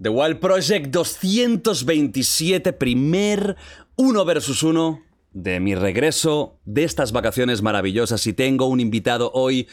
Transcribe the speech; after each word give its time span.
The 0.00 0.10
Wild 0.10 0.38
Project 0.38 0.92
227, 0.92 2.72
primer 2.72 3.56
uno 3.96 4.24
versus 4.24 4.62
uno 4.62 5.02
de 5.32 5.58
mi 5.58 5.74
regreso 5.74 6.60
de 6.64 6.84
estas 6.84 7.10
vacaciones 7.10 7.62
maravillosas 7.62 8.24
y 8.28 8.32
tengo 8.32 8.66
un 8.66 8.78
invitado 8.78 9.32
hoy 9.34 9.66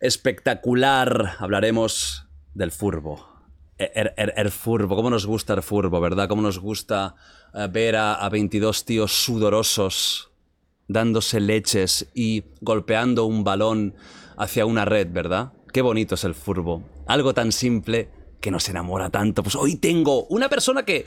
espectacular. 0.00 1.34
Hablaremos 1.40 2.28
del 2.54 2.70
furbo. 2.70 3.26
El, 3.76 4.12
el, 4.16 4.50
furbo, 4.52 4.94
cómo 4.94 5.10
nos 5.10 5.26
gusta 5.26 5.54
el 5.54 5.62
furbo, 5.64 6.00
¿verdad? 6.00 6.28
Cómo 6.28 6.40
nos 6.40 6.60
gusta 6.60 7.16
eh, 7.52 7.66
ver 7.68 7.96
a, 7.96 8.14
a 8.14 8.28
22 8.28 8.84
tíos 8.84 9.24
sudorosos 9.24 10.30
dándose 10.86 11.40
leches 11.40 12.06
y 12.14 12.44
golpeando 12.60 13.24
un 13.24 13.42
balón 13.42 13.96
hacia 14.36 14.66
una 14.66 14.84
red, 14.84 15.08
¿verdad? 15.10 15.52
Qué 15.72 15.82
bonito 15.82 16.14
es 16.14 16.22
el 16.22 16.36
furbo. 16.36 16.84
Algo 17.08 17.34
tan 17.34 17.50
simple 17.50 18.08
que 18.44 18.50
nos 18.50 18.68
enamora 18.68 19.08
tanto. 19.08 19.42
Pues 19.42 19.56
hoy 19.56 19.76
tengo 19.76 20.26
una 20.26 20.50
persona 20.50 20.84
que, 20.84 21.06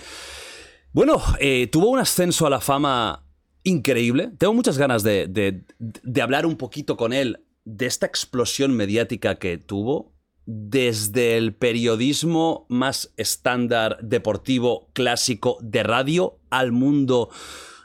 bueno, 0.92 1.22
eh, 1.40 1.68
tuvo 1.68 1.92
un 1.92 2.00
ascenso 2.00 2.48
a 2.48 2.50
la 2.50 2.60
fama 2.60 3.28
increíble. 3.64 4.32
Tengo 4.40 4.56
muchas 4.56 4.80
ganas 4.80 5.04
de, 5.04 5.28
de, 5.28 6.22
hablar 6.24 6.48
un 6.48 6.58
poquito 6.58 6.98
con 6.98 7.14
él 7.14 7.46
de 7.64 7.86
esta 7.86 8.08
explosión 8.08 8.74
mediática 8.76 9.36
que 9.36 9.60
tuvo 9.60 10.16
desde 10.48 11.38
el 11.38 11.54
periodismo 11.54 12.66
más 12.70 13.14
estándar 13.18 14.00
deportivo 14.02 14.90
clásico 14.94 15.60
de 15.62 15.84
radio 15.84 16.40
al 16.50 16.72
mundo 16.72 17.30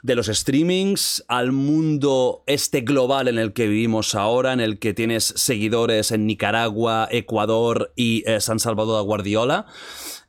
de 0.03 0.15
los 0.15 0.27
streamings 0.27 1.23
al 1.29 1.53
mundo 1.53 2.43
este 2.45 2.81
global 2.81 3.29
en 3.29 3.39
el 3.39 3.53
que 3.53 3.67
vivimos 3.67 4.15
ahora, 4.15 4.51
en 4.51 4.59
el 4.59 4.77
que 4.77 4.93
tienes 4.93 5.33
seguidores 5.37 6.11
en 6.11 6.27
Nicaragua, 6.27 7.07
Ecuador 7.09 7.93
y 7.95 8.23
eh, 8.29 8.41
San 8.41 8.59
Salvador 8.59 8.99
de 9.01 9.05
Guardiola. 9.05 9.65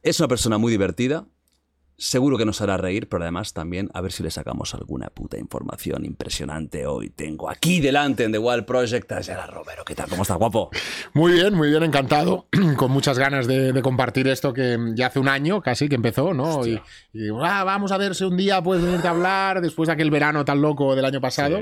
Es 0.02 0.20
una 0.20 0.28
persona 0.28 0.58
muy 0.58 0.70
divertida, 0.70 1.26
Seguro 1.96 2.36
que 2.36 2.44
nos 2.44 2.60
hará 2.60 2.76
reír, 2.76 3.08
pero 3.08 3.22
además 3.22 3.52
también 3.52 3.88
a 3.94 4.00
ver 4.00 4.10
si 4.10 4.24
le 4.24 4.30
sacamos 4.30 4.74
alguna 4.74 5.10
puta 5.10 5.38
información 5.38 6.04
impresionante 6.04 6.86
hoy. 6.86 7.10
Tengo 7.10 7.48
aquí 7.48 7.80
delante 7.80 8.24
en 8.24 8.32
The 8.32 8.38
Wild 8.38 8.64
Project 8.64 9.12
a 9.12 9.22
Gerard 9.22 9.52
Romero. 9.52 9.84
¿Qué 9.84 9.94
tal? 9.94 10.08
¿Cómo 10.08 10.22
estás, 10.22 10.36
guapo? 10.36 10.70
Muy 11.12 11.32
bien, 11.32 11.54
muy 11.54 11.70
bien, 11.70 11.84
encantado. 11.84 12.48
Con 12.76 12.90
muchas 12.90 13.16
ganas 13.18 13.46
de, 13.46 13.80
compartir 13.80 14.26
esto 14.26 14.52
que 14.52 14.76
ya 14.94 15.06
hace 15.06 15.20
un 15.20 15.28
año 15.28 15.62
casi 15.62 15.88
que 15.88 15.94
empezó, 15.94 16.34
¿no? 16.34 16.66
Y, 16.66 16.80
ah, 17.42 17.62
vamos 17.62 17.92
a 17.92 17.98
ver 17.98 18.16
si 18.16 18.24
un 18.24 18.36
día 18.36 18.60
puedes 18.60 18.84
venirte 18.84 19.06
a 19.06 19.10
hablar 19.10 19.60
después 19.60 19.86
de 19.86 19.92
aquel 19.92 20.10
verano 20.10 20.44
tan 20.44 20.60
loco 20.60 20.96
del 20.96 21.04
año 21.04 21.20
pasado 21.20 21.60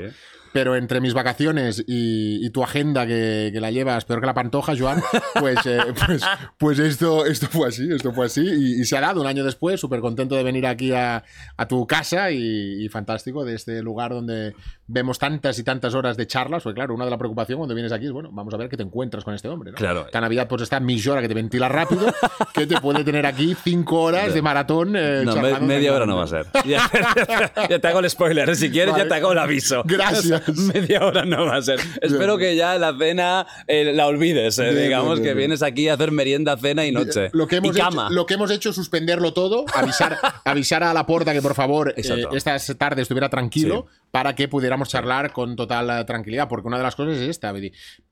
pero 0.53 0.75
entre 0.75 1.01
mis 1.01 1.13
vacaciones 1.13 1.83
y, 1.87 2.49
tu 2.51 2.63
agenda 2.63 3.07
que, 3.07 3.51
la 3.59 3.71
llevas 3.71 4.05
peor 4.05 4.19
que 4.19 4.27
la 4.27 4.33
pantoja, 4.35 4.73
Joan, 4.77 5.01
pues, 5.39 5.65
eh, 5.65 5.79
pues, 6.05 6.23
pues, 6.57 6.79
esto, 6.79 7.25
esto 7.25 7.47
fue 7.47 7.69
así, 7.69 7.91
esto 7.91 8.13
fue 8.13 8.27
así 8.27 8.41
y, 8.41 8.85
se 8.85 8.95
ha 8.95 9.01
dado 9.01 9.21
un 9.21 9.27
año 9.27 9.43
después, 9.43 9.79
súper 9.79 10.01
contento 10.01 10.35
de 10.35 10.43
venir 10.43 10.67
aquí 10.67 10.93
a, 10.93 11.23
tu 11.67 11.87
casa 11.87 12.29
y, 12.31 12.87
fantástico 12.89 13.43
de 13.43 13.55
este 13.55 13.81
lugar 13.81 14.11
donde 14.11 14.53
vemos 14.85 15.17
tantas 15.17 15.57
y 15.57 15.63
tantas 15.63 15.95
horas 15.95 16.15
de 16.17 16.27
charlas, 16.27 16.61
porque 16.61 16.75
claro, 16.75 16.93
una 16.93 17.05
de 17.05 17.11
las 17.11 17.17
preocupaciones 17.17 17.57
cuando 17.57 17.73
vienes 17.73 17.91
aquí 17.91 18.05
es, 18.05 18.11
bueno, 18.11 18.29
vamos 18.31 18.53
a 18.53 18.57
ver 18.57 18.69
qué 18.69 18.77
te 18.77 18.83
encuentras 18.83 19.23
con 19.23 19.33
este 19.33 19.47
hombre, 19.47 19.71
¿no? 19.71 19.77
Claro. 19.77 20.05
Esta 20.05 20.21
Navidad 20.21 20.47
pues 20.47 20.61
está 20.61 20.79
millora 20.79 21.21
que 21.21 21.27
te 21.27 21.33
ventila 21.33 21.69
rápido, 21.69 22.13
que 22.53 22.67
te 22.67 22.79
puede 22.79 23.03
tener 23.03 23.25
aquí 23.25 23.55
cinco 23.63 24.01
horas 24.01 24.33
de 24.33 24.41
maratón. 24.41 24.95
Eh, 24.95 25.23
no, 25.25 25.35
media 25.61 25.95
hora 25.95 26.05
no 26.05 26.17
va 26.17 26.25
a 26.25 26.27
ser. 26.27 26.45
Ya, 26.65 27.79
te 27.79 27.87
hago 27.87 27.99
el 27.99 28.09
spoiler, 28.09 28.55
si 28.55 28.69
quieres 28.69 28.95
ya 28.95 29.07
te 29.07 29.15
hago 29.15 29.31
el 29.31 29.39
aviso. 29.39 29.83
Gracias. 29.85 30.42
media 30.73 31.05
hora 31.05 31.25
no 31.25 31.45
va 31.45 31.57
a 31.57 31.61
ser. 31.61 31.79
Espero 32.01 32.37
que 32.37 32.55
ya 32.55 32.77
la 32.77 32.97
cena 32.97 33.45
eh, 33.67 33.91
la 33.93 34.07
olvides, 34.07 34.59
eh, 34.59 34.73
digamos 34.73 35.19
que 35.19 35.33
vienes 35.33 35.61
aquí 35.61 35.89
a 35.89 35.93
hacer 35.93 36.11
merienda, 36.11 36.57
cena 36.57 36.85
y 36.85 36.91
noche. 36.91 37.29
Lo 37.33 37.47
que 37.47 37.57
hemos, 37.57 37.75
y 37.75 37.79
cama. 37.79 38.05
Hecho, 38.05 38.13
lo 38.13 38.25
que 38.25 38.33
hemos 38.35 38.51
hecho 38.51 38.69
es 38.69 38.75
suspenderlo 38.75 39.33
todo, 39.33 39.65
avisar, 39.73 40.17
avisar 40.45 40.83
a 40.83 40.93
la 40.93 41.05
puerta 41.05 41.33
que 41.33 41.41
por 41.41 41.55
favor 41.55 41.93
eh, 41.95 42.25
estas 42.33 42.75
tardes 42.77 43.03
estuviera 43.03 43.29
tranquilo 43.29 43.87
para 44.11 44.35
que 44.35 44.47
pudiéramos 44.47 44.89
charlar 44.89 45.31
con 45.31 45.55
total 45.55 46.05
tranquilidad, 46.05 46.47
porque 46.47 46.67
una 46.67 46.77
de 46.77 46.83
las 46.83 46.95
cosas 46.95 47.17
es 47.17 47.29
esta, 47.29 47.53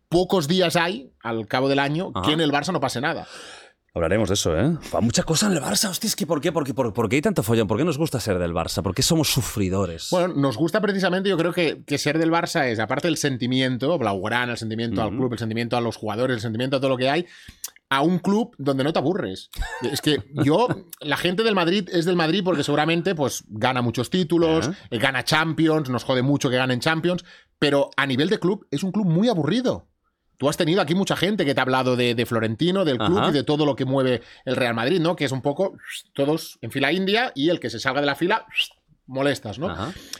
Pocos 0.09 0.49
días 0.49 0.75
hay, 0.75 1.09
al 1.23 1.47
cabo 1.47 1.69
del 1.69 1.79
año, 1.79 2.11
que 2.25 2.33
en 2.33 2.41
el 2.41 2.51
Barça 2.51 2.73
no 2.73 2.81
pase 2.81 2.99
nada. 2.99 3.25
Hablaremos 3.93 4.29
de 4.29 4.35
eso, 4.35 4.57
¿eh? 4.57 4.77
Mucha 5.01 5.23
cosa 5.23 5.47
en 5.47 5.53
el 5.53 5.61
Barça, 5.61 5.89
hostia, 5.89 6.07
es 6.07 6.15
que 6.15 6.25
¿por 6.25 6.39
qué? 6.39 6.53
¿Por 6.53 6.63
qué, 6.63 6.73
por, 6.73 7.09
qué 7.09 7.17
hay 7.17 7.21
tanto 7.21 7.43
follón? 7.43 7.67
¿Por 7.67 7.77
qué 7.77 7.83
nos 7.83 7.97
gusta 7.97 8.21
ser 8.21 8.39
del 8.39 8.53
Barça? 8.53 8.81
¿Por 8.81 8.95
qué 8.95 9.01
somos 9.01 9.29
sufridores? 9.29 10.07
Bueno, 10.11 10.33
nos 10.33 10.55
gusta 10.55 10.79
precisamente, 10.79 11.29
yo 11.29 11.37
creo 11.37 11.51
que, 11.51 11.83
que 11.85 11.97
ser 11.97 12.17
del 12.17 12.31
Barça 12.31 12.67
es, 12.67 12.79
aparte 12.79 13.09
del 13.09 13.17
sentimiento, 13.17 13.97
Blaugrana, 13.97 14.53
el 14.53 14.57
sentimiento 14.57 15.01
al 15.01 15.09
club, 15.09 15.33
el 15.33 15.39
sentimiento 15.39 15.75
a 15.75 15.81
los 15.81 15.97
jugadores, 15.97 16.35
el 16.35 16.41
sentimiento 16.41 16.77
a 16.77 16.79
todo 16.79 16.91
lo 16.91 16.97
que 16.97 17.09
hay, 17.09 17.25
a 17.89 18.01
un 18.01 18.19
club 18.19 18.55
donde 18.57 18.85
no 18.85 18.93
te 18.93 18.99
aburres. 18.99 19.49
Es 19.81 19.99
que 19.99 20.23
yo, 20.45 20.69
la 21.01 21.17
gente 21.17 21.43
del 21.43 21.55
Madrid 21.55 21.89
es 21.91 22.05
del 22.05 22.15
Madrid 22.15 22.43
porque 22.45 22.63
seguramente 22.63 23.13
pues 23.13 23.43
gana 23.49 23.81
muchos 23.81 24.09
títulos, 24.09 24.71
gana 24.89 25.25
Champions, 25.25 25.89
nos 25.89 26.05
jode 26.05 26.21
mucho 26.21 26.49
que 26.49 26.55
ganen 26.55 26.79
Champions, 26.79 27.25
pero 27.59 27.89
a 27.97 28.05
nivel 28.05 28.29
de 28.29 28.39
club 28.39 28.65
es 28.71 28.83
un 28.83 28.93
club 28.93 29.05
muy 29.05 29.27
aburrido. 29.27 29.90
Tú 30.41 30.49
has 30.49 30.57
tenido 30.57 30.81
aquí 30.81 30.95
mucha 30.95 31.15
gente 31.15 31.45
que 31.45 31.53
te 31.53 31.59
ha 31.59 31.61
hablado 31.61 31.95
de, 31.95 32.25
Florentino, 32.25 32.83
del 32.83 32.97
club 32.97 33.29
y 33.29 33.31
de 33.31 33.43
todo 33.43 33.63
lo 33.63 33.75
que 33.75 33.85
mueve 33.85 34.23
el 34.43 34.55
Real 34.55 34.73
Madrid, 34.73 34.99
¿no? 34.99 35.15
Que 35.15 35.25
es 35.25 35.31
un 35.31 35.43
poco 35.43 35.77
todos 36.13 36.57
en 36.63 36.71
fila 36.71 36.91
india 36.91 37.31
y 37.35 37.49
el 37.49 37.59
que 37.59 37.69
se 37.69 37.79
salga 37.79 38.01
de 38.01 38.07
la 38.07 38.15
fila 38.15 38.47
molestas, 39.05 39.59
¿no? 39.59 39.71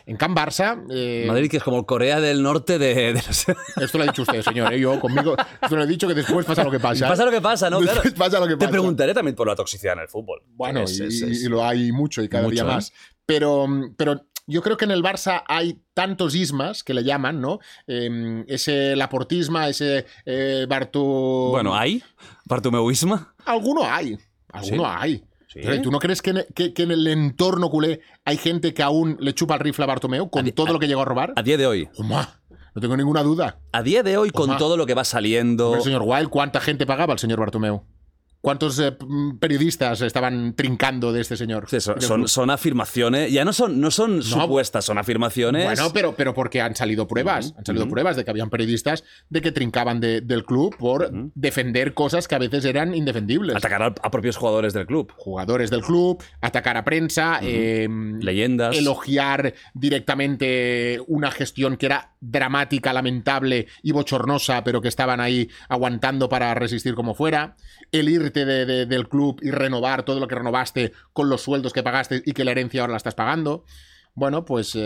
En 0.05 0.17
Can 0.17 0.35
Barça. 0.35 0.79
Eh, 0.91 1.25
Madrid, 1.27 1.49
que 1.49 1.57
es 1.57 1.63
como 1.63 1.87
Corea 1.87 2.19
del 2.19 2.43
Norte 2.43 2.77
de. 2.77 3.09
Esto 3.81 3.97
lo 3.97 4.03
ha 4.03 4.07
dicho 4.07 4.21
usted, 4.21 4.43
señor. 4.43 4.71
¿eh? 4.71 4.79
Yo 4.79 4.99
conmigo. 4.99 5.35
Esto 5.59 5.75
lo 5.75 5.85
he 5.85 5.87
dicho 5.87 6.07
que 6.07 6.13
después 6.13 6.45
pasa 6.45 6.63
lo 6.63 6.69
que 6.69 6.79
pasa. 6.79 7.07
Pasa 7.07 7.25
lo 7.25 7.31
que 7.31 7.41
pasa, 7.41 7.71
¿no? 7.71 7.81
Después 7.81 8.13
pasa 8.13 8.39
lo 8.39 8.47
que 8.47 8.57
pasa. 8.57 8.67
Te 8.67 8.71
preguntaré 8.71 9.15
también 9.15 9.35
por 9.35 9.47
la 9.47 9.55
toxicidad 9.55 9.93
en 9.93 10.01
el 10.01 10.07
fútbol. 10.07 10.43
Bueno, 10.49 10.83
y, 10.87 11.49
lo 11.49 11.65
hay 11.65 11.91
mucho 11.91 12.21
y 12.21 12.29
cada 12.29 12.47
día 12.47 12.63
más. 12.63 12.89
¿eh? 12.89 12.93
Pero, 13.25 13.65
pero 13.97 14.27
yo 14.47 14.61
creo 14.61 14.77
que 14.77 14.85
en 14.85 14.91
el 14.91 15.03
Barça 15.03 15.43
hay 15.47 15.81
tantos 15.93 16.35
ismas 16.35 16.83
que 16.83 16.93
le 16.93 17.03
llaman, 17.03 17.41
¿no? 17.41 17.59
Em, 17.87 18.43
ese 18.47 18.95
laportisma, 18.95 19.69
ese 19.69 20.05
eh, 20.25 20.65
Bartu... 20.67 21.49
Bueno, 21.51 21.75
¿hay? 21.75 22.03
¿Bartumeuisma? 22.45 23.33
Alguno 23.45 23.83
hay. 23.83 24.17
Alguno 24.51 24.85
hay. 24.85 25.23
Pero 25.53 25.81
¿tú 25.81 25.91
no 25.91 25.99
crees 25.99 26.21
que 26.21 26.31
en, 26.55 26.91
el 26.91 27.07
entorno 27.07 27.69
culé 27.69 27.99
hay 28.23 28.37
gente 28.37 28.73
que 28.73 28.83
aún 28.83 29.17
le 29.19 29.33
chupa 29.33 29.55
el 29.55 29.59
rifle 29.59 29.83
a 29.83 29.87
Bartomeu 29.87 30.29
con 30.29 30.49
todo 30.51 30.73
lo 30.73 30.79
que 30.79 30.87
llegó 30.87 31.01
a 31.01 31.05
robar? 31.05 31.33
A 31.35 31.43
día 31.43 31.57
de 31.57 31.67
hoy. 31.67 31.89
No 32.73 32.79
tengo 32.79 32.95
ninguna 32.95 33.21
duda. 33.21 33.59
A 33.73 33.83
día 33.83 34.01
de 34.01 34.15
hoy, 34.15 34.29
con 34.29 34.57
todo 34.57 34.77
lo 34.77 34.85
que 34.85 34.93
va 34.93 35.03
saliendo. 35.03 35.75
El 35.75 35.81
señor 35.81 36.03
Wild, 36.05 36.29
¿cuánta 36.29 36.61
gente 36.61 36.85
pagaba 36.85 37.13
el 37.13 37.19
señor 37.19 37.39
Bartomeu? 37.39 37.83
¿Cuántos 38.41 38.79
eh, 38.79 38.97
periodistas 39.39 40.01
estaban 40.01 40.55
trincando 40.55 41.13
de 41.13 41.21
este 41.21 41.37
señor? 41.37 41.67
son, 41.69 42.49
afirmaciones, 42.49 43.31
ya 43.31 43.45
no 43.45 43.53
son, 43.53 43.79
no 43.79 43.91
son 43.91 44.23
supuestas, 44.23 44.83
son 44.83 44.97
afirmaciones. 44.97 45.63
Bueno, 45.63 45.91
pero, 45.93 46.15
pero 46.15 46.33
porque 46.33 46.59
han 46.59 46.75
salido 46.75 47.07
pruebas, 47.07 47.53
han 47.55 47.65
salido 47.65 47.87
pruebas 47.87 48.15
de 48.15 48.25
que 48.25 48.31
habían 48.31 48.49
periodistas 48.49 49.03
de 49.29 49.41
que 49.41 49.51
trincaban 49.51 49.99
del 49.99 50.43
club 50.43 50.75
por 50.75 51.11
defender 51.35 51.93
cosas 51.93 52.27
que 52.27 52.33
a 52.33 52.39
veces 52.39 52.65
eran 52.65 52.95
indefendibles. 52.95 53.55
Atacar 53.55 53.83
a, 53.83 54.11
propios 54.11 54.37
jugadores 54.37 54.73
del 54.73 54.87
club. 54.87 55.13
Jugadores 55.17 55.69
del 55.69 55.81
club, 55.81 56.23
atacar 56.41 56.77
a 56.77 56.83
prensa, 56.83 57.39
em, 57.43 58.19
leyendas. 58.21 58.75
Elogiar 58.75 59.53
directamente 59.75 60.99
una 61.07 61.29
gestión 61.29 61.77
que 61.77 61.85
era 61.85 62.13
dramática, 62.21 62.91
lamentable 62.91 63.67
y 63.83 63.91
bochornosa, 63.91 64.63
pero 64.63 64.81
que 64.81 64.87
estaban 64.87 65.19
ahí 65.19 65.49
aguantando 65.69 66.27
para 66.27 66.53
resistir 66.55 66.95
como 66.95 67.13
fuera. 67.13 67.55
El 67.91 68.09
ir 68.09 68.31
del 68.31 69.09
club 69.09 69.39
y 69.41 69.51
renovar 69.51 70.03
todo 70.03 70.19
lo 70.19 70.27
que 70.27 70.35
renovaste 70.35 70.93
con 71.13 71.29
los 71.29 71.41
sueldos 71.41 71.73
que 71.73 71.83
pagaste 71.83 72.21
y 72.25 72.31
que 72.31 72.45
la 72.45 72.51
herencia 72.51 72.81
ahora 72.81 72.91
la 72.91 72.97
estás 72.97 73.15
pagando. 73.15 73.65
Bueno, 74.13 74.43
pues 74.43 74.75
eh, 74.75 74.79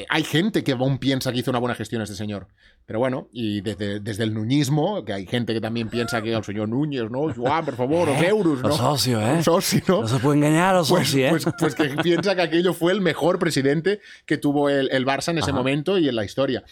eh, 0.00 0.06
hay 0.08 0.24
gente 0.24 0.64
que 0.64 0.72
aún 0.72 0.98
piensa 0.98 1.30
que 1.30 1.38
hizo 1.38 1.50
una 1.50 1.60
buena 1.60 1.76
gestión 1.76 2.02
este 2.02 2.16
señor. 2.16 2.48
Pero 2.86 2.98
bueno, 2.98 3.28
y 3.32 3.60
desde, 3.60 4.00
desde 4.00 4.24
el 4.24 4.34
nuñismo, 4.34 5.04
que 5.04 5.12
hay 5.12 5.26
gente 5.26 5.54
que 5.54 5.60
también 5.60 5.88
piensa 5.88 6.20
que 6.20 6.34
el 6.34 6.44
señor 6.44 6.68
Núñez, 6.68 7.08
¿no? 7.08 7.32
Joan, 7.32 7.64
por 7.64 7.76
favor, 7.76 8.08
los 8.08 8.20
euros, 8.22 8.62
¿no? 8.62 8.72
socio, 8.72 9.20
¿eh? 9.20 9.42
socio, 9.42 9.80
¿no? 9.86 10.00
No 10.02 10.08
se 10.08 10.18
puede 10.18 10.38
engañar 10.38 10.74
a 10.74 10.78
los 10.78 10.90
pues, 10.90 11.14
¿eh? 11.14 11.28
Pues, 11.30 11.46
pues, 11.58 11.74
que 11.74 11.84
piensa 12.02 12.34
que 12.34 12.42
aquello 12.42 12.74
fue 12.74 12.92
el 12.92 13.00
mejor 13.00 13.38
presidente 13.38 14.00
que 14.26 14.38
tuvo 14.38 14.68
el, 14.68 14.90
el 14.90 15.06
Barça 15.06 15.28
en 15.28 15.38
ese 15.38 15.52
momento 15.52 15.96
y 15.96 16.08
en 16.08 16.16
la 16.16 16.24
historia. 16.24 16.64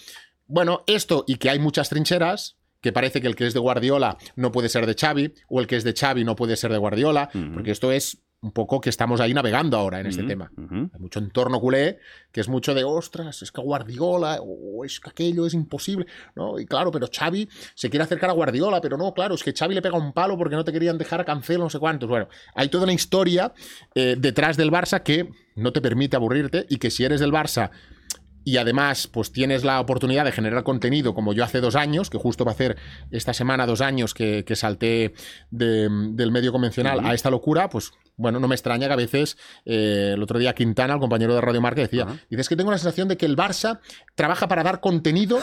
Bueno, 0.46 0.82
esto 0.87 1.25
y 1.26 1.37
que 1.37 1.50
hay 1.50 1.61
muchas 1.61 1.88
trincheras, 1.88 2.58
que 2.82 2.93
parece 2.93 3.23
que 3.23 3.29
el 3.29 3.37
que 3.37 3.46
es 3.46 3.55
de 3.55 3.61
Guardiola 3.61 4.19
no 4.37 4.52
puede 4.52 4.69
ser 4.69 4.87
de 4.87 4.94
Xavi, 4.94 5.32
o 5.49 5.61
el 5.61 5.67
que 5.67 5.76
es 5.76 5.84
de 5.84 5.94
Xavi 5.94 6.25
no 6.25 6.37
puede 6.37 6.56
ser 6.56 6.73
de 6.73 6.79
Guardiola, 6.79 7.31
porque 7.55 7.70
esto 7.70 7.90
es 7.90 8.19
un 8.43 8.50
poco 8.50 8.81
que 8.81 8.90
estamos 8.90 9.20
ahí 9.20 9.32
navegando 9.32 9.76
ahora 9.76 10.00
en 10.00 10.06
este 10.06 10.25
tema. 10.25 10.50
Hay 10.58 10.99
mucho 10.99 11.20
entorno 11.20 11.61
culé, 11.61 12.00
que 12.32 12.40
es 12.40 12.49
mucho 12.49 12.75
de, 12.75 12.82
ostras, 12.82 13.40
es 13.40 13.52
que 13.52 13.61
Guardiola, 13.61 14.40
o 14.43 14.84
es 14.84 14.99
que 14.99 15.11
aquello 15.11 15.46
es 15.46 15.55
imposible, 15.55 16.06
¿no? 16.34 16.58
Y 16.58 16.67
claro, 16.67 16.90
pero 16.90 17.06
Xavi 17.06 17.49
se 17.75 17.88
quiere 17.88 18.02
acercar 18.02 18.31
a 18.31 18.32
Guardiola, 18.32 18.81
pero 18.81 18.99
no, 18.99 19.14
claro, 19.14 19.37
es 19.37 19.44
que 19.44 19.52
Xavi 19.52 19.76
le 19.76 19.82
pega 19.82 19.96
un 19.96 20.12
palo 20.12 20.37
porque 20.37 20.56
no 20.56 20.64
te 20.64 20.73
querían 20.73 20.99
dejar 20.99 21.20
a 21.20 21.25
Cancelo, 21.25 21.62
no 21.62 21.70
sé 21.70 21.78
cuántos. 21.78 22.08
Bueno, 22.08 22.28
hay 22.56 22.69
toda 22.69 22.82
una 22.82 22.93
historia 22.93 23.52
eh, 23.94 24.17
detrás 24.19 24.56
del 24.56 24.73
Barça 24.73 25.05
que 25.05 25.28
no 25.55 25.73
te 25.73 25.81
permite 25.81 26.17
aburrirte 26.17 26.67
y 26.69 26.78
que 26.78 26.90
si 26.90 27.05
eres 27.05 27.20
del 27.20 27.31
Barça 27.31 27.70
y 28.44 28.56
además 28.56 29.06
pues 29.06 29.32
tienes 29.32 29.64
la 29.64 29.80
oportunidad 29.80 30.24
de 30.24 30.32
generar 30.32 30.62
contenido 30.64 31.14
como 31.14 31.32
yo 31.32 31.44
hace 31.44 31.60
dos 31.60 31.76
años, 31.76 32.10
que 32.10 32.18
justo 32.18 32.44
va 32.44 32.52
a 32.52 32.54
hacer 32.54 32.76
esta 33.10 33.34
semana 33.34 33.66
dos 33.66 33.80
años 33.80 34.14
que, 34.14 34.44
salté 34.52 35.14
del 35.50 36.30
medio 36.30 36.52
convencional 36.52 37.00
a 37.04 37.14
esta 37.14 37.30
locura, 37.30 37.70
pues 37.70 37.92
bueno, 38.17 38.41
no 38.41 38.49
me 38.49 38.55
extraña 38.55 38.87
que 38.87 38.93
a 38.93 38.97
veces, 38.97 39.37
eh, 39.64 40.12
el 40.14 40.23
otro 40.23 40.38
día 40.38 40.55
Quintana, 40.55 40.94
el 40.94 41.00
compañero 41.00 41.35
de 41.35 41.41
Radio 41.41 41.61
Marca, 41.61 41.81
decía, 41.81 42.06
dices 42.31 42.49
que 42.49 42.56
tengo 42.56 42.70
la 42.70 42.79
sensación 42.79 43.09
de 43.09 43.17
que 43.17 43.26
el 43.26 43.37
Barça 43.37 43.81
trabaja 44.14 44.49
para 44.49 44.62
dar 44.62 44.81
contenido 44.81 45.38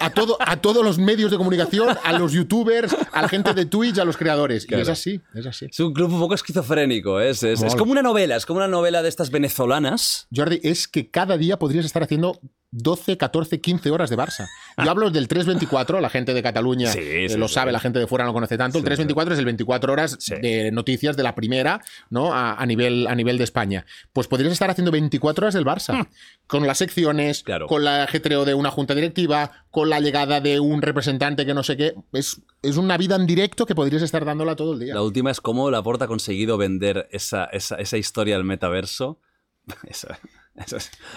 a, 0.00 0.10
todo, 0.10 0.36
a 0.40 0.56
todos 0.56 0.84
los 0.84 0.98
medios 0.98 1.30
de 1.30 1.36
comunicación, 1.36 1.96
a 2.02 2.12
los 2.18 2.32
youtubers, 2.32 2.94
a 3.12 3.22
la 3.22 3.28
gente 3.28 3.54
de 3.54 3.66
Twitch, 3.66 3.98
a 3.98 4.04
los 4.04 4.16
creadores. 4.16 4.66
Y 4.68 4.74
es 4.74 4.88
así, 4.88 5.20
es 5.34 5.46
así. 5.46 5.66
Es 5.66 5.80
un 5.80 5.92
club 5.92 6.12
un 6.12 6.20
poco 6.20 6.34
esquizofrénico, 6.34 7.20
es, 7.20 7.42
es, 7.42 7.62
es 7.62 7.74
como 7.74 7.92
una 7.92 8.02
novela, 8.02 8.36
es 8.36 8.46
como 8.46 8.58
una 8.58 8.68
novela 8.68 9.02
de 9.02 9.08
estas 9.08 9.30
venezolanas. 9.30 10.26
Jordi, 10.34 10.60
es 10.62 10.88
que 10.88 11.10
cada 11.10 11.36
día 11.38 11.58
podrías 11.58 11.84
estar 11.84 12.02
haciendo 12.02 12.40
12, 12.70 13.16
14, 13.16 13.60
15 13.60 13.90
horas 13.90 14.10
de 14.10 14.16
Barça. 14.16 14.46
Yo 14.76 14.90
hablo 14.90 15.10
del 15.10 15.26
324, 15.26 16.00
la 16.00 16.10
gente 16.10 16.34
de 16.34 16.42
Cataluña 16.42 16.92
eh, 16.94 17.26
lo 17.36 17.48
sabe, 17.48 17.72
la 17.72 17.80
gente 17.80 17.98
de 17.98 18.06
fuera 18.06 18.24
no 18.24 18.30
lo 18.30 18.34
conoce 18.34 18.58
tanto. 18.58 18.78
El 18.78 18.84
324 18.84 19.34
es 19.34 19.38
el 19.38 19.44
24 19.46 19.92
horas 19.92 20.18
de 20.28 20.70
noticias 20.70 21.16
de 21.16 21.22
la 21.22 21.34
primera, 21.34 21.80
¿no? 22.10 22.34
A, 22.34 22.64
nivel, 22.66 23.06
a 23.06 23.14
nivel 23.14 23.38
de 23.38 23.44
España. 23.44 23.86
Pues 24.12 24.28
podrías 24.28 24.52
estar 24.52 24.70
haciendo 24.70 24.90
24 24.90 25.44
horas 25.44 25.54
del 25.54 25.64
Barça, 25.64 26.02
hmm. 26.02 26.06
con 26.46 26.66
las 26.66 26.78
secciones, 26.78 27.42
con 27.68 27.84
la 27.84 28.04
ajetreo 28.04 28.44
de 28.44 28.54
una 28.54 28.70
junta 28.70 28.94
directiva, 28.94 29.64
con 29.70 29.88
la 29.88 30.00
llegada 30.00 30.40
de 30.40 30.60
un 30.60 30.82
representante 30.82 31.46
que 31.46 31.54
no 31.54 31.62
sé 31.62 31.76
qué. 31.76 31.94
Es, 32.12 32.42
es 32.62 32.76
una 32.76 32.98
vida 32.98 33.16
en 33.16 33.26
directo 33.26 33.64
que 33.64 33.74
podrías 33.74 34.02
estar 34.02 34.24
dándola 34.24 34.56
todo 34.56 34.74
el 34.74 34.80
día. 34.80 34.94
La 34.94 35.02
última 35.02 35.30
es 35.30 35.40
cómo 35.40 35.70
Laporta 35.70 36.04
ha 36.04 36.08
conseguido 36.08 36.58
vender 36.58 37.08
esa, 37.12 37.46
esa, 37.46 37.76
esa 37.76 37.96
historia 37.96 38.36
del 38.36 38.44
metaverso. 38.44 39.20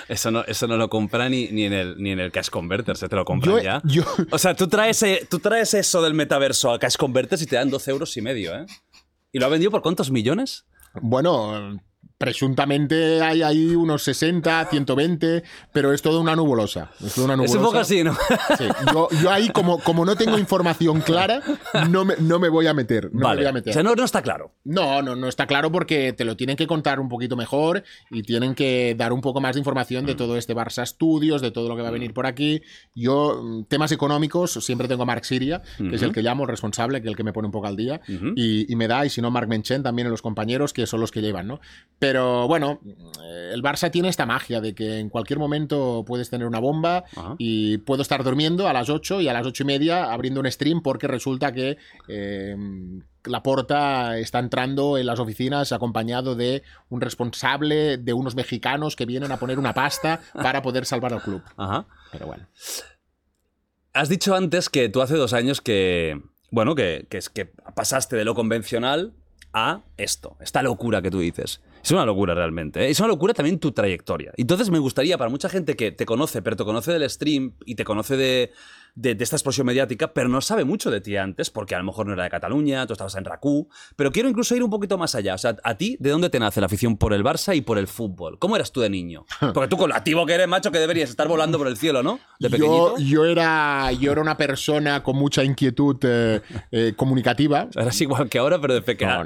Eso, 0.07 0.31
no, 0.31 0.43
eso 0.45 0.67
no 0.67 0.77
lo 0.77 0.89
compra 0.89 1.29
ni, 1.29 1.47
ni, 1.47 1.65
en 1.65 1.73
el, 1.73 1.97
ni 1.97 2.11
en 2.11 2.19
el 2.19 2.31
Cash 2.31 2.49
Converter, 2.49 2.95
se 2.97 3.09
te 3.09 3.15
lo 3.15 3.25
compran 3.25 3.61
ya. 3.61 3.81
O 4.31 4.37
sea, 4.37 4.55
tú 4.55 4.67
traes, 4.67 5.01
eh, 5.03 5.27
tú 5.29 5.39
traes 5.39 5.73
eso 5.73 6.01
del 6.01 6.13
metaverso 6.13 6.71
al 6.71 6.79
Cash 6.79 6.95
Converter 6.95 7.41
y 7.41 7.45
te 7.45 7.55
dan 7.55 7.69
12 7.69 7.91
euros 7.91 8.15
y 8.17 8.21
medio, 8.21 8.55
¿eh? 8.55 8.65
¿Y 9.31 9.39
lo 9.39 9.45
ha 9.45 9.49
vendido 9.49 9.71
por 9.71 9.81
cuántos 9.81 10.11
millones? 10.11 10.65
Bueno, 11.01 11.79
Presuntamente 12.21 13.21
hay 13.21 13.41
ahí 13.41 13.75
unos 13.75 14.03
60, 14.03 14.67
120, 14.69 15.43
pero 15.71 15.91
es 15.91 16.03
toda 16.03 16.19
una 16.19 16.35
nubulosa. 16.35 16.91
Es 17.03 17.17
una 17.17 17.33
un 17.33 17.45
poco 17.47 17.79
así, 17.79 18.03
¿no? 18.03 18.15
Sí. 18.57 18.65
Yo, 18.93 19.31
ahí, 19.31 19.49
como, 19.49 19.79
como 19.79 20.05
no 20.05 20.15
tengo 20.15 20.37
información 20.37 21.01
clara, 21.01 21.41
no 21.89 22.05
me, 22.05 22.15
no 22.19 22.37
me 22.37 22.49
voy 22.49 22.67
a 22.67 22.73
meter. 22.75 23.09
No 23.11 23.21
vale. 23.21 23.37
me 23.37 23.41
voy 23.43 23.49
a 23.49 23.53
meter. 23.53 23.71
O 23.71 23.73
sea, 23.73 23.81
no, 23.81 23.95
no, 23.95 24.03
está 24.03 24.21
claro. 24.21 24.51
No, 24.63 25.01
no, 25.01 25.15
no 25.15 25.27
está 25.27 25.47
claro 25.47 25.71
porque 25.71 26.13
te 26.13 26.23
lo 26.23 26.37
tienen 26.37 26.55
que 26.55 26.67
contar 26.67 26.99
un 26.99 27.09
poquito 27.09 27.35
mejor 27.35 27.83
y 28.11 28.21
tienen 28.21 28.53
que 28.53 28.93
dar 28.95 29.13
un 29.13 29.21
poco 29.21 29.41
más 29.41 29.55
de 29.55 29.59
información 29.59 30.05
de 30.05 30.13
todo 30.13 30.37
este 30.37 30.55
Barça 30.55 30.85
Studios, 30.85 31.41
de 31.41 31.49
todo 31.49 31.69
lo 31.69 31.75
que 31.75 31.81
va 31.81 31.87
a 31.87 31.91
venir 31.91 32.13
por 32.13 32.27
aquí. 32.27 32.61
Yo, 32.93 33.41
mm, 33.41 33.63
temas 33.63 33.91
económicos, 33.91 34.53
siempre 34.63 34.87
tengo 34.87 35.03
a 35.03 35.05
Mark 35.07 35.25
Siria, 35.25 35.63
que 35.77 35.95
es 35.95 36.03
el 36.03 36.13
que 36.13 36.21
llamo, 36.21 36.43
el 36.43 36.49
responsable, 36.49 37.01
que 37.01 37.07
es 37.07 37.11
el 37.11 37.17
que 37.17 37.23
me 37.23 37.33
pone 37.33 37.47
un 37.47 37.51
poco 37.51 37.65
al 37.65 37.75
día. 37.75 38.01
y, 38.35 38.71
y, 38.71 38.75
me 38.75 38.87
da, 38.87 39.05
y 39.05 39.09
si 39.09 39.21
no, 39.21 39.31
Mark 39.31 39.47
Menchen 39.47 39.81
también 39.81 40.05
en 40.05 40.11
los 40.11 40.21
compañeros, 40.21 40.73
que 40.73 40.85
son 40.85 40.99
los 40.99 41.11
que 41.11 41.21
llevan, 41.21 41.47
¿no? 41.47 41.61
Pero 41.97 42.10
bueno, 42.19 42.79
eh, 43.23 43.51
el 43.53 43.61
Barça 43.61 43.91
tiene 43.91 44.09
esta 44.09 44.25
magia 44.25 44.61
de 44.61 44.73
que 44.73 44.99
en 44.99 45.09
cualquier 45.09 45.39
momento 45.39 46.03
puedes 46.05 46.29
tener 46.29 46.47
una 46.47 46.59
bomba 46.59 47.03
y 47.37 47.77
puedo 47.79 48.01
estar 48.01 48.23
durmiendo 48.23 48.67
a 48.67 48.73
las 48.73 48.89
8 48.89 49.21
y 49.21 49.27
a 49.27 49.33
las 49.33 49.45
8 49.45 49.63
y 49.63 49.65
media 49.65 50.11
abriendo 50.11 50.39
un 50.39 50.51
stream 50.51 50.81
porque 50.81 51.07
resulta 51.07 51.51
que 51.51 51.77
eh, 52.07 52.55
la 53.25 53.43
porta 53.43 54.17
está 54.17 54.39
entrando 54.39 54.97
en 54.97 55.05
las 55.05 55.19
oficinas 55.19 55.71
acompañado 55.71 56.35
de 56.35 56.63
un 56.89 57.01
responsable 57.01 57.97
de 57.97 58.13
unos 58.13 58.35
mexicanos 58.35 58.95
que 58.95 59.05
vienen 59.05 59.31
a 59.31 59.37
poner 59.37 59.59
una 59.59 59.73
pasta 59.73 60.21
para 60.33 60.61
poder 60.61 60.85
salvar 60.85 61.13
al 61.13 61.21
club. 61.21 61.41
Pero 62.11 62.27
bueno. 62.27 62.47
Has 63.93 64.09
dicho 64.09 64.35
antes 64.35 64.69
que 64.69 64.89
tú 64.89 65.01
hace 65.01 65.15
dos 65.15 65.33
años 65.33 65.61
que, 65.61 66.21
bueno, 66.49 66.75
que, 66.75 67.05
que, 67.09 67.19
que 67.33 67.45
pasaste 67.45 68.15
de 68.15 68.25
lo 68.25 68.35
convencional 68.35 69.13
a 69.53 69.81
esto, 69.97 70.37
esta 70.39 70.61
locura 70.61 71.01
que 71.01 71.11
tú 71.11 71.19
dices. 71.19 71.61
Es 71.83 71.91
una 71.91 72.05
locura 72.05 72.33
realmente. 72.33 72.81
¿eh? 72.81 72.89
Es 72.89 72.99
una 72.99 73.09
locura 73.09 73.33
también 73.33 73.59
tu 73.59 73.71
trayectoria. 73.71 74.31
Entonces 74.37 74.69
me 74.69 74.79
gustaría, 74.79 75.17
para 75.17 75.29
mucha 75.29 75.49
gente 75.49 75.75
que 75.75 75.91
te 75.91 76.05
conoce, 76.05 76.41
pero 76.41 76.55
te 76.55 76.63
conoce 76.63 76.91
del 76.91 77.09
stream 77.09 77.53
y 77.65 77.75
te 77.75 77.83
conoce 77.83 78.17
de, 78.17 78.51
de, 78.95 79.17
esta 79.19 79.35
explosión 79.35 79.67
mediática, 79.67 80.13
pero 80.13 80.29
no 80.29 80.41
sabe 80.41 80.63
mucho 80.63 80.91
de 80.91 81.01
ti 81.01 81.17
antes, 81.17 81.49
porque 81.49 81.75
a 81.75 81.77
lo 81.77 81.83
mejor 81.83 82.07
no 82.07 82.13
era 82.13 82.23
de 82.23 82.29
Cataluña, 82.29 82.85
tú 82.87 82.93
estabas 82.93 83.15
en 83.15 83.25
RACU. 83.25 83.69
Pero 83.95 84.11
quiero 84.11 84.29
incluso 84.29 84.55
ir 84.55 84.63
un 84.63 84.69
poquito 84.69 84.97
más 84.97 85.15
allá. 85.15 85.35
O 85.35 85.37
sea, 85.37 85.55
a 85.63 85.75
ti, 85.75 85.97
¿de 85.99 86.09
dónde 86.09 86.29
te 86.29 86.39
nace 86.39 86.59
la 86.59 86.65
afición 86.65 86.97
por 86.97 87.13
el 87.13 87.23
Barça 87.23 87.55
y 87.55 87.61
por 87.61 87.77
el 87.77 87.87
fútbol? 87.87 88.39
¿Cómo 88.39 88.55
eras 88.55 88.71
tú 88.71 88.81
de 88.81 88.89
niño? 88.89 89.25
Porque 89.53 89.67
tú, 89.67 89.77
con 89.77 89.89
lo 89.89 89.95
activo 89.95 90.25
que 90.25 90.33
eres, 90.33 90.47
macho, 90.47 90.71
que 90.71 90.79
deberías 90.79 91.09
estar 91.09 91.27
volando 91.27 91.57
por 91.57 91.67
el 91.67 91.77
cielo, 91.77 92.03
¿no? 92.03 92.19
De 92.39 92.49
pequeñito. 92.49 92.97
Yo, 92.97 93.25
era, 93.25 93.91
yo 93.93 94.11
era 94.11 94.21
una 94.21 94.37
persona 94.37 95.03
con 95.03 95.15
mucha 95.15 95.43
inquietud 95.43 95.97
eh, 96.03 96.41
eh, 96.71 96.93
comunicativa. 96.95 97.67
eras 97.75 97.99
igual 98.01 98.29
que 98.29 98.39
ahora, 98.39 98.59
pero 98.59 98.73
de 98.73 98.81
pequeño, 98.81 99.23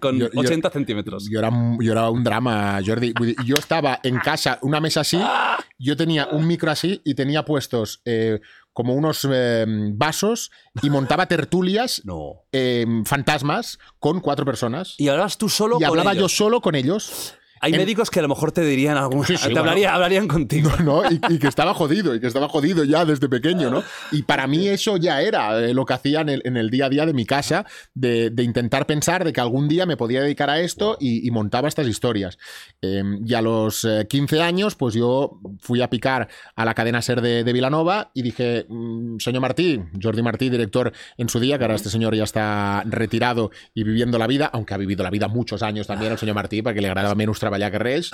con, 0.00 0.22
80 0.34 0.70
centímetros. 0.70 1.28
Yo 1.30 1.38
era, 1.38 1.50
yo 1.80 1.92
era 1.92 2.10
un 2.10 2.24
drama, 2.24 2.78
Jordi. 2.84 3.12
Yo 3.44 3.56
estaba 3.56 4.00
en 4.02 4.18
casa, 4.18 4.58
una 4.62 4.80
mesa 4.80 5.00
así, 5.00 5.20
yo 5.78 5.96
tenía 5.96 6.28
un 6.28 6.46
micro 6.46 6.70
así 6.70 7.00
y 7.04 7.14
tenía 7.14 7.44
puestos. 7.44 8.00
Eh, 8.04 8.40
como 8.72 8.94
unos 8.94 9.26
em, 9.30 9.96
vasos 9.96 10.50
y 10.82 10.90
montaba 10.90 11.26
tertulias 11.26 12.02
em, 12.52 13.04
fantasmas 13.04 13.78
con 13.98 14.20
cuatro 14.20 14.44
personas. 14.44 14.94
¿Y 14.98 15.08
hablabas 15.08 15.38
tú 15.38 15.48
solo 15.48 15.78
y 15.80 15.84
hablaba 15.84 16.14
yo 16.14 16.28
solo 16.28 16.60
con 16.60 16.74
ellos. 16.74 17.34
Hay 17.64 17.72
médicos 17.74 18.10
que 18.10 18.18
a 18.18 18.22
lo 18.22 18.28
mejor 18.28 18.50
te 18.50 18.62
dirían 18.62 18.96
algún. 18.96 19.24
te 19.24 19.86
hablarían 19.86 20.26
contigo. 20.26 20.70
No, 20.82 21.02
y, 21.08 21.38
que 21.38 21.46
estaba 21.46 21.74
jodido, 21.74 22.12
y 22.12 22.20
que 22.20 22.26
estaba 22.26 22.48
jodido 22.48 22.82
ya 22.82 23.04
desde 23.04 23.28
pequeño, 23.28 23.70
¿no? 23.70 23.84
Y 24.10 24.24
para 24.24 24.48
mí 24.48 24.66
eso 24.66 24.96
ya 24.96 25.22
era 25.22 25.60
eh, 25.60 25.72
lo 25.72 25.86
que 25.86 25.94
hacía 25.94 26.22
en 26.22 26.56
el, 26.56 26.70
día 26.70 26.86
a 26.86 26.88
día 26.88 27.06
de 27.06 27.12
mi 27.12 27.24
casa, 27.24 27.64
de, 27.94 28.32
intentar 28.38 28.86
pensar 28.86 29.24
de 29.24 29.32
que 29.32 29.40
algún 29.40 29.68
día 29.68 29.86
me 29.86 29.96
podía 29.96 30.22
dedicar 30.22 30.50
a 30.50 30.58
esto 30.58 30.96
y, 30.98 31.30
montaba 31.30 31.68
estas 31.68 31.86
historias. 31.86 32.36
Em, 32.80 33.24
y 33.24 33.34
a 33.34 33.40
los 33.40 33.86
15 34.08 34.36
eh, 34.36 34.42
años, 34.42 34.74
pues 34.74 34.94
yo 34.94 35.40
fui 35.60 35.82
a 35.82 35.88
picar 35.88 36.28
a 36.56 36.64
la 36.64 36.74
cadena 36.74 37.00
Ser 37.00 37.20
de, 37.20 37.44
de 37.44 37.52
Vilanova 37.52 38.10
y 38.12 38.22
dije, 38.22 38.66
mm, 38.68 39.18
señor 39.20 39.40
Martí, 39.40 39.80
Jordi 40.02 40.22
Martí, 40.22 40.50
director 40.50 40.92
en 41.16 41.28
su 41.28 41.38
día, 41.38 41.58
que 41.58 41.64
ahora 41.64 41.76
este 41.76 41.90
señor 41.90 42.16
ya 42.16 42.24
está 42.24 42.82
retirado 42.86 43.52
y 43.72 43.84
viviendo 43.84 44.18
la 44.18 44.26
vida, 44.26 44.50
aunque 44.52 44.74
ha 44.74 44.78
vivido 44.78 45.04
la 45.04 45.10
vida 45.10 45.28
muchos 45.28 45.62
años 45.62 45.86
también 45.86 46.10
el 46.10 46.18
señor 46.18 46.34
Martí, 46.34 46.60
porque 46.60 46.80
le 46.80 46.88
agradaba 46.88 47.14
menos 47.14 47.38
trabajar 47.38 47.51
trabajar 47.52 47.72
que 47.72 47.78
res, 47.78 48.10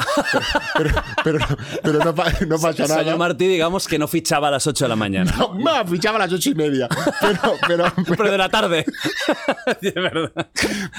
pero, 0.76 0.90
pero, 1.24 1.38
pero 1.82 1.98
no, 1.98 2.04
no, 2.04 2.58
pasa 2.58 2.86
nada. 2.86 2.98
Señor 3.00 3.18
Martí, 3.18 3.46
digamos 3.46 3.86
que 3.86 3.98
no 3.98 4.08
fichaba 4.08 4.48
a 4.48 4.50
las 4.52 4.66
8 4.66 4.84
de 4.84 4.88
la 4.88 4.96
mañana. 4.96 5.34
No, 5.54 5.86
fichaba 5.86 6.16
a 6.16 6.20
las 6.20 6.32
8 6.32 6.50
y 6.50 6.54
media. 6.54 6.88
Pero, 7.20 7.40
pero, 7.66 7.84
pero 8.16 8.30
de 8.30 8.38
la 8.38 8.48
tarde. 8.48 8.84
de 9.80 9.90
verdad. 9.92 10.48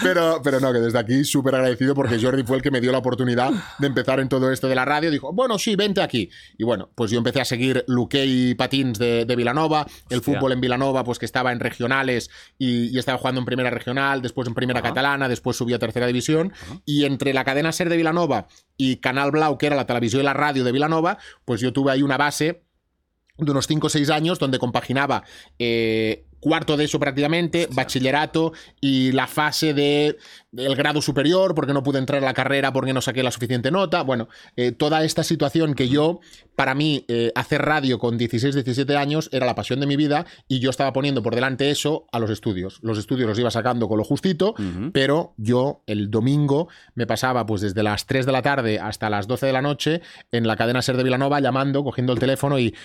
Pero, 0.02 0.42
pero 0.44 0.60
no, 0.60 0.72
que 0.74 0.80
desde 0.80 1.00
aquí 1.00 1.24
súper 1.24 1.56
agradecido 1.56 1.96
porque 1.96 2.20
Jordi 2.22 2.44
fue 2.44 2.58
el 2.58 2.64
que 2.64 2.72
me 2.72 2.82
dio 2.82 2.92
la 2.92 3.00
oportunidad 3.00 3.52
de 3.78 3.88
empezar 3.88 4.20
en 4.20 4.30
todo 4.30 4.52
esto 4.52 4.68
de 4.68 4.76
la 4.76 4.86
radio. 4.86 5.12
Dijo, 5.12 5.34
bueno, 5.34 5.58
sí, 5.60 5.76
vente 5.76 6.02
aquí. 6.02 6.30
Y 6.58 6.64
bueno, 6.64 6.90
pues 6.96 7.12
yo 7.12 7.18
empecé 7.18 7.42
a 7.42 7.46
seguir 7.46 7.84
Luquei 7.88 8.56
Patins 8.56 9.00
de, 9.00 9.26
de 9.26 9.36
Vilanova, 9.36 9.86
el 10.10 10.22
fútbol 10.22 10.52
en 10.52 10.62
Vilanova, 10.62 11.04
pues 11.04 11.20
que 11.20 11.26
estaba 11.26 11.52
en 11.52 11.60
regionales 11.60 12.30
y, 12.58 12.98
estaba 13.00 13.18
jugando 13.18 13.40
en 13.40 13.46
primera 13.46 13.70
regional, 13.70 14.22
después 14.22 14.46
en 14.50 14.54
primera 14.54 14.82
catalana, 14.82 15.30
después 15.30 15.56
subió 15.56 15.78
a 15.78 15.80
tercera 15.80 16.06
división. 16.06 16.52
Y 16.86 17.06
entre 17.06 17.34
la 17.34 17.46
cadena 17.46 17.72
Ser 17.72 17.88
de 17.88 17.96
Vilanova 17.96 18.29
y 18.78 18.98
Canal 18.98 19.32
Blau, 19.32 19.58
que 19.58 19.68
era 19.68 19.76
la 19.76 19.86
televisión 19.86 20.22
y 20.22 20.26
la 20.26 20.34
radio 20.34 20.64
de 20.64 20.72
Vilanova, 20.72 21.18
pues 21.46 21.62
yo 21.62 21.74
tuve 21.74 21.92
ahí 21.92 22.02
una 22.02 22.18
base 22.18 22.64
de 23.38 23.52
unos 23.52 23.68
5 23.68 23.88
o 23.88 23.90
6 23.90 24.10
años 24.10 24.40
donde 24.40 24.60
compaginaba 24.60 25.24
eh, 25.58 26.26
cuarto 26.40 26.78
de 26.78 26.86
eso 26.86 27.00
prácticamente, 27.00 27.68
bachillerato 27.72 28.54
y 28.82 29.12
la 29.12 29.28
fase 29.28 29.74
de 29.74 30.18
el 30.56 30.76
grado 30.76 31.02
superior, 31.02 31.54
porque 31.54 31.74
no 31.74 31.84
pude 31.84 32.00
entrar 32.00 32.24
a 32.24 32.26
la 32.26 32.34
carrera 32.34 32.74
porque 32.74 32.94
no 32.94 33.02
saqué 33.02 33.22
la 33.22 33.32
suficiente 33.32 33.72
nota. 33.72 34.02
Bueno, 34.02 34.30
eh, 34.56 34.72
toda 34.72 35.04
esta 35.04 35.24
situación 35.24 35.76
que 35.76 35.90
yo, 35.90 36.22
para 36.56 36.74
mí, 36.74 37.06
eh, 37.08 37.32
hacer 37.36 37.62
radio 37.62 38.00
con 38.00 38.18
16, 38.18 38.56
17 38.56 38.98
años 38.98 39.30
era 39.32 39.46
la 39.46 39.56
pasión 39.56 39.80
de 39.80 39.86
mi 39.86 39.96
vida 39.96 40.26
y 40.48 40.60
yo 40.60 40.70
estaba 40.70 40.92
poniendo 40.94 41.22
por 41.22 41.36
delante 41.36 41.70
eso 41.70 42.08
a 42.12 42.20
los 42.20 42.30
estudios. 42.30 42.80
Los 42.82 42.98
estudios 42.98 43.28
los 43.30 43.40
iba 43.40 43.52
sacando 43.52 43.88
con 43.88 43.98
lo 43.98 44.04
justito, 44.04 44.56
pero 44.94 45.34
yo 45.38 45.84
el 45.86 46.10
domingo 46.10 46.70
me 46.96 47.06
pasaba 47.06 47.46
pues 47.46 47.62
desde 47.62 47.84
las 47.84 48.06
3 48.06 48.26
de 48.26 48.32
la 48.32 48.42
tarde 48.42 48.80
hasta 48.80 49.10
las 49.10 49.28
12 49.28 49.46
de 49.46 49.54
la 49.54 49.62
noche 49.62 50.02
en 50.32 50.48
la 50.48 50.56
cadena 50.56 50.82
Ser 50.82 50.98
de 50.98 51.04
Vilanova 51.04 51.40
llamando, 51.40 51.84
cogiendo 51.84 52.14
el 52.14 52.20
teléfono 52.20 52.60
y 52.60 52.76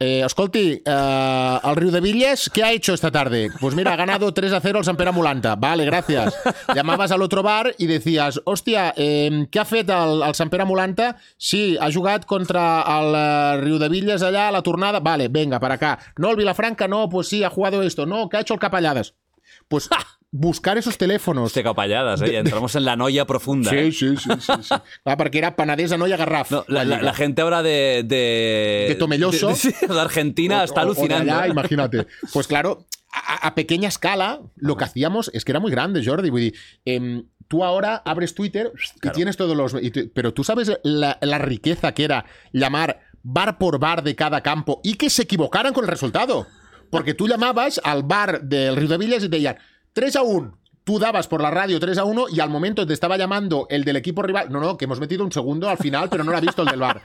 eh, 0.00 0.24
Oscolti, 0.24 0.80
eh, 0.84 1.58
el 1.64 1.76
Río 1.76 1.90
de 1.90 2.00
Villes, 2.00 2.48
¿qué 2.54 2.62
ha 2.62 2.70
hecho 2.70 2.94
esta 2.94 3.10
tarde? 3.10 3.50
Pues 3.60 3.74
mira, 3.74 3.92
ha 3.92 3.96
ganado 3.96 4.32
3 4.32 4.52
a 4.52 4.60
0 4.60 4.78
el 4.78 4.84
San 4.84 4.96
Mulanta. 5.12 5.56
Vale, 5.56 5.84
gracias. 5.84 6.36
Llamabas 6.72 7.10
al 7.10 7.20
otro 7.20 7.42
bar 7.42 7.74
y 7.78 7.86
decías, 7.86 8.40
hostia, 8.44 8.94
eh, 8.96 9.48
¿qué 9.50 9.58
ha 9.58 9.64
fet 9.64 9.88
el, 9.90 10.22
el 10.22 10.34
Sant 10.34 10.54
Mulanta? 10.64 11.16
Sí, 11.36 11.76
ha 11.80 11.90
jugat 11.92 12.26
contra 12.26 12.84
el 12.86 13.60
uh, 13.60 13.64
Río 13.64 13.78
de 13.80 13.88
Villes 13.88 14.22
allá 14.22 14.48
a 14.48 14.52
la 14.52 14.62
tornada. 14.62 15.00
Vale, 15.00 15.26
venga, 15.26 15.58
para 15.58 15.74
acá. 15.74 15.98
No, 16.16 16.30
el 16.30 16.36
Vilafranca, 16.36 16.86
no, 16.86 17.08
pues 17.08 17.26
sí, 17.26 17.42
ha 17.42 17.50
jugado 17.50 17.82
esto. 17.82 18.06
No, 18.06 18.28
¿qué 18.28 18.36
ha 18.36 18.40
hecho 18.40 18.54
el 18.54 18.60
Capalladas? 18.60 19.14
Pues 19.66 19.88
buscar 20.30 20.78
esos 20.78 20.98
teléfonos. 20.98 21.54
De 21.54 21.62
capalladas, 21.62 22.20
¿eh? 22.22 22.36
entramos 22.36 22.74
en 22.76 22.84
la 22.84 22.96
noia 22.96 23.26
profunda. 23.26 23.70
Sí, 23.70 23.76
¿eh? 23.76 23.92
sí, 23.92 24.16
sí, 24.16 24.30
sí, 24.40 24.52
sí. 24.62 24.74
Ah, 25.04 25.16
porque 25.16 25.38
era 25.38 25.56
panadesa, 25.56 25.96
noia 25.96 26.16
garraf. 26.16 26.52
la, 26.68 27.14
gente 27.14 27.42
ahora 27.42 27.62
de... 27.62 28.04
De, 28.04 28.86
de 28.88 28.96
Tomelloso. 28.98 29.48
De, 29.48 30.00
Argentina 30.00 30.64
está 30.64 30.82
alucinando. 30.82 31.38
O 31.38 31.46
imagínate. 31.46 32.06
Pues 32.32 32.46
claro, 32.46 32.86
a, 33.10 33.54
pequeña 33.54 33.88
escala, 33.88 34.40
lo 34.56 34.76
que 34.76 34.84
hacíamos 34.84 35.30
es 35.32 35.44
que 35.44 35.52
era 35.52 35.60
muy 35.60 35.70
grande, 35.70 36.04
Jordi. 36.04 36.52
Em, 36.84 37.24
tú 37.48 37.64
ahora 37.64 38.02
abres 38.04 38.34
Twitter 38.34 38.72
y 39.02 39.10
tienes 39.10 39.36
todos 39.36 39.56
los... 39.56 39.76
pero 40.14 40.34
tú 40.34 40.44
sabes 40.44 40.78
la, 40.82 41.18
la 41.20 41.38
riqueza 41.38 41.92
que 41.94 42.04
era 42.04 42.26
llamar 42.52 43.00
bar 43.22 43.58
por 43.58 43.78
bar 43.78 44.02
de 44.02 44.14
cada 44.14 44.42
campo 44.42 44.80
y 44.84 44.94
que 44.94 45.10
se 45.10 45.22
equivocaran 45.22 45.72
con 45.72 45.84
el 45.84 45.90
resultado. 45.90 46.46
Porque 46.90 47.12
tú 47.12 47.28
llamabas 47.28 47.80
al 47.84 48.02
bar 48.02 48.42
del 48.42 48.76
Río 48.76 48.88
de 48.88 48.98
Villas 48.98 49.22
y 49.22 49.28
te 49.28 49.36
decían 49.36 49.58
3 49.98 50.14
a 50.14 50.22
1. 50.22 50.56
Tú 50.84 50.98
dabas 50.98 51.26
por 51.28 51.42
la 51.42 51.50
radio 51.50 51.78
3 51.78 51.98
a 51.98 52.04
1 52.04 52.26
y 52.30 52.40
al 52.40 52.48
momento 52.48 52.86
te 52.86 52.94
estaba 52.94 53.18
llamando 53.18 53.66
el 53.68 53.84
del 53.84 53.96
equipo 53.96 54.22
rival. 54.22 54.50
No, 54.50 54.58
no, 54.58 54.78
que 54.78 54.86
hemos 54.86 55.00
metido 55.00 55.22
un 55.22 55.30
segundo 55.32 55.68
al 55.68 55.76
final, 55.76 56.08
pero 56.08 56.24
no 56.24 56.30
lo 56.30 56.38
ha 56.38 56.40
visto 56.40 56.62
el 56.62 56.68
del 56.68 56.80
bar. 56.80 57.02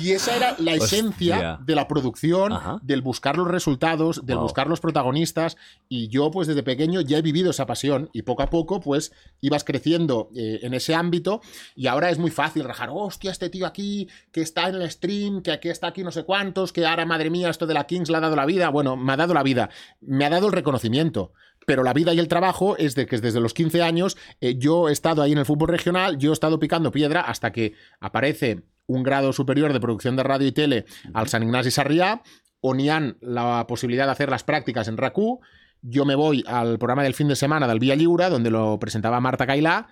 Y 0.00 0.10
esa 0.10 0.34
era 0.34 0.56
la 0.58 0.72
esencia 0.72 1.34
Hostia. 1.36 1.58
de 1.64 1.74
la 1.76 1.86
producción, 1.86 2.52
Ajá. 2.52 2.78
del 2.82 3.00
buscar 3.00 3.36
los 3.36 3.46
resultados, 3.46 4.26
del 4.26 4.36
Wow. 4.38 4.44
buscar 4.46 4.66
los 4.66 4.80
protagonistas. 4.80 5.56
Y 5.88 6.08
yo, 6.08 6.32
pues 6.32 6.48
desde 6.48 6.64
pequeño 6.64 7.00
ya 7.00 7.18
he 7.18 7.22
vivido 7.22 7.50
esa 7.50 7.64
pasión 7.66 8.10
y 8.12 8.22
poco 8.22 8.42
a 8.42 8.50
poco, 8.50 8.80
pues 8.80 9.12
ibas 9.40 9.62
creciendo 9.62 10.30
eh, 10.34 10.58
en 10.62 10.74
ese 10.74 10.96
ámbito. 10.96 11.42
Y 11.76 11.86
ahora 11.86 12.10
es 12.10 12.18
muy 12.18 12.32
fácil 12.32 12.64
rajar, 12.64 12.88
hostia, 12.92 13.30
este 13.30 13.50
tío 13.50 13.66
aquí, 13.66 14.08
que 14.32 14.40
está 14.40 14.68
en 14.68 14.76
el 14.76 14.90
stream, 14.90 15.42
que 15.42 15.52
aquí 15.52 15.68
está 15.68 15.86
aquí 15.88 16.02
no 16.02 16.10
sé 16.10 16.24
cuántos, 16.24 16.72
que 16.72 16.84
ahora, 16.84 17.06
madre 17.06 17.30
mía, 17.30 17.50
esto 17.50 17.66
de 17.68 17.74
la 17.74 17.84
Kings 17.86 18.10
le 18.10 18.16
ha 18.16 18.20
dado 18.20 18.34
la 18.34 18.46
vida. 18.46 18.68
Bueno, 18.70 18.96
me 18.96 19.12
ha 19.12 19.16
dado 19.16 19.32
la 19.32 19.44
vida, 19.44 19.70
me 20.00 20.24
ha 20.24 20.30
dado 20.30 20.48
el 20.48 20.52
reconocimiento. 20.52 21.32
Pero 21.66 21.82
la 21.82 21.92
vida 21.92 22.12
y 22.14 22.18
el 22.18 22.28
trabajo 22.28 22.76
es 22.76 22.94
de 22.94 23.06
que 23.06 23.18
desde 23.18 23.40
los 23.40 23.54
15 23.54 23.82
años 23.82 24.16
eh, 24.40 24.56
yo 24.58 24.88
he 24.88 24.92
estado 24.92 25.22
ahí 25.22 25.32
en 25.32 25.38
el 25.38 25.46
fútbol 25.46 25.68
regional, 25.68 26.18
yo 26.18 26.30
he 26.30 26.32
estado 26.32 26.58
picando 26.58 26.90
piedra 26.90 27.20
hasta 27.20 27.52
que 27.52 27.74
aparece 28.00 28.62
un 28.86 29.02
grado 29.02 29.32
superior 29.32 29.72
de 29.72 29.80
producción 29.80 30.16
de 30.16 30.22
radio 30.22 30.46
y 30.46 30.52
tele 30.52 30.84
al 31.14 31.28
San 31.28 31.42
Ignacio 31.42 31.70
Sarriá, 31.70 32.22
o 32.60 32.74
ni 32.74 32.88
han 32.88 33.18
la 33.20 33.66
posibilidad 33.66 34.06
de 34.06 34.12
hacer 34.12 34.30
las 34.30 34.44
prácticas 34.44 34.88
en 34.88 34.96
RACU. 34.96 35.40
Yo 35.82 36.04
me 36.04 36.14
voy 36.14 36.44
al 36.46 36.78
programa 36.78 37.02
del 37.02 37.14
fin 37.14 37.28
de 37.28 37.36
semana 37.36 37.68
del 37.68 37.78
Vía 37.78 37.94
Lliure, 37.94 38.30
donde 38.30 38.50
lo 38.50 38.78
presentaba 38.78 39.20
Marta 39.20 39.46
Cailá, 39.46 39.88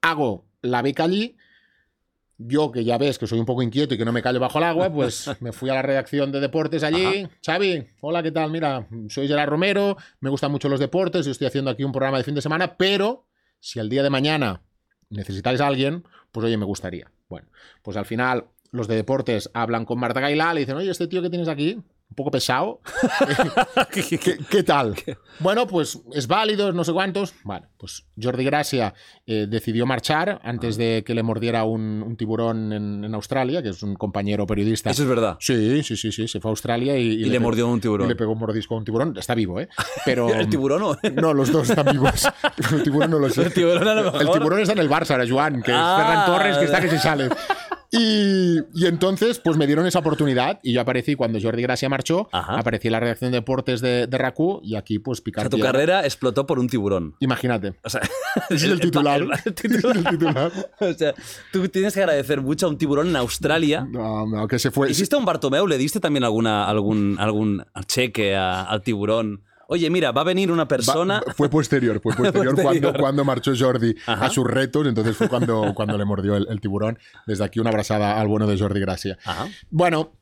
hago 0.00 0.46
la 0.60 0.82
beca 0.82 1.04
allí. 1.04 1.36
Yo, 2.38 2.72
que 2.72 2.84
ya 2.84 2.98
ves 2.98 3.18
que 3.18 3.26
soy 3.26 3.38
un 3.38 3.46
poco 3.46 3.62
inquieto 3.62 3.94
y 3.94 3.98
que 3.98 4.04
no 4.04 4.12
me 4.12 4.22
callo 4.22 4.40
bajo 4.40 4.58
el 4.58 4.64
agua, 4.64 4.92
pues 4.92 5.30
me 5.40 5.52
fui 5.52 5.70
a 5.70 5.74
la 5.74 5.82
redacción 5.82 6.32
de 6.32 6.40
deportes 6.40 6.82
allí. 6.82 7.28
Xavi, 7.44 7.86
hola, 8.00 8.22
¿qué 8.22 8.32
tal? 8.32 8.50
Mira, 8.50 8.88
soy 9.08 9.28
Gerard 9.28 9.48
Romero, 9.48 9.96
me 10.20 10.30
gustan 10.30 10.50
mucho 10.50 10.68
los 10.68 10.80
deportes, 10.80 11.26
yo 11.26 11.32
estoy 11.32 11.46
haciendo 11.46 11.70
aquí 11.70 11.84
un 11.84 11.92
programa 11.92 12.18
de 12.18 12.24
fin 12.24 12.34
de 12.34 12.42
semana, 12.42 12.76
pero 12.76 13.26
si 13.60 13.78
el 13.78 13.88
día 13.88 14.02
de 14.02 14.10
mañana 14.10 14.62
necesitáis 15.08 15.60
a 15.60 15.66
alguien, 15.66 16.04
pues 16.32 16.44
oye, 16.44 16.56
me 16.56 16.64
gustaría. 16.64 17.10
Bueno, 17.28 17.48
pues 17.82 17.96
al 17.96 18.06
final 18.06 18.46
los 18.72 18.88
de 18.88 18.96
deportes 18.96 19.50
hablan 19.54 19.84
con 19.84 19.98
Marta 19.98 20.20
Gailá, 20.20 20.52
le 20.54 20.60
dicen, 20.60 20.76
oye, 20.76 20.90
este 20.90 21.06
tío 21.06 21.22
que 21.22 21.30
tienes 21.30 21.48
aquí, 21.48 21.82
un 22.12 22.14
poco 22.16 22.30
pesado, 22.30 22.80
¿qué, 23.90 24.38
qué 24.50 24.62
tal? 24.62 24.94
Bueno, 25.38 25.66
pues 25.66 25.98
es 26.12 26.26
válido, 26.26 26.70
no 26.72 26.84
sé 26.84 26.92
cuántos. 26.92 27.32
Bueno, 27.42 27.66
pues 27.78 28.04
Jordi 28.22 28.44
Gracia 28.44 28.92
eh, 29.26 29.46
decidió 29.48 29.86
marchar 29.86 30.38
antes 30.44 30.76
de 30.76 31.02
que 31.06 31.14
le 31.14 31.22
mordiera 31.22 31.64
un, 31.64 32.02
un 32.06 32.14
tiburón 32.18 32.70
en, 32.74 33.02
en 33.04 33.14
Australia, 33.14 33.62
que 33.62 33.70
es 33.70 33.82
un 33.82 33.94
compañero 33.94 34.46
periodista. 34.46 34.90
Eso 34.90 35.04
es 35.04 35.08
verdad. 35.08 35.38
Sí, 35.40 35.82
sí, 35.82 35.96
sí, 35.96 36.12
sí, 36.12 36.28
se 36.28 36.38
fue 36.38 36.50
a 36.50 36.52
Australia 36.52 36.98
y, 36.98 37.12
Y 37.12 37.24
le 37.24 37.38
pegó- 37.38 37.42
mordió 37.44 37.68
un 37.68 37.78
y 37.78 37.80
tiburón. 37.80 38.08
le 38.08 38.14
pegó 38.14 38.32
un 38.32 38.38
mordisco 38.38 38.74
a 38.74 38.78
un 38.78 38.84
tiburón. 38.84 39.16
Está 39.16 39.34
vivo, 39.34 39.58
¿eh? 39.58 39.68
Pero... 40.04 40.28
¿El 40.34 40.48
tiburón 40.50 40.82
o...? 40.82 40.96
No, 41.14 41.32
los 41.32 41.50
dos 41.50 41.70
están 41.70 41.86
vivos. 41.92 42.28
El 42.72 42.82
tiburón 42.82 43.10
no 43.10 43.18
lo 43.20 43.30
sé. 43.30 43.42
El 43.44 43.54
tiburón 43.54 43.88
a 43.88 43.94
lo 43.94 44.02
mejor. 44.04 44.20
El 44.22 44.30
tiburón 44.30 44.60
está 44.60 44.72
en 44.74 44.78
el 44.80 44.90
Barça 44.90 45.12
ahora, 45.12 45.24
Joan, 45.26 45.62
que 45.62 45.72
Ah. 45.74 45.96
es 45.96 46.04
Ferran 46.04 46.26
Torres, 46.26 46.58
que 46.58 46.64
está 46.66 46.80
que 46.82 46.88
se 46.90 46.98
sale. 46.98 47.28
Y, 47.94 48.56
y 48.72 48.86
entonces, 48.86 49.38
pues 49.38 49.58
me 49.58 49.66
dieron 49.66 49.86
esa 49.86 49.98
oportunidad 49.98 50.58
y 50.62 50.72
yo 50.72 50.80
aparecí 50.80 51.14
cuando 51.14 51.38
Jordi 51.38 51.60
Gracia 51.60 51.90
marchó, 51.90 52.26
Ajá. 52.32 52.54
aparecí 52.58 52.88
en 52.88 52.92
la 52.92 53.00
redacción 53.00 53.30
de 53.32 53.36
deportes 53.38 53.82
de, 53.82 54.06
de 54.06 54.18
RACU 54.18 54.60
y 54.64 54.76
aquí 54.76 54.98
pues 54.98 55.20
O 55.20 55.24
picar 55.24 55.42
sea, 55.44 55.50
tu 55.50 55.58
carrera 55.58 56.02
explotó 56.06 56.46
por 56.46 56.58
un 56.58 56.68
tiburón. 56.68 57.14
Imagínate. 57.20 57.74
O 57.84 57.90
sea, 57.90 58.00
es 58.50 58.62
el 58.64 58.80
titular. 58.80 59.20
el 59.22 59.30
Ese 59.32 59.52
titular. 59.52 59.96
es 59.96 60.04
el 60.06 60.08
titular. 60.10 60.52
O 60.80 60.92
sea, 60.94 61.14
tú 61.52 61.68
tienes 61.68 61.92
que 61.92 62.00
agradecer 62.00 62.40
mucho 62.40 62.64
a 62.66 62.70
un 62.70 62.78
tiburón 62.78 63.08
en 63.08 63.16
Australia. 63.16 63.86
No, 63.90 64.26
no, 64.26 64.48
que 64.48 64.58
se 64.58 64.70
fue. 64.70 64.90
¿Hiciste 64.90 65.14
un 65.16 65.26
Bartomeu? 65.26 65.66
¿Le 65.66 65.76
diste 65.76 66.00
también 66.00 66.24
alguna, 66.24 66.64
algún, 66.66 67.16
algún 67.18 67.62
cheque 67.86 68.34
a- 68.34 68.62
al 68.62 68.80
tiburón? 68.82 69.42
Oye, 69.72 69.88
mira, 69.88 70.12
va 70.12 70.20
a 70.20 70.24
venir 70.24 70.52
una 70.52 70.68
persona. 70.68 71.22
Va- 71.26 71.32
fue 71.36 71.48
posterior, 71.48 71.98
fue 72.00 72.12
posterior, 72.16 72.54
Posterior. 72.54 72.82
Cuando, 72.82 72.92
cuando 73.00 73.24
marchó 73.24 73.52
Jordi 73.58 73.94
Ajá. 74.06 74.26
a 74.26 74.30
sus 74.30 74.46
retos, 74.46 74.86
entonces 74.86 75.16
fue 75.16 75.28
cuando, 75.30 75.72
cuando 75.74 75.96
le 75.96 76.04
mordió 76.04 76.36
el, 76.36 76.46
el 76.50 76.60
tiburón. 76.60 76.98
Desde 77.26 77.42
aquí 77.44 77.58
una 77.58 77.70
abrazada 77.70 78.20
al 78.20 78.28
bueno 78.28 78.46
de 78.46 78.58
Jordi 78.58 78.80
Gracia. 78.80 79.16
Ajá. 79.24 79.48
Bueno, 79.70 80.12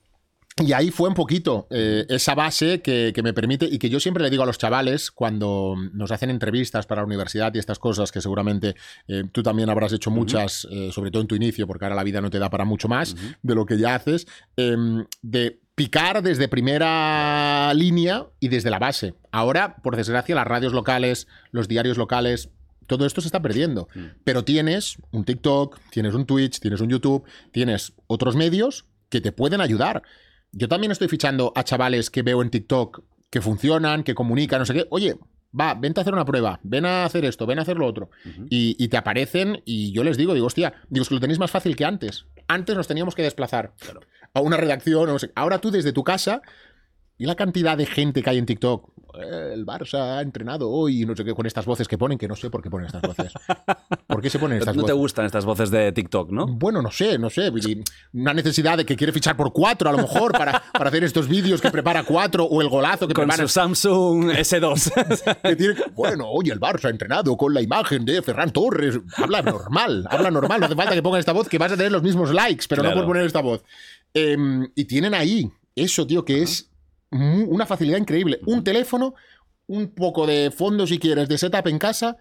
y 0.56 0.72
ahí 0.72 0.90
fue 0.90 1.08
un 1.08 1.14
poquito 1.14 1.66
eh, 1.70 2.04
esa 2.08 2.34
base 2.34 2.82
que, 2.82 3.12
que 3.14 3.22
me 3.22 3.32
permite 3.32 3.66
y 3.66 3.78
que 3.78 3.88
yo 3.88 3.98
siempre 3.98 4.22
le 4.22 4.30
digo 4.30 4.42
a 4.42 4.46
los 4.46 4.58
chavales 4.58 5.10
cuando 5.10 5.74
nos 5.92 6.10
hacen 6.10 6.30
entrevistas 6.30 6.86
para 6.86 7.00
la 7.00 7.06
universidad 7.06 7.54
y 7.54 7.58
estas 7.58 7.78
cosas 7.78 8.12
que 8.12 8.20
seguramente 8.20 8.74
eh, 9.08 9.24
tú 9.32 9.42
también 9.42 9.70
habrás 9.70 9.92
hecho 9.92 10.10
muchas, 10.10 10.66
eh, 10.70 10.90
sobre 10.92 11.10
todo 11.10 11.22
en 11.22 11.28
tu 11.28 11.34
inicio, 11.34 11.66
porque 11.66 11.84
ahora 11.84 11.96
la 11.96 12.04
vida 12.04 12.20
no 12.20 12.30
te 12.30 12.38
da 12.38 12.50
para 12.50 12.64
mucho 12.64 12.88
más 12.88 13.16
de 13.42 13.54
lo 13.54 13.64
que 13.64 13.78
ya 13.78 13.94
haces, 13.94 14.26
eh, 14.56 14.76
de 15.22 15.60
picar 15.74 16.22
desde 16.22 16.46
primera 16.48 17.72
línea 17.72 18.26
y 18.38 18.48
desde 18.48 18.68
la 18.68 18.78
base. 18.78 19.14
Ahora, 19.32 19.76
por 19.76 19.96
desgracia, 19.96 20.34
las 20.34 20.46
radios 20.46 20.74
locales, 20.74 21.26
los 21.52 21.68
diarios 21.68 21.96
locales, 21.96 22.50
todo 22.86 23.06
esto 23.06 23.22
se 23.22 23.28
está 23.28 23.40
perdiendo. 23.40 23.88
Pero 24.24 24.44
tienes 24.44 24.98
un 25.10 25.24
TikTok, 25.24 25.78
tienes 25.90 26.12
un 26.14 26.26
Twitch, 26.26 26.60
tienes 26.60 26.82
un 26.82 26.90
YouTube, 26.90 27.24
tienes 27.50 27.94
otros 28.08 28.36
medios 28.36 28.84
que 29.08 29.22
te 29.22 29.32
pueden 29.32 29.62
ayudar. 29.62 30.02
Yo 30.52 30.68
también 30.68 30.90
estoy 30.90 31.08
fichando 31.08 31.52
a 31.54 31.64
chavales 31.64 32.10
que 32.10 32.22
veo 32.22 32.42
en 32.42 32.50
TikTok 32.50 33.02
que 33.30 33.40
funcionan, 33.40 34.02
que 34.02 34.14
comunican, 34.14 34.58
no 34.58 34.66
sé 34.66 34.74
qué. 34.74 34.86
Oye, 34.90 35.16
va, 35.58 35.74
vente 35.74 36.00
a 36.00 36.02
hacer 36.02 36.14
una 36.14 36.24
prueba, 36.24 36.58
ven 36.62 36.84
a 36.84 37.04
hacer 37.04 37.24
esto, 37.24 37.46
ven 37.46 37.58
a 37.58 37.62
hacer 37.62 37.76
lo 37.76 37.86
otro. 37.86 38.10
y, 38.50 38.76
y 38.82 38.88
te 38.88 38.96
aparecen 38.96 39.62
y 39.64 39.92
yo 39.92 40.02
les 40.04 40.16
digo, 40.16 40.34
digo, 40.34 40.46
hostia, 40.46 40.74
digo, 40.88 41.02
es 41.02 41.08
que 41.08 41.14
lo 41.14 41.20
tenéis 41.20 41.38
más 41.38 41.50
fácil 41.50 41.76
que 41.76 41.84
antes. 41.84 42.26
Antes 42.48 42.76
nos 42.76 42.88
teníamos 42.88 43.14
que 43.14 43.22
desplazar 43.22 43.72
a 44.34 44.40
una 44.40 44.56
redacción, 44.56 45.06
no 45.06 45.18
sé. 45.18 45.30
Ahora 45.34 45.58
tú 45.58 45.70
desde 45.70 45.92
tu 45.92 46.04
casa 46.04 46.42
y 47.18 47.26
la 47.26 47.36
cantidad 47.36 47.76
de 47.76 47.86
gente 47.86 48.22
que 48.22 48.30
hay 48.30 48.38
en 48.38 48.46
TikTok. 48.46 48.90
Eh, 49.14 49.52
El 49.54 49.64
Barça 49.66 50.18
ha 50.18 50.20
entrenado 50.22 50.70
hoy 50.70 51.02
y 51.02 51.06
no 51.06 51.14
sé 51.16 51.24
qué, 51.24 51.34
con 51.34 51.46
estas 51.46 51.64
voces 51.66 51.88
que 51.88 51.96
ponen, 51.98 52.18
que 52.18 52.28
no 52.28 52.36
sé 52.36 52.50
por 52.50 52.62
qué 52.62 52.70
ponen 52.70 52.86
estas 52.86 53.02
voces. 53.02 53.32
¿Por 54.06 54.20
qué 54.20 54.28
se 54.30 54.38
ponen 54.38 54.58
estas 54.58 54.74
No 54.76 54.82
te 54.84 54.92
voces? 54.92 55.00
gustan 55.00 55.26
estas 55.26 55.44
voces 55.44 55.70
de 55.70 55.92
TikTok, 55.92 56.30
¿no? 56.30 56.46
Bueno, 56.46 56.82
no 56.82 56.90
sé, 56.90 57.18
no 57.18 57.30
sé. 57.30 57.50
Una 58.12 58.34
necesidad 58.34 58.76
de 58.78 58.84
que 58.84 58.96
quiere 58.96 59.12
fichar 59.12 59.36
por 59.36 59.52
cuatro, 59.52 59.88
a 59.88 59.92
lo 59.92 59.98
mejor, 59.98 60.32
para, 60.32 60.62
para 60.72 60.88
hacer 60.88 61.04
estos 61.04 61.28
vídeos 61.28 61.60
que 61.60 61.70
prepara 61.70 62.02
cuatro, 62.04 62.44
o 62.44 62.60
el 62.62 62.68
golazo 62.68 63.06
que 63.08 63.14
Con 63.14 63.26
prepara. 63.26 63.42
su 63.46 63.52
Samsung 63.52 64.30
S2. 64.30 65.40
que 65.42 65.56
tiene- 65.56 65.74
bueno, 65.94 66.26
oye, 66.28 66.52
el 66.52 66.60
Barça 66.60 66.86
ha 66.86 66.90
entrenado 66.90 67.36
con 67.36 67.52
la 67.54 67.60
imagen 67.60 68.04
de 68.04 68.22
Ferran 68.22 68.50
Torres. 68.52 68.98
Habla 69.16 69.42
normal, 69.42 70.06
habla 70.10 70.30
normal. 70.30 70.60
No 70.60 70.66
hace 70.66 70.74
falta 70.76 70.94
que 70.94 71.02
pongan 71.02 71.20
esta 71.20 71.32
voz, 71.32 71.48
que 71.48 71.58
vas 71.58 71.72
a 71.72 71.76
tener 71.76 71.92
los 71.92 72.02
mismos 72.02 72.32
likes, 72.32 72.66
pero 72.68 72.82
no 72.82 72.92
por 72.94 73.04
poner 73.06 73.24
esta 73.26 73.40
voz. 73.40 73.62
Em, 74.14 74.68
y 74.74 74.84
tienen 74.86 75.14
ahí 75.14 75.50
eso, 75.76 76.06
tío, 76.06 76.24
que 76.24 76.42
es 76.42 76.69
una 77.10 77.66
facilidad 77.66 77.98
increíble. 77.98 78.40
Un 78.46 78.62
teléfono, 78.64 79.14
un 79.66 79.88
poco 79.94 80.26
de 80.26 80.50
fondo, 80.50 80.86
si 80.86 80.98
quieres, 80.98 81.28
de 81.28 81.38
setup 81.38 81.66
en 81.68 81.78
casa 81.78 82.16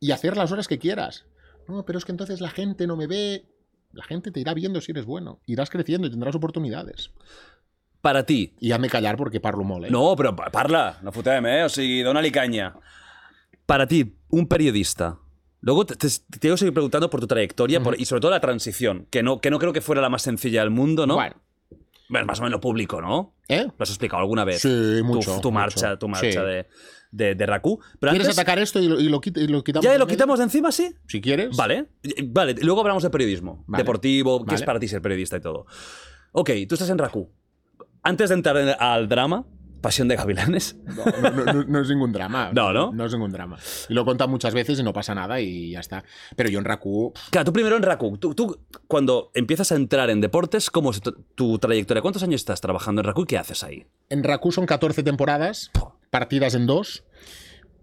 y 0.00 0.10
hacer 0.12 0.36
las 0.36 0.50
horas 0.52 0.68
que 0.68 0.78
quieras. 0.78 1.24
No, 1.68 1.84
pero 1.84 1.98
es 1.98 2.04
que 2.04 2.12
entonces 2.12 2.40
la 2.40 2.50
gente 2.50 2.86
no 2.86 2.96
me 2.96 3.06
ve. 3.06 3.44
La 3.92 4.04
gente 4.04 4.30
te 4.30 4.40
irá 4.40 4.54
viendo 4.54 4.80
si 4.80 4.92
eres 4.92 5.04
bueno. 5.06 5.40
Irás 5.46 5.70
creciendo 5.70 6.06
y 6.06 6.10
tendrás 6.10 6.34
oportunidades. 6.34 7.10
Para 8.00 8.26
ti. 8.26 8.54
Y 8.60 8.72
hazme 8.72 8.90
callar 8.90 9.16
porque 9.16 9.40
parlo 9.40 9.64
molt, 9.64 9.86
eh? 9.86 9.90
No, 9.90 10.14
però 10.16 10.34
pa- 10.36 10.50
parla, 10.50 10.98
no 11.02 11.10
fotem, 11.12 11.46
eh? 11.46 11.62
O 11.64 11.68
sigui, 11.70 12.02
dona-li 12.02 12.30
canya. 12.30 12.74
Para 13.64 13.86
ti, 13.86 14.14
un 14.28 14.46
periodista. 14.46 15.18
Luego 15.60 15.86
te, 15.86 15.96
te- 15.96 16.08
te 16.28 16.38
tengo 16.38 16.54
que 16.56 16.58
seguir 16.58 16.74
preguntando 16.74 17.08
por 17.08 17.20
tu 17.20 17.26
trayectoria 17.26 17.80
por- 17.82 17.98
y 17.98 18.04
sobre 18.04 18.20
todo 18.20 18.30
la 18.32 18.40
transición, 18.40 19.06
que 19.10 19.22
no, 19.22 19.40
que 19.40 19.50
no 19.50 19.58
creo 19.58 19.72
que 19.72 19.80
fuera 19.80 20.02
la 20.02 20.10
más 20.10 20.20
sencilla 20.20 20.60
del 20.60 20.70
mundo, 20.70 21.06
¿no? 21.06 21.14
Bueno, 21.14 21.36
Bueno, 22.08 22.26
más 22.26 22.40
o 22.40 22.42
menos 22.42 22.60
público, 22.60 23.00
¿no? 23.00 23.34
¿eh? 23.48 23.64
Lo 23.66 23.82
has 23.82 23.88
explicado 23.90 24.20
alguna 24.20 24.44
vez. 24.44 24.60
Sí, 24.60 24.68
Tu- 24.68 25.04
mucho. 25.04 25.40
Tu, 25.40 25.50
marcha, 25.50 25.88
mucho. 25.90 25.98
tu 25.98 26.08
marcha 26.08 26.30
Sí. 26.30 26.38
de, 26.38 26.66
de, 27.10 27.34
de 27.34 27.46
Raku. 27.46 27.78
Pero 28.00 28.10
¿Quieres 28.10 28.26
antes, 28.28 28.38
atacar 28.38 28.58
esto 28.58 28.80
y 28.80 28.88
lo, 28.88 29.00
y 29.00 29.08
lo 29.08 29.20
quit- 29.20 29.38
y 29.42 29.46
lo 29.46 29.64
quitamos? 29.64 29.84
¿Ya 29.84 29.96
lo 29.98 30.06
quitamos 30.06 30.38
de 30.38 30.44
encima, 30.44 30.70
sí? 30.72 30.94
Si 31.08 31.20
quieres. 31.20 31.56
Vale. 31.56 31.86
Vale, 32.26 32.54
luego 32.60 32.80
hablamos 32.80 33.02
de 33.02 33.10
periodismo. 33.10 33.64
Vale. 33.66 33.82
Deportivo, 33.82 34.44
qué 34.44 34.54
es 34.54 34.62
para 34.62 34.78
ti 34.78 34.88
ser 34.88 35.00
periodista 35.00 35.36
y 35.36 35.40
todo. 35.40 35.66
Ok, 36.32 36.50
tú 36.68 36.74
estás 36.74 36.90
en 36.90 36.98
Raku. 36.98 37.30
Antes 38.02 38.28
de 38.28 38.34
entrar 38.34 38.56
en- 38.58 38.74
al 38.78 39.08
drama, 39.08 39.46
Pasión 39.84 40.08
de 40.08 40.16
Gavilanes. 40.16 40.76
No, 40.86 41.30
no, 41.30 41.44
no- 41.52 41.64
no 41.64 41.80
es 41.82 41.88
ningún 41.90 42.10
drama. 42.10 42.50
No, 42.54 42.72
¿no? 42.72 42.90
No 42.92 43.04
es 43.04 43.12
ningún 43.12 43.30
drama. 43.30 43.58
Y 43.88 43.92
lo 43.92 44.04
contado 44.06 44.28
muchas 44.30 44.54
veces 44.54 44.78
y 44.80 44.82
no 44.82 44.94
pasa 44.94 45.14
nada 45.14 45.40
y 45.42 45.72
ya 45.72 45.80
está. 45.80 46.02
Pero 46.36 46.48
yo 46.48 46.58
en 46.58 46.64
Raku, 46.64 47.12
Claro, 47.30 47.44
tú 47.44 47.52
primero 47.52 47.76
en 47.76 47.82
Raku. 47.82 48.16
Tú, 48.16 48.34
tú, 48.34 48.58
cuando 48.88 49.30
empiezas 49.34 49.70
a 49.72 49.76
entrar 49.76 50.08
en 50.08 50.22
deportes, 50.22 50.70
¿cómo 50.70 50.90
es 50.90 51.02
tu, 51.02 51.12
tu 51.34 51.58
trayectoria? 51.58 52.00
¿Cuántos 52.00 52.22
años 52.22 52.40
estás 52.40 52.62
trabajando 52.62 53.02
en 53.02 53.06
Raku 53.06 53.22
y 53.22 53.26
qué 53.26 53.36
haces 53.38 53.62
ahí? 53.62 53.86
en 54.08 54.24
Raku 54.24 54.52
son 54.52 54.64
14 54.64 55.02
temporadas, 55.02 55.70
partidas 56.10 56.54
en 56.54 56.66
dos, 56.66 57.04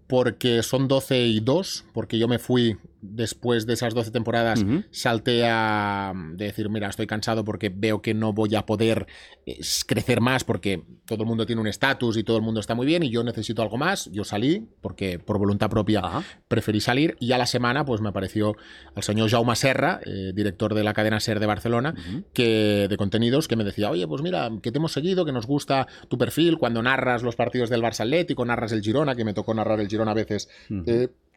porque 0.08 0.62
son 0.62 0.88
12 0.88 1.20
y 1.20 1.40
2, 1.40 1.84
porque 1.92 2.18
yo 2.18 2.26
me 2.28 2.38
fui 2.38 2.78
después 3.02 3.66
de 3.66 3.74
esas 3.74 3.94
12 3.94 4.12
temporadas, 4.12 4.64
salté 4.90 5.44
a 5.46 6.12
de 6.14 6.46
decir, 6.46 6.70
mira, 6.70 6.88
estoy 6.88 7.06
cansado 7.06 7.44
porque 7.44 7.70
veo 7.74 8.00
que 8.00 8.14
no 8.14 8.32
voy 8.32 8.54
a 8.54 8.64
poder 8.64 9.06
eh, 9.44 9.60
crecer 9.86 10.20
más 10.20 10.44
porque 10.44 10.84
todo 11.04 11.24
el 11.24 11.28
mundo 11.28 11.44
tiene 11.44 11.60
un 11.60 11.66
estatus 11.66 12.16
y 12.16 12.22
todo 12.22 12.36
el 12.36 12.42
mundo 12.42 12.60
está 12.60 12.74
muy 12.74 12.86
bien 12.86 13.02
y 13.02 13.10
yo 13.10 13.24
necesito 13.24 13.60
algo 13.60 13.76
más. 13.76 14.08
Yo 14.12 14.24
salí 14.24 14.68
porque 14.80 15.18
por 15.18 15.38
voluntad 15.38 15.68
propia 15.68 16.02
preferí 16.48 16.80
salir 16.80 17.16
y 17.18 17.32
a 17.32 17.38
la 17.38 17.46
semana 17.46 17.84
pues 17.84 18.00
me 18.00 18.08
apareció 18.08 18.56
el 18.94 19.02
señor 19.02 19.28
Jaume 19.28 19.56
Serra, 19.56 20.00
eh, 20.06 20.32
director 20.34 20.74
de 20.74 20.84
la 20.84 20.94
cadena 20.94 21.20
SER 21.20 21.40
de 21.40 21.46
Barcelona, 21.46 21.94
que 22.32 22.86
de 22.88 22.96
contenidos, 22.96 23.48
que 23.48 23.56
me 23.56 23.64
decía, 23.64 23.90
oye, 23.90 24.06
pues 24.06 24.22
mira, 24.22 24.48
que 24.62 24.70
te 24.70 24.78
hemos 24.78 24.92
seguido, 24.92 25.24
que 25.24 25.32
nos 25.32 25.46
gusta 25.46 25.88
tu 26.08 26.16
perfil 26.16 26.56
cuando 26.58 26.82
narras 26.82 27.22
los 27.22 27.34
partidos 27.34 27.68
del 27.68 27.82
Barça 27.82 28.02
Atlético, 28.02 28.44
narras 28.44 28.72
el 28.72 28.82
Girona, 28.82 29.14
que 29.16 29.24
me 29.24 29.34
tocó 29.34 29.54
narrar 29.54 29.80
el 29.80 29.88
Girona 29.88 30.12
a 30.12 30.14
veces 30.14 30.48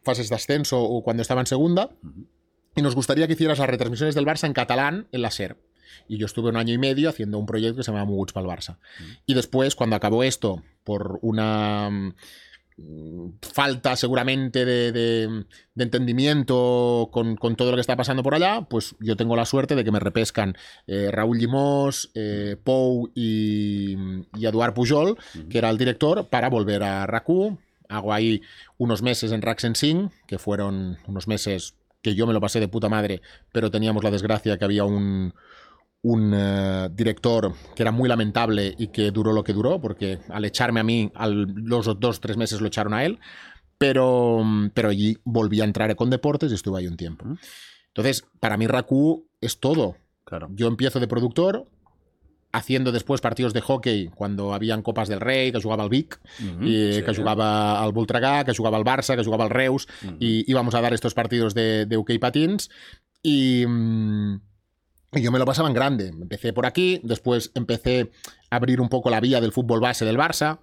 fases 0.06 0.30
de 0.30 0.36
ascenso 0.36 0.80
o 0.80 1.02
cuando 1.02 1.20
estaba 1.20 1.42
en 1.42 1.46
segunda. 1.46 1.90
Y 2.74 2.82
nos 2.82 2.94
gustaría 2.94 3.26
que 3.26 3.34
hicieras 3.34 3.58
las 3.58 3.68
retransmisiones 3.68 4.14
del 4.14 4.26
Barça 4.26 4.46
en 4.46 4.52
catalán 4.52 5.08
en 5.12 5.22
la 5.22 5.30
SER. 5.30 5.56
Y 6.08 6.18
yo 6.18 6.26
estuve 6.26 6.50
un 6.50 6.56
año 6.56 6.72
y 6.74 6.78
medio 6.78 7.08
haciendo 7.08 7.38
un 7.38 7.46
proyecto 7.46 7.78
que 7.78 7.82
se 7.82 7.90
llamaba 7.90 8.06
Muguts 8.06 8.32
para 8.32 8.46
el 8.46 8.52
Barça. 8.52 8.78
Y 9.24 9.34
después, 9.34 9.74
cuando 9.74 9.96
acabó 9.96 10.22
esto, 10.22 10.62
por 10.84 11.18
una 11.22 11.88
mm, 11.90 12.10
falta 13.40 13.96
seguramente 13.96 14.64
de, 14.64 15.44
entendimiento 15.76 17.08
con, 17.10 17.36
todo 17.56 17.70
lo 17.70 17.76
que 17.76 17.80
está 17.80 17.96
pasando 17.96 18.22
por 18.22 18.34
allá, 18.34 18.66
pues 18.68 18.94
yo 19.00 19.16
tengo 19.16 19.36
la 19.36 19.46
suerte 19.46 19.74
de 19.74 19.82
que 19.82 19.90
me 19.90 20.00
repescan 20.00 20.56
eh, 20.86 21.10
Raúl 21.10 21.38
Limós, 21.38 22.10
eh, 22.14 22.56
Pou 22.62 23.10
y, 23.14 23.96
y 24.36 24.46
Eduard 24.46 24.74
Pujol, 24.74 25.16
que 25.48 25.58
era 25.58 25.70
el 25.70 25.78
director, 25.78 26.28
para 26.28 26.50
volver 26.50 26.82
a 26.82 27.06
RACU, 27.06 27.58
Hago 27.88 28.12
ahí 28.12 28.42
unos 28.78 29.02
meses 29.02 29.32
en 29.32 29.42
Raxen 29.42 30.10
que 30.26 30.38
fueron 30.38 30.98
unos 31.06 31.28
meses 31.28 31.76
que 32.02 32.14
yo 32.14 32.26
me 32.26 32.32
lo 32.32 32.40
pasé 32.40 32.60
de 32.60 32.68
puta 32.68 32.88
madre, 32.88 33.20
pero 33.52 33.70
teníamos 33.70 34.04
la 34.04 34.10
desgracia 34.10 34.56
que 34.58 34.64
había 34.64 34.84
un, 34.84 35.34
un 36.02 36.32
eh, 36.34 36.88
director 36.92 37.52
que 37.74 37.82
era 37.82 37.90
muy 37.90 38.08
lamentable 38.08 38.74
y 38.78 38.88
que 38.88 39.10
duró 39.10 39.32
lo 39.32 39.42
que 39.42 39.52
duró, 39.52 39.80
porque 39.80 40.20
al 40.28 40.44
echarme 40.44 40.80
a 40.80 40.84
mí, 40.84 41.10
los 41.26 41.98
dos 41.98 42.20
tres 42.20 42.36
meses 42.36 42.60
lo 42.60 42.68
echaron 42.68 42.94
a 42.94 43.04
él, 43.04 43.18
pero, 43.76 44.44
pero 44.72 44.88
allí 44.88 45.18
volví 45.24 45.60
a 45.60 45.64
entrar 45.64 45.94
con 45.96 46.10
deportes 46.10 46.52
y 46.52 46.54
estuve 46.54 46.78
ahí 46.78 46.86
un 46.86 46.96
tiempo. 46.96 47.26
Entonces, 47.88 48.24
para 48.40 48.56
mí 48.56 48.66
Raku 48.66 49.26
es 49.40 49.58
todo. 49.58 49.96
Claro. 50.24 50.48
Yo 50.52 50.68
empiezo 50.68 51.00
de 51.00 51.08
productor, 51.08 51.66
haciendo 52.52 52.92
después 52.92 53.20
partidos 53.20 53.52
de 53.52 53.60
hockey 53.60 54.08
cuando 54.14 54.54
habían 54.54 54.82
Copas 54.82 55.08
del 55.08 55.20
Rey, 55.20 55.52
que 55.52 55.60
jugaba 55.60 55.84
al 55.84 55.90
Vic, 55.90 56.20
y 56.60 57.02
que 57.02 57.14
jugaba 57.14 57.82
al 57.82 57.92
Voltregà, 57.92 58.44
que 58.44 58.54
jugaba 58.54 58.76
al 58.76 58.84
Barça, 58.84 59.16
que 59.16 59.24
jugaba 59.24 59.44
al 59.44 59.50
Reus, 59.50 59.88
y 60.18 60.50
íbamos 60.50 60.74
a 60.74 60.80
dar 60.80 60.94
estos 60.94 61.14
partidos 61.14 61.54
de, 61.54 61.86
de 61.86 61.96
UK 61.96 62.18
Patins. 62.18 62.70
Mm, 63.26 64.36
y, 65.12 65.22
yo 65.22 65.32
me 65.32 65.38
lo 65.38 65.46
pasaba 65.46 65.68
en 65.68 65.74
grande. 65.74 66.08
Empecé 66.08 66.52
por 66.52 66.66
aquí, 66.66 67.00
después 67.02 67.50
empecé 67.54 68.10
a 68.50 68.56
abrir 68.56 68.80
un 68.80 68.88
poco 68.88 69.10
la 69.10 69.20
vía 69.20 69.40
del 69.40 69.52
fútbol 69.52 69.80
base 69.80 70.04
del 70.04 70.18
Barça, 70.18 70.58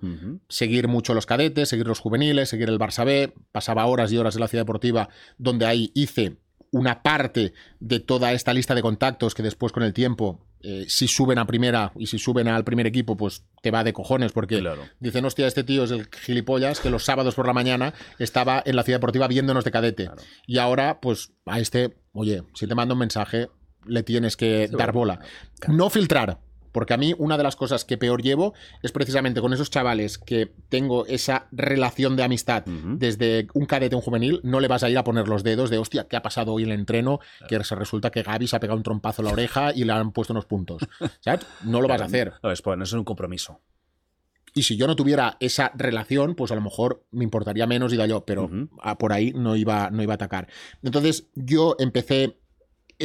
seguir 0.48 0.88
mucho 0.88 1.14
los 1.14 1.26
cadetes, 1.26 1.70
seguir 1.70 1.88
los 1.88 2.00
juveniles, 2.00 2.50
seguir 2.50 2.70
el 2.70 2.80
Barça 2.80 3.06
B. 3.06 3.34
Pasaba 3.52 3.86
horas 3.86 4.12
y 4.12 4.18
horas 4.18 4.36
en 4.36 4.42
la 4.42 4.48
ciudad 4.48 4.64
deportiva, 4.64 5.10
donde 5.38 5.66
ahí 5.66 5.92
hice 5.96 6.38
una 6.72 7.04
parte 7.04 7.54
de 7.80 8.00
toda 8.00 8.34
esta 8.34 8.54
lista 8.54 8.76
de 8.76 8.82
contactos 8.82 9.36
que 9.36 9.44
después 9.44 9.72
con 9.72 9.84
el 9.84 9.94
tiempo 9.94 10.46
eh, 10.64 10.86
si 10.88 11.08
suben 11.08 11.38
a 11.40 11.46
primera 11.46 11.92
y 11.98 12.08
si 12.08 12.18
suben 12.18 12.48
al 12.48 12.64
primer 12.64 12.88
equipo, 12.88 13.18
pues 13.18 13.44
te 13.62 13.70
va 13.70 13.84
de 13.84 13.92
cojones 13.92 14.32
porque 14.32 14.64
dicen, 15.00 15.26
hostia, 15.26 15.46
este 15.46 15.64
tío 15.64 15.84
es 15.84 15.92
el 15.92 16.08
gilipollas 16.08 16.80
que 16.80 16.90
los 16.90 17.04
sábados 17.04 17.36
por 17.36 17.46
la 17.46 17.54
mañana 17.54 17.94
estaba 18.18 18.64
en 18.66 18.76
la 18.76 18.84
ciudad 18.84 19.00
deportiva 19.00 19.28
viéndonos 19.28 19.66
de 19.66 19.72
cadete. 19.72 20.10
Y 20.48 20.60
ahora, 20.60 21.00
pues 21.02 21.34
a 21.46 21.60
este, 21.60 21.98
oye, 22.14 22.44
si 22.54 22.66
te 22.66 22.76
mando 22.76 22.94
un 22.94 23.00
mensaje, 23.00 23.50
le 23.86 24.04
tienes 24.04 24.38
que 24.38 24.70
dar 24.70 24.94
bola. 24.94 25.20
No 25.68 25.90
filtrar, 25.90 26.40
porque 26.74 26.94
a 26.94 26.98
mí 26.98 27.14
una 27.18 27.38
de 27.38 27.44
las 27.44 27.56
cosas 27.56 27.86
que 27.86 27.98
peor 27.98 28.22
llevo 28.22 28.54
es 28.82 28.92
precisamente 28.92 29.40
con 29.40 29.54
esos 29.54 29.70
chavales 29.70 30.18
que 30.18 30.52
tengo 30.68 31.06
esa 31.06 31.48
relación 31.54 32.18
de 32.18 32.24
amistad 32.24 32.66
desde 32.66 33.48
un 33.54 33.66
cadete 33.66 33.96
a 33.96 33.98
un 33.98 34.04
juvenil, 34.04 34.42
no 34.44 34.60
le 34.60 34.68
vas 34.68 34.84
a 34.84 34.90
ir 34.90 34.98
a 34.98 35.06
poner 35.06 35.30
los 35.30 35.44
dedos 35.44 35.70
de, 35.70 35.78
hostia, 35.78 36.08
¿qué 36.10 36.18
ha 36.18 36.22
pasado 36.22 36.52
hoy 36.52 36.64
en 36.64 36.72
el 36.72 36.80
entreno? 36.80 37.20
Que 37.48 37.64
se 37.64 37.76
resulta 37.76 38.10
que 38.12 38.24
Gaby 38.24 38.48
se 38.48 38.58
ha 38.58 38.60
pegado 38.60 38.76
un 38.76 38.84
trompazo 38.84 39.22
en 39.22 39.28
la 39.28 39.32
oreja 39.32 39.72
y 39.74 39.86
le 39.86 39.94
han 39.94 40.12
puesto 40.12 40.34
unos 40.34 40.46
puntos. 40.46 40.84
¿Sabes? 41.22 41.46
No 41.64 41.82
lo 41.82 41.88
vas 41.88 42.02
a 42.02 42.06
hacer. 42.06 42.34
No, 42.44 42.52
es, 42.52 42.62
pues, 42.62 42.80
es 42.82 42.94
un 42.94 43.04
compromiso. 43.04 43.62
Y 44.56 44.64
si 44.64 44.78
yo 44.78 44.86
no 44.86 44.96
tuviera 44.96 45.38
esa 45.40 45.72
relación, 45.76 46.36
pues 46.36 46.52
a 46.52 46.56
lo 46.56 46.62
mejor 46.62 47.04
me 47.12 47.24
importaría 47.24 47.66
menos, 47.66 47.92
diga 47.92 48.06
yo, 48.06 48.24
pero 48.24 48.50
por 49.00 49.12
ahí 49.12 49.32
no 49.34 49.56
iba, 49.56 49.90
no 49.90 50.04
iba 50.04 50.14
a 50.14 50.16
atacar. 50.16 50.48
Entonces 50.84 51.28
yo 51.34 51.76
empecé 51.80 52.38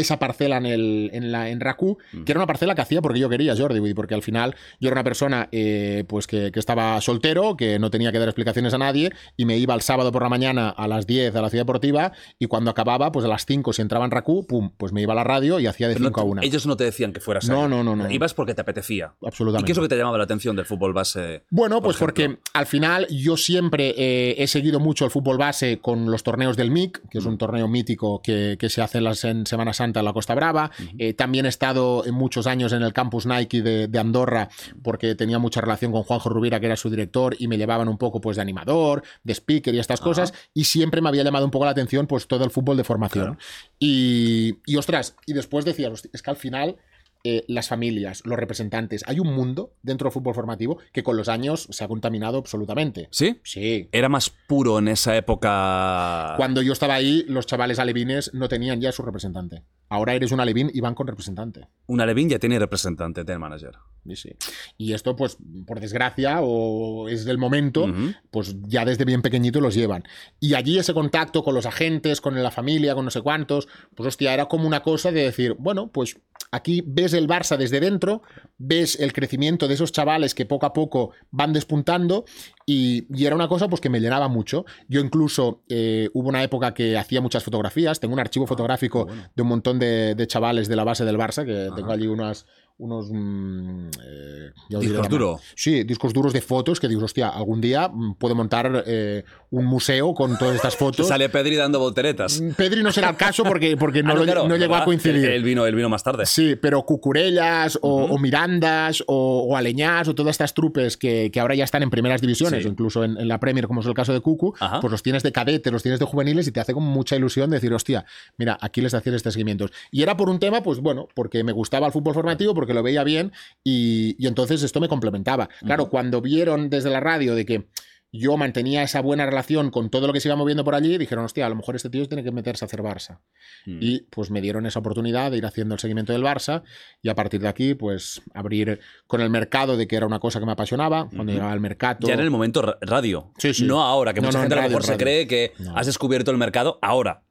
esa 0.00 0.18
parcela 0.18 0.56
en, 0.58 0.66
el, 0.66 1.10
en, 1.12 1.32
la, 1.32 1.50
en 1.50 1.60
Raku, 1.60 1.98
mm. 2.12 2.24
que 2.24 2.32
era 2.32 2.38
una 2.38 2.46
parcela 2.46 2.74
que 2.74 2.82
hacía 2.82 3.02
porque 3.02 3.18
yo 3.18 3.28
quería, 3.28 3.56
Jordi, 3.56 3.94
porque 3.94 4.14
al 4.14 4.22
final 4.22 4.54
yo 4.80 4.88
era 4.88 4.94
una 4.94 5.04
persona 5.04 5.48
eh, 5.52 6.04
pues 6.08 6.26
que, 6.26 6.52
estaba 6.54 7.00
soltero, 7.00 7.56
que 7.56 7.78
no 7.78 7.90
tenía 7.90 8.12
que 8.12 8.18
dar 8.18 8.28
explicaciones 8.28 8.74
a 8.74 8.78
nadie, 8.78 9.12
y 9.36 9.44
me 9.44 9.56
iba 9.56 9.74
el 9.74 9.80
sábado 9.80 10.12
por 10.12 10.22
la 10.22 10.28
mañana 10.28 10.70
a 10.70 10.88
las 10.88 11.06
10 11.06 11.34
a 11.36 11.42
la 11.42 11.50
ciudad 11.50 11.62
deportiva, 11.62 12.12
y 12.38 12.46
cuando 12.46 12.70
acababa, 12.70 13.12
pues 13.12 13.24
a 13.24 13.28
las 13.28 13.46
5, 13.46 13.72
si 13.72 13.82
entraba 13.82 14.04
en 14.04 14.10
Raku, 14.10 14.46
pum, 14.46 14.70
pues 14.76 14.92
me 14.92 15.02
iba 15.02 15.12
a 15.12 15.16
la 15.16 15.24
radio 15.24 15.58
y 15.60 15.66
hacía 15.66 15.88
de 15.88 15.96
5 15.96 16.20
a 16.20 16.24
1. 16.24 16.42
Ellos 16.42 16.66
no 16.66 16.76
te 16.76 16.84
decían 16.84 17.12
que 17.12 17.20
fueras 17.20 17.48
No, 17.48 17.68
no, 17.68 17.82
no, 17.84 17.96
no. 17.96 18.10
Ibas 18.10 18.34
porque 18.34 18.54
te 18.54 18.60
apetecía. 18.60 19.14
Absolutamente. 19.22 19.64
¿Y 19.64 19.66
qué 19.66 19.72
es 19.72 19.78
lo 19.78 19.82
que 19.82 19.88
te 19.88 19.96
llamaba 19.96 20.18
la 20.18 20.24
atención 20.24 20.56
del 20.56 20.64
fútbol 20.64 20.92
base? 20.92 21.44
Bueno, 21.50 21.82
pues 21.82 21.96
porque 21.96 22.38
al 22.52 22.66
final 22.66 23.06
yo 23.08 23.36
siempre 23.36 23.94
eh, 23.96 24.36
he 24.38 24.46
seguido 24.46 24.80
mucho 24.80 25.04
el 25.04 25.10
fútbol 25.10 25.38
base 25.38 25.80
con 25.80 26.10
los 26.10 26.22
torneos 26.22 26.56
del 26.56 26.70
MIC, 26.70 27.08
que 27.08 27.18
es 27.18 27.26
un 27.26 27.38
torneo 27.38 27.68
mítico 27.68 28.20
que, 28.22 28.56
que 28.58 28.68
se 28.68 28.82
hace 28.82 28.98
en 28.98 29.46
Semana 29.46 29.72
Santa 29.72 29.87
en 29.96 30.04
la 30.04 30.12
Costa 30.12 30.34
Brava 30.34 30.70
eh, 30.98 31.14
también 31.14 31.46
he 31.46 31.48
estado 31.48 32.04
en 32.06 32.14
muchos 32.14 32.46
años 32.46 32.72
en 32.72 32.82
el 32.82 32.92
campus 32.92 33.26
Nike 33.26 33.62
de, 33.62 33.98
Andorra 33.98 34.48
porque 34.82 35.14
tenía 35.14 35.38
mucha 35.38 35.60
relación 35.60 35.90
con 35.92 36.04
Juanjo 36.04 36.28
Rubira, 36.28 36.60
que 36.60 36.66
era 36.66 36.76
su 36.76 36.88
director, 36.88 37.34
y 37.38 37.48
me 37.48 37.58
llevaban 37.58 37.88
un 37.88 37.98
poco 37.98 38.20
pues 38.20 38.36
de 38.36 38.42
animador, 38.42 39.02
de 39.24 39.32
speaker 39.34 39.74
y 39.74 39.78
estas 39.78 40.00
cosas, 40.00 40.32
y 40.54 40.64
siempre 40.64 41.00
me 41.00 41.08
había 41.08 41.24
llamado 41.24 41.44
un 41.44 41.50
poco 41.50 41.64
la 41.64 41.72
atención 41.72 42.06
pues 42.06 42.28
todo 42.28 42.44
el 42.44 42.50
fútbol 42.50 42.76
de 42.76 42.84
formación. 42.84 43.38
Y, 43.78 44.58
y 44.66 44.76
ostras, 44.76 45.16
y 45.26 45.32
después 45.32 45.64
decía, 45.64 45.90
es 46.12 46.22
que 46.22 46.30
al 46.30 46.36
final 46.36 46.76
eh, 47.24 47.44
las 47.48 47.68
familias, 47.68 48.22
los 48.24 48.38
representantes. 48.38 49.02
Hay 49.06 49.18
un 49.18 49.34
mundo 49.34 49.74
dentro 49.82 50.06
del 50.06 50.12
fútbol 50.12 50.34
formativo 50.34 50.78
que 50.92 51.02
con 51.02 51.16
los 51.16 51.28
años 51.28 51.66
se 51.70 51.82
ha 51.82 51.88
contaminado 51.88 52.38
absolutamente. 52.38 53.08
¿Sí? 53.10 53.40
Sí. 53.42 53.88
Era 53.90 54.08
más 54.08 54.30
puro 54.30 54.78
en 54.78 54.86
esa 54.86 55.16
época. 55.16 56.34
Cuando 56.36 56.62
yo 56.62 56.72
estaba 56.72 56.94
ahí, 56.94 57.24
los 57.26 57.46
chavales 57.46 57.80
alevines 57.80 58.32
no 58.34 58.48
tenían 58.48 58.80
ya 58.80 58.92
su 58.92 59.02
representante. 59.02 59.64
Ahora 59.88 60.14
eres 60.14 60.32
un 60.32 60.40
alevín 60.40 60.70
y 60.72 60.80
van 60.80 60.94
con 60.94 61.06
representante. 61.06 61.68
Un 61.86 62.00
alevín 62.00 62.28
ya 62.28 62.38
tiene 62.38 62.58
representante, 62.58 63.24
tiene 63.24 63.38
manager. 63.38 63.72
Sí, 64.06 64.16
sí. 64.16 64.30
Y 64.76 64.92
esto, 64.92 65.16
pues, 65.16 65.38
por 65.66 65.80
desgracia, 65.80 66.40
o 66.42 67.08
es 67.08 67.24
del 67.24 67.38
momento, 67.38 67.86
pues 68.30 68.56
ya 68.62 68.84
desde 68.84 69.04
bien 69.04 69.22
pequeñito 69.22 69.60
los 69.60 69.74
llevan. 69.74 70.04
Y 70.40 70.54
allí 70.54 70.78
ese 70.78 70.94
contacto 70.94 71.42
con 71.42 71.54
los 71.54 71.66
agentes, 71.66 72.20
con 72.20 72.40
la 72.42 72.50
familia, 72.50 72.94
con 72.94 73.04
no 73.04 73.10
sé 73.10 73.22
cuántos, 73.22 73.68
pues 73.94 74.08
hostia, 74.08 74.34
era 74.34 74.46
como 74.46 74.66
una 74.66 74.82
cosa 74.82 75.10
de 75.10 75.22
decir, 75.22 75.54
bueno, 75.58 75.90
pues 75.90 76.16
Aquí 76.50 76.82
ves 76.86 77.12
el 77.12 77.28
Barça 77.28 77.56
desde 77.56 77.80
dentro, 77.80 78.22
ves 78.56 78.98
el 78.98 79.12
crecimiento 79.12 79.68
de 79.68 79.74
esos 79.74 79.92
chavales 79.92 80.34
que 80.34 80.46
poco 80.46 80.64
a 80.64 80.72
poco 80.72 81.10
van 81.30 81.52
despuntando 81.52 82.24
y, 82.70 83.24
era 83.24 83.34
una 83.34 83.48
cosa 83.48 83.66
pues 83.66 83.80
que 83.80 83.88
me 83.88 83.98
llenaba 83.98 84.28
mucho. 84.28 84.66
Yo 84.88 85.00
incluso 85.00 85.62
eh, 85.70 86.10
hubo 86.12 86.28
una 86.28 86.42
época 86.42 86.74
que 86.74 86.98
hacía 86.98 87.22
muchas 87.22 87.42
fotografías, 87.42 87.98
tengo 87.98 88.12
un 88.12 88.20
archivo 88.20 88.44
ah, 88.44 88.48
fotográfico 88.48 89.06
de 89.34 89.42
un 89.42 89.48
montón 89.48 89.78
de, 89.78 90.14
chavales 90.26 90.68
de 90.68 90.76
la 90.76 90.84
base 90.84 91.06
del 91.06 91.16
Barça, 91.16 91.46
que 91.46 91.70
tengo 91.74 91.90
allí 91.90 92.06
unas, 92.06 92.44
unos 92.78 93.10
mm, 93.10 93.88
eh, 94.06 94.52
discos 94.68 95.08
duros. 95.08 95.40
Sí, 95.54 95.82
discos 95.82 96.12
duros 96.12 96.32
de 96.32 96.40
fotos 96.40 96.78
que 96.78 96.88
digo, 96.88 97.04
hostia, 97.04 97.28
algún 97.28 97.60
día 97.60 97.88
mm, 97.88 98.14
puedo 98.14 98.34
montar 98.34 98.84
eh, 98.86 99.24
un 99.50 99.66
museo 99.66 100.14
con 100.14 100.38
todas 100.38 100.54
estas 100.54 100.76
fotos. 100.78 101.08
Sale 101.08 101.28
Pedri 101.28 101.56
dando 101.56 101.80
volteretas. 101.80 102.40
Mm, 102.40 102.50
Pedri 102.52 102.82
no 102.82 102.92
será 102.92 103.10
el 103.10 103.16
caso 103.16 103.42
porque, 103.42 103.76
porque 103.76 104.02
no, 104.04 104.12
ah, 104.12 104.46
no, 104.46 104.56
llegó 104.56 104.76
a 104.76 104.84
coincidir. 104.84 105.28
Él 105.28 105.42
vino, 105.42 105.66
él 105.66 105.74
vino 105.74 105.88
más 105.88 106.04
tarde. 106.04 106.24
Sí, 106.26 106.56
pero 106.56 106.82
Cucurellas 106.84 107.78
o, 107.82 108.16
Mirandas 108.18 109.02
o, 109.06 109.56
Aleñás 109.56 110.06
o 110.08 110.14
todas 110.14 110.32
estas 110.32 110.54
trupes 110.54 110.96
que, 110.96 111.30
que 111.32 111.40
ahora 111.40 111.54
ya 111.56 111.64
están 111.64 111.82
en 111.82 111.90
primeras 111.90 112.20
divisiones, 112.20 112.64
incluso 112.64 113.02
en, 113.04 113.28
la 113.28 113.40
Premier, 113.40 113.66
como 113.66 113.80
es 113.80 113.86
el 113.86 113.94
caso 113.94 114.12
de 114.12 114.20
Cucu, 114.20 114.54
pues 114.80 114.90
los 114.90 115.02
tienes 115.02 115.22
de 115.22 115.32
cadetes, 115.32 115.72
los 115.72 115.82
tienes 115.82 115.98
de 115.98 116.06
juveniles 116.06 116.46
y 116.46 116.52
te 116.52 116.60
hace 116.60 116.72
como 116.72 116.90
mucha 116.90 117.16
ilusión 117.16 117.50
decir, 117.50 117.72
hostia, 117.74 118.04
mira, 118.36 118.56
aquí 118.60 118.80
les 118.80 118.94
hacía 118.94 119.14
este 119.14 119.30
seguimientos. 119.32 119.72
Y 119.90 120.02
era 120.02 120.16
por 120.16 120.28
un 120.28 120.38
tema, 120.38 120.62
pues 120.62 120.78
bueno, 120.78 121.08
porque 121.14 121.42
me 121.44 121.52
gustaba 121.52 121.86
el 121.86 121.92
fútbol 121.92 122.14
formativo, 122.14 122.54
porque 122.54 122.67
que 122.68 122.74
lo 122.74 122.84
veía 122.84 123.02
bien 123.02 123.32
y, 123.64 124.16
entonces 124.24 124.62
esto 124.62 124.78
me 124.78 124.88
complementaba. 124.88 125.48
Claro, 125.60 125.88
cuando 125.88 126.20
vieron 126.20 126.70
desde 126.70 126.90
la 126.90 127.00
radio 127.00 127.34
de 127.34 127.44
que 127.44 127.68
yo 128.10 128.36
mantenía 128.36 128.82
esa 128.82 129.02
buena 129.02 129.26
relación 129.26 129.70
con 129.70 129.90
todo 129.90 130.06
lo 130.06 130.12
que 130.12 130.20
se 130.20 130.28
iba 130.28 130.36
moviendo 130.36 130.64
por 130.64 130.74
allí, 130.74 130.96
dijeron, 130.96 131.24
hostia, 131.24 131.44
a 131.44 131.48
lo 131.48 131.56
mejor 131.56 131.76
este 131.76 131.90
tío 131.90 132.06
tiene 132.08 132.24
que 132.24 132.32
meterse 132.32 132.64
a 132.64 132.66
hacer 132.66 132.82
Barça. 132.82 133.20
Mm. 133.66 133.78
Y 133.80 134.00
pues 134.10 134.30
me 134.30 134.40
dieron 134.40 134.64
esa 134.66 134.78
oportunidad 134.78 135.30
de 135.30 135.38
ir 135.38 135.46
haciendo 135.46 135.74
el 135.74 135.80
seguimiento 135.80 136.12
del 136.12 136.22
Barça 136.22 136.62
y 137.02 137.10
a 137.10 137.14
partir 137.14 137.40
de 137.40 137.48
aquí, 137.48 137.74
pues 137.74 138.22
abrir 138.32 138.80
con 139.06 139.20
el 139.20 139.28
mercado 139.28 139.76
de 139.76 139.86
que 139.86 139.96
era 139.96 140.06
una 140.06 140.20
cosa 140.20 140.40
que 140.40 140.46
me 140.46 140.52
apasionaba, 140.52 141.08
cuando 141.14 141.32
llegaba 141.32 141.52
al 141.52 141.60
mercado. 141.60 142.06
Ya 142.06 142.14
en 142.14 142.20
el 142.20 142.30
momento 142.30 142.78
radio. 142.80 143.32
Sí, 143.38 143.52
sí. 143.52 143.64
No 143.64 143.82
ahora, 143.82 144.14
que 144.14 144.20
mucha 144.20 144.40
gente 144.40 144.54
a 144.54 144.62
lo 144.62 144.68
mejor 144.68 144.84
se 144.84 144.96
cree 144.96 145.26
que 145.26 145.52
has 145.74 145.86
descubierto 145.86 146.30
el 146.30 146.38
mercado 146.38 146.78
ahora. 146.80 147.24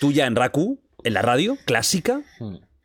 Tú 0.00 0.12
ya 0.12 0.26
en 0.26 0.34
Raku, 0.34 0.80
en 1.04 1.14
la 1.14 1.22
radio 1.22 1.56
clásica, 1.66 2.22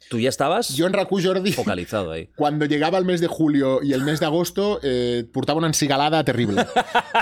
tú 0.09 0.19
ya 0.19 0.29
estabas 0.29 0.75
Jo 0.77 0.87
en 0.87 0.93
RAC1, 0.93 1.23
Jordi, 1.25 1.51
focalizado 1.51 2.11
ahí. 2.11 2.29
cuando 2.35 2.65
llegava 2.65 2.97
el 2.97 3.05
mes 3.05 3.21
de 3.21 3.27
julio 3.27 3.79
i 3.83 3.93
el 3.93 4.01
mes 4.03 4.19
d'agosto, 4.19 4.79
eh, 4.83 5.25
portava 5.33 5.57
una 5.57 5.67
encigalada 5.67 6.23
terrible, 6.23 6.65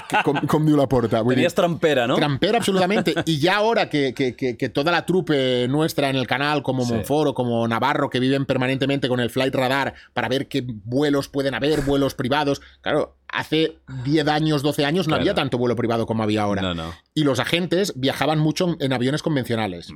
que, 0.09 0.17
com, 0.23 0.35
com 0.47 0.65
diu 0.65 0.75
la 0.77 0.87
porta. 0.87 1.21
Vull 1.21 1.33
dir, 1.35 1.43
Tenías 1.43 1.55
trampera, 1.55 2.07
¿no? 2.07 2.15
Trampera, 2.15 2.57
absolutamente. 2.57 3.13
Y 3.25 3.39
ya 3.39 3.55
ahora 3.57 3.89
que, 3.89 4.13
que- 4.13 4.35
que- 4.35 4.57
que 4.57 4.69
toda 4.69 4.91
la 4.91 5.05
trupe 5.05 5.67
nuestra 5.69 6.09
en 6.09 6.15
el 6.15 6.27
canal, 6.27 6.61
como 6.63 6.83
Sí. 6.85 6.93
Monfort 6.93 7.29
o 7.29 7.33
como 7.33 7.67
Navarro, 7.67 8.09
que 8.09 8.19
viven 8.19 8.45
permanentemente 8.45 9.07
con 9.07 9.19
el 9.19 9.29
Flight 9.29 9.53
Radar 9.55 9.93
para 10.13 10.27
ver 10.29 10.47
qué 10.47 10.63
vuelos 10.65 11.29
pueden 11.29 11.53
haber, 11.55 11.81
vuelos 11.81 12.13
privados. 12.15 12.61
Claro, 12.81 13.15
hace 13.29 13.77
10 14.03 14.27
años, 14.27 14.61
12 14.61 14.85
años 14.85 15.07
no 15.07 15.11
Claro. 15.11 15.21
había 15.21 15.33
tanto 15.33 15.57
vuelo 15.57 15.75
privado 15.75 16.05
como 16.05 16.23
había 16.23 16.41
ahora. 16.43 16.61
No, 16.61 16.73
no. 16.75 16.93
Y 17.15 17.23
los 17.23 17.39
agentes 17.39 17.93
viajaban 17.95 18.39
mucho 18.39 18.75
en 18.79 18.93
aviones 18.93 19.21
convencionales. 19.23 19.89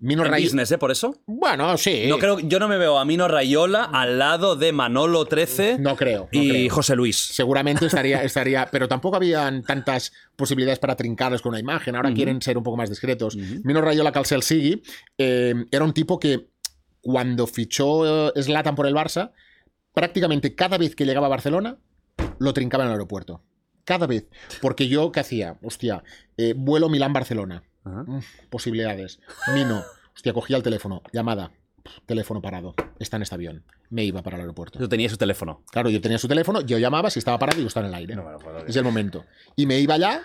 Mino 0.00 0.24
En 0.24 0.30
Ray- 0.30 0.44
business, 0.44 0.70
¿eh? 0.70 0.78
Por 0.78 0.90
eso. 0.92 1.16
Bueno, 1.26 1.76
sí. 1.76 2.04
No 2.08 2.18
creo, 2.18 2.38
yo 2.38 2.60
no 2.60 2.68
me 2.68 2.78
veo 2.78 2.98
a 2.98 3.04
Mino 3.04 3.26
Rayola 3.26 3.82
al 3.84 4.18
lado 4.18 4.54
de 4.54 4.72
Manolo 4.72 5.24
13 5.24 5.78
No 5.80 5.96
creo. 5.96 6.28
no 6.32 6.40
y 6.42 6.48
creo. 6.50 6.70
José 6.74 6.94
Luis. 6.94 7.16
Seguramente 7.16 7.86
estaría, 7.86 8.22
estaría, 8.22 8.68
pero 8.70 8.86
tampoco 8.86 9.16
habían 9.16 9.62
tantas 9.64 10.12
posibilidades 10.36 10.78
para 10.78 10.94
trincarles 10.94 11.42
con 11.42 11.50
una 11.50 11.58
imagen. 11.58 11.96
Ahora 11.96 12.14
quieren 12.14 12.40
ser 12.40 12.56
un 12.56 12.62
poco 12.62 12.76
más 12.76 12.88
discretos. 12.88 13.36
Mino 13.36 13.80
Rayola 13.80 14.12
Calcel 14.12 14.42
Sigui 14.42 14.82
eh, 15.18 15.54
era 15.72 15.84
un 15.84 15.92
tipo 15.92 16.20
que 16.20 16.48
cuando 17.00 17.46
fichó 17.48 18.28
eh, 18.36 18.42
Zlatan 18.42 18.76
por 18.76 18.86
el 18.86 18.94
Barça, 18.94 19.32
prácticamente 19.94 20.54
cada 20.54 20.78
vez 20.78 20.94
que 20.94 21.06
llegaba 21.06 21.26
a 21.26 21.30
Barcelona, 21.30 21.78
lo 22.38 22.52
trincaba 22.52 22.84
en 22.84 22.88
el 22.90 22.92
aeropuerto. 22.94 23.42
Cada 23.84 24.06
vez. 24.06 24.28
Porque 24.60 24.86
yo, 24.86 25.10
¿qué 25.10 25.20
hacía? 25.20 25.58
Hostia, 25.62 26.04
eh, 26.36 26.54
vuelo 26.56 26.88
Milán-Barcelona. 26.88 27.62
Ajá. 27.84 28.04
Mm, 28.06 28.20
posibilidades. 28.50 29.20
Mino. 29.54 29.82
Hostia, 30.14 30.32
cogía 30.32 30.56
el 30.56 30.62
teléfono. 30.62 31.02
Llamada. 31.12 31.52
Teléfono 32.06 32.42
parado. 32.42 32.74
Está 32.98 33.16
en 33.16 33.22
este 33.22 33.34
avión. 33.34 33.64
Me 33.90 34.04
iba 34.04 34.22
para 34.22 34.36
el 34.36 34.42
aeropuerto. 34.42 34.78
Yo 34.78 34.88
tenía 34.88 35.08
su 35.08 35.16
teléfono. 35.16 35.62
Claro, 35.70 35.88
yo 35.90 36.00
tenía 36.00 36.18
su 36.18 36.28
teléfono, 36.28 36.60
yo 36.60 36.76
llamaba, 36.78 37.08
si 37.10 37.18
estaba 37.18 37.38
parado, 37.38 37.56
digo, 37.56 37.68
está 37.68 37.80
en 37.80 37.86
el 37.86 37.94
aire. 37.94 38.14
No 38.14 38.24
me 38.24 38.32
lo 38.32 38.38
puedo 38.38 38.56
creer. 38.56 38.68
es 38.70 38.76
el 38.76 38.84
momento. 38.84 39.24
Y 39.56 39.66
me 39.66 39.78
iba 39.78 39.94
allá, 39.94 40.22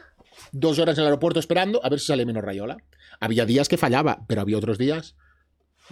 dos 0.51 0.79
horas 0.79 0.97
en 0.97 1.03
el 1.03 1.07
aeropuerto 1.07 1.39
esperando, 1.39 1.79
a 1.83 1.89
ver 1.89 1.99
si 1.99 2.07
salía 2.07 2.25
menos 2.25 2.43
Rayola. 2.43 2.77
Había 3.19 3.45
días 3.45 3.69
que 3.69 3.77
fallaba, 3.77 4.25
pero 4.27 4.41
había 4.41 4.57
otros 4.57 4.77
días. 4.77 5.15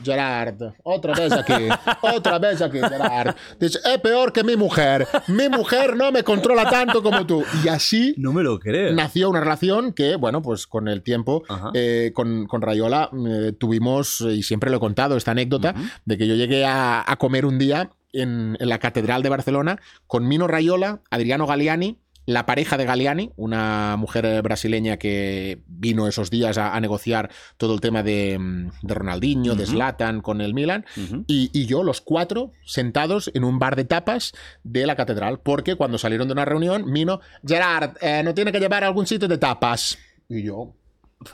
Gerard, 0.04 0.62
otra 0.84 1.14
vez 1.14 1.32
aquí, 1.34 1.54
otra 2.02 2.40
vez 2.40 2.62
aquí, 2.62 2.80
Gerard. 2.80 3.36
Dice, 3.60 3.80
es 3.84 3.98
peor 4.00 4.32
que 4.34 4.44
mi 4.44 4.56
mujer. 4.56 5.08
Mi 5.28 5.50
mujer 5.50 5.96
no 5.96 6.12
me 6.12 6.24
controla 6.24 6.70
tanto 6.70 7.02
como 7.04 7.26
tú. 7.26 7.44
Y 7.64 7.68
así 7.68 8.14
No 8.18 8.34
me 8.34 8.44
lo 8.44 8.60
creo. 8.60 8.94
nació 8.94 9.30
una 9.30 9.40
relación 9.40 9.94
que, 9.94 10.16
bueno, 10.16 10.42
pues 10.42 10.68
con 10.68 10.88
el 10.88 11.02
tiempo, 11.04 11.44
eh, 11.74 12.12
con, 12.14 12.48
con 12.48 12.62
Rayola 12.62 13.10
eh, 13.28 13.54
tuvimos, 13.58 14.22
y 14.22 14.44
siempre 14.44 14.70
lo 14.70 14.78
he 14.78 14.80
contado, 14.80 15.16
esta 15.18 15.32
anécdota, 15.32 15.74
de 16.06 16.18
que 16.18 16.28
yo 16.28 16.36
llegué 16.36 16.66
a, 16.66 17.04
a 17.06 17.16
comer 17.18 17.46
un 17.46 17.58
día 17.58 17.90
en, 18.14 18.58
en 18.60 18.70
la 18.70 18.80
Catedral 18.80 19.24
de 19.24 19.30
Barcelona 19.30 19.80
con 20.08 20.28
Mino 20.28 20.48
Rayola, 20.48 21.02
Adriano 21.10 21.48
Galiani, 21.48 21.98
la 22.34 22.46
pareja 22.46 22.78
de 22.78 22.86
Galiani, 22.86 23.32
una 23.36 23.96
mujer 23.98 24.26
eh, 24.26 24.42
brasileña 24.42 24.98
que 24.98 25.62
vino 25.68 26.08
esos 26.08 26.30
días 26.30 26.58
a, 26.58 26.76
a 26.76 26.80
negociar 26.80 27.30
todo 27.58 27.74
el 27.74 27.82
tema 27.82 28.04
de, 28.04 28.38
mm, 28.40 28.72
de 28.82 28.94
Ronaldinho, 28.94 29.56
de. 29.56 29.66
Zlatan 29.66 30.22
con 30.22 30.42
el 30.42 30.54
Milan, 30.54 30.86
y, 31.28 31.50
y 31.54 31.66
yo, 31.66 31.84
los 31.84 32.02
cuatro, 32.02 32.52
sentados 32.66 33.32
en 33.34 33.44
un 33.44 33.60
bar 33.60 33.76
de 33.76 33.86
tapas 33.86 34.34
de 34.64 34.86
la 34.86 34.96
catedral, 34.96 35.40
porque 35.40 35.76
cuando 35.76 35.98
salieron 35.98 36.28
de 36.28 36.34
una 36.34 36.46
reunión, 36.46 36.92
Mino, 36.92 37.22
Gerard, 37.46 37.98
eh, 38.02 38.22
no 38.24 38.34
tiene 38.34 38.52
que 38.52 38.60
llevar 38.60 38.84
a 38.84 38.88
algún 38.88 39.08
sitio 39.08 39.28
de 39.28 39.38
tapas. 39.38 39.98
Y 40.28 40.44
yo, 40.44 40.74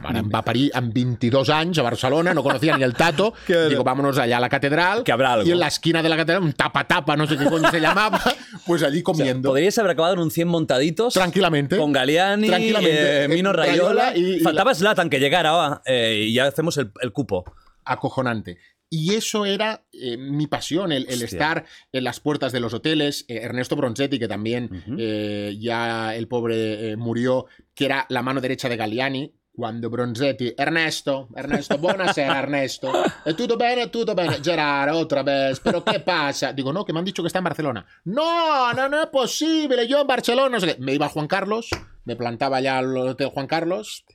ara 0.03 0.19
em 0.19 0.29
va 0.33 0.41
parir 0.43 0.69
amb 0.73 0.93
22 0.93 1.49
anys 1.49 1.77
a 1.79 1.83
Barcelona, 1.83 2.33
no 2.33 2.43
conocía 2.43 2.77
ni 2.77 2.83
el 2.83 2.93
tato. 2.93 3.33
Digo, 3.69 3.83
vámonos 3.83 4.17
allá 4.17 4.37
a 4.37 4.39
la 4.39 4.49
catedral. 4.49 5.03
Que 5.03 5.11
habrá 5.11 5.33
algo. 5.33 5.47
Y 5.47 5.51
en 5.51 5.59
la 5.59 5.67
esquina 5.67 6.03
de 6.03 6.09
la 6.09 6.17
catedral, 6.17 6.43
un 6.43 6.53
tapa-tapa, 6.53 7.15
no 7.15 7.25
sé 7.27 7.37
qué 7.37 7.45
coño 7.45 7.69
se 7.71 7.79
llamaba, 7.79 8.21
pues 8.65 8.83
allí 8.83 9.01
comiendo. 9.03 9.49
Podríais 9.49 9.77
haber 9.77 9.91
acabado 9.91 10.13
en 10.15 10.19
un 10.19 10.31
100 10.31 10.47
montaditos. 10.47 11.13
Tranquilamente. 11.13 11.77
Con 11.77 11.91
Galeani, 11.91 12.47
Tranquilamente. 12.47 13.23
eh, 13.23 13.27
Mino 13.27 13.53
Rayola. 13.53 14.11
Rayola 14.11 14.17
y- 14.17 14.35
y 14.35 14.39
Faltaba 14.41 14.73
Zlatan 14.75 15.09
que 15.09 15.19
llegara 15.19 15.81
eh, 15.85 16.25
y 16.27 16.33
ya 16.33 16.45
hacemos 16.45 16.77
el, 16.77 16.91
el 17.01 17.11
cupo. 17.11 17.45
acojonante. 17.85 18.57
Y 18.89 19.15
eso 19.15 19.45
era 19.45 19.83
eh, 19.91 20.15
mi 20.15 20.47
pasión, 20.47 20.93
el, 20.93 21.05
el 21.09 21.21
estar 21.21 21.65
en 21.91 22.03
las 22.05 22.21
puertas 22.21 22.53
de 22.53 22.61
los 22.61 22.73
hoteles. 22.73 23.25
Eh, 23.27 23.39
Ernesto 23.43 23.75
Bronzetti, 23.75 24.17
que 24.17 24.29
también 24.29 24.69
Ujú. 24.71 24.95
eh, 24.97 25.57
ya 25.59 26.15
el 26.15 26.27
pobre 26.29 26.91
eh, 26.91 26.95
murió, 26.97 27.47
que 27.75 27.85
era 27.85 28.05
la 28.09 28.21
mano 28.21 28.39
derecha 28.39 28.69
de 28.69 28.77
Galliani. 28.77 29.33
Cuando 29.57 29.89
Bronzetti, 29.89 30.53
Ernesto, 30.55 31.29
Ernesto, 31.35 31.79
buonasera 31.79 32.37
Ernesto, 32.43 32.91
¿Eh, 33.25 33.33
tutto 33.33 33.57
bene, 33.57 33.87
tutto 33.87 34.13
bene, 34.13 34.37
Gerard, 34.39 34.93
otra 34.93 35.23
vez, 35.23 35.59
pero 35.61 35.83
¿qué 35.83 35.99
pasa? 35.99 36.53
Digo, 36.53 36.71
no, 36.71 36.85
que 36.85 36.93
me 36.93 36.99
han 36.99 37.05
dicho 37.05 37.23
que 37.23 37.27
está 37.27 37.39
en 37.39 37.45
Barcelona. 37.45 37.83
No, 38.03 38.71
no, 38.75 38.87
no 38.87 39.01
es 39.01 39.07
posible, 39.07 39.87
yo 39.87 40.01
en 40.01 40.05
Barcelona, 40.05 40.49
no 40.49 40.59
sé 40.59 40.75
qué. 40.75 40.77
Me 40.79 40.93
iba 40.93 41.09
Juan 41.09 41.25
Carlos, 41.25 41.71
me 42.05 42.15
plantaba 42.15 42.61
ya 42.61 42.77
al 42.77 42.95
hotel 42.95 43.29
Juan 43.29 43.47
Carlos, 43.47 44.05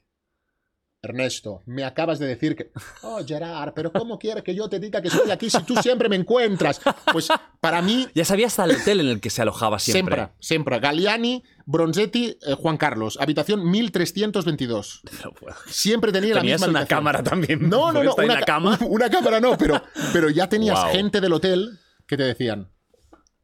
Ernesto, 1.05 1.63
me 1.67 1.83
acabas 1.83 2.21
de 2.21 2.29
decir 2.29 2.55
que. 2.55 2.71
Oh, 3.03 3.19
Gerard, 3.27 3.73
pero 3.75 3.93
¿cómo 3.93 4.21
quieres 4.21 4.45
que 4.45 4.55
yo 4.55 4.69
te 4.69 4.79
diga 4.79 5.03
que 5.03 5.09
estoy 5.09 5.33
aquí 5.33 5.51
si 5.51 5.61
tú 5.65 5.75
siempre 5.83 6.09
me 6.09 6.15
encuentras? 6.15 6.81
Pues 7.13 7.27
para 7.61 7.83
mí, 7.83 8.07
Ya 8.15 8.25
sabía 8.25 8.47
hasta 8.47 8.65
el 8.65 8.77
hotel 8.77 9.01
en 9.01 9.09
el 9.09 9.21
que 9.21 9.29
se 9.29 9.43
alojaba 9.43 9.81
siempre. 9.81 10.15
siempre, 10.15 10.37
siempre. 10.39 10.79
Galliani, 10.79 11.43
Bronzetti, 11.67 12.39
eh, 12.47 12.55
Juan 12.55 12.77
Carlos, 12.77 13.19
habitación 13.21 13.69
1322. 13.69 15.03
No 15.25 15.33
puedo. 15.33 15.57
Siempre 15.67 16.13
tenía 16.13 16.37
la 16.37 16.41
Tenías 16.41 16.61
misma 16.61 16.71
una 16.71 16.79
habitación. 16.81 16.99
cámara 16.99 17.23
también. 17.25 17.69
No, 17.69 17.91
no, 17.91 18.05
no. 18.05 18.15
Una, 18.15 18.41
cama. 18.43 18.79
una 18.89 19.11
cámara 19.11 19.41
no, 19.41 19.59
pero, 19.59 19.83
pero 20.13 20.31
ya 20.31 20.49
tenías 20.49 20.85
gente 20.93 21.21
del 21.21 21.33
hotel 21.33 21.81
que 22.07 22.17
te 22.17 22.23
decían: 22.23 22.71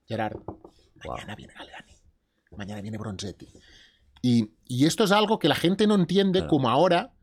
Gerard, 0.07 0.37
mañana 1.05 1.35
viene 1.35 1.55
Galliani, 1.55 1.93
mañana 2.57 2.81
viene 2.83 2.99
Bronzetti. 2.99 3.49
Y, 4.23 4.53
y 4.69 4.87
esto 4.87 5.03
es 5.03 5.11
algo 5.11 5.41
que 5.41 5.49
la 5.49 5.57
gente 5.57 5.89
no 5.89 5.97
entiende, 5.97 6.47
como 6.47 6.69
ahora 6.69 7.15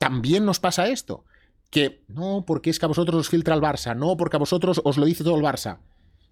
también 0.00 0.46
nos 0.46 0.58
pasa 0.58 0.88
esto. 0.88 1.24
Que 1.68 2.02
no, 2.08 2.44
porque 2.46 2.70
es 2.70 2.78
que 2.80 2.86
a 2.86 2.88
vosotros 2.88 3.20
os 3.20 3.28
filtra 3.28 3.54
el 3.54 3.60
Barça, 3.60 3.94
no, 3.94 4.16
porque 4.16 4.36
a 4.36 4.40
vosotros 4.40 4.80
os 4.82 4.96
lo 4.96 5.04
dice 5.04 5.22
todo 5.22 5.36
el 5.36 5.42
Barça. 5.42 5.78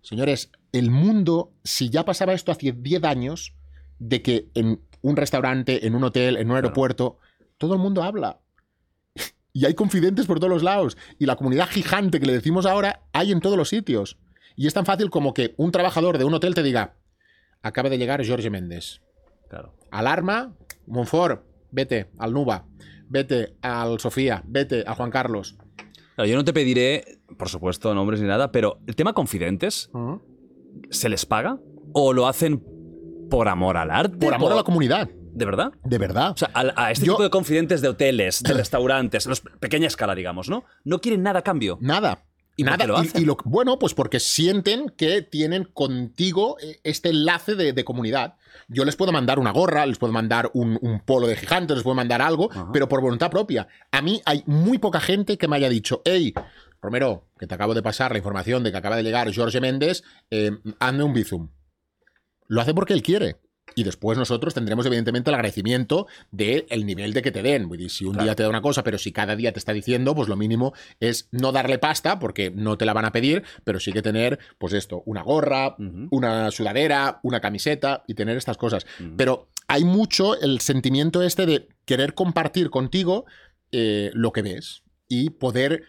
Señores, 0.01 0.51
el 0.73 0.91
mundo, 0.91 1.53
si 1.63 1.91
ya 1.91 2.05
pasaba 2.05 2.33
esto 2.33 2.51
hace 2.51 2.73
10 2.73 3.05
años, 3.05 3.55
de 3.99 4.23
que 4.23 4.49
en 4.55 4.81
un 5.03 5.17
restaurante, 5.17 5.87
en 5.87 5.95
un 5.95 6.03
hotel, 6.03 6.39
en 6.39 6.51
un 6.51 6.57
aeropuerto, 6.57 7.19
todo 7.59 7.75
el 7.75 7.81
mundo 7.81 8.03
habla. 8.03 8.41
Y 9.53 9.65
hay 9.67 9.75
confidentes 9.75 10.27
por 10.27 10.39
todos 10.39 10.53
los 10.53 10.63
lados. 10.63 10.97
Y 11.19 11.27
la 11.27 11.37
comunidad 11.37 11.69
gigante 11.69 12.21
que 12.21 12.27
le 12.27 12.33
decimos 12.33 12.65
ahora 12.65 13.03
hay 13.13 13.33
en 13.33 13.41
todos 13.41 13.57
los 13.57 13.69
sitios. 13.69 14.17
Y 14.57 14.67
es 14.67 14.75
tan 14.75 14.87
fácil 14.87 15.11
como 15.11 15.35
que 15.35 15.55
un 15.57 15.73
trabajador 15.73 16.17
de 16.17 16.25
un 16.25 16.35
hotel 16.35 16.55
te 16.55 16.63
diga, 16.63 16.95
acaba 17.63 17.91
de 17.91 17.99
llegar 17.99 18.25
Jorge 18.27 18.51
Méndez. 18.51 19.01
Claro. 19.49 19.75
Alarma, 19.91 20.55
Monfort, 20.87 21.45
vete 21.71 22.11
al 22.19 22.33
Nuba, 22.33 22.67
vete 23.09 23.57
al 23.63 23.99
Sofía, 24.01 24.43
vete 24.47 24.85
a 24.87 24.95
Juan 24.95 25.11
Carlos. 25.11 25.57
Claro, 26.15 26.29
yo 26.31 26.37
no 26.37 26.45
te 26.45 26.53
pediré, 26.53 27.19
por 27.39 27.49
supuesto, 27.49 27.95
nombres 27.95 28.21
ni 28.21 28.27
nada, 28.27 28.51
pero 28.51 28.81
el 28.87 28.97
tema 28.97 29.13
confidentes, 29.13 29.91
¿se 30.91 31.09
les 31.09 31.27
paga? 31.27 31.59
¿O 31.93 32.13
lo 32.13 32.27
hacen 32.27 32.63
por 33.31 33.49
amor 33.49 33.77
al 33.77 33.91
arte? 33.91 34.17
Por 34.19 34.35
amor 34.35 34.53
a 34.53 34.57
la 34.57 34.63
comunidad, 34.65 35.09
¿De 35.33 35.45
verdad? 35.45 35.73
de 35.85 35.99
verdad. 35.99 36.33
O 36.33 36.37
sea, 36.37 36.51
a, 36.55 36.85
a 36.87 36.91
este 36.91 37.07
Yo- 37.07 37.13
tipo 37.15 37.23
de 37.23 37.31
confidentes 37.31 37.81
de 37.83 37.89
hoteles, 37.89 38.43
de 38.43 38.53
restaurantes, 38.55 39.27
los 39.27 39.41
pequeña 39.41 39.87
escala, 39.87 40.15
digamos, 40.15 40.49
¿no? 40.49 40.65
No 40.85 41.01
quieren 41.01 41.23
nada 41.23 41.41
a 41.41 41.43
cambio. 41.43 41.79
Nada. 41.81 42.25
¿Y 42.59 42.65
Nada. 42.65 42.87
lo 42.89 42.97
Y- 43.03 43.07
hacen? 43.07 43.23
y 43.23 43.25
lo- 43.25 43.37
bueno, 43.45 43.79
pues 43.79 43.95
porque 43.95 44.19
sienten 44.21 44.89
que 44.91 45.23
tienen 45.23 45.63
contigo 45.65 46.57
eh, 46.61 46.81
este 46.83 47.11
enlace 47.11 47.55
de, 47.55 47.73
de 47.73 47.85
comunidad. 47.85 48.35
Yo 48.67 48.85
les 48.85 48.97
puedo 48.97 49.13
mandar 49.13 49.39
una 49.39 49.53
gorra, 49.53 49.87
les 49.87 49.97
puedo 49.97 50.13
mandar 50.13 50.51
un, 50.55 50.77
un 50.83 51.01
polo 51.01 51.29
de 51.29 51.37
gigante, 51.37 51.73
les 51.75 51.85
puedo 51.85 51.95
mandar 51.95 52.21
algo, 52.21 52.51
Ajá. 52.51 52.69
pero 52.73 52.89
por 52.89 53.01
voluntad 53.01 53.31
propia. 53.31 53.69
A 53.93 54.03
mí 54.03 54.21
hay 54.27 54.43
muy 54.47 54.79
poca 54.79 55.01
gente 55.01 55.39
que 55.39 55.47
me 55.47 55.55
haya 55.57 55.69
dicho, 55.69 56.03
hey, 56.05 56.35
Romero, 56.83 57.29
que 57.39 57.47
te 57.47 57.55
acabo 57.55 57.75
de 57.75 57.83
pasar 57.83 58.11
la 58.11 58.19
información 58.19 58.65
de 58.65 58.73
que 58.73 58.77
acaba 58.77 58.97
de 58.97 59.05
llegar 59.05 59.33
Jorge 59.35 59.61
Méndez, 59.61 60.03
eh, 60.31 60.51
hazme 60.81 61.05
un 61.05 61.13
bizum. 61.15 61.49
Lo 62.49 62.61
hace 62.61 62.75
porque 62.75 62.93
él 62.93 63.03
quiere. 63.03 63.37
Y 63.79 63.85
después 63.85 64.19
nosotros 64.19 64.55
tendremos, 64.55 64.85
evidentemente, 64.87 65.31
el 65.31 65.35
agradecimiento 65.35 66.09
del 66.33 66.67
nivel 66.85 67.13
de 67.13 67.23
que 67.23 67.31
te 67.31 67.43
den. 67.43 67.69
Dir, 67.69 67.89
si 67.91 68.05
un 68.05 68.15
Claro. 68.15 68.25
día 68.25 68.35
te 68.35 68.43
da 68.43 68.49
una 68.49 68.61
cosa, 68.61 68.83
pero 68.83 68.99
si 68.99 69.13
cada 69.13 69.37
día 69.37 69.53
te 69.53 69.61
está 69.61 69.73
diciendo, 69.73 70.17
pues 70.17 70.29
lo 70.29 70.35
mínimo 70.35 70.73
es 70.99 71.29
no 71.31 71.53
darle 71.53 71.79
pasta, 71.79 72.19
porque 72.19 72.51
no 72.51 72.77
te 72.77 72.85
la 72.85 72.93
van 72.93 73.05
a 73.05 73.13
pedir, 73.13 73.45
pero 73.63 73.79
sí 73.79 73.93
que 73.93 74.03
tener, 74.03 74.41
pues 74.59 74.73
esto, 74.73 75.05
una 75.07 75.23
gorra, 75.23 75.77
una 76.11 76.51
sudadera, 76.51 77.21
una 77.23 77.39
camiseta 77.41 78.03
y 78.09 78.15
tener 78.15 78.37
estas 78.37 78.57
cosas. 78.57 78.85
Pero 79.17 79.49
hay 79.69 79.85
mucho 79.85 80.41
el 80.41 80.59
sentimiento 80.59 81.23
este 81.23 81.47
de 81.47 81.69
querer 81.85 82.15
compartir 82.15 82.71
contigo 82.71 83.27
eh, 83.71 84.11
lo 84.13 84.33
que 84.33 84.43
ves 84.43 84.83
y 85.09 85.31
poder 85.31 85.85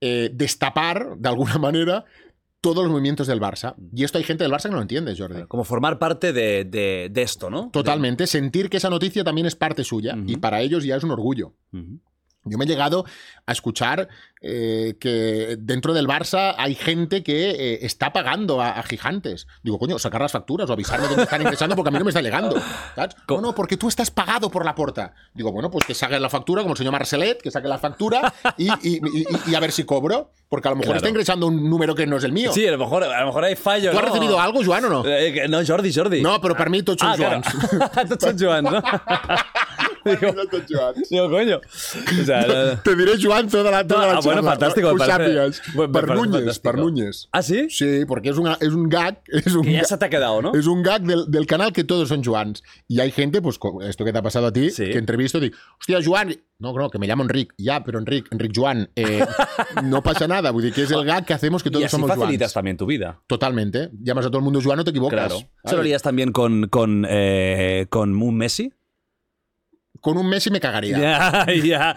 eh, 0.00 0.30
destapar, 0.32 1.18
de 1.18 1.28
alguna 1.28 1.58
manera, 1.58 2.06
todos 2.72 2.84
los 2.84 2.92
movimientos 2.92 3.26
del 3.26 3.40
Barça. 3.40 3.74
Y 3.94 4.04
esto 4.04 4.18
hay 4.18 4.24
gente 4.24 4.44
del 4.44 4.52
Barça 4.52 4.64
que 4.64 4.70
no 4.70 4.76
lo 4.76 4.82
entiende, 4.82 5.14
Jordi. 5.16 5.44
Como 5.48 5.64
formar 5.64 5.98
parte 5.98 6.32
de, 6.32 6.64
de- 6.64 7.08
de 7.10 7.22
esto, 7.22 7.50
¿no? 7.50 7.70
Totalmente. 7.72 8.26
Sentir 8.26 8.68
que 8.70 8.76
esa 8.78 8.90
noticia 8.90 9.24
también 9.24 9.46
es 9.46 9.54
parte 9.56 9.84
suya 9.84 10.16
y 10.26 10.36
para 10.36 10.60
ellos 10.60 10.84
ya 10.84 10.96
es 10.96 11.04
un 11.04 11.10
orgullo. 11.10 11.54
Yo 12.46 12.58
me 12.58 12.64
he 12.64 12.68
llegado 12.68 13.04
a 13.46 13.52
escuchar 13.52 14.08
eh, 14.40 14.96
que 15.00 15.56
dentro 15.58 15.92
del 15.94 16.06
Barça 16.06 16.54
hay 16.58 16.74
gente 16.74 17.22
que 17.22 17.50
eh, 17.50 17.78
está 17.82 18.12
pagando 18.12 18.60
a, 18.60 18.70
a 18.70 18.82
gigantes. 18.82 19.46
Digo, 19.62 19.78
coño, 19.78 19.98
sacar 19.98 20.20
las 20.20 20.32
facturas 20.32 20.68
o 20.70 20.72
avisarme 20.72 21.08
me 21.16 21.22
están 21.22 21.42
ingresando 21.42 21.74
porque 21.76 21.88
a 21.88 21.92
mí 21.92 21.98
no 21.98 22.04
me 22.04 22.10
está 22.10 22.22
llegando. 22.22 22.56
¿sabes? 22.94 23.14
No, 23.28 23.40
no, 23.40 23.54
porque 23.54 23.76
tú 23.76 23.88
estás 23.88 24.10
pagado 24.10 24.50
por 24.50 24.64
la 24.64 24.74
porta. 24.74 25.12
Digo, 25.34 25.52
bueno, 25.52 25.70
pues 25.70 25.84
que 25.86 25.94
saque 25.94 26.18
la 26.20 26.30
factura, 26.30 26.62
como 26.62 26.72
el 26.74 26.78
señor 26.78 26.92
Marcelet, 26.92 27.40
que 27.42 27.50
saque 27.50 27.68
la 27.68 27.78
factura 27.78 28.32
y, 28.56 28.68
y- 28.82 29.00
y- 29.20 29.26
y 29.50 29.54
a 29.54 29.60
ver 29.60 29.72
si 29.72 29.84
cobro. 29.84 30.30
Porque 30.48 30.68
a 30.68 30.70
lo 30.70 30.76
mejor 30.76 30.86
Claro. 30.92 30.98
está 30.98 31.08
ingresando 31.08 31.48
un 31.48 31.68
número 31.68 31.92
que 31.96 32.06
no 32.06 32.18
es 32.18 32.22
el 32.24 32.30
mío. 32.32 32.52
Sí, 32.52 32.64
a 32.64 32.70
lo 32.70 32.78
mejor, 32.78 33.02
a 33.02 33.20
lo 33.20 33.26
mejor 33.26 33.42
hay 33.44 33.56
fallo, 33.56 33.90
¿Tú 33.90 33.98
has 33.98 34.04
no? 34.04 34.12
recibido 34.12 34.38
algo, 34.40 34.64
Joan, 34.64 34.84
o 34.84 34.88
no? 34.88 35.02
Eh, 35.04 35.46
no, 35.48 35.58
Jordi, 35.66 35.92
Jordi. 35.92 36.22
No, 36.22 36.40
pero 36.40 36.54
para 36.56 36.70
mí 36.70 36.84
són 36.86 36.96
Ah, 37.00 37.16
claro. 37.16 37.42
Tots 38.08 38.24
són 38.24 38.38
Joans, 38.38 38.70
no? 38.70 38.78
digo, 40.10 40.34
digo, 41.10 41.30
coño. 41.30 41.60
O 42.20 42.24
sea, 42.24 42.46
no- 42.46 42.80
Te 42.82 42.94
diré 42.96 43.12
Joan 43.20 43.48
toda 43.48 43.70
la, 43.70 43.86
toda 43.86 44.02
Ah, 44.04 44.06
la 44.14 44.20
bueno, 44.20 44.42
charla, 44.42 44.50
fantástico, 44.50 44.88
ho 44.90 44.98
sàpigues. 44.98 45.60
Per 45.92 46.08
Núñez, 46.08 46.32
fantástico. 46.32 46.62
per 46.62 46.78
Núñez. 46.78 47.28
¿Ah, 47.32 47.42
sí? 47.42 47.68
Sí, 47.70 48.04
porque 48.06 48.30
es, 48.30 48.38
una, 48.38 48.56
es 48.60 48.68
un 48.72 48.88
gag. 48.88 49.20
Es 49.28 49.54
un 49.54 49.62
Que 49.62 49.72
ya 49.72 49.84
se 49.84 49.96
te 49.98 50.04
ha 50.04 50.08
quedado, 50.10 50.40
¿no? 50.42 50.54
Es 50.54 50.66
un 50.66 50.82
gag 50.82 51.02
del, 51.02 51.30
del 51.30 51.46
canal 51.46 51.72
que 51.72 51.84
todos 51.84 52.08
son 52.08 52.22
Joans. 52.24 52.62
Y 52.88 53.00
hay 53.00 53.10
gente, 53.10 53.42
pues 53.42 53.58
esto 53.82 54.04
que 54.04 54.12
te 54.12 54.18
ha 54.18 54.22
pasado 54.22 54.46
a 54.46 54.52
ti, 54.52 54.70
Sí. 54.70 54.84
que 54.90 54.98
entrevisto 54.98 55.38
y 55.38 55.42
digo, 55.42 55.56
hostia, 55.80 55.98
Joan. 56.04 56.36
No, 56.58 56.72
no, 56.72 56.88
que 56.88 56.98
me 56.98 57.06
llamo 57.06 57.22
Enric. 57.22 57.52
Ya, 57.58 57.84
pero 57.84 57.98
Enric, 57.98 58.32
Enric 58.32 58.52
Joan. 58.56 58.88
eh, 58.96 59.24
no 59.84 60.02
pasa 60.02 60.26
nada. 60.26 60.50
Vull 60.52 60.62
dir 60.62 60.72
que 60.72 60.82
es 60.84 60.90
el 60.90 61.04
gag 61.04 61.26
que 61.26 61.34
hacemos 61.34 61.62
que 61.62 61.68
y 61.68 61.72
todos 61.72 61.84
así 61.84 61.90
somos 61.92 62.08
facilitas 62.08 62.46
Joans. 62.48 62.54
también 62.54 62.76
tu 62.78 62.86
vida. 62.86 63.20
Totalmente. 63.26 63.90
Llamas 64.02 64.24
a 64.24 64.28
todo 64.28 64.38
el 64.38 64.44
mundo 64.44 64.60
Joan, 64.62 64.78
no 64.78 64.84
te 64.84 64.90
equivocas. 64.90 65.26
Claro. 65.28 65.48
¿Se 65.64 65.74
lo 65.74 65.80
harías 65.80 66.00
también 66.02 66.32
con, 66.32 66.68
con, 66.68 67.06
eh, 67.10 67.86
con 67.90 68.14
un 68.22 68.36
Messi? 68.38 68.72
Con 70.06 70.18
un 70.18 70.28
Messi 70.28 70.52
me 70.52 70.60
cagaría. 70.60 70.96
Ya, 71.00 71.46
ya. 71.64 71.96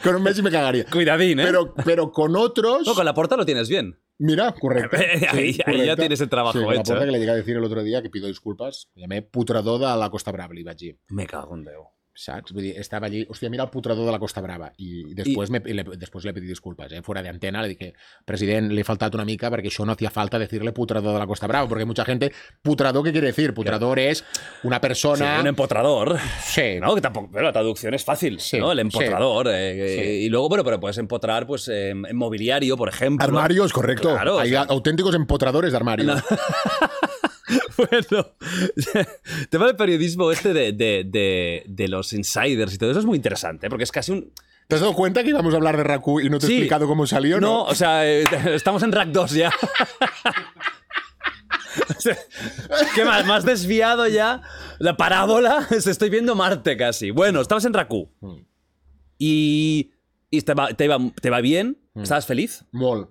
Con 0.00 0.14
un 0.14 0.22
Messi 0.22 0.42
me 0.42 0.50
cagaría. 0.52 0.84
Cuidadín, 0.84 1.40
¿eh? 1.40 1.44
Pero, 1.44 1.74
pero 1.84 2.12
con 2.12 2.36
otros. 2.36 2.86
No, 2.86 2.94
con 2.94 3.04
la 3.04 3.12
porta 3.14 3.36
lo 3.36 3.44
tienes 3.44 3.68
bien. 3.68 3.98
Mira, 4.18 4.52
correcto. 4.52 4.96
Ahí- 5.32 5.58
ahí 5.66 5.86
ya 5.86 5.96
tienes 5.96 6.20
el 6.20 6.28
trabajo 6.28 6.56
sí, 6.56 6.64
con 6.64 6.72
La 6.72 6.80
hecho, 6.80 6.92
porta 6.92 7.02
eh. 7.02 7.06
que 7.08 7.10
le 7.12 7.18
llegué 7.18 7.32
a 7.32 7.34
decir 7.34 7.56
el 7.56 7.64
otro 7.64 7.82
día, 7.82 8.00
que 8.00 8.10
pido 8.10 8.28
disculpas, 8.28 8.90
llamé 8.94 9.22
putrador 9.22 9.80
de 9.80 9.86
la 9.98 10.08
Costa 10.08 10.30
Brava, 10.30 10.54
dir. 10.76 11.00
Me 11.08 11.26
cago 11.26 11.56
en 11.56 11.64
Déu. 11.64 11.88
Saps? 12.20 12.52
Vull 12.52 12.66
dir, 12.66 12.72
estava 12.76 13.06
allí, 13.08 13.22
hòstia, 13.32 13.48
mira 13.48 13.64
el 13.64 13.70
putrador 13.72 14.04
de 14.04 14.12
la 14.12 14.18
Costa 14.20 14.42
Brava. 14.44 14.66
I 14.76 15.14
després, 15.16 15.48
me, 15.54 15.62
i 15.64 15.72
le, 15.72 15.84
després 15.96 16.26
le 16.28 16.34
pedí 16.36 16.50
disculpes, 16.50 16.92
eh? 16.92 17.00
fuera 17.02 17.22
de 17.24 17.30
antena, 17.30 17.62
le 17.64 17.68
dije, 17.72 17.94
president, 18.28 18.68
le 18.76 18.82
he 18.82 18.84
faltat 18.84 19.14
una 19.16 19.24
mica 19.24 19.48
perquè 19.50 19.70
això 19.72 19.86
no 19.88 19.94
hacía 19.96 20.10
falta 20.12 20.38
decirle 20.38 20.72
putrador 20.76 21.14
de 21.14 21.18
la 21.22 21.26
Costa 21.26 21.46
Brava, 21.48 21.66
porque 21.68 21.86
mucha 21.88 22.04
gente, 22.04 22.30
putrador, 22.60 23.02
¿qué 23.04 23.12
quiere 23.12 23.28
decir? 23.28 23.54
Putrador 23.54 23.98
es 24.00 24.22
una 24.64 24.76
Sí, 24.76 24.80
persona... 24.82 25.40
un 25.40 25.46
empotrador. 25.46 26.18
Sí, 26.44 26.78
No, 26.80 26.94
que 26.94 27.00
tampoco, 27.00 27.30
pero 27.32 27.44
la 27.46 27.52
traducción 27.52 27.94
es 27.94 28.04
fácil, 28.04 28.38
Sí, 28.38 28.58
¿no? 28.58 28.72
El 28.72 28.80
empotrador. 28.80 29.48
eh, 29.50 29.72
Sí. 29.96 30.00
eh, 30.02 30.14
Y 30.24 30.28
luego, 30.28 30.48
bueno, 30.50 30.62
pero 30.64 30.78
puedes 30.78 30.98
empotrar, 30.98 31.46
pues, 31.46 31.68
eh, 31.68 31.90
en 31.90 32.16
mobiliario, 32.16 32.76
por 32.76 32.90
ejemplo. 32.90 33.24
Armarios, 33.24 33.72
correcto. 33.72 34.10
Claro, 34.10 34.36
o 34.36 34.40
Hay 34.40 34.50
sea- 34.50 34.66
auténticos 34.68 35.14
empotradores 35.14 35.70
de 35.72 35.76
armarios. 35.78 36.22
Bueno, 37.76 38.26
tema 39.50 39.66
del 39.66 39.76
periodismo 39.76 40.30
este 40.30 40.52
de, 40.52 40.72
de, 40.72 41.04
de, 41.06 41.64
de 41.66 41.88
los 41.88 42.12
insiders 42.12 42.74
y 42.74 42.78
todo 42.78 42.90
eso 42.90 43.00
es 43.00 43.06
muy 43.06 43.16
interesante, 43.16 43.68
porque 43.68 43.84
es 43.84 43.92
casi 43.92 44.12
un... 44.12 44.32
¿Te 44.68 44.76
has 44.76 44.80
dado 44.82 44.94
cuenta 44.94 45.22
que 45.24 45.30
íbamos 45.30 45.52
a 45.52 45.56
hablar 45.56 45.76
de 45.76 45.82
Raku 45.82 46.20
y 46.20 46.30
no 46.30 46.38
te 46.38 46.46
he 46.46 46.48
Sí. 46.48 46.54
explicado 46.54 46.86
cómo 46.86 47.06
salió? 47.06 47.40
No, 47.40 47.64
o 47.64 47.74
sea, 47.74 48.06
eh, 48.08 48.24
estamos 48.54 48.82
en 48.84 48.92
Rack 48.92 49.08
2 49.08 49.30
ya. 49.32 49.50
¿Qué 52.94 53.04
más? 53.04 53.26
Más 53.26 53.44
desviado 53.44 54.06
ya. 54.08 54.42
La 54.78 54.96
parábola. 54.96 55.66
Estoy 55.70 56.10
viendo 56.10 56.34
Marte 56.34 56.76
casi. 56.76 57.10
Bueno, 57.10 57.40
estabas 57.40 57.64
en 57.64 57.72
Raku. 57.74 58.10
Mm. 58.20 58.36
Y, 59.18 59.90
y 60.30 60.42
te, 60.42 60.54
va, 60.54 60.68
te, 60.72 60.84
iba, 60.84 60.98
te 61.20 61.30
va 61.30 61.40
bien. 61.40 61.78
¿Estabas 61.96 62.26
feliz? 62.26 62.64
Molt. 62.72 63.10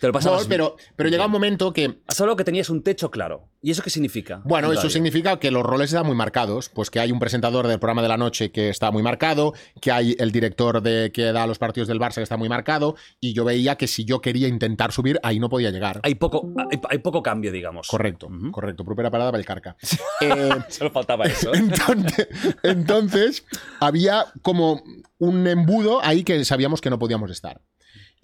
Te 0.00 0.08
lo 0.08 0.12
pasabas 0.12 0.46
pero, 0.46 0.76
pero 0.96 1.08
llega 1.08 1.26
un 1.26 1.32
momento 1.32 1.72
que 1.72 2.00
Has 2.06 2.20
hablado 2.20 2.36
que 2.36 2.44
tenías 2.44 2.68
un 2.68 2.82
techo 2.82 3.10
claro. 3.10 3.48
¿Y 3.62 3.70
eso 3.70 3.82
qué 3.82 3.88
significa? 3.88 4.42
Bueno, 4.44 4.70
En 4.70 4.78
eso 4.78 4.90
significa 4.90 5.38
que 5.38 5.50
los 5.50 5.62
roles 5.62 5.90
están 5.90 6.06
muy 6.06 6.14
marcados, 6.14 6.68
pues 6.68 6.90
que 6.90 7.00
hay 7.00 7.10
un 7.10 7.18
presentador 7.18 7.66
del 7.66 7.78
programa 7.78 8.02
de 8.02 8.08
la 8.08 8.18
noche 8.18 8.50
que 8.50 8.68
está 8.68 8.90
muy 8.90 9.02
marcado, 9.02 9.54
que 9.80 9.90
hay 9.90 10.14
el 10.18 10.32
director 10.32 10.82
de 10.82 11.10
que 11.12 11.32
da 11.32 11.46
los 11.46 11.58
partidos 11.58 11.88
del 11.88 11.98
Barça 11.98 12.16
que 12.16 12.22
está 12.22 12.36
muy 12.36 12.50
marcado, 12.50 12.96
y 13.20 13.32
yo 13.32 13.44
veía 13.44 13.76
que 13.76 13.86
si 13.86 14.04
yo 14.04 14.20
quería 14.20 14.48
intentar 14.48 14.92
subir, 14.92 15.18
ahí 15.22 15.38
no 15.38 15.48
podía 15.48 15.70
llegar. 15.70 16.00
Hay 16.02 16.16
poco, 16.16 16.46
hay, 16.70 16.78
hay 16.90 16.98
poco 16.98 17.22
cambio, 17.22 17.52
digamos. 17.52 17.88
Correcto, 17.88 18.28
correcto. 18.50 18.84
Propera 18.84 19.10
parada 19.10 19.30
Valcarca. 19.30 19.76
Eh, 20.20 20.48
Solo 20.68 20.90
faltaba 20.90 21.24
eso. 21.24 21.52
entonces, 21.54 22.28
entonces, 22.62 23.44
había 23.80 24.26
como 24.42 24.82
un 25.18 25.46
embudo 25.46 26.02
ahí 26.02 26.22
que 26.24 26.44
sabíamos 26.44 26.80
que 26.80 26.90
no 26.90 26.98
podíamos 26.98 27.30
estar. 27.30 27.60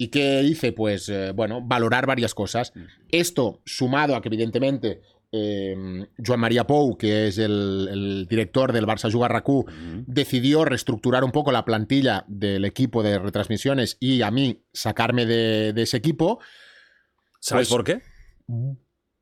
¿Y 0.01 0.07
qué 0.07 0.41
hice? 0.41 0.71
Pues, 0.73 1.09
eh, 1.09 1.31
bueno, 1.31 1.61
valorar 1.61 2.07
varias 2.07 2.33
cosas. 2.33 2.73
Esto, 3.09 3.61
sumado 3.65 4.15
a 4.15 4.21
que, 4.23 4.29
evidentemente, 4.29 5.01
eh, 5.31 5.75
Joan 6.25 6.39
María 6.39 6.65
Pou, 6.65 6.97
que 6.97 7.27
es 7.27 7.37
el, 7.37 7.87
el 7.91 8.27
director 8.27 8.73
del 8.73 8.87
Barça 8.87 9.11
Juga 9.11 9.27
RACU, 9.27 9.63
decidió 10.07 10.65
reestructurar 10.65 11.23
un 11.23 11.31
poco 11.31 11.51
la 11.51 11.65
plantilla 11.65 12.25
del 12.27 12.65
equipo 12.65 13.03
de 13.03 13.19
retransmisiones 13.19 13.97
y 13.99 14.23
a 14.23 14.31
mí 14.31 14.63
sacarme 14.73 15.27
de, 15.27 15.71
de 15.71 15.81
ese 15.83 15.97
equipo. 15.97 16.39
¿Sabes 17.39 17.67
Pues- 17.67 17.77
por 17.77 17.83
qué? 17.83 18.01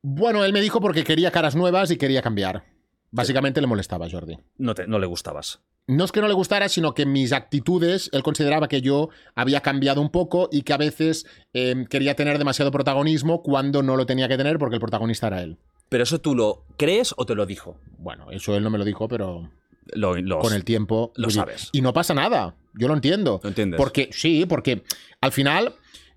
Bueno, 0.02 0.46
él 0.46 0.54
me 0.54 0.62
dijo 0.62 0.80
porque 0.80 1.04
quería 1.04 1.30
caras 1.32 1.58
nuevas 1.58 1.92
y 1.92 1.98
quería 1.98 2.22
cambiar. 2.22 2.64
Básicamente 3.12 3.60
le 3.60 3.68
molestaba 3.68 4.10
Jordi. 4.10 4.38
No, 4.58 4.74
te, 4.76 4.88
no 4.88 4.98
le 4.98 5.08
gustabas. 5.08 5.60
No 5.90 6.06
es 6.06 6.12
que 6.12 6.22
no 6.22 6.28
le 6.28 6.36
gustara, 6.36 6.70
sino 6.70 6.94
que 6.94 7.08
mis 7.08 7.34
actitudes, 7.34 8.12
él 8.14 8.22
consideraba 8.22 8.68
que 8.68 8.80
yo 8.80 9.10
había 9.34 9.62
cambiado 9.62 10.02
un 10.02 10.12
poco 10.12 10.48
y 10.52 10.62
que 10.62 10.72
a 10.72 10.78
veces 10.78 11.26
eh, 11.54 11.88
quería 11.90 12.16
tener 12.16 12.38
demasiado 12.38 12.70
protagonismo 12.70 13.42
cuando 13.42 13.82
no 13.82 13.96
lo 13.96 14.06
tenía 14.06 14.28
que 14.28 14.38
tener 14.38 14.60
porque 14.60 14.76
el 14.76 14.82
protagonista 14.82 15.26
era 15.26 15.42
él. 15.42 15.58
¿Pero 15.90 16.04
eso 16.04 16.22
tú 16.22 16.36
lo 16.36 16.64
crees 16.78 17.16
o 17.18 17.26
te 17.26 17.34
lo 17.34 17.48
dijo? 17.48 17.80
Bueno, 17.98 18.30
eso 18.30 18.56
él 18.56 18.62
no 18.62 18.70
me 18.70 18.78
lo 18.78 18.86
dijo, 18.86 19.08
pero 19.08 19.50
Lo, 19.94 20.14
con 20.38 20.54
el 20.54 20.64
tiempo... 20.64 21.12
lo 21.16 21.32
sabes. 21.32 21.70
Y 21.72 21.82
no 21.82 21.92
pasa 21.92 22.14
nada, 22.14 22.56
yo 22.76 22.88
lo 22.88 22.94
entiendo. 22.94 23.40
¿Lo 23.42 23.50
entiendes? 23.50 23.80
Porque, 23.80 24.10
sí, 24.12 24.46
porque 24.48 24.84
al 25.22 25.32
final, 25.32 25.74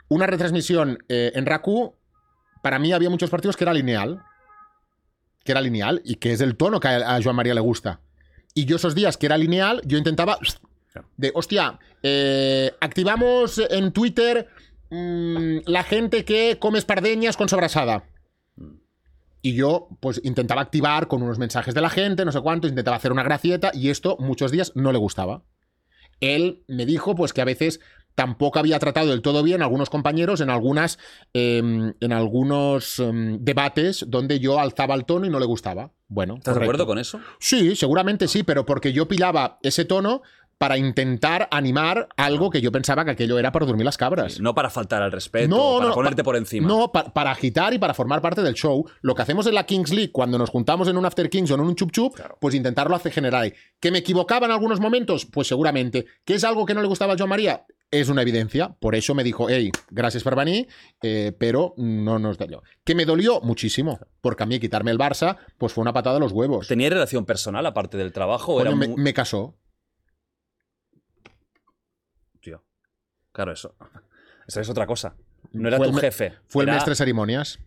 una 0.09 0.27
retransmisión 0.27 0.99
eh, 1.09 1.33
en 1.35 1.47
Raku, 1.47 1.95
para 2.63 2.79
mí 2.79 2.93
había 2.93 3.09
muchos 3.09 3.31
partidos 3.31 3.57
que 3.57 3.65
era 3.65 3.73
lineal. 3.73 4.23
Que 5.45 5.53
era 5.53 5.63
lineal 5.63 6.03
y 6.05 6.17
que 6.17 6.33
es 6.33 6.43
el 6.43 6.59
tono 6.59 6.79
que 6.79 6.89
a, 6.89 7.17
a 7.17 7.23
Joan 7.23 7.37
María 7.37 7.55
le 7.55 7.63
gusta. 7.63 8.03
Y 8.55 8.65
yo 8.67 8.77
esos 8.77 8.95
días 8.95 9.17
que 9.17 9.27
era 9.27 9.39
lineal, 9.39 9.81
yo 9.85 9.99
intentaba 9.99 10.39
de, 11.17 11.33
hostia, 11.35 11.79
eh, 12.03 12.73
activamos 12.81 13.59
en 13.59 13.93
Twitter 13.93 14.49
mm, 14.91 15.59
la 15.67 15.85
gente 15.85 16.25
que 16.25 16.59
come 16.59 16.79
espardeñas 16.79 17.37
con 17.37 17.49
sobrasada. 17.49 18.05
Y 19.41 19.55
yo, 19.55 19.89
pues, 20.01 20.21
intentaba 20.23 20.63
activar 20.63 21.09
con 21.09 21.23
unos 21.23 21.39
mensajes 21.39 21.75
de 21.75 21.81
la 21.81 21.91
gente, 21.91 22.25
no 22.25 22.31
sé 22.31 22.41
cuánto, 22.41 22.69
intentaba 22.69 22.97
hacer 22.97 23.11
una 23.11 23.25
gracieta, 23.25 23.73
y 23.75 23.91
esto 23.91 24.17
muchos 24.21 24.53
días 24.53 24.73
no 24.77 24.93
le 24.93 24.99
gustaba. 24.99 25.43
Él 26.21 26.63
me 26.69 26.87
dijo, 26.87 27.17
pues, 27.17 27.33
que 27.33 27.41
a 27.41 27.47
veces 27.47 27.81
tampoco 28.15 28.59
había 28.59 28.79
tratado 28.79 29.11
del 29.11 29.23
todo 29.23 29.43
bien 29.43 29.63
a 29.63 29.65
algunos 29.65 29.91
compañeros 29.91 30.41
en 30.41 30.51
algunas 30.51 30.99
eh, 31.35 31.59
en 32.01 32.13
algunos 32.13 32.99
em, 32.99 33.39
debates 33.41 34.05
donde 34.09 34.41
yo 34.41 34.59
alzaba 34.61 34.95
el 34.95 35.05
tono 35.05 35.27
y 35.27 35.31
no 35.31 35.39
le 35.41 35.47
gustaba. 35.47 35.91
Bueno, 36.09 36.35
¿Estás 36.37 36.57
de 36.57 36.63
acuerdo 36.63 36.87
con 36.87 36.99
eso? 36.99 37.21
Sí, 37.41 37.75
seguramente 37.77 38.29
sí, 38.29 38.43
pero 38.43 38.67
porque 38.67 38.93
yo 38.93 39.09
pillaba 39.09 39.59
ese 39.63 39.85
tono 39.85 40.23
para 40.59 40.77
intentar 40.79 41.49
animar 41.51 42.09
algo 42.17 42.49
que 42.49 42.61
yo 42.61 42.71
pensaba 42.71 43.05
que 43.05 43.11
aquello 43.11 43.37
era 43.37 43.51
para 43.51 43.67
dormir 43.67 43.85
las 43.85 43.97
cabras. 43.99 44.39
No 44.39 44.55
para 44.55 44.71
faltar 44.71 45.03
al 45.03 45.11
respeto, 45.11 45.49
No, 45.49 45.79
para 45.79 45.89
no, 45.89 45.95
ponerte 45.95 46.23
pa- 46.23 46.25
por 46.25 46.37
encima. 46.37 46.69
No, 46.69 46.93
pa- 46.93 47.13
para 47.13 47.33
agitar 47.33 47.75
y 47.75 47.79
para 47.81 47.95
formar 47.95 48.21
parte 48.21 48.43
del 48.43 48.55
show. 48.55 48.89
Lo 49.01 49.17
que 49.17 49.23
hacemos 49.23 49.45
en 49.49 49.55
la 49.57 49.65
Kings 49.67 49.91
League 49.93 50.13
cuando 50.13 50.39
nos 50.39 50.51
juntamos 50.51 50.87
en 50.87 50.97
un 50.97 51.05
After 51.05 51.29
Kings 51.29 51.51
o 51.51 51.55
en 51.55 51.63
un 51.63 51.75
Chup 51.75 51.91
Chup, 51.91 52.15
Claro. 52.15 52.39
pues 52.41 52.55
intentarlo 52.55 52.95
hace 52.95 53.11
general. 53.11 53.53
¿Que 53.81 53.91
me 53.91 53.99
equivocaba 53.99 54.47
en 54.47 54.53
algunos 54.53 54.79
momentos? 54.79 55.27
Pues 55.27 55.49
seguramente. 55.49 56.07
¿Que 56.25 56.35
es 56.35 56.45
algo 56.45 56.65
que 56.65 56.75
no 56.75 56.83
le 56.83 56.87
gustaba 56.89 57.15
a 57.15 57.17
Joan 57.19 57.31
María? 57.31 57.65
Es 57.93 58.09
una 58.09 58.23
evidencia. 58.23 58.75
Por 58.81 58.95
eso 58.95 59.15
me 59.15 59.23
dijo, 59.23 59.51
hey, 59.51 59.71
gracias 59.91 60.23
por 60.23 60.35
venir, 60.35 60.67
eh, 61.03 61.37
pero 61.39 61.75
no 61.77 62.19
nos 62.19 62.39
dolió. 62.39 62.63
Que 62.85 62.95
me 62.95 63.05
dolió 63.05 63.43
muchísimo, 63.43 64.01
porque 64.23 64.45
a 64.45 64.47
mí 64.47 64.59
quitarme 64.59 64.91
el 64.91 64.99
Barça, 64.99 65.37
pues 65.59 65.75
fue 65.75 65.83
una 65.83 65.93
patada 65.93 66.17
a 66.17 66.21
los 66.21 66.33
huevos. 66.33 66.69
¿Tenía 66.69 66.89
relación 66.89 67.27
personal 67.27 67.67
aparte 67.67 67.99
del 67.99 68.11
trabajo? 68.11 68.55
o 68.55 68.59
Coño, 68.65 68.83
era 68.83 68.97
me, 68.97 69.13
casó. 69.13 69.59
Tío. 72.41 72.65
Claro, 73.31 73.53
eso. 73.53 73.77
Eso 74.47 74.61
es 74.63 74.71
otra 74.71 74.87
cosa. 74.87 75.15
No 75.53 75.69
era 75.69 75.77
Fue 75.77 75.89
tu 75.89 75.95
el 75.95 76.01
jefe. 76.01 76.33
Fue 76.47 76.65
el 76.65 76.71
maestre 76.71 76.93
de 76.93 76.97
ceremonias. 76.97 77.59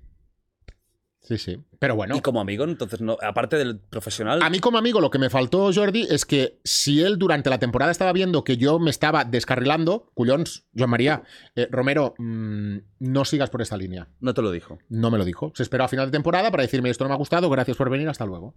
Sí, 1.27 1.39
sí. 1.39 1.59
Pero 1.79 1.95
bueno. 1.95 2.15
Y 2.15 2.21
como 2.21 2.39
amigo, 2.39 2.65
entonces, 2.65 3.01
no, 3.01 3.17
aparte 3.21 3.57
del 3.57 3.79
profesional. 3.79 4.43
A 4.43 4.49
mí 4.51 4.59
como 4.59 4.77
amigo 4.77 5.01
lo 5.01 5.09
que 5.09 5.17
me 5.17 5.31
faltó, 5.31 5.71
Jordi, 5.73 6.05
es 6.09 6.23
que 6.25 6.59
si 6.63 7.01
él 7.01 7.17
durante 7.17 7.49
la 7.49 7.57
temporada 7.57 7.91
estaba 7.91 8.13
viendo 8.13 8.43
que 8.43 8.57
yo 8.57 8.77
me 8.77 8.91
estaba 8.91 9.25
descarrilando, 9.25 10.11
Cullons, 10.13 10.65
Joan 10.77 10.91
María, 10.91 11.23
eh, 11.55 11.67
Romero, 11.71 12.13
mm, 12.19 12.77
no 12.99 13.25
sigas 13.25 13.49
por 13.49 13.63
esta 13.63 13.75
línea. 13.75 14.07
No 14.19 14.35
te 14.35 14.43
lo 14.43 14.51
dijo. 14.51 14.77
No 14.87 15.09
me 15.09 15.17
lo 15.17 15.25
dijo. 15.25 15.51
Se 15.55 15.63
esperó 15.63 15.83
a 15.85 15.87
final 15.87 16.05
de 16.07 16.11
temporada 16.11 16.51
para 16.51 16.61
decirme 16.61 16.91
esto 16.91 17.03
no 17.05 17.09
me 17.09 17.15
ha 17.15 17.17
gustado, 17.17 17.49
gracias 17.49 17.75
por 17.75 17.89
venir, 17.89 18.07
hasta 18.07 18.25
luego. 18.25 18.53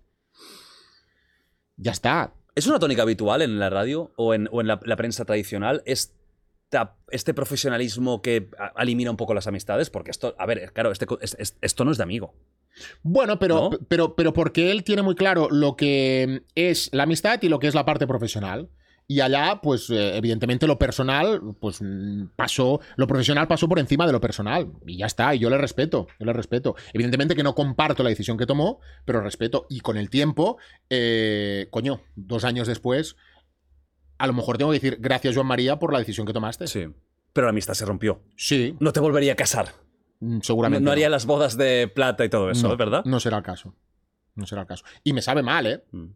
Ya 1.76 1.92
está. 1.92 2.34
¿Es 2.54 2.66
una 2.66 2.78
tónica 2.78 3.02
habitual 3.02 3.40
en 3.42 3.58
la 3.58 3.70
radio 3.70 4.12
o 4.16 4.34
en, 4.34 4.48
o 4.52 4.60
en 4.60 4.66
la, 4.66 4.80
la 4.84 4.96
prensa 4.96 5.24
tradicional? 5.24 5.82
Esta- 5.86 6.96
este 7.10 7.32
profesionalismo 7.34 8.20
que 8.20 8.50
elimina 8.76 9.10
un 9.10 9.16
poco 9.16 9.32
las 9.32 9.46
amistades, 9.46 9.88
porque 9.90 10.10
esto, 10.10 10.34
a 10.38 10.44
ver, 10.46 10.72
claro, 10.72 10.90
este 10.92 11.06
es- 11.20 11.36
es- 11.38 11.56
esto 11.62 11.84
no 11.84 11.92
es 11.92 11.96
de 11.98 12.02
amigo. 12.02 12.34
Bueno, 13.02 13.38
pero, 13.38 13.70
¿No? 13.70 13.78
pero, 13.88 14.14
pero 14.14 14.32
porque 14.32 14.70
él 14.70 14.84
tiene 14.84 15.02
muy 15.02 15.14
claro 15.14 15.48
lo 15.50 15.76
que 15.76 16.42
es 16.54 16.90
la 16.92 17.04
amistad 17.04 17.40
y 17.42 17.48
lo 17.48 17.58
que 17.58 17.66
es 17.66 17.74
la 17.74 17.84
parte 17.84 18.06
profesional. 18.06 18.68
Y 19.10 19.20
allá, 19.20 19.60
pues, 19.62 19.88
eh, 19.88 20.18
evidentemente, 20.18 20.66
lo 20.66 20.78
personal, 20.78 21.40
pues 21.58 21.80
mm, 21.80 22.26
pasó, 22.36 22.80
lo 22.96 23.06
profesional 23.06 23.48
pasó 23.48 23.66
por 23.66 23.78
encima 23.78 24.06
de 24.06 24.12
lo 24.12 24.20
personal. 24.20 24.70
Y 24.86 24.98
ya 24.98 25.06
está, 25.06 25.34
y 25.34 25.38
yo 25.38 25.48
le 25.48 25.56
respeto, 25.56 26.08
yo 26.20 26.26
le 26.26 26.34
respeto. 26.34 26.76
Evidentemente 26.92 27.34
que 27.34 27.42
no 27.42 27.54
comparto 27.54 28.02
la 28.02 28.10
decisión 28.10 28.36
que 28.36 28.44
tomó, 28.44 28.80
pero 29.06 29.22
respeto. 29.22 29.66
Y 29.70 29.80
con 29.80 29.96
el 29.96 30.10
tiempo, 30.10 30.58
eh, 30.90 31.68
coño, 31.70 32.02
dos 32.16 32.44
años 32.44 32.68
después, 32.68 33.16
a 34.18 34.26
lo 34.26 34.34
mejor 34.34 34.58
tengo 34.58 34.72
que 34.72 34.78
decir 34.78 34.98
gracias, 35.00 35.34
Joan 35.34 35.46
María, 35.46 35.78
por 35.78 35.90
la 35.90 36.00
decisión 36.00 36.26
que 36.26 36.34
tomaste. 36.34 36.66
Sí. 36.66 36.88
Pero 37.32 37.46
la 37.46 37.50
amistad 37.50 37.72
se 37.72 37.86
rompió. 37.86 38.20
Sí, 38.36 38.76
No 38.78 38.92
te 38.92 39.00
volvería 39.00 39.32
a 39.32 39.36
casar. 39.36 39.72
Mm, 40.20 40.34
No, 40.36 40.40
seguramente. 40.42 40.84
no 40.84 40.90
haría 40.90 41.08
las 41.08 41.26
bodas 41.26 41.56
de 41.56 41.88
plata 41.88 42.24
y 42.24 42.28
todo 42.28 42.50
eso, 42.50 42.66
No, 42.68 42.72
¿es 42.74 42.78
verdad? 42.78 43.04
No 43.04 43.20
será 43.20 43.38
el 43.38 43.42
caso. 43.42 43.74
No 44.34 44.46
será 44.46 44.62
el 44.62 44.66
caso. 44.68 44.84
Y 45.04 45.12
me 45.12 45.22
sabe 45.22 45.42
mal, 45.42 45.66
¿eh? 45.66 45.84
Mm. 45.92 46.06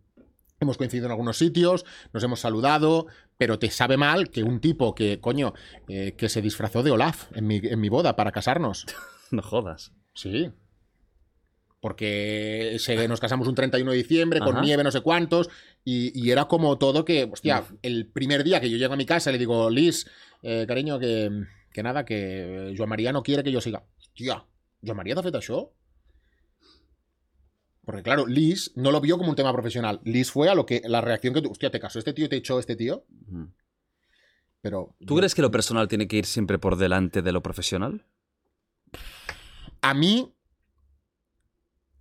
Hemos 0.61 0.77
coincidido 0.79 1.07
en 1.07 1.11
algunos 1.13 1.37
sitios, 1.39 1.85
nos 2.13 2.23
hemos 2.23 2.39
saludado, 2.39 3.07
pero 3.37 3.59
te 3.59 3.69
sabe 3.71 3.97
mal 3.97 4.31
que 4.31 4.45
un 4.45 4.61
tipo 4.61 4.95
que, 4.95 5.19
coño, 5.19 5.55
eh, 5.89 6.15
que 6.17 6.29
se 6.29 6.41
disfrazó 6.41 6.85
de 6.85 6.93
Olaf 6.93 7.27
en 7.37 7.49
mi, 7.49 7.57
en 7.57 7.81
mi 7.81 7.89
boda 7.89 8.15
para 8.17 8.31
casarnos. 8.33 8.87
No 9.33 9.41
jodas. 9.43 9.93
Sí. 10.15 10.53
Porque 11.81 12.77
se- 12.79 13.09
nos 13.09 13.19
casamos 13.19 13.49
un 13.49 13.55
31 13.57 13.91
de 13.91 13.97
diciembre 13.97 14.39
con 14.41 14.51
Ajá. 14.57 14.61
nieve, 14.61 14.85
no 14.85 14.93
sé 14.93 15.01
cuántos, 15.01 15.49
y, 15.85 16.13
y 16.17 16.31
era 16.31 16.45
como 16.45 16.79
todo 16.79 17.05
que, 17.05 17.25
hostia, 17.33 17.65
el 17.83 18.07
primer 18.07 18.45
día 18.45 18.61
que 18.61 18.71
yo 18.71 18.77
llego 18.77 18.93
a 18.95 18.97
mi 18.97 19.05
casa 19.07 19.33
le 19.33 19.39
digo, 19.39 19.69
Liz, 19.69 20.07
eh, 20.43 20.65
cariño, 20.69 21.01
que, 21.01 21.31
que 21.73 21.83
nada, 21.83 22.05
que 22.05 22.73
Joan 22.77 22.89
María 22.91 23.11
no 23.11 23.23
quiere 23.25 23.43
que 23.43 23.51
yo 23.51 23.61
siga. 23.61 23.83
Hostia, 24.13 24.45
¿Joan 24.85 24.97
María 24.97 25.17
t'ha 25.17 25.25
fet 25.25 25.39
això? 25.39 25.63
Porque 27.83 28.03
claro, 28.03 28.27
Liz 28.27 28.71
no 28.77 28.93
lo 28.93 29.01
vio 29.01 29.19
como 29.19 29.31
un 29.31 29.37
tema 29.37 29.53
profesional. 29.53 30.01
Liz 30.05 30.31
fue 30.31 30.49
a 30.49 30.55
lo 30.55 30.67
que 30.67 30.83
la 30.85 31.01
reacción 31.01 31.35
que 31.35 31.43
tú, 31.43 31.51
hostia, 31.51 31.71
te 31.71 31.81
casó 31.81 31.99
este 31.99 32.13
tío, 32.13 32.29
te 32.29 32.37
echó 32.37 32.59
este 32.59 32.77
tío, 32.77 33.05
pero 34.61 34.95
¿Tú 35.05 35.17
crees 35.17 35.35
que 35.35 35.43
lo 35.43 35.51
personal 35.51 35.89
tiene 35.89 36.07
que 36.07 36.19
ir 36.19 36.27
siempre 36.27 36.59
por 36.59 36.77
delante 36.77 37.23
de 37.23 37.33
lo 37.33 37.43
profesional? 37.43 38.07
a 39.81 39.95
mí 39.95 40.33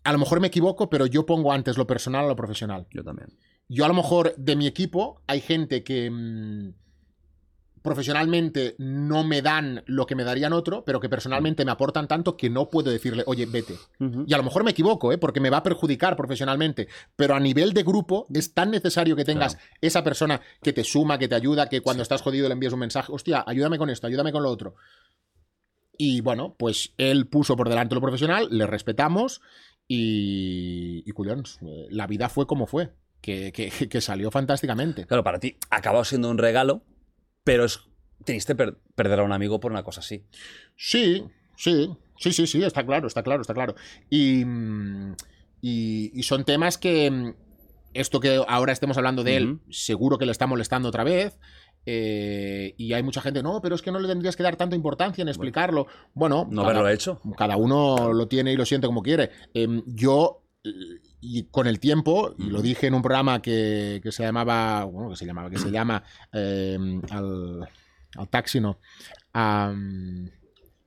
a 0.04 0.12
lo 0.12 0.19
mejor 0.19 0.39
me 0.39 0.47
equivoco, 0.47 0.89
pero 0.89 1.06
yo 1.06 1.26
pongo 1.26 1.52
antes 1.52 1.78
lo 1.78 1.86
personal 1.86 2.26
a 2.26 2.28
lo 2.28 2.36
profesional. 2.36 2.88
Yo 2.91 3.04
también. 3.04 3.38
Yo 3.67 3.86
a 3.86 3.88
lo 3.88 3.93
mejor 3.93 4.36
de 4.36 4.56
mi 4.56 4.67
equipo 4.67 5.21
hay 5.28 5.41
gente 5.41 5.84
que 5.84 6.10
mm, 6.10 6.74
profesionalmente 7.82 8.76
no 8.78 9.24
me 9.24 9.41
dan 9.41 9.84
lo 9.88 10.06
que 10.06 10.15
me 10.15 10.24
darían 10.24 10.54
otro, 10.54 10.84
pero 10.86 11.00
que 11.00 11.10
personalmente 11.10 11.65
me 11.65 11.72
aportan 11.72 12.08
tanto 12.08 12.38
que 12.38 12.50
no 12.50 12.70
puedo 12.70 12.91
decirle, 12.91 13.24
oye, 13.26 13.46
vete. 13.46 13.76
Y 14.28 14.34
a 14.34 14.38
lo 14.38 14.44
mejor 14.44 14.63
me 14.63 14.72
equivoco, 14.72 15.12
¿eh? 15.12 15.17
porque 15.17 15.39
me 15.39 15.50
va 15.50 15.58
a 15.58 15.63
perjudicar 15.63 16.15
profesionalmente, 16.15 16.88
pero 17.15 17.36
a 17.36 17.39
nivel 17.39 17.74
de 17.74 17.84
grupo 17.84 18.28
es 18.34 18.54
tan 18.54 18.72
necesario 18.72 19.15
que 19.15 19.26
tengas 19.26 19.56
Claro. 19.56 19.70
esa 19.82 20.04
persona 20.04 20.41
que 20.62 20.74
te 20.74 20.84
suma, 20.84 21.17
que 21.17 21.28
te 21.28 21.36
ayuda, 21.36 21.70
que 21.70 21.82
cuando 21.82 22.04
estás 22.04 22.22
jodido 22.22 22.48
le 22.48 22.54
envías 22.54 22.74
un 22.74 22.80
mensaje, 22.80 23.12
hostia, 23.12 23.44
ayúdame 23.48 23.78
con 23.78 23.89
esto, 23.89 24.08
ayúdame 24.08 24.32
con 24.32 24.44
lo 24.44 24.50
otro. 24.50 24.76
Y 25.98 26.22
bueno, 26.22 26.56
pues 26.58 26.94
él 26.98 27.28
puso 27.28 27.56
por 27.56 27.70
delante 27.70 27.96
lo 27.96 28.02
profesional, 28.02 28.48
le 28.50 28.65
respetamos 28.65 29.41
y, 29.88 31.04
y 31.06 31.12
culions, 31.12 31.60
eh, 31.62 31.88
la 31.89 32.08
vida 32.08 32.30
fue 32.30 32.48
como 32.48 32.65
fue, 32.65 32.91
que, 33.22 33.52
que- 33.52 33.89
que 33.89 34.02
salió 34.02 34.32
fantásticamente. 34.32 35.06
Claro, 35.06 35.24
para 35.24 35.39
ti 35.39 35.58
acabado 35.70 36.04
siendo 36.06 36.30
un 36.30 36.38
regalo, 36.38 36.82
pero 37.43 37.65
es, 37.65 37.80
teniste 38.25 38.56
per- 38.56 38.77
perder 38.95 39.19
a 39.19 39.23
un 39.23 39.32
amigo 39.34 39.60
por 39.60 39.71
una 39.71 39.84
cosa 39.84 39.99
así. 40.01 40.23
Sí, 40.75 41.23
sí, 41.58 41.89
sí, 42.17 42.32
sí, 42.34 42.47
sí, 42.47 42.63
está 42.63 42.86
claro, 42.86 43.08
está 43.08 43.23
claro, 43.23 43.41
está 43.41 43.54
claro. 43.54 43.75
Y, 44.10 44.43
mm, 44.45 45.15
y, 45.62 46.12
y 46.19 46.23
son 46.23 46.43
temas 46.45 46.77
que 46.77 47.10
mm, 47.12 47.34
esto 47.93 48.19
que 48.19 48.41
ahora 48.47 48.71
estemos 48.73 48.97
hablando 48.97 49.23
de 49.23 49.38
él, 49.38 49.60
seguro 49.69 50.17
que 50.17 50.25
le 50.25 50.32
está 50.32 50.47
molestando 50.47 50.89
otra 50.89 51.04
vez. 51.04 51.38
eh, 51.88 52.75
y 52.77 52.93
hay 52.93 53.01
mucha 53.01 53.21
gente, 53.21 53.41
no, 53.41 53.60
pero 53.60 53.73
es 53.73 53.82
que 53.82 53.91
no 53.91 53.99
le 53.99 54.08
tendrías 54.08 54.36
que 54.36 54.43
dar 54.43 54.56
tanta 54.56 54.75
importancia 54.75 55.23
en 55.23 55.27
explicarlo. 55.30 55.88
Bueno, 56.13 56.47
No 56.49 56.62
cada- 56.62 56.73
haberlo 56.80 56.89
hecho. 56.89 57.19
cada 57.36 57.58
uno 57.58 58.13
lo 58.13 58.27
tiene 58.27 58.54
y 58.54 58.56
lo 58.56 58.65
siente 58.65 58.86
como 58.88 59.01
quiere. 59.01 59.32
Em, 59.56 59.82
yo, 59.88 60.43
y 61.21 61.43
con 61.43 61.67
el 61.67 61.79
tiempo, 61.79 62.34
y 62.38 62.49
lo 62.49 62.62
dije 62.62 62.88
en 62.88 62.95
un 62.95 63.01
programa 63.01 63.41
que, 63.41 64.01
que 64.03 64.12
se 64.12 64.23
llamaba, 64.23 64.84
bueno, 64.86 65.12
que 65.12 65.15
se 65.15 65.25
llamaba, 65.25 65.49
que 65.49 65.60
se 65.60 65.71
llama 65.71 66.03
em, 66.31 67.01
al, 67.12 67.69
al 68.15 68.27
taxi, 68.27 68.60
no, 68.60 68.79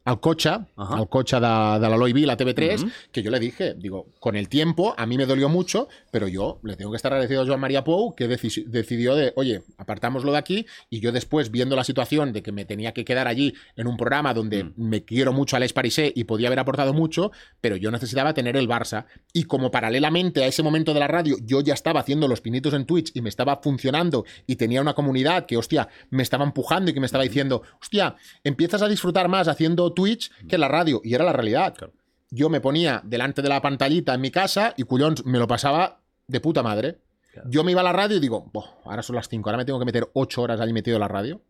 al 0.04 0.20
Cocha, 0.20 0.66
Ajá. 0.76 0.96
al 0.96 1.08
Cocha 1.08 1.40
de, 1.40 1.80
de 1.80 1.88
l'Eloi 1.90 2.12
Vila, 2.12 2.36
TV3, 2.36 2.82
Ujú. 2.82 2.90
que 3.10 3.22
yo 3.22 3.30
le 3.30 3.38
dije, 3.40 3.74
digo, 3.74 4.06
con 4.20 4.36
el 4.36 4.48
tiempo, 4.50 4.94
a 4.98 5.06
mí 5.06 5.16
me 5.16 5.24
dolió 5.24 5.48
mucho, 5.48 5.88
pero 6.10 6.28
yo 6.28 6.58
le 6.62 6.76
tengo 6.76 6.90
que 6.90 6.96
estar 6.96 7.12
agradecido 7.12 7.42
a 7.42 7.46
Joan 7.46 7.60
María 7.60 7.84
Pou, 7.84 8.14
que 8.14 8.28
deci- 8.28 8.64
decidió 8.66 9.14
de, 9.14 9.32
oye, 9.36 9.62
apartámoslo 9.78 10.32
de 10.32 10.38
aquí, 10.38 10.66
y 10.90 11.00
yo 11.00 11.10
después, 11.10 11.50
viendo 11.50 11.74
la 11.74 11.84
situación 11.84 12.32
de 12.34 12.42
que 12.42 12.52
me 12.52 12.64
tenía 12.66 12.92
que 12.92 13.04
quedar 13.04 13.28
allí 13.28 13.54
en 13.76 13.86
un 13.86 13.96
programa 13.96 14.34
donde 14.34 14.64
Mm. 14.64 14.72
me 14.76 15.04
quiero 15.04 15.32
mucho 15.32 15.56
a 15.56 15.58
Les 15.60 15.72
Parisé 15.72 16.12
y 16.14 16.24
podía 16.24 16.48
haber 16.48 16.58
aportado 16.58 16.92
mucho, 16.92 17.32
pero 17.62 17.76
yo 17.76 17.90
necesitaba 17.90 18.34
tener 18.34 18.56
el 18.58 18.68
Barça, 18.68 19.06
y 19.32 19.44
como 19.44 19.70
paralelamente 19.70 20.44
a 20.44 20.46
ese 20.46 20.62
momento 20.62 20.92
de 20.92 21.00
la 21.00 21.08
radio 21.08 21.36
yo 21.42 21.62
ya 21.62 21.72
estaba 21.74 22.00
haciendo 22.00 22.28
los 22.28 22.40
pinitos 22.42 22.74
en 22.74 22.84
Twitch 22.84 23.10
y 23.14 23.22
me 23.22 23.30
estaba 23.30 23.56
funcionando 23.62 24.24
y 24.46 24.56
tenía 24.56 24.82
una 24.82 24.92
comunidad 24.94 25.46
que, 25.46 25.56
hostia, 25.56 25.88
me 26.10 26.22
estaba 26.22 26.44
empujando 26.44 26.90
y 26.90 26.94
que 26.94 27.00
me 27.00 27.06
estaba 27.06 27.24
diciendo, 27.24 27.62
hostia, 27.80 28.16
empiezas 28.42 28.82
a 28.82 28.88
disfrutar 28.88 29.28
más 29.28 29.48
haciendo 29.48 29.93
Twitch 29.94 30.30
que 30.48 30.58
la 30.58 30.68
radio, 30.68 31.00
y 31.04 31.14
era 31.14 31.24
la 31.24 31.32
realidad 31.32 31.74
Claro. 31.74 31.92
yo 32.30 32.48
me 32.50 32.60
ponía 32.60 33.00
delante 33.04 33.40
de 33.42 33.48
la 33.48 33.62
pantallita 33.62 34.14
en 34.14 34.20
mi 34.20 34.30
casa 34.30 34.74
y 34.76 34.82
cullons 34.82 35.24
me 35.24 35.38
lo 35.38 35.46
pasaba 35.48 36.00
de 36.26 36.40
puta 36.40 36.62
madre. 36.62 36.98
Claro. 37.32 37.48
Yo 37.50 37.64
me 37.64 37.70
iba 37.72 37.80
a 37.80 37.84
la 37.84 37.92
radio 37.92 38.16
y 38.16 38.20
digo, 38.20 38.48
"Boh, 38.52 38.64
ahora 38.84 39.02
son 39.02 39.16
las 39.16 39.28
5, 39.28 39.48
ahora 39.48 39.58
me 39.58 39.64
tengo 39.64 39.78
que 39.78 39.84
meter 39.84 40.08
8 40.12 40.42
horas 40.42 40.60
allí 40.60 40.72
metido 40.72 40.96
en 40.96 41.00
la 41.00 41.08
radio. 41.08 41.40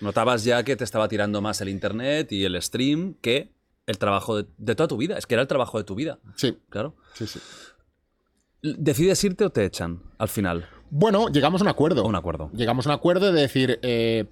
Notabas 0.00 0.44
ya 0.44 0.62
que 0.62 0.76
te 0.76 0.84
estaba 0.84 1.08
tirando 1.08 1.40
más 1.42 1.60
el 1.60 1.68
internet 1.68 2.32
y 2.32 2.44
el 2.44 2.60
stream 2.62 3.14
que 3.20 3.52
el 3.86 3.98
trabajo 3.98 4.36
de, 4.42 4.48
de 4.56 4.74
toda 4.74 4.86
tu 4.88 4.96
vida. 4.96 5.18
Es 5.18 5.26
que 5.26 5.34
era 5.34 5.42
el 5.42 5.48
trabajo 5.48 5.76
de 5.78 5.84
tu 5.84 5.94
vida, 5.94 6.18
Sí, 6.36 6.56
claro. 6.70 6.94
sí, 7.14 7.26
sí. 7.26 7.38
¿Decides 8.62 9.22
irte 9.24 9.44
o 9.44 9.50
te 9.50 9.64
echan 9.64 10.02
al 10.18 10.28
final? 10.28 10.66
Bueno, 10.90 11.28
llegamos 11.28 11.60
a 11.62 11.64
un 11.64 11.68
acuerdo. 11.68 12.04
Un 12.04 12.14
acuerdo. 12.14 12.50
Llegamos 12.52 12.86
a 12.86 12.90
un 12.90 12.94
acuerdo 12.94 13.32
de 13.32 13.40
decir, 13.40 13.78
eh, 13.82 14.26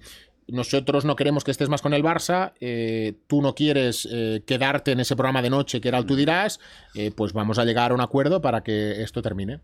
nosotros 0.51 1.05
no 1.05 1.15
queremos 1.15 1.43
que 1.43 1.51
estés 1.51 1.69
más 1.69 1.81
con 1.81 1.93
el 1.93 2.03
Barça, 2.03 2.53
eh, 2.59 3.15
tú 3.27 3.41
no 3.41 3.55
quieres 3.55 4.07
eh, 4.11 4.43
quedarte 4.45 4.91
en 4.91 4.99
ese 4.99 5.15
programa 5.15 5.41
de 5.41 5.49
noche 5.49 5.81
que 5.81 5.87
era 5.87 5.97
el 5.97 6.05
tú 6.05 6.15
dirás, 6.15 6.59
eh, 6.95 7.11
pues 7.11 7.33
vamos 7.33 7.59
a 7.59 7.65
llegar 7.65 7.91
a 7.91 7.93
un 7.93 8.01
acuerdo 8.01 8.41
para 8.41 8.63
que 8.63 9.01
esto 9.01 9.21
termine. 9.21 9.61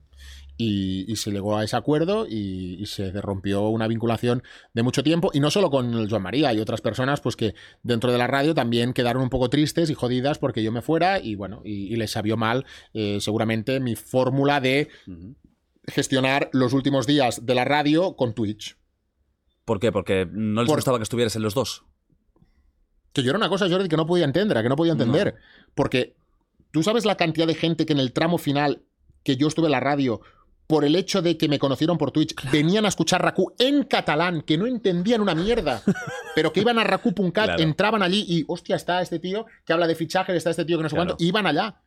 Y, 0.57 1.11
y 1.11 1.17
se 1.17 1.31
llegó 1.31 1.57
a 1.57 1.65
ese 1.65 1.75
acuerdo 1.75 2.25
y, 2.25 2.77
y 2.79 2.85
se 2.85 3.11
rompió 3.11 3.67
una 3.67 3.89
vinculación 3.89 4.41
de 4.73 4.83
mucho 4.83 5.03
tiempo, 5.03 5.29
y 5.33 5.41
no 5.41 5.51
solo 5.51 5.69
con 5.69 5.93
el 5.93 6.09
Joan 6.09 6.21
María, 6.21 6.47
hay 6.47 6.59
otras 6.59 6.79
personas 6.79 7.19
pues 7.19 7.35
que 7.35 7.55
dentro 7.83 8.11
de 8.13 8.17
la 8.17 8.27
radio 8.27 8.55
también 8.55 8.93
quedaron 8.93 9.21
un 9.21 9.29
poco 9.29 9.49
tristes 9.49 9.89
y 9.89 9.93
jodidas 9.95 10.39
porque 10.39 10.63
yo 10.63 10.71
me 10.71 10.81
fuera 10.81 11.19
y 11.19 11.35
bueno, 11.35 11.61
y, 11.65 11.93
y 11.93 11.97
les 11.97 12.11
sabió 12.11 12.37
mal 12.37 12.65
seguramente 13.19 13.81
mi 13.81 13.95
fórmula 13.95 14.61
de 14.61 14.87
gestionar 15.87 16.49
los 16.53 16.71
últimos 16.71 17.05
días 17.05 17.45
de 17.45 17.55
la 17.55 17.65
radio 17.65 18.15
con 18.15 18.33
Twitch. 18.33 18.77
¿Por 19.65 19.80
qué? 19.80 19.91
Porque 19.91 20.28
no 20.32 20.62
les 20.62 20.69
Por- 20.69 20.78
gustaba 20.78 20.97
que 20.97 21.04
estuvieras 21.04 21.36
en 21.36 21.41
los 21.41 21.54
dos. 21.54 21.84
Que 23.13 23.23
yo 23.23 23.30
era 23.30 23.38
una 23.38 23.49
cosa, 23.49 23.67
Jordi, 23.69 23.88
que 23.89 23.97
no 23.97 24.06
podía 24.06 24.25
entender, 24.25 24.62
que 24.62 24.69
no 24.69 24.75
podía 24.75 24.91
entender. 24.91 25.36
Porque 25.73 26.15
tú 26.71 26.84
sabes 26.84 27.06
la 27.06 27.15
cantidad 27.17 27.47
de 27.47 27.56
gente 27.56 27.86
que 27.86 27.93
en 27.93 27.99
el 27.99 28.12
tramo 28.13 28.38
final 28.38 28.84
que 29.23 29.38
yo 29.38 29.47
estuve 29.47 29.67
en 29.67 29.71
la 29.71 29.80
radio, 29.80 30.21
por 30.67 30.84
el 30.86 30.95
hecho 30.95 31.21
de 31.21 31.38
que 31.38 31.47
me 31.47 31.58
conocieron 31.60 31.97
por 31.97 32.12
Twitch, 32.12 32.36
venían 32.51 32.86
a 32.86 32.89
escuchar 32.89 33.21
Raku 33.23 33.54
en 33.58 33.84
catalán, 33.84 34.41
que 34.41 34.58
no 34.58 34.67
entendían 34.67 35.21
una 35.21 35.34
mierda, 35.34 35.82
pero 36.36 36.51
que 36.51 36.60
iban 36.62 36.78
a 36.78 36.84
Raku.cat, 36.84 37.32
Claro. 37.45 37.62
entraban 37.63 38.04
allí 38.04 38.25
y, 38.28 38.43
hostia, 38.47 38.75
está 38.75 39.01
este 39.01 39.19
tío 39.19 39.45
que 39.65 39.73
habla 39.73 39.88
de 39.88 39.95
fichaje, 39.95 40.36
está 40.36 40.49
este 40.49 40.65
tío 40.65 40.78
que 40.78 40.84
no 40.84 40.89
sé 40.89 40.95
Claro. 40.95 41.12
cuánto, 41.12 41.23
iban 41.23 41.47
allá. 41.47 41.82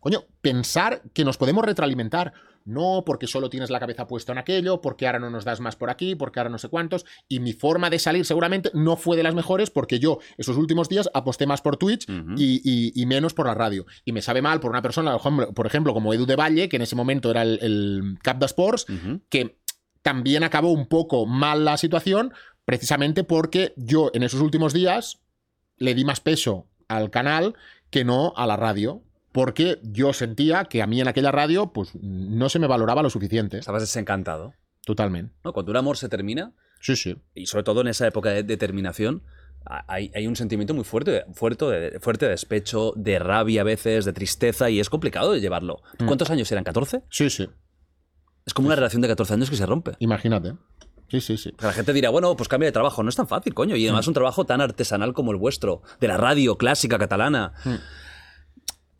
Coño, 0.00 0.24
pensar 0.42 1.02
que 1.14 1.24
nos 1.24 1.38
podemos 1.38 1.64
retroalimentar. 1.64 2.34
No, 2.66 3.02
porque 3.04 3.26
solo 3.26 3.50
tienes 3.50 3.68
la 3.68 3.78
cabeza 3.78 4.06
puesta 4.06 4.32
en 4.32 4.38
aquello, 4.38 4.80
porque 4.80 5.06
ahora 5.06 5.18
no 5.18 5.28
nos 5.28 5.44
das 5.44 5.60
más 5.60 5.76
por 5.76 5.90
aquí, 5.90 6.14
porque 6.14 6.40
ahora 6.40 6.48
no 6.50 6.56
sé 6.58 6.68
cuántos. 6.70 7.04
Y 7.28 7.40
mi 7.40 7.52
forma 7.52 7.90
de 7.90 7.98
salir 7.98 8.24
seguramente 8.24 8.70
no 8.72 8.96
fue 8.96 9.16
de 9.18 9.22
las 9.22 9.34
mejores 9.34 9.68
porque 9.70 9.98
yo 9.98 10.18
esos 10.38 10.56
últimos 10.56 10.88
días 10.88 11.10
aposté 11.12 11.46
más 11.46 11.60
por 11.60 11.76
Twitch 11.76 12.06
y, 12.38 12.62
y- 12.64 12.92
y 12.94 13.06
menos 13.06 13.34
por 13.34 13.46
la 13.46 13.54
radio. 13.54 13.84
Y 14.06 14.12
me 14.12 14.22
sabe 14.22 14.40
mal 14.40 14.60
por 14.60 14.70
una 14.70 14.80
persona, 14.82 15.18
por 15.18 15.66
ejemplo- 15.66 15.92
como 15.92 16.14
Edu 16.14 16.24
de 16.24 16.36
Valle, 16.36 16.68
que 16.70 16.76
en 16.76 16.82
ese 16.82 16.96
momento 16.96 17.30
era 17.30 17.42
el, 17.42 17.58
el 17.60 18.18
cap 18.22 18.38
de 18.38 18.46
Sports, 18.46 18.86
que 19.28 19.58
también 20.00 20.42
acabó 20.42 20.70
un 20.72 20.86
poco 20.86 21.26
mal 21.26 21.64
la 21.66 21.76
situación, 21.76 22.32
precisamente 22.64 23.24
porque 23.24 23.74
yo 23.76 24.10
en 24.14 24.22
esos 24.22 24.40
últimos 24.40 24.72
días 24.72 25.20
le 25.76 25.94
di 25.94 26.04
más 26.04 26.20
peso 26.20 26.66
al 26.88 27.10
canal 27.10 27.54
que 27.90 28.04
no 28.04 28.32
a 28.36 28.46
la 28.46 28.56
radio. 28.56 29.02
Porque 29.34 29.80
yo 29.82 30.12
sentía 30.12 30.64
que 30.66 30.80
a 30.80 30.86
mí 30.86 31.00
en 31.00 31.08
aquella 31.08 31.32
radio, 31.32 31.72
pues 31.72 31.90
no 32.00 32.48
se 32.48 32.60
me 32.60 32.68
valoraba 32.68 33.02
lo 33.02 33.10
suficiente. 33.10 33.58
Estabas 33.58 33.82
desencantado. 33.82 34.54
Totalmente. 34.86 35.34
¿no? 35.42 35.52
Cuando 35.52 35.72
un 35.72 35.76
amor 35.76 35.96
se 35.96 36.08
termina, 36.08 36.52
Sí, 36.80 36.94
sí. 36.94 37.16
y 37.34 37.46
sobre 37.46 37.64
todo 37.64 37.80
en 37.80 37.88
esa 37.88 38.06
época 38.06 38.30
de 38.30 38.44
determinación, 38.44 39.24
hay, 39.88 40.12
hay 40.14 40.28
un 40.28 40.36
sentimiento 40.36 40.72
muy 40.72 40.84
fuerte, 40.84 41.24
fuerte 41.32 41.64
de, 41.64 41.98
fuerte 41.98 42.26
de 42.26 42.30
despecho, 42.30 42.92
de 42.94 43.18
rabia 43.18 43.62
a 43.62 43.64
veces, 43.64 44.04
de 44.04 44.12
tristeza, 44.12 44.70
y 44.70 44.78
es 44.78 44.88
complicado 44.88 45.32
de 45.32 45.40
llevarlo. 45.40 45.78
Mm. 45.98 46.06
¿Cuántos 46.06 46.30
años 46.30 46.52
eran? 46.52 46.62
¿14? 46.62 47.02
Sí, 47.10 47.28
sí. 47.28 47.48
Es 48.46 48.54
como 48.54 48.66
una 48.68 48.76
relación 48.76 49.02
de 49.02 49.08
14 49.08 49.34
años 49.34 49.50
que 49.50 49.56
se 49.56 49.66
rompe. 49.66 49.94
Imagínate. 49.98 50.52
Sí, 51.08 51.20
sí, 51.20 51.36
sí. 51.38 51.50
O 51.56 51.60
sea, 51.60 51.70
la 51.70 51.74
gente 51.74 51.92
dirá, 51.92 52.10
bueno, 52.10 52.36
pues 52.36 52.48
cambia 52.48 52.68
de 52.68 52.72
trabajo. 52.72 53.02
No 53.02 53.08
es 53.08 53.16
tan 53.16 53.26
fácil, 53.26 53.52
coño. 53.52 53.74
Y 53.74 53.82
Mm. 53.82 53.86
además 53.88 54.06
un 54.06 54.14
trabajo 54.14 54.44
tan 54.46 54.60
artesanal 54.60 55.12
como 55.12 55.32
el 55.32 55.38
vuestro, 55.38 55.82
de 55.98 56.06
la 56.06 56.18
radio 56.18 56.56
clásica 56.56 56.98
catalana. 56.98 57.52
Mm. 57.64 57.74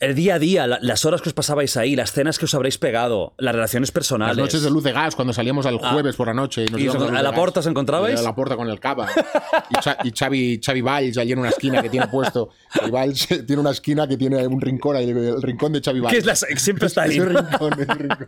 El 0.05 0.15
día 0.15 0.35
a 0.35 0.39
día, 0.39 0.67
la- 0.67 0.79
las 0.83 1.05
horas 1.07 1.23
que 1.23 1.31
os 1.31 1.33
pasabais 1.33 1.77
ahí, 1.79 1.97
las 1.97 2.13
cenas 2.13 2.39
que 2.39 2.45
os 2.45 2.55
habréis 2.55 2.77
pegado, 2.77 3.33
las 3.39 3.55
relaciones 3.55 3.91
personales. 3.91 4.37
Las 4.37 4.45
noches 4.45 4.63
de 4.63 4.71
luz 4.71 4.85
de 4.85 4.93
gas 4.93 5.15
cuando 5.15 5.33
salíamos 5.33 5.65
al 5.65 5.79
jueves 5.79 6.15
por 6.15 6.27
la 6.27 6.35
noche. 6.35 6.65
Y 6.65 6.71
nos 6.71 6.79
¿Y 6.81 6.85
íbamos 6.85 7.11
a 7.11 7.23
la 7.23 7.33
porta 7.35 7.61
os 7.61 7.67
encontrabais? 7.67 8.21
A 8.21 8.23
la 8.23 8.35
puerta 8.35 8.55
con 8.57 8.69
el 8.69 8.79
cava. 8.81 9.09
Y, 9.71 9.75
Cha- 9.81 9.97
y 10.05 10.11
Xavi, 10.11 10.61
Xavi 10.63 10.81
Valls 10.83 11.17
allí 11.17 11.33
en 11.33 11.39
una 11.39 11.49
esquina 11.49 11.81
que 11.81 11.89
tiene 11.89 12.07
puesto. 12.09 12.51
Xavi 12.69 12.91
Valls 12.91 13.29
tiene 13.47 13.61
una 13.61 13.71
esquina 13.71 14.07
que 14.07 14.19
tiene 14.19 14.47
un 14.47 14.61
rincón 14.61 14.97
ahí, 14.97 15.09
el 15.09 15.41
rincón 15.41 15.73
de 15.73 15.81
Xavi 15.81 16.01
Valls. 16.01 16.13
Que 16.13 16.19
es 16.19 16.27
la- 16.27 16.37
siempre 16.37 16.87
está 16.89 17.03
ahí. 17.05 17.19
Rincón, 17.19 17.71
rincón. 17.73 18.27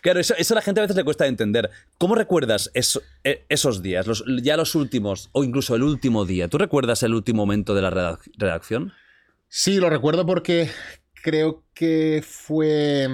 Claro, 0.00 0.20
eso, 0.20 0.34
eso 0.38 0.54
a 0.54 0.56
la 0.56 0.62
gente 0.62 0.80
a 0.80 0.84
veces 0.84 0.96
le 0.96 1.04
cuesta 1.04 1.26
entender. 1.26 1.68
¿Cómo 1.98 2.14
recuerdas 2.14 2.70
eso- 2.72 3.02
e- 3.22 3.44
esos 3.50 3.82
días, 3.82 4.06
los, 4.06 4.24
ya 4.42 4.56
los 4.56 4.74
últimos, 4.74 5.28
o 5.32 5.44
incluso 5.44 5.74
el 5.74 5.82
último 5.82 6.24
día? 6.24 6.48
¿Tú 6.48 6.56
recuerdas 6.56 7.02
el 7.02 7.12
último 7.12 7.42
momento 7.44 7.74
de 7.74 7.82
la 7.82 7.90
redac- 7.90 8.30
redacción? 8.38 8.94
Sí, 9.50 9.76
lo 9.78 9.88
recuerdo 9.88 10.26
porque 10.26 10.68
creo 11.22 11.64
que 11.74 12.22
fue. 12.26 13.08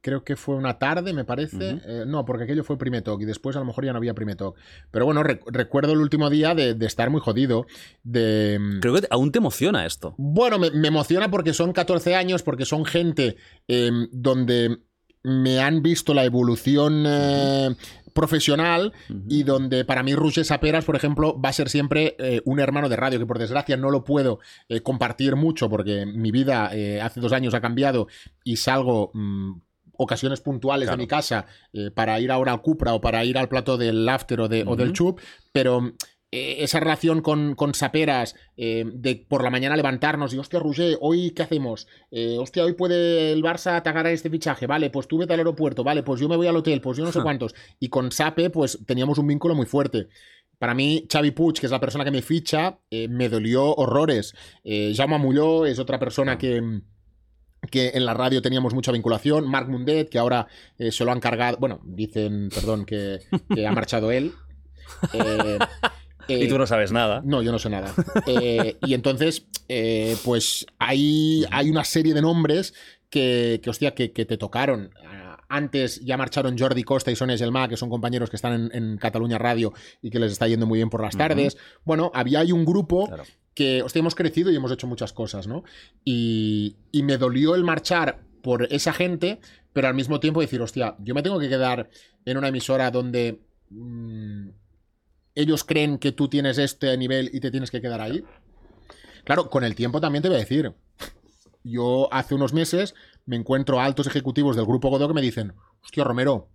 Creo 0.00 0.22
que 0.22 0.36
fue 0.36 0.54
una 0.56 0.78
tarde, 0.78 1.14
me 1.14 1.24
parece. 1.24 1.80
Eh, 1.86 2.04
no, 2.06 2.26
porque 2.26 2.44
aquello 2.44 2.62
fue 2.62 2.76
Primetalk 2.76 3.22
y 3.22 3.24
después 3.24 3.56
a 3.56 3.60
lo 3.60 3.64
mejor 3.64 3.86
ya 3.86 3.92
no 3.92 3.96
había 3.96 4.12
Primetalk. 4.12 4.54
Pero 4.90 5.06
bueno, 5.06 5.22
rec- 5.22 5.40
recuerdo 5.46 5.94
el 5.94 5.98
último 6.00 6.28
día 6.28 6.54
de, 6.54 6.74
de 6.74 6.84
estar 6.86 7.08
muy 7.08 7.22
jodido. 7.22 7.64
De. 8.02 8.60
Creo 8.82 8.94
que 8.96 9.06
aún 9.08 9.32
te 9.32 9.38
emociona 9.38 9.86
esto. 9.86 10.14
Bueno, 10.18 10.58
me, 10.58 10.70
me 10.72 10.88
emociona 10.88 11.30
porque 11.30 11.54
son 11.54 11.72
14 11.72 12.14
años, 12.14 12.42
porque 12.42 12.66
son 12.66 12.84
gente 12.84 13.36
eh, 13.66 13.90
donde 14.12 14.76
me 15.24 15.58
han 15.60 15.82
visto 15.82 16.14
la 16.14 16.24
evolución 16.24 17.04
eh, 17.06 17.74
profesional 18.12 18.92
y 19.28 19.42
donde 19.42 19.84
para 19.84 20.02
mí 20.04 20.14
Roger 20.14 20.44
Saperas, 20.44 20.84
por 20.84 20.94
ejemplo, 20.94 21.40
va 21.40 21.48
a 21.48 21.52
ser 21.52 21.68
siempre 21.68 22.14
eh, 22.18 22.40
un 22.44 22.60
hermano 22.60 22.88
de 22.88 22.94
radio, 22.96 23.18
que 23.18 23.26
por 23.26 23.38
desgracia 23.40 23.76
no 23.76 23.90
lo 23.90 24.04
puedo 24.04 24.38
eh, 24.68 24.80
compartir 24.82 25.34
mucho 25.34 25.68
porque 25.68 26.06
mi 26.06 26.30
vida 26.30 26.70
hace 27.02 27.20
dos 27.20 27.32
años 27.32 27.54
ha 27.54 27.60
cambiado 27.60 28.06
y 28.44 28.56
salgo... 28.56 29.10
mm, 29.14 29.52
ocasiones 29.96 30.40
puntuales 30.40 30.86
Claro. 30.88 30.96
de 30.98 31.02
mi 31.04 31.06
casa 31.06 31.46
para 31.94 32.18
ir 32.18 32.32
ahora 32.32 32.50
al 32.50 32.60
Cupra 32.62 32.94
o 32.94 33.00
para 33.00 33.24
ir 33.24 33.38
al 33.38 33.48
plato 33.48 33.76
del 33.78 34.08
after 34.08 34.40
o, 34.40 34.48
de, 34.48 34.64
o 34.66 34.74
del 34.74 34.92
chup, 34.92 35.20
pero 35.52 35.92
eh, 36.36 36.64
esa 36.64 36.80
relación 36.80 37.22
con, 37.22 37.54
con 37.54 37.74
Saperas, 37.74 38.34
eh, 38.56 38.84
de 38.92 39.24
por 39.28 39.44
la 39.44 39.50
mañana 39.50 39.76
levantarnos 39.76 40.34
y, 40.34 40.38
hostia, 40.38 40.58
Roger, 40.58 40.98
¿hoy 41.00 41.30
qué 41.30 41.44
hacemos? 41.44 41.86
Eh, 42.10 42.38
hostia, 42.40 42.64
hoy 42.64 42.72
puede 42.72 43.30
el 43.30 43.40
Barça 43.40 43.76
atacar 43.76 44.04
a 44.04 44.10
este 44.10 44.28
fichaje, 44.30 44.66
vale, 44.66 44.90
pues 44.90 45.06
tú 45.06 45.18
vete 45.18 45.32
al 45.32 45.38
aeropuerto, 45.38 45.84
vale, 45.84 46.02
pues 46.02 46.20
yo 46.20 46.28
me 46.28 46.36
voy 46.36 46.48
al 46.48 46.56
hotel, 46.56 46.80
pues 46.80 46.98
yo 46.98 47.04
no 47.04 47.12
sé 47.12 47.22
cuántos. 47.22 47.54
Y 47.78 47.88
con 47.88 48.10
Sape, 48.10 48.50
pues 48.50 48.80
teníamos 48.84 49.18
un 49.18 49.28
vínculo 49.28 49.54
muy 49.54 49.66
fuerte. 49.66 50.08
Para 50.58 50.74
mí, 50.74 51.06
Xavi 51.08 51.30
Puig, 51.30 51.60
que 51.60 51.66
es 51.66 51.72
la 51.72 51.78
persona 51.78 52.04
que 52.04 52.10
me 52.10 52.20
ficha, 52.20 52.80
eh, 52.90 53.06
me 53.06 53.28
dolió 53.28 53.72
horrores. 53.72 54.34
Jaume 54.64 55.18
Mulló 55.18 55.66
es 55.66 55.78
otra 55.78 56.00
persona 56.00 56.36
que 56.36 56.80
que 57.70 57.92
en 57.94 58.04
la 58.04 58.12
radio 58.12 58.42
teníamos 58.42 58.74
mucha 58.74 58.92
vinculación. 58.92 59.48
Marc 59.48 59.68
Mundet, 59.68 60.10
que 60.10 60.18
ahora 60.18 60.48
eh, 60.78 60.92
se 60.92 61.04
lo 61.04 61.12
han 61.12 61.20
cargado. 61.20 61.56
Bueno, 61.58 61.80
dicen, 61.84 62.50
perdón, 62.54 62.84
que, 62.84 63.20
que 63.54 63.66
ha 63.66 63.72
marchado 63.72 64.10
él. 64.10 64.32
Eh, 65.14 65.58
Y 66.28 66.44
eh, 66.44 66.48
tú 66.48 66.58
no 66.58 66.66
sabes 66.66 66.92
nada. 66.92 67.22
no, 67.24 67.42
yo 67.42 67.52
no 67.52 67.58
sé 67.58 67.68
nada. 67.70 67.92
Eh, 68.26 68.76
y 68.86 68.94
entonces, 68.94 69.46
eh, 69.68 70.16
pues 70.24 70.66
hay, 70.78 71.44
hay 71.50 71.70
una 71.70 71.84
serie 71.84 72.14
de 72.14 72.22
nombres 72.22 72.74
que, 73.10 73.60
que 73.62 73.70
hostia, 73.70 73.94
que, 73.94 74.12
que 74.12 74.24
te 74.24 74.36
tocaron. 74.36 74.90
Ah, 75.04 75.38
Antes 75.48 76.00
ya 76.04 76.16
marcharon 76.16 76.58
Jordi 76.58 76.82
Costa 76.82 77.10
y 77.10 77.16
Sonia 77.16 77.36
Gelmà, 77.36 77.68
que 77.68 77.76
son 77.76 77.90
compañeros 77.90 78.30
que 78.30 78.36
están 78.36 78.54
en, 78.54 78.70
en 78.74 78.96
Cataluña 78.96 79.38
Radio 79.38 79.72
y 80.02 80.10
que 80.10 80.18
les 80.18 80.32
está 80.32 80.48
yendo 80.48 80.66
muy 80.66 80.78
bien 80.78 80.90
por 80.90 81.02
las 81.02 81.16
tardes. 81.16 81.56
Bueno, 81.84 82.10
había 82.14 82.42
un 82.52 82.64
grupo 82.64 83.06
Claro. 83.06 83.24
que, 83.54 83.82
hostia, 83.82 84.00
hemos 84.00 84.14
crecido 84.14 84.50
y 84.50 84.56
hemos 84.56 84.72
hecho 84.72 84.86
muchas 84.86 85.12
cosas, 85.12 85.46
¿no? 85.46 85.62
Y, 86.04 86.76
y 86.90 87.02
me 87.04 87.18
dolió 87.18 87.54
el 87.54 87.62
marchar 87.62 88.20
por 88.42 88.66
esa 88.72 88.92
gente, 88.92 89.38
pero 89.72 89.86
al 89.86 89.94
mismo 89.94 90.18
tiempo 90.18 90.40
decir, 90.40 90.60
hostia, 90.60 90.96
yo 90.98 91.14
me 91.14 91.22
tengo 91.22 91.38
que 91.38 91.48
quedar 91.48 91.88
en 92.24 92.36
una 92.38 92.48
emisora 92.48 92.90
donde 92.90 93.38
mm, 93.70 94.48
ellos 95.34 95.64
creen 95.64 95.98
que 95.98 96.12
tú 96.12 96.28
tienes 96.28 96.58
este 96.58 96.96
nivel 96.96 97.30
y 97.32 97.40
te 97.40 97.50
tienes 97.50 97.70
que 97.70 97.80
quedar 97.80 98.00
ahí. 98.00 98.24
Claro, 99.24 99.48
con 99.50 99.64
el 99.64 99.74
tiempo 99.74 100.00
también 100.00 100.22
te 100.22 100.28
voy 100.28 100.36
a 100.36 100.40
decir. 100.40 100.74
Yo 101.62 102.12
hace 102.12 102.34
unos 102.34 102.52
meses 102.52 102.94
me 103.26 103.36
encuentro 103.36 103.80
a 103.80 103.84
altos 103.84 104.06
ejecutivos 104.06 104.54
del 104.56 104.66
grupo 104.66 104.90
Godó 104.90 105.08
que 105.08 105.14
me 105.14 105.22
dicen, 105.22 105.54
hostia, 105.82 106.04
Romero, 106.04 106.50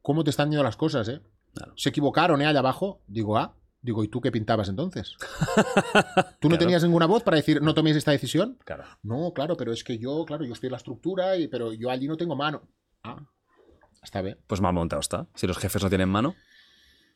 ¿cómo 0.00 0.24
te 0.24 0.30
están 0.30 0.50
yendo 0.50 0.64
las 0.64 0.76
cosas, 0.76 1.08
eh? 1.08 1.20
Claro. 1.54 1.74
Se 1.76 1.90
equivocaron, 1.90 2.40
¿eh? 2.40 2.46
Allá 2.46 2.60
abajo. 2.60 3.02
Digo, 3.06 3.36
ah, 3.36 3.54
digo, 3.82 4.02
¿y 4.02 4.08
tú 4.08 4.22
qué 4.22 4.32
pintabas 4.32 4.70
entonces? 4.70 5.14
¿Tú 6.40 6.48
no 6.48 6.56
Claro. 6.56 6.58
tenías 6.58 6.82
ninguna 6.82 7.04
voz 7.04 7.22
para 7.22 7.36
decir, 7.36 7.60
no 7.60 7.74
toméis 7.74 7.96
esta 7.96 8.12
decisión? 8.12 8.58
Claro. 8.64 8.84
No, 9.02 9.32
claro, 9.34 9.56
pero 9.58 9.72
es 9.72 9.84
que 9.84 9.98
yo, 9.98 10.24
claro, 10.24 10.44
yo 10.46 10.54
estoy 10.54 10.68
en 10.68 10.72
la 10.72 10.78
estructura, 10.78 11.36
y, 11.36 11.48
pero 11.48 11.74
yo 11.74 11.90
allí 11.90 12.08
no 12.08 12.16
tengo 12.16 12.34
mano. 12.34 12.62
Ah, 13.02 13.22
está 14.02 14.22
bien. 14.22 14.38
Pues 14.46 14.62
mal 14.62 14.72
montado 14.72 15.00
está. 15.00 15.26
Si 15.34 15.46
los 15.46 15.58
jefes 15.58 15.82
no 15.82 15.90
tienen 15.90 16.08
mano. 16.08 16.34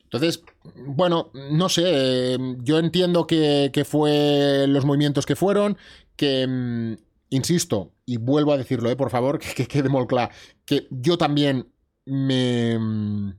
Entonces, 0.07 0.41
bueno, 0.75 1.31
no 1.33 1.67
sé, 1.67 1.83
eh, 1.85 2.37
yo 2.63 2.79
entiendo 2.79 3.27
que, 3.27 3.71
que 3.73 3.83
fue 3.83 4.65
los 4.67 4.85
movimientos 4.85 5.25
que 5.25 5.35
fueron, 5.35 5.77
que, 6.15 6.47
mm, 6.47 6.95
insisto, 7.29 7.91
y 8.05 8.15
vuelvo 8.15 8.53
a 8.53 8.57
decirlo, 8.57 8.89
eh, 8.89 8.95
por 8.95 9.09
favor, 9.09 9.37
que, 9.37 9.49
que 9.53 9.67
quede 9.67 9.89
muy 9.89 10.07
claro, 10.07 10.31
que 10.65 10.87
yo 10.91 11.17
también 11.17 11.67
me, 12.05 12.79
mm, 12.79 13.33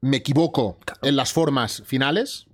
me 0.00 0.16
equivoco 0.16 0.78
en 1.02 1.14
las 1.14 1.32
formas 1.32 1.82
finales, 1.86 2.46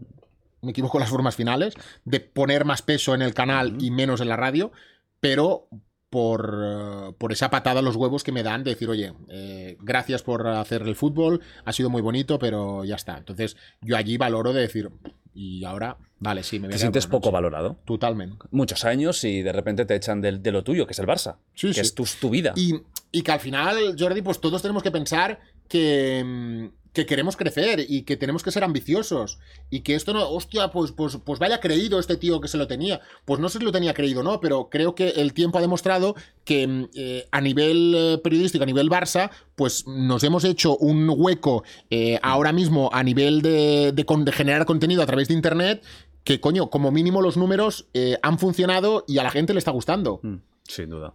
me 0.61 0.73
equivoco 0.73 0.99
en 0.99 1.01
las 1.01 1.11
formas 1.11 1.37
finales, 1.37 1.73
de 2.05 2.21
poner 2.21 2.67
más 2.67 2.83
peso 2.83 3.15
en 3.15 3.23
el 3.23 3.33
canal 3.33 3.79
y 3.81 3.91
menos 3.91 4.21
en 4.21 4.29
la 4.29 4.37
radio, 4.37 4.71
pero 5.19 5.67
por, 6.11 6.61
eh, 6.65 7.13
por 7.17 7.33
esa 7.33 7.51
patada 7.51 7.79
a 7.81 7.83
los 7.83 7.97
huevos 7.97 8.25
que 8.25 8.33
me 8.33 8.43
dan 8.43 8.65
de 8.65 8.71
decir, 8.73 8.91
oye, 8.91 9.13
eh, 9.29 9.77
gracias 9.81 10.23
por 10.23 10.47
hacer 10.49 10.83
el 10.83 10.97
fútbol, 10.97 11.41
ha 11.65 11.73
sido 11.73 11.89
muy 11.89 12.03
bonito, 12.03 12.39
pero 12.39 12.85
ya 12.85 12.97
está. 12.97 13.17
Entonces, 13.17 13.57
yo 13.81 13.97
allí 13.97 14.17
valoro 14.17 14.53
de 14.53 14.63
decir, 14.63 14.91
y 15.33 15.65
ahora, 15.65 15.97
vale, 16.19 16.43
sí, 16.43 16.59
me 16.59 16.67
voy 16.67 16.73
a 16.73 16.77
Te 16.77 16.81
sientes 16.81 17.07
poco 17.07 17.27
noche. 17.29 17.33
valorado. 17.35 17.77
Totalmente. 17.85 18.45
Muchos 18.51 18.85
años 18.85 19.23
y 19.23 19.43
de 19.43 19.53
repente 19.53 19.85
te 19.87 19.95
echan 19.95 20.21
del- 20.21 20.43
de, 20.43 20.51
lo 20.51 20.65
tuyo, 20.65 20.85
que 20.87 20.93
es 20.93 20.99
el 20.99 21.07
Barça. 21.07 21.37
Sí, 21.55 21.69
que 21.69 21.75
sí. 21.75 21.81
es 21.81 21.95
tu, 21.95 22.05
tu 22.21 22.29
vida. 22.29 22.53
Y, 22.57 22.75
y 23.13 23.23
que 23.23 23.31
al 23.31 23.41
final, 23.41 23.95
Jordi, 23.97 24.21
pues 24.23 24.41
todos 24.41 24.61
tenemos 24.61 24.83
que 24.83 24.91
pensar 24.91 25.39
que, 25.69 26.25
mm, 26.27 26.80
que 26.93 27.07
queremos 27.07 27.37
crecer 27.37 27.85
y 27.89 28.03
que 28.03 28.17
tenemos 28.17 28.43
que 28.43 28.51
ser 28.51 28.65
ambiciosos. 28.65 29.39
Y 29.71 29.81
que 29.81 29.95
esto 29.95 30.13
no, 30.13 30.29
hostia, 30.29 30.69
pues, 30.69 30.93
pues, 30.93 31.19
pues 31.25 31.39
vaya 31.39 31.61
creído 31.61 31.99
este 31.99 32.17
tío 32.17 32.41
que 32.41 32.49
se 32.49 32.59
lo 32.59 32.67
tenía. 32.67 33.01
Pues 33.25 33.41
no 33.41 33.49
sé 33.49 33.59
si 33.59 33.65
lo 33.65 33.73
tenía 33.73 33.95
creído 33.95 34.23
no, 34.23 34.41
pero 34.41 34.69
creo 34.71 34.95
que 34.95 35.11
el 35.11 35.33
tiempo 35.33 35.59
ha 35.59 35.61
demostrado 35.61 36.17
que 36.45 36.67
mm, 36.67 36.89
eh, 36.95 37.29
a 37.31 37.41
nivel 37.41 37.95
eh, 37.97 38.19
periodístico, 38.19 38.65
a 38.65 38.67
nivel 38.67 38.91
Barça, 38.91 39.31
pues 39.55 39.87
nos 39.87 40.25
hemos 40.25 40.45
hecho 40.45 40.77
un 40.77 41.09
hueco 41.09 41.63
eh, 41.91 42.19
ahora 42.23 42.53
mismo 42.53 42.91
a 42.93 43.03
nivel 43.03 43.43
de, 43.43 43.93
de 43.93 44.33
generar 44.33 44.67
contenido 44.67 45.03
a 45.03 45.07
través 45.07 45.29
de 45.29 45.35
Internet. 45.35 45.85
Que 46.25 46.41
coño, 46.41 46.69
como 46.69 46.91
mínimo 46.91 47.23
los 47.23 47.39
números 47.39 47.87
han 48.21 48.39
funcionado 48.39 49.05
y 49.09 49.17
a 49.19 49.23
la 49.23 49.31
gente 49.31 49.55
le 49.55 49.59
está 49.59 49.71
gustando. 49.71 50.21
Mm, 50.23 50.37
sin 50.65 50.91
duda. 50.91 51.15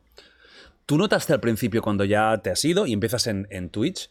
¿Tú 0.87 0.97
notaste 0.97 1.31
al 1.31 1.39
principio 1.39 1.83
cuando 1.83 2.05
ya 2.05 2.39
te 2.43 2.49
has 2.49 2.65
ido 2.65 2.87
y 2.87 2.93
empiezas 2.93 3.27
en, 3.27 3.47
en 3.51 3.69
Twitch? 3.69 4.09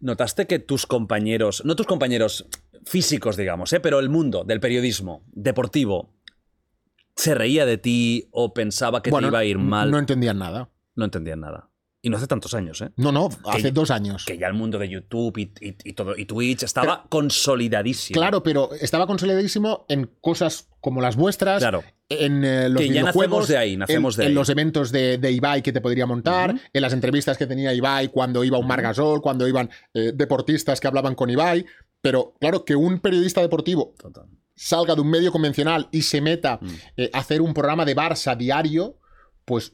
¿Notaste 0.00 0.46
que 0.46 0.58
tus 0.58 0.86
compañeros, 0.86 1.62
no 1.64 1.74
tus 1.76 1.86
compañeros 1.86 2.46
físicos, 2.84 3.36
digamos, 3.36 3.72
¿eh? 3.72 3.80
pero 3.80 3.98
el 3.98 4.08
mundo 4.08 4.44
del 4.44 4.60
periodismo 4.60 5.24
deportivo 5.32 6.14
se 7.16 7.34
reía 7.34 7.64
de 7.66 7.78
ti 7.78 8.28
o 8.30 8.52
pensaba 8.52 9.02
que 9.02 9.10
te 9.10 9.26
iba 9.26 9.38
a 9.38 9.44
ir 9.44 9.58
mal? 9.58 9.90
No 9.90 9.96
No, 9.96 9.98
entendían 10.00 10.38
nada. 10.38 10.70
entendían 10.96 11.40
nada. 11.40 11.70
Y 12.02 12.10
no 12.10 12.18
hace 12.18 12.26
tantos 12.28 12.54
años, 12.54 12.80
¿eh? 12.82 12.90
No, 12.96 13.10
no, 13.10 13.28
hace 13.46 13.62
Que- 13.62 13.72
dos 13.72 13.90
años. 13.90 14.24
Que 14.26 14.38
ya 14.38 14.46
el 14.46 14.54
mundo 14.54 14.78
de 14.78 14.88
YouTube 14.88 15.36
y, 15.38 15.52
y- 15.60 15.76
y 15.82 15.92
todo, 15.94 16.16
y 16.16 16.24
Twitch 16.26 16.62
estaba 16.62 17.06
consolidadísimo. 17.08 18.20
Claro, 18.20 18.42
pero 18.44 18.70
estaba 18.74 19.06
consolidadísimo 19.08 19.86
en 19.88 20.08
cosas 20.20 20.68
como 20.80 21.00
las 21.00 21.16
vuestras, 21.16 21.58
Claro. 21.58 21.82
En 22.08 22.44
eh, 22.44 22.68
los 22.68 22.80
Que 22.80 22.88
ya 22.90 23.02
nacemos 23.02 23.48
de 23.48 23.56
ahí, 23.56 23.76
nacemos 23.76 24.14
en, 24.14 24.18
de 24.18 24.24
en 24.24 24.28
ahí. 24.30 24.34
los 24.34 24.48
eventos 24.48 24.92
de, 24.92 25.18
de 25.18 25.32
Ibai 25.32 25.62
que 25.62 25.72
te 25.72 25.80
podría 25.80 26.06
montar, 26.06 26.54
en 26.72 26.82
las 26.82 26.92
entrevistas 26.92 27.36
que 27.36 27.46
tenía 27.46 27.72
Ibai 27.74 28.08
cuando 28.08 28.44
iba 28.44 28.58
un 28.58 28.66
Margasol, 28.66 29.20
cuando 29.20 29.48
iban 29.48 29.70
eh, 29.94 30.12
deportistas 30.14 30.80
que 30.80 30.86
hablaban 30.86 31.14
con 31.14 31.30
Ibai. 31.30 31.66
Pero 32.00 32.34
claro, 32.40 32.64
que 32.64 32.76
un 32.76 33.00
periodista 33.00 33.40
deportivo 33.40 33.94
Total. 33.98 34.26
salga 34.54 34.94
de 34.94 35.00
un 35.00 35.10
medio 35.10 35.32
convencional 35.32 35.88
y 35.90 36.02
se 36.02 36.20
meta 36.20 36.58
Mm. 36.60 36.68
eh, 36.98 37.10
a 37.12 37.18
hacer 37.18 37.40
un 37.42 37.52
programa 37.54 37.84
de 37.84 37.96
Barça 37.96 38.36
diario, 38.36 38.98
pues 39.44 39.72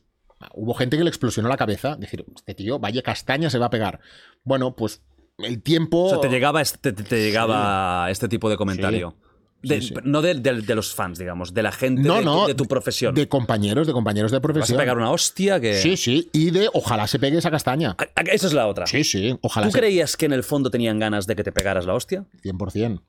hubo 0.55 0.73
gente 0.75 0.97
que 0.97 1.05
le 1.05 1.11
explosionó 1.11 1.49
la 1.51 1.57
cabeza. 1.59 1.97
Decir, 1.97 2.25
este 2.35 2.55
tío, 2.55 2.79
vaya 2.79 3.03
castaña 3.03 3.51
se 3.51 3.59
va 3.59 3.67
a 3.67 3.71
pegar. 3.71 4.01
Bueno, 4.45 4.75
pues 4.75 5.03
el 5.39 5.63
tiempo... 5.63 6.05
O 6.05 6.11
sea, 6.11 6.21
te 6.21 6.29
llegaba 6.29 6.63
este, 6.63 6.93
te, 6.93 7.03
te 7.03 7.17
llegaba 7.23 8.07
este 8.11 8.29
tipo 8.29 8.49
de 8.49 8.57
comentario. 8.57 9.17
De- 9.63 9.81
Sí, 9.81 9.89
sí. 9.89 9.95
No 10.05 10.23
de, 10.23 10.35
de- 10.35 10.63
de 10.63 10.75
los 10.75 10.93
fans, 10.95 11.19
digamos, 11.19 11.55
de 11.55 11.63
la 11.63 11.71
gente 11.73 12.03
No, 12.03 12.47
de, 12.49 12.55
tu 12.55 12.65
profesión. 12.65 13.15
De 13.15 13.29
compañeros, 13.29 13.87
de 13.87 13.93
compañeros 13.93 14.31
de 14.33 14.39
Vas 14.39 14.45
a 14.45 14.53
profesión. 14.53 14.79
pegar 14.79 14.97
una 14.97 15.11
hostia 15.13 15.61
que... 15.61 15.75
Sí, 15.81 15.97
sí, 15.97 16.29
y 16.33 16.51
de 16.51 16.69
ojalá 16.73 17.07
se 17.07 17.19
pegue 17.21 17.39
esa 17.39 17.51
castaña. 17.51 17.97
A- 17.99 18.21
a- 18.21 18.23
Esa 18.23 18.49
es 18.49 18.53
la 18.55 18.67
otra. 18.67 18.87
Sí, 18.87 19.05
sí, 19.05 19.39
ojalá 19.41 19.67
¿Tú 19.69 19.73
se 19.73 19.79
creías 19.79 20.17
que 20.17 20.27
en 20.27 20.33
el 20.33 20.43
fondo 20.43 20.69
tenían 20.71 20.99
ganas 20.99 21.27
de 21.29 21.37
que 21.37 21.45
te 21.45 21.53
pegaras 21.53 21.87
la 21.87 21.95
hostia? 21.95 22.25
100%. 22.43 23.01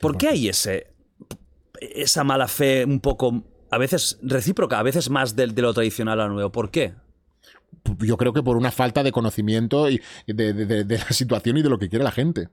¿Por 0.00 0.18
qué 0.18 0.28
hay 0.28 0.48
ese, 0.48 0.88
esa 1.80 2.24
mala 2.24 2.48
fe 2.48 2.84
un 2.84 3.00
poco, 3.00 3.44
a 3.70 3.78
veces 3.78 4.18
recíproca, 4.22 4.78
a 4.78 4.82
veces 4.82 5.08
más 5.08 5.36
del- 5.36 5.54
de, 5.54 5.62
lo 5.62 5.72
tradicional 5.72 6.20
a 6.20 6.26
lo 6.26 6.34
nuevo? 6.34 6.52
¿Por 6.52 6.70
qué? 6.70 6.94
Yo 8.00 8.16
creo 8.16 8.32
que 8.32 8.42
por 8.42 8.56
una 8.56 8.70
falta 8.70 9.02
de 9.02 9.12
conocimiento 9.12 9.90
y 9.90 10.00
de 10.26 10.84
la 10.98 11.12
situación 11.12 11.56
y 11.58 11.62
de 11.62 11.68
lo 11.68 11.78
que 11.78 11.88
quiere 11.88 12.04
la 12.04 12.10
gente. 12.12 12.48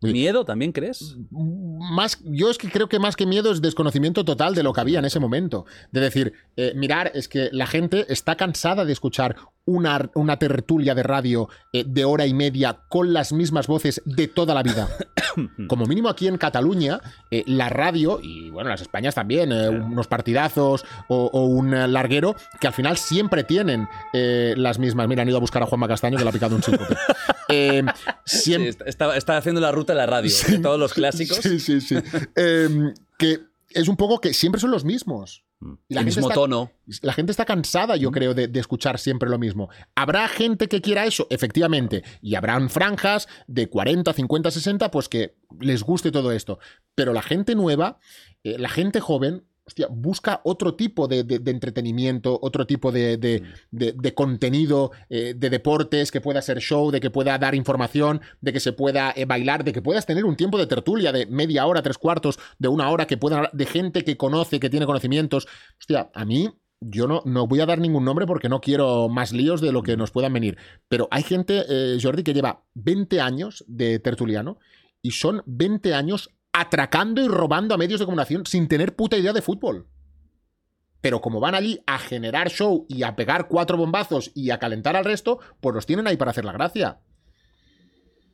¿Miedo 0.00 0.46
también 0.46 0.72
crees? 0.72 1.16
Más, 1.30 2.18
yo 2.24 2.50
es 2.50 2.56
que 2.56 2.70
creo 2.70 2.88
que 2.88 2.98
más 2.98 3.16
que 3.16 3.26
miedo 3.26 3.52
es 3.52 3.60
desconocimiento 3.60 4.24
total 4.24 4.54
de 4.54 4.62
lo 4.62 4.72
que 4.72 4.80
había 4.80 4.98
en 4.98 5.04
ese 5.04 5.20
momento. 5.20 5.66
De 5.92 6.00
decir, 6.00 6.32
eh, 6.56 6.72
mirar, 6.74 7.12
es 7.14 7.28
que 7.28 7.50
la 7.52 7.66
gente 7.66 8.06
está 8.08 8.36
cansada 8.36 8.86
de 8.86 8.92
escuchar 8.94 9.36
una, 9.66 10.10
una 10.14 10.38
tertulia 10.38 10.94
de 10.94 11.02
radio 11.02 11.48
eh, 11.72 11.84
de 11.86 12.04
hora 12.04 12.26
y 12.26 12.34
media 12.34 12.80
con 12.88 13.12
las 13.12 13.32
mismas 13.32 13.66
voces 13.66 14.02
de 14.04 14.26
toda 14.28 14.54
la 14.54 14.62
vida. 14.62 14.88
Como 15.68 15.86
mínimo 15.86 16.08
aquí 16.08 16.26
en 16.26 16.38
Cataluña, 16.38 17.00
eh, 17.30 17.44
la 17.46 17.68
radio, 17.68 18.18
y 18.22 18.50
bueno, 18.50 18.70
las 18.70 18.80
Españas 18.80 19.14
también, 19.14 19.52
eh, 19.52 19.68
unos 19.68 20.08
partidazos 20.08 20.84
o, 21.08 21.30
o 21.32 21.44
un 21.46 21.70
larguero, 21.92 22.34
que 22.60 22.66
al 22.66 22.72
final 22.72 22.96
siempre 22.96 23.44
tienen 23.44 23.88
las 24.12 24.78
mismas. 24.78 25.06
Mira, 25.06 25.22
han 25.22 25.28
ido 25.28 25.36
a 25.36 25.40
buscar 25.40 25.62
a 25.62 25.66
Juanma 25.66 25.86
Castaño 25.88 26.16
que 26.18 26.24
le 26.24 26.30
ha 26.30 26.32
picado 26.32 26.56
un 26.56 26.62
síncope. 26.62 26.96
Sí, 27.50 27.82
siempre, 28.24 28.68
está, 28.70 28.84
está- 28.86 29.16
está 29.16 29.36
haciendo 29.36 29.60
la 29.60 29.72
ruta 29.72 29.92
de 29.92 29.96
la 29.98 30.06
radio, 30.06 30.30
de 30.48 30.58
todos 30.60 30.78
los 30.78 30.94
clásicos. 30.94 31.38
Sí, 31.38 31.58
sí, 31.58 31.80
sí. 31.80 31.96
Em, 32.36 32.94
que 33.18 33.40
es 33.70 33.88
un 33.88 33.96
poco 33.96 34.20
que 34.20 34.32
siempre 34.34 34.60
son 34.60 34.70
los 34.70 34.84
mismos. 34.84 35.42
La 35.88 36.00
el 36.00 36.06
mismo 36.06 36.22
está- 36.22 36.34
tono. 36.34 36.70
La 37.02 37.12
gente 37.12 37.32
está 37.32 37.44
cansada, 37.44 37.96
yo 37.96 38.10
creo, 38.10 38.32
de, 38.32 38.48
de 38.48 38.60
escuchar 38.60 38.98
siempre 38.98 39.28
lo 39.28 39.38
mismo. 39.38 39.68
¿Habrá 39.94 40.26
gente 40.28 40.68
que 40.68 40.80
quiera 40.80 41.04
eso? 41.04 41.26
Efectivamente. 41.28 42.02
Y 42.22 42.34
habrán 42.34 42.70
franjas 42.70 43.28
de 43.46 43.68
40, 43.68 44.12
50, 44.14 44.50
60, 44.50 44.90
pues 44.90 45.08
que 45.08 45.36
les 45.60 45.82
guste 45.82 46.10
todo 46.10 46.32
esto. 46.32 46.58
Pero 46.94 47.12
la 47.12 47.22
gente 47.22 47.54
nueva, 47.54 47.98
eh, 48.42 48.56
la 48.58 48.70
gente 48.70 49.00
joven, 49.00 49.44
hostia, 49.70 49.86
busca 49.90 50.40
otro 50.44 50.74
tipo 50.74 51.06
de, 51.08 51.22
de- 51.24 51.38
de 51.38 51.50
entretenimiento, 51.50 52.38
otro 52.42 52.66
tipo 52.66 52.90
de, 52.92 53.16
de 53.70 54.14
contenido, 54.14 54.90
eh, 55.08 55.34
de 55.36 55.48
deportes, 55.50 56.10
que 56.10 56.20
pueda 56.20 56.42
ser 56.42 56.58
show, 56.58 56.90
de 56.90 57.00
que 57.00 57.10
pueda 57.10 57.38
dar 57.38 57.54
información, 57.54 58.20
de 58.40 58.52
que 58.52 58.60
se 58.60 58.72
pueda 58.72 59.12
eh, 59.16 59.24
bailar, 59.24 59.64
de 59.64 59.72
que 59.72 59.80
puedas 59.82 60.06
tener 60.06 60.24
un 60.24 60.36
tiempo 60.36 60.58
de 60.58 60.66
tertulia 60.66 61.12
de 61.12 61.26
media 61.26 61.66
hora, 61.66 61.82
tres 61.82 61.98
cuartos, 61.98 62.38
de 62.58 62.68
una 62.68 62.90
hora, 62.90 63.06
que 63.06 63.16
pueda 63.16 63.36
hablar 63.36 63.52
de 63.52 63.66
gente 63.66 64.04
que 64.04 64.16
conoce, 64.16 64.60
que 64.60 64.70
tiene 64.70 64.86
conocimientos. 64.86 65.46
Hostia, 65.78 66.10
a 66.14 66.24
mí 66.24 66.50
yo 66.80 67.06
no, 67.06 67.22
no 67.24 67.46
voy 67.46 67.60
a 67.60 67.66
dar 67.66 67.78
ningún 67.78 68.04
nombre 68.04 68.26
porque 68.26 68.48
no 68.48 68.60
quiero 68.60 69.08
más 69.08 69.32
líos 69.32 69.60
de 69.60 69.70
lo 69.72 69.82
que 69.82 69.96
nos 69.96 70.10
puedan 70.10 70.32
venir. 70.32 70.56
Pero 70.88 71.08
hay 71.10 71.22
gente, 71.22 71.64
eh, 71.68 71.98
Jordi, 72.02 72.22
que 72.22 72.34
lleva 72.34 72.64
20 72.74 73.20
años 73.20 73.64
de 73.68 73.98
tertuliano 73.98 74.58
y 75.02 75.12
son 75.12 75.42
20 75.46 75.94
años 75.94 76.30
atracando 76.52 77.22
y 77.22 77.28
robando 77.28 77.74
a 77.74 77.78
medios 77.78 78.00
de 78.00 78.06
comunicación 78.06 78.46
sin 78.46 78.68
tener 78.68 78.94
puta 78.96 79.16
idea 79.16 79.32
de 79.32 79.42
fútbol. 79.42 79.86
Pero 81.00 81.20
como 81.20 81.40
van 81.40 81.54
allí 81.54 81.80
a 81.86 81.98
generar 81.98 82.50
show 82.50 82.84
y 82.88 83.04
a 83.04 83.16
pegar 83.16 83.48
cuatro 83.48 83.76
bombazos 83.78 84.32
y 84.34 84.50
a 84.50 84.58
calentar 84.58 84.96
al 84.96 85.04
resto, 85.04 85.38
pues 85.60 85.74
los 85.74 85.86
tienen 85.86 86.06
ahí 86.06 86.16
para 86.16 86.30
hacer 86.32 86.44
la 86.44 86.52
gracia. 86.52 87.00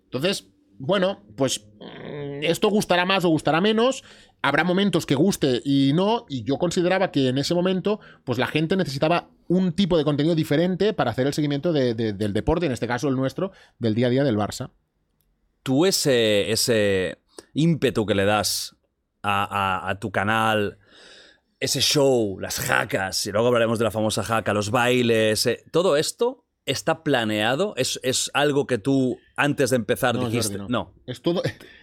Entonces, 0.05 0.49
bueno, 0.79 1.23
pues 1.37 1.65
mm, 1.81 2.43
esto 2.43 2.69
gustará 2.69 3.05
más 3.05 3.25
o 3.25 3.29
gustará 3.29 3.61
menos. 3.61 4.03
Habrá 4.43 4.65
momentos 4.65 5.07
que 5.07 5.15
guste 5.15 5.63
y 5.65 5.93
no. 5.95 6.27
Y 6.29 6.43
yo 6.43 6.59
consideraba 6.59 7.11
que 7.11 7.29
en 7.29 7.39
ese 7.39 7.55
momento, 7.55 8.01
pues 8.25 8.39
la 8.39 8.47
gente 8.47 8.77
necesitaba 8.77 9.31
un 9.49 9.73
tipo 9.73 9.97
de 9.97 10.05
contenido 10.05 10.35
diferente 10.35 10.93
para 10.93 11.13
hacer 11.13 11.27
el 11.27 11.35
seguimiento 11.35 11.73
de- 11.73 11.95
de- 11.95 12.13
del 12.13 12.33
deporte, 12.33 12.67
en 12.67 12.73
este 12.73 12.87
caso 12.89 13.09
el 13.09 13.17
nuestro, 13.17 13.53
del 13.79 13.95
día 13.95 14.09
a 14.09 14.11
día 14.11 14.25
del 14.25 14.37
Barça. 14.37 14.71
Tú 15.63 15.87
ese, 15.87 16.51
ese 16.51 17.19
ímpetu 17.57 18.07
que 18.07 18.15
le 18.15 18.25
das 18.25 18.77
a, 19.23 19.45
a- 19.45 19.91
a 19.91 19.99
tu 19.99 20.11
canal, 20.11 20.79
ese 21.59 21.81
show, 21.81 22.39
las 22.39 22.61
jacas, 22.61 23.27
y 23.27 23.33
luego 23.33 23.49
hablaremos 23.49 23.79
de 23.79 23.85
la 23.85 23.91
famosa 23.91 24.23
jaca, 24.23 24.53
los 24.53 24.71
bailes, 24.71 25.47
eh, 25.47 25.65
todo 25.73 25.97
esto 25.97 26.45
está 26.67 27.03
planeado, 27.03 27.75
es, 27.77 27.99
es 28.03 28.31
algo 28.35 28.67
que 28.67 28.79
tú 28.79 29.19
antes 29.37 29.71
de 29.71 29.77
empezar 29.77 30.17
No, 30.17 30.27
dijiste, 30.29 30.59
Jordi, 30.59 30.73
no. 30.73 30.95
Es 31.07 31.23
todo, 31.23 31.43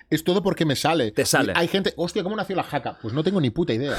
es 0.10 0.24
todo 0.24 0.44
porque 0.44 0.66
me 0.66 0.76
sale. 0.76 1.12
Te 1.12 1.26
sale. 1.26 1.54
Y 1.56 1.60
hay 1.60 1.68
gente, 1.70 1.94
hostia, 1.96 2.22
¿cómo 2.24 2.36
nació 2.36 2.56
la 2.56 2.64
jaca? 2.64 3.00
Pues 3.02 3.14
no 3.14 3.24
tengo 3.24 3.40
ni 3.42 3.50
puta 3.50 3.74
idea. 3.74 3.98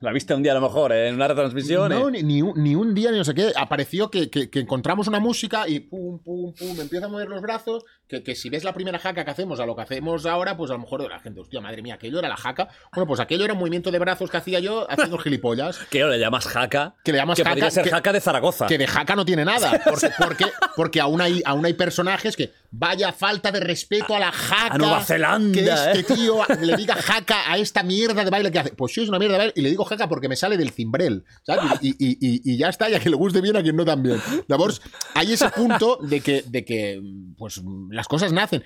La 0.00 0.12
viste 0.12 0.34
un 0.34 0.42
día 0.42 0.52
a 0.52 0.54
lo 0.56 0.60
mejor, 0.62 0.92
¿eh? 0.92 1.08
en 1.08 1.14
una 1.14 1.28
retransmisión. 1.28 1.90
No, 1.90 2.08
¿eh? 2.08 2.22
ni, 2.22 2.42
ni 2.42 2.74
un, 2.74 2.94
día 2.94 3.10
ni 3.12 3.18
no 3.18 3.24
sé 3.24 3.34
qué. 3.34 3.52
Apareció 3.56 4.10
que, 4.10 4.28
que- 4.28 4.50
que 4.50 4.58
encontramos 4.60 5.06
una 5.06 5.20
música 5.20 5.68
y 5.68 5.80
pum, 5.80 6.18
pum, 6.18 6.52
pum, 6.54 6.80
empieza 6.80 7.06
a 7.06 7.08
mover 7.08 7.28
los 7.28 7.40
brazos. 7.40 7.84
Que, 8.08 8.24
que 8.24 8.34
si 8.34 8.50
ves 8.50 8.64
la 8.64 8.74
primera 8.74 8.98
jaca 8.98 9.24
que 9.24 9.30
hacemos 9.30 9.60
a 9.60 9.66
lo 9.66 9.76
que 9.76 9.82
hacemos 9.82 10.26
ahora, 10.26 10.56
pues 10.56 10.70
a 10.70 10.74
lo 10.74 10.80
mejor 10.80 11.08
la 11.08 11.20
gente, 11.20 11.40
hostia, 11.40 11.60
madre 11.60 11.80
mía, 11.82 11.94
aquello 11.94 12.18
era 12.18 12.28
la 12.28 12.36
jaca. 12.36 12.68
Bueno, 12.92 13.06
pues 13.06 13.20
aquello 13.20 13.44
era 13.44 13.52
un 13.52 13.60
movimiento 13.60 13.92
de 13.92 13.98
brazos 14.00 14.28
que 14.30 14.36
hacía 14.36 14.58
yo 14.58 14.90
haciendo 14.90 15.16
gilipollas. 15.18 15.78
Que 15.90 16.02
le 16.04 16.18
llamas 16.18 16.46
jaca. 16.48 16.96
Que 17.04 17.12
le 17.12 17.18
llamas 17.18 17.36
que 17.36 17.44
jaca, 17.44 17.54
podría 17.54 17.70
ser 17.70 17.88
jaca 17.88 18.12
de 18.12 18.20
Zaragoza. 18.20 18.66
Que 18.66 18.78
de 18.78 18.88
jaca 18.88 19.14
no 19.14 19.24
tiene 19.24 19.44
nada. 19.44 19.80
Porque, 19.84 20.08
porque, 20.18 20.44
porque 20.74 21.00
aún, 21.00 21.20
hay, 21.20 21.40
aún 21.44 21.64
hay 21.64 21.74
personajes 21.74 22.36
que, 22.36 22.52
vaya 22.72 23.12
falta 23.12 23.50
de 23.50 23.60
respeto 23.60 24.14
a 24.14 24.18
la 24.18 24.30
jaca. 24.32 24.74
a 24.74 24.78
Nueva 24.78 25.02
Zelanda, 25.04 25.52
Que 25.52 25.60
este 25.68 26.00
¿eh? 26.12 26.16
tío 26.16 26.38
le 26.60 26.76
diga 26.76 26.94
jaca 26.94 27.50
a 27.50 27.58
esta 27.58 27.82
mierda 27.82 28.24
de 28.24 28.30
baile 28.30 28.50
que 28.52 28.58
hace. 28.58 28.70
Pues 28.70 28.92
sí, 28.94 29.02
es 29.02 29.08
una 29.08 29.18
mierda 29.18 29.34
de 29.34 29.38
baile. 29.38 29.52
Y 29.56 29.60
le 29.62 29.70
digo 29.70 29.84
jaca 29.84 30.08
porque 30.08 30.28
me 30.28 30.36
sale 30.36 30.56
del 30.56 30.70
cimbrel. 30.70 31.24
¿sabes? 31.44 31.64
Y, 31.82 31.90
y- 31.90 32.18
y- 32.20 32.40
y 32.44 32.56
ya 32.56 32.68
está, 32.68 32.88
y 32.88 32.94
a 32.94 33.00
que 33.00 33.10
le 33.10 33.16
guste 33.16 33.40
bien, 33.40 33.56
a 33.56 33.62
quien 33.62 33.76
no 33.76 33.84
también. 33.84 34.20
Llavors, 34.48 34.80
hay 35.14 35.32
ese 35.32 35.48
punto 35.50 35.98
de 36.02 36.20
que, 36.20 36.42
de 36.46 36.64
que 36.64 37.02
pues, 37.36 37.60
las 37.90 38.06
cosas 38.08 38.32
nacen. 38.32 38.62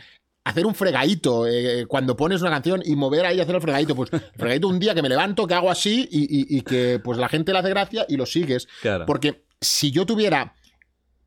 Hacer 0.47 0.67
un 0.67 0.75
fregadito 0.75 1.47
eh, 1.47 1.87
cuando 1.89 2.15
pones 2.19 2.43
una 2.43 2.51
canción 2.51 2.83
y 2.85 2.95
mover 2.97 3.25
ahí 3.25 3.39
y 3.39 3.41
hacer 3.41 3.55
el 3.55 3.63
fregadito. 3.63 3.95
Pues 3.97 4.13
el 4.13 4.21
fregadito 4.37 4.69
un 4.69 4.79
día 4.79 4.95
que 4.95 5.01
me 5.01 5.09
levanto, 5.09 5.47
que 5.47 5.55
hago 5.55 5.71
así 5.71 6.07
y, 6.11 6.25
y- 6.25 6.59
y 6.59 6.61
que 6.61 7.01
pues 7.03 7.17
la 7.19 7.31
gente 7.31 7.51
le 7.53 7.61
hace 7.61 7.71
gracia 7.71 8.05
y 8.09 8.19
lo 8.19 8.27
sigues. 8.27 8.69
Claro. 8.83 9.07
Porque 9.07 9.47
si 9.61 9.91
yo 9.91 10.05
tuviera. 10.05 10.55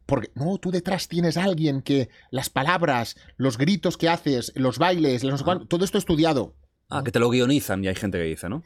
Porque, 0.08 0.32
no, 0.34 0.58
tú 0.58 0.72
detrás 0.72 1.08
tienes 1.08 1.38
a 1.38 1.44
alguien 1.44 1.84
que 1.84 2.10
las 2.32 2.50
palabras, 2.50 3.16
los 3.38 3.60
gritos 3.60 3.98
que 3.98 4.10
haces, 4.10 4.52
los 4.56 4.80
bailes, 4.80 5.24
los 5.24 5.44
todo 5.68 5.86
esto 5.86 6.00
estudiado. 6.00 6.56
Ah, 6.90 7.04
que 7.04 7.12
te 7.12 7.20
lo 7.20 7.30
guionizan 7.30 7.84
y 7.84 7.88
hay 7.90 7.96
gente 7.96 8.18
que 8.18 8.24
dice, 8.24 8.50
¿no? 8.50 8.64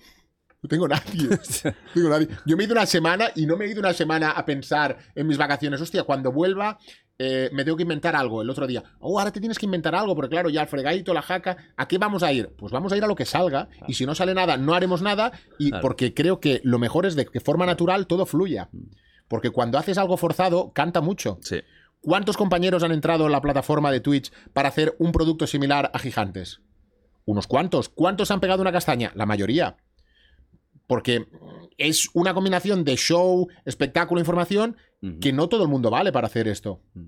No 0.62 0.70
tengo 0.70 0.88
nadie. 0.88 1.28
No 1.64 1.74
tengo 1.94 2.10
nadie. 2.10 2.28
Yo 2.46 2.56
me 2.56 2.64
he 2.64 2.66
ido 2.68 2.74
una 2.74 2.86
semana 2.86 3.32
y 3.36 3.46
no 3.46 3.58
me 3.58 3.66
he 3.66 3.72
ido 3.72 3.80
una 3.80 3.94
semana 3.94 4.32
a 4.32 4.46
pensar 4.46 4.98
en 5.16 5.28
mis 5.28 5.38
vacaciones. 5.38 5.82
Hostia, 5.82 6.04
cuando 6.04 6.32
vuelva 6.32 6.78
eh, 7.24 7.50
me 7.54 7.64
tengo 7.64 7.78
que 7.78 7.84
inventar 7.84 8.16
algo. 8.16 8.42
El 8.42 8.50
otro 8.50 8.66
día, 8.66 8.84
oh, 9.00 9.20
ahora 9.20 9.32
te 9.32 9.39
tienes 9.39 9.60
que 9.60 9.66
inventar 9.66 9.94
algo, 9.94 10.16
porque 10.16 10.30
claro, 10.32 10.50
ya 10.50 10.62
el 10.62 10.68
fregadito, 10.68 11.14
la 11.14 11.22
jaca, 11.22 11.56
¿a 11.78 11.88
qué 11.88 12.00
vamos 12.00 12.24
a 12.24 12.34
ir? 12.34 12.50
Pues 12.58 12.72
vamos 12.72 12.92
a 12.92 12.98
ir 12.98 13.04
a 13.04 13.08
lo 13.08 13.16
que 13.16 13.26
salga. 13.26 13.70
Y 13.88 13.94
si 13.94 14.08
no 14.08 14.16
sale 14.16 14.34
nada, 14.34 14.58
no 14.58 14.74
haremos 14.74 15.04
nada. 15.04 15.32
Y 15.60 15.70
Claro. 15.70 15.82
porque 15.84 16.16
creo 16.16 16.39
que 16.39 16.62
lo 16.64 16.80
mejor 16.80 17.06
es 17.06 17.16
de 17.16 17.26
que 17.26 17.39
forma 17.39 17.66
natural 17.68 18.08
todo 18.08 18.26
fluya. 18.26 18.70
Porque 19.32 19.50
cuando 19.50 19.78
haces 19.78 19.98
algo 19.98 20.18
forzado, 20.18 20.74
canta 20.74 21.00
mucho. 21.00 21.40
Sí. 21.42 21.62
¿Cuántos 22.02 22.36
compañeros 22.36 22.84
han 22.84 22.92
entrado 22.92 23.28
en 23.28 23.32
la 23.32 23.40
plataforma 23.40 23.90
de 23.90 24.02
Twitch 24.02 24.30
para 24.52 24.68
hacer 24.68 24.94
un 25.00 25.14
producto 25.14 25.48
similar 25.48 25.90
a 25.94 26.00
Gigantes? 26.00 26.60
Unos 27.24 27.48
cuantos. 27.48 27.88
¿Cuántos 27.88 28.30
han 28.30 28.42
pegado 28.42 28.62
una 28.62 28.74
castaña? 28.74 29.14
La 29.16 29.26
mayoría. 29.26 29.78
Porque 30.86 31.28
es 31.78 32.10
una 32.14 32.34
combinación 32.34 32.84
de 32.84 32.98
show, 32.98 33.48
espectáculo, 33.64 34.20
información, 34.20 34.76
que 35.22 35.32
no 35.32 35.48
todo 35.48 35.64
el 35.64 35.70
mundo 35.70 35.90
vale 35.90 36.12
para 36.12 36.28
hacer 36.28 36.50
esto. 36.50 36.82
Mm. 36.94 37.08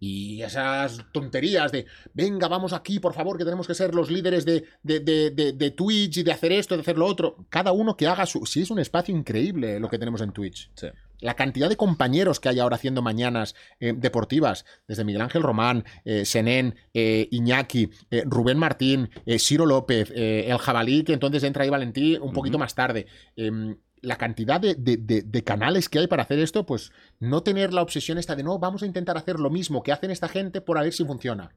Y 0.00 0.42
esas 0.42 1.06
tonterías 1.12 1.70
de, 1.72 1.86
venga, 2.12 2.48
vamos 2.48 2.72
aquí, 2.74 2.98
por 2.98 3.14
favor, 3.14 3.38
que 3.38 3.44
tenemos 3.44 3.66
que 3.66 3.74
ser 3.74 3.94
los 3.94 4.10
líderes 4.10 4.44
de, 4.44 4.64
de, 4.82 5.00
de- 5.00 5.30
de- 5.30 5.52
de 5.52 5.70
Twitch 5.70 6.18
y 6.18 6.22
de 6.24 6.32
hacer 6.32 6.52
esto, 6.52 6.74
de 6.74 6.82
hacer 6.82 6.98
lo 6.98 7.06
otro. 7.06 7.46
Cada 7.48 7.72
uno 7.72 7.96
que 7.96 8.06
haga 8.08 8.26
su... 8.26 8.44
Sí, 8.44 8.62
es 8.62 8.70
un 8.70 8.80
espacio 8.80 9.16
increíble 9.16 9.78
lo 9.80 9.88
que 9.88 9.98
tenemos 9.98 10.20
en 10.20 10.32
Twitch. 10.32 10.70
Sí. 10.74 10.88
La 11.24 11.34
cantidad 11.34 11.68
de 11.70 11.76
compañeros 11.76 12.38
que 12.38 12.50
hay 12.50 12.60
ahora 12.60 12.76
haciendo 12.76 13.00
mañanas 13.00 13.54
eh, 13.80 13.94
deportivas, 13.96 14.64
desde 14.86 15.04
Miguel 15.04 15.22
Ángel 15.22 15.42
Román, 15.42 15.84
eh, 16.04 16.24
Senén, 16.26 16.74
eh, 16.92 17.28
Iñaki, 17.30 17.88
eh, 18.10 18.24
Rubén 18.26 18.58
Martín, 18.58 19.08
Ciro 19.38 19.64
López, 19.64 20.12
el 20.14 20.58
Jabalí, 20.58 21.02
que 21.02 21.14
entonces 21.14 21.42
entra 21.42 21.64
ahí 21.64 21.70
Valentí 21.70 22.16
un 22.16 22.32
poquito 22.32 22.58
más 22.58 22.74
tarde. 22.74 23.06
Em, 23.36 23.76
la 24.02 24.16
cantidad 24.16 24.60
de, 24.60 24.74
de- 24.74 24.98
de- 24.98 25.22
de 25.22 25.42
canales 25.44 25.88
que 25.88 25.98
hay 25.98 26.06
para 26.08 26.24
hacer 26.24 26.38
esto, 26.38 26.66
pues 26.66 26.92
no 27.20 27.42
tener 27.42 27.72
la 27.72 27.80
obsesión 27.80 28.18
esta 28.18 28.36
de 28.36 28.42
no, 28.42 28.58
vamos 28.58 28.82
a 28.82 28.86
intentar 28.86 29.16
hacer 29.16 29.40
lo 29.40 29.48
mismo 29.48 29.82
que 29.82 29.92
hacen 29.92 30.10
esta 30.10 30.28
gente 30.28 30.60
por 30.60 30.76
a 30.76 30.82
ver 30.82 30.92
si 30.92 31.06
funciona. 31.06 31.54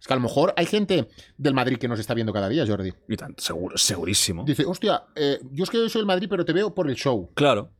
Es 0.00 0.06
que 0.08 0.12
a 0.12 0.16
lo 0.16 0.22
mejor 0.22 0.52
hay 0.56 0.66
gente 0.66 1.06
del 1.38 1.54
Madrid 1.54 1.76
que 1.78 1.86
nos 1.86 2.00
está 2.00 2.14
viendo 2.14 2.32
cada 2.32 2.48
día, 2.48 2.66
Jordi. 2.66 2.92
Y 3.08 3.16
tanto, 3.16 3.40
seguro, 3.42 3.78
segurísimo. 3.78 4.42
Dice, 4.44 4.64
hostia, 4.66 5.04
yo 5.52 5.62
es 5.64 5.70
que 5.70 5.88
soy 5.88 6.00
del 6.00 6.06
Madrid, 6.06 6.26
pero 6.28 6.44
te 6.44 6.52
veo 6.52 6.74
por 6.74 6.88
el 6.90 6.96
show. 6.96 7.30
Claro. 7.34 7.70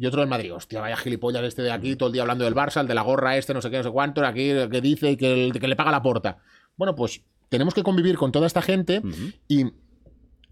Y 0.00 0.06
otro 0.06 0.20
del 0.20 0.30
Madrid. 0.30 0.54
Hostia, 0.54 0.80
vaya 0.80 0.96
gilipollas 0.96 1.44
este 1.44 1.60
de 1.60 1.70
aquí, 1.70 1.94
todo 1.94 2.06
el 2.06 2.14
día 2.14 2.22
hablando 2.22 2.44
del 2.44 2.54
Barça, 2.54 2.80
el 2.80 2.88
de 2.88 2.94
la 2.94 3.02
gorra 3.02 3.36
este, 3.36 3.52
no 3.52 3.60
sé 3.60 3.70
qué, 3.70 3.76
no 3.76 3.82
sé 3.82 3.90
cuánto, 3.90 4.24
aquí 4.24 4.50
que 4.70 4.80
dice 4.80 5.14
que, 5.18 5.44
el, 5.44 5.52
que 5.52 5.68
le 5.68 5.76
paga 5.76 5.90
la 5.90 6.00
porta. 6.00 6.38
Bueno, 6.78 6.94
pues 6.94 7.22
tenemos 7.50 7.74
que 7.74 7.82
convivir 7.82 8.16
con 8.16 8.32
toda 8.32 8.46
esta 8.46 8.62
gente 8.62 9.02
y 9.46 9.66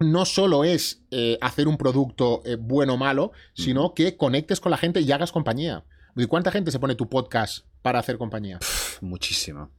no 0.01 0.27
solo 0.27 0.65
es 0.65 1.03
eh, 1.11 1.39
hacer 1.41 1.67
un 1.67 1.79
producto 1.79 2.43
eh, 2.45 2.57
bueno 2.61 2.95
o 2.95 2.97
malo, 2.99 3.33
sino 3.55 3.95
que 3.95 4.19
conectes 4.19 4.61
con 4.61 4.71
la 4.71 4.77
gente 4.77 5.01
y 5.01 5.11
hagas 5.13 5.33
compañía. 5.33 5.83
¿Y 6.15 6.27
cuánta 6.27 6.51
gente 6.51 6.71
se 6.71 6.79
pone 6.79 6.95
tu 6.95 7.09
podcast 7.09 7.65
para 7.81 8.01
hacer 8.01 8.19
compañía? 8.19 8.59
muchísima. 9.01 9.71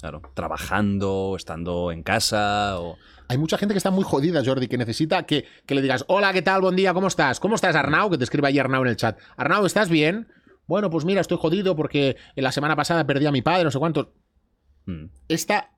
Claro, 0.00 0.22
trabajando, 0.34 1.34
estando 1.36 1.90
en 1.90 2.02
casa 2.02 2.78
o... 2.80 2.96
Hay 3.28 3.38
mucha 3.38 3.58
gente 3.58 3.74
que 3.74 3.78
está 3.78 3.90
muy 3.90 4.04
jodida, 4.04 4.42
Jordi, 4.44 4.68
que 4.68 4.78
necesita 4.78 5.24
que, 5.24 5.46
que, 5.66 5.74
le 5.74 5.82
digas, 5.82 6.04
hola, 6.06 6.32
¿qué 6.32 6.42
tal? 6.42 6.60
Buen 6.60 6.76
día, 6.76 6.94
¿cómo 6.94 7.08
estás? 7.08 7.40
¿Cómo 7.40 7.56
estás, 7.56 7.74
Arnau? 7.74 8.08
Que 8.08 8.18
te 8.18 8.24
escriba 8.24 8.48
ahí 8.48 8.58
Arnau 8.58 8.82
en 8.82 8.88
el 8.88 8.96
chat. 8.96 9.18
Arnau, 9.36 9.66
¿estás 9.66 9.88
bien? 9.88 10.28
Bueno, 10.66 10.90
pues 10.90 11.04
mira, 11.04 11.20
estoy 11.20 11.38
jodido 11.38 11.74
porque 11.74 12.16
en 12.36 12.44
la 12.44 12.52
semana 12.52 12.76
pasada 12.76 13.04
perdí 13.04 13.26
a 13.26 13.32
mi 13.32 13.42
padre, 13.42 13.64
no 13.64 13.70
sé 13.72 13.78
cuántos. 13.78 14.08
Hmm. 14.84 15.06
Esta 15.28 15.76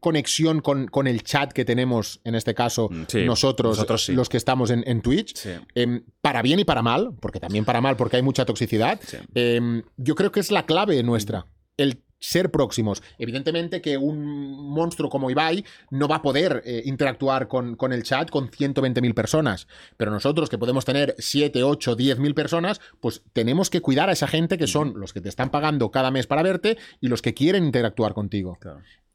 conexión 0.00 0.60
con, 0.60 0.86
con, 0.88 1.06
el 1.06 1.22
chat 1.22 1.52
que 1.52 1.64
tenemos, 1.64 2.20
en 2.24 2.34
este 2.34 2.54
caso, 2.54 2.88
mm, 2.88 3.26
nosotros, 3.26 4.08
los 4.08 4.28
que 4.28 4.36
estamos 4.36 4.70
en, 4.70 5.02
Twitch, 5.02 5.46
em, 5.74 6.04
para 6.20 6.42
bien 6.42 6.60
y 6.60 6.64
para 6.64 6.82
mal, 6.82 7.14
porque 7.20 7.40
también 7.40 7.64
para 7.64 7.80
mal, 7.80 7.96
porque 7.96 8.16
hay 8.16 8.22
mucha 8.22 8.44
toxicidad, 8.44 9.00
em, 9.34 9.82
yo 9.96 10.14
creo 10.14 10.30
que 10.30 10.40
es 10.40 10.50
la 10.50 10.66
clave 10.66 11.02
nuestra. 11.02 11.46
El 11.76 12.04
ser 12.18 12.50
próximos. 12.50 13.02
Evidentemente 13.18 13.80
que 13.80 13.96
un 13.96 14.70
monstruo 14.70 15.08
como 15.10 15.30
Ibai 15.30 15.64
no 15.90 16.08
va 16.08 16.16
a 16.16 16.22
poder 16.22 16.62
eh, 16.64 16.82
interactuar 16.84 17.48
con, 17.48 17.76
con, 17.76 17.92
el 17.92 18.02
chat 18.02 18.30
con 18.30 18.50
120.000 18.50 19.14
personas, 19.14 19.68
pero 19.96 20.10
nosotros 20.10 20.48
que 20.48 20.58
podemos 20.58 20.84
tener 20.84 21.14
7, 21.18 21.62
8, 21.62 21.96
10.000 21.96 22.34
personas, 22.34 22.80
pues 23.00 23.22
tenemos 23.32 23.70
que 23.70 23.80
cuidar 23.80 24.08
a 24.08 24.12
esa 24.12 24.26
gente 24.26 24.58
que 24.58 24.66
son 24.66 24.98
los 24.98 25.12
que 25.12 25.20
te 25.20 25.28
están 25.28 25.50
pagando 25.50 25.90
cada 25.90 26.10
mes 26.10 26.26
para 26.26 26.42
verte 26.42 26.78
y 27.00 27.08
los 27.08 27.22
que 27.22 27.34
quieren 27.34 27.64
interactuar 27.64 28.14
contigo. 28.14 28.58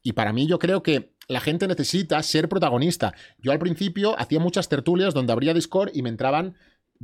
Y 0.02 0.12
para 0.12 0.32
mí 0.32 0.46
yo 0.46 0.58
creo 0.58 0.82
que 0.82 1.14
la 1.28 1.40
gente 1.40 1.66
necesita 1.66 2.22
ser 2.22 2.48
protagonista. 2.48 3.14
Yo 3.38 3.52
al 3.52 3.58
principio 3.58 4.18
hacía 4.18 4.38
muchas 4.38 4.68
tertulias 4.68 5.14
donde 5.14 5.32
abría 5.32 5.54
Discord 5.54 5.90
y 5.94 6.02
me 6.02 6.10
entraban 6.10 6.56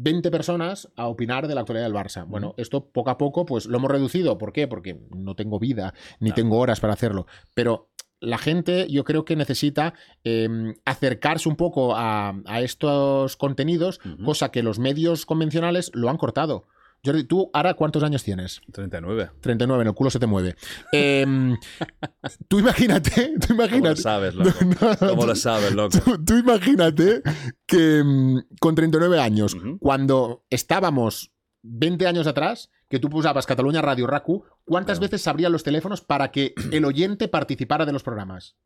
20 0.03 0.31
personas 0.31 0.89
a 0.97 1.09
opinar 1.09 1.47
de 1.47 1.55
la 1.55 1.61
actualidad 1.61 1.87
del 1.87 1.95
Barça. 1.95 2.27
Bueno, 2.27 2.55
esto 2.57 2.87
poco 2.91 3.11
a 3.11 3.19
poco 3.19 3.45
pues 3.45 3.67
lo 3.67 3.77
hemos 3.77 3.91
reducido. 3.91 4.39
¿Por 4.39 4.53
qué? 4.53 4.67
Porque 4.67 4.99
no 5.11 5.37
tengo 5.37 5.59
vida 5.59 5.93
ni 6.21 6.33
tengo 6.33 6.59
horas 6.59 6.81
para 6.81 6.95
hacerlo. 6.95 7.27
Pero 7.55 7.91
la 8.21 8.39
gente 8.39 8.87
yo 8.89 9.05
creo 9.05 9.25
que 9.25 9.37
necesita 9.37 9.93
em, 10.25 10.75
acercarse 10.85 11.49
un 11.49 11.57
poco 11.57 11.95
a, 11.97 12.35
estos 12.61 13.37
contenidos, 13.37 14.01
cosa 14.25 14.51
que 14.51 14.63
los 14.63 14.79
medios 14.79 15.27
convencionales 15.27 15.91
lo 15.95 16.09
han 16.09 16.17
cortado. 16.17 16.67
Jordi, 17.05 17.25
¿tú 17.25 17.51
ahora 17.55 17.75
cuántos 17.75 18.03
años 18.03 18.23
tienes? 18.23 18.61
39. 18.73 19.31
39, 19.41 19.83
en 19.83 19.89
el 19.89 19.95
culo 19.95 20.11
se 20.11 20.19
te 20.19 20.27
mueve. 20.27 20.55
Em, 20.93 21.57
tú 22.49 22.59
imagínate, 22.59 23.35
tú 23.47 23.55
imagínate. 23.55 23.81
¿Cómo 23.81 23.89
lo 23.89 23.97
sabes, 23.97 24.35
loco? 24.35 24.51
¿Cómo 24.99 25.27
lo 25.27 25.35
sabes, 25.35 25.73
loco? 25.73 25.99
Tú, 26.27 26.37
imagínate 26.37 27.23
que 27.67 27.99
em, 27.99 28.43
con 28.61 28.75
39 28.75 29.19
años, 29.19 29.57
cuando 29.79 30.45
estábamos 30.51 31.33
20 31.63 32.07
años 32.07 32.27
atrás, 32.27 32.71
que 32.89 32.99
tú 32.99 33.09
pusabas 33.09 33.47
Cataluña 33.47 33.81
Radio 33.81 34.07
Raku, 34.07 34.45
¿cuántas 34.65 35.01
veces 35.01 35.23
se 35.23 35.31
abrían 35.31 35.53
los 35.53 35.63
teléfonos 35.63 36.03
para 36.03 36.31
que 36.31 36.55
el 36.73 36.85
oyente 36.85 37.29
participara 37.29 37.87
de 37.87 37.93
los 37.93 38.03
programas? 38.03 38.57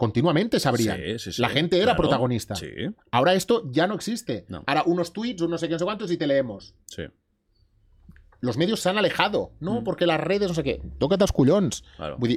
Continuamente 0.00 0.58
sabrían. 0.58 0.98
la 1.36 1.50
gente 1.50 1.78
era 1.78 1.94
protagonista. 1.94 2.54
Ahora 3.10 3.34
esto 3.34 3.70
ya 3.70 3.86
no 3.86 3.94
existe. 3.94 4.46
Ahora 4.66 4.82
unos 4.86 5.12
tweets, 5.12 5.42
unos 5.42 5.50
no 5.50 5.58
sé 5.58 5.68
qué, 5.68 5.74
no 5.74 5.78
sé 5.78 5.84
cuántos 5.84 6.10
y 6.10 6.16
te 6.16 6.26
leemos. 6.26 6.74
Los 8.40 8.56
medios 8.56 8.80
se 8.80 8.88
han 8.88 8.96
alejado, 8.96 9.52
¿no? 9.60 9.82
Mm. 9.82 9.84
Porque 9.84 10.06
las 10.06 10.18
redes, 10.18 10.48
no 10.48 10.54
sé 10.54 10.62
qué. 10.62 10.80
Tócate 10.98 11.24
los 11.24 11.32
cullons. 11.32 11.84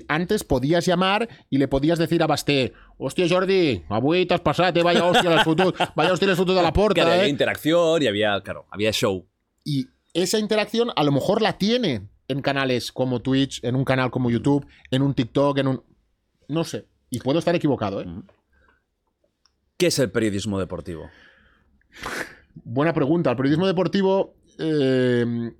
Antes 0.10 0.44
podías 0.44 0.86
llamar 0.86 1.30
y 1.50 1.58
le 1.58 1.70
podías 1.70 1.98
decir 1.98 2.22
a 2.22 2.28
Basté, 2.28 2.74
hostia, 2.98 3.26
Jordi, 3.30 3.86
avui 3.88 4.26
t'has 4.26 4.42
passat, 4.42 4.78
vaya 4.84 5.06
hostia 5.06 5.30
del 5.30 5.40
futuro, 5.40 5.74
vaya 5.96 6.12
hostia 6.12 6.28
del 6.28 6.36
futuro 6.36 6.58
de 6.58 6.64
la 6.64 6.74
puerta. 6.74 7.02
había 7.04 7.24
eh". 7.24 7.30
interacción 7.30 8.04
y 8.04 8.08
había, 8.08 8.42
claro, 8.42 8.66
había 8.72 8.92
show. 8.92 9.26
Y 9.64 9.88
esa 10.14 10.38
interacción 10.38 10.90
a 10.94 11.04
lo 11.06 11.14
mejor 11.14 11.42
la 11.42 11.58
tiene 11.58 12.10
en 12.28 12.42
canales 12.42 12.92
como 12.92 13.22
Twitch, 13.22 13.64
en 13.64 13.78
un 13.78 13.86
canal 13.86 14.12
como 14.12 14.30
YouTube, 14.30 14.68
en 14.92 15.02
un 15.02 15.14
TikTok, 15.14 15.60
en 15.60 15.68
un... 15.68 15.84
No 16.50 16.66
sé. 16.66 16.88
Y 17.14 17.20
puedo 17.20 17.38
estar 17.38 17.54
equivocado, 17.54 18.02
¿eh? 18.02 18.08
¿Qué 19.78 19.86
es 19.86 20.00
el 20.00 20.10
periodismo 20.10 20.60
deportivo? 20.60 21.12
Buena 22.56 22.92
pregunta. 22.92 23.30
El 23.30 23.38
periodismo 23.38 23.68
deportivo 23.68 24.34
eh, 24.58 25.52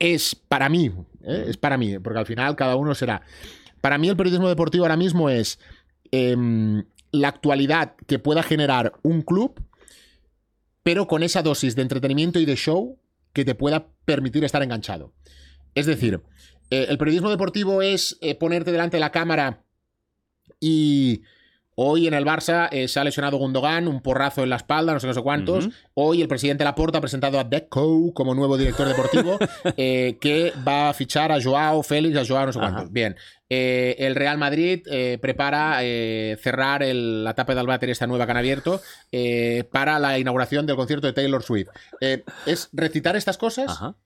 es 0.00 0.34
para 0.34 0.68
mí, 0.68 0.92
¿eh? 1.22 1.44
es 1.46 1.56
para 1.56 1.78
mí, 1.78 2.00
porque 2.00 2.18
al 2.18 2.26
final 2.26 2.56
cada 2.56 2.74
uno 2.74 2.96
será. 2.96 3.22
Para 3.80 3.96
mí 3.96 4.08
el 4.08 4.16
periodismo 4.16 4.48
deportivo 4.48 4.82
ahora 4.82 4.96
mismo 4.96 5.30
es 5.30 5.60
em, 6.10 6.82
la 7.12 7.28
actualidad 7.28 7.94
que 8.08 8.18
pueda 8.18 8.42
generar 8.42 8.92
un 9.04 9.22
club, 9.22 9.62
pero 10.82 11.06
con 11.06 11.22
esa 11.22 11.42
dosis 11.42 11.76
de 11.76 11.82
entretenimiento 11.82 12.40
y 12.40 12.44
de 12.44 12.56
show 12.56 12.98
que 13.32 13.44
te 13.44 13.54
pueda 13.54 13.86
permitir 14.04 14.42
estar 14.42 14.64
enganchado. 14.64 15.12
Es 15.76 15.86
decir, 15.86 16.22
eh, 16.70 16.86
el 16.88 16.98
periodismo 16.98 17.30
deportivo 17.30 17.82
es 17.82 18.18
ponerte 18.40 18.72
delante 18.72 18.96
de 18.96 19.00
la 19.00 19.12
cámara 19.12 19.63
y 20.60 21.22
hoy 21.76 22.06
en 22.06 22.14
el 22.14 22.24
Barça 22.24 22.68
eh, 22.70 22.88
se 22.88 23.00
ha 23.00 23.04
lesionado 23.04 23.36
Gundogan, 23.36 23.88
un 23.88 24.00
porrazo 24.00 24.42
en 24.42 24.50
la 24.50 24.56
espalda, 24.56 24.92
no 24.92 25.00
sé, 25.00 25.06
no 25.06 25.14
sé 25.14 25.22
cuántos. 25.22 25.68
Hoy 25.94 26.22
el 26.22 26.28
presidente 26.28 26.64
Laporta 26.64 26.98
ha 26.98 27.00
presentado 27.00 27.38
a 27.38 27.44
Deco 27.44 28.12
como 28.14 28.34
nuevo 28.34 28.56
director 28.56 28.86
deportivo, 28.86 29.38
eh, 29.76 30.16
que 30.20 30.52
va 30.66 30.90
a 30.90 30.94
fichar 30.94 31.32
a 31.32 31.42
Joao 31.42 31.82
Félix, 31.82 32.16
a 32.16 32.26
Joao 32.26 32.46
no 32.46 32.52
sé 32.52 32.58
cuántos. 32.58 32.92
Bien. 32.92 33.16
Eh, 33.50 33.96
el 33.98 34.14
Real 34.14 34.38
Madrid 34.38 34.82
prepara 35.20 35.80
cerrar 36.40 36.82
la 36.84 37.34
tapa 37.34 37.54
del 37.54 37.66
váter, 37.66 37.90
esta 37.90 38.06
nueva 38.06 38.24
que 38.24 38.32
han 38.32 38.38
abierto, 38.38 38.80
para 39.70 39.98
la 39.98 40.18
inauguración 40.18 40.66
del 40.66 40.76
concierto 40.76 41.06
de 41.06 41.12
Taylor 41.12 41.42
Swift. 41.42 41.68
es 42.00 42.68
recitar 42.72 43.16
estas 43.16 43.38
cosas. 43.38 43.70
Ajá 43.70 43.96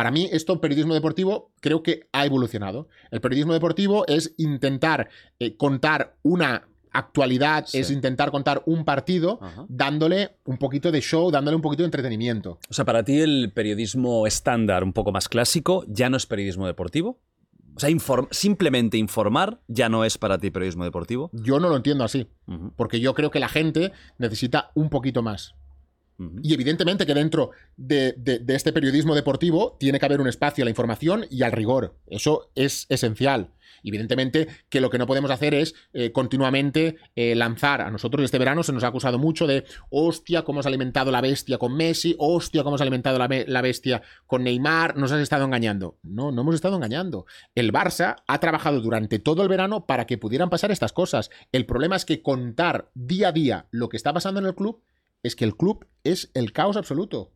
para 0.00 0.10
mí, 0.10 0.30
esto, 0.32 0.62
periodismo 0.62 0.94
deportivo, 0.94 1.52
creo 1.60 1.82
que 1.82 2.08
ha 2.12 2.24
evolucionado. 2.24 2.88
El 3.10 3.20
periodismo 3.20 3.52
deportivo 3.52 4.06
es 4.06 4.32
intentar 4.38 5.10
eh, 5.38 5.58
contar 5.58 6.16
una 6.22 6.66
actualidad, 6.90 7.66
es 7.74 7.90
intentar 7.90 8.30
contar 8.30 8.62
un 8.64 8.86
partido 8.86 9.40
dándole 9.68 10.38
un 10.46 10.56
poquito 10.56 10.90
de 10.90 11.02
show, 11.02 11.30
dándole 11.30 11.54
un 11.54 11.60
poquito 11.60 11.82
de 11.82 11.88
entretenimiento. 11.88 12.58
O 12.70 12.72
sea, 12.72 12.86
para 12.86 13.04
ti 13.04 13.20
el 13.20 13.52
periodismo 13.54 14.26
estándar, 14.26 14.84
un 14.84 14.94
poco 14.94 15.12
más 15.12 15.28
clásico, 15.28 15.84
ya 15.86 16.08
no 16.08 16.16
es 16.16 16.24
periodismo 16.24 16.66
deportivo. 16.66 17.20
O 17.76 17.78
sea, 17.78 17.90
simplemente 18.30 18.96
informar 18.96 19.60
ya 19.68 19.90
no 19.90 20.06
es 20.06 20.16
para 20.16 20.38
ti 20.38 20.50
periodismo 20.50 20.84
deportivo. 20.84 21.28
Yo 21.34 21.60
no 21.60 21.68
lo 21.68 21.76
entiendo 21.76 22.04
así, 22.04 22.26
porque 22.74 23.00
yo 23.00 23.12
creo 23.12 23.30
que 23.30 23.38
la 23.38 23.50
gente 23.50 23.92
necesita 24.16 24.70
un 24.74 24.88
poquito 24.88 25.22
más. 25.22 25.56
Y 26.42 26.52
evidentemente 26.52 27.06
que 27.06 27.14
dentro 27.14 27.50
de, 27.76 28.14
este 28.48 28.72
periodismo 28.72 29.14
deportivo 29.14 29.76
tiene 29.78 29.98
que 29.98 30.06
haber 30.06 30.20
un 30.20 30.28
espacio 30.28 30.62
a 30.62 30.66
la 30.66 30.70
información 30.70 31.24
y 31.30 31.42
al 31.42 31.52
rigor. 31.52 31.96
Eso 32.06 32.50
es 32.54 32.86
esencial. 32.90 33.52
Evidentemente 33.82 34.48
que 34.68 34.82
lo 34.82 34.90
que 34.90 34.98
no 34.98 35.06
podemos 35.06 35.30
hacer 35.30 35.54
es 35.54 35.74
eh, 35.94 36.12
continuamente 36.12 36.96
eh, 37.16 37.34
lanzar. 37.34 37.80
A 37.80 37.90
nosotros 37.90 38.22
este 38.24 38.38
verano 38.38 38.62
se 38.62 38.72
nos 38.72 38.84
ha 38.84 38.88
acusado 38.88 39.18
mucho 39.18 39.46
de, 39.46 39.64
hostia, 39.88 40.42
cómo 40.42 40.60
has 40.60 40.66
alimentado 40.66 41.10
la 41.10 41.22
bestia 41.22 41.56
con 41.56 41.74
Messi, 41.74 42.14
hostia, 42.18 42.62
cómo 42.62 42.74
has 42.74 42.82
alimentado 42.82 43.18
la, 43.18 43.28
la 43.46 43.62
bestia 43.62 44.02
con 44.26 44.44
Neymar, 44.44 44.98
nos 44.98 45.12
has 45.12 45.20
estado 45.20 45.46
engañando. 45.46 45.96
No, 46.02 46.32
no 46.32 46.42
hemos 46.42 46.54
estado 46.54 46.76
engañando. 46.76 47.24
El 47.54 47.72
Barça 47.72 48.16
ha 48.26 48.40
trabajado 48.40 48.82
durante 48.82 49.18
todo 49.18 49.42
el 49.42 49.48
verano 49.48 49.86
para 49.86 50.06
que 50.06 50.18
pudieran 50.18 50.50
pasar 50.50 50.70
estas 50.70 50.92
cosas. 50.92 51.30
El 51.52 51.64
problema 51.64 51.96
es 51.96 52.04
que 52.04 52.20
contar 52.20 52.90
día 52.94 53.28
a 53.28 53.32
día 53.32 53.66
lo 53.70 53.88
que 53.88 53.96
está 53.96 54.12
pasando 54.12 54.40
en 54.40 54.46
el 54.46 54.54
club 54.54 54.82
es 55.22 55.36
que 55.36 55.44
el 55.44 55.56
club 55.56 55.86
es 56.04 56.30
el 56.34 56.52
caos 56.52 56.76
absoluto. 56.76 57.32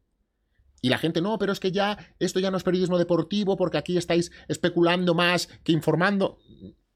Y 0.80 0.90
la 0.90 0.98
gente, 0.98 1.22
no, 1.22 1.38
pero 1.38 1.52
es 1.52 1.60
que 1.60 1.72
ya 1.72 1.96
esto 2.18 2.40
ya 2.40 2.50
no 2.50 2.58
es 2.58 2.62
periodismo 2.62 2.98
deportivo 2.98 3.56
porque 3.56 3.78
aquí 3.78 3.96
estáis 3.96 4.30
especulando 4.48 5.14
más 5.14 5.48
que 5.62 5.72
informando. 5.72 6.38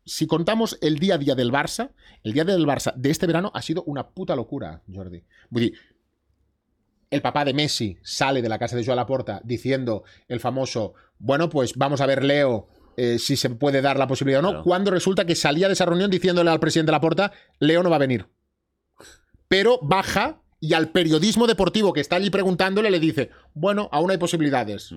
Si 0.05 0.27
contamos 0.27 0.79
el 0.83 0.99
día 0.99 1.15
a 1.15 1.19
día 1.19 1.35
del 1.35 1.51
Barça, 1.51 1.93
el 2.23 2.35
día 2.35 2.45
del 2.45 2.67
Barça 2.67 2.95
de 2.95 3.11
este 3.11 3.27
verano 3.27 3.51
ha 3.55 3.63
sido 3.63 3.85
una 3.85 4.11
puta 4.11 4.37
locura, 4.37 4.83
Jordi. 4.93 5.23
El 7.11 7.23
papá 7.23 7.47
de 7.47 7.55
Messi 7.55 7.97
sale 8.03 8.43
de 8.43 8.51
la 8.51 8.59
casa 8.59 8.77
de 8.77 8.85
Joan 8.85 8.97
Laporta 8.97 9.41
diciendo 9.43 10.05
el 10.29 10.41
famoso, 10.41 10.93
bueno, 11.19 11.49
pues 11.49 11.75
vamos 11.75 12.03
a 12.03 12.07
ver 12.07 12.25
Leo 12.25 12.69
eh, 12.99 13.19
si 13.19 13.37
se 13.37 13.49
puede 13.49 13.81
dar 13.81 13.99
la 13.99 14.07
posibilidad 14.07 14.45
o 14.45 14.53
no, 14.53 14.63
cuando 14.63 14.91
resulta 14.91 15.25
que 15.25 15.35
salía 15.35 15.69
de 15.69 15.73
esa 15.73 15.87
reunión 15.87 16.11
diciéndole 16.11 16.51
al 16.51 16.61
presidente 16.61 16.91
de 16.91 16.97
Laporta, 16.97 17.33
Leo 17.59 17.83
no 17.83 17.89
va 17.89 17.97
a 17.97 18.01
venir. 18.01 18.27
Pero 19.49 19.79
baja 19.81 20.43
y 20.61 20.75
al 20.75 20.91
periodismo 20.91 21.47
deportivo 21.47 21.93
que 21.93 22.01
está 22.01 22.17
allí 22.17 22.31
preguntándole 22.31 22.91
le 22.91 23.01
dice, 23.01 23.31
bueno, 23.55 23.89
aún 23.93 24.11
hay 24.11 24.19
posibilidades. 24.19 24.93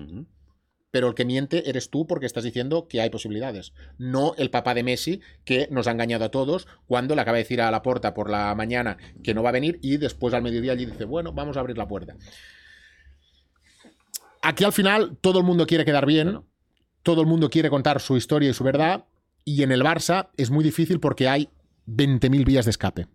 Pero 0.90 1.08
el 1.08 1.14
que 1.14 1.24
miente 1.24 1.70
eres 1.70 1.88
tú 1.88 2.06
porque 2.06 2.26
estás 2.26 2.44
diciendo 2.44 2.86
que 2.88 3.00
hay 3.00 3.08
posibilidades. 3.08 3.72
No 3.96 4.34
el 4.36 4.50
papá 4.50 4.74
de 4.74 4.82
Messi 4.82 5.20
que 5.44 5.68
nos 5.70 5.86
ha 5.86 5.92
engañado 5.92 6.24
a 6.24 6.30
todos 6.30 6.66
cuando 6.86 7.14
le 7.14 7.22
acaba 7.22 7.38
de 7.38 7.44
decir 7.44 7.62
a 7.62 7.70
la 7.70 7.82
puerta 7.82 8.12
por 8.12 8.28
la 8.28 8.54
mañana 8.54 8.98
que 9.22 9.34
no 9.34 9.42
va 9.42 9.50
a 9.50 9.52
venir 9.52 9.78
y 9.82 9.96
después 9.96 10.34
al 10.34 10.42
mediodía 10.42 10.72
allí 10.72 10.84
dice, 10.84 11.04
bueno, 11.04 11.32
vamos 11.32 11.56
a 11.56 11.60
abrir 11.60 11.78
la 11.78 11.88
puerta. 11.88 12.16
aquí 14.42 14.64
al 14.64 14.72
final 14.72 15.16
todo 15.20 15.38
el 15.38 15.46
mundo 15.46 15.66
quiere 15.66 15.84
quedar 15.84 16.04
bien, 16.04 16.42
todo 17.02 17.20
el 17.20 17.26
mundo 17.26 17.48
quiere 17.48 17.70
contar 17.70 18.00
su 18.00 18.16
historia 18.16 18.50
y 18.50 18.54
su 18.54 18.64
verdad, 18.64 19.06
y 19.44 19.62
en 19.62 19.72
el 19.72 19.82
Barça 19.82 20.30
es 20.36 20.50
muy 20.50 20.62
difícil 20.62 21.00
porque 21.00 21.28
hay 21.28 21.48
20.000 21.86 22.44
vías 22.44 22.64
de 22.64 22.70
escape. 22.70 23.06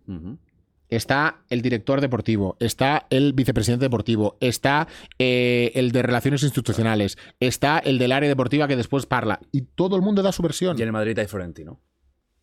Está 0.88 1.42
el 1.50 1.60
director 1.60 2.00
deportivo, 2.00 2.56
está 2.60 3.06
el 3.10 3.34
vicepresidente 3.34 3.84
deportivo, 3.84 4.38
está 4.40 4.88
eh, 5.18 5.72
el 5.74 5.92
de 5.92 6.02
relaciones 6.02 6.42
institucionales, 6.42 7.18
está 7.40 7.78
el 7.78 7.98
del 7.98 8.12
área 8.12 8.28
deportiva 8.28 8.68
que 8.68 8.76
después 8.76 9.06
parla. 9.06 9.40
Y 9.52 9.62
todo 9.62 9.96
el 9.96 10.02
mundo 10.02 10.22
da 10.22 10.32
su 10.32 10.42
versión. 10.42 10.78
Y 10.78 10.82
en 10.82 10.88
el 10.88 10.92
Madrid 10.92 11.18
hay 11.18 11.26
Florentino, 11.26 11.80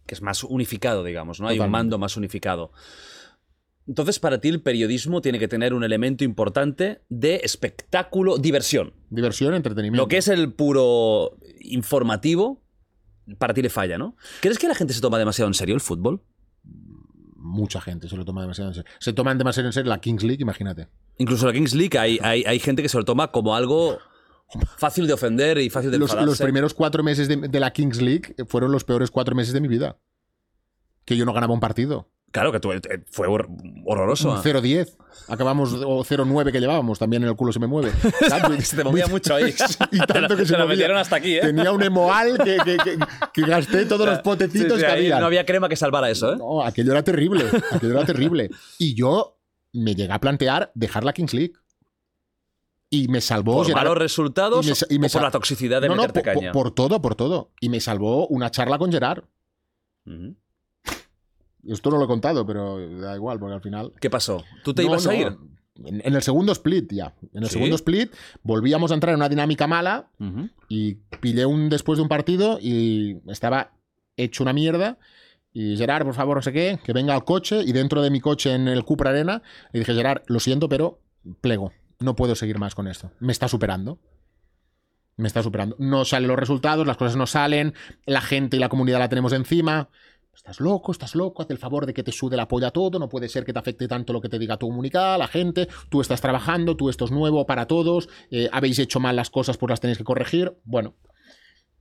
que 0.06 0.14
es 0.14 0.22
más 0.22 0.44
unificado, 0.44 1.04
digamos, 1.04 1.40
¿no? 1.40 1.48
Hay 1.48 1.60
un 1.60 1.72
mando 1.72 1.98
más 1.98 2.18
unificado. 2.18 2.72
Entonces, 3.88 4.20
para 4.20 4.40
ti 4.40 4.50
el 4.50 4.62
periodismo 4.62 5.22
tiene 5.22 5.38
que 5.38 5.48
tener 5.48 5.74
un 5.74 5.84
elemento 5.84 6.24
importante 6.24 7.02
de 7.10 7.42
espectáculo, 7.44 8.38
diversión. 8.38 8.94
Diversión, 9.10 9.54
entretenimiento. 9.54 10.04
Lo 10.04 10.08
que 10.08 10.18
es 10.18 10.28
el 10.28 10.54
puro 10.54 11.38
informativo, 11.62 12.64
para 13.38 13.54
ti 13.54 13.62
le 13.62 13.70
falla, 13.70 13.98
¿no? 13.98 14.16
¿Crees 14.42 14.58
que 14.58 14.68
la 14.68 14.76
gente 14.76 14.94
se 14.94 15.02
toma 15.02 15.20
demasiado 15.20 15.48
en 15.48 15.54
serio 15.54 15.76
el 15.76 15.82
fútbol? 15.82 16.22
Mucha 17.46 17.80
gente 17.80 18.10
se 18.10 18.18
lo 18.18 18.26
toma 18.26 18.42
demasiado 18.42 18.72
en 18.72 18.76
serio. 18.76 18.92
Se 19.00 19.14
toman 19.14 19.38
demasiado 19.38 19.70
en 19.70 19.74
serio 19.74 19.90
la 19.90 20.00
Kings 20.00 20.24
League, 20.24 20.42
imagínate. 20.42 20.88
Incluso 21.20 21.46
la 21.46 21.54
Kings 21.54 21.76
League 21.76 21.98
hay, 21.98 22.20
hay, 22.24 22.44
hay 22.44 22.60
gente 22.60 22.82
que 22.82 22.90
se 22.90 22.98
lo 22.98 23.06
toma 23.06 23.32
como 23.32 23.56
algo 23.56 24.00
fácil 24.78 25.06
de 25.06 25.14
ofender 25.14 25.58
y 25.60 25.70
fácil 25.70 25.92
de 25.92 26.00
Los, 26.00 26.14
los 26.20 26.40
primeros 26.40 26.74
cuatro 26.74 27.04
meses 27.04 27.28
de, 27.28 27.36
de 27.36 27.60
la 27.60 27.72
Kings 27.72 28.02
League 28.02 28.36
fueron 28.48 28.72
los 28.72 28.84
peores 28.84 29.12
cuatro 29.12 29.36
meses 29.36 29.54
de 29.54 29.62
mi 29.62 29.68
vida. 29.68 30.00
Que 31.06 31.16
yo 31.16 31.26
no 31.26 31.34
ganaba 31.34 31.54
un 31.54 31.60
partido. 31.60 32.10
Claro, 32.32 32.52
que 32.52 32.58
eh, 32.58 33.04
fue 33.10 33.28
hor- 33.30 33.48
horroroso. 33.86 34.32
Un 34.32 34.38
0-10. 34.44 34.98
Acabamos, 35.30 35.72
o 35.74 36.04
0-9 36.04 36.52
que 36.52 36.60
llevábamos, 36.60 37.00
también 37.00 37.24
en 37.24 37.30
el 37.30 37.36
culo 37.38 37.54
se 37.54 37.60
me 37.60 37.68
mueve. 37.68 37.92
Tanto- 38.30 38.60
Se 38.62 38.76
te 38.76 38.84
movía 38.84 39.08
mucho 39.08 39.36
ahí. 39.36 39.54
y 39.92 40.00
tanto 40.00 40.36
que 40.38 40.46
se 40.46 40.52
lo 40.54 40.60
movía. 40.60 40.76
metieron 40.76 40.98
hasta 40.98 41.16
aquí, 41.16 41.38
¿eh? 41.38 41.42
Tenía 41.42 41.72
un 41.72 41.82
emoal 41.82 42.38
que, 42.44 42.58
que- 42.66 42.78
que- 42.78 42.98
que 43.34 43.42
gasté 43.44 43.86
todos 43.86 44.06
los 44.06 44.20
potecitos 44.20 44.74
Sí, 44.74 44.80
sí, 44.80 44.86
que 44.86 44.92
ahí 44.92 44.98
había. 45.06 45.20
No 45.22 45.28
había 45.28 45.46
crema 45.46 45.70
que 45.70 45.78
salvara 45.78 46.10
eso, 46.10 46.34
¿eh? 46.34 46.38
No, 46.38 46.62
aquello 46.62 46.92
era 46.92 47.04
terrible. 47.04 47.46
Aquello 47.72 47.94
era 47.94 48.06
terrible. 48.06 48.50
Y 48.80 48.94
yo 48.96 49.38
me 49.72 49.96
llegué 49.96 50.12
a 50.12 50.20
plantear 50.20 50.72
dejar 50.76 51.06
la 51.06 51.14
Kings 51.14 51.34
League. 51.34 51.54
Y 52.90 53.08
me 53.08 53.22
salvó. 53.22 53.56
Por 53.58 53.68
Gerard- 53.68 53.76
malos 53.76 53.98
resultados 53.98 54.66
y 54.66 54.70
me 54.70 54.76
sa- 54.76 54.86
y 54.90 55.00
me 55.00 55.08
o 55.08 55.10
por 55.10 55.22
la 55.22 55.32
toxicidad 55.32 55.82
de 55.82 55.88
No, 55.88 55.96
no, 55.96 56.02
meterte 56.04 56.20
por, 56.22 56.34
por- 56.34 56.42
caña. 56.42 56.52
por 56.52 56.72
todo, 56.72 57.02
por 57.02 57.16
todo. 57.16 57.52
Y 57.62 57.70
me 57.70 57.80
salvó 57.80 58.28
una 58.28 58.52
charla 58.52 58.78
con 58.78 58.92
Gerard. 58.92 59.24
Ujú. 60.06 60.36
Esto 61.68 61.90
no 61.90 61.98
lo 61.98 62.06
he 62.06 62.08
contado, 62.08 62.46
pero 62.46 62.78
da 63.00 63.16
igual, 63.16 63.40
porque 63.40 63.56
al 63.56 63.62
final. 63.62 63.94
¿Qué 64.00 64.10
pasó? 64.10 64.44
¿Tú 64.64 64.74
te 64.74 64.84
No, 64.84 64.90
ibas 64.90 65.08
a 65.08 65.16
ir? 65.16 65.36
En, 65.84 66.02
en 66.06 66.14
el 66.16 66.22
segundo 66.22 66.52
split 66.54 66.92
ya. 66.94 67.14
En 67.34 67.44
el 67.44 67.50
¿Sí? 67.50 67.54
segundo 67.54 67.76
split 67.76 68.14
volvíamos 68.44 68.92
a 68.92 68.94
entrar 68.94 69.12
en 69.14 69.18
una 69.20 69.30
dinámica 69.30 69.68
mala 69.68 70.10
y 70.70 70.96
pillé 71.20 71.46
un 71.46 71.70
después 71.70 71.98
de 71.98 72.04
un 72.04 72.10
partido 72.10 72.60
y 72.62 73.18
estaba 73.28 73.72
hecho 74.16 74.44
una 74.44 74.54
mierda. 74.54 74.98
Y 75.52 75.76
Gerard, 75.78 76.04
por 76.06 76.14
favor, 76.14 76.38
no 76.38 76.42
sé 76.42 76.52
qué, 76.54 76.80
que 76.84 76.94
venga 76.94 77.14
al 77.16 77.24
coche. 77.26 77.62
Y 77.66 77.72
dentro 77.72 78.02
de 78.02 78.10
mi 78.10 78.20
coche 78.22 78.54
en 78.54 78.68
el 78.68 78.84
Cupra 78.84 79.10
Arena, 79.12 79.42
le 79.72 79.80
dije, 79.80 79.94
Gerard, 79.94 80.22
lo 80.28 80.40
siento, 80.40 80.68
pero 80.70 81.00
plego. 81.42 81.72
No 82.00 82.16
puedo 82.16 82.36
seguir 82.36 82.60
más 82.60 82.76
con 82.76 82.88
esto. 82.88 83.12
Me 83.20 83.32
está 83.32 83.48
superando. 83.48 84.00
Me 85.18 85.28
está 85.28 85.42
superando. 85.42 85.78
No 85.80 86.04
salen 86.04 86.28
los 86.28 86.38
resultados, 86.38 86.86
las 86.86 86.98
cosas 86.98 87.16
no 87.16 87.26
salen, 87.26 87.74
la 88.06 88.20
gente 88.20 88.58
y 88.58 88.60
la 88.60 88.68
comunidad 88.68 89.00
la 89.00 89.08
tenemos 89.08 89.32
encima. 89.32 89.88
Estás 90.36 90.60
loco, 90.60 90.92
estás 90.92 91.16
loco, 91.16 91.42
haz 91.42 91.50
el 91.50 91.58
favor 91.58 91.86
de 91.86 91.94
que 91.94 92.04
te 92.04 92.12
sude 92.12 92.36
la 92.36 92.48
polla 92.48 92.70
todo, 92.72 93.00
no 93.00 93.08
puede 93.08 93.30
ser 93.30 93.46
que 93.46 93.54
te 93.54 93.60
afecte 93.60 93.88
tanto 93.88 94.12
lo 94.12 94.20
que 94.20 94.28
te 94.28 94.38
diga 94.38 94.58
tu 94.58 94.68
comunicada, 94.68 95.18
la 95.18 95.28
gente, 95.28 95.68
tú 95.90 96.02
estás 96.02 96.20
trabajando, 96.20 96.76
tú 96.76 96.90
esto 96.90 97.06
es 97.06 97.12
nuevo 97.12 97.46
para 97.46 97.68
todos, 97.68 98.10
eh, 98.30 98.50
habéis 98.52 98.78
hecho 98.80 99.00
mal 99.00 99.16
las 99.16 99.30
cosas, 99.30 99.58
pues 99.58 99.70
las 99.70 99.80
tenéis 99.80 99.98
que 99.98 100.04
corregir. 100.04 100.54
Bueno, 100.66 100.96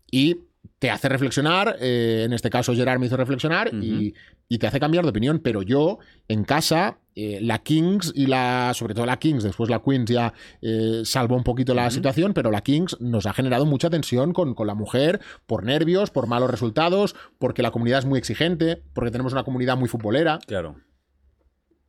y 0.08 0.36
te 0.78 0.90
hace 0.90 1.08
reflexionar, 1.08 1.76
eh, 1.80 2.22
en 2.26 2.32
este 2.32 2.50
caso 2.50 2.74
Gerard 2.74 2.98
me 2.98 3.06
hizo 3.06 3.16
reflexionar 3.16 3.72
y, 3.74 4.14
y 4.48 4.58
te 4.58 4.66
hace 4.66 4.80
cambiar 4.80 5.04
de 5.04 5.10
opinión, 5.10 5.38
pero 5.38 5.62
yo 5.62 5.98
en 6.28 6.44
casa, 6.44 6.98
eh, 7.14 7.38
la 7.40 7.60
Kings 7.60 8.12
y 8.14 8.26
la, 8.26 8.72
sobre 8.74 8.92
todo 8.94 9.06
la 9.06 9.18
Kings, 9.18 9.44
después 9.44 9.70
la 9.70 9.80
Queens 9.82 10.10
ya 10.10 10.34
eh, 10.60 11.02
salvó 11.04 11.36
un 11.36 11.44
poquito 11.44 11.74
la 11.74 11.90
situación, 11.90 12.34
pero 12.34 12.50
la 12.50 12.62
Kings 12.62 13.00
nos 13.00 13.24
ha 13.26 13.32
generado 13.32 13.64
mucha 13.66 13.88
tensión 13.88 14.32
con, 14.32 14.54
con 14.54 14.66
la 14.66 14.74
mujer, 14.74 15.20
por 15.46 15.64
nervios, 15.64 16.10
por 16.10 16.26
malos 16.26 16.50
resultados, 16.50 17.14
porque 17.38 17.62
la 17.62 17.70
comunidad 17.70 18.00
es 18.00 18.04
muy 18.04 18.18
exigente, 18.18 18.82
porque 18.92 19.10
tenemos 19.10 19.32
una 19.32 19.44
comunidad 19.44 19.76
muy 19.78 19.88
futbolera. 19.88 20.38
Claro. 20.46 20.76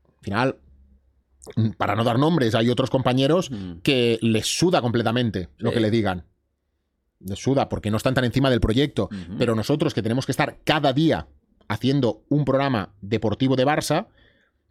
Al 0.05 0.23
final, 0.23 0.55
para 1.77 1.95
no 1.95 2.03
dar 2.03 2.17
nombres, 2.17 2.55
hay 2.55 2.69
otros 2.69 2.89
compañeros 2.89 3.51
Mm. 3.51 3.79
que 3.83 4.19
les 4.21 4.47
suda 4.47 4.81
completamente 4.81 5.49
lo 5.57 5.71
que 5.71 5.79
le 5.79 5.91
digan. 5.91 6.25
Suda 7.35 7.69
porque 7.69 7.91
no 7.91 7.97
están 7.97 8.13
tan 8.13 8.25
encima 8.25 8.49
del 8.49 8.61
proyecto. 8.61 9.09
Pero 9.37 9.55
nosotros 9.55 9.93
que 9.93 10.01
tenemos 10.01 10.25
que 10.25 10.31
estar 10.31 10.59
cada 10.63 10.93
día 10.93 11.27
haciendo 11.67 12.23
un 12.29 12.45
programa 12.45 12.93
deportivo 13.01 13.55
de 13.55 13.65
Barça, 13.65 14.07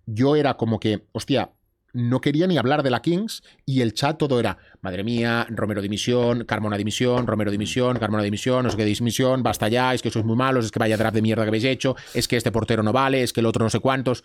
yo 0.06 0.36
era 0.36 0.54
como 0.54 0.78
que, 0.78 1.06
hostia, 1.12 1.52
no 1.94 2.20
quería 2.20 2.46
ni 2.46 2.58
hablar 2.58 2.82
de 2.82 2.90
la 2.90 3.00
Kings 3.00 3.42
y 3.64 3.80
el 3.80 3.94
chat 3.94 4.18
todo 4.18 4.40
era, 4.40 4.58
madre 4.82 5.04
mía, 5.04 5.46
Romero 5.48 5.80
dimisión, 5.80 6.44
Carmona 6.44 6.76
dimisión, 6.76 7.26
Romero 7.26 7.52
dimisión, 7.52 7.98
Carmona 7.98 8.22
dimisión, 8.22 8.64
no 8.64 8.70
sé 8.70 8.76
qué 8.76 8.84
dimisión, 8.84 9.42
basta 9.42 9.68
ya, 9.68 9.94
es 9.94 10.02
que 10.02 10.10
sois 10.10 10.24
muy 10.24 10.36
malos, 10.36 10.64
es 10.64 10.72
que 10.72 10.80
vaya 10.80 10.96
draft 10.96 11.14
de 11.14 11.22
mierda 11.22 11.44
que 11.44 11.48
habéis 11.48 11.64
hecho, 11.64 11.94
es 12.12 12.26
que 12.26 12.36
este 12.36 12.50
portero 12.50 12.82
no 12.82 12.92
vale, 12.92 13.22
es 13.22 13.32
que 13.32 13.40
el 13.40 13.46
otro 13.46 13.64
no 13.64 13.70
sé 13.70 13.78
cuántos. 13.78 14.24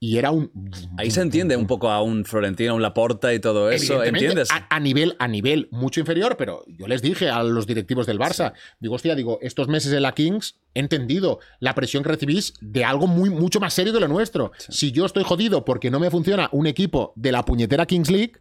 Y 0.00 0.18
era 0.18 0.30
un... 0.30 0.50
Ahí 0.96 1.10
se 1.10 1.20
entiende 1.20 1.56
un 1.56 1.66
poco 1.66 1.90
a 1.90 2.02
un 2.02 2.24
Florentino, 2.24 2.72
a 2.72 2.74
un 2.74 2.82
Laporta 2.82 3.34
y 3.34 3.40
todo 3.40 3.70
eso, 3.70 4.04
¿entiendes? 4.04 4.48
A, 4.52 4.66
a 4.70 4.78
nivel, 4.78 5.16
a 5.18 5.26
nivel 5.26 5.68
mucho 5.72 5.98
inferior, 5.98 6.36
pero 6.36 6.64
yo 6.68 6.86
les 6.86 7.02
dije 7.02 7.30
a 7.30 7.42
los 7.42 7.66
directivos 7.66 8.06
del 8.06 8.18
Barça, 8.18 8.52
digo, 8.78 8.94
hostia, 8.94 9.16
digo, 9.16 9.38
estos 9.42 9.66
meses 9.66 9.92
en 9.92 10.02
la 10.02 10.12
Kings 10.12 10.56
he 10.74 10.80
entendido 10.80 11.40
la 11.58 11.74
presión 11.74 12.04
que 12.04 12.10
recibís 12.10 12.54
de 12.60 12.84
algo 12.84 13.08
muy, 13.08 13.30
mucho 13.30 13.58
más 13.58 13.74
serio 13.74 13.92
que 13.92 13.98
lo 13.98 14.06
nuestro. 14.06 14.52
Si 14.56 14.92
yo 14.92 15.04
estoy 15.04 15.24
jodido 15.24 15.64
porque 15.64 15.90
no 15.90 15.98
me 15.98 16.10
funciona 16.10 16.48
un 16.52 16.68
equipo 16.68 17.12
de 17.16 17.32
la 17.32 17.44
puñetera 17.44 17.86
Kings 17.86 18.10
League, 18.10 18.34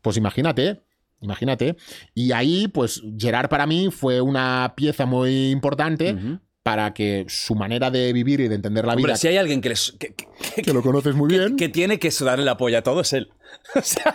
pues 0.00 0.16
imagínate. 0.16 0.82
Imagínate. 1.20 1.76
Y 2.14 2.32
ahí, 2.32 2.66
pues, 2.68 3.00
Gerard 3.16 3.48
para 3.48 3.66
mí 3.66 3.90
fue 3.92 4.20
una 4.20 4.74
pieza 4.76 5.06
muy 5.06 5.50
importante. 5.50 6.16
Para 6.62 6.94
que 6.94 7.26
su 7.28 7.54
manera 7.56 7.90
de 7.90 8.12
vivir 8.12 8.40
y 8.40 8.46
de 8.48 8.54
entender 8.54 8.84
la 8.86 8.94
vida, 8.94 9.06
Hombre, 9.06 9.16
si 9.16 9.26
hay 9.28 9.36
alguien 9.36 9.60
que, 9.60 9.70
les- 9.70 9.92
que- 9.98 10.14
que- 10.14 10.28
que 10.62 10.72
lo 10.72 10.82
conoces 10.82 11.14
muy 11.14 11.28
bien, 11.28 11.56
que 11.56 11.68
tiene 11.68 11.98
que 11.98 12.10
sudarle 12.10 12.44
la 12.44 12.56
polla 12.56 12.78
a 12.78 12.82
todo 12.82 13.00
es 13.00 13.12
él. 13.12 13.30
O 13.74 13.82
sea, 13.82 14.14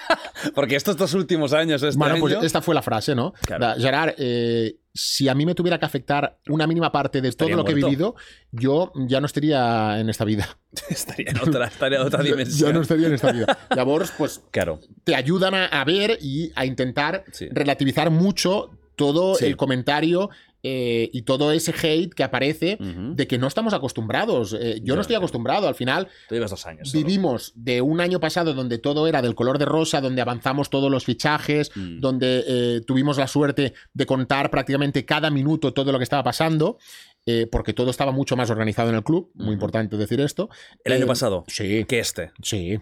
porque 0.56 0.76
estos 0.76 0.98
dos 0.98 1.14
últimos 1.14 1.54
años, 1.54 1.84
este 1.84 1.96
Bueno, 1.98 2.16
pues 2.20 2.38
esta 2.42 2.60
fue 2.62 2.74
la 2.74 2.82
frase, 2.82 3.14
¿no? 3.14 3.34
Claro. 3.46 3.80
Gerard, 3.80 4.16
eh, 4.18 4.78
si 4.94 5.30
a 5.30 5.36
mí 5.36 5.46
me 5.46 5.54
tuviera 5.54 5.78
que 5.78 5.86
afectar 5.86 6.40
una 6.50 6.66
mínima 6.66 6.92
parte 6.92 7.22
de 7.22 7.32
todo 7.34 7.50
lo 7.50 7.64
que 7.64 7.74
he 7.74 7.76
vivido, 7.76 8.16
yo 8.52 8.92
ya 9.08 9.20
no 9.20 9.28
estaría 9.28 10.00
en 10.00 10.10
esta 10.10 10.26
vida. 10.26 10.58
estaría 10.90 11.30
en 11.30 11.38
otra, 11.40 11.68
estaría 11.68 12.00
en 12.00 12.08
otra 12.08 12.24
dimensión. 12.24 12.70
Ya 12.70 12.74
no 12.74 12.82
estaría 12.82 13.08
en 13.08 13.14
esta 13.14 13.32
vida. 13.32 13.58
Labors, 13.76 14.12
pues 14.18 14.42
Claro. 14.50 14.80
te 15.04 15.14
ayudan 15.16 15.54
a, 15.54 15.66
a 15.68 15.86
ver 15.86 16.18
y 16.20 16.52
a 16.56 16.66
intentar 16.66 17.24
Sí. 17.32 17.48
relativizar 17.52 18.10
mucho 18.10 18.72
todo 18.96 19.36
Sí. 19.36 19.46
el 19.46 19.56
comentario 19.56 20.32
eh, 20.64 21.10
y 21.14 21.22
todo 21.22 21.52
ese 21.52 21.74
hate 21.82 22.14
que 22.14 22.24
aparece 22.24 22.78
de 22.80 23.28
que 23.28 23.38
no 23.38 23.48
estamos 23.48 23.74
acostumbrados. 23.74 24.56
Eh, 24.60 24.80
yo 24.84 24.96
no 24.96 25.02
estoy 25.02 25.16
acostumbrado. 25.16 25.68
Al 25.68 25.76
final, 25.76 26.08
Tú 26.28 26.36
llevas 26.36 26.52
dos 26.52 26.66
años. 26.66 26.90
solo. 26.90 27.06
Vivimos 27.06 27.52
de 27.56 27.82
un 27.82 28.02
año 28.02 28.20
pasado 28.20 28.54
donde 28.54 28.78
todo 28.80 29.08
era 29.08 29.22
del 29.22 29.36
color 29.36 29.60
de 29.60 29.66
rosa, 29.66 30.02
donde 30.02 30.22
avanzamos 30.22 30.70
todos 30.70 30.90
los 30.92 31.06
fichajes, 31.06 31.72
Mm. 31.76 32.00
donde 32.00 32.44
eh, 32.48 32.82
tuvimos 32.86 33.18
la 33.18 33.28
suerte 33.28 33.74
de 33.94 34.06
contar 34.06 34.50
prácticamente 34.50 35.06
cada 35.06 35.30
minuto 35.30 35.74
todo 35.74 35.92
lo 35.92 35.98
que 36.00 36.04
estaba 36.04 36.24
pasando, 36.24 36.78
eh, 37.26 37.48
porque 37.52 37.74
todo 37.74 37.92
estaba 37.92 38.12
mucho 38.12 38.36
más 38.36 38.50
organizado 38.50 38.90
en 38.90 38.96
el 38.96 39.04
club. 39.04 39.32
Muy 39.36 39.54
importante 39.54 39.96
decir 39.98 40.20
esto. 40.22 40.50
El 40.84 40.94
año 40.94 41.06
pasado. 41.08 41.44
Sí, 41.48 41.86
Que 41.86 42.00
este. 42.00 42.32
sí. 42.42 42.80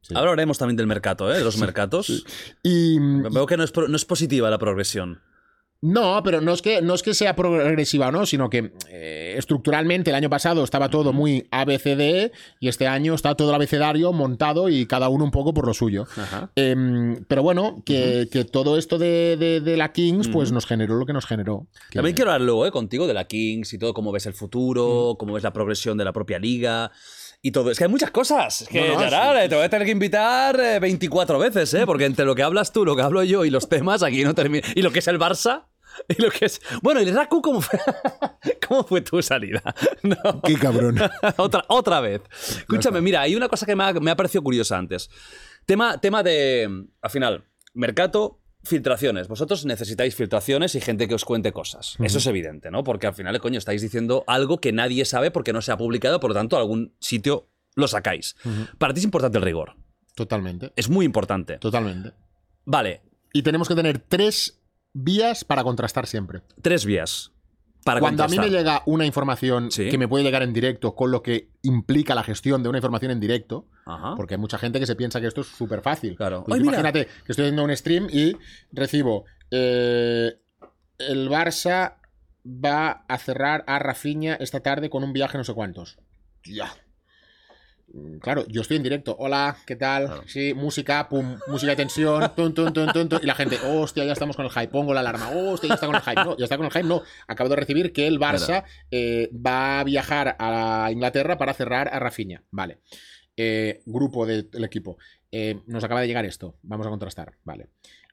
Sí. 0.00 0.14
Ahora 0.14 0.30
hablaremos 0.30 0.56
también 0.58 0.76
del 0.76 0.86
mercado, 0.86 1.30
¿eh? 1.34 1.38
De 1.38 1.44
los 1.44 1.58
mercados. 1.58 2.24
Y 2.62 2.98
Veo 3.00 3.46
que 3.46 3.56
no 3.56 3.64
es, 3.64 3.72
no 3.76 3.96
es 3.96 4.04
positiva 4.04 4.48
la 4.48 4.56
progresión. 4.58 5.20
No, 5.80 6.20
pero 6.24 6.40
no 6.40 6.52
es 6.52 6.60
que, 6.60 6.82
no 6.82 6.94
es 6.94 7.02
que 7.04 7.14
sea 7.14 7.36
progresiva 7.36 8.08
o 8.08 8.12
no, 8.12 8.26
sino 8.26 8.50
que 8.50 8.72
eh, 8.88 9.34
estructuralmente 9.38 10.10
el 10.10 10.16
año 10.16 10.28
pasado 10.28 10.64
estaba 10.64 10.88
todo 10.88 11.12
muy 11.12 11.46
ABCDE 11.52 12.32
y 12.58 12.66
este 12.66 12.88
año 12.88 13.14
está 13.14 13.36
todo 13.36 13.50
el 13.50 13.54
abecedario 13.54 14.12
montado 14.12 14.68
y 14.68 14.86
cada 14.86 15.08
uno 15.08 15.22
un 15.24 15.30
poco 15.30 15.54
por 15.54 15.66
lo 15.66 15.74
suyo. 15.74 16.06
Ajá. 16.16 16.50
Em, 16.56 17.24
pero 17.28 17.44
bueno, 17.44 17.82
que, 17.86 18.28
que 18.32 18.44
todo 18.44 18.76
esto 18.76 18.98
de, 18.98 19.36
de- 19.38 19.60
de 19.60 19.76
la 19.76 19.92
Kings, 19.92 20.28
pues 20.28 20.50
nos 20.50 20.66
generó 20.66 20.96
lo 20.96 21.06
que 21.06 21.12
nos 21.12 21.26
generó. 21.26 21.68
Que- 21.90 21.98
También 21.98 22.16
quiero 22.16 22.32
hablar 22.32 22.44
luego 22.46 22.66
¿eh? 22.66 22.72
contigo 22.72 23.06
de 23.06 23.14
la 23.14 23.26
Kings 23.28 23.72
y 23.72 23.78
todo, 23.78 23.94
cómo 23.94 24.10
ves 24.10 24.26
el 24.26 24.34
futuro, 24.34 25.14
cómo 25.18 25.34
ves 25.34 25.44
la 25.44 25.52
progresión 25.52 25.96
de 25.96 26.04
la 26.04 26.12
propia 26.12 26.40
liga 26.40 26.90
y 27.42 27.52
todo. 27.52 27.70
Es 27.70 27.78
que 27.78 27.84
hay 27.84 27.90
muchas 27.90 28.10
cosas. 28.10 28.62
Es 28.62 28.68
que, 28.68 28.88
No, 28.88 28.94
no, 28.94 29.00
Gerard, 29.00 29.36
sí, 29.38 29.44
eh, 29.44 29.48
te 29.48 29.54
voy 29.54 29.64
a 29.64 29.68
tener 29.68 29.86
que 29.86 29.92
invitar 29.92 30.58
eh, 30.58 30.78
24 30.80 31.38
veces, 31.38 31.72
¿eh? 31.74 31.86
Porque 31.86 32.04
entre 32.04 32.24
lo 32.24 32.34
que 32.34 32.42
hablas 32.42 32.72
tú, 32.72 32.84
lo 32.84 32.96
que 32.96 33.02
hablo 33.02 33.22
yo 33.24 33.44
y 33.44 33.50
los 33.50 33.68
temas, 33.68 34.02
aquí 34.02 34.24
no 34.24 34.34
termina. 34.34 34.66
Y 34.74 34.82
lo 34.82 34.90
que 34.90 34.98
es 34.98 35.08
el 35.08 35.18
Barça. 35.18 35.66
Y 36.06 36.22
lo 36.22 36.30
que 36.30 36.44
es. 36.44 36.60
Bueno, 36.82 37.00
¿y 37.00 37.08
el 37.08 37.14
Raku 37.14 37.42
cómo 37.42 37.60
fue? 37.60 37.78
¿Cómo 38.68 38.84
fue 38.84 39.00
tu 39.00 39.20
salida? 39.22 39.62
No. 40.02 40.40
Qué 40.42 40.54
cabrón. 40.54 40.96
otra, 41.36 41.64
otra 41.68 42.00
vez. 42.00 42.22
Escúchame, 42.30 43.00
mira, 43.00 43.22
hay 43.22 43.34
una 43.34 43.48
cosa 43.48 43.66
que 43.66 43.74
me 43.74 43.84
ha, 43.84 43.92
me 43.94 44.10
ha 44.10 44.16
parecido 44.16 44.42
curiosa 44.42 44.76
antes. 44.76 45.10
Tema, 45.66 46.00
tema 46.00 46.22
de. 46.22 46.86
Al 47.02 47.10
final, 47.10 47.44
Mercato, 47.74 48.37
filtraciones. 48.68 49.28
Vosotros 49.28 49.64
necesitáis 49.64 50.14
filtraciones 50.14 50.74
y 50.74 50.80
gente 50.80 51.08
que 51.08 51.14
os 51.14 51.24
cuente 51.24 51.52
cosas. 51.52 51.96
Eso 51.98 52.18
es 52.18 52.26
evidente, 52.26 52.70
¿no? 52.70 52.84
Porque 52.84 53.06
al 53.06 53.14
final, 53.14 53.38
coño, 53.40 53.58
estáis 53.58 53.82
diciendo 53.82 54.24
algo 54.26 54.60
que 54.60 54.72
nadie 54.72 55.04
sabe 55.04 55.30
porque 55.30 55.52
no 55.52 55.62
se 55.62 55.72
ha 55.72 55.76
publicado, 55.76 56.20
por 56.20 56.30
lo 56.30 56.34
tanto, 56.34 56.56
algún 56.56 56.94
sitio 57.00 57.48
lo 57.74 57.88
sacáis. 57.88 58.36
Para 58.78 58.94
ti 58.94 58.98
es 59.00 59.04
importante 59.04 59.38
el 59.38 59.44
rigor. 59.44 59.74
Totalmente. 60.14 60.72
Es 60.76 60.88
muy 60.88 61.04
importante. 61.06 61.58
Totalmente. 61.58 62.12
Vale, 62.64 63.02
Y 63.32 63.42
tenemos 63.42 63.68
que 63.68 63.74
tener 63.74 63.98
tres 63.98 64.60
vías 64.92 65.44
para 65.44 65.62
contrastar 65.62 66.06
siempre. 66.06 66.42
tres 66.62 66.84
vías. 66.84 67.30
Para 67.88 68.00
Cuando 68.00 68.22
a 68.22 68.28
mí 68.28 68.38
me 68.38 68.50
llega 68.50 68.82
una 68.84 69.06
información 69.06 69.70
Sí. 69.70 69.88
que 69.88 69.96
me 69.96 70.06
puede 70.08 70.22
llegar 70.22 70.42
en 70.42 70.52
directo, 70.52 70.94
con 70.94 71.10
lo 71.10 71.22
que 71.22 71.48
implica 71.62 72.14
la 72.14 72.22
gestión 72.22 72.62
de 72.62 72.68
una 72.68 72.76
información 72.76 73.10
en 73.12 73.18
directo, 73.18 73.64
Ajá. 73.86 74.14
porque 74.14 74.34
hay 74.34 74.38
mucha 74.40 74.58
gente 74.58 74.78
que 74.78 74.84
se 74.84 74.94
piensa 74.94 75.22
que 75.22 75.26
esto 75.26 75.40
es 75.40 75.46
súper 75.46 75.80
fácil. 75.80 76.14
Claro. 76.16 76.44
Pues 76.44 76.56
Ay, 76.56 76.60
mira. 76.60 76.80
imagínate 76.80 77.06
que 77.24 77.32
estoy 77.32 77.46
haciendo 77.46 77.64
un 77.64 77.74
stream 77.74 78.08
y 78.12 78.36
recibo 78.72 79.24
eh, 79.50 80.34
el 80.98 81.30
Barça 81.30 81.94
va 82.46 83.04
a 83.08 83.16
cerrar 83.18 83.64
a 83.66 83.78
Rafinha 83.78 84.34
esta 84.34 84.60
tarde 84.60 84.90
con 84.90 85.02
un 85.02 85.14
viaje 85.14 85.38
no 85.38 85.44
sé 85.44 85.54
cuántos. 85.54 85.96
Ya. 86.44 86.70
Mm, 87.92 88.18
Claro, 88.18 88.44
yo 88.48 88.60
estoy 88.60 88.76
en 88.76 88.82
directo. 88.82 89.16
Hola, 89.18 89.56
¿qué 89.66 89.76
tal? 89.76 90.06
Claro. 90.06 90.22
Sí, 90.26 90.52
música, 90.54 91.08
pum, 91.08 91.38
música 91.46 91.70
de 91.72 91.76
tensión, 91.76 92.32
tun, 92.36 92.52
tun, 92.54 92.72
tun, 92.72 92.92
tun, 92.92 93.08
tun. 93.08 93.20
y 93.22 93.26
la 93.26 93.34
gente, 93.34 93.58
hostia, 93.64 94.04
ya 94.04 94.12
estamos 94.12 94.36
con 94.36 94.44
el 94.44 94.50
hype. 94.50 94.68
Pongo 94.68 94.92
la 94.92 95.00
alarma, 95.00 95.30
hostia, 95.30 95.68
ya 95.68 95.74
está 95.74 95.86
con 95.86 95.96
el 95.96 96.02
hype. 96.02 96.24
No, 96.24 96.36
ya 96.36 96.44
está 96.44 96.56
con 96.56 96.66
el 96.66 96.72
hype, 96.72 96.84
no. 96.84 97.02
Acabo 97.26 97.48
de 97.50 97.56
recibir 97.56 97.92
que 97.92 98.06
el 98.06 98.18
Barça 98.18 98.64
eh, 98.90 99.30
va 99.34 99.80
a 99.80 99.84
viajar 99.84 100.36
a 100.38 100.88
Inglaterra 100.92 101.38
para 101.38 101.54
cerrar 101.54 101.88
a 101.92 101.98
Rafinha. 101.98 102.42
Vale. 102.50 102.78
Eh, 103.36 103.82
grupo 103.86 104.26
del 104.26 104.48
equipo. 104.64 104.98
Eh, 105.30 105.60
nos 105.66 105.84
acaba 105.84 106.00
de 106.00 106.06
llegar 106.08 106.24
esto. 106.24 106.56
Vamos 106.62 106.86
a 106.86 106.90
contrastar. 106.90 107.34
Vale. 107.44 107.68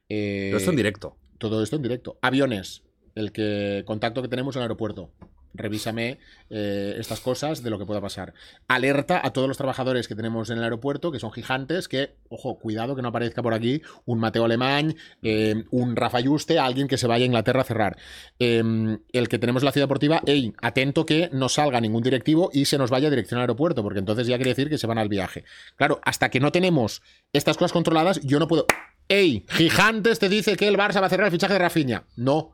Pero 0.08 0.58
esto 0.58 0.70
en 0.70 0.78
directo. 0.78 1.18
todo 1.38 1.64
esto 1.64 1.76
en 1.76 1.82
directo. 1.82 2.18
Aviones. 2.22 2.84
El 3.16 3.32
que 3.32 3.84
contacto 3.86 4.22
que 4.22 4.28
tenemos 4.28 4.56
en 4.56 4.60
el 4.62 4.64
aeropuerto. 4.64 5.12
Revísame 5.58 6.20
eh, 6.50 6.96
estas 7.00 7.20
cosas 7.20 7.64
de 7.64 7.70
lo 7.70 7.80
que 7.80 7.86
pueda 7.86 8.02
pasar. 8.02 8.34
Alerta 8.68 9.22
a 9.24 9.32
todos 9.32 9.48
los 9.48 9.58
trabajadores 9.58 10.08
que 10.08 10.16
tenemos 10.16 10.50
en 10.50 10.58
el 10.58 10.64
aeropuerto, 10.64 11.12
que 11.12 11.20
son 11.20 11.32
gigantes, 11.32 11.88
que, 11.88 12.16
ojo, 12.30 12.60
cuidado 12.60 12.96
que 12.96 13.02
no 13.02 13.10
aparezca 13.10 13.42
por 13.42 13.54
aquí 13.54 13.82
un 14.06 14.20
Mateo 14.20 14.46
Alemán, 14.46 14.96
eh, 15.22 15.64
un 15.72 15.96
Rafa 15.96 16.20
Yuste, 16.20 16.60
alguien 16.60 16.88
que 16.88 16.98
se 16.98 17.08
vaya 17.08 17.24
a 17.24 17.28
Inglaterra 17.28 17.62
a 17.62 17.66
cerrar. 17.66 17.98
Eh, 18.40 18.64
el 19.12 19.28
que 19.28 19.40
tenemos 19.40 19.64
en 19.64 19.66
la 19.66 19.72
ciudad 19.72 19.86
deportiva, 19.86 20.22
ey, 20.26 20.54
atento 20.62 21.06
que 21.06 21.30
no 21.32 21.50
salga 21.50 21.82
ningún 21.82 22.04
directivo 22.04 22.50
y 22.54 22.66
se 22.66 22.78
nos 22.78 22.90
vaya 22.90 23.08
a 23.08 23.12
dirección 23.12 23.40
al 23.40 23.44
aeropuerto, 23.44 23.84
porque 23.84 24.00
entonces 24.00 24.28
ya 24.28 24.38
quiere 24.38 24.52
decir 24.52 24.70
que 24.70 24.78
se 24.78 24.88
van 24.88 24.98
al 24.98 25.10
viaje. 25.10 25.44
Claro, 25.76 26.00
hasta 26.04 26.30
que 26.30 26.40
no 26.40 26.52
tenemos 26.52 27.02
estas 27.34 27.58
cosas 27.58 27.74
controladas, 27.74 28.22
yo 28.22 28.40
no 28.40 28.48
puedo. 28.48 28.66
¡Ey! 29.08 29.46
Gigantes 29.50 30.20
te 30.20 30.30
dice 30.30 30.56
que 30.56 30.68
el 30.68 30.78
Barça 30.78 31.00
va 31.00 31.08
a 31.08 31.10
cerrar 31.10 31.28
el 31.28 31.32
fichaje 31.32 31.54
de 31.54 31.60
Rafinha. 31.60 32.06
No. 32.16 32.54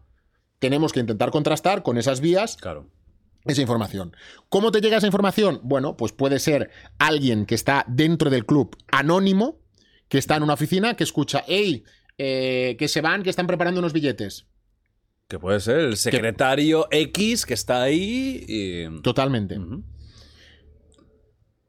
Tenemos 0.62 0.94
que 0.94 1.00
intentar 1.00 1.32
contrastar 1.32 1.82
con 1.82 1.98
esas 1.98 2.22
vías 2.22 2.56
Claro. 2.56 2.88
esa 3.46 3.62
información. 3.62 4.16
¿Cómo 4.48 4.72
te 4.72 4.80
llega 4.80 4.98
esa 4.98 5.08
información? 5.08 5.60
Bueno, 5.64 5.98
pues 5.98 6.12
puede 6.12 6.38
ser 6.38 6.70
alguien 7.00 7.48
que 7.48 7.56
está 7.56 7.84
dentro 7.88 8.30
del 8.30 8.46
club 8.46 8.78
anónimo, 8.92 9.60
que 10.08 10.20
está 10.20 10.36
en 10.36 10.44
una 10.44 10.54
oficina, 10.54 10.94
que 10.96 11.04
escucha, 11.04 11.44
¡Ey! 11.48 11.84
eh, 12.20 12.76
que 12.78 12.88
se 12.88 13.02
van, 13.02 13.24
que 13.24 13.32
están 13.32 13.48
preparando 13.48 13.80
unos 13.80 13.92
billetes. 13.94 14.46
Que 15.28 15.40
puede 15.40 15.60
ser 15.62 15.80
el 15.80 15.98
secretario 15.98 16.88
X 16.92 17.48
que 17.48 17.56
está 17.56 17.82
ahí 17.82 18.46
y... 18.48 19.02
Totalmente. 19.02 19.58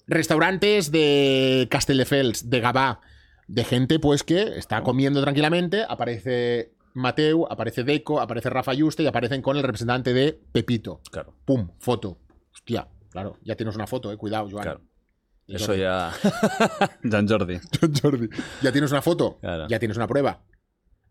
Restaurantes 0.06 0.90
de 0.90 1.68
Castelldefels, 1.70 2.50
de 2.50 2.60
Gabá, 2.60 3.00
de 3.46 3.64
gente 3.64 3.98
pues 3.98 4.24
que 4.24 4.42
está 4.58 4.82
comiendo 4.82 5.22
tranquilamente, 5.22 5.84
aparece 5.88 6.71
Mateu, 6.94 7.46
aparece 7.50 7.84
Deco, 7.84 8.20
aparece 8.20 8.50
Rafa 8.50 8.74
Yuste 8.74 9.02
y 9.02 9.06
aparecen 9.06 9.42
con 9.42 9.56
el 9.56 9.62
representante 9.62 10.12
de 10.12 10.32
Pepito. 10.52 11.00
Claro, 11.10 11.34
Pum, 11.44 11.70
foto. 11.78 12.18
Hostia, 12.52 12.88
claro, 13.10 13.38
ya 13.42 13.56
tienes 13.56 13.74
una 13.76 13.86
foto, 13.86 14.12
eh, 14.12 14.16
cuidado, 14.16 14.48
Joan. 14.50 14.62
claro. 14.62 14.80
Eso 15.48 15.66
Jordi. 15.66 15.80
ya... 15.80 16.12
Jan 17.10 17.28
Jordi. 17.28 17.58
Jordi. 18.02 18.28
Ya 18.62 18.72
tienes 18.72 18.90
una 18.92 19.02
foto, 19.02 19.38
Claro. 19.40 19.66
ya 19.68 19.78
tienes 19.78 19.96
una 19.96 20.06
prueba. 20.06 20.42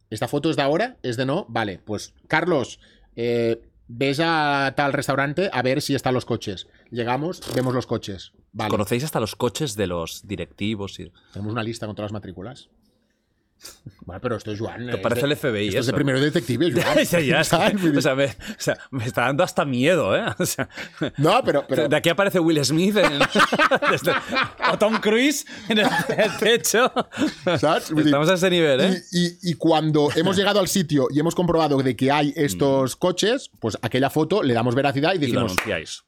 ¿Esta 0.09 0.27
foto 0.27 0.49
es 0.49 0.55
de 0.55 0.61
ahora? 0.61 0.97
¿Es 1.03 1.17
de 1.17 1.25
no? 1.25 1.45
Vale, 1.49 1.79
pues 1.79 2.13
Carlos, 2.27 2.79
eh, 3.15 3.61
ves 3.87 4.19
a 4.23 4.73
tal 4.75 4.93
restaurante 4.93 5.49
a 5.51 5.61
ver 5.61 5.81
si 5.81 5.95
están 5.95 6.13
los 6.13 6.25
coches. 6.25 6.67
Llegamos, 6.91 7.41
vemos 7.55 7.73
los 7.73 7.87
coches. 7.87 8.31
Vale. 8.53 8.69
¿Conocéis 8.71 9.03
hasta 9.03 9.19
los 9.19 9.35
coches 9.35 9.75
de 9.75 9.87
los 9.87 10.25
directivos? 10.27 10.99
Y... 10.99 11.11
Tenemos 11.33 11.51
una 11.51 11.63
lista 11.63 11.85
con 11.85 11.95
todas 11.95 12.07
las 12.11 12.13
matrículas. 12.13 12.69
Bueno, 14.05 14.19
pero 14.21 14.35
esto 14.35 14.51
es 14.51 14.59
Joan. 14.59 14.85
Te 14.87 14.95
es 14.95 14.97
parece 15.01 15.25
el 15.25 15.35
FBI 15.37 15.67
Esto 15.69 15.79
es 15.79 15.87
eso. 15.87 15.95
primero 15.95 16.19
de 16.19 16.25
detective, 16.25 16.71
Joan. 16.75 17.03
Ya, 17.05 17.19
ya, 17.19 17.41
o, 17.41 17.43
sea, 17.43 18.15
me, 18.15 18.25
o 18.25 18.31
sea, 18.57 18.77
me 18.91 19.05
está 19.05 19.21
dando 19.23 19.43
hasta 19.43 19.63
miedo, 19.65 20.15
¿eh? 20.15 20.25
O 20.39 20.45
sea, 20.45 20.67
No, 21.17 21.41
pero, 21.43 21.65
pero 21.67 21.87
de 21.87 21.95
aquí 21.95 22.09
aparece 22.09 22.39
Will 22.39 22.63
Smith 22.65 22.95
en- 22.97 23.19
desde- 23.91 24.13
o 24.71 24.77
Tom 24.77 24.99
Cruise 24.99 25.45
en 25.69 25.79
el, 25.79 25.87
el 26.17 26.37
techo. 26.37 26.91
¿sabes? 27.59 27.91
Estamos 27.91 28.29
a 28.29 28.33
ese 28.33 28.49
nivel, 28.49 28.81
¿eh? 28.81 29.01
Y, 29.11 29.25
y- 29.27 29.37
y 29.51 29.53
cuando 29.55 30.09
hemos 30.15 30.35
llegado 30.35 30.59
al 30.59 30.67
sitio 30.67 31.07
y 31.13 31.19
hemos 31.19 31.35
comprobado 31.35 31.77
de 31.81 31.95
que 31.95 32.11
hay 32.11 32.33
estos 32.35 32.95
coches, 32.95 33.49
pues 33.59 33.77
aquella 33.81 34.09
foto 34.09 34.43
le 34.43 34.53
damos 34.53 34.75
veracidad 34.75 35.13
y 35.13 35.17
Y 35.17 35.19
lo 35.19 35.21
decimos, 35.25 35.51
anunciáis. 35.53 36.03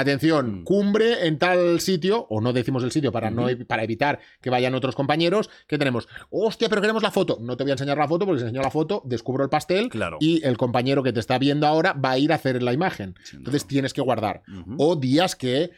Atención, 0.00 0.60
Mm. 0.60 0.64
cumbre 0.64 1.26
en 1.26 1.38
tal 1.38 1.80
sitio, 1.80 2.26
o 2.28 2.40
no 2.40 2.52
decimos 2.52 2.82
el 2.84 2.90
sitio 2.92 3.12
para, 3.12 3.30
no, 3.30 3.46
para 3.66 3.82
evitar 3.84 4.18
que 4.40 4.50
vayan 4.50 4.74
otros 4.74 4.94
compañeros, 4.94 5.48
que 5.66 5.78
tenemos, 5.78 6.08
hostia, 6.30 6.68
pero 6.68 6.80
queremos 6.80 7.02
la 7.02 7.10
foto. 7.10 7.38
No 7.40 7.56
te 7.56 7.64
voy 7.64 7.70
a 7.70 7.74
enseñar 7.74 7.96
la 7.96 8.08
foto 8.08 8.26
porque 8.26 8.40
si 8.40 8.46
enseño 8.46 8.62
la 8.62 8.70
foto, 8.70 9.02
descubro 9.04 9.44
el 9.44 9.50
pastel 9.50 9.88
Claro. 9.88 10.18
y 10.20 10.44
el 10.44 10.56
compañero 10.56 11.02
que 11.02 11.12
te 11.12 11.20
está 11.20 11.38
viendo 11.38 11.66
ahora 11.66 11.92
va 11.92 12.10
a 12.12 12.18
ir 12.18 12.32
a 12.32 12.34
hacer 12.34 12.62
la 12.62 12.72
imagen. 12.72 13.14
Entonces 13.32 13.66
tienes 13.66 13.92
que 13.92 14.00
guardar. 14.02 14.42
O 14.78 14.96
días 14.96 15.36
que, 15.36 15.70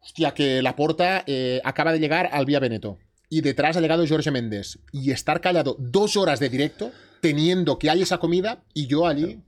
hostia, 0.00 0.32
que 0.32 0.62
la 0.62 0.76
porta 0.76 1.24
acaba 1.64 1.92
de 1.92 1.98
llegar 2.00 2.28
al 2.32 2.46
Vía 2.46 2.60
Veneto 2.60 2.98
y 3.28 3.42
detrás 3.42 3.76
ha 3.76 3.80
llegado 3.80 4.04
Jorge 4.06 4.30
Méndez 4.30 4.78
y 4.92 5.10
estar 5.10 5.40
callado 5.40 5.76
dos 5.78 6.16
horas 6.16 6.40
de 6.40 6.48
directo 6.48 6.90
teniendo 7.20 7.78
que 7.78 7.90
hay 7.90 8.02
esa 8.02 8.18
comida 8.18 8.62
y 8.74 8.86
yo 8.86 9.06
allí 9.06 9.24
Eh, 9.24 9.38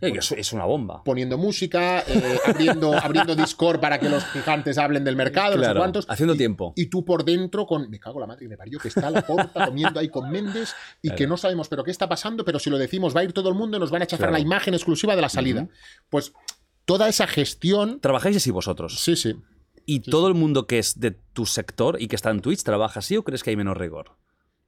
es, 0.00 0.32
es 0.32 0.52
una 0.52 0.64
bomba. 0.64 1.02
poniendo 1.04 1.36
música, 1.38 2.00
eh, 2.06 2.38
abriendo, 2.46 2.94
abriendo 2.94 3.34
Discord 3.36 3.80
para 3.80 3.98
que 4.00 4.08
los 4.08 4.24
gigantes 4.26 4.78
hablen 4.78 5.04
del 5.04 5.16
mercado, 5.16 5.56
no 5.56 5.62
sé 5.62 5.66
Claro, 5.66 5.80
cuántos. 5.80 6.06
haciendo 6.08 6.34
y, 6.34 6.38
tiempo. 6.38 6.72
Y 6.76 6.86
tú 6.86 7.04
por 7.04 7.24
dentro 7.24 7.66
con, 7.66 7.90
me 7.90 7.98
cago 8.00 8.16
en 8.16 8.20
la 8.22 8.26
madre 8.26 8.48
me 8.48 8.56
parió, 8.56 8.78
que 8.78 8.88
está 8.88 9.10
la 9.10 9.22
porta 9.26 9.66
comiendo 9.66 10.00
ahí 10.00 10.08
con 10.08 10.30
Méndez 10.30 10.72
y 11.02 11.10
que 11.10 11.16
Claro. 11.16 11.30
no 11.30 11.36
sabemos 11.36 11.68
pero 11.68 11.84
qué 11.84 11.90
está 11.90 12.08
pasando, 12.08 12.44
pero 12.44 12.58
si 12.58 12.70
lo 12.70 12.78
decimos 12.78 13.14
va 13.14 13.20
a 13.20 13.24
ir 13.24 13.32
todo 13.32 13.48
el 13.48 13.54
mundo 13.54 13.76
y 13.76 13.80
nos 13.80 13.90
van 13.90 14.02
a 14.02 14.06
chafar 14.06 14.28
Claro. 14.28 14.32
la 14.32 14.40
imagen 14.40 14.74
exclusiva 14.74 15.14
de 15.16 15.22
la 15.22 15.28
salida. 15.28 15.68
Pues 16.08 16.32
toda 16.84 17.08
esa 17.08 17.26
gestión... 17.26 18.00
¿Trabajáis 18.00 18.36
así 18.36 18.50
vosotros? 18.50 19.00
Sí, 19.00 19.16
sí. 19.16 19.36
¿Y 19.86 20.00
todo 20.00 20.28
el 20.28 20.34
mundo 20.34 20.66
que 20.66 20.78
es 20.78 21.00
de 21.00 21.10
tu 21.10 21.46
sector 21.46 22.00
y 22.00 22.06
que 22.08 22.16
está 22.16 22.30
en 22.30 22.40
Twitch 22.40 22.62
trabaja 22.62 23.00
así 23.00 23.16
o 23.16 23.24
crees 23.24 23.42
que 23.42 23.50
hay 23.50 23.56
menos 23.56 23.76
rigor? 23.76 24.16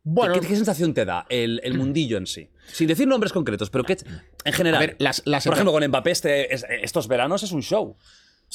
Bueno, 0.04 0.34
¿Qué, 0.34 0.40
qué 0.40 0.56
sensación 0.56 0.94
te 0.94 1.04
da 1.04 1.26
el, 1.28 1.60
el 1.62 1.74
mundillo 1.78 2.16
en 2.18 2.26
sí? 2.26 2.50
Sin 2.72 2.88
decir 2.88 3.06
nombres 3.06 3.32
concretos, 3.32 3.70
pero 3.70 3.84
que 3.84 3.96
en 4.45 4.53
general. 4.53 4.82
a 4.82 4.86
ver, 4.86 4.97
las, 4.99 5.22
las 5.24 5.45
por 5.45 5.55
ejemplo, 5.55 5.72
con 5.72 5.86
Mbappé 5.86 6.11
este- 6.11 6.55
es- 6.55 6.66
estos 6.82 7.09
veranos 7.09 7.43
es 7.43 7.53
un 7.53 7.62
show. 7.62 7.97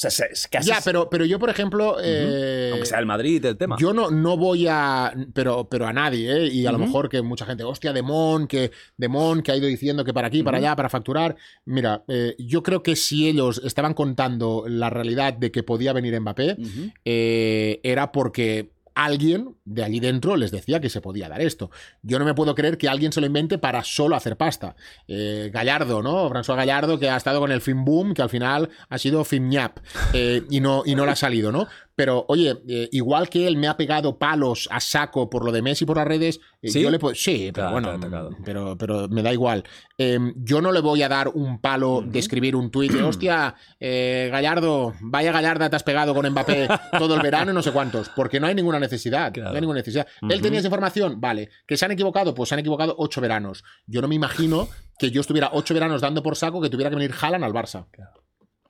sea, 0.10 0.26
es, 0.30 0.46
casi. 0.46 0.68
Ya, 0.68 0.78
pero, 0.84 1.10
pero 1.10 1.24
yo, 1.24 1.40
por 1.40 1.50
ejemplo, 1.50 1.96
eh, 2.00 2.68
Aunque 2.70 2.86
sea 2.86 3.00
el 3.00 3.06
Madrid, 3.06 3.44
el 3.44 3.56
tema. 3.56 3.74
yo 3.80 3.92
no, 3.92 4.12
no 4.12 4.36
voy 4.36 4.68
a. 4.68 5.12
Pero, 5.34 5.68
pero 5.68 5.88
a 5.88 5.92
nadie, 5.92 6.30
¿eh? 6.30 6.46
Y 6.46 6.66
a 6.66 6.70
lo 6.72 6.78
mejor 6.78 7.08
que 7.08 7.20
mucha 7.20 7.44
gente, 7.44 7.64
hostia, 7.64 7.92
Demon, 7.92 8.46
que 8.46 8.70
Demon, 8.96 9.42
que 9.42 9.50
ha 9.50 9.56
ido 9.56 9.66
diciendo 9.66 10.04
que 10.04 10.14
para 10.14 10.28
aquí, 10.28 10.44
para 10.44 10.58
allá, 10.58 10.76
para 10.76 10.88
facturar. 10.88 11.34
Mira, 11.64 12.04
eh, 12.06 12.36
yo 12.38 12.62
creo 12.62 12.84
que 12.84 12.94
si 12.94 13.28
ellos 13.28 13.60
estaban 13.64 13.92
contando 13.94 14.66
la 14.68 14.88
realidad 14.88 15.32
de 15.34 15.50
que 15.50 15.64
podía 15.64 15.92
venir 15.92 16.20
Mbappé, 16.20 16.56
eh, 17.04 17.80
era 17.82 18.12
porque 18.12 18.70
alguien 18.98 19.56
de 19.64 19.84
allí 19.84 20.00
dentro 20.00 20.36
les 20.36 20.50
decía 20.50 20.80
que 20.80 20.90
se 20.90 21.00
podía 21.00 21.28
dar 21.28 21.40
esto. 21.40 21.70
Yo 22.02 22.18
no 22.18 22.24
me 22.24 22.34
puedo 22.34 22.56
creer 22.56 22.78
que 22.78 22.88
alguien 22.88 23.12
se 23.12 23.20
lo 23.20 23.26
invente 23.26 23.56
para 23.56 23.84
solo 23.84 24.16
hacer 24.16 24.36
pasta. 24.36 24.74
Eh, 25.06 25.50
Gallardo, 25.52 26.02
¿no? 26.02 26.28
François 26.28 26.56
Gallardo, 26.56 26.98
que 26.98 27.08
ha 27.08 27.16
estado 27.16 27.38
con 27.38 27.52
el 27.52 27.60
Film 27.60 27.84
Boom, 27.84 28.12
que 28.12 28.22
al 28.22 28.28
final 28.28 28.70
ha 28.88 28.98
sido 28.98 29.24
Filmñap 29.24 29.78
eh, 30.12 30.42
y, 30.50 30.58
no, 30.60 30.82
y 30.84 30.96
no 30.96 31.06
le 31.06 31.12
ha 31.12 31.16
salido, 31.16 31.52
¿no? 31.52 31.68
Pero, 31.98 32.24
oye, 32.28 32.56
eh, 32.68 32.88
igual 32.92 33.28
que 33.28 33.48
él 33.48 33.56
me 33.56 33.66
ha 33.66 33.76
pegado 33.76 34.18
palos 34.18 34.68
a 34.70 34.78
saco 34.78 35.28
por 35.28 35.44
lo 35.44 35.50
de 35.50 35.62
Messi 35.62 35.84
por 35.84 35.96
las 35.96 36.06
redes, 36.06 36.38
eh, 36.62 36.68
¿Sí? 36.70 36.80
yo 36.80 36.92
le 36.92 37.00
puedo. 37.00 37.12
Sí, 37.16 37.50
pero 37.52 37.70
Claro, 37.70 37.98
bueno, 37.98 38.36
pero, 38.44 38.78
pero 38.78 39.08
me 39.08 39.20
da 39.20 39.32
igual. 39.32 39.64
Eh, 39.98 40.16
yo 40.36 40.60
no 40.60 40.70
le 40.70 40.78
voy 40.80 41.02
a 41.02 41.08
dar 41.08 41.26
un 41.26 41.60
palo 41.60 42.04
de 42.06 42.20
escribir 42.20 42.54
un 42.54 42.70
tuit 42.70 42.92
de, 42.92 43.02
hostia, 43.02 43.56
eh, 43.80 44.28
Gallardo, 44.30 44.94
vaya 45.00 45.32
Gallarda 45.32 45.68
te 45.68 45.74
has 45.74 45.82
pegado 45.82 46.14
con 46.14 46.24
Mbappé 46.30 46.68
todo 46.96 47.16
el 47.16 47.20
verano 47.20 47.50
y 47.50 47.54
no 47.54 47.62
sé 47.62 47.72
cuántos, 47.72 48.10
porque 48.10 48.38
no 48.38 48.46
hay 48.46 48.54
ninguna 48.54 48.78
necesidad. 48.78 49.34
No 49.34 49.48
hay 49.48 49.60
ninguna 49.60 49.80
necesidad. 49.80 50.06
Él 50.22 50.40
tenía 50.40 50.60
esa 50.60 50.68
información, 50.68 51.20
vale. 51.20 51.50
¿Que 51.66 51.76
se 51.76 51.84
han 51.84 51.90
equivocado? 51.90 52.32
Pues 52.32 52.48
se 52.48 52.54
han 52.54 52.60
equivocado 52.60 52.94
ocho 52.96 53.20
veranos. 53.20 53.64
Yo 53.88 54.00
no 54.00 54.06
me 54.06 54.14
imagino 54.14 54.68
que 55.00 55.10
yo 55.10 55.20
estuviera 55.20 55.50
ocho 55.52 55.74
veranos 55.74 56.00
dando 56.00 56.22
por 56.22 56.36
saco 56.36 56.60
que 56.60 56.70
tuviera 56.70 56.90
que 56.90 56.96
venir 56.96 57.12
Haaland 57.20 57.42
al 57.42 57.52
Barça. 57.52 57.86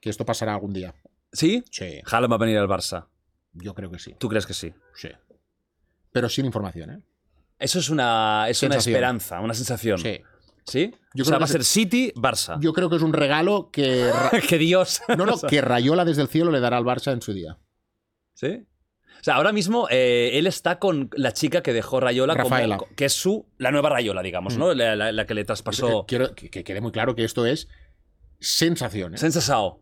Que 0.01 0.09
esto 0.09 0.25
pasará 0.25 0.55
algún 0.55 0.73
día. 0.73 0.95
¿Sí? 1.31 1.63
Sí, 1.71 2.01
Haaland 2.11 2.33
va 2.33 2.37
a 2.37 2.39
venir 2.39 2.57
al 2.57 2.69
Barça. 2.69 3.07
Yo 3.53 3.75
creo 3.75 3.91
que 3.91 3.99
sí. 3.99 4.15
¿Tú 4.19 4.29
crees 4.29 4.47
que 4.47 4.55
sí? 4.55 4.73
Sí. 4.95 5.09
Pero 6.13 6.29
sin 6.29 6.45
información, 6.47 6.91
¿eh? 6.91 7.01
Eso 7.59 7.79
es 7.81 7.91
una, 7.91 8.47
es 8.49 8.63
una 8.63 8.77
esperanza, 8.77 9.41
una 9.41 9.55
sensación. 9.55 9.99
Sí. 9.99 10.21
¿Sí? 10.65 10.95
Yo 11.15 11.23
o 11.23 11.25
sea, 11.25 11.33
creo 11.33 11.41
va 11.41 11.45
a 11.47 11.49
ser 11.49 11.65
City, 11.65 12.13
Barça. 12.15 12.59
Yo 12.61 12.73
creo 12.75 12.91
que 12.91 12.97
es 12.97 13.03
un 13.03 13.13
regalo 13.15 13.71
que. 13.73 14.11
Que 14.49 14.59
Dios. 14.59 15.01
No, 15.17 15.25
no, 15.27 15.39
que 15.49 15.61
Rayola 15.63 16.05
desde 16.05 16.23
el 16.23 16.29
cielo 16.29 16.51
le 16.51 16.61
dará 16.61 16.77
al 16.77 16.85
Barça 16.85 17.13
en 17.13 17.23
su 17.23 17.33
día. 17.33 17.59
¿Sí? 18.35 18.67
O 19.21 19.25
sea, 19.25 19.35
ahora 19.35 19.51
mismo 19.53 19.89
eh, 19.91 20.31
él 20.35 20.47
está 20.47 20.79
con 20.79 21.11
la 21.17 21.33
chica 21.33 21.63
que 21.63 21.73
dejó 21.73 21.99
Rayola, 22.01 22.35
como- 22.37 22.51
Rafaela. 22.51 22.79
que 22.95 23.07
es 23.07 23.13
su, 23.15 23.49
la 23.59 23.73
nueva 23.73 23.89
Rayola, 23.89 24.23
digamos, 24.23 24.57
¿no? 24.59 24.75
La, 24.75 24.95
la- 24.95 25.11
la 25.11 25.27
que 25.27 25.35
le 25.35 25.45
traspasó. 25.45 26.05
Quiero 26.07 26.35
que, 26.37 26.51
que 26.51 26.63
quede 26.63 26.81
muy 26.81 26.93
claro 26.93 27.17
que 27.17 27.25
esto 27.25 27.45
es 27.47 27.67
sensación. 28.39 29.15
¿eh? 29.15 29.19
Sensasao. 29.19 29.81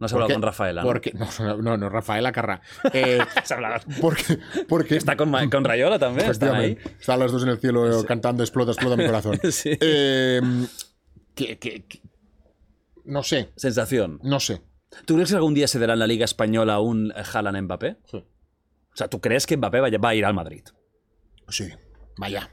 No 0.00 0.06
¿Por 0.06 0.12
hablado 0.22 0.32
con 0.34 0.42
Rafaela. 0.42 0.82
¿no? 0.82 0.86
Porque, 0.88 1.12
no, 1.12 1.56
no, 1.56 1.76
no, 1.76 1.88
Rafaela 1.88 2.30
Carrá. 2.30 2.60
Eh, 2.92 3.18
porque, 4.00 4.38
porque 4.68 4.96
Está 4.96 5.16
con, 5.16 5.32
con 5.50 5.64
Rayola 5.64 5.98
también. 5.98 6.30
Están 6.30 6.54
ahí. 6.54 6.78
Están 7.00 7.18
las 7.18 7.32
dos 7.32 7.42
en 7.42 7.48
el 7.48 7.58
cielo 7.58 8.00
eh, 8.00 8.04
cantando 8.06 8.42
Explota, 8.44 8.70
explota 8.72 8.96
mi 8.96 9.06
corazón. 9.06 9.40
Sí. 9.50 9.76
Eh, 9.80 10.40
que, 11.34 11.58
que- 11.58 11.84
que- 11.86 12.00
no 13.04 13.22
sé, 13.22 13.50
Sensación. 13.56 14.20
no 14.22 14.38
sé. 14.38 14.62
¿Tú 15.04 15.14
crees 15.14 15.30
que 15.30 15.36
algún 15.36 15.54
día 15.54 15.66
se 15.66 15.78
dará 15.78 15.94
en 15.94 15.98
la 15.98 16.06
Liga 16.06 16.24
Española 16.24 16.78
un 16.80 17.12
Haaland 17.12 17.62
Mbappé? 17.62 17.96
Sí. 18.04 18.18
O 18.18 18.96
sea, 18.96 19.08
¿tú 19.08 19.20
crees 19.20 19.46
que 19.46 19.56
Mbappé 19.56 19.80
vaya- 19.80 19.98
va 19.98 20.10
a 20.10 20.14
ir 20.14 20.24
al 20.24 20.34
Madrid? 20.34 20.62
Sí, 21.48 21.68
vaya. 22.18 22.50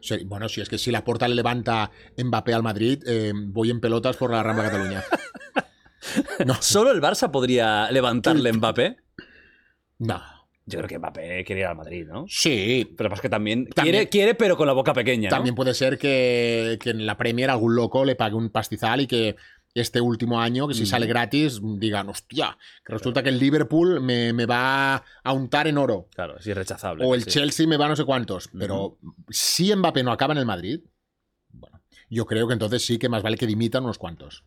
Sí, 0.00 0.24
bueno, 0.26 0.48
si 0.48 0.60
es 0.60 0.68
que 0.68 0.78
si 0.78 0.90
la 0.92 1.04
porta 1.04 1.26
le 1.26 1.34
levanta 1.34 1.90
Mbappé 2.16 2.54
al 2.54 2.62
Madrid, 2.62 3.02
eh, 3.06 3.32
voy 3.34 3.70
en 3.70 3.80
pelotas 3.80 4.16
por 4.16 4.30
la 4.30 4.42
Rambla 4.42 4.64
Cataluña. 4.64 5.02
No, 6.46 6.54
¿Solo 6.60 6.90
el 6.92 7.00
Barça 7.00 7.30
podría 7.30 7.90
levantarle 7.90 8.52
Mbappé? 8.52 8.96
no. 9.98 10.20
Yo 10.70 10.80
creo 10.80 10.88
que 10.88 10.98
Mbappé 10.98 11.44
quiere 11.46 11.62
ir 11.62 11.66
al 11.66 11.76
Madrid, 11.76 12.06
¿no? 12.06 12.26
Sí, 12.28 12.94
Pero 12.94 13.08
más 13.08 13.22
que 13.22 13.30
también, 13.30 13.68
También- 13.68 13.94
quiere, 13.94 14.08
quiere, 14.10 14.34
pero 14.34 14.54
con 14.58 14.66
la 14.66 14.74
boca 14.74 14.92
pequeña. 14.92 15.30
¿no? 15.30 15.34
también 15.34 15.54
puede 15.54 15.72
ser 15.72 15.96
que, 15.96 16.78
que 16.78 16.90
en 16.90 17.06
la 17.06 17.16
Premier 17.16 17.48
algún 17.48 17.74
loco 17.74 18.04
le 18.04 18.16
pague 18.16 18.34
un 18.34 18.50
pastizal 18.50 19.00
y 19.00 19.06
que 19.06 19.36
este 19.72 19.98
último 20.02 20.42
año, 20.42 20.68
que 20.68 20.74
si 20.74 20.82
Mm. 20.82 20.86
sale 20.86 21.06
gratis, 21.06 21.60
digan, 21.62 22.10
hostia, 22.10 22.58
que 22.84 22.92
resulta 22.92 23.22
que 23.22 23.30
el 23.30 23.38
Liverpool 23.38 24.02
me, 24.02 24.34
me 24.34 24.44
va 24.44 24.96
a 25.24 25.32
untar 25.32 25.68
en 25.68 25.78
oro. 25.78 26.08
Claro, 26.14 26.36
es 26.38 26.46
irrechazable. 26.46 27.02
O 27.06 27.14
el 27.14 27.24
sí. 27.24 27.30
Chelsea 27.30 27.66
me 27.66 27.78
va 27.78 27.88
no 27.88 27.96
sé 27.96 28.04
cuántos. 28.04 28.50
Pero 28.58 28.98
si 29.30 29.74
Mbappé 29.74 30.02
no 30.02 30.12
acaba 30.12 30.34
en 30.34 30.38
el 30.38 30.44
Madrid, 30.46 30.80
bueno, 31.48 31.80
yo 32.10 32.26
creo 32.26 32.46
que 32.46 32.52
entonces 32.52 32.84
sí 32.84 32.98
que 32.98 33.08
más 33.08 33.22
vale 33.22 33.38
que 33.38 33.46
dimitan 33.46 33.84
unos 33.84 33.96
cuantos. 33.96 34.44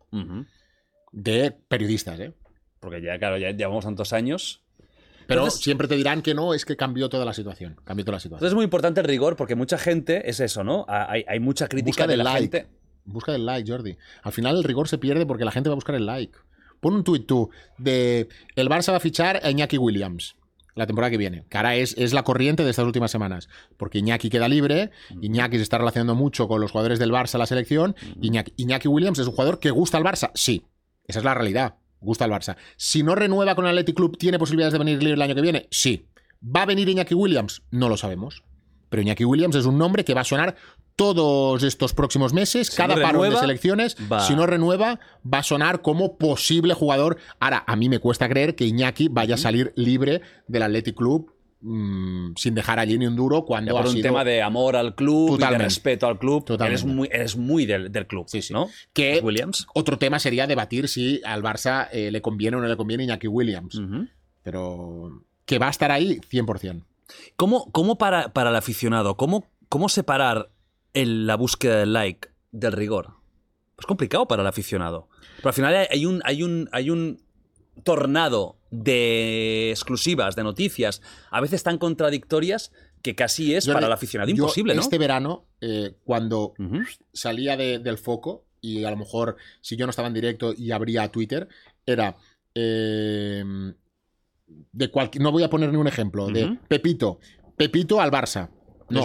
De 1.12 1.51
periodistas, 1.68 2.20
¿eh? 2.20 2.34
Porque 2.80 3.01
ya, 3.01 3.18
claro, 3.20 3.38
ya 3.38 3.51
llevamos 3.51 3.86
tantos 3.86 4.14
años. 4.14 4.64
Pero 5.28 5.41
Entonces- 5.41 5.62
siempre 5.64 5.88
te 5.88 5.95
dirán 5.95 6.22
que 6.22 6.34
no, 6.34 6.53
es 6.53 6.66
que 6.66 6.76
cambió 6.76 7.09
toda 7.09 7.26
la 7.26 7.34
situación. 7.34 7.80
Cambió 7.84 8.03
toda 8.05 8.16
la 8.16 8.20
situación. 8.20 8.38
Entonces 8.39 8.51
es 8.51 8.55
muy 8.55 8.64
importante 8.64 9.01
el 9.01 9.07
rigor 9.07 9.36
porque 9.36 9.55
mucha 9.55 9.78
gente 9.78 10.30
es 10.30 10.39
eso, 10.39 10.64
¿no? 10.64 10.86
Hay, 10.88 11.24
hay 11.28 11.39
mucha 11.39 11.68
crítica 11.68 11.89
Busca 11.91 12.07
de 12.07 12.09
del 12.18 12.18
la 12.20 12.34
like. 12.34 12.41
gente. 12.57 12.68
Busca 13.05 13.36
el 13.36 13.45
like, 13.45 13.72
Jordi. 13.72 13.97
Al 14.24 14.32
final 14.32 14.57
el 14.57 14.64
rigor 14.64 14.88
se 14.88 14.97
pierde 14.97 15.26
porque 15.26 15.45
la 15.45 15.51
gente 15.51 15.70
va 15.70 15.74
a 15.74 15.76
buscar 15.76 15.95
el 15.95 16.05
like. 16.05 16.38
Pon 16.80 16.95
un 16.95 17.03
tuit 17.03 17.28
tú 17.28 17.49
de 17.78 18.28
el 18.55 18.68
Barça 18.70 18.91
va 18.91 18.97
a 18.97 18.99
fichar 18.99 19.39
a 19.43 19.51
Iñaki 19.51 19.78
Williams 19.78 20.36
la 20.76 20.88
temporada 20.88 21.12
que 21.12 21.18
viene. 21.18 21.45
Que 21.49 21.57
ahora 21.57 21.76
es, 21.76 21.95
es 21.97 22.14
la 22.14 22.24
corriente 22.24 22.64
de 22.64 22.70
estas 22.72 22.86
últimas 22.86 23.12
semanas. 23.12 23.47
Porque 23.78 23.99
Iñaki 23.99 24.30
queda 24.30 24.47
libre, 24.47 24.89
Iñaki 25.22 25.57
se 25.57 25.64
está 25.64 25.78
relacionando 25.78 26.16
mucho 26.16 26.47
con 26.47 26.59
los 26.62 26.72
jugadores 26.72 26.97
del 26.97 27.12
Barça 27.12 27.38
la 27.38 27.45
selección. 27.45 27.95
Iñaki, 28.22 28.53
Iñaki 28.57 28.88
Williams 28.88 29.20
es 29.20 29.28
un 29.28 29.34
jugador 29.34 29.59
que 29.59 29.70
gusta 29.70 29.97
al 29.97 30.03
Barça. 30.03 30.32
Sí, 30.34 30.64
esa 31.12 31.20
es 31.20 31.26
la 31.26 31.34
realidad. 31.36 31.76
Gusta 31.99 32.26
al 32.26 32.32
Barça. 32.32 32.55
Si 32.78 33.03
no 33.03 33.14
renueva 33.14 33.53
con 33.53 33.66
el 33.66 33.72
Athletic 33.72 33.95
Club, 33.95 34.18
¿tiene 34.18 34.39
posibilidades 34.39 34.74
de 34.74 34.80
venir 34.80 34.97
libre 34.97 35.14
el 35.14 35.22
año 35.22 35.36
que 35.36 35.41
viene? 35.41 35.68
Sí. 35.70 36.07
¿Va 36.43 36.64
a 36.64 36.66
venir 36.66 36.89
Iñaki 36.89 37.14
Williams? 37.14 37.62
No 37.70 37.88
lo 37.89 37.97
sabemos. 37.97 38.43
Pero 38.89 39.03
Iñaki 39.03 39.24
Williams 39.24 39.55
es 39.55 39.66
un 39.66 39.78
nombre 39.78 40.03
que 40.03 40.16
va 40.16 40.22
a 40.22 40.26
sonar 40.26 40.55
todos 40.95 41.64
estos 41.64 41.93
próximos 41.93 42.34
meses, 42.34 42.68
Si 42.68 42.76
cada 42.78 42.95
no 42.95 43.01
parón 43.01 43.30
de 43.30 43.38
selecciones. 43.38 43.95
va- 44.12 44.20
Si 44.26 44.36
no 44.36 44.45
renueva, 44.45 44.99
va 45.32 45.39
a 45.39 45.43
sonar 45.43 45.82
como 45.82 46.18
posible 46.18 46.74
jugador. 46.74 47.18
Ahora, 47.39 47.64
a 47.68 47.76
mí 47.76 47.88
me 47.89 47.99
cuesta 47.99 48.28
creer 48.28 48.55
que 48.55 48.66
Iñaki 48.66 49.07
vaya 49.07 49.36
a 49.36 49.38
salir 49.38 49.72
libre 49.76 50.22
del 50.47 50.64
Athletic 50.64 50.95
Club 50.95 51.32
mm, 51.62 52.34
sin 52.36 52.55
dejar 52.55 52.80
allí 52.80 52.97
ni 52.97 53.05
un 53.07 53.16
duro 53.16 53.45
cuando 53.45 53.72
por 53.74 53.82
ha 53.86 53.88
un 53.88 53.91
sido 53.93 54.03
tema 54.03 54.24
de 54.24 54.41
amor 54.41 54.76
al 54.76 54.95
club 54.95 55.36
y 55.39 55.43
de 55.43 55.57
respeto 55.57 56.07
al 56.07 56.18
club. 56.20 56.43
Totalmente. 56.45 56.82
Eres 56.84 56.86
muy, 56.95 57.09
eres 57.12 57.36
muy 57.38 57.66
del, 57.66 57.91
del 57.91 58.07
club, 58.07 58.26
Sí, 58.28 58.41
sí. 58.41 58.53
¿no? 58.53 58.68
que 58.93 59.20
Williams. 59.24 59.68
otro 59.74 59.97
tema 59.97 60.20
sería 60.20 60.47
debatir 60.47 60.88
si 60.88 61.22
al 61.24 61.41
Barça 61.43 61.88
eh, 61.91 62.12
le 62.12 62.22
conviene 62.22 62.57
o 62.57 62.62
no 62.62 62.68
le 62.68 62.76
conviene 62.78 63.03
Iñaki 63.03 63.28
Williams. 63.28 63.80
Pero 64.43 65.24
que 65.45 65.59
va 65.59 65.68
a 65.68 65.72
estar 65.72 65.91
ahí 65.91 66.20
100%. 66.30 66.84
¿Cómo, 67.36 67.70
cómo 67.72 67.97
para, 67.97 68.34
para 68.34 68.49
el 68.49 68.55
aficionado, 68.55 69.18
cómo, 69.18 69.45
cómo 69.70 69.89
separar 69.89 70.49
el- 70.93 71.28
la 71.28 71.36
búsqueda 71.36 71.78
del 71.80 71.93
like 71.93 72.30
del 72.51 72.72
rigor? 72.72 73.16
Es 73.78 73.86
complicado 73.86 74.28
para 74.28 74.41
el 74.43 74.47
aficionado. 74.47 75.07
Pero 75.38 75.49
al 75.49 75.53
final 75.53 75.88
hay 75.89 76.05
un, 76.05 76.22
hay 76.24 76.43
un, 76.43 76.70
hay 76.72 76.89
un 76.89 77.20
tornado 77.84 78.57
de 78.72 79.69
exclusivas, 79.69 80.36
de 80.36 80.43
noticias, 80.43 81.01
a 81.30 81.39
veces 81.41 81.61
tan 81.61 81.78
contradictorias 81.78 82.72
que 83.03 83.15
casi 83.15 83.53
es 83.53 83.65
Yo 83.65 83.74
para 83.74 83.88
el 83.88 83.93
aficionado 83.93 84.30
yo 84.30 84.36
imposible, 84.36 84.74
¿no? 84.76 84.82
Este 84.82 84.97
verano, 84.97 85.45
eh, 85.59 85.95
cuando 86.03 86.53
salía 87.13 87.57
de- 87.57 87.80
del 87.80 87.97
foco 87.97 88.45
y 88.61 88.84
a 88.86 88.91
lo 88.91 88.97
mejor 88.97 89.36
si 89.61 89.76
yo 89.76 89.86
no 89.86 89.89
estaba 89.89 90.07
en 90.07 90.13
directo 90.13 90.53
y 90.57 90.72
abría 90.72 91.07
Twitter, 91.11 91.47
era 91.86 92.15
eh, 92.55 93.43
de 94.74 94.91
cualquier, 94.91 95.22
no 95.24 95.32
voy 95.32 95.43
a 95.43 95.49
poner 95.49 95.69
ningún 95.72 95.88
ejemplo, 95.88 96.28
de. 96.28 96.57
Pepito, 96.67 97.19
Pepito 97.57 97.99
al 98.01 98.11
Barça. 98.11 98.49
No. 98.89 99.01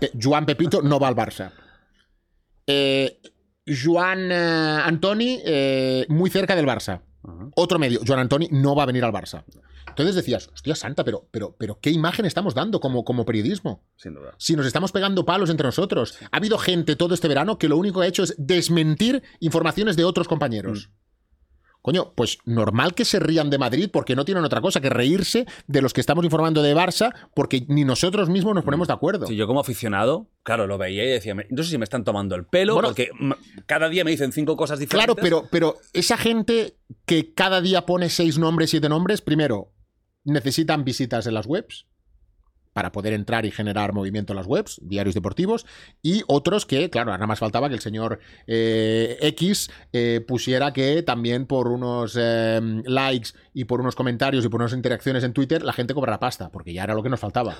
Pe- 0.00 0.12
Joan 0.20 0.46
Pepito 0.46 0.80
no 0.82 0.98
va 1.00 1.08
al 1.08 1.16
Barça. 1.16 1.50
Eh, 2.66 3.20
Joan 3.66 4.30
eh, 4.30 4.34
Antoni, 4.84 5.40
muy 6.08 6.30
cerca 6.30 6.54
del 6.56 6.66
Barça. 6.66 7.02
Otro 7.54 7.78
medio, 7.78 8.00
Joan 8.06 8.20
Antoni 8.20 8.48
no 8.50 8.74
va 8.74 8.82
a 8.82 8.86
venir 8.86 9.04
al 9.04 9.12
Barça. 9.12 9.44
Entonces 9.88 10.14
decías, 10.14 10.50
hostia 10.52 10.74
santa, 10.74 11.04
pero, 11.04 11.28
pero, 11.30 11.54
pero 11.56 11.78
¿qué 11.80 11.90
imagen 11.90 12.26
estamos 12.26 12.54
dando 12.54 12.80
como, 12.80 13.04
como 13.04 13.24
periodismo? 13.24 13.82
Sin 13.96 14.14
duda. 14.14 14.34
Si 14.38 14.56
nos 14.56 14.66
estamos 14.66 14.92
pegando 14.92 15.24
palos 15.24 15.50
entre 15.50 15.66
nosotros. 15.66 16.18
Ha 16.30 16.36
habido 16.36 16.58
gente 16.58 16.96
todo 16.96 17.14
este 17.14 17.28
verano 17.28 17.58
que 17.58 17.68
lo 17.68 17.76
único 17.76 18.00
que 18.00 18.06
ha 18.06 18.08
hecho 18.08 18.24
es 18.24 18.34
desmentir 18.38 19.22
informaciones 19.40 19.96
de 19.96 20.04
otros 20.04 20.28
compañeros. 20.28 20.90
Coño, 21.84 22.14
pues 22.14 22.38
normal 22.46 22.94
que 22.94 23.04
se 23.04 23.18
rían 23.20 23.50
de 23.50 23.58
Madrid 23.58 23.90
porque 23.92 24.16
no 24.16 24.24
tienen 24.24 24.42
otra 24.42 24.62
cosa 24.62 24.80
que 24.80 24.88
reírse 24.88 25.44
de 25.66 25.82
los 25.82 25.92
que 25.92 26.00
estamos 26.00 26.24
informando 26.24 26.62
de 26.62 26.74
Barça 26.74 27.12
porque 27.34 27.66
ni 27.68 27.84
nosotros 27.84 28.30
mismos 28.30 28.54
nos 28.54 28.64
ponemos 28.64 28.88
de 28.88 28.94
acuerdo. 28.94 29.26
Sí, 29.26 29.36
yo 29.36 29.46
como 29.46 29.60
aficionado, 29.60 30.30
claro, 30.44 30.66
lo 30.66 30.78
veía 30.78 31.04
y 31.04 31.08
decía, 31.08 31.34
"Me- 31.34 31.46
no 31.50 31.62
sé 31.62 31.68
si 31.68 31.76
me 31.76 31.84
están 31.84 32.02
tomando 32.02 32.36
el 32.36 32.46
pelo, 32.46 32.72
Bueno, 32.72 32.88
porque 32.88 33.10
cada 33.66 33.90
día 33.90 34.02
me 34.02 34.12
dicen 34.12 34.32
cinco 34.32 34.56
cosas 34.56 34.78
diferentes. 34.78 35.14
Claro, 35.14 35.20
pero, 35.22 35.46
pero 35.50 35.76
esa 35.92 36.16
gente 36.16 36.78
que 37.04 37.34
cada 37.34 37.60
día 37.60 37.84
pone 37.84 38.08
seis 38.08 38.38
nombres, 38.38 38.70
siete 38.70 38.88
nombres, 38.88 39.20
primero, 39.20 39.70
necesitan 40.24 40.84
visitas 40.84 41.26
en 41.26 41.34
las 41.34 41.44
webs 41.44 41.84
para 42.74 42.92
poder 42.92 43.14
entrar 43.14 43.46
y 43.46 43.50
generar 43.50 43.94
movimiento 43.94 44.34
en 44.34 44.36
las 44.36 44.46
webs, 44.46 44.78
diarios 44.82 45.14
deportivos, 45.14 45.64
y 46.02 46.22
otros 46.26 46.66
que, 46.66 46.90
claro, 46.90 47.12
nada 47.12 47.26
más 47.26 47.38
faltaba 47.38 47.68
que 47.68 47.76
el 47.76 47.80
señor 47.80 48.18
eh, 48.46 49.16
X 49.22 49.70
eh, 49.92 50.22
pusiera 50.26 50.72
que 50.74 51.02
también 51.02 51.46
por 51.46 51.68
unos 51.68 52.18
eh, 52.20 52.60
likes 52.84 53.30
y 53.54 53.64
por 53.64 53.80
unos 53.80 53.94
comentarios 53.94 54.44
y 54.44 54.48
por 54.48 54.60
unas 54.60 54.74
interacciones 54.74 55.24
en 55.24 55.32
Twitter 55.32 55.62
la 55.62 55.72
gente 55.72 55.94
cobrará 55.94 56.18
pasta, 56.18 56.50
porque 56.50 56.74
ya 56.74 56.84
era 56.84 56.94
lo 56.94 57.02
que 57.02 57.08
nos 57.08 57.20
faltaba. 57.20 57.56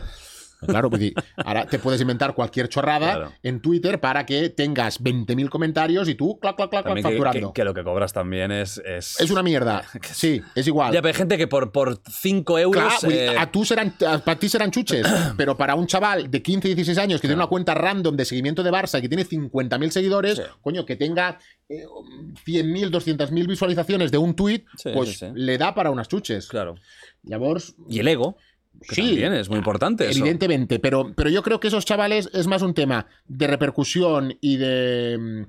Claro, 0.67 0.89
pues, 0.91 1.13
ahora 1.45 1.67
te 1.67 1.79
puedes 1.79 2.01
inventar 2.01 2.35
cualquier 2.35 2.69
chorrada 2.69 3.15
Claro. 3.15 3.33
en 3.43 3.61
Twitter 3.61 4.01
para 4.01 4.25
que 4.27 4.49
tengas 4.51 5.01
20.000 5.03 5.49
comentarios 5.49 6.09
y 6.09 6.15
tú, 6.15 6.39
clac, 6.39 6.57
clac, 6.57 6.71
clac, 6.71 6.85
También 6.85 7.03
facturando. 7.05 7.53
que- 7.53 7.61
que 7.61 7.65
lo 7.65 7.75
que 7.75 7.85
cobras 7.85 8.13
también 8.13 8.51
es... 8.51 8.79
Es, 8.85 9.21
Es 9.21 9.31
una 9.31 9.43
mierda. 9.43 9.85
Sí, 10.13 10.41
es 10.55 10.67
igual. 10.67 10.93
Ya, 10.93 11.01
pero 11.03 11.09
hay 11.13 11.19
gente 11.19 11.37
que 11.37 11.47
por, 11.47 11.71
por 11.73 12.01
5 12.11 12.59
euros... 12.59 12.95
Claro, 13.01 13.15
eh, 13.15 13.37
a 13.39 13.51
tú 13.51 13.65
serán, 13.65 13.95
a- 14.07 14.19
para 14.19 14.39
ti 14.39 14.49
serán 14.49 14.71
chuches, 14.71 15.07
pero 15.37 15.57
para 15.57 15.75
un 15.75 15.87
chaval 15.87 16.31
de 16.31 16.43
15, 16.43 16.69
16 16.69 16.99
años 16.99 17.21
que 17.21 17.29
tiene 17.29 17.41
una 17.41 17.49
cuenta 17.49 17.75
random 17.75 18.17
de 18.17 18.25
seguimiento 18.25 18.63
de 18.63 18.71
Barça 18.71 18.99
y 18.99 19.03
que 19.03 19.09
tiene 19.09 19.25
50.000 19.27 19.91
seguidores, 19.91 20.37
Sí. 20.37 20.43
coño, 20.63 20.85
que 20.87 20.97
tenga 20.97 21.39
eh, 21.69 21.85
100.000, 22.47 22.91
200.000 22.91 23.47
visualizaciones 23.47 24.11
de 24.11 24.19
un 24.19 24.35
tuit, 24.35 24.65
Sí, 24.77 24.91
pues 24.95 25.11
sí, 25.11 25.15
sí. 25.17 25.27
le 25.35 25.59
da 25.59 25.75
para 25.75 25.91
unas 25.91 26.09
chuches. 26.09 26.49
Claro. 26.49 26.75
Llavors, 27.23 27.75
Y 27.89 28.01
el 28.01 28.09
ego, 28.09 28.37
que 28.81 28.95
Sí. 28.95 29.03
también 29.09 29.35
es 29.35 29.49
muy 29.49 29.59
importante 29.59 30.09
eso. 30.09 30.19
evidentemente, 30.21 30.79
pero, 30.79 31.13
pero 31.15 31.31
yo 31.31 31.43
creo 31.43 31.61
que 31.61 31.69
esos 31.69 31.85
chavales 31.85 32.29
es 32.33 32.47
más 32.47 32.63
un 32.63 32.75
tema 32.75 33.07
de 33.29 33.47
repercusión 33.47 34.37
y 34.41 34.57
de... 34.57 35.47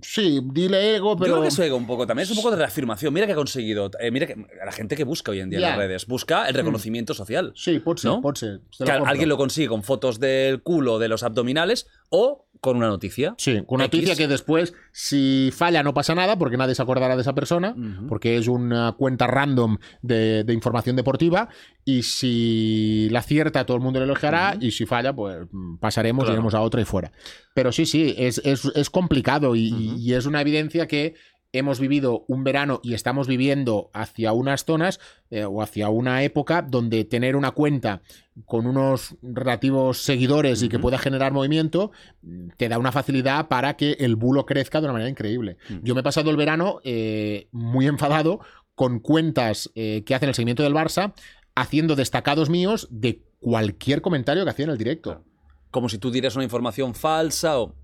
mm, 0.00 0.02
Sí, 0.02 0.40
dile 0.52 0.96
ego, 0.96 1.16
pero. 1.16 1.26
Yo 1.28 1.32
creo 1.34 1.42
que 1.42 1.48
eso 1.48 1.62
ego 1.62 1.76
un 1.76 1.86
poco 1.86 2.06
también. 2.06 2.24
Es 2.24 2.30
un 2.30 2.36
poco 2.36 2.50
de 2.50 2.56
reafirmación. 2.56 3.12
Mira 3.14 3.26
que 3.26 3.32
ha 3.32 3.36
conseguido. 3.36 3.90
eh, 4.00 4.10
mira 4.10 4.26
que 4.26 4.36
la 4.64 4.72
gente 4.72 4.96
que 4.96 5.04
busca 5.04 5.30
hoy 5.32 5.40
en 5.40 5.50
día 5.50 5.58
en 5.58 5.62
las 5.64 5.76
redes. 5.76 6.06
Busca 6.06 6.48
el 6.48 6.54
reconocimiento 6.54 7.14
social. 7.14 7.52
Sí, 7.54 7.78
pot 7.78 7.98
ser, 7.98 8.10
¿No? 8.10 8.20
pot 8.20 8.36
ser. 8.36 8.60
te 8.76 8.84
lo 8.84 8.86
Que 8.86 8.92
compro. 8.92 9.10
alguien 9.10 9.28
lo 9.28 9.36
consigue 9.36 9.68
con 9.68 9.82
fotos 9.82 10.18
del 10.20 10.62
culo, 10.62 10.98
de 10.98 11.08
los 11.08 11.22
abdominales 11.22 11.86
o 12.08 12.46
con 12.60 12.76
una 12.76 12.88
noticia. 12.88 13.34
Sí, 13.38 13.62
con 13.66 13.76
una 13.76 13.86
X. 13.86 14.00
noticia 14.00 14.16
que 14.16 14.28
después, 14.28 14.74
si 14.92 15.50
falla, 15.50 15.82
no 15.82 15.94
pasa 15.94 16.14
nada, 16.14 16.36
porque 16.36 16.58
nadie 16.58 16.74
se 16.74 16.82
acordará 16.82 17.14
de 17.16 17.22
esa 17.22 17.34
persona, 17.34 17.74
porque 18.06 18.36
es 18.36 18.48
una 18.48 18.92
cuenta 18.98 19.26
random 19.26 19.78
de, 20.02 20.44
de 20.44 20.52
información 20.52 20.94
deportiva, 20.94 21.48
y 21.86 22.02
si 22.02 23.08
la 23.10 23.20
acierta, 23.20 23.64
todo 23.64 23.78
el 23.78 23.82
mundo 23.82 23.98
le 24.00 24.04
elogiará, 24.04 24.58
y 24.60 24.72
si 24.72 24.84
falla, 24.84 25.14
pues 25.14 25.38
mm, 25.50 25.76
pasaremos, 25.78 26.24
Claro. 26.24 26.34
iremos 26.34 26.52
a 26.54 26.60
otra 26.60 26.82
y 26.82 26.84
fuera. 26.84 27.12
Pero 27.54 27.72
sí, 27.72 27.86
sí, 27.86 28.14
es, 28.18 28.42
es- 28.44 28.70
es 28.74 28.90
complicado 28.90 29.56
y, 29.56 29.89
Y 29.98 30.14
es 30.14 30.26
una 30.26 30.40
evidencia 30.40 30.86
que 30.86 31.14
hemos 31.52 31.80
vivido 31.80 32.24
un 32.28 32.44
verano 32.44 32.80
y 32.82 32.94
estamos 32.94 33.26
viviendo 33.26 33.90
hacia 33.92 34.32
unas 34.32 34.64
zonas 34.64 35.00
eh, 35.30 35.44
o 35.44 35.62
hacia 35.62 35.88
una 35.88 36.22
época 36.22 36.62
donde 36.62 37.04
tener 37.04 37.34
una 37.34 37.50
cuenta 37.50 38.02
con 38.46 38.66
unos 38.66 39.16
relativos 39.22 40.02
seguidores 40.02 40.62
y 40.62 40.68
que 40.68 40.78
pueda 40.78 40.98
generar 40.98 41.32
movimiento 41.32 41.90
mm, 42.22 42.50
te 42.56 42.68
da 42.68 42.78
una 42.78 42.92
facilidad 42.92 43.48
para 43.48 43.76
que 43.76 43.92
el 43.98 44.16
bulo 44.16 44.46
crezca 44.46 44.80
de 44.80 44.86
una 44.86 44.92
manera 44.92 45.10
increíble. 45.10 45.56
Yo 45.82 45.94
me 45.94 46.00
he 46.00 46.04
pasado 46.04 46.30
el 46.30 46.36
verano 46.36 46.80
eh, 46.84 47.48
muy 47.50 47.86
enfadado 47.86 48.40
con 48.74 49.00
cuentas 49.00 49.70
eh, 49.74 50.04
que 50.06 50.14
hacen 50.14 50.28
el 50.28 50.34
seguimiento 50.34 50.62
del 50.62 50.74
Barça 50.74 51.12
haciendo 51.54 51.96
destacados 51.96 52.48
míos 52.48 52.88
de 52.90 53.22
cualquier 53.40 54.00
comentario 54.02 54.44
que 54.44 54.50
hacía 54.50 54.64
en 54.66 54.70
el 54.70 54.78
directo. 54.78 55.24
Como 55.70 55.88
si 55.88 55.98
tú 55.98 56.10
dieras 56.10 56.34
una 56.36 56.44
información 56.44 56.94
falsa 56.94 57.60
o. 57.60 57.74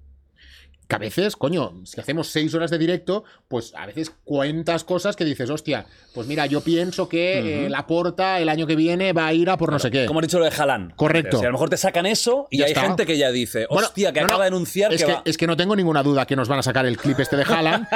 que 0.89 0.95
a 0.97 0.99
veces, 0.99 1.37
coño, 1.37 1.73
si 1.85 2.01
hacemos 2.01 2.29
seis 2.29 2.55
horas 2.55 2.71
de 2.71 2.79
directo, 2.79 3.25
pues 3.49 3.75
a 3.75 3.87
veces 3.87 4.13
cuentas 4.25 4.85
cosas 4.85 5.17
que 5.17 5.25
dices, 5.25 5.51
hostia, 5.51 5.87
pues 6.15 6.27
mira, 6.29 6.47
yo 6.47 6.61
pienso 6.61 7.09
que 7.09 7.63
Ujú. 7.65 7.71
la 7.71 7.87
porta 7.87 8.39
el 8.41 8.49
año 8.49 8.67
que 8.67 8.77
viene 8.77 9.13
va 9.13 9.27
a 9.27 9.33
ir 9.35 9.51
a 9.51 9.57
por 9.57 9.73
no 9.73 9.79
sé 9.79 9.91
qué. 9.91 10.07
Como 10.07 10.21
he 10.21 10.23
dicho 10.23 10.39
lo 10.39 10.45
de 10.45 10.51
Jalan. 10.53 10.93
Correcto. 10.97 11.39
O 11.39 11.41
sea, 11.41 11.49
a 11.49 11.51
lo 11.53 11.57
mejor 11.59 11.71
te 11.71 11.77
sacan 11.77 12.07
eso 12.07 12.47
y 12.51 12.59
Ya 12.59 12.67
hay 12.67 12.73
está. 12.73 12.83
gente 12.83 13.05
que 13.07 13.19
ya 13.19 13.31
dice, 13.33 13.67
Bueno, 13.69 13.87
hostia, 13.89 14.13
que 14.13 14.21
no, 14.21 14.27
acaba 14.27 14.39
no, 14.39 14.43
de 14.45 14.49
anunciar 14.57 14.93
es 14.93 15.01
que, 15.03 15.07
que, 15.07 15.13
va. 15.15 15.23
es 15.25 15.37
que 15.37 15.47
no 15.47 15.57
tengo 15.57 15.75
ninguna 15.75 16.03
duda 16.03 16.25
que 16.27 16.37
nos 16.37 16.49
van 16.49 16.61
a 16.61 16.63
sacar 16.63 16.87
el 16.87 16.97
clip 16.97 17.19
este 17.19 17.37
de 17.37 17.43
Haaland. 17.49 17.87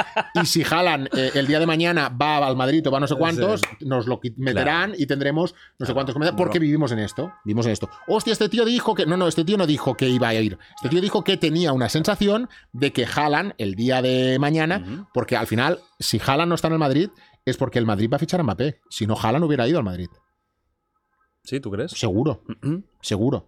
y 0.41 0.45
si 0.45 0.63
Haaland 0.63 1.07
eh, 1.15 1.31
el 1.35 1.47
día 1.47 1.59
de 1.59 1.65
mañana 1.65 2.09
va 2.09 2.37
al 2.45 2.55
Madrid 2.57 2.85
o 2.87 2.91
va 2.91 2.97
a 2.97 3.01
no 3.01 3.07
sé 3.07 3.15
cuántos, 3.15 3.61
nos 3.79 4.05
lo 4.07 4.19
meterán 4.37 4.93
y 4.97 5.05
tendremos 5.05 5.55
no 5.79 5.85
sé 5.85 5.93
cuántos 5.93 6.13
comentarios. 6.13 6.37
Porque 6.37 6.59
vivimos 6.59 6.91
en 6.91 6.99
esto. 6.99 7.31
Vivimos 7.45 7.65
en 7.67 7.71
esto. 7.73 7.89
Hostia, 8.07 8.33
este 8.33 8.49
tío 8.49 8.65
dijo 8.65 8.95
que. 8.95 9.05
No, 9.05 9.15
no, 9.17 9.27
este 9.27 9.43
tío 9.45 9.57
no 9.57 9.65
dijo 9.67 9.95
que 9.95 10.09
iba 10.09 10.27
a 10.29 10.33
ir. 10.33 10.57
Este 10.75 10.89
tío 10.89 11.01
dijo 11.01 11.23
que 11.23 11.37
tenía 11.37 11.71
una 11.73 11.87
sensación 11.89 12.49
de 12.73 12.80
que 12.91 13.05
Haaland 13.05 13.53
el 13.59 13.75
día 13.75 14.01
de 14.01 14.39
mañana. 14.39 15.07
Porque 15.13 15.37
al 15.37 15.45
final, 15.45 15.79
si 15.99 16.19
Haaland 16.19 16.49
no 16.49 16.55
está 16.55 16.67
en 16.67 16.73
el 16.73 16.79
Madrid, 16.79 17.09
es 17.45 17.57
porque 17.57 17.77
el 17.77 17.85
Madrid 17.85 18.09
va 18.11 18.15
a 18.15 18.19
fichar 18.19 18.39
a 18.39 18.43
Mbappé. 18.43 18.81
Si 18.89 19.05
no, 19.05 19.15
Haaland 19.15 19.45
hubiera 19.45 19.67
ido 19.67 19.77
al 19.77 19.83
Madrid. 19.85 20.09
¿Sí, 21.43 21.59
tú 21.59 21.69
crees? 21.71 21.91
Seguro. 21.91 22.43
Seguro. 23.01 23.47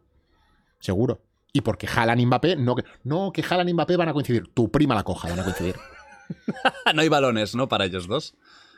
Seguro. 0.80 1.22
Y 1.52 1.62
porque 1.62 1.88
Haaland 1.88 2.22
y 2.22 2.26
Mbappé, 2.28 2.56
no, 2.56 2.76
que- 2.76 2.84
no, 3.04 3.32
que 3.32 3.44
Haaland 3.48 3.70
y 3.70 3.74
Mbappé 3.74 3.98
van 3.98 4.10
a 4.10 4.14
coincidir. 4.14 4.48
Tu 4.54 4.70
prima 4.72 4.94
la 4.96 5.04
coja, 5.04 5.30
van 5.30 5.40
a 5.40 5.44
coincidir. 5.44 5.76
no 6.96 7.02
hay 7.02 7.10
balones, 7.10 7.56
¿no? 7.56 7.68
Para 7.68 7.86
ellos 7.86 8.08
dos. 8.08 8.36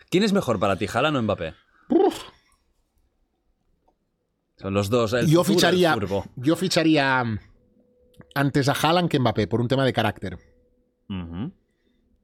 ¿Quién 0.10 0.24
es 0.24 0.34
mejor 0.34 0.60
para 0.60 0.78
ti, 0.78 0.88
Jalan 0.88 1.16
o 1.16 1.22
Mbappé? 1.24 1.54
Son 4.58 4.74
los 4.74 4.90
dos. 4.90 5.14
El 5.14 5.28
yo 5.28 5.44
futuro, 5.44 5.56
ficharía, 5.60 5.94
el 5.94 6.00
turbo. 6.00 6.26
yo 6.36 6.56
ficharía 6.56 7.24
antes 8.36 8.70
a 8.70 8.74
Haaland 8.74 9.10
que 9.10 9.20
Mbappé 9.20 9.48
por 9.48 9.62
un 9.62 9.68
tema 9.68 9.84
de 9.86 9.94
carácter. 9.94 10.38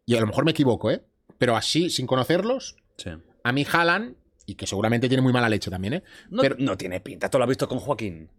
Y 0.05 0.15
a 0.15 0.19
lo 0.19 0.27
mejor 0.27 0.45
me 0.45 0.51
equivoco, 0.51 0.91
¿eh? 0.91 1.03
Pero 1.37 1.55
así, 1.55 1.89
sin 1.89 2.05
conocerlos, 2.05 2.75
Sí. 2.97 3.09
a 3.43 3.51
mí 3.51 3.65
Haaland, 3.71 4.15
y 4.45 4.55
que 4.55 4.67
seguramente 4.67 5.07
tiene 5.07 5.21
muy 5.23 5.33
mala 5.33 5.49
leche 5.49 5.71
también, 5.71 5.93
¿eh? 5.95 6.03
No, 6.29 6.41
Pero- 6.41 6.55
no 6.59 6.77
tiene 6.77 6.99
pinta, 6.99 7.29
tú 7.29 7.37
lo 7.37 7.43
has 7.45 7.49
visto 7.49 7.67
con 7.67 7.79
Joaquín. 7.79 8.29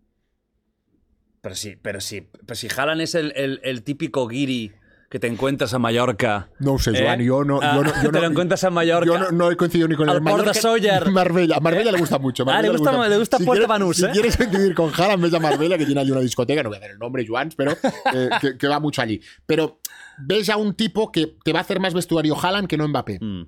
Pero 1.41 1.55
sí, 1.57 1.77
pero 1.81 2.01
sí. 2.01 2.29
Pero 2.47 2.55
si 2.55 2.69
Jalan 2.69 3.01
es 3.01 3.15
el, 3.17 3.33
el- 3.35 3.61
el 3.65 3.83
típico 3.83 4.29
guiri 4.29 4.73
que 5.13 5.21
te 5.21 5.27
encuentras 5.27 5.75
a 5.75 5.79
Mallorca. 5.79 6.49
No 6.59 6.79
sé, 6.79 6.93
¿eh? 6.93 7.03
Joan, 7.05 7.21
yo 7.21 7.45
no, 7.45 7.61
Ah, 7.63 7.75
yo 7.77 7.85
no, 7.85 7.91
yo 8.03 8.11
te 8.11 8.13
no- 8.13 8.21
lo 8.23 8.27
encuentras 8.29 8.65
en 8.65 8.73
Mallorca. 8.73 9.05
Yo 9.07 9.19
no, 9.19 9.31
no 9.31 9.51
he 9.51 9.57
coincidido 9.59 9.87
ni 9.87 9.95
con 9.95 10.09
el 10.09 10.23
Mallorca 10.23 10.55
Sawyer. 10.55 11.11
Marbella. 11.11 11.61
Marbella 11.61 11.93
le 11.93 11.99
gusta 11.99 12.19
mucho. 12.19 12.45
Ah, 12.45 12.47
Marbella 12.47 12.73
le 12.73 12.79
gusta- 12.79 13.09
le 13.11 13.19
gusta 13.19 13.37
Puerto 13.37 13.53
quieres- 13.53 13.69
Banús, 13.69 13.97
Si 13.99 14.05
¿eh? 14.07 14.11
quieres 14.11 14.37
coincidir 14.39 14.75
con 14.75 14.91
Haaland, 14.91 15.23
ves 15.23 15.35
a 15.35 15.39
Marbella, 15.69 15.77
que 15.77 15.85
tiene 15.85 16.01
allí 16.01 16.13
una 16.13 16.23
discoteca, 16.23 16.63
no 16.63 16.71
voy 16.71 16.79
a 16.79 16.81
dar 16.81 16.91
el 16.93 16.99
nombre, 16.99 17.27
Joans, 17.29 17.55
pero 17.55 17.73
eh, 18.15 18.31
que, 18.41 18.57
que 18.57 18.67
va 18.69 18.81
mucho 18.81 19.03
allí. 19.03 19.21
Pero 19.45 19.81
ves 20.17 20.49
a 20.49 20.57
un 20.57 20.73
tipo 20.73 21.13
que 21.13 21.37
te 21.45 21.53
va 21.53 21.59
a 21.59 21.63
hacer 21.63 21.79
más 21.79 21.93
vestuario 21.93 22.35
Haaland 22.35 22.67
que 22.67 22.79
no 22.79 22.89
Mbappé. 22.89 23.19
Mm. 23.21 23.43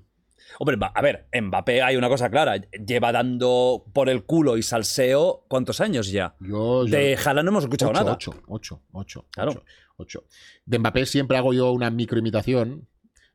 Hombre, 0.59 0.77
a 0.95 1.01
ver, 1.03 1.29
Mbappé 1.33 1.83
hay 1.83 1.97
una 1.97 2.09
cosa 2.11 2.29
clara. 2.31 2.57
Lleva 2.87 3.11
dando 3.11 3.87
por 3.95 4.11
el 4.11 4.25
culo 4.25 4.59
y 4.59 4.63
salseo 4.63 5.47
¿cuántos 5.49 5.81
años 5.81 6.13
ya? 6.13 6.37
Yo, 6.41 6.85
yo- 6.87 6.95
De 6.95 7.17
Jalan 7.17 7.47
no 7.47 7.51
hemos 7.53 7.65
escuchado 7.65 7.91
ocho, 7.91 8.01
nada. 8.01 8.13
Ocho, 8.13 8.35
ocho, 8.49 8.83
ocho, 8.93 9.27
Claro. 9.33 9.51
ocho, 9.53 9.65
ocho. 9.97 10.25
De 10.65 10.79
Mbappé 10.79 11.07
siempre 11.07 11.37
hago 11.37 11.53
yo 11.53 11.73
una 11.73 11.91
microimitación 11.91 12.87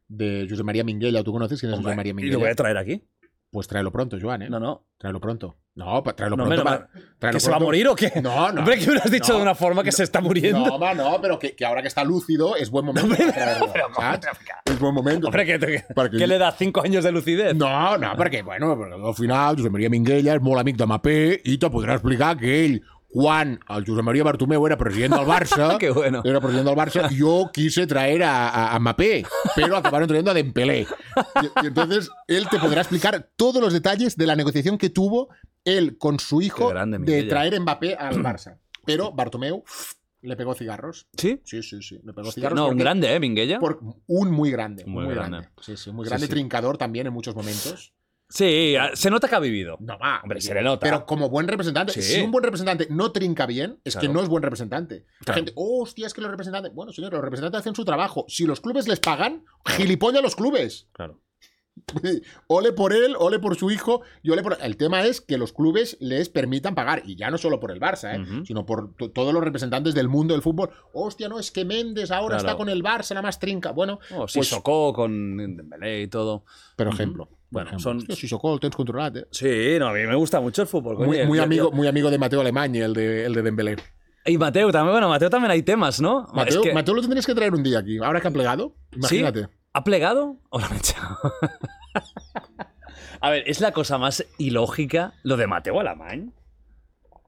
de 0.08 0.48
José 0.50 0.64
María 0.64 0.84
Minguella. 0.84 1.24
¿Tú 1.24 1.32
conoces 1.32 1.60
quién 1.60 1.72
es 1.72 1.78
Hombre, 1.78 1.92
José 1.92 1.98
María 1.98 2.10
y 2.12 2.14
lo 2.14 2.16
Minguella? 2.22 2.38
voy 2.40 2.50
a 2.50 2.56
traer 2.56 2.78
aquí. 2.78 3.04
Pues 3.52 3.68
tráelo 3.68 3.92
pronto, 3.92 4.16
Joan, 4.22 4.44
¿eh? 4.44 4.50
No, 4.50 4.60
no. 4.60 4.86
Tráelo 5.00 5.20
pronto. 5.20 5.58
No, 5.74 6.04
tráelo 6.04 6.38
No, 6.38 6.46
pronto. 6.46 6.64
para- 6.64 7.32
¿Que 7.32 7.40
se 7.40 7.50
va 7.50 7.56
a 7.58 7.60
morir 7.60 7.88
o 7.88 7.96
qué? 7.96 8.12
No, 8.22 8.52
no. 8.52 8.60
Hombre, 8.60 8.78
que 8.78 8.86
me 8.86 8.94
lo 8.94 9.00
has 9.00 9.10
dicho 9.10 9.32
No, 9.32 9.38
de 9.38 9.42
una 9.44 9.56
forma 9.56 9.84
que 9.84 9.92
se 9.92 10.04
está 10.04 10.22
muriendo. 10.22 10.64
No, 10.68 10.78
ma, 10.78 10.94
no, 10.94 11.20
pero 11.20 11.40
que, 11.40 11.56
que 11.56 11.66
ahora 11.66 11.82
que 11.82 11.88
está 11.88 12.04
lúcido 12.04 12.56
es 12.56 12.70
buen 12.70 12.86
momento 12.86 13.10
para 13.16 13.32
traerlo. 13.34 13.74
Es 14.66 14.80
buen 14.80 14.94
momento. 14.94 15.28
Hombre, 15.28 15.46
que, 15.48 15.58
que- 15.60 15.84
Para 15.96 16.12
que- 16.12 16.18
que 16.18 16.28
le 16.28 16.38
da 16.38 16.52
cinco 16.52 16.82
años 16.84 17.04
de 17.04 17.12
lucidez. 17.12 17.56
No, 17.56 17.98
no, 17.98 18.14
perquè, 18.16 18.44
bueno, 18.44 18.74
al 19.08 19.16
final 19.16 19.56
Josep 19.58 19.72
Maria 19.72 19.90
Minguella 19.90 20.36
és 20.36 20.42
molt 20.42 20.60
amic 20.62 20.78
de 20.78 20.86
Mapé 20.86 21.42
i 21.44 21.58
te 21.58 21.72
podrà 21.74 21.96
explicar 21.98 22.38
que 22.38 22.66
ell, 22.66 22.78
quan 23.12 23.60
el 23.70 23.86
Josep 23.86 24.04
Maria 24.04 24.24
Bartomeu 24.24 24.66
era 24.68 24.78
president 24.78 25.16
del 25.16 25.26
Barça, 25.26 25.78
Qué 25.80 25.90
bueno. 25.90 26.22
era 26.24 26.40
president 26.40 26.68
del 26.68 26.76
Barça, 26.78 27.10
yo 27.10 27.50
quise 27.52 27.88
traer 27.88 28.24
a, 28.24 28.50
a, 28.50 28.76
a 28.76 28.80
Mapé, 28.80 29.26
pero 29.56 29.76
acabaron 29.76 30.08
trayendo 30.08 30.32
a. 30.32 30.40
Y, 30.40 30.46
y 31.64 31.68
entonces 31.68 32.10
él 32.28 32.48
te 32.50 32.60
podrá 32.60 32.82
explicar 32.82 33.30
todos 33.36 33.62
los 33.62 33.74
detalles 33.74 34.16
de 34.16 34.28
la 34.28 34.36
negociación 34.36 34.78
que 34.78 34.90
tuvo 34.90 35.30
él 35.66 35.98
con 35.98 36.20
su 36.20 36.42
hijo 36.42 36.70
grande, 36.70 37.00
de 37.00 37.24
traer 37.24 37.60
Mbappé 37.60 37.96
al 37.96 38.22
Barça. 38.24 38.58
Pero 38.86 39.12
Bartomeu 39.12 39.64
le 40.22 40.36
pegó 40.36 40.54
cigarros. 40.54 41.08
¿Sí? 41.18 41.42
Sí, 41.46 41.64
sí, 41.64 41.82
sí, 41.82 42.00
le 42.04 42.14
pegó 42.14 42.32
cigarros. 42.32 42.58
no, 42.58 42.68
un 42.70 42.78
grande, 42.78 43.14
¿eh, 43.14 43.20
Minguella? 43.20 43.60
por- 43.60 43.80
un 44.08 44.32
muy 44.32 44.52
grande, 44.52 44.84
Muy 44.86 45.06
muy, 45.06 45.14
grande. 45.16 45.38
grande. 45.38 45.50
Sí, 45.62 45.78
sí, 45.78 45.92
muy 45.92 46.06
Sí, 46.06 46.10
grande, 46.10 46.28
sí. 46.28 46.32
trincador 46.32 46.78
también 46.78 47.08
en 47.08 47.14
muchos 47.14 47.36
momentos. 47.36 47.94
Sí, 48.30 48.76
ah, 48.76 48.92
se 48.94 49.10
nota 49.10 49.28
que 49.28 49.36
ha 49.36 49.40
vivido. 49.40 49.78
No 49.80 49.98
va. 49.98 50.20
Hombre, 50.22 50.40
se 50.40 50.54
le 50.54 50.62
nota. 50.62 50.86
Pero 50.86 51.06
como 51.06 51.30
buen 51.30 51.48
representante, 51.48 51.94
Sí. 51.94 52.02
si 52.04 52.22
un 52.22 52.30
buen 52.32 52.44
representante 52.44 52.88
no 52.90 53.12
trinca 53.12 53.48
bien, 53.48 53.80
es 53.84 53.96
que 53.96 54.08
no 54.08 54.22
es 54.22 54.30
buen 54.30 54.44
representante. 54.44 55.06
La 55.26 55.34
gente, 55.34 55.52
oh, 55.56 55.82
hostia, 55.82 56.06
es 56.06 56.14
que 56.14 56.22
los 56.22 56.30
representantes. 56.30 56.74
Bueno, 56.74 56.94
señor, 56.94 57.12
los 57.12 57.22
representantes 57.22 57.62
hacen 57.62 57.76
su 57.76 57.84
trabajo. 57.86 58.26
Si 58.28 58.46
los 58.46 58.62
clubes 58.62 58.88
les 58.88 59.00
pagan, 59.00 59.46
gilipollas 59.66 60.22
los 60.22 60.36
clubes. 60.36 60.88
Claro. 60.94 61.20
ole 62.48 62.72
por 62.74 62.94
él, 62.94 63.16
ole 63.18 63.40
por 63.40 63.56
su 63.56 63.72
hijo 63.72 64.02
y 64.24 64.30
ole 64.32 64.42
por. 64.44 64.58
El 64.62 64.78
tema 64.78 65.04
es 65.06 65.22
que 65.22 65.38
los 65.38 65.54
clubes 65.54 65.98
les 66.00 66.30
permitan 66.30 66.76
pagar. 66.76 67.02
Y 67.06 67.16
ya 67.16 67.30
no 67.32 67.38
solo 67.38 67.60
por 67.60 67.72
el 67.72 67.80
Barça, 67.80 68.16
¿eh? 68.16 68.44
Sino 68.46 68.66
por 68.66 68.96
to- 68.96 69.12
todos 69.12 69.34
los 69.34 69.44
representantes 69.44 69.94
del 69.96 70.08
mundo 70.10 70.34
del 70.34 70.42
fútbol. 70.42 70.70
Hostia, 70.94 71.30
no, 71.30 71.40
es 71.40 71.52
que 71.52 71.66
Méndez 71.66 72.12
ahora 72.12 72.38
Claro. 72.38 72.48
está 72.50 72.58
con 72.58 72.70
el 72.70 72.84
Barça, 72.84 73.12
nada 73.12 73.24
más 73.24 73.40
trinca. 73.40 73.72
Bueno, 73.72 74.00
Oh, 74.16 74.26
Pues- 74.34 74.48
Socó 74.48 74.94
con 74.94 75.38
Dembélé 75.38 76.02
y 76.04 76.08
todo. 76.08 76.44
pero 76.76 76.92
ejemplo. 76.92 77.30
Bueno, 77.52 77.70
ejemplo. 77.70 77.84
son- 77.84 77.98
Hostia, 77.98 78.16
Sissoko 78.16 78.54
el 78.54 78.60
tens 78.60 78.76
controlat, 78.76 79.16
eh? 79.18 79.28
Sí, 79.32 79.78
no, 79.80 79.88
a 79.88 79.94
mí 79.94 80.02
me 80.06 80.16
gusta 80.16 80.40
mucho 80.40 80.62
el 80.62 80.68
fútbol. 80.68 80.96
coño. 80.98 81.08
Muy, 81.26 81.40
amigo, 81.40 81.70
yo- 81.70 81.72
muy 81.76 81.88
amigo 81.88 82.12
de 82.12 82.18
Mateo 82.20 82.42
Alemany, 82.42 82.78
el 82.80 82.94
de, 82.94 83.26
el 83.26 83.34
de 83.34 83.42
Dembélé. 83.42 83.76
Y 84.26 84.38
Mateo 84.38 84.72
también, 84.72 84.94
bueno, 84.94 85.10
Mateo 85.10 85.30
también 85.30 85.50
hay 85.52 85.64
temas, 85.64 86.00
¿no? 86.00 86.28
Mateo, 86.34 86.62
Es 86.62 86.68
que- 86.68 86.74
Mateo 86.74 86.94
lo 86.94 87.02
tendrías 87.02 87.26
que 87.26 87.34
traer 87.34 87.54
un 87.54 87.64
día 87.64 87.80
aquí. 87.80 87.98
Ahora 87.98 88.22
que 88.22 88.28
ha 88.28 88.32
plegado, 88.32 88.76
imagínate. 88.96 89.48
¿Ha 89.74 89.84
plegado 89.84 90.38
o 90.50 90.60
lo 90.60 90.66
ha 90.66 90.76
echado? 90.76 91.18
a 93.22 93.30
ver, 93.30 93.44
es 93.48 93.62
la 93.62 93.72
cosa 93.72 93.98
más 93.98 94.26
ilógica 94.38 95.14
lo 95.24 95.38
de 95.38 95.48
Mateo 95.48 95.80
Alamany. 95.80 96.32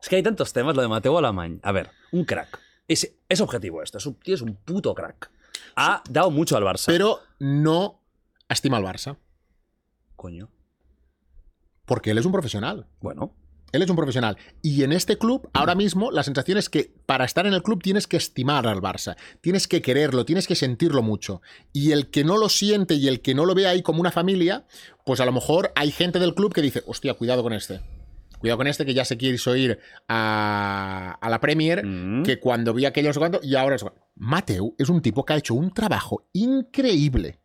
Es 0.02 0.10
que 0.10 0.16
hay 0.16 0.24
tantos 0.24 0.52
temas, 0.52 0.76
lo 0.76 0.82
de 0.82 0.88
Mateo 0.88 1.18
Alamany. 1.18 1.60
A 1.62 1.72
ver, 1.72 1.92
un 2.12 2.26
crack. 2.26 2.60
Es, 2.88 3.16
es 3.30 3.42
objetivo 3.42 3.84
esto, 3.84 4.00
es 4.00 4.06
un 4.06 4.16
tío 4.16 4.36
es 4.36 4.42
un 4.42 4.56
puto 4.56 4.94
crack. 4.96 5.32
Ha 5.76 6.04
dado 6.10 6.32
mucho 6.32 6.58
al 6.58 6.64
Barça. 6.64 6.86
Pero 6.88 7.20
no 7.40 8.02
estima 8.50 8.78
al 8.78 8.84
Barça. 8.84 9.18
Coño. 10.16 10.50
Porque 11.86 12.12
él 12.12 12.18
es 12.18 12.26
un 12.26 12.32
profesional. 12.32 12.88
Bueno, 13.00 13.36
Él 13.72 13.82
es 13.82 13.90
un 13.90 13.96
profesional. 13.96 14.38
Y 14.62 14.84
en 14.84 14.92
este 14.92 15.18
club, 15.18 15.50
ahora 15.54 15.76
mismo, 15.76 16.12
la 16.12 16.24
sensación 16.24 16.58
es 16.58 16.70
que 16.70 16.92
para 17.06 17.26
estar 17.26 17.46
en 17.48 17.54
el 17.54 17.64
club 17.64 17.82
tienes 17.82 18.08
que 18.08 18.18
estimar 18.18 18.68
al 18.68 18.82
Barça. 18.82 19.16
Tienes 19.42 19.68
que 19.68 19.82
quererlo, 19.82 20.26
tienes 20.26 20.48
que 20.48 20.56
sentirlo 20.56 21.02
mucho. 21.02 21.42
Y 21.74 21.92
el 21.92 22.10
que 22.10 22.24
no 22.24 22.38
lo 22.38 22.50
siente 22.50 22.96
y 22.96 23.08
el 23.08 23.22
que 23.22 23.34
no 23.34 23.46
lo 23.46 23.56
ve 23.56 23.68
ahí 23.68 23.82
como 23.82 24.02
una 24.02 24.12
familia, 24.12 24.66
pues 25.06 25.20
a 25.20 25.26
lo 25.26 25.32
mejor 25.32 25.72
hay 25.76 25.92
gente 25.92 26.20
del 26.20 26.36
club 26.36 26.54
que 26.54 26.62
dice, 26.62 26.84
hostia, 26.86 27.14
cuidado 27.14 27.44
con 27.44 27.54
este. 27.54 27.80
cuidado 28.40 28.58
con 28.58 28.68
este 28.68 28.86
que 28.88 28.96
ya 28.96 29.06
se 29.06 29.18
quiso 29.20 29.56
ir 29.56 29.78
a, 30.08 31.18
a 31.22 31.30
la 31.30 31.40
Premier, 31.40 31.86
Mm. 31.86 32.24
que 32.24 32.40
cuando 32.40 32.74
vi 32.74 32.86
aquellos 32.86 33.18
cuando 33.20 33.40
y 33.44 33.56
ahora 33.56 33.76
es 33.76 33.86
Mateu 34.16 34.76
es 34.80 34.90
un 34.90 35.02
tipo 35.02 35.24
que 35.26 35.34
ha 35.34 35.38
hecho 35.38 35.54
un 35.54 35.72
trabajo 35.74 36.26
increíble. 36.34 37.40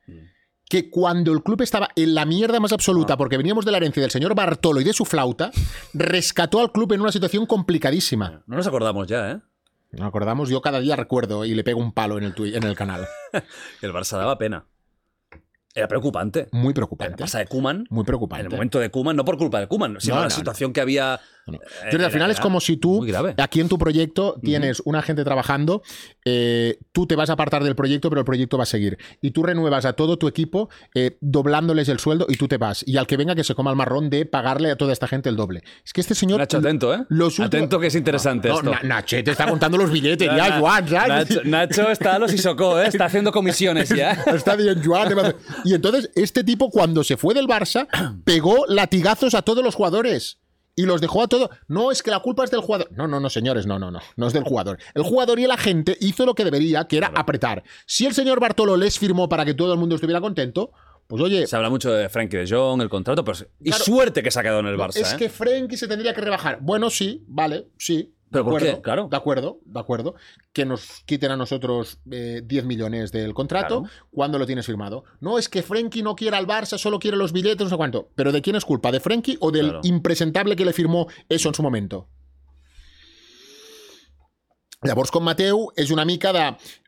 Que 0.69 0.91
cuando 0.91 1.33
el 1.33 1.43
club 1.43 1.63
estaba 1.63 1.89
en 1.95 2.15
la 2.15 2.25
mierda 2.25 2.59
más 2.61 2.73
absoluta, 2.73 3.15
Ah. 3.15 3.17
porque 3.17 3.37
veníamos 3.37 3.65
de 3.65 3.71
la 3.71 3.77
herencia 3.77 4.01
del 4.03 4.11
señor 4.11 4.35
Bartolo 4.35 4.81
y 4.81 4.85
de 4.85 4.93
su 4.93 5.05
flauta, 5.05 5.51
rescató 5.95 6.61
al 6.61 6.73
club 6.73 6.93
en 6.93 7.01
una 7.03 7.13
situación 7.13 7.47
complicadísima. 7.47 8.43
No 8.47 8.57
nos 8.57 8.67
acordamos 8.67 9.07
ya, 9.07 9.31
¿eh? 9.31 9.41
Nos 9.93 10.09
acordamos, 10.09 10.49
yo 10.49 10.61
cada 10.61 10.81
día 10.81 10.97
recuerdo 10.97 11.45
y 11.45 11.55
le 11.55 11.63
pego 11.63 11.81
un 11.81 11.93
palo 11.93 12.19
en 12.19 12.25
el, 12.25 12.35
en 12.55 12.65
el 12.65 12.75
canal. 12.77 13.07
El 13.83 13.93
Barça 13.93 14.19
daba 14.19 14.37
pena. 14.37 14.67
Era 15.75 15.89
preocupante. 15.89 16.49
Muy 16.53 16.73
preocupante. 16.75 17.23
Barça 17.23 17.39
de 17.39 17.47
Kuman, 17.47 17.87
Muy 17.91 18.01
en 18.01 18.07
preocupante. 18.07 18.47
el 18.47 18.51
momento 18.51 18.79
de 18.81 18.91
Kuman, 18.91 19.15
no 19.15 19.25
por 19.25 19.37
culpa 19.39 19.61
de 19.61 19.69
Kuman, 19.69 19.99
sino 20.01 20.15
No, 20.17 20.21
la 20.23 20.29
no, 20.29 20.35
situación 20.35 20.73
que 20.73 20.81
había. 20.81 21.21
Eh, 21.47 21.59
Jordi, 21.83 21.95
al 21.97 22.01
era- 22.01 22.11
final 22.11 22.31
es 22.33 22.41
como 22.41 22.61
si 22.61 22.77
tú, 22.77 23.07
aquí 23.39 23.61
en 23.61 23.69
tu 23.69 23.79
proyecto, 23.79 24.37
tienes 24.43 24.83
una 24.85 25.01
gente 25.03 25.23
trabajando, 25.25 25.83
eh, 26.25 26.79
tú 26.93 27.07
te 27.07 27.15
vas 27.15 27.31
a 27.31 27.35
apartar 27.35 27.63
del 27.63 27.77
proyecto, 27.77 28.09
pero 28.09 28.21
el 28.21 28.25
proyecto 28.25 28.57
va 28.57 28.65
a 28.65 28.67
seguir. 28.67 28.99
Y 29.23 29.31
tú 29.31 29.43
renuevas 29.45 29.85
a 29.85 29.93
todo 29.93 30.19
tu 30.19 30.27
equipo 30.27 30.69
eh, 30.95 31.19
doblándoles 31.21 31.89
el 31.89 32.01
sueldo 32.01 32.27
y 32.29 32.37
tú 32.37 32.49
te 32.49 32.57
vas. 32.57 32.83
Y 32.87 32.97
al 32.97 33.07
que 33.07 33.17
venga 33.17 33.35
que 33.35 33.45
se 33.45 33.55
coma 33.55 33.71
el 33.71 33.77
marrón 33.77 34.11
de 34.11 34.27
pagarle 34.27 34.71
a 34.71 34.77
toda 34.77 34.93
esta 34.93 35.07
gente 35.07 35.29
el 35.29 35.37
doble. 35.37 35.63
Es 35.85 35.93
que 35.93 36.01
este 36.01 36.15
señor... 36.15 36.39
Nacho, 36.41 36.59
atento, 36.59 36.93
¿eh? 36.93 37.05
los 37.09 37.39
últimos- 37.39 37.47
Atento 37.47 37.79
que 37.81 37.87
es 37.87 37.95
interesante 37.95 38.49
No, 38.49 38.57
esto. 38.57 38.71
Na- 38.71 38.81
Nacho 38.83 39.17
te 39.23 39.31
está 39.31 39.49
contando 39.49 39.79
los 39.79 39.91
billetes, 39.91 40.29
ya, 40.37 40.59
Juan. 40.59 40.85
Nacho, 40.91 41.41
Nacho 41.45 41.91
está 41.91 42.17
a 42.17 42.19
los 42.19 42.33
isocó, 42.33 42.81
¿eh? 42.81 42.89
Está 42.89 43.05
haciendo 43.05 43.31
comisiones 43.33 43.89
ya. 43.91 44.13
Está 44.27 44.57
bien. 44.57 44.83
Y 45.65 45.75
entonces, 45.75 46.11
este 46.15 46.43
tipo, 46.45 46.71
cuando 46.71 47.05
se 47.05 47.17
fue 47.17 47.35
del 47.35 47.47
Barça, 47.47 47.87
pegó 48.25 48.67
latigazos 48.67 49.35
a 49.35 49.43
todos 49.43 49.63
los 49.65 49.75
jugadores. 49.75 50.39
Y 50.77 50.85
los 50.85 51.01
dejó 51.01 51.23
a 51.23 51.27
todos. 51.27 51.49
No, 51.69 51.91
es 51.91 52.03
que 52.03 52.11
la 52.11 52.21
culpa 52.21 52.45
es 52.45 52.51
del 52.51 52.61
jugador. 52.61 52.89
No, 52.93 53.09
no, 53.09 53.19
no, 53.19 53.31
señores, 53.31 53.67
no, 53.67 53.79
no, 53.79 53.91
no. 53.91 53.99
No 54.17 54.27
es 54.27 54.33
del 54.35 54.45
jugador. 54.45 54.79
El 54.95 55.03
jugador 55.03 55.41
y 55.41 55.47
la 55.47 55.57
gente 55.57 55.97
hizo 56.01 56.27
lo 56.27 56.35
que 56.35 56.45
debería, 56.45 56.85
que 56.85 56.99
era 56.99 57.09
apretar. 57.09 57.65
Si 57.87 58.05
el 58.05 58.13
señor 58.13 58.39
Bartolo 58.41 58.77
les 58.77 58.99
firmó 58.99 59.29
para 59.29 59.47
que 59.47 59.55
todo 59.55 59.73
el 59.73 59.79
mundo 59.79 59.95
estuviera 59.95 60.21
contento, 60.21 60.73
pues 61.07 61.23
oye, 61.23 61.47
Se 61.47 61.57
habla 61.57 61.71
mucho 61.71 61.93
de 61.93 62.09
Frankie 62.09 62.37
de 62.37 62.47
Jong, 62.49 62.83
el 62.83 62.89
contrato, 62.89 63.25
pero 63.25 63.39
y 63.61 63.73
suerte 63.73 64.23
que 64.23 64.31
se 64.31 64.41
ha 64.41 64.43
quedado 64.43 64.61
en 64.61 64.67
el 64.67 64.77
Barça, 64.77 64.97
es 64.97 65.13
¿eh? 65.13 65.17
que 65.17 65.29
Frenkie 65.29 65.77
se 65.77 65.87
tendría 65.87 66.13
que 66.13 66.21
rebajar. 66.21 66.59
Bueno, 66.61 66.91
sí, 66.91 67.25
vale, 67.29 67.69
sí. 67.79 68.16
¿Pero 68.31 68.45
de 68.45 68.51
por 68.51 68.61
qué? 68.61 68.69
acuerdo, 68.71 68.83
Claro. 68.83 69.09
De 69.09 69.17
acuerdo, 69.17 69.59
de 69.65 69.81
acuerdo. 69.81 70.15
Que 70.53 70.65
nos 70.65 71.03
quiten 71.07 71.31
a 71.31 71.37
nosotros 71.37 71.99
eh, 72.11 72.43
10 72.45 72.65
millones 72.65 73.13
del 73.13 73.35
contrato 73.35 73.83
Claro. 73.83 73.95
cuando 74.11 74.39
lo 74.39 74.47
tienes 74.47 74.67
firmado. 74.67 75.05
No, 75.21 75.39
es 75.39 75.49
que 75.49 75.63
Frenkie 75.63 76.03
no 76.03 76.17
quiere 76.17 76.37
al 76.37 76.47
Barça, 76.47 76.77
solo 76.79 76.99
quiere 76.99 77.17
los 77.17 77.33
billetes, 77.33 77.63
no 77.65 77.71
sé 77.71 77.77
cuánto. 77.77 78.11
¿Pero 78.15 78.33
de 78.33 78.43
quién 78.43 78.57
es 78.57 78.65
culpa? 78.65 78.91
¿De 78.91 79.01
Frenkie 79.01 79.37
o 79.41 79.51
del 79.53 79.67
Claro. 79.69 79.81
impresentable 79.85 80.57
que 80.57 80.65
le 80.65 80.73
firmó 80.73 81.07
eso 81.29 81.49
en 81.49 81.55
su 81.55 81.63
momento? 81.63 82.09
Llavors, 84.83 85.11
con 85.11 85.25
Mateu 85.25 85.71
és 85.75 85.91
una 85.91 86.05
mica 86.05 86.33
de 86.37 86.43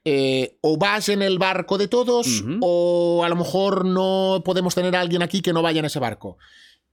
eh, 0.04 0.58
o 0.60 0.76
vas 0.76 1.08
en 1.08 1.22
el 1.22 1.38
barco 1.38 1.78
de 1.78 1.88
todos 1.88 2.44
o 2.60 3.22
a 3.24 3.28
lo 3.28 3.34
mejor 3.36 3.84
no 3.86 4.42
podemos 4.44 4.74
tener 4.74 4.94
a 4.94 5.00
alguien 5.00 5.22
aquí 5.22 5.40
que 5.40 5.52
no 5.54 5.62
vaya 5.62 5.78
en 5.80 5.86
ese 5.86 5.98
barco. 5.98 6.36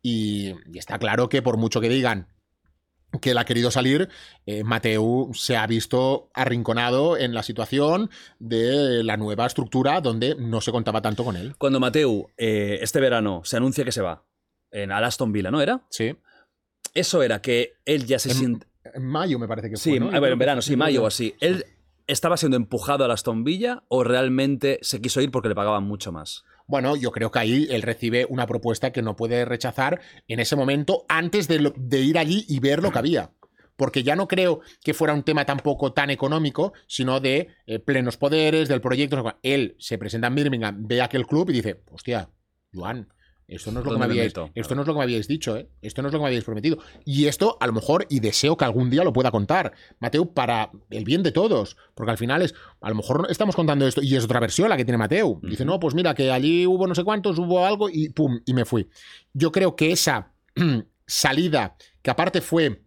Y, 0.02 0.54
y 0.72 0.78
está 0.80 0.98
claro 0.98 1.28
que 1.30 1.42
por 1.42 1.58
mucho 1.58 1.82
que 1.82 1.90
digan 1.90 2.28
que 3.20 3.32
él 3.32 3.38
ha 3.38 3.46
querido 3.46 3.72
salir, 3.72 4.10
eh, 4.46 4.64
Mateu 4.64 5.32
se 5.34 5.58
ha 5.58 5.66
visto 5.68 6.30
arrinconado 6.34 7.18
en 7.18 7.34
la 7.34 7.44
situación 7.44 8.10
de 8.40 9.04
la 9.04 9.18
nueva 9.18 9.46
estructura 9.46 10.02
donde 10.02 10.36
no 10.36 10.62
se 10.62 10.72
contaba 10.72 11.02
tanto 11.02 11.24
con 11.24 11.36
él. 11.36 11.56
Cuando 11.58 11.80
Mateu, 11.80 12.28
eh, 12.38 12.80
este 12.82 13.00
verano, 13.00 13.42
se 13.44 13.58
anuncia 13.58 13.84
que 13.86 13.92
se 13.92 14.02
va 14.02 14.24
en 14.72 14.92
al 14.92 15.04
Aston 15.04 15.32
Villa, 15.32 15.52
¿no 15.52 15.62
era? 15.62 15.82
Sí. 15.90 16.16
Eso 16.94 17.24
era 17.24 17.42
que 17.42 17.74
él 17.86 18.06
ya 18.06 18.20
se 18.20 18.30
En- 18.32 18.36
siente. 18.38 18.68
En 18.94 19.04
mayo 19.06 19.40
me 19.40 19.48
parece 19.48 19.70
que 19.70 19.78
Sí, 19.78 19.92
fue. 19.92 20.00
¿no? 20.00 20.10
a 20.12 20.30
en 20.30 20.40
verano, 20.40 20.62
sí, 20.62 20.76
mayo 20.76 21.04
o 21.04 21.08
así. 21.08 21.36
¿Él 21.40 21.66
estaba 22.08 22.38
siendo 22.38 22.56
empujado 22.56 23.04
al 23.04 23.12
Aston 23.12 23.44
Villa 23.44 23.84
o 23.88 24.04
realmente 24.04 24.78
se 24.82 25.02
quiso 25.02 25.22
ir 25.22 25.32
porque 25.32 25.50
le 25.50 25.56
pagaban 25.56 25.84
mucho 25.84 26.12
más? 26.12 26.44
Bueno, 26.68 26.96
yo 26.96 27.12
creo 27.12 27.32
que 27.32 27.40
ahí 27.40 27.68
él 27.70 27.82
recibe 27.84 28.26
una 28.30 28.48
propuesta 28.48 28.92
que 28.92 29.02
no 29.04 29.16
puede 29.16 29.46
rechazar 29.46 30.02
en 30.28 30.40
ese 30.40 30.56
momento 30.56 31.06
antes 31.08 31.48
de, 31.48 31.60
lo- 31.60 31.74
de 31.78 32.02
ir 32.02 32.18
allí 32.18 32.46
y 32.48 32.60
ver 32.60 32.82
lo 32.82 32.92
que 32.92 33.00
había. 33.00 33.32
Porque 33.76 34.04
ya 34.04 34.16
no 34.16 34.28
creo 34.28 34.62
que 34.84 34.94
fuera 34.94 35.14
un 35.14 35.24
tema 35.24 35.46
tampoco 35.46 35.94
tan 35.94 36.10
económico, 36.10 36.74
sino 36.88 37.20
de 37.20 37.50
eh, 37.68 37.80
plenos 37.80 38.18
poderes, 38.18 38.70
del 38.70 38.82
proyecto. 38.82 39.38
Él 39.44 39.76
se 39.80 39.98
presenta 39.98 40.28
en 40.28 40.36
Birmingham, 40.36 40.88
ve 40.88 41.02
aquel 41.02 41.28
club 41.28 41.50
y 41.50 41.54
dice, 41.54 41.82
hostia, 41.92 42.30
Joan, 42.74 43.10
esto 43.48 43.72
no 43.72 43.80
es 43.80 43.86
lo 43.86 43.92
que 43.92 43.98
me 43.98 44.06
¿Dónde 44.06 44.16
me 44.16 44.22
habíais, 44.22 44.34
esto 44.56 44.76
no 44.76 44.82
es 44.82 44.88
lo 44.88 44.94
que 44.94 44.98
me 44.98 45.04
habíais 45.04 45.28
dicho, 45.28 45.56
¿eh? 45.56 45.70
Esto 45.82 46.02
no 46.02 46.08
es 46.08 46.14
lo 46.14 46.20
que 46.20 46.24
me 46.24 46.28
habíais 46.28 46.44
prometido. 46.44 46.80
Y 47.04 47.26
esto, 47.28 47.58
a 47.60 47.68
lo 47.68 47.74
mejor, 47.74 48.08
y 48.10 48.20
deseo 48.20 48.58
que 48.58 48.66
algún 48.66 48.90
día 48.90 49.04
lo 49.04 49.14
pueda 49.14 49.30
contar, 49.30 49.74
Mateo, 50.00 50.34
para 50.34 50.72
el 50.90 51.04
bien 51.04 51.22
de 51.22 51.32
todos. 51.32 51.78
Porque 51.94 52.12
al 52.12 52.18
final 52.18 52.42
es, 52.42 52.56
a 52.82 52.90
lo 52.90 52.96
mejor 52.96 53.28
estamos 53.30 53.56
contando 53.56 53.88
esto, 53.88 54.02
y 54.02 54.16
es 54.16 54.24
otra 54.24 54.40
versión 54.40 54.70
la 54.70 54.78
que 54.78 54.86
tiene 54.86 54.98
Mateo. 54.98 55.40
Dice, 55.44 55.64
no, 55.64 55.80
pues 55.80 55.94
mira, 55.94 56.16
que 56.16 56.32
allí 56.32 56.66
hubo 56.66 56.88
no 56.88 56.96
sé 56.96 57.04
cuántos, 57.04 57.38
hubo 57.38 57.64
algo, 57.66 57.88
y 57.90 58.10
pum, 58.10 58.40
y 58.46 58.54
me 58.54 58.66
fui. 58.66 58.90
Yo 59.34 59.52
creo 59.52 59.76
que 59.76 59.92
esa 59.92 60.34
salida, 61.06 61.76
que 62.02 62.10
aparte 62.10 62.42
fue 62.42 62.82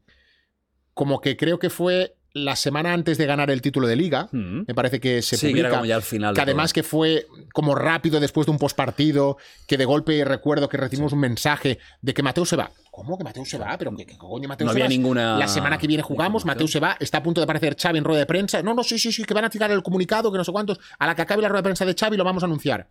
como 0.92 1.20
que 1.20 1.36
creo 1.36 1.60
que 1.60 1.70
fue 1.70 2.17
la 2.34 2.56
semana 2.56 2.92
antes 2.92 3.16
de 3.18 3.26
ganar 3.26 3.50
el 3.50 3.62
título 3.62 3.86
de 3.88 3.96
liga, 3.96 4.28
Mm. 4.32 4.64
me 4.68 4.74
parece 4.74 5.00
que 5.00 5.22
se 5.22 5.36
sí, 5.36 5.46
que 5.46 5.50
publica 5.52 5.68
era 5.68 5.76
como 5.76 5.86
ya 5.86 5.96
al 5.96 6.02
final. 6.02 6.34
que 6.34 6.38
de 6.38 6.42
además 6.42 6.70
todo. 6.70 6.74
que 6.74 6.82
fue 6.82 7.26
como 7.52 7.74
rápido 7.74 8.20
después 8.20 8.46
de 8.46 8.52
un 8.52 8.58
postpartido, 8.58 9.38
que 9.66 9.76
de 9.76 9.84
golpe 9.84 10.24
recuerdo 10.24 10.68
que 10.68 10.76
recibimos 10.76 11.12
un 11.12 11.20
mensaje 11.20 11.78
de 12.02 12.14
que 12.14 12.22
Mateo 12.22 12.44
se 12.44 12.56
va. 12.56 12.70
¿Cómo 12.90 13.16
que 13.16 13.24
Mateo 13.24 13.44
se 13.44 13.58
va? 13.58 13.76
¿Pero 13.78 13.94
qué, 13.96 14.04
qué 14.04 14.16
coño 14.18 14.48
Mateo 14.48 14.66
No 14.66 14.72
se 14.72 14.76
había 14.76 14.84
va? 14.84 14.88
ninguna 14.88 15.38
La 15.38 15.48
semana 15.48 15.78
que 15.78 15.86
viene 15.86 16.02
jugamos. 16.02 16.44
Mateo 16.44 16.68
se 16.68 16.80
va, 16.80 16.96
está 17.00 17.18
a 17.18 17.22
punto 17.22 17.40
de 17.40 17.44
aparecer 17.44 17.76
Xavi 17.80 17.98
en 17.98 18.04
rueda 18.04 18.20
de 18.20 18.26
prensa. 18.26 18.62
No, 18.62 18.74
no, 18.74 18.82
sí, 18.84 18.98
sí, 18.98 19.10
sí, 19.12 19.24
que 19.24 19.34
van 19.34 19.44
a 19.44 19.50
tirar 19.50 19.70
el 19.70 19.82
comunicado, 19.82 20.30
que 20.32 20.38
no 20.38 20.44
sé 20.44 20.52
cuántos. 20.52 20.78
A 20.98 21.06
la 21.06 21.14
que 21.14 21.22
acabe 21.22 21.42
la 21.42 21.48
rueda 21.48 21.60
de 21.62 21.64
prensa 21.64 21.84
de 21.86 21.94
Xavi 21.94 22.16
lo 22.16 22.24
vamos 22.24 22.42
a 22.42 22.46
anunciar. 22.46 22.88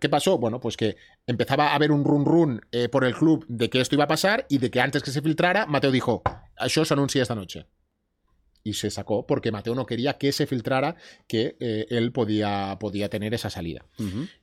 ¿Qué 0.00 0.08
pasó? 0.08 0.38
Bueno, 0.38 0.60
pues 0.60 0.76
que 0.76 0.96
empezaba 1.26 1.72
a 1.72 1.74
haber 1.74 1.90
un 1.90 2.04
run 2.04 2.24
run 2.24 2.60
eh, 2.70 2.88
por 2.88 3.04
el 3.04 3.14
club 3.16 3.44
de 3.48 3.68
que 3.68 3.80
esto 3.80 3.96
iba 3.96 4.04
a 4.04 4.08
pasar 4.08 4.46
y 4.48 4.58
de 4.58 4.70
que 4.70 4.80
antes 4.80 5.02
que 5.02 5.10
se 5.10 5.20
filtrara, 5.22 5.66
Mateo 5.66 5.90
dijo, 5.90 6.22
això 6.56 6.84
s'anuncia 6.84 7.22
esta 7.22 7.34
noche. 7.34 7.66
Y 8.64 8.74
se 8.74 8.90
sacó 8.90 9.26
porque 9.26 9.50
Mateo 9.50 9.74
no 9.74 9.86
quería 9.86 10.18
que 10.18 10.30
se 10.32 10.46
filtrara 10.46 10.96
que 11.26 11.56
eh, 11.58 11.86
él 11.90 12.12
podía, 12.12 12.76
podía 12.78 13.08
tener 13.08 13.34
esa 13.34 13.50
salida. 13.50 13.84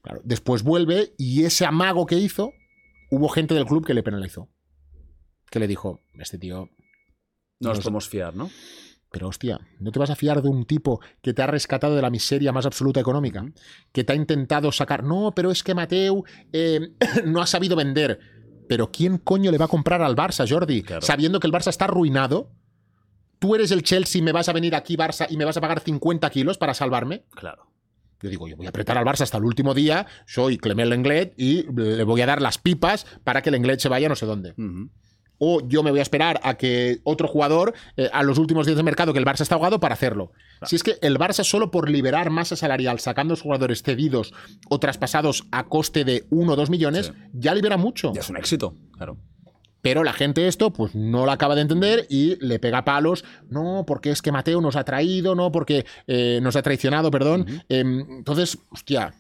Claro, 0.02 0.22
después 0.24 0.64
vuelve 0.64 1.14
y 1.18 1.44
ese 1.46 1.66
amago 1.66 2.06
que 2.06 2.16
hizo, 2.16 2.52
hubo 3.12 3.30
gente 3.30 3.54
del 3.54 3.66
club 3.66 3.86
que 3.86 3.94
le 3.94 4.04
penalizó. 4.04 4.50
Que 5.50 5.60
le 5.60 5.68
dijo, 5.68 6.02
este 6.20 6.38
tío, 6.38 6.70
No 7.60 7.70
nos 7.70 7.78
Nos- 7.78 7.84
podemos 7.86 8.10
fiar, 8.10 8.36
¿no? 8.36 8.50
pero 9.12 9.28
hostia, 9.28 9.60
¿no 9.80 9.92
te 9.92 9.98
vas 9.98 10.12
a 10.12 10.16
fiar 10.16 10.40
de 10.44 10.50
un 10.50 10.66
tipo 10.66 11.02
que 11.24 11.34
te 11.34 11.42
ha 11.42 11.48
rescatado 11.48 11.96
de 11.96 12.02
la 12.04 12.12
miseria 12.12 12.52
más 12.52 12.68
absoluta 12.68 13.00
económica? 13.00 13.44
Que 13.92 14.04
te 14.04 14.14
ha 14.14 14.16
intentado 14.16 14.72
sacar, 14.72 15.04
no, 15.04 15.34
pero 15.36 15.50
es 15.50 15.64
que 15.64 15.74
Mateu 15.74 16.24
eh, 16.54 16.92
no 17.26 17.42
ha 17.42 17.48
sabido 17.48 17.76
vender. 17.76 18.20
Pero 18.68 18.92
¿quién 18.92 19.18
coño 19.18 19.50
le 19.50 19.58
va 19.58 19.66
a 19.66 19.70
comprar 19.70 20.04
al 20.04 20.16
Barça, 20.16 20.48
Jordi? 20.48 20.84
Claro. 20.84 21.02
Sabiendo 21.02 21.40
que 21.40 21.48
el 21.48 21.54
Barça 21.54 21.70
está 21.70 21.86
arruinado. 21.86 22.52
Tú 23.40 23.56
eres 23.56 23.72
el 23.72 23.84
Chelsea, 23.84 24.22
me 24.22 24.32
vas 24.34 24.50
a 24.50 24.54
venir 24.54 24.76
aquí, 24.76 24.98
Barça, 24.98 25.26
y 25.30 25.38
me 25.38 25.46
vas 25.46 25.56
a 25.58 25.62
pagar 25.62 25.80
50 25.80 26.30
kilos 26.30 26.58
para 26.58 26.74
salvarme. 26.74 27.24
Claro. 27.32 27.68
Yo 28.22 28.30
digo, 28.30 28.48
yo 28.50 28.58
voy 28.58 28.66
a 28.66 28.70
apretar 28.70 28.98
al 28.98 29.06
Barça 29.06 29.22
hasta 29.22 29.38
el 29.38 29.46
último 29.46 29.74
día, 29.74 30.06
soy 30.28 30.58
Clement 30.58 30.90
Lenglet 30.90 31.34
y 31.38 31.64
le 31.74 32.04
voy 32.04 32.20
a 32.22 32.26
dar 32.26 32.42
las 32.42 32.58
pipas 32.58 33.06
para 33.24 33.42
que 33.42 33.50
Lenglet 33.50 33.80
se 33.80 33.88
vaya 33.88 34.10
no 34.10 34.16
sé 34.18 34.26
dónde. 34.26 34.54
O 35.42 35.66
yo 35.66 35.84
me 35.84 35.92
voy 35.92 36.00
a 36.00 36.04
esperar 36.04 36.42
a 36.44 36.56
que 36.56 37.00
otro 37.06 37.30
jugador, 37.30 37.74
eh, 37.96 38.10
a 38.12 38.24
los 38.24 38.38
últimos 38.38 38.66
días 38.66 38.76
de 38.76 38.84
mercado, 38.84 39.14
que 39.14 39.20
el 39.20 39.26
Barça 39.26 39.40
está 39.40 39.56
ahogado, 39.56 39.80
para 39.80 39.94
hacerlo. 39.94 40.34
Si 40.64 40.76
es 40.76 40.84
que 40.84 40.98
el 41.02 41.18
Barça 41.18 41.46
solo 41.46 41.72
por 41.72 41.90
liberar 41.90 42.30
masa 42.30 42.58
salarial, 42.58 43.00
sacando 43.00 43.32
los 43.32 43.42
jugadores 43.42 43.82
cedidos 43.82 44.34
o 44.70 44.82
traspasados 44.82 45.46
a 45.54 45.68
coste 45.68 46.04
de 46.04 46.26
1 46.30 46.52
o 46.52 46.56
2 46.58 46.70
millones, 46.70 47.06
Sí. 47.06 47.14
ya 47.32 47.54
libera 47.56 47.78
mucho. 47.78 48.12
Ya 48.14 48.20
es 48.20 48.30
un 48.30 48.36
éxito, 48.36 48.76
claro. 48.98 49.18
Pero 49.82 50.04
la 50.04 50.14
gente 50.14 50.48
esto, 50.48 50.72
pues 50.72 50.96
no 50.96 51.26
lo 51.26 51.32
acaba 51.32 51.56
de 51.56 51.62
entender 51.62 52.06
y 52.10 52.36
le 52.46 52.60
pega 52.60 52.84
palos. 52.84 53.24
No, 53.50 53.86
porque 53.88 54.12
es 54.12 54.22
que 54.22 54.32
Mateo 54.32 54.62
nos 54.62 54.76
ha 54.76 54.84
traído, 54.84 55.36
no, 55.36 55.52
porque 55.52 55.86
eh, 56.08 56.40
nos 56.42 56.56
ha 56.56 56.62
traicionado, 56.62 57.12
perdón. 57.12 57.46
Em, 57.70 58.06
entonces, 58.18 58.58
hostia, 58.70 59.14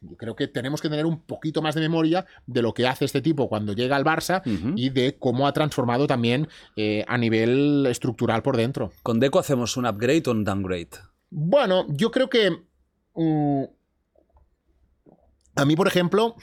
yo 0.00 0.16
creo 0.16 0.36
que 0.36 0.48
tenemos 0.48 0.80
que 0.80 0.88
tener 0.88 1.06
un 1.06 1.20
poquito 1.20 1.62
más 1.62 1.74
de 1.74 1.80
memoria 1.80 2.26
de 2.46 2.62
lo 2.62 2.74
que 2.74 2.86
hace 2.86 3.04
este 3.04 3.22
tipo 3.22 3.48
cuando 3.48 3.72
llega 3.72 3.96
al 3.96 4.04
Barça 4.04 4.42
y 4.76 4.90
de 4.90 5.16
cómo 5.18 5.46
ha 5.46 5.52
transformado 5.52 6.06
también 6.06 6.48
eh, 6.76 7.04
a 7.08 7.18
nivel 7.18 7.86
estructural 7.86 8.42
por 8.42 8.56
dentro. 8.56 8.92
¿Con 9.02 9.20
Deco 9.20 9.38
hacemos 9.38 9.76
un 9.76 9.86
upgrade 9.86 10.22
o 10.26 10.32
un 10.32 10.44
downgrade? 10.44 10.90
Bueno, 11.30 11.86
yo 11.88 12.10
creo 12.10 12.28
que. 12.28 12.50
mm, 13.14 13.64
a 15.56 15.64
mí, 15.64 15.76
por 15.76 15.86
ejemplo, 15.86 16.36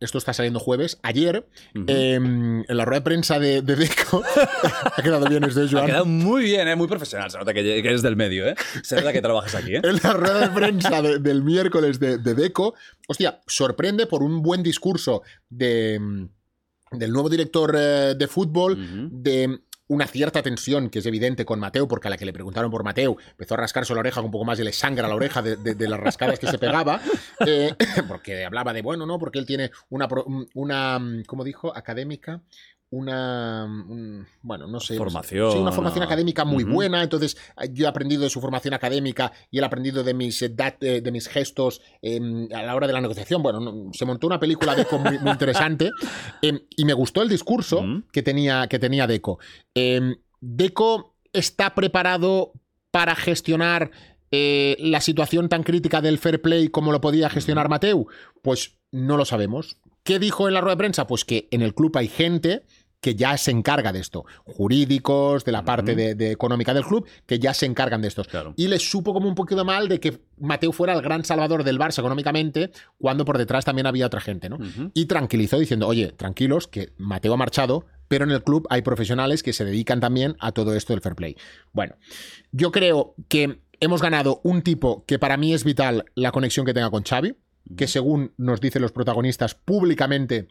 esto 0.00 0.18
está 0.18 0.32
saliendo 0.32 0.60
jueves. 0.60 0.98
Ayer, 1.02 1.46
em, 1.74 2.60
en 2.68 2.76
la 2.76 2.84
rueda 2.84 3.00
de 3.00 3.04
prensa 3.04 3.38
de, 3.38 3.62
de 3.62 3.76
Deco. 3.76 4.22
ha 4.96 5.02
quedado 5.02 5.26
bien 5.28 5.44
esto, 5.44 5.62
¿eh, 5.62 5.66
Ha 5.66 5.70
Joan. 5.70 5.86
quedado 5.86 6.04
muy 6.06 6.42
bien, 6.44 6.68
¿eh? 6.68 6.76
muy 6.76 6.86
profesional. 6.86 7.30
Se 7.30 7.38
nota 7.38 7.54
que, 7.54 7.78
eres 7.78 8.02
del 8.02 8.16
medio, 8.16 8.46
¿eh? 8.48 8.54
Se 8.82 8.96
nota 8.96 9.12
que 9.12 9.22
trabajas 9.22 9.54
aquí, 9.54 9.76
¿eh? 9.76 9.80
En 9.84 9.96
la 10.02 10.12
rueda 10.12 10.40
de 10.40 10.48
prensa 10.50 11.00
de- 11.02 11.18
del 11.18 11.42
miércoles 11.42 11.98
de, 11.98 12.18
de 12.18 12.34
Deco, 12.34 12.74
hostia, 13.08 13.40
sorprende 13.46 14.06
por 14.06 14.22
un 14.22 14.42
buen 14.42 14.62
discurso 14.62 15.22
de, 15.48 15.98
mm, 16.00 16.28
del 16.98 17.10
nuevo 17.12 17.28
director 17.28 17.74
eh, 17.78 18.14
de 18.16 18.26
fútbol, 18.28 18.76
de 19.10 19.60
una 19.88 20.06
cierta 20.06 20.42
tensión 20.42 20.90
que 20.90 20.98
es 20.98 21.06
evidente 21.06 21.44
con 21.44 21.60
Mateo, 21.60 21.86
porque 21.86 22.08
a 22.08 22.10
la 22.10 22.16
que 22.16 22.24
le 22.26 22.32
preguntaron 22.32 22.70
por 22.70 22.82
Mateo 22.84 23.16
empezó 23.30 23.54
a 23.54 23.58
rascarse 23.58 23.94
la 23.94 24.00
oreja 24.00 24.20
un 24.20 24.30
poco 24.30 24.44
más 24.44 24.58
y 24.58 24.64
le 24.64 24.72
sangra 24.72 25.06
la 25.08 25.14
oreja 25.14 25.42
de, 25.42 25.56
de- 25.56 25.74
de 25.74 25.88
las 25.88 26.00
rascadas 26.00 26.38
que 26.38 26.48
se 26.48 26.58
pegaba, 26.58 27.00
eh, 27.46 27.74
porque 28.08 28.44
hablaba 28.44 28.72
de, 28.72 28.82
bueno, 28.82 29.06
no, 29.06 29.18
porque 29.18 29.38
él 29.38 29.46
tiene 29.46 29.70
una, 29.90 30.08
una 30.54 31.00
¿cómo 31.26 31.44
dijo? 31.44 31.76
Académica. 31.76 32.40
Una, 32.90 33.64
un- 33.64 34.26
bueno, 34.42 34.66
no 34.68 34.78
sé. 34.78 34.96
Formación, 34.96 35.50
Sí, 35.52 35.58
una 35.58 35.72
formación 35.72 36.00
¿no? 36.00 36.06
académica 36.06 36.44
muy 36.44 36.62
buena. 36.64 37.02
Entonces, 37.02 37.36
yo 37.72 37.84
he 37.84 37.88
aprendido 37.88 38.22
de 38.22 38.30
su 38.30 38.40
formación 38.40 38.74
académica 38.74 39.32
y 39.50 39.58
él 39.58 39.64
ha 39.64 39.66
aprendido 39.66 40.04
de 40.04 40.14
mis, 40.14 40.40
eh, 40.42 40.54
eh, 40.80 41.00
de 41.00 41.10
mis 41.12 41.28
gestos 41.28 41.80
em, 42.00 42.48
a 42.54 42.62
la 42.62 42.74
hora 42.76 42.86
de 42.86 42.92
la 42.92 43.00
negociación. 43.00 43.42
Bueno, 43.42 43.58
no- 43.60 43.92
se 43.92 44.04
montó 44.04 44.26
una 44.28 44.38
película 44.38 44.72
de 44.74 44.84
Deco 44.84 44.98
muy, 44.98 45.18
muy 45.18 45.32
interesante 45.32 45.90
em, 46.42 46.60
y 46.76 46.84
me 46.84 46.92
gustó 46.92 47.22
el 47.22 47.28
discurso 47.28 47.80
Ujú. 47.80 48.04
que, 48.12 48.22
tenía, 48.22 48.68
que 48.68 48.78
tenía 48.78 49.06
Deco. 49.08 49.38
Em, 49.74 50.16
Deco 50.40 51.16
está 51.32 51.74
preparado 51.74 52.52
para 52.92 53.16
gestionar 53.16 53.90
eh, 54.30 54.76
la 54.80 55.00
situación 55.00 55.48
tan 55.48 55.62
crítica 55.64 56.00
del 56.00 56.18
fair 56.18 56.40
play 56.40 56.68
como 56.68 56.92
lo 56.92 57.00
podía 57.00 57.28
gestionar 57.30 57.68
Mateu? 57.68 58.06
Pues 58.42 58.78
no 58.92 59.16
lo 59.16 59.24
sabemos. 59.24 59.76
¿Qué 60.06 60.20
dijo 60.20 60.46
en 60.46 60.54
la 60.54 60.60
rueda 60.60 60.76
de 60.76 60.78
prensa? 60.78 61.06
Pues 61.08 61.24
que 61.24 61.48
en 61.50 61.62
el 61.62 61.74
club 61.74 61.96
hay 61.98 62.06
gente 62.06 62.62
que 63.00 63.16
ya 63.16 63.36
se 63.36 63.50
encarga 63.50 63.92
de 63.92 63.98
esto, 63.98 64.24
jurídicos, 64.44 65.44
de 65.44 65.52
la 65.52 65.64
parte 65.64 65.94
de, 65.94 66.14
de 66.14 66.30
económica 66.30 66.72
del 66.72 66.84
club, 66.84 67.06
que 67.26 67.40
ya 67.40 67.52
se 67.54 67.66
encargan 67.66 68.00
de. 68.02 68.10
Claro. 68.10 68.54
Y 68.56 68.68
les 68.68 68.88
supo 68.88 69.12
como 69.12 69.28
un 69.28 69.34
poquito 69.34 69.64
mal 69.64 69.88
de 69.88 69.98
que 69.98 70.20
Mateu 70.38 70.72
fuera 70.72 70.94
el 70.94 71.02
gran 71.02 71.24
salvador 71.24 71.64
del 71.64 71.78
Barça 71.78 71.98
económicamente, 71.98 72.70
cuando 72.98 73.24
por 73.24 73.36
detrás 73.36 73.64
también 73.64 73.86
había 73.86 74.06
otra 74.06 74.20
gente, 74.20 74.48
¿no? 74.48 74.58
Y 74.94 75.06
tranquilizó 75.06 75.58
diciendo, 75.58 75.88
oye, 75.88 76.12
tranquilos, 76.12 76.68
que 76.68 76.92
Mateo 76.98 77.34
ha 77.34 77.36
marchado, 77.36 77.84
pero 78.06 78.24
en 78.24 78.30
el 78.30 78.44
club 78.44 78.66
hay 78.70 78.82
profesionales 78.82 79.42
que 79.42 79.52
se 79.52 79.64
dedican 79.64 79.98
también 79.98 80.36
a 80.38 80.52
todo 80.52 80.74
esto 80.74 80.92
del 80.92 81.02
fair 81.02 81.16
play. 81.16 81.36
Bueno, 81.72 81.96
yo 82.52 82.70
creo 82.70 83.16
que 83.28 83.60
hemos 83.80 84.02
ganado 84.02 84.40
un 84.44 84.62
tipo 84.62 85.04
que 85.04 85.18
para 85.18 85.36
mí 85.36 85.52
es 85.52 85.64
vital 85.64 86.04
la 86.14 86.32
conexión 86.32 86.64
que 86.64 86.74
tenga 86.74 86.90
con 86.90 87.02
Xavi, 87.02 87.36
que 87.76 87.86
según 87.88 88.32
nos 88.36 88.60
dicen 88.60 88.82
los 88.82 88.92
protagonistas 88.92 89.54
públicamente 89.54 90.48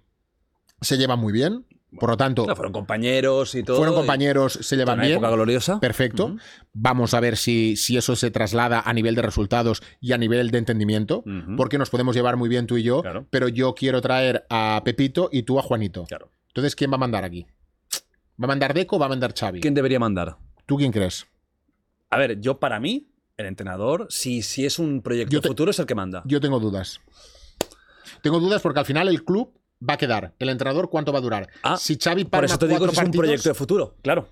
se 0.81 0.97
llevan 0.97 1.19
muy 1.19 1.31
bien. 1.33 1.65
Por 1.97 2.09
lo 2.09 2.17
tanto, 2.17 2.45
No, 2.45 2.55
fueron 2.57 2.73
compañeros 2.73 3.55
y 3.55 3.63
todo. 3.63 3.77
fueron 3.77 3.95
compañeros, 3.95 4.59
se 4.61 4.75
llevan 4.75 4.95
una 4.95 5.03
bien. 5.05 5.17
época 5.17 5.29
gloriosa. 5.31 5.79
Perfecto. 5.79 6.35
Vamos 6.73 7.13
a 7.13 7.21
ver 7.21 7.37
si, 7.37 7.77
si 7.77 7.95
eso 7.95 8.17
se 8.17 8.31
traslada 8.31 8.81
a 8.81 8.91
nivel 8.93 9.15
de 9.15 9.21
resultados 9.21 9.81
y 10.01 10.11
a 10.11 10.17
nivel 10.17 10.51
de 10.51 10.57
entendimiento, 10.57 11.23
porque 11.55 11.77
nos 11.77 11.89
podemos 11.89 12.13
llevar 12.13 12.35
muy 12.35 12.49
bien 12.49 12.67
tú 12.67 12.75
y 12.75 12.83
yo, 12.83 13.01
Claro. 13.01 13.27
pero 13.29 13.47
yo 13.47 13.75
quiero 13.75 14.01
traer 14.01 14.45
a 14.49 14.81
Pepito 14.83 15.29
y 15.31 15.43
tú 15.43 15.57
a 15.57 15.61
Juanito. 15.61 16.03
Claro. 16.05 16.31
Entonces, 16.49 16.75
¿quién 16.75 16.91
va 16.91 16.95
a 16.95 16.99
mandar 16.99 17.23
aquí? 17.23 17.45
¿Va 18.37 18.43
a 18.43 18.47
mandar 18.47 18.73
Deco 18.73 18.97
o 18.97 18.99
va 18.99 19.05
a 19.05 19.09
mandar 19.09 19.33
Xavi? 19.33 19.61
¿Quién 19.61 19.73
debería 19.73 19.99
mandar? 19.99 20.35
¿Tú 20.65 20.75
quién 20.75 20.91
crees? 20.91 21.25
A 22.09 22.17
ver, 22.17 22.41
yo 22.41 22.59
para 22.59 22.77
mí, 22.81 23.07
el 23.37 23.45
entrenador, 23.47 24.07
si, 24.09 24.41
si 24.41 24.65
es 24.65 24.79
un 24.79 25.01
proyecto 25.01 25.41
te- 25.41 25.47
futuro, 25.47 25.71
es 25.71 25.79
el 25.79 25.85
que 25.85 25.95
manda. 25.95 26.23
Yo 26.25 26.39
tengo 26.39 26.59
dudas. 26.59 27.01
Tengo 28.21 28.39
dudas 28.39 28.61
porque 28.61 28.79
al 28.79 28.85
final 28.85 29.07
el 29.07 29.23
club 29.23 29.53
va 29.87 29.95
a 29.95 29.97
quedar. 29.97 30.33
El 30.39 30.49
entrenador, 30.49 30.89
¿cuánto 30.89 31.11
va 31.11 31.19
a 31.19 31.21
durar? 31.21 31.49
Ah, 31.63 31.77
si 31.77 31.97
Xavi 31.97 32.23
Por 32.23 32.31
palma 32.31 32.45
eso 32.45 32.57
te 32.59 32.67
digo 32.67 32.85
que 32.85 32.91
es 32.91 32.97
un 32.97 33.11
proyecto 33.11 33.49
de 33.49 33.55
futuro. 33.55 33.95
Claro. 34.01 34.29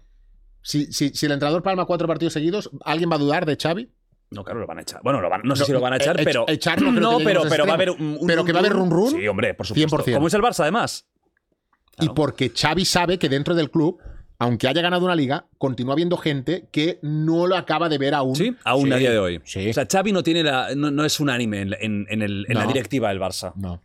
si, 0.62 0.92
si- 0.94 1.10
si 1.10 1.26
el 1.26 1.34
entrenador 1.34 1.62
palma 1.62 1.86
cuatro 1.86 2.08
partidos 2.08 2.34
seguidos, 2.34 2.70
¿alguien 2.86 3.12
va 3.12 3.16
a 3.16 3.20
dudar 3.20 3.46
de 3.46 3.58
Xavi? 3.62 3.92
No, 4.32 4.44
claro, 4.44 4.62
lo 4.62 4.66
van 4.68 4.80
a 4.80 4.82
echar. 4.82 5.02
Bueno, 5.04 5.20
lo 5.22 5.30
van- 5.30 5.42
no 5.44 5.56
sé 5.56 5.62
No, 5.62 5.66
si 5.68 5.72
lo 5.74 5.82
van 5.82 5.94
a 5.94 5.98
echar, 5.98 6.20
e- 6.20 6.24
pero. 6.24 6.46
echar 6.48 6.82
no 6.82 6.92
creo 6.96 7.18
que 7.20 7.24
pero, 7.26 7.42
pero 7.50 7.66
va 7.66 7.72
a 7.72 7.76
haber 7.76 7.90
extremo. 7.90 8.14
un. 8.14 8.22
un 8.22 8.28
Pero 8.28 8.46
que 8.46 8.54
va 8.54 8.60
a 8.60 8.62
haber 8.62 8.72
run 8.74 8.90
run, 8.90 9.12
Sí, 9.12 9.28
hombre, 9.28 9.54
por 9.54 9.68
supuesto. 9.68 9.98
100%. 9.98 10.14
Como 10.16 10.28
es 10.28 10.34
el 10.34 10.42
Barça, 10.42 10.62
además. 10.62 11.06
Y 12.00 12.10
porque 12.10 12.50
Xavi 12.56 12.86
sabe 12.86 13.20
que 13.20 13.30
dentro 13.30 13.54
del 13.54 13.70
club, 13.70 14.00
aunque 14.44 14.68
haya 14.68 14.82
ganado 14.82 15.06
una 15.06 15.16
liga, 15.16 15.46
continúa 15.58 15.94
habiendo 15.94 16.18
gente 16.18 16.68
que 16.72 17.00
no 17.02 17.48
lo 17.48 17.56
acaba 17.56 17.90
de 17.90 17.98
ver 17.98 18.14
aún. 18.14 18.36
Sí, 18.36 18.56
aún 18.64 18.92
a 18.94 18.98
día 18.98 19.12
de 19.12 19.20
hoy. 19.20 19.42
Sí. 19.46 19.70
O 19.70 19.74
sea, 19.74 19.88
Xavi 19.92 20.12
no 20.12 20.24
tiene 20.24 20.44
la, 20.44 20.76
no, 20.76 20.92
no 20.92 21.04
es 21.06 21.20
unánime 21.20 21.62
en, 21.62 21.74
en- 21.80 22.06
en 22.10 22.22
el- 22.22 22.46
en 22.48 22.58
la 22.58 22.66
directiva 22.68 23.10
del 23.10 23.20
Barça. 23.20 23.54
no. 23.56 23.82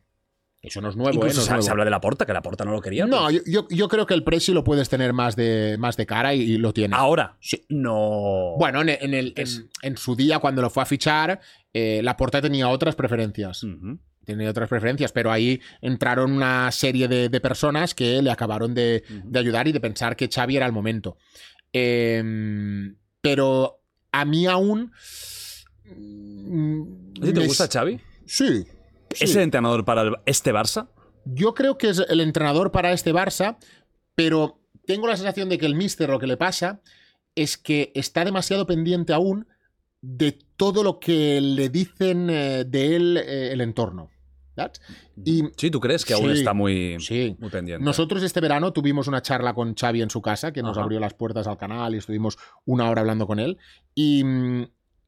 Eso 0.61 0.81
no 0.81 0.89
es 0.89 0.97
nuevo, 0.97 1.11
¿eh? 1.11 1.15
Incluso 1.29 1.41
es 1.57 1.65
se, 1.65 1.71
habla 1.71 1.85
de 1.85 1.91
la 1.91 2.01
porta, 2.01 2.27
que 2.27 2.33
la 2.33 2.43
porta 2.43 2.65
no 2.65 2.73
lo 2.73 2.81
quería. 2.81 3.07
No, 3.07 3.27
pues. 3.27 3.45
yo, 3.47 3.63
yo- 3.63 3.69
yo 3.71 3.89
creo 3.89 4.07
que 4.07 4.15
el 4.15 4.25
Presi 4.25 4.53
lo 4.53 4.65
puedes 4.65 4.89
tener 4.89 5.13
más 5.13 5.37
de, 5.37 5.77
más 5.79 5.97
de 5.97 6.05
cara 6.05 6.35
y, 6.35 6.41
y 6.43 6.59
lo 6.59 6.73
tiene. 6.73 6.97
Ahora. 6.97 7.37
Sí. 7.41 7.65
No. 7.69 8.55
Bueno, 8.59 8.81
en, 8.83 8.89
en 8.89 9.15
el, 9.15 9.33
en, 9.37 9.47
en 9.83 9.97
su 9.97 10.17
día, 10.17 10.41
cuando 10.41 10.61
lo 10.61 10.69
fue 10.69 10.83
a 10.83 10.87
fichar, 10.87 11.41
eh, 11.73 12.01
la 12.03 12.17
Porta 12.17 12.43
tenía 12.43 12.69
otras 12.71 12.97
preferencias. 12.97 13.63
Ujú. 13.63 13.99
Tenía 14.29 14.51
otras 14.51 14.69
preferencias, 14.69 15.11
pero 15.11 15.33
ahí 15.33 15.59
entraron 15.81 16.33
una 16.33 16.71
serie 16.71 17.09
de, 17.09 17.31
de 17.31 17.41
personas 17.41 17.95
que 17.95 18.21
le 18.21 18.31
acabaron 18.31 18.75
de, 18.75 19.03
ayudar 19.35 19.67
y 19.69 19.73
de 19.73 19.81
pensar 19.81 20.17
que 20.17 20.29
Xavi 20.29 20.55
era 20.59 20.67
el 20.67 20.73
momento. 20.73 21.17
Em, 21.73 22.95
pero 23.23 23.81
a 24.13 24.27
mí 24.27 24.47
aún. 24.47 24.93
mm, 25.97 26.83
¿A 27.23 27.25
ti 27.25 27.33
te 27.33 27.47
gusta 27.47 27.69
Xavi? 27.73 27.99
Sí. 28.27 28.65
sí. 29.15 29.25
¿Es 29.25 29.35
el 29.35 29.45
entrenador 29.45 29.87
para 29.87 30.03
el- 30.03 30.17
este 30.27 30.53
Barça? 30.53 30.89
Yo 31.25 31.55
creo 31.55 31.79
que 31.79 31.89
es 31.89 32.05
el 32.07 32.21
entrenador 32.21 32.71
para 32.71 32.93
este 32.93 33.15
Barça, 33.15 33.57
pero 34.15 34.61
tengo 34.85 35.07
la 35.07 35.17
sensación 35.17 35.49
de 35.49 35.57
que 35.57 35.65
el 35.65 35.75
Mister 35.75 36.11
lo 36.11 36.19
que 36.19 36.27
le 36.27 36.37
pasa 36.37 36.83
es 37.35 37.57
que 37.57 37.93
está 37.95 38.27
demasiado 38.27 38.67
pendiente 38.67 39.15
aún 39.15 39.47
de 40.03 40.39
todo 40.57 40.83
lo 40.83 41.01
que 41.01 41.41
le 41.41 41.71
dicen 41.71 42.29
eh, 42.31 42.65
de 42.67 42.95
él 42.97 43.17
eh, 43.17 43.53
el 43.53 43.61
entorno. 43.63 44.11
Y 45.25 45.45
Sí, 45.57 45.71
¿tú 45.71 45.81
crees 45.81 46.05
que 46.05 46.15
aún 46.15 46.33
Sí, 46.33 46.39
está 46.41 46.53
muy, 46.55 46.97
sí. 47.01 47.37
muy 47.39 47.51
pendiente? 47.51 47.85
Nosotros 47.85 48.23
este 48.23 48.41
verano 48.41 48.73
tuvimos 48.73 49.07
una 49.09 49.23
charla 49.23 49.55
con 49.55 49.75
Xavi 49.75 50.03
en 50.03 50.11
su 50.11 50.21
casa, 50.23 50.53
que 50.53 50.63
nos 50.63 50.77
Ajá. 50.77 50.83
abrió 50.85 51.01
las 51.01 51.15
puertas 51.15 51.47
al 51.47 51.57
canal 51.59 51.95
y 51.95 51.99
estuvimos 51.99 52.39
una 52.65 52.89
hora 52.91 53.01
hablando 53.01 53.27
con 53.27 53.39
él. 53.39 53.59
Y, 53.95 54.23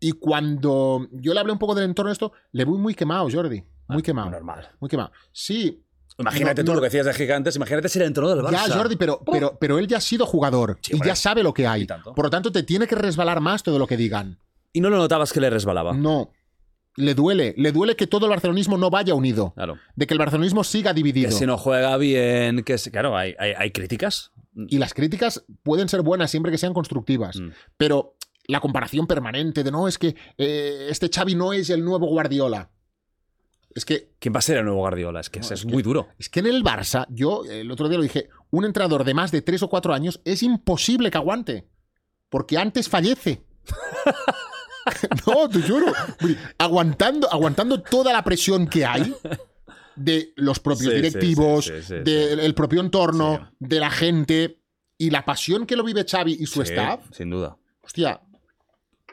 y 0.01 0.13
cuando 0.13 1.07
yo 1.13 1.35
le 1.35 1.41
hablé 1.41 1.53
un 1.53 1.59
poco 1.59 1.75
del 1.75 1.85
entorno 1.85 2.09
de 2.09 2.15
esto, 2.15 2.33
le 2.53 2.65
voy 2.65 2.79
muy 2.79 2.95
quemado, 2.95 3.29
Jordi. 3.31 3.63
Muy 3.89 4.01
Ah, 4.01 4.03
quemado. 4.03 4.31
Normal. 4.31 4.69
Muy 4.81 4.89
quemado. 4.89 5.11
Sí, 5.33 5.83
Imagínate 6.19 6.61
No, 6.63 6.67
tú 6.67 6.71
no. 6.73 6.75
lo 6.77 6.81
que 6.83 6.89
decías 6.89 7.07
de 7.07 7.15
gigantes, 7.15 7.57
imagínate 7.57 7.89
ser 7.89 8.03
el 8.03 8.09
entrenador 8.09 8.37
del 8.37 8.45
Barça. 8.47 8.69
Ya, 8.69 8.77
Jordi, 8.77 8.97
pero, 8.97 9.23
pero, 9.25 9.57
pero 9.59 9.79
él 9.79 9.87
ya 9.87 9.97
ha 9.97 10.01
sido 10.03 10.27
jugador 10.27 10.77
Sí, 10.83 10.93
y 10.95 11.07
ya 11.07 11.15
sabe 11.17 11.43
lo 11.43 11.55
que 11.55 11.67
hay. 11.67 11.87
Por 11.87 12.25
lo 12.27 12.29
tanto, 12.29 12.53
te 12.53 12.63
tiene 12.63 12.87
que 12.87 12.95
resbalar 12.95 13.41
más 13.41 13.63
todo 13.63 13.79
lo 13.79 13.87
que 13.87 13.97
digan. 13.97 14.39
Y 14.71 14.83
no 14.83 14.91
lo 14.91 14.99
notabas 14.99 15.33
que 15.33 15.41
le 15.41 15.49
resbalaba. 15.49 15.95
No. 15.95 16.31
Le 16.97 17.15
duele. 17.15 17.55
Le 17.57 17.73
duele 17.73 17.97
que 17.97 18.07
todo 18.07 18.27
el 18.27 18.31
barcelonismo 18.31 18.77
no 18.77 18.91
vaya 18.91 19.15
unido. 19.15 19.53
Claro. 19.55 19.79
De 19.97 20.07
que 20.07 20.15
el 20.15 20.19
barcelonismo 20.19 20.65
siga 20.65 20.91
Que 20.91 20.97
dividido. 20.97 21.31
si 21.31 21.47
no 21.47 21.57
juega 21.57 21.97
bien, 21.97 22.63
que 22.65 22.79
si- 22.79 22.91
claro, 22.91 23.17
hay, 23.17 23.35
hay, 23.39 23.53
hay 23.57 23.71
críticas. 23.71 24.33
Y 24.69 24.79
las 24.79 24.93
críticas 24.95 25.45
pueden 25.63 25.89
ser 25.89 26.03
buenas 26.03 26.31
siempre 26.31 26.51
que 26.53 26.59
sean 26.59 26.75
constructivas. 26.75 27.39
Mm. 27.41 27.51
Pero 27.77 28.17
la 28.47 28.61
comparación 28.61 29.07
permanente 29.07 29.63
de 29.63 29.71
no, 29.71 29.87
es 29.87 29.97
que 29.99 30.17
eh, 30.37 30.89
este 30.91 31.09
Xavi 31.09 31.37
no 31.37 31.53
es 31.53 31.71
el 31.71 31.85
nuevo 31.85 32.07
Guardiola. 32.09 32.71
Es 33.73 33.85
que, 33.85 34.11
¿Quién 34.19 34.35
va 34.35 34.41
a 34.41 34.43
ser 34.43 34.57
el 34.59 34.65
nuevo 34.65 34.81
Guardiola? 34.81 35.21
Es 35.21 35.31
que 35.31 35.39
No, 35.39 35.47
es, 35.47 35.53
es 35.53 35.65
que- 35.65 35.73
muy 35.73 35.83
duro. 35.85 36.09
es 36.19 36.29
que 36.29 36.41
en 36.41 36.47
el 36.47 36.65
Barça, 36.65 37.07
yo 37.09 37.45
el 37.45 37.71
otro 37.71 37.89
día 37.89 37.99
lo 37.99 38.03
dije, 38.03 38.29
un 38.51 38.65
entrenador 38.65 39.05
de 39.05 39.15
más 39.15 39.31
de 39.31 39.43
tres 39.43 39.63
o 39.63 39.69
cuatro 39.69 39.95
años 39.95 40.21
es 40.25 40.43
imposible 40.43 41.11
que 41.13 41.19
aguante. 41.19 41.69
Porque 42.29 42.59
antes 42.59 42.89
fallece. 42.89 43.45
no, 45.27 45.49
te 45.49 45.63
juro. 45.63 45.93
Aguantando, 46.59 47.31
aguantando 47.33 47.81
toda 47.81 48.13
la 48.13 48.23
presión 48.25 48.67
que 48.67 48.85
hay 48.85 49.15
de 49.97 50.33
los 50.37 50.59
propios 50.61 50.93
Sí, 50.93 50.97
directivos, 50.97 51.65
sí, 51.67 51.73
sí, 51.77 51.83
sí, 51.83 51.95
del 51.95 52.41
el 52.41 52.55
propio 52.55 52.81
entorno, 52.81 53.53
de 53.59 53.81
la 53.81 53.91
gente 53.91 54.61
y 54.97 55.11
la 55.11 55.25
pasión 55.25 55.67
que 55.67 55.77
lo 55.77 55.85
vive 55.85 56.05
Xavi 56.05 56.37
y 56.41 56.47
su 56.47 56.63
staff. 56.63 57.01
Sin 57.13 57.31
duda. 57.31 57.57
Hostia, 57.83 58.21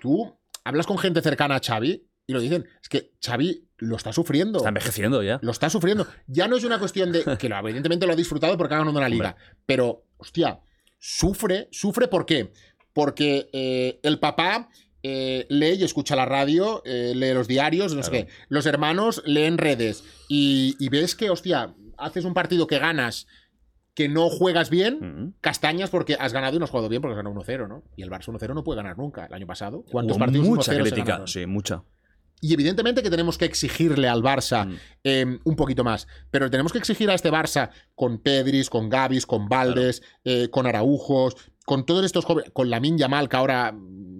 tú 0.02 0.38
hablas 0.64 0.86
con 0.86 0.98
gente 0.98 1.22
cercana 1.22 1.56
a 1.56 1.62
Xavi 1.66 2.08
y 2.28 2.34
lo 2.34 2.40
dicen, 2.40 2.68
es 2.82 2.90
que 2.90 3.14
Xavi 3.26 3.70
lo 3.78 3.96
está 3.96 4.12
sufriendo. 4.12 4.58
Está 4.58 4.70
envejeciendo 4.70 5.24
ya. 5.24 5.40
Lo 5.42 5.52
está 5.52 5.70
sufriendo. 5.70 6.08
Ya 6.28 6.48
no 6.48 6.58
es 6.58 6.64
una 6.64 6.80
cuestión 6.80 7.12
de 7.12 7.24
que 7.38 7.48
lo, 7.48 7.58
evidentemente 7.58 8.06
lo 8.06 8.14
ha 8.14 8.18
disfrutado 8.18 8.58
porque 8.58 8.74
ha 8.74 8.80
ganado 8.80 8.98
una 8.98 9.08
liga. 9.08 9.36
Pero, 9.66 10.06
hostia, 10.18 10.60
sufre. 11.00 11.70
¿Sufre 11.72 12.08
por 12.08 12.26
qué? 12.26 12.52
Porque 12.92 13.50
eh, 13.54 14.00
el 14.04 14.20
papá 14.20 14.70
eh, 15.10 15.46
lee 15.50 15.76
y 15.80 15.84
escucha 15.84 16.16
la 16.16 16.26
radio, 16.26 16.82
eh, 16.86 17.14
lee 17.16 17.34
los 17.34 17.48
diarios, 17.48 17.94
no 17.96 18.04
sé 18.04 18.12
qué. 18.12 18.28
Los 18.50 18.66
hermanos 18.66 19.22
leen 19.26 19.58
redes. 19.58 20.04
Y, 20.28 20.76
y 20.80 20.90
ves 20.90 21.16
que, 21.16 21.30
hostia, 21.30 21.74
haces 21.98 22.26
un 22.26 22.34
partido 22.34 22.68
que 22.68 22.78
ganas, 22.80 23.26
que 23.94 24.10
no 24.10 24.30
juegas 24.30 24.70
bien. 24.70 25.36
Castañas 25.42 25.90
porque 25.90 26.16
has 26.20 26.34
ganado 26.34 26.56
y 26.56 26.60
no 26.60 26.66
has 26.66 26.72
jugado 26.72 26.90
bien 26.90 27.02
porque 27.02 27.14
has 27.18 27.24
ganado 27.24 27.36
1-0, 27.40 27.68
¿no? 27.68 27.84
Y 27.96 28.04
el 28.04 28.10
Barça 28.10 28.26
1-0 28.34 28.54
no 28.54 28.64
puede 28.64 28.78
ganar 28.82 28.98
nunca. 28.98 29.26
El 29.26 29.34
año 29.34 29.48
pasado, 29.48 29.84
¿cuántos 29.92 30.18
Hubo 30.18 30.26
partidos 30.26 30.48
mucha 30.48 30.72
1-0 30.72 30.76
se 30.76 30.82
crítica. 30.82 31.22
Sí, 31.26 31.46
mucha. 31.46 31.84
Y 32.40 32.54
evidentemente 32.54 33.02
que 33.02 33.10
tenemos 33.10 33.36
que 33.40 33.46
exigirle 33.46 34.08
al 34.08 34.22
Barça 34.22 34.68
Mm. 34.68 34.76
eh, 35.06 35.40
un 35.44 35.56
poquito 35.56 35.84
más. 35.84 36.08
Pero 36.30 36.52
tenemos 36.52 36.72
que 36.72 36.78
exigir 36.78 37.10
a 37.10 37.16
este 37.16 37.32
Barça 37.32 37.72
con 37.96 38.20
Pedris, 38.20 38.70
con 38.70 38.90
Gavis, 38.90 39.26
con 39.26 39.50
Valdes, 39.50 40.04
eh, 40.24 40.50
con 40.52 40.68
Araujos, 40.68 41.36
con 41.68 41.86
todos 41.86 42.06
estos 42.06 42.24
jóvenes, 42.24 42.50
con 42.54 42.70
Lamin 42.70 42.98
Yamal, 42.98 43.28
que 43.28 43.36
ahora 43.36 43.76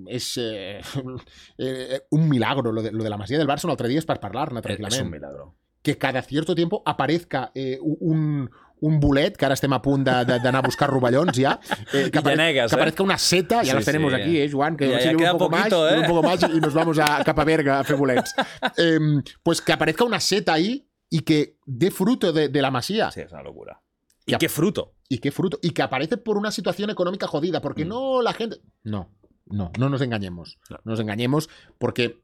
es 0.08 0.38
eh, 0.38 0.82
eh, 1.58 2.02
un 2.12 2.28
milagro. 2.28 2.72
Lo 2.74 2.82
de, 2.82 2.92
lo 2.92 3.04
de 3.04 3.10
la 3.10 3.18
masía 3.18 3.38
del 3.38 3.48
Barça 3.48 3.66
un 3.66 3.72
altre 3.72 3.88
dia 3.88 4.02
és 4.04 4.06
per 4.08 4.20
parlar-ne 4.20 4.60
Es, 4.60 4.66
es 4.66 4.68
tranquil·lament. 4.68 5.06
un 5.08 5.12
milagro. 5.12 5.46
Que 5.82 5.98
cada 5.98 6.22
cierto 6.22 6.54
tiempo 6.56 6.82
aparezca 6.86 7.52
eh, 7.56 7.78
un, 7.82 8.50
un 8.82 9.00
bolet, 9.00 9.38
que 9.38 9.46
ara 9.48 9.56
estem 9.56 9.72
a 9.72 9.80
punt 9.82 10.04
d'anar 10.04 10.58
a 10.60 10.66
buscar 10.66 10.90
rovellons 10.92 11.38
ja, 11.40 11.54
eh, 11.94 12.10
que, 12.12 12.20
aparezca 12.20 13.04
una 13.04 13.18
seta, 13.18 13.64
ya 13.64 13.80
Sí, 13.80 13.86
tenemos 13.86 14.12
sí. 14.14 14.20
aquí, 14.22 14.42
¿eh, 14.42 14.50
Joan? 14.52 14.76
Que 14.76 14.90
Ya- 14.90 15.00
ya 15.00 15.16
queda 15.16 15.32
un 15.34 15.40
poco 15.40 15.56
poquito, 15.56 15.82
más, 15.86 15.94
¿eh? 15.94 16.00
un 16.00 16.08
poco 16.08 16.24
más 16.24 16.44
y 16.54 16.60
nos 16.60 16.74
vamos 16.74 17.00
a 17.00 17.24
Capaverga 17.24 17.80
a 17.80 17.84
fer 17.88 17.96
bolets. 17.96 18.34
Em, 18.78 19.24
pues 19.44 19.62
que 19.62 19.72
aparezca 19.72 20.04
una 20.04 20.20
seta 20.20 20.54
ahí 20.54 20.84
y 21.10 21.22
que 21.22 21.56
dé 21.66 21.90
fruto 21.92 22.34
de, 22.34 22.50
de 22.50 22.62
la 22.62 22.72
masía. 22.72 23.10
Sí, 23.12 23.22
es 23.22 23.32
una 23.32 23.44
locura. 23.44 23.80
Y 24.28 24.34
¿Y 24.34 24.36
a- 24.36 24.38
qué 24.38 24.50
fruto? 24.50 24.94
Y 25.10 25.18
qué 25.18 25.32
fruto. 25.32 25.58
Y 25.64 25.72
que 25.72 25.82
aparece 25.82 26.18
por 26.18 26.38
una 26.38 26.52
situación 26.52 26.90
económica 26.92 27.26
jodida, 27.28 27.62
porque 27.62 27.86
Mm. 27.86 27.88
no 27.90 28.22
la 28.22 28.34
gente... 28.34 28.58
No, 28.84 29.10
no, 29.46 29.72
no 29.80 29.90
nos 29.90 30.02
engañemos. 30.02 30.60
No. 30.70 30.78
No 30.84 30.92
nos 30.92 31.00
engañemos 31.00 31.50
porque 31.80 32.22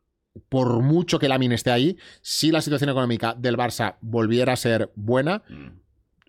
por 0.50 0.82
mucho 0.82 1.18
que 1.20 1.28
Lamin 1.30 1.52
esté 1.54 1.72
ahí, 1.72 1.98
si 2.22 2.52
la 2.52 2.62
situación 2.62 2.90
económica 2.90 3.34
del 3.36 3.56
Barça 3.58 3.96
volviera 4.02 4.54
a 4.54 4.58
ser 4.58 4.92
buena, 4.96 5.44
Mm, 5.50 5.80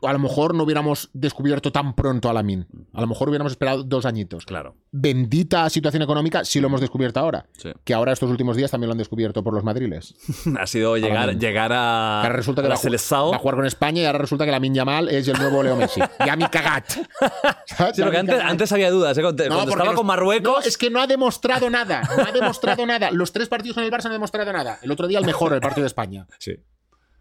a 0.09 0.13
lo 0.13 0.19
mejor 0.19 0.55
no 0.55 0.63
hubiéramos 0.65 1.11
descubierto 1.13 1.73
tan 1.73 1.95
pronto 1.95 2.29
a 2.29 2.33
Lamin. 2.33 2.67
A 2.93 3.01
lo 3.01 3.07
mejor 3.07 3.29
hubiéramos 3.29 3.53
esperado 3.53 3.83
dos 3.85 4.07
añitos. 4.07 4.45
Claro. 4.47 4.77
Bendita 4.93 5.69
situación 5.71 6.03
económica 6.03 6.45
si 6.45 6.61
lo 6.61 6.69
hemos 6.69 6.81
descubierto 6.81 7.21
ahora. 7.21 7.47
Sí. 7.57 7.71
Que 7.85 7.95
ahora 7.95 8.13
estos 8.13 8.31
últimos 8.31 8.57
días 8.57 8.71
también 8.71 8.89
lo 8.89 8.93
han 8.93 8.99
descubierto 8.99 9.43
por 9.43 9.55
los 9.55 9.65
madriles. 9.65 10.15
Ha 10.59 10.67
sido 10.67 10.97
llegar, 10.97 11.27
Lamin. 11.27 11.41
llegar 11.41 11.73
a, 11.73 12.23
ahora 12.23 12.37
resulta 12.37 12.63
que 12.63 12.67
a 12.67 12.71
va 12.71 12.75
a, 12.77 13.23
va 13.31 13.37
a 13.37 13.39
jugar 13.39 13.57
con 13.57 13.67
España 13.67 14.03
y 14.03 14.05
ahora 14.05 14.19
resulta 14.19 14.45
que 14.45 14.51
Lamin 14.51 14.75
Yamal 14.75 15.09
es 15.09 15.27
el 15.29 15.39
nuevo 15.39 15.63
Leo 15.63 15.77
Messi. 15.77 16.01
Ya 16.27 16.37
mi 16.37 16.47
cagat. 16.49 16.89
Sí, 16.91 17.05
porque 18.03 18.17
antes, 18.19 18.73
había 18.73 18.91
dudas. 18.91 19.17
¿eh? 19.19 19.23
Cuando, 19.23 19.45
No, 19.45 19.49
cuando 19.49 19.65
porque 19.65 19.71
estaba 19.73 19.91
los- 19.91 19.97
con 19.99 20.07
Marruecos. 20.07 20.53
No, 20.53 20.61
es 20.61 20.79
que 20.79 20.91
no 20.91 21.01
ha 21.01 21.07
demostrado 21.07 21.69
nada. 21.71 22.03
No 22.17 22.25
ha 22.25 22.33
demostrado 22.33 22.87
nada. 22.87 23.11
Los 23.11 23.33
tres 23.33 23.49
partidos 23.49 23.75
con 23.75 23.85
el 23.85 23.91
Barça 23.91 24.05
no 24.05 24.11
han 24.11 24.15
demostrado 24.17 24.53
nada. 24.53 24.79
El 24.83 24.91
otro 24.91 25.07
día 25.07 25.19
el 25.19 25.27
mejor, 25.27 25.53
el 25.53 25.61
partido 25.61 25.83
de 25.83 25.89
España. 25.89 26.27
Sí. 26.39 26.53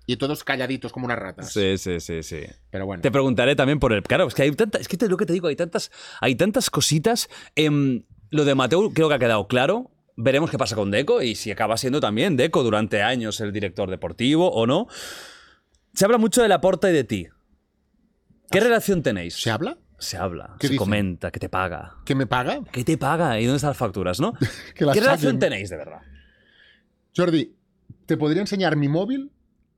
Y 0.06 0.18
todos 0.18 0.44
calladitos 0.44 0.92
como 0.92 1.06
unas 1.06 1.18
ratas. 1.18 1.54
sí, 1.54 1.78
sí, 1.78 2.00
sí, 2.00 2.24
sí. 2.24 2.42
Pero 2.70 2.86
bueno. 2.86 3.02
Te 3.02 3.12
preguntaré 3.12 3.56
también 3.56 3.80
por 3.80 3.94
el. 3.94 4.04
Claro, 4.04 4.28
es 4.28 4.34
que 4.34 4.42
hay 4.44 4.52
tanta, 4.52 4.78
es 4.78 4.88
que 4.88 4.98
te, 4.98 5.08
lo 5.08 5.16
que 5.18 5.26
te 5.26 5.34
digo, 5.34 5.48
hay 5.48 5.56
tantas, 5.56 5.92
hay 6.20 6.36
tantas 6.36 6.70
cositas. 6.70 7.30
Em, 7.56 8.04
lo 8.30 8.44
de 8.46 8.56
Mateo 8.56 8.92
creo 8.92 9.08
que 9.08 9.16
ha 9.16 9.20
quedado 9.20 9.48
claro. 9.48 9.92
Veremos 10.16 10.52
qué 10.52 10.58
pasa 10.58 10.76
con 10.76 10.92
Deco 10.92 11.22
y 11.22 11.36
si 11.36 11.50
acaba 11.52 11.78
siendo 11.78 12.00
también 12.00 12.36
Deco 12.38 12.64
durante 12.64 13.02
años 13.02 13.40
el 13.40 13.52
director 13.52 13.90
deportivo 13.90 14.52
o 14.52 14.68
no. 14.68 14.88
Se 15.94 16.06
habla 16.06 16.18
mucho 16.18 16.42
de 16.42 16.50
la 16.50 16.60
porta 16.62 16.90
y 16.90 16.94
de 16.94 17.04
ti. 17.04 17.28
¿Qué 18.52 18.60
relación 18.60 19.02
tenéis? 19.02 19.36
¿Se 19.36 19.50
habla? 19.50 19.78
Se 19.98 20.18
habla, 20.18 20.56
¿Qué 20.60 20.68
se 20.68 20.74
dicen? 20.74 20.86
comenta, 20.86 21.32
que 21.32 21.40
te 21.40 21.48
paga. 21.50 21.96
¿Que 22.04 22.14
me 22.14 22.28
paga? 22.28 22.60
¿Qué 22.72 22.84
te 22.84 22.98
paga? 22.98 23.40
¿Y 23.40 23.46
dónde 23.46 23.56
están 23.56 23.70
las 23.70 23.78
facturas, 23.78 24.20
no? 24.20 24.34
Que 24.76 24.86
las 24.86 24.94
¿Qué 24.96 25.00
relación 25.00 25.40
tenéis 25.40 25.70
de 25.70 25.78
verdad? 25.78 26.02
Jordi, 27.16 27.56
te 28.06 28.18
podría 28.18 28.42
enseñar 28.42 28.76
mi 28.76 28.90
móvil 28.90 29.32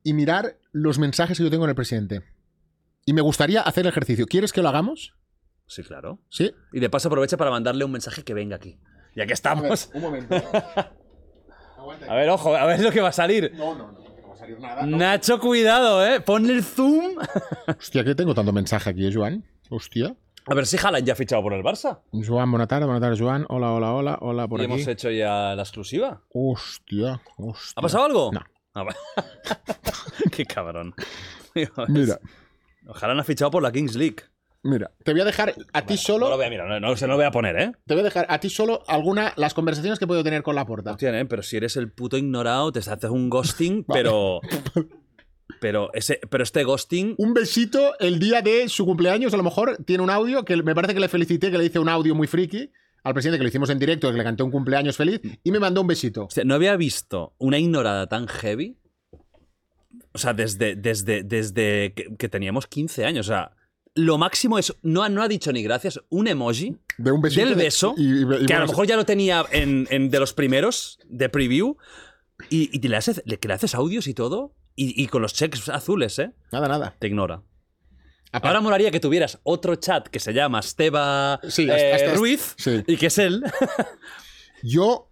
y 0.05 0.13
mirar 0.13 0.59
los 0.71 0.99
mensajes 0.99 1.37
que 1.39 1.43
yo 1.43 1.49
tengo 1.49 1.65
en 1.65 1.69
el 1.71 1.75
presidente. 1.75 2.21
Y 3.05 3.13
me 3.13 3.21
gustaría 3.21 3.61
hacer 3.61 3.85
el 3.85 3.89
ejercicio. 3.89 4.27
¿Quieres 4.27 4.53
que 4.53 4.61
lo 4.61 4.69
hagamos? 4.69 5.15
Sí, 5.65 5.83
claro. 5.83 6.19
Sí. 6.29 6.53
Y 6.71 6.79
de 6.79 6.91
paso 6.91 7.07
aprovecha 7.07 7.37
para 7.37 7.49
mandarle 7.49 7.83
un 7.83 7.91
mensaje 7.91 8.23
que 8.23 8.35
venga 8.35 8.55
aquí. 8.55 8.79
Ya 9.15 9.25
que 9.25 9.33
estamos. 9.33 9.89
un 9.95 10.01
momento. 10.01 10.35
Aguanta. 11.77 12.05
A 12.11 12.15
ver, 12.15 12.29
ojo, 12.29 12.55
a 12.55 12.65
ver 12.67 12.81
lo 12.81 12.91
que 12.91 13.01
va 13.01 13.09
a 13.09 13.13
salir. 13.13 13.51
No, 13.55 13.73
no, 13.75 13.91
no. 13.91 13.99
No 13.99 14.27
va 14.29 14.33
a 14.33 14.37
salir 14.37 14.59
nada. 14.59 14.85
Nacho, 14.85 15.39
cuidado, 15.39 16.05
¿eh? 16.05 16.21
Ponle 16.21 16.53
el 16.53 16.63
zoom. 16.63 17.17
Hostia, 17.79 18.03
que 18.03 18.13
tengo 18.13 18.35
tanto 18.35 18.53
mensaje 18.53 18.91
aquí, 18.91 19.07
eh, 19.07 19.11
Joan. 19.11 19.43
Hostia. 19.71 20.15
A 20.47 20.53
ver 20.53 20.67
si 20.67 20.77
Haaland 20.77 21.07
ya 21.07 21.13
ha 21.13 21.15
fichado 21.15 21.41
por 21.41 21.53
el 21.53 21.63
Barça. 21.63 22.01
Joan, 22.11 22.51
buena 22.51 22.67
tarde, 22.67 22.85
buena 22.85 23.01
tarde, 23.01 23.17
Joan. 23.17 23.47
Hola, 23.49 23.71
hola, 23.71 23.91
hola, 23.93 24.17
hola, 24.21 24.47
por 24.47 24.59
y 24.61 24.65
aquí. 24.65 24.73
hemos 24.73 24.87
hecho 24.87 25.09
ya 25.09 25.55
la 25.55 25.63
exclusiva. 25.63 26.21
Hostia, 26.31 27.21
hostia. 27.37 27.73
¿Ha 27.75 27.81
pasado 27.81 28.05
algo? 28.05 28.31
No. 28.31 28.41
Ah. 28.75 28.85
Qué 30.31 30.45
cabrón. 30.45 30.93
Mira, 31.87 32.19
Haaland 32.93 33.21
ha 33.21 33.23
fichado 33.23 33.49
por 33.51 33.63
la 33.63 33.71
Kings 33.71 33.95
League. 33.95 34.17
mira. 34.63 34.91
Te 35.03 35.11
voy 35.13 35.21
a 35.21 35.25
dejar 35.25 35.55
a 35.73 35.85
ti 35.85 35.93
No 35.93 35.99
solo. 35.99 36.29
lo 36.29 36.35
voy 36.37 36.45
a 36.45 36.49
mirar, 36.49 36.67
no, 36.67 36.79
no, 36.79 36.97
se 36.97 37.07
lo 37.07 37.15
voy 37.15 37.25
a 37.25 37.31
poner, 37.31 37.55
¿eh? 37.59 37.71
Te 37.85 37.93
voy 37.93 38.01
a 38.01 38.03
dejar 38.03 38.25
a 38.29 38.39
ti 38.39 38.49
solo 38.49 38.83
alguna 38.87 39.33
las 39.37 39.53
conversaciones 39.53 39.97
que 39.97 40.05
he 40.05 40.07
podido 40.07 40.23
tener 40.23 40.43
con 40.43 40.55
la 40.55 40.65
porta. 40.65 40.91
Hostia, 40.91 41.17
¿eh? 41.17 41.25
Pero 41.25 41.41
si 41.41 41.57
eres 41.57 41.77
el 41.77 41.91
puto 41.91 42.17
ignorado, 42.17 42.71
te 42.71 42.79
haces 42.79 43.09
un 43.09 43.29
ghosting, 43.29 43.83
pero. 43.87 44.41
Pero, 45.61 45.89
ese, 45.93 46.19
pero 46.29 46.43
este 46.43 46.63
ghosting. 46.63 47.15
Un 47.17 47.33
besito 47.33 47.97
el 47.99 48.19
día 48.19 48.41
de 48.41 48.67
su 48.67 48.83
cumpleaños, 48.85 49.33
a 49.33 49.37
lo 49.37 49.43
mejor 49.43 49.77
tiene 49.85 50.03
un 50.03 50.09
audio 50.09 50.43
que 50.43 50.57
me 50.61 50.75
parece 50.75 50.93
que 50.93 50.99
le 50.99 51.07
felicité, 51.07 51.49
que 51.49 51.57
le 51.57 51.65
hice 51.65 51.79
un 51.79 51.87
audio 51.87 52.13
muy 52.13 52.27
friki 52.27 52.71
al 53.05 53.13
presidente 53.13 53.37
que 53.37 53.43
lo 53.43 53.49
hicimos 53.49 53.69
en 53.69 53.79
directo, 53.79 54.11
que 54.11 54.17
le 54.17 54.23
canté 54.23 54.43
un 54.43 54.51
cumpleaños 54.51 54.97
feliz 54.97 55.21
y 55.43 55.51
me 55.51 55.59
mandó 55.59 55.79
un 55.81 55.87
besito. 55.87 56.27
No 56.43 56.55
había 56.55 56.75
visto 56.75 57.33
una 57.37 57.57
ignorada 57.57 58.07
tan 58.07 58.27
heavy. 58.27 58.77
O 60.13 60.17
sea, 60.17 60.33
desde, 60.33 60.75
desde, 60.75 61.23
desde 61.23 61.93
que, 61.93 62.15
que 62.17 62.29
teníamos 62.29 62.67
15 62.67 63.05
años. 63.05 63.27
O 63.27 63.29
sea, 63.31 63.51
lo 63.95 64.17
máximo 64.17 64.57
es. 64.59 64.73
No, 64.81 65.03
ha- 65.03 65.09
no 65.09 65.21
ha 65.21 65.27
dicho 65.27 65.51
ni 65.53 65.61
gracias. 65.63 65.99
Un 66.09 66.27
emoji 66.27 66.77
De 66.97 67.11
un 67.11 67.21
besito. 67.21 67.45
del 67.47 67.57
de- 67.57 67.63
beso. 67.63 67.93
y- 67.97 68.23
y- 68.23 68.43
y 68.43 68.45
que 68.45 68.53
a 68.53 68.59
lo 68.59 68.67
mejor 68.67 68.87
ya 68.87 68.95
lo 68.95 69.05
tenía 69.05 69.45
en, 69.51 69.87
en 69.91 70.09
de 70.09 70.19
los 70.19 70.33
primeros 70.33 70.99
de 71.07 71.29
preview. 71.29 71.77
Y, 72.49 72.85
le 72.85 72.97
haces, 72.97 73.21
le- 73.25 73.39
que 73.39 73.47
le 73.47 73.53
haces 73.53 73.75
audios 73.75 74.07
y 74.07 74.13
todo. 74.13 74.53
Y 74.77 75.07
con 75.07 75.21
los 75.21 75.33
checks 75.33 75.69
azules, 75.69 76.19
¿eh? 76.19 76.33
Nada, 76.51 76.67
nada. 76.67 76.95
Te 76.99 77.07
ignora. 77.07 77.41
Ahora 78.43 78.61
molaría 78.61 78.91
que 78.91 78.99
tuvieras 78.99 79.39
otro 79.43 79.75
chat 79.75 80.07
que 80.07 80.19
se 80.19 80.33
llama 80.33 80.59
Esteba 80.59 81.39
Sí, 81.47 81.67
eh, 81.69 81.71
hasta- 81.93 81.95
hasta- 82.07 82.17
Ruiz 82.19 82.55
sí. 82.57 82.83
y 82.87 82.97
que 82.97 83.07
es 83.07 83.17
él. 83.17 83.43
Yo, 84.63 85.09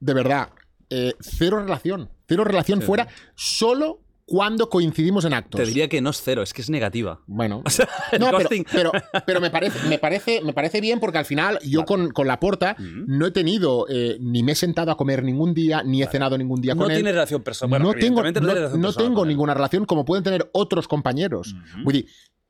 de 0.00 0.14
verdad, 0.14 0.50
eh, 0.90 1.14
cero 1.20 1.58
relación. 1.60 2.10
Cero 2.28 2.44
relación 2.44 2.80
Sí. 2.80 2.86
fuera 2.86 3.08
solo 3.34 4.00
cuando 4.26 4.70
coincidimos 4.70 5.26
en 5.26 5.34
actos. 5.34 5.60
Te 5.60 5.66
diría 5.66 5.86
que 5.88 6.00
no 6.00 6.08
es 6.08 6.22
cero, 6.22 6.42
es 6.42 6.54
que 6.54 6.62
es 6.62 6.70
negativa. 6.70 7.20
Bueno, 7.26 7.62
O 7.66 7.68
sea, 7.70 7.86
No, 8.18 8.30
pero, 8.36 8.48
pero, 8.72 8.92
pero 9.26 9.40
me, 9.40 9.50
parece, 9.50 9.86
me, 9.86 9.98
parece, 9.98 10.40
me 10.42 10.54
parece 10.54 10.80
bien 10.80 10.98
porque 10.98 11.18
al 11.18 11.26
final 11.26 11.58
yo 11.62 11.84
con, 11.84 12.10
con 12.10 12.26
la 12.26 12.40
porta 12.40 12.74
no 12.78 13.26
he 13.26 13.30
tenido, 13.32 13.86
eh, 13.90 14.16
ni 14.20 14.42
me 14.42 14.52
he 14.52 14.54
sentado 14.54 14.90
a 14.90 14.96
comer 14.96 15.22
ningún 15.22 15.52
día, 15.52 15.82
ni 15.84 16.02
he 16.02 16.06
cenado 16.06 16.38
ningún 16.38 16.60
día 16.62 16.74
no 16.74 16.82
con 16.84 16.90
él. 16.90 16.96
tiene 16.98 17.12
relación 17.12 17.42
personal. 17.42 17.70
Bueno, 17.82 17.92
no 17.94 17.98
tengo, 18.00 18.22
no, 18.22 18.30
relación 18.54 18.94
tengo 18.96 19.26
ninguna 19.26 19.52
relación 19.52 19.84
como 19.84 20.06
pueden 20.06 20.24
tener 20.24 20.48
otros 20.52 20.88
compañeros. 20.88 21.54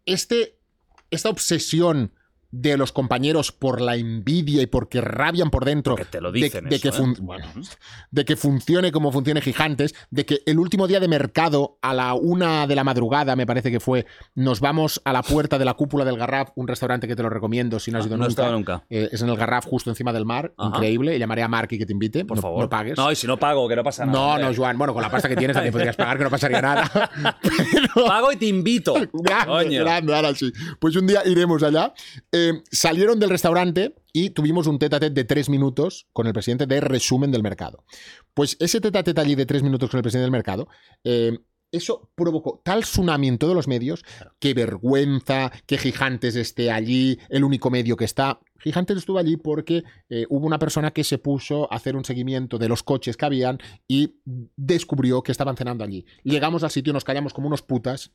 Este, 0.07 0.59
esta 1.11 1.29
obsesión 1.29 2.13
de 2.57 2.77
los 2.77 2.93
compañeros 2.93 3.51
por 3.51 3.81
la 3.81 3.97
envidia 3.97 4.63
y 4.63 4.67
porque 4.67 5.01
rabian 5.01 5.51
por 5.51 5.65
dentro 5.65 5.97
te 6.11 6.21
lo 6.21 6.31
de- 6.31 6.41
dicen 6.43 6.69
de, 6.69 6.77
eso, 6.77 6.91
que 6.91 6.97
¿eh? 6.97 7.15
bueno, 7.21 7.47
de 8.13 8.25
que 8.25 8.37
funcione 8.37 8.93
como 8.93 9.11
funcione 9.11 9.41
Gigantes, 9.41 9.95
de 10.11 10.25
que 10.25 10.41
el 10.47 10.59
último 10.61 10.87
día 10.87 11.01
de 11.01 11.09
mercado 11.09 11.79
a 11.83 11.93
la 11.93 12.15
una 12.15 12.67
de 12.69 12.77
la 12.77 12.85
madrugada, 12.85 13.35
me 13.35 13.45
parece 13.47 13.71
que 13.73 13.81
fue, 13.81 14.07
nos 14.37 14.61
vamos 14.61 15.03
a 15.05 15.13
la 15.13 15.23
puerta 15.23 15.59
de 15.59 15.65
la 15.65 15.75
cúpula 15.75 16.05
del 16.05 16.17
Garraf, 16.17 16.51
un 16.55 16.69
restaurante 16.69 17.09
que 17.09 17.17
te 17.17 17.23
lo 17.25 17.29
recomiendo 17.31 17.81
si 17.81 17.91
no 17.91 17.99
has 17.99 18.05
Ah, 18.05 18.09
ido 18.09 18.17
no 18.19 18.25
he 18.25 18.29
nunca. 18.29 18.51
nunca. 18.51 18.85
Eh, 18.89 19.09
es 19.11 19.21
en 19.23 19.29
el 19.31 19.37
Garraf, 19.37 19.67
justo 19.67 19.91
encima 19.91 20.13
del 20.13 20.25
mar, 20.25 20.53
Ajá. 20.57 20.69
increíble. 20.77 21.19
Llamaré 21.19 21.43
a 21.43 21.49
Mark 21.49 21.69
y 21.73 21.79
que 21.79 21.87
te 21.87 21.93
invite. 21.93 22.25
Por 22.25 22.37
no, 22.37 22.43
favor. 22.43 22.61
no 22.63 22.69
pagues. 22.71 22.97
No, 22.97 23.11
y 23.11 23.17
si 23.17 23.27
no 23.27 23.37
pago, 23.37 23.69
que 23.69 23.75
no 23.77 23.83
pasa 23.83 24.07
nada. 24.07 24.17
No, 24.17 24.39
no, 24.39 24.55
Joan. 24.55 24.79
Bueno, 24.79 24.93
con 24.95 25.03
la 25.03 25.11
pasta 25.11 25.29
que 25.29 25.37
tienes 25.37 25.55
también 25.55 25.73
podrías 25.73 25.97
pagar, 25.97 26.19
que 26.19 26.25
no 26.25 26.31
pasaría 26.31 26.63
nada. 26.63 26.89
Pero- 27.43 28.07
Pago 28.07 28.31
y 28.33 28.37
te 28.37 28.47
invito. 28.47 28.95
Grande, 29.13 30.15
ahora 30.15 30.35
sí. 30.35 30.53
Pues 30.79 30.95
un 30.97 31.07
día 31.07 31.23
iremos 31.27 31.63
allá. 31.63 31.93
Eh, 32.33 32.44
salieron 32.71 33.19
del 33.19 33.31
restaurante 33.31 33.95
y 34.13 34.31
tuvimos 34.31 34.67
un 34.67 34.79
tete 34.79 34.97
a 34.97 35.01
tete 35.01 35.15
de 35.15 35.25
tres 35.25 35.49
minutos 35.49 36.07
con 36.13 36.27
el 36.27 36.33
presidente 36.33 36.67
de 36.67 36.81
resumen 36.81 37.31
del 37.31 37.43
mercado. 37.43 37.85
Pues 38.35 38.57
ese 38.61 38.81
tete 38.81 38.99
a 38.99 39.03
tete 39.03 39.21
allí 39.21 39.35
de 39.35 39.47
tres 39.47 39.63
minutos 39.63 39.91
con 39.91 39.99
el 39.99 40.03
presidente 40.03 40.25
del 40.25 40.31
mercado, 40.31 40.69
eh, 41.05 41.39
eso 41.75 42.09
provocó 42.15 42.61
tal 42.65 42.83
tsunami 42.83 43.27
en 43.27 43.39
todos 43.39 43.55
los 43.55 43.67
medios, 43.67 44.05
qué 44.39 44.55
vergüenza, 44.55 45.51
que 45.67 45.77
Gigantes 45.77 46.37
esté 46.37 46.71
allí, 46.71 47.19
el 47.29 47.43
único 47.43 47.69
medio 47.69 47.97
que 47.97 48.05
está. 48.05 48.39
Gigantes 48.61 48.99
estuvo 48.99 49.19
allí 49.19 49.37
porque 49.37 49.83
eh, 50.09 50.25
hubo 50.29 50.47
una 50.47 50.61
persona 50.61 50.93
que 50.93 51.03
se 51.03 51.19
puso 51.19 51.71
a 51.73 51.77
hacer 51.77 51.97
un 51.97 52.05
seguimiento 52.05 52.59
de 52.59 52.69
los 52.69 52.85
coches 52.85 53.17
que 53.17 53.27
habían 53.27 53.59
y 53.89 54.15
descubrió 54.57 55.23
que 55.23 55.33
estaban 55.33 55.57
cenando 55.57 55.83
allí. 55.83 56.07
Llegamos 56.23 56.63
al 56.63 56.71
sitio, 56.71 56.93
nos 56.93 57.05
callamos 57.05 57.35
como 57.35 57.49
unos 57.49 57.63
putas. 57.63 58.13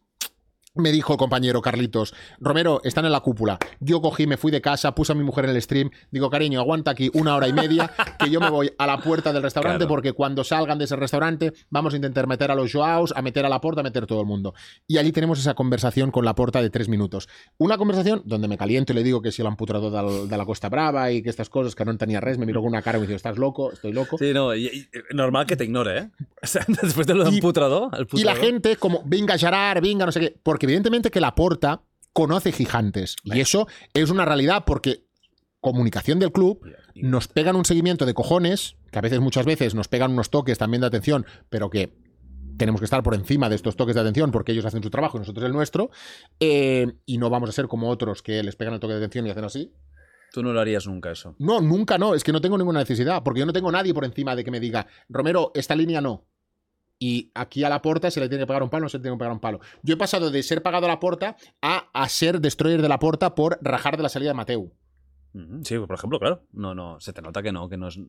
Me 0.76 0.92
dijo 0.92 1.14
el 1.14 1.18
compañero 1.18 1.64
Carlitos, 1.64 2.14
Romero, 2.40 2.80
están 2.84 3.04
en 3.04 3.12
la 3.12 3.22
cúpula. 3.22 3.58
Yo 3.80 4.02
cogí, 4.02 4.28
me 4.28 4.38
fui 4.38 4.52
de 4.52 4.62
casa, 4.62 4.94
puse 4.94 5.12
a 5.12 5.16
mi 5.16 5.24
mujer 5.24 5.46
en 5.46 5.52
el 5.52 5.62
stream. 5.64 5.90
Digo, 6.12 6.30
cariño, 6.30 6.60
aguanta 6.60 6.92
aquí 6.92 7.10
una 7.16 7.36
hora 7.36 7.48
y 7.48 7.54
media, 7.54 7.92
que 8.20 8.30
yo 8.30 8.40
me 8.40 8.52
voy 8.52 8.72
a 8.78 8.86
la 8.86 9.00
puerta 9.00 9.34
del 9.34 9.42
restaurante, 9.42 9.80
Claro. 9.80 9.90
porque 9.90 10.14
cuando 10.14 10.44
salgan 10.44 10.78
de 10.78 10.86
ese 10.86 10.96
restaurante 10.96 11.54
vamos 11.72 11.94
a 11.94 11.96
intentar 11.96 12.28
meter 12.28 12.52
a 12.52 12.56
los 12.56 12.72
Joaos, 12.72 13.14
a 13.16 13.22
meter 13.24 13.48
a 13.48 13.50
la 13.50 13.60
porta, 13.60 13.82
a 13.82 13.84
meter 13.84 14.06
todo 14.06 14.22
el 14.22 14.28
mundo. 14.28 14.54
Y 14.88 15.00
allí 15.00 15.12
tenemos 15.12 15.40
esa 15.40 15.56
conversación 15.56 16.12
con 16.12 16.24
la 16.24 16.36
porta 16.36 16.62
de 16.62 16.70
tres 16.70 16.88
minutos. 16.88 17.28
Una 17.58 17.80
conversación 17.80 18.22
donde 18.26 18.48
me 18.48 18.56
caliento 18.58 18.94
y 18.94 18.96
le 18.96 19.04
digo 19.04 19.24
que 19.24 19.32
si 19.32 19.42
l'emputrador 19.42 19.92
del, 19.92 20.30
de 20.30 20.38
la 20.38 20.46
Costa 20.46 20.70
Brava 20.70 21.12
y 21.12 21.24
que 21.24 21.32
estas 21.32 21.50
cosas, 21.50 21.74
que 21.74 21.84
no 21.84 21.98
tenía 21.98 22.22
res, 22.22 22.38
me 22.38 22.46
miró 22.46 22.62
con 22.62 22.70
una 22.70 22.84
cara 22.84 23.00
y 23.00 23.02
me 23.02 23.08
dice, 23.08 23.16
¿estás 23.16 23.40
loco? 23.40 23.72
Estoy 23.74 23.92
loco. 23.92 24.20
Sí, 24.20 24.34
no, 24.34 24.54
y- 24.54 24.68
y- 24.68 24.88
normal 25.16 25.48
que 25.48 25.56
te 25.56 25.64
ignore, 25.64 25.98
¿eh? 25.98 26.10
O 26.44 26.48
sea, 26.48 26.64
después 26.68 27.08
de 27.08 27.16
lo 27.16 27.24
de 27.26 27.32
Y- 27.32 27.34
un 27.36 27.40
putrado, 27.42 27.90
el 27.98 28.08
Y 28.14 28.24
la 28.24 28.36
gente 28.36 28.76
como, 28.78 29.02
venga, 29.04 29.36
Gerard, 29.38 29.82
venga, 29.82 30.06
no 30.06 30.12
sé 30.12 30.20
qué. 30.20 30.36
Porque 30.44 30.59
evidentemente 30.66 31.12
que 31.12 31.22
la 31.22 31.36
porta 31.36 31.84
conoce 32.14 32.52
gigantes. 32.52 33.16
Y 33.24 33.40
eso 33.40 33.68
es 33.94 34.10
una 34.10 34.26
realidad 34.26 34.64
porque 34.66 35.06
comunicación 35.62 36.20
del 36.20 36.32
club 36.32 36.62
nos 36.96 37.28
pegan 37.28 37.56
un 37.56 37.66
seguimiento 37.66 38.06
de 38.06 38.14
cojones, 38.14 38.76
que 38.92 39.00
a 39.00 39.02
veces, 39.02 39.20
muchas 39.20 39.46
veces, 39.46 39.76
nos 39.76 39.88
pegan 39.88 40.12
unos 40.12 40.30
toques 40.30 40.58
también 40.58 40.82
de 40.82 40.88
atención, 40.88 41.26
pero 41.50 41.70
que 41.70 41.98
tenemos 42.58 42.82
que 42.82 42.86
estar 42.86 43.02
por 43.04 43.16
encima 43.16 43.50
de 43.50 43.56
estos 43.56 43.76
toques 43.76 43.96
de 43.96 44.02
atención 44.02 44.32
porque 44.32 44.52
ellos 44.52 44.66
hacen 44.66 44.84
su 44.84 44.90
trabajo 44.90 45.18
y 45.18 45.22
nosotros 45.22 45.46
el 45.46 45.54
nuestro. 45.54 45.92
eh, 46.40 46.88
y 47.06 47.18
no 47.18 47.30
vamos 47.30 47.50
a 47.50 47.54
ser 47.54 47.68
como 47.68 47.90
otros 47.90 48.22
que 48.22 48.44
les 48.44 48.56
pegan 48.56 48.74
el 48.74 48.80
toque 48.80 48.94
de 48.94 49.00
atención 49.00 49.26
y 49.28 49.30
hacen 49.32 49.46
así. 49.46 49.74
Tú 50.32 50.44
no 50.44 50.54
lo 50.54 50.60
harías 50.60 50.86
nunca 50.86 51.12
eso. 51.12 51.36
No, 51.40 51.60
nunca 51.60 51.98
no. 51.98 52.14
Es 52.14 52.24
que 52.24 52.32
no 52.32 52.42
tengo 52.42 52.58
ninguna 52.58 52.80
necesidad. 52.80 53.24
Porque 53.24 53.40
yo 53.40 53.46
no 53.48 53.54
tengo 53.54 53.72
nadie 53.72 53.94
por 53.94 54.06
encima 54.06 54.36
de 54.36 54.44
que 54.44 54.52
me 54.52 54.60
diga, 54.60 54.86
Romero, 55.08 55.52
esta 55.56 55.76
línea 55.76 56.02
no. 56.02 56.28
Y 57.00 57.32
aquí 57.34 57.64
a 57.64 57.70
la 57.70 57.82
porta 57.82 58.12
se 58.12 58.20
le 58.20 58.28
tiene 58.28 58.44
que 58.44 58.48
pagar 58.48 58.62
un 58.62 58.70
palo, 58.70 58.84
no 58.84 58.90
se 58.90 58.98
le 58.98 59.04
tiene 59.04 59.16
que 59.16 59.20
pagar 59.20 59.34
un 59.34 59.40
palo. 59.40 59.62
Yo 59.82 59.94
he 59.94 59.98
pasado 59.98 60.30
de 60.30 60.44
ser 60.44 60.62
pagado 60.62 60.86
a 60.86 60.90
la 60.90 61.00
porta 61.00 61.38
a, 61.62 61.90
a 61.94 62.10
ser 62.10 62.42
destroyer 62.42 62.82
de 62.82 62.90
la 62.90 63.00
porta 63.00 63.36
por 63.36 63.58
rajar 63.62 63.96
de 63.96 64.04
la 64.04 64.10
salida 64.10 64.32
de 64.32 64.36
Mateu. 64.36 64.74
Sí, 65.64 65.78
por 65.78 65.94
ejemplo, 65.94 66.20
claro. 66.20 66.44
No, 66.54 66.74
no, 66.74 67.00
se 67.00 67.14
te 67.14 67.22
nota 67.22 67.44
que 67.44 67.52
no, 67.52 67.70
que 67.70 67.78
no 67.78 67.88
es. 67.88 68.00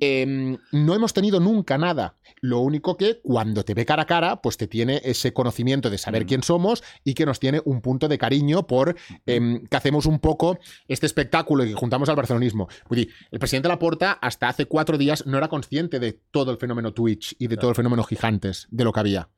Eh, 0.00 0.56
no 0.72 0.94
hemos 0.94 1.12
tenido 1.12 1.40
nunca 1.40 1.76
nada. 1.76 2.16
Lo 2.40 2.60
único 2.60 2.96
que 2.96 3.20
cuando 3.22 3.64
te 3.64 3.74
ve 3.74 3.84
cara 3.84 4.04
a 4.04 4.06
cara, 4.06 4.40
pues 4.40 4.56
te 4.56 4.66
tiene 4.66 5.00
ese 5.04 5.32
conocimiento 5.32 5.90
de 5.90 5.98
saber 5.98 6.24
Mm. 6.24 6.26
quién 6.26 6.42
somos 6.42 6.82
y 7.04 7.14
que 7.14 7.26
nos 7.26 7.38
tiene 7.38 7.60
un 7.64 7.82
punto 7.82 8.08
de 8.08 8.16
cariño 8.18 8.66
por 8.66 8.96
eh, 9.26 9.60
que 9.70 9.76
hacemos 9.76 10.06
un 10.06 10.20
poco 10.20 10.58
este 10.88 11.06
espectáculo 11.06 11.64
y 11.64 11.68
que 11.68 11.74
juntamos 11.74 12.08
al 12.08 12.16
barcelonismo. 12.16 12.68
El 12.90 13.38
presidente 13.38 13.68
Laporta 13.68 14.12
hasta 14.12 14.48
hace 14.48 14.66
cuatro 14.66 14.96
días 14.96 15.26
no 15.26 15.36
era 15.38 15.48
consciente 15.48 16.00
de 16.00 16.12
todo 16.30 16.50
el 16.50 16.56
fenómeno 16.58 16.92
Twitch 16.92 17.36
y 17.38 17.48
de 17.48 17.56
todo 17.56 17.70
el 17.70 17.76
fenómeno 17.76 18.04
Gigantes, 18.04 18.68
de 18.70 18.84
lo 18.84 18.92
que 18.92 19.00
había. 19.00 19.28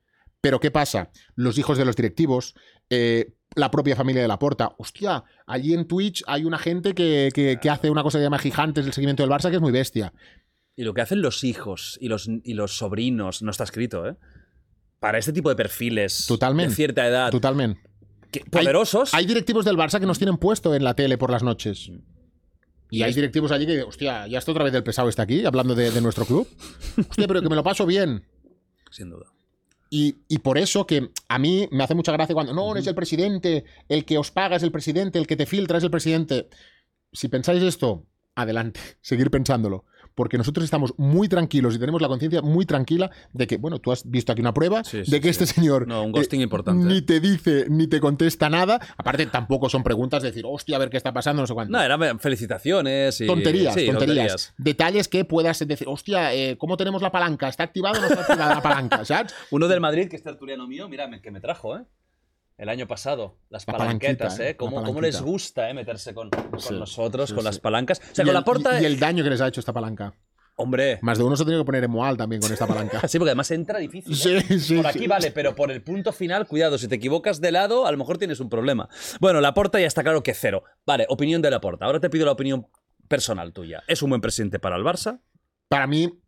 Pero 0.41 0.59
¿qué 0.59 0.69
pasa? 0.71 1.09
Los 1.35 1.57
hijos 1.57 1.77
de 1.77 1.85
los 1.85 1.95
directivos, 1.95 2.53
eh, 2.89 3.33
la 3.55 3.71
propia 3.71 3.95
familia 3.95 4.21
de 4.21 4.27
Laporta. 4.27 4.73
Hostia, 4.77 5.23
allí 5.47 5.73
en 5.73 5.87
Twitch 5.87 6.23
hay 6.27 6.43
una 6.45 6.57
gente 6.57 6.93
que, 6.93 7.29
que- 7.33 7.57
que 7.61 7.69
hace 7.69 7.89
una 7.89 8.03
cosa 8.03 8.17
que 8.17 8.21
se 8.21 8.25
llama 8.25 8.39
Gigantes, 8.39 8.85
el 8.85 8.93
seguimiento 8.93 9.23
del 9.23 9.29
Barça, 9.31 9.49
que 9.49 9.55
es 9.55 9.61
muy 9.61 9.71
bestia. 9.71 10.13
Y 10.75 10.83
lo 10.83 10.93
que 10.93 11.01
hacen 11.01 11.21
los 11.21 11.43
hijos 11.43 11.97
y 12.01 12.09
los, 12.09 12.27
y 12.43 12.53
los 12.53 12.77
sobrinos, 12.77 13.41
no 13.41 13.51
está 13.51 13.63
escrito, 13.63 14.07
¿eh? 14.07 14.15
Para 14.99 15.17
este 15.17 15.31
tipo 15.33 15.49
de 15.49 15.55
perfiles 15.55 16.25
Totalmente. 16.27 16.69
de 16.71 16.75
cierta 16.75 17.07
edad, 17.07 17.31
Totalmente. 17.31 17.81
que- 18.31 18.41
poderosos. 18.49 19.13
Hay 19.13 19.25
directivos 19.25 19.63
del 19.65 19.77
Barça 19.77 19.99
que 19.99 20.05
nos 20.05 20.17
tienen 20.17 20.37
puesto 20.37 20.75
en 20.75 20.83
la 20.83 20.93
tele 20.95 21.17
por 21.17 21.31
las 21.31 21.43
noches. 21.43 21.89
Y 22.91 23.01
hay 23.03 23.13
directivos 23.13 23.51
allí 23.51 23.65
que, 23.65 23.81
hostia, 23.83 24.27
ya 24.27 24.37
está 24.37 24.51
otra 24.51 24.63
vez 24.63 24.73
el 24.73 24.83
pesado 24.83 25.09
está 25.09 25.23
aquí, 25.23 25.45
hablando 25.45 25.75
de, 25.75 25.91
de 25.91 26.01
nuestro 26.01 26.25
club. 26.25 26.47
Hostia, 27.09 27.27
pero 27.27 27.41
que 27.41 27.49
me 27.49 27.55
lo 27.55 27.63
paso 27.63 27.85
bien. 27.85 28.23
Sin 28.91 29.09
duda. 29.09 29.25
Y, 29.89 30.17
y 30.27 30.39
por 30.39 30.57
eso 30.57 30.85
que 30.87 31.11
a 31.27 31.39
mí 31.39 31.67
me 31.71 31.83
hace 31.83 31.95
mucha 31.95 32.11
gracia 32.11 32.33
cuando, 32.33 32.53
no, 32.53 32.73
no 32.73 32.79
es 32.79 32.87
el 32.87 32.95
presidente, 32.95 33.65
el 33.87 34.05
que 34.05 34.17
os 34.17 34.31
paga 34.31 34.55
es 34.55 34.63
el 34.63 34.71
presidente, 34.71 35.19
el 35.19 35.27
que 35.27 35.35
te 35.35 35.45
filtra 35.45 35.77
es 35.77 35.83
el 35.83 35.91
presidente. 35.91 36.49
Si 37.11 37.27
pensáis 37.27 37.63
esto, 37.63 38.05
adelante, 38.35 38.79
seguir 39.01 39.31
pensándolo. 39.31 39.85
Porque 40.15 40.37
nosotros 40.37 40.63
estamos 40.63 40.93
muy 40.97 41.27
tranquilos 41.27 41.75
y 41.75 41.79
tenemos 41.79 42.01
la 42.01 42.07
conciencia 42.07 42.41
muy 42.41 42.65
tranquila 42.65 43.11
de 43.33 43.47
que, 43.47 43.57
bueno, 43.57 43.79
tú 43.79 43.91
has 43.91 44.09
visto 44.09 44.31
aquí 44.31 44.41
una 44.41 44.53
prueba 44.53 44.83
Sí, 44.83 45.03
sí, 45.05 45.11
de 45.11 45.19
que 45.19 45.27
sí. 45.33 45.43
este 45.43 45.45
señor 45.45 45.87
No, 45.87 46.03
un 46.03 46.13
eh, 46.17 46.27
importante. 46.37 46.85
ni 46.87 47.01
te 47.01 47.19
dice 47.19 47.65
ni 47.69 47.87
te 47.87 47.99
contesta 47.99 48.49
nada. 48.49 48.79
Aparte, 48.97 49.25
tampoco 49.25 49.69
son 49.69 49.83
preguntas 49.83 50.23
de 50.23 50.29
decir, 50.29 50.45
hostia, 50.47 50.77
a 50.77 50.79
ver 50.79 50.89
qué 50.89 50.97
está 50.97 51.13
pasando, 51.13 51.41
no 51.41 51.47
sé 51.47 51.53
cuánto. 51.53 51.71
No, 51.73 51.81
eran 51.83 52.19
felicitaciones 52.19 53.19
y. 53.21 53.27
Tonterías, 53.27 53.75
tonterías, 53.75 54.53
Detalles 54.57 55.07
que 55.07 55.25
puedas 55.25 55.59
decir, 55.67 55.87
hostia, 55.89 56.33
eh, 56.33 56.57
¿cómo 56.57 56.77
tenemos 56.77 57.01
la 57.01 57.11
palanca? 57.11 57.49
¿Está 57.49 57.63
activada 57.63 57.97
o 57.97 58.01
no 58.01 58.07
está 58.07 58.21
activada 58.21 58.55
la 58.55 58.61
palanca? 58.61 59.03
¿Sabes? 59.05 59.33
Uno 59.51 59.67
del 59.67 59.81
Madrid, 59.81 60.07
que 60.09 60.15
es 60.15 60.23
tertuliano 60.23 60.67
mío, 60.67 60.87
mira, 60.87 61.07
me- 61.07 61.21
que 61.21 61.31
me 61.31 61.41
trajo, 61.41 61.77
¿eh? 61.77 61.81
El 62.57 62.69
año 62.69 62.87
pasado. 62.87 63.37
Las 63.49 63.67
La 63.67 63.77
palanquetas, 63.77 64.39
¿eh? 64.39 64.49
¿eh? 64.51 64.55
¿Cómo, 64.55 65.01
les 65.01 65.21
gusta, 65.21 65.69
¿eh? 65.69 65.73
Meterse 65.73 66.13
con, 66.13 66.29
con 66.29 66.59
Sí, 66.59 66.73
nosotros, 66.73 67.29
sí, 67.29 67.35
con 67.35 67.43
sí. 67.43 67.45
las 67.45 67.59
palancas. 67.59 67.99
O 67.99 68.15
sea, 68.15 68.23
y, 68.23 68.27
con 68.27 68.29
el, 68.29 68.33
la 68.33 68.43
porta. 68.45 68.79
y- 68.79 68.83
y 68.83 68.85
el 68.85 68.99
daño 68.99 69.23
que 69.23 69.29
les 69.29 69.41
ha 69.41 69.47
hecho 69.47 69.59
esta 69.59 69.73
palanca. 69.73 70.13
Hombre. 70.57 70.99
Más 71.01 71.17
de 71.17 71.25
uno 71.25 71.35
se 71.35 71.43
ha 71.43 71.45
tenido 71.45 71.63
que 71.63 71.65
poner 71.65 71.83
emual 71.83 72.15
también 72.15 72.41
con 72.41 72.49
esta 72.53 72.65
palanca. 72.65 73.01
Sí, 73.09 73.17
porque 73.19 73.31
además 73.31 73.51
entra 73.51 73.77
difícil. 73.79 74.15
Sí, 74.15 74.37
¿eh? 74.37 74.59
sí, 74.59 74.77
Por 74.77 74.87
aquí 74.87 74.99
sí. 74.99 75.07
vale, 75.07 75.31
pero 75.31 75.53
por 75.53 75.69
el 75.69 75.81
punto 75.83 76.13
final, 76.13 76.47
cuidado, 76.47 76.77
si 76.77 76.87
te 76.87 76.95
equivocas 76.95 77.41
de 77.41 77.51
lado, 77.51 77.85
a 77.85 77.91
lo 77.91 77.97
mejor 77.97 78.17
tienes 78.17 78.39
un 78.39 78.47
problema. 78.49 78.87
Bueno, 79.19 79.41
la 79.41 79.53
porta 79.53 79.81
ya 79.81 79.87
está 79.87 80.01
claro 80.01 80.23
que 80.23 80.33
cero. 80.33 80.63
Vale, 80.85 81.05
opinión 81.09 81.41
de 81.41 81.51
la 81.51 81.59
porta. 81.59 81.83
Ahora 81.85 81.99
te 81.99 82.09
pido 82.09 82.25
la 82.25 82.31
opinión 82.31 82.67
personal 83.09 83.51
tuya. 83.51 83.83
¿Es 83.89 84.01
un 84.01 84.09
buen 84.11 84.21
presidente 84.21 84.59
para 84.59 84.77
el 84.77 84.83
Barça? 84.83 85.19
Para 85.67 85.87
mí 85.87 86.21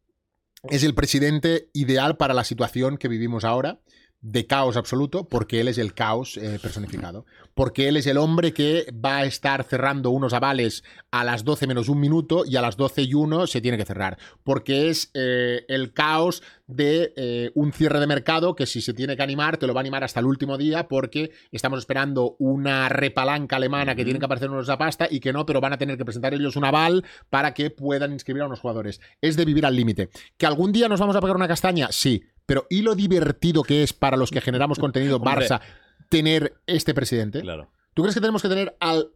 es 0.70 0.84
el 0.84 0.94
presidente 0.94 1.70
ideal 1.72 2.18
para 2.18 2.34
la 2.34 2.44
situación 2.44 2.98
que 2.98 3.08
vivimos 3.08 3.46
ahora 3.46 3.80
de 4.22 4.48
caos 4.48 4.78
absoluto, 4.78 5.28
porque 5.30 5.62
él 5.62 5.68
es 5.68 5.78
el 5.78 5.94
caos 5.94 6.38
eh, 6.38 6.60
personificado. 6.62 7.26
Porque 7.54 7.88
él 7.88 7.98
es 7.98 8.08
el 8.08 8.18
hombre 8.18 8.52
que 8.52 8.92
va 8.94 9.18
a 9.18 9.26
estar 9.26 9.64
cerrando 9.64 10.10
unos 10.10 10.34
avales 10.34 10.84
a 11.12 11.24
las 11.24 11.44
12 11.44 11.68
menos 11.68 11.88
un 11.88 12.00
minuto 12.00 12.44
y 12.46 12.56
a 12.56 12.62
las 12.62 12.78
12 12.78 13.04
y 13.04 13.14
1 13.14 13.48
se 13.48 13.62
tiene 13.62 13.78
que 13.78 13.86
cerrar. 13.86 14.18
Porque 14.44 14.90
es 14.90 15.12
eh, 15.14 15.66
el 15.68 15.94
caos 15.94 16.42
de 16.66 17.14
eh, 17.16 17.52
un 17.56 17.72
cierre 17.72 18.00
de 18.00 18.08
mercado 18.08 18.56
que 18.56 18.66
si 18.66 18.82
se 18.82 18.94
tiene 18.94 19.16
que 19.16 19.24
animar, 19.24 19.58
te 19.58 19.68
lo 19.68 19.74
va 19.74 19.80
a 19.80 19.84
animar 19.84 20.04
hasta 20.04 20.20
el 20.20 20.26
último 20.26 20.58
día 20.58 20.88
porque 20.88 21.32
estamos 21.52 21.80
esperando 21.80 22.36
una 22.40 22.90
repalanca 22.90 23.56
alemana 23.56 23.96
que 23.96 24.04
tiene 24.04 24.20
que 24.20 24.26
aparecer 24.26 24.50
unos 24.50 24.68
de 24.68 24.78
pasta 24.78 25.08
y 25.10 25.20
que 25.20 25.32
no, 25.32 25.46
pero 25.46 25.62
van 25.62 25.74
a 25.74 25.78
tener 25.78 25.98
que 25.98 26.06
presentar 26.06 26.34
ellos 26.34 26.56
un 26.56 26.66
aval 26.66 27.06
para 27.30 27.54
que 27.54 27.70
puedan 27.70 28.12
inscribir 28.12 28.44
a 28.44 28.48
unos 28.48 28.60
jugadores. 28.60 29.00
Es 29.22 29.38
de 29.38 29.46
vivir 29.46 29.66
al 29.66 29.76
límite. 29.76 30.10
¿Que 30.38 30.46
algún 30.46 30.72
día 30.72 30.90
nos 30.90 31.00
vamos 31.00 31.16
a 31.16 31.22
pegar 31.22 31.36
una 31.36 31.48
castaña? 31.48 31.90
Sí. 31.92 32.24
Pero 32.48 32.66
¿y 32.72 32.82
lo 32.82 32.96
divertido 32.96 33.62
que 33.62 33.84
es 33.84 33.94
para 33.94 34.18
los 34.18 34.32
que 34.32 34.42
generamos 34.42 34.80
contenido. 34.80 35.20
Barça 35.22 35.62
tener 36.10 36.56
este 36.66 36.96
presidente? 36.96 37.42
Claro. 37.42 37.70
¿Tú 37.94 38.02
crees 38.02 38.16
que 38.16 38.22
tenemos 38.22 38.42
que 38.42 38.50
tener 38.50 38.76
al 38.80 39.10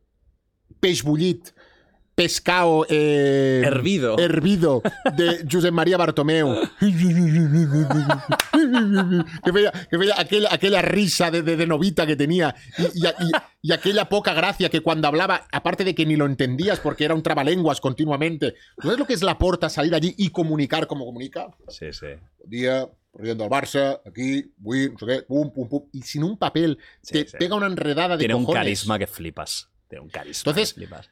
peix 0.79 1.01
bullit, 1.03 1.49
pescado 2.13 2.85
eh, 2.89 3.61
Hervido. 3.65 4.17
hervido 4.19 4.81
de 5.15 5.45
Josep 5.51 5.71
María 5.71 5.95
Bartomeu? 5.97 6.55
que 9.43 9.51
veía, 9.51 9.71
que 9.89 9.97
veía 9.97 10.15
aquella, 10.17 10.49
aquella 10.53 10.81
risa 10.81 11.31
de, 11.31 11.41
de- 11.41 11.55
de 11.57 11.67
novita 11.67 12.05
que 12.05 12.15
tenía 12.15 12.53
y, 12.77 12.83
y- 12.83 13.07
y- 13.07 13.31
y 13.63 13.71
aquella 13.73 14.09
poca 14.09 14.33
gracia 14.33 14.69
que 14.69 14.81
cuando 14.81 15.07
hablaba, 15.07 15.45
aparte 15.51 15.83
de 15.83 15.93
que 15.95 16.05
ni 16.05 16.15
lo 16.15 16.25
entendías 16.25 16.79
porque 16.79 17.05
era 17.05 17.13
un 17.13 17.21
trabalenguas 17.23 17.79
continuamente. 17.79 18.55
¿Tú 18.77 18.83
sabes 18.87 18.97
lo 18.99 19.05
que 19.05 19.13
es 19.13 19.21
la 19.21 19.37
porta 19.37 19.69
salir 19.69 19.93
allí 19.93 20.13
y 20.17 20.29
comunicar 20.29 20.87
como 20.87 21.05
comunica? 21.05 21.47
Sí, 21.69 21.93
sí. 21.93 22.07
Dia, 22.45 22.89
president 23.11 23.41
del 23.41 23.49
Barça, 23.49 23.99
aquí, 24.05 24.53
avui, 24.61 24.89
no 24.91 24.97
sé 24.99 25.05
què, 25.05 25.17
pum, 25.27 25.49
pum, 25.53 25.67
pum. 25.69 25.83
Y 25.93 26.01
sin 26.03 26.23
un 26.23 26.37
papel, 26.37 26.77
Sí, 27.01 27.13
te 27.13 27.27
sí. 27.27 27.37
pega 27.37 27.55
una 27.55 27.67
enredada 27.67 28.15
de 28.15 28.19
Tiene 28.19 28.35
un 28.35 28.45
cojones. 28.45 28.61
carisma 28.63 28.97
que 28.99 29.07
flipas. 29.07 29.69
Tiene 29.89 30.03
un 30.03 30.09
carisma 30.09 30.49
Entonces, 30.49 30.73
que 30.73 30.79
flipas. 30.81 31.09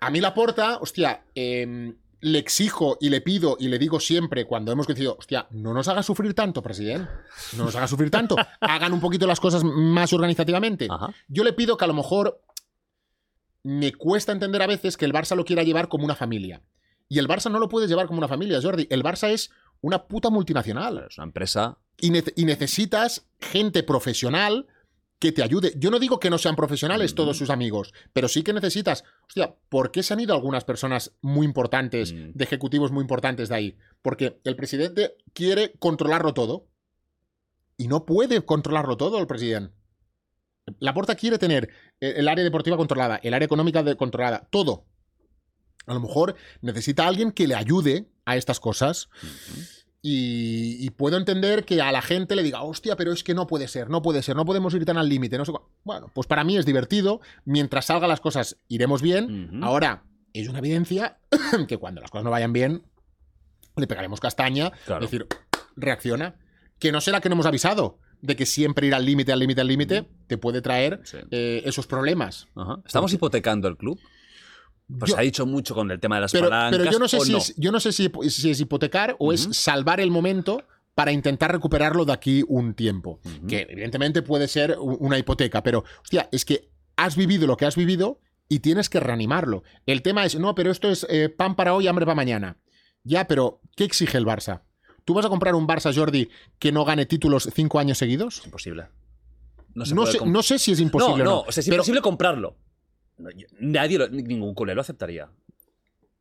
A 0.00 0.10
mí 0.10 0.20
la 0.20 0.34
porta, 0.34 0.78
hostia, 0.80 1.24
em, 1.34 1.96
le 2.20 2.38
exijo 2.38 2.96
y 3.00 3.08
le 3.10 3.20
pido 3.20 3.56
y 3.58 3.66
le 3.68 3.78
digo 3.80 3.98
siempre 3.98 4.44
cuando 4.46 4.70
hemos 4.70 4.86
coincidido, 4.86 5.16
hostia, 5.18 5.48
no 5.50 5.74
nos 5.74 5.88
haga 5.88 6.04
sufrir 6.04 6.34
tanto, 6.34 6.62
presidente. 6.62 7.10
No 7.56 7.64
nos 7.64 7.74
haga 7.74 7.88
sufrir 7.88 8.10
tanto. 8.10 8.36
Hagan 8.60 8.92
un 8.92 9.00
poquito 9.00 9.26
las 9.26 9.40
cosas 9.40 9.64
más 9.64 10.12
organizativamente. 10.12 10.86
Ajá. 10.88 11.12
Yo 11.26 11.42
le 11.42 11.52
pido 11.52 11.76
que 11.76 11.84
a 11.84 11.88
lo 11.88 11.94
mejor 11.94 12.40
me 13.64 13.92
cuesta 13.92 14.32
entender 14.32 14.62
a 14.62 14.66
veces 14.66 14.96
que 14.96 15.04
el 15.04 15.12
Barça 15.12 15.36
lo 15.36 15.44
quiera 15.44 15.62
llevar 15.62 15.88
como 15.88 16.04
una 16.04 16.14
familia. 16.14 16.62
Y 17.08 17.18
el 17.18 17.28
Barça 17.28 17.50
no 17.50 17.58
lo 17.58 17.68
puedes 17.68 17.88
llevar 17.90 18.06
como 18.06 18.18
una 18.18 18.28
familia, 18.28 18.60
Jordi. 18.62 18.86
El 18.90 19.02
Barça 19.02 19.28
es 19.30 19.50
una 19.82 20.06
puta 20.08 20.30
multinacional. 20.30 21.06
Es 21.10 21.18
una 21.18 21.26
empresa. 21.26 21.78
Y, 22.00 22.10
nece- 22.10 22.32
y 22.34 22.44
necesitas 22.46 23.26
gente 23.40 23.82
profesional 23.82 24.66
que 25.18 25.30
te 25.30 25.42
ayude. 25.44 25.72
Yo 25.76 25.90
no 25.92 26.00
digo 26.00 26.18
que 26.18 26.30
no 26.30 26.38
sean 26.38 26.56
profesionales 26.56 27.12
Mm. 27.12 27.14
todos 27.14 27.36
sus 27.36 27.50
amigos, 27.50 27.92
pero 28.12 28.26
sí 28.28 28.42
que 28.42 28.52
necesitas. 28.52 29.04
Hostia, 29.28 29.54
¿por 29.68 29.92
qué 29.92 30.02
se 30.02 30.14
han 30.14 30.20
ido 30.20 30.34
algunas 30.34 30.64
personas 30.64 31.12
muy 31.20 31.46
importantes, 31.46 32.12
Mm. 32.12 32.32
de 32.34 32.44
ejecutivos 32.44 32.90
muy 32.90 33.02
importantes 33.02 33.48
de 33.48 33.54
ahí? 33.54 33.78
Porque 34.00 34.40
el 34.42 34.56
presidente 34.56 35.16
quiere 35.32 35.74
controlarlo 35.78 36.34
todo. 36.34 36.66
Y 37.76 37.86
no 37.88 38.04
puede 38.04 38.44
controlarlo 38.44 38.96
todo 38.96 39.18
el 39.18 39.26
presidente. 39.26 39.74
La 40.78 40.94
Porta 40.94 41.14
quiere 41.16 41.38
tener 41.38 41.68
eh, 42.00 42.14
el 42.16 42.28
área 42.28 42.44
deportiva 42.44 42.76
controlada, 42.76 43.16
el 43.22 43.34
área 43.34 43.46
económica 43.46 43.82
controlada, 43.96 44.48
todo. 44.50 44.86
A 45.86 45.94
lo 45.94 46.00
mejor 46.00 46.34
necesita 46.60 47.06
alguien 47.06 47.32
que 47.32 47.46
le 47.46 47.54
ayude 47.54 48.06
a 48.24 48.36
estas 48.36 48.60
cosas. 48.60 49.08
Y, 50.04 50.84
y 50.84 50.90
puedo 50.90 51.16
entender 51.16 51.64
que 51.64 51.80
a 51.80 51.92
la 51.92 52.02
gente 52.02 52.34
le 52.34 52.42
diga, 52.42 52.62
hostia, 52.62 52.96
pero 52.96 53.12
es 53.12 53.22
que 53.22 53.34
no 53.34 53.46
puede 53.46 53.68
ser, 53.68 53.88
no 53.88 54.02
puede 54.02 54.22
ser, 54.22 54.34
no 54.34 54.44
podemos 54.44 54.74
ir 54.74 54.84
tan 54.84 54.98
al 54.98 55.08
límite. 55.08 55.38
No 55.38 55.44
sé 55.44 55.52
cua-". 55.52 55.62
Bueno, 55.84 56.10
pues 56.12 56.26
para 56.26 56.42
mí 56.42 56.56
es 56.56 56.66
divertido. 56.66 57.20
Mientras 57.44 57.86
salgan 57.86 58.08
las 58.08 58.20
cosas, 58.20 58.56
iremos 58.68 59.00
bien. 59.00 59.60
Ahora, 59.62 60.02
es 60.32 60.48
una 60.48 60.58
evidencia 60.58 61.18
que 61.68 61.76
cuando 61.78 62.00
las 62.00 62.10
cosas 62.10 62.24
no 62.24 62.30
vayan 62.30 62.52
bien, 62.52 62.82
le 63.76 63.86
pegaremos 63.86 64.18
castaña. 64.18 64.72
Claro. 64.86 65.04
Es 65.04 65.10
decir, 65.10 65.26
reacciona. 65.76 66.34
Que 66.80 66.90
no 66.90 67.00
será 67.00 67.20
que 67.20 67.28
no 67.28 67.34
hemos 67.34 67.46
avisado 67.46 68.00
de 68.22 68.34
que 68.34 68.44
siempre 68.46 68.88
ir 68.88 68.94
al 68.94 69.04
límite, 69.04 69.32
al 69.32 69.38
límite, 69.38 69.60
al 69.60 69.68
límite, 69.68 70.08
te 70.26 70.36
puede 70.36 70.62
traer 70.62 71.00
Sí. 71.04 71.18
eh, 71.30 71.62
esos 71.64 71.86
problemas. 71.86 72.48
¿Estamos 72.84 73.12
hipotecando 73.12 73.68
el 73.68 73.76
club? 73.76 74.00
Pues 74.98 75.10
Yo- 75.12 75.18
ha 75.18 75.22
dicho 75.22 75.46
mucho 75.46 75.74
con 75.74 75.90
el 75.90 76.00
tema 76.00 76.16
de 76.16 76.22
las 76.22 76.32
pero, 76.32 76.48
palancas. 76.48 76.78
pero 76.78 76.90
yo 76.90 76.98
no 76.98 77.08
sé 77.08 77.16
¿o 77.18 77.24
si 77.24 77.34
es, 77.36 77.54
yo 77.56 77.72
no 77.72 77.80
sé 77.80 77.92
si, 77.92 78.10
si 78.28 78.50
es 78.50 78.60
hipotecar 78.60 79.16
o 79.18 79.32
es 79.32 79.48
salvar 79.52 80.00
el 80.00 80.10
momento 80.10 80.64
para 80.94 81.12
intentar 81.12 81.50
recuperarlo 81.52 82.04
de 82.04 82.12
aquí 82.12 82.44
un 82.46 82.74
tiempo. 82.74 83.20
Que 83.48 83.66
evidentemente 83.70 84.22
puede 84.22 84.48
ser 84.48 84.76
una 84.78 85.18
hipoteca, 85.18 85.62
pero 85.62 85.84
hostia, 86.02 86.28
es 86.32 86.44
que 86.44 86.68
has 86.96 87.16
vivido 87.16 87.46
lo 87.46 87.56
que 87.56 87.64
has 87.64 87.76
vivido 87.76 88.20
y 88.48 88.58
tienes 88.58 88.90
que 88.90 89.00
reanimarlo. 89.00 89.62
El 89.86 90.02
tema 90.02 90.26
es, 90.26 90.38
no, 90.38 90.54
pero 90.54 90.70
esto 90.70 90.90
es 90.90 91.06
eh, 91.08 91.30
pan 91.30 91.56
para 91.56 91.72
hoy, 91.74 91.86
hambre 91.86 92.04
para 92.04 92.14
mañana. 92.16 92.58
Ya, 93.04 93.26
pero 93.26 93.60
¿qué 93.74 93.84
exige 93.84 94.18
el 94.18 94.26
Barça? 94.26 94.62
¿Tú 95.06 95.14
vas 95.14 95.24
a 95.24 95.30
comprar 95.30 95.54
un 95.54 95.66
Barça 95.66 95.94
Jordi 95.94 96.28
que 96.58 96.70
no 96.70 96.84
gane 96.84 97.06
títulos 97.06 97.48
cinco 97.54 97.78
años 97.78 97.96
seguidos? 97.98 98.42
Imposible. 98.44 98.88
No, 99.74 99.86
sé, 99.86 100.18
no 100.24 100.42
sé 100.42 100.58
si 100.58 100.72
es 100.72 100.80
imposible. 100.80 101.24
no, 101.24 101.30
no, 101.30 101.40
o 101.40 101.52
sea, 101.52 101.62
es 101.62 101.66
pero 101.66 101.76
imposible 101.76 102.02
comprarlo. 102.02 102.56
No, 103.22 103.30
yo- 103.30 103.46
Nadie, 103.60 103.98
lo- 103.98 104.08
ningún 104.08 104.54
culé 104.54 104.74
lo 104.74 104.80
aceptaría. 104.80 105.30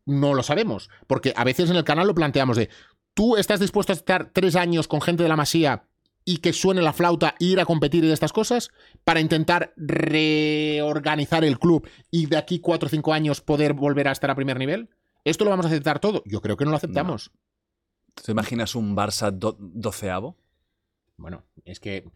no 0.06 0.34
lo 0.34 0.44
sabemos. 0.44 0.90
Porque 1.08 1.34
a 1.36 1.44
veces 1.44 1.70
en 1.70 1.76
el 1.76 1.84
canal 1.84 2.08
lo 2.08 2.16
planteamos 2.16 2.58
de, 2.58 2.70
¿tú 3.14 3.38
estás 3.38 3.60
dispuesto 3.60 3.92
a 3.94 3.96
estar 3.96 4.32
tres 4.34 4.56
años 4.56 4.88
con 4.88 5.02
gente 5.02 5.24
de 5.24 5.30
la 5.30 5.36
masía 5.36 5.84
y 6.26 6.38
que 6.38 6.54
suene 6.54 6.82
la 6.82 6.94
flauta 6.94 7.36
e 7.40 7.46
ir 7.46 7.60
a 7.60 7.66
competir 7.66 8.04
y 8.04 8.08
de 8.08 8.14
estas 8.14 8.34
cosas 8.34 8.70
para 9.04 9.20
intentar 9.22 9.74
reorganizar 9.78 11.44
el 11.44 11.60
club 11.60 11.88
y 12.10 12.26
de 12.28 12.38
aquí 12.38 12.60
cuatro 12.60 12.88
o 12.88 12.90
cinco 12.90 13.14
años 13.14 13.42
poder 13.42 13.74
volver 13.74 14.08
a 14.08 14.12
estar 14.12 14.30
a 14.32 14.36
primer 14.36 14.58
nivel? 14.60 14.90
¿Esto 15.24 15.44
lo 15.44 15.50
vamos 15.52 15.66
a 15.66 15.70
aceptar 15.70 16.00
todo? 16.00 16.24
Yo 16.26 16.42
creo 16.42 16.58
que 16.58 16.66
no 16.66 16.72
lo 16.72 16.78
aceptamos. 16.78 17.32
¿Te 18.24 18.32
imaginas 18.32 18.76
un 18.76 18.96
Barça 18.96 19.32
do- 19.32 19.56
doceavo? 19.60 20.36
Bueno, 21.18 21.44
es 21.66 21.80
que 21.80 22.10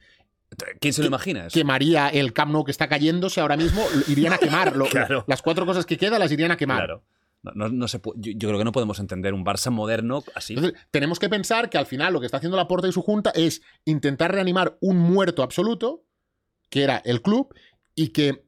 ¿Quién 0.80 0.94
se 0.94 1.02
lo 1.02 1.07
imagina? 1.07 1.48
eso? 1.48 1.53
quemaría 1.53 2.10
el 2.10 2.34
Camp 2.34 2.52
Nou 2.52 2.64
que 2.64 2.72
está 2.72 2.88
cayéndose 2.88 3.41
ahora 3.41 3.57
mismo, 3.57 3.84
irían 4.07 4.34
a 4.34 4.38
quemar. 4.38 4.76
Lo- 4.77 4.86
Claro. 4.86 5.23
Las 5.27 5.41
cuatro 5.41 5.65
cosas 5.65 5.86
que 5.86 5.98
quedan 5.98 6.19
las 6.19 6.32
irían 6.32 6.52
a 6.52 6.57
quemar. 6.57 6.80
Claro. 6.86 7.03
No, 7.44 7.52
no- 7.56 7.69
no 7.69 7.88
se 7.88 7.99
yo, 8.15 8.32
yo 8.36 8.48
creo 8.49 8.57
que 8.57 8.64
no 8.65 8.72
podemos 8.72 8.99
entender 8.99 9.34
un 9.34 9.45
Barça 9.45 9.69
moderno 9.72 10.23
así. 10.34 10.53
Entonces, 10.56 10.80
tenemos 10.91 11.19
que 11.19 11.30
pensar 11.30 11.69
que 11.69 11.77
al 11.77 11.86
final 11.86 12.14
lo 12.14 12.19
que 12.19 12.26
está 12.26 12.38
haciendo 12.38 12.57
Laporta 12.57 12.88
y 12.88 12.91
su 12.91 13.02
junta 13.03 13.32
es 13.36 13.61
intentar 13.86 14.32
reanimar 14.32 14.77
un 14.82 14.98
muerto 14.98 15.44
absoluto, 15.44 16.03
que 16.69 16.84
era 16.84 16.98
el 17.06 17.22
club, 17.22 17.53
y 17.94 18.10
que 18.10 18.44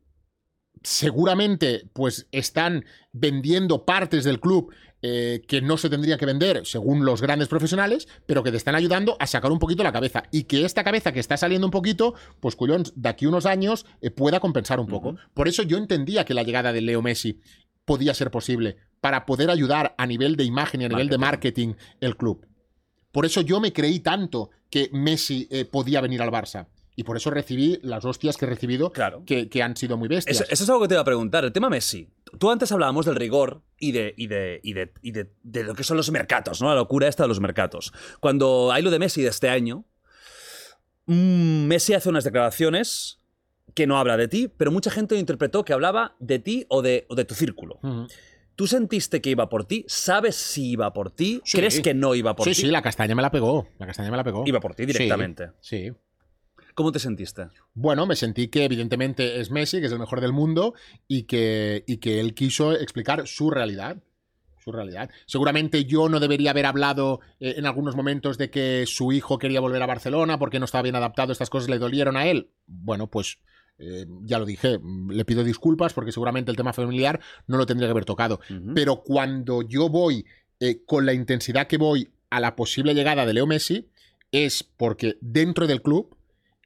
seguramente 0.83 1.89
pues 1.93 2.27
están 2.31 2.85
vendiendo 3.11 3.85
partes 3.85 4.23
del 4.23 4.39
club 4.39 4.73
eh, 5.01 5.43
que 5.47 5.61
no 5.61 5.77
se 5.77 5.89
tendría 5.89 6.17
que 6.17 6.25
vender 6.25 6.65
según 6.65 7.05
los 7.05 7.21
grandes 7.21 7.47
profesionales, 7.47 8.07
pero 8.25 8.43
que 8.43 8.51
te 8.51 8.57
están 8.57 8.75
ayudando 8.75 9.15
a 9.19 9.27
sacar 9.27 9.51
un 9.51 9.59
poquito 9.59 9.83
la 9.83 9.91
cabeza. 9.91 10.23
Y 10.31 10.43
que 10.43 10.65
esta 10.65 10.83
cabeza 10.83 11.11
que 11.11 11.19
está 11.19 11.37
saliendo 11.37 11.67
un 11.67 11.71
poquito, 11.71 12.15
pues 12.39 12.55
cullón, 12.55 12.83
de 12.95 13.09
aquí 13.09 13.25
unos 13.25 13.45
años 13.45 13.85
eh, 14.01 14.09
pueda 14.09 14.39
compensar 14.39 14.79
un 14.79 14.87
poco. 14.87 15.15
Por 15.33 15.47
eso 15.47 15.63
yo 15.63 15.77
entendía 15.77 16.25
que 16.25 16.33
la 16.33 16.43
llegada 16.43 16.73
de 16.73 16.81
Leo 16.81 17.01
Messi 17.01 17.39
podía 17.85 18.13
ser 18.13 18.31
posible 18.31 18.77
para 18.99 19.25
poder 19.25 19.49
ayudar 19.49 19.93
a 19.97 20.05
nivel 20.07 20.35
de 20.35 20.43
imagen 20.43 20.81
y 20.81 20.85
a 20.85 20.89
nivel 20.89 21.09
de 21.09 21.17
marketing 21.17 21.73
el 22.01 22.17
club. 22.17 22.45
Por 23.11 23.25
eso 23.25 23.41
yo 23.41 23.59
me 23.59 23.71
creí 23.73 23.99
tanto 23.99 24.49
que 24.69 24.89
Messi 24.91 25.47
eh, 25.51 25.65
podía 25.65 26.01
venir 26.01 26.21
al 26.21 26.29
Barça. 26.31 26.67
Y 26.95 27.03
por 27.03 27.15
eso 27.15 27.29
recibí 27.29 27.79
las 27.83 28.03
hostias 28.05 28.37
que 28.37 28.45
he 28.45 28.49
recibido, 28.49 28.91
Claro. 28.91 29.23
que, 29.25 29.49
que 29.49 29.61
han 29.61 29.77
sido 29.77 29.97
muy 29.97 30.07
bestias. 30.07 30.41
Eso, 30.41 30.45
eso 30.49 30.63
es 30.63 30.69
algo 30.69 30.81
que 30.81 30.87
te 30.87 30.93
iba 30.95 31.01
a 31.01 31.05
preguntar. 31.05 31.45
El 31.45 31.53
tema 31.53 31.69
Messi. 31.69 32.09
Tú 32.39 32.51
antes 32.51 32.71
hablábamos 32.71 33.05
del 33.05 33.15
rigor 33.15 33.61
y 33.77 33.91
de, 33.91 34.13
y 34.17 34.27
de, 34.27 34.59
y 34.63 34.73
de, 34.73 34.93
y 35.01 35.11
de, 35.11 35.31
de 35.43 35.63
lo 35.63 35.73
que 35.75 35.83
son 35.83 35.97
los 35.97 36.11
mercados, 36.11 36.61
¿no? 36.61 36.69
La 36.69 36.75
locura 36.75 37.07
esta 37.07 37.23
de 37.23 37.29
los 37.29 37.39
mercados. 37.39 37.93
Cuando 38.19 38.71
hay 38.71 38.81
lo 38.83 38.91
de 38.91 38.99
Messi 38.99 39.21
de 39.21 39.29
este 39.29 39.49
año, 39.49 39.85
mm, 41.05 41.65
Messi 41.67 41.93
hace 41.93 42.09
unas 42.09 42.23
declaraciones 42.23 43.21
que 43.73 43.87
no 43.87 43.97
habla 43.97 44.17
de 44.17 44.27
ti, 44.27 44.47
pero 44.55 44.71
mucha 44.71 44.89
gente 44.89 45.15
interpretó 45.17 45.63
que 45.63 45.73
hablaba 45.73 46.15
de 46.19 46.39
ti 46.39 46.65
o 46.69 46.81
de, 46.81 47.05
o 47.09 47.15
de 47.15 47.25
tu 47.25 47.35
círculo. 47.35 47.79
¿Tú 48.55 48.65
sentiste 48.65 49.21
que 49.21 49.29
iba 49.29 49.49
por 49.49 49.65
ti? 49.65 49.85
¿Sabes 49.87 50.35
si 50.35 50.71
iba 50.71 50.91
por 50.93 51.11
ti? 51.11 51.41
Sí. 51.45 51.57
¿Crees 51.57 51.79
que 51.79 51.93
no 51.93 52.15
iba 52.15 52.35
por 52.35 52.45
Sí, 52.45 52.51
ti? 52.55 52.61
sí, 52.61 52.67
la 52.67 52.81
castaña 52.81 53.13
me 53.13 53.21
la 53.21 53.29
pegó. 53.29 53.67
La 53.77 53.85
castaña 53.85 54.09
me 54.09 54.17
la 54.17 54.23
pegó. 54.23 54.43
Iba 54.47 54.59
por 54.59 54.73
ti 54.73 54.85
directamente. 54.87 55.51
Sí. 55.61 55.89
sí. 55.89 55.93
¿Cómo 56.77 56.91
te 56.91 56.99
sentiste? 56.99 57.47
Bueno, 57.73 58.05
me 58.05 58.15
sentí 58.15 58.49
que 58.49 58.63
evidentemente 58.63 59.39
es 59.39 59.49
Messi, 59.49 59.79
que 59.79 59.87
es 59.87 59.91
el 59.91 59.97
mejor 59.97 60.21
del 60.21 60.31
mundo, 60.31 60.75
y 61.07 61.23
que, 61.23 61.83
y 61.87 61.97
que 61.97 62.19
él 62.19 62.35
quiso 62.35 62.71
explicar 62.73 63.27
su 63.27 63.49
realidad. 63.49 63.97
Su 64.63 64.71
realidad. 64.71 65.09
Seguramente 65.25 65.85
yo 65.85 66.07
no 66.07 66.19
debería 66.19 66.51
haber 66.51 66.67
hablado 66.67 67.19
eh, 67.39 67.55
en 67.57 67.65
algunos 67.65 67.95
momentos 67.95 68.37
de 68.37 68.51
que 68.51 68.83
su 68.85 69.11
hijo 69.11 69.39
quería 69.39 69.59
volver 69.59 69.81
a 69.81 69.87
Barcelona 69.87 70.37
porque 70.37 70.59
no 70.59 70.65
estaba 70.65 70.83
bien 70.83 70.95
adaptado, 70.95 71.31
estas 71.31 71.49
cosas 71.49 71.67
le 71.67 71.79
dolieron 71.79 72.15
a 72.15 72.27
él. 72.27 72.51
Bueno, 72.67 73.07
pues 73.07 73.39
eh, 73.79 74.05
ya 74.21 74.37
lo 74.37 74.45
dije, 74.45 74.79
le 75.09 75.25
pido 75.25 75.43
disculpas 75.43 75.93
porque 75.93 76.11
seguramente 76.11 76.51
el 76.51 76.57
tema 76.57 76.73
familiar 76.73 77.19
no 77.47 77.57
lo 77.57 77.65
tendría 77.65 77.87
que 77.87 77.93
haber 77.93 78.05
tocado. 78.05 78.39
Pero 78.75 79.01
cuando 79.01 79.63
yo 79.63 79.89
voy 79.89 80.27
eh, 80.59 80.83
con 80.85 81.07
la 81.07 81.13
intensidad 81.13 81.65
que 81.65 81.77
voy 81.77 82.11
a 82.29 82.39
la 82.39 82.55
posible 82.55 82.93
llegada 82.93 83.25
de 83.25 83.33
Leo 83.33 83.47
Messi, 83.47 83.89
es 84.31 84.61
porque 84.63 85.17
dentro 85.21 85.65
del 85.65 85.81
club, 85.81 86.16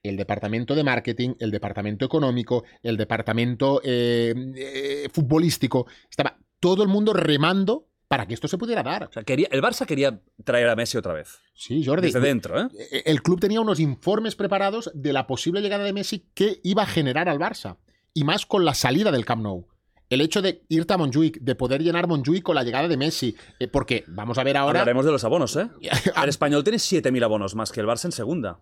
el 0.04 0.18
departamento 0.18 0.76
de 0.76 0.84
marketing, 0.84 1.36
el 1.40 1.52
departamento 1.52 2.06
económico, 2.06 2.64
el 2.82 2.98
departamento 2.98 3.82
eh, 3.84 4.34
eh, 4.56 5.10
futbolístico, 5.12 5.88
estaba 6.10 6.38
todo 6.60 6.84
el 6.84 6.90
mundo 6.90 7.14
remando 7.14 7.88
para 8.08 8.26
que 8.28 8.34
esto 8.34 8.48
se 8.48 8.58
pudiera 8.58 8.84
dar. 8.84 9.04
O 9.06 9.12
sea, 9.12 9.24
quería, 9.24 9.48
el 9.52 9.62
Barça 9.62 9.86
quería 9.86 10.22
traer 10.44 10.68
a 10.68 10.76
Messi 10.76 10.98
otra 10.98 11.14
vez. 11.14 11.40
Sí, 11.54 11.86
Jordi. 11.86 12.08
Desde 12.08 12.20
dentro, 12.20 12.60
¿eh? 12.60 12.68
Eh, 12.92 13.04
El 13.06 13.22
club 13.22 13.40
tenía 13.40 13.62
unos 13.62 13.80
informes 13.80 14.36
preparados 14.36 14.92
de 14.94 15.14
la 15.14 15.28
posible 15.28 15.62
llegada 15.62 15.86
de 15.86 15.94
Messi 15.94 16.28
que 16.34 16.60
iba 16.64 16.84
a 16.84 16.88
generar 16.88 17.30
al 17.30 17.40
Barça. 17.40 17.78
Y 18.14 18.26
más 18.26 18.46
con 18.46 18.66
la 18.66 18.74
salida 18.74 19.12
del 19.12 19.24
Camp 19.24 19.44
Nou. 19.44 19.68
El 20.10 20.20
hecho 20.20 20.42
de 20.42 20.66
irte 20.68 20.94
a 20.94 20.98
Montjuic, 20.98 21.40
de 21.40 21.56
poder 21.56 21.82
llenar 21.82 22.06
Montjuic 22.10 22.44
con 22.44 22.56
la 22.56 22.64
llegada 22.66 22.90
de 22.90 22.98
Messi. 22.98 23.34
eh, 23.60 23.70
porque 23.70 24.04
vamos 24.10 24.38
a 24.38 24.44
ver 24.44 24.58
ahora. 24.58 24.82
Hablaremos 24.82 25.06
de 25.06 25.12
los 25.14 25.24
abonos, 25.24 25.56
¿eh? 25.56 25.70
El 26.22 26.28
español 26.28 26.66
tiene 26.66 26.80
7.000 26.80 27.24
abonos 27.24 27.56
más 27.56 27.72
que 27.72 27.80
el 27.80 27.86
Barça 27.88 28.06
en 28.06 28.12
segunda. 28.12 28.60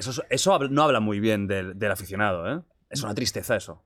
Eso, 0.00 0.10
es- 0.10 0.22
eso 0.30 0.58
no 0.68 0.82
habla 0.82 0.98
muy 1.00 1.20
bien 1.20 1.46
del, 1.46 1.78
del 1.78 1.92
aficionado, 1.92 2.50
¿eh? 2.52 2.60
Es 2.88 3.02
una 3.02 3.14
tristeza 3.14 3.54
eso. 3.56 3.84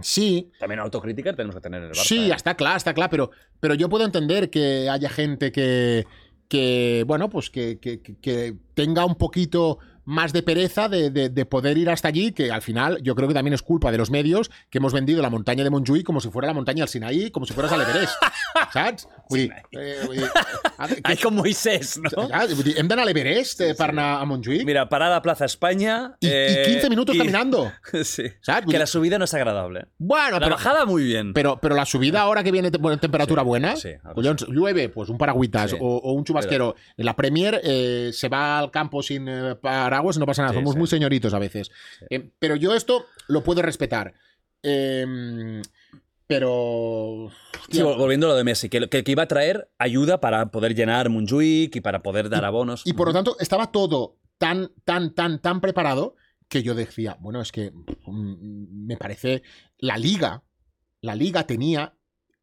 Sí, 0.00 0.50
También 0.58 0.80
autocrítica 0.80 1.34
tenemos 1.36 1.54
que 1.54 1.60
tener 1.60 1.82
en 1.82 1.88
el 1.90 1.92
Barça. 1.94 2.02
Sí, 2.04 2.30
¿eh? 2.30 2.34
está 2.34 2.54
claro, 2.54 2.76
está 2.78 2.94
claro, 2.94 3.10
pero, 3.10 3.30
pero 3.60 3.74
yo 3.74 3.88
puedo 3.90 4.04
entender 4.04 4.48
que 4.50 4.88
haya 4.88 5.10
gente 5.10 5.52
que, 5.52 6.06
que 6.48 7.04
bueno, 7.06 7.28
pues 7.28 7.50
que- 7.50 7.78
que- 7.78 8.00
que 8.00 8.56
tenga 8.74 9.04
un 9.04 9.16
poquito 9.16 9.78
más 10.04 10.32
de 10.32 10.42
pereza 10.42 10.88
de, 10.88 11.10
de- 11.10 11.28
de 11.28 11.46
poder 11.46 11.78
ir 11.78 11.88
hasta 11.90 12.08
allí, 12.08 12.32
que 12.32 12.50
al 12.50 12.62
final 12.62 12.98
yo 13.02 13.14
creo 13.14 13.28
que 13.28 13.34
también 13.34 13.54
es 13.54 13.62
culpa 13.62 13.90
de 13.92 13.98
los 13.98 14.10
medios 14.10 14.50
que 14.70 14.78
hemos 14.78 14.92
vendido 14.92 15.22
la 15.22 15.30
montaña 15.30 15.62
de 15.64 15.70
Montjuïc 15.70 16.02
como 16.04 16.20
si 16.20 16.28
fuera 16.30 16.48
la 16.48 16.54
montaña 16.54 16.80
del 16.82 16.88
Sinaí, 16.88 17.30
como 17.30 17.46
si 17.46 17.52
fueras 17.54 17.72
al 17.72 17.82
Everest, 17.82 18.14
¿saps? 18.72 19.08
Vull 19.28 19.38
dir, 19.40 19.52
eh, 19.72 19.98
vull 20.06 20.16
dir, 20.16 20.30
que- 21.18 21.30
Moisés, 21.30 21.98
¿no? 21.98 22.10
saps? 22.28 22.54
Vull 22.54 22.64
dir, 22.64 22.78
hem 22.78 22.88
d'anar 22.88 23.04
a 23.04 23.06
l'Everest 23.06 23.60
eh, 23.62 23.74
per 23.78 23.90
anar 23.90 24.20
a 24.20 24.24
Montjuïc 24.26 24.64
Mira, 24.66 24.88
parada 24.88 25.20
Plaza 25.22 25.44
España. 25.44 26.14
y, 26.20 26.26
y 26.26 26.30
eh, 26.32 26.62
15 26.66 26.90
minutos 26.90 27.14
y- 27.14 27.18
caminando, 27.18 27.72
sí. 28.04 28.24
Vull 28.64 28.72
Que 28.72 28.78
la 28.78 28.86
subida 28.86 29.18
no 29.18 29.24
es 29.24 29.34
agradable. 29.34 29.86
bueno, 29.98 30.38
La 30.38 30.46
pero, 30.46 30.56
bajada 30.56 30.84
muy 30.84 31.04
bien. 31.04 31.32
Pero, 31.32 31.58
pero 31.60 31.74
la 31.74 31.84
subida 31.86 32.20
ahora 32.22 32.42
que 32.42 32.50
viene 32.52 32.70
te- 32.70 32.78
temperatura 32.98 33.42
Sí, 33.42 33.46
buena, 33.48 33.76
sí, 33.76 33.90
collons, 34.14 34.46
llueve, 34.48 34.88
pues 34.88 35.08
un 35.08 35.18
paragüitas 35.18 35.70
Sí. 35.70 35.76
o, 35.80 35.96
o 35.96 36.12
un 36.12 36.24
chubasquero. 36.24 36.74
En 36.96 37.06
la 37.06 37.14
Premier 37.16 37.60
eh, 37.64 38.10
se 38.12 38.28
va 38.28 38.58
al 38.58 38.70
campo 38.70 39.02
sin 39.02 39.28
eh, 39.28 39.54
paraguas 39.92 40.16
y 40.16 40.20
no 40.20 40.26
pasa 40.26 40.42
nada. 40.42 40.54
Sí, 40.54 40.58
Somos 40.58 40.72
sí. 40.72 40.78
muy 40.78 40.88
señoritos 40.88 41.34
a 41.34 41.38
veces. 41.38 41.70
Eh, 42.10 42.30
pero 42.38 42.56
yo 42.56 42.74
esto 42.74 43.06
lo 43.28 43.42
puedo 43.42 43.62
respetar. 43.62 44.14
Eh, 44.62 45.60
pero. 46.26 47.30
Sí, 47.70 47.82
volviendo 47.82 48.26
a 48.26 48.30
lo 48.30 48.36
de 48.36 48.44
Messi, 48.44 48.68
que, 48.68 48.88
que, 48.88 49.04
que 49.04 49.12
iba 49.12 49.24
a 49.24 49.28
traer 49.28 49.70
ayuda 49.78 50.20
para 50.20 50.50
poder 50.50 50.74
llenar 50.74 51.10
Montjuic 51.10 51.76
y 51.76 51.80
para 51.80 52.02
poder 52.02 52.30
dar 52.30 52.44
abonos. 52.44 52.82
y 52.86 52.94
por 52.94 53.08
lo 53.08 53.12
tanto, 53.12 53.36
estaba 53.38 53.70
todo 53.70 54.18
tan, 54.38 54.72
tan, 54.84 55.14
tan, 55.14 55.40
tan 55.40 55.60
preparado 55.60 56.16
que 56.48 56.62
yo 56.62 56.74
decía, 56.74 57.16
bueno, 57.20 57.40
es 57.40 57.52
que 57.52 57.70
mm, 57.70 58.86
me 58.86 58.96
parece 58.96 59.42
la 59.78 59.96
liga, 59.96 60.42
la 61.00 61.14
liga 61.14 61.46
tenía 61.46 61.94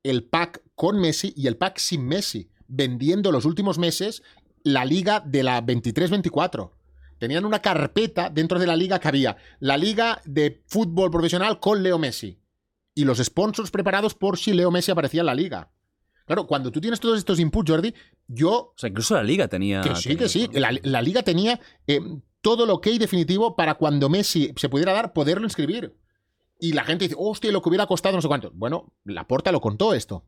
el 0.04 0.24
pack 0.24 0.64
con 0.76 1.00
Messi 1.00 1.34
y 1.36 1.48
el 1.48 1.58
pack 1.58 1.78
sin 1.78 2.08
Messi, 2.08 2.52
vendiendo 2.68 3.32
los 3.32 3.46
últimos 3.46 3.78
meses 3.78 4.24
la 4.64 4.86
liga 4.86 5.20
de 5.20 5.44
la 5.44 5.64
23-24. 5.64 6.72
Tenían 7.20 7.46
una 7.46 7.62
carpeta 7.62 8.30
dentro 8.30 8.58
de 8.58 8.66
la 8.68 8.76
liga 8.76 9.00
que 9.00 9.08
había 9.08 9.38
la 9.60 9.78
liga 9.78 10.22
de 10.26 10.64
fútbol 10.68 11.12
profesional 11.12 11.60
con 11.60 11.84
Leo 11.84 12.00
Messi 12.00 12.40
y 12.96 13.06
los 13.06 13.20
sponsors 13.20 13.72
preparados 13.72 14.16
por 14.16 14.38
si 14.38 14.54
Leo 14.54 14.72
Messi 14.72 14.92
aparecía 14.92 15.20
en 15.22 15.28
la 15.28 15.36
liga. 15.36 15.72
Claro, 16.26 16.48
cuando 16.48 16.72
tú 16.72 16.80
tienes 16.80 17.00
todos 17.00 17.18
estos 17.18 17.40
inputs, 17.40 17.72
Jordi, 17.72 17.94
yo 18.28 18.52
O 18.52 18.74
sea, 18.76 18.90
incluso 18.90 19.16
la 19.16 19.24
liga 19.24 19.48
tenía. 19.48 19.82
que 19.82 19.96
sí, 19.96 20.10
tenía 20.10 20.18
que 20.18 20.30
sí. 20.30 20.50
La, 20.54 20.72
la 20.84 21.02
liga 21.02 21.24
tenía 21.24 21.60
eh, 21.88 22.00
todo 22.42 22.66
lo 22.66 22.82
que 22.82 22.92
hay 22.92 22.98
definitivo 22.98 23.56
para 23.56 23.76
cuando 23.76 24.10
Messi 24.10 24.54
se 24.56 24.70
pudiera 24.70 24.94
dar, 24.94 25.14
poderlo 25.14 25.46
inscribir. 25.46 25.96
Y 26.60 26.74
la 26.74 26.84
gente 26.84 27.06
dice, 27.06 27.16
hostia, 27.18 27.52
lo 27.52 27.62
que 27.62 27.70
hubiera 27.70 27.88
costado 27.88 28.16
no 28.16 28.22
sé 28.22 28.28
cuánto. 28.28 28.52
Bueno, 28.54 28.94
la 29.06 29.28
porta 29.28 29.52
lo 29.52 29.62
contó 29.62 29.94
esto. 29.94 30.26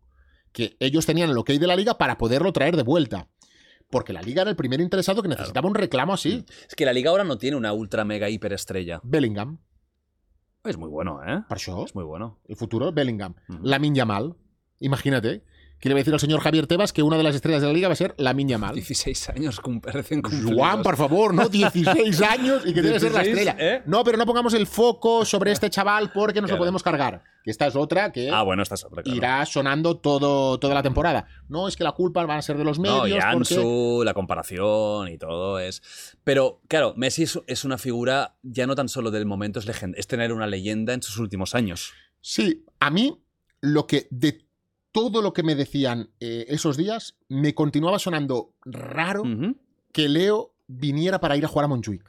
Que 0.52 0.76
ellos 0.80 1.06
tenían 1.06 1.30
el 1.30 1.38
ok 1.38 1.52
de 1.52 1.68
la 1.68 1.76
liga 1.76 1.98
para 1.98 2.18
poderlo 2.18 2.52
traer 2.52 2.76
de 2.78 2.84
vuelta. 2.84 3.30
Porque 3.92 4.14
la 4.14 4.22
liga 4.22 4.42
era 4.42 4.50
el 4.50 4.56
primer 4.56 4.80
interesado 4.82 5.22
que 5.22 5.28
necesitaba 5.28 5.68
un 5.68 5.76
reclamo 5.76 6.14
así. 6.14 6.46
Es 6.68 6.76
que 6.76 6.86
la 6.86 6.94
liga 6.94 7.12
ahora 7.12 7.24
no 7.26 7.38
tiene 7.38 7.58
una 7.58 7.74
ultra 7.74 8.06
mega 8.06 8.30
hiper 8.30 8.54
estrella. 8.54 9.02
Bellingham, 9.04 9.60
Es 10.64 10.78
muy 10.78 10.90
bueno, 10.90 11.22
¿eh? 11.26 11.44
per 11.50 11.58
això. 11.58 11.84
Es 11.86 11.94
muy 11.96 12.04
bueno. 12.04 12.40
El 12.48 12.56
futuro, 12.56 12.92
Bellingham. 12.92 13.34
Ujú. 13.50 13.60
Lamin 13.64 13.96
Yamal, 13.96 14.36
imagínate. 14.80 15.44
A 15.84 15.96
decir 15.96 16.14
al 16.14 16.20
señor 16.20 16.40
Javier 16.42 16.68
Tebas 16.68 16.94
que 16.94 17.04
una 17.04 17.18
de 17.18 17.24
las 17.24 17.36
estrellas 17.36 17.62
de 17.62 17.68
la 17.68 17.74
liga 17.74 17.88
va 17.88 17.94
a 17.94 17.96
ser 17.98 18.14
la 18.18 18.34
Miña 18.34 18.58
Mal. 18.58 18.76
16 18.76 19.30
años 19.30 19.60
recién 19.84 20.22
cumplidos. 20.22 20.54
Juan, 20.54 20.82
por 20.84 20.96
favor, 20.98 21.34
¿no? 21.34 21.50
16 21.50 22.22
años 22.30 22.64
y 22.66 22.74
que 22.74 22.82
debe 22.82 23.00
ser 23.00 23.12
la 23.12 23.22
16, 23.24 23.48
estrella. 23.48 23.76
¿eh? 23.78 23.82
No, 23.86 24.04
pero 24.04 24.18
no 24.18 24.26
pongamos 24.26 24.54
el 24.54 24.68
foco 24.68 25.26
sobre 25.26 25.52
este 25.52 25.70
chaval 25.70 26.12
porque 26.12 26.42
nos 26.42 26.50
Claro. 26.50 26.58
lo 26.58 26.62
podemos 26.62 26.84
cargar. 26.84 27.24
Que 27.44 27.50
esta 27.50 27.66
es 27.66 27.76
otra 27.76 28.12
que 28.12 28.30
Ah, 28.30 28.44
bueno, 28.44 28.62
esta 28.62 28.76
es 28.76 28.86
otra, 28.86 29.02
claro. 29.02 29.18
irá 29.18 29.44
sonando 29.48 29.98
todo, 29.98 30.60
toda 30.60 30.76
la 30.76 30.84
temporada. 30.84 31.26
No, 31.50 31.68
es 31.68 31.76
que 31.76 31.84
la 31.84 31.92
culpa 31.94 32.24
van 32.26 32.38
a 32.38 32.42
ser 32.44 32.56
de 32.58 32.64
los 32.64 32.78
medios. 32.78 33.00
No, 33.00 33.08
y 33.08 33.12
porque- 33.14 33.24
Ansu, 33.56 34.02
la 34.06 34.14
comparación 34.14 35.08
y 35.08 35.18
todo 35.18 35.58
es. 35.58 35.82
Pero, 36.24 36.62
claro, 36.68 36.94
Messi 36.96 37.24
es, 37.24 37.40
es 37.48 37.66
una 37.66 37.80
figura 37.80 38.36
ya 38.44 38.68
no 38.68 38.76
tan 38.76 38.90
solo 38.90 39.10
del 39.10 39.26
momento, 39.26 39.58
es, 39.60 39.68
legend- 39.68 39.96
es 39.98 40.06
tener 40.06 40.32
una 40.34 40.46
leyenda 40.46 40.94
en 40.94 41.02
sus 41.02 41.18
últimos 41.18 41.56
años. 41.56 41.94
Sí, 42.20 42.64
a 42.80 42.92
mí 42.92 43.18
lo 43.60 43.88
que 43.88 44.08
de 44.12 44.46
todo 44.92 45.22
lo 45.22 45.34
que 45.34 45.44
me 45.44 45.56
decían 45.56 46.10
eh, 46.20 46.46
esos 46.50 46.78
días 46.78 47.16
me 47.30 47.54
continuaba 47.56 48.00
sonando 48.00 48.54
raro 48.66 49.24
que 49.92 50.10
Leo 50.10 50.54
viniera 50.68 51.20
para 51.20 51.36
ir 51.38 51.46
a 51.46 51.48
jugar 51.48 51.66
a 51.66 51.68
Montjuic. 51.70 52.04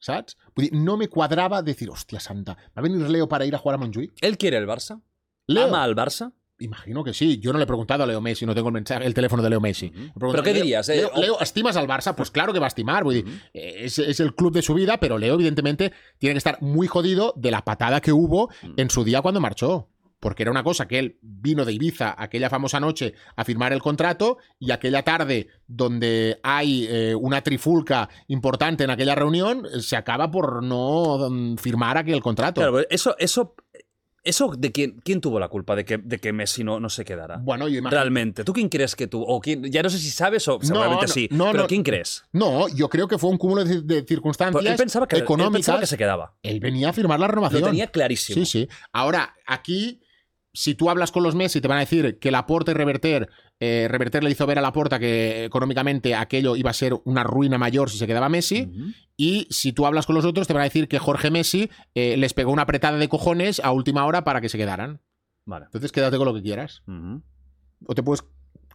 ¿Sabes? 0.00 0.36
Dir, 0.56 0.72
No 0.72 0.96
me 0.96 1.08
cuadraba 1.08 1.60
decir, 1.62 1.90
hostia 1.90 2.20
santa, 2.20 2.54
¿va 2.54 2.72
a 2.76 2.80
venir 2.82 3.08
Leo 3.10 3.28
para 3.28 3.44
ir 3.46 3.54
a 3.54 3.58
jugar 3.58 3.74
a 3.74 3.78
Montjuic? 3.78 4.12
¿Él 4.20 4.38
quiere 4.38 4.56
el 4.56 4.66
Barça? 4.66 5.00
Leo, 5.46 5.66
¿Ama 5.66 5.82
al 5.82 5.96
Barça? 5.96 6.32
imagino 6.60 7.04
que 7.04 7.14
sí. 7.14 7.38
Yo 7.38 7.52
no 7.52 7.58
le 7.58 7.64
he 7.64 7.66
preguntado 7.68 8.02
a 8.02 8.06
Leo 8.06 8.20
Messi, 8.20 8.44
no 8.44 8.52
tengo 8.52 8.66
el, 8.68 8.74
mensaje, 8.74 9.06
el 9.06 9.14
teléfono 9.14 9.42
de 9.44 9.50
Leo 9.50 9.60
Messi. 9.60 9.92
¿Pero 10.18 10.42
qué 10.42 10.52
"Leo- 10.52 10.62
dirías, 10.62 10.88
eh? 10.88 10.96
Leo, 10.96 11.10
Leo, 11.16 11.40
¿estimas 11.40 11.76
al 11.76 11.86
Barça? 11.86 12.16
Pues 12.16 12.32
claro 12.32 12.52
que 12.52 12.58
va 12.58 12.66
a 12.66 12.68
estimar. 12.68 13.04
Ujú. 13.04 13.16
eh, 13.54 13.76
es, 13.84 13.98
es 14.00 14.18
el 14.18 14.34
club 14.34 14.52
de 14.52 14.62
su 14.62 14.74
vida, 14.74 14.98
pero 14.98 15.18
Leo, 15.18 15.34
evidentemente, 15.34 15.92
tiene 16.18 16.34
que 16.34 16.38
estar 16.38 16.60
muy 16.60 16.88
jodido 16.88 17.32
de 17.36 17.52
la 17.52 17.64
patada 17.64 18.00
que 18.00 18.12
hubo 18.12 18.48
Mm. 18.62 18.72
en 18.76 18.90
su 18.90 19.04
día 19.04 19.22
cuando 19.22 19.40
marchó. 19.40 19.88
Porque 20.20 20.42
era 20.42 20.50
una 20.50 20.64
cosa 20.64 20.88
que 20.88 20.98
él 20.98 21.18
vino 21.22 21.64
de 21.64 21.72
Ibiza 21.72 22.14
aquella 22.16 22.50
famosa 22.50 22.80
noche 22.80 23.14
a 23.36 23.44
firmar 23.44 23.72
el 23.72 23.80
contrato 23.80 24.38
y 24.58 24.72
aquella 24.72 25.02
tarde 25.02 25.48
donde 25.66 26.40
hay 26.42 26.86
eh, 26.88 27.14
una 27.14 27.42
trifulca 27.42 28.08
importante 28.26 28.84
en 28.84 28.90
aquella 28.90 29.14
reunión 29.14 29.66
se 29.80 29.96
acaba 29.96 30.30
por 30.30 30.62
no 30.62 31.30
mm, 31.30 31.56
firmar 31.56 31.98
aquel 31.98 32.20
contrato. 32.20 32.60
Claro, 32.60 32.74
pero 32.74 32.86
eso, 32.90 33.14
eso, 33.18 33.54
eso 34.24 34.52
de 34.56 34.72
quién, 34.72 35.00
quién 35.04 35.20
tuvo 35.20 35.38
la 35.38 35.48
culpa 35.48 35.74
de 35.76 35.84
que, 35.84 35.98
de 35.98 36.18
que 36.18 36.32
Messi 36.32 36.64
no, 36.64 36.80
no 36.80 36.90
se 36.90 37.04
quedara. 37.04 37.38
bueno, 37.38 37.68
yo 37.68 37.78
imagino. 37.78 38.00
Realmente, 38.00 38.44
¿tú 38.44 38.52
quién 38.52 38.68
crees 38.68 38.94
que 38.96 39.06
tú? 39.06 39.22
O 39.22 39.40
quién, 39.40 39.64
ya 39.64 39.82
no 39.82 39.90
sé 39.90 39.98
si 39.98 40.10
sabes 40.10 40.46
o 40.48 40.58
seguramente 40.60 41.06
no, 41.06 41.12
sí. 41.12 41.28
no, 41.30 41.52
pero. 41.52 41.66
¿quién 41.66 41.82
crees? 41.82 42.24
No, 42.32 42.68
yo 42.68 42.88
creo 42.88 43.08
que 43.08 43.18
fue 43.18 43.30
un 43.30 43.38
cúmulo 43.38 43.64
de, 43.64 43.82
de 43.82 44.04
circunstancias 44.04 44.64
Él 44.64 44.76
pensaba 44.76 45.06
que, 45.06 45.16
él 45.16 45.22
económicas. 45.22 45.58
pensaba 45.58 45.80
que 45.80 45.86
se 45.86 45.96
quedaba. 45.96 46.34
Él 46.42 46.60
venía 46.60 46.90
a 46.90 46.92
firmar 46.92 47.20
la 47.20 47.28
renovación. 47.28 47.60
Lo 47.60 47.68
tenía 47.68 47.86
clarísimo. 47.86 48.34
Sí, 48.34 48.46
sí. 48.46 48.68
Ahora, 48.92 49.34
aquí, 49.46 50.02
si 50.58 50.74
tú 50.74 50.90
hablas 50.90 51.12
con 51.12 51.22
los 51.22 51.36
Messi, 51.36 51.60
te 51.60 51.68
van 51.68 51.76
a 51.76 51.82
decir 51.82 52.18
que 52.18 52.32
Laporta 52.32 52.72
y 52.72 52.74
Reverter, 52.74 53.28
eh, 53.60 53.86
Reverter 53.88 54.24
le 54.24 54.32
hizo 54.32 54.44
ver 54.44 54.58
a 54.58 54.60
Laporta 54.60 54.98
que 54.98 55.44
económicamente 55.44 56.16
aquello 56.16 56.56
iba 56.56 56.70
a 56.70 56.74
ser 56.74 56.96
una 57.04 57.22
ruina 57.22 57.58
mayor 57.58 57.90
si 57.90 57.96
se 57.96 58.08
quedaba 58.08 58.28
Messi. 58.28 58.68
Y 59.16 59.46
si 59.50 59.72
tú 59.72 59.86
hablas 59.86 60.04
con 60.04 60.16
los 60.16 60.24
otros, 60.24 60.48
te 60.48 60.54
van 60.54 60.62
a 60.62 60.64
decir 60.64 60.88
que 60.88 60.98
Jorge 60.98 61.30
Messi 61.30 61.70
eh, 61.94 62.16
les 62.16 62.34
pegó 62.34 62.50
una 62.50 62.62
apretada 62.62 62.98
de 62.98 63.08
cojones 63.08 63.60
a 63.60 63.70
última 63.70 64.04
hora 64.04 64.24
para 64.24 64.40
que 64.40 64.48
se 64.48 64.58
quedaran. 64.58 65.00
Vale. 65.44 65.66
Entonces, 65.66 65.92
quédate 65.92 66.16
con 66.16 66.26
lo 66.26 66.34
que 66.34 66.42
quieras. 66.42 66.82
O 67.86 67.94
te 67.94 68.02
puedes 68.02 68.24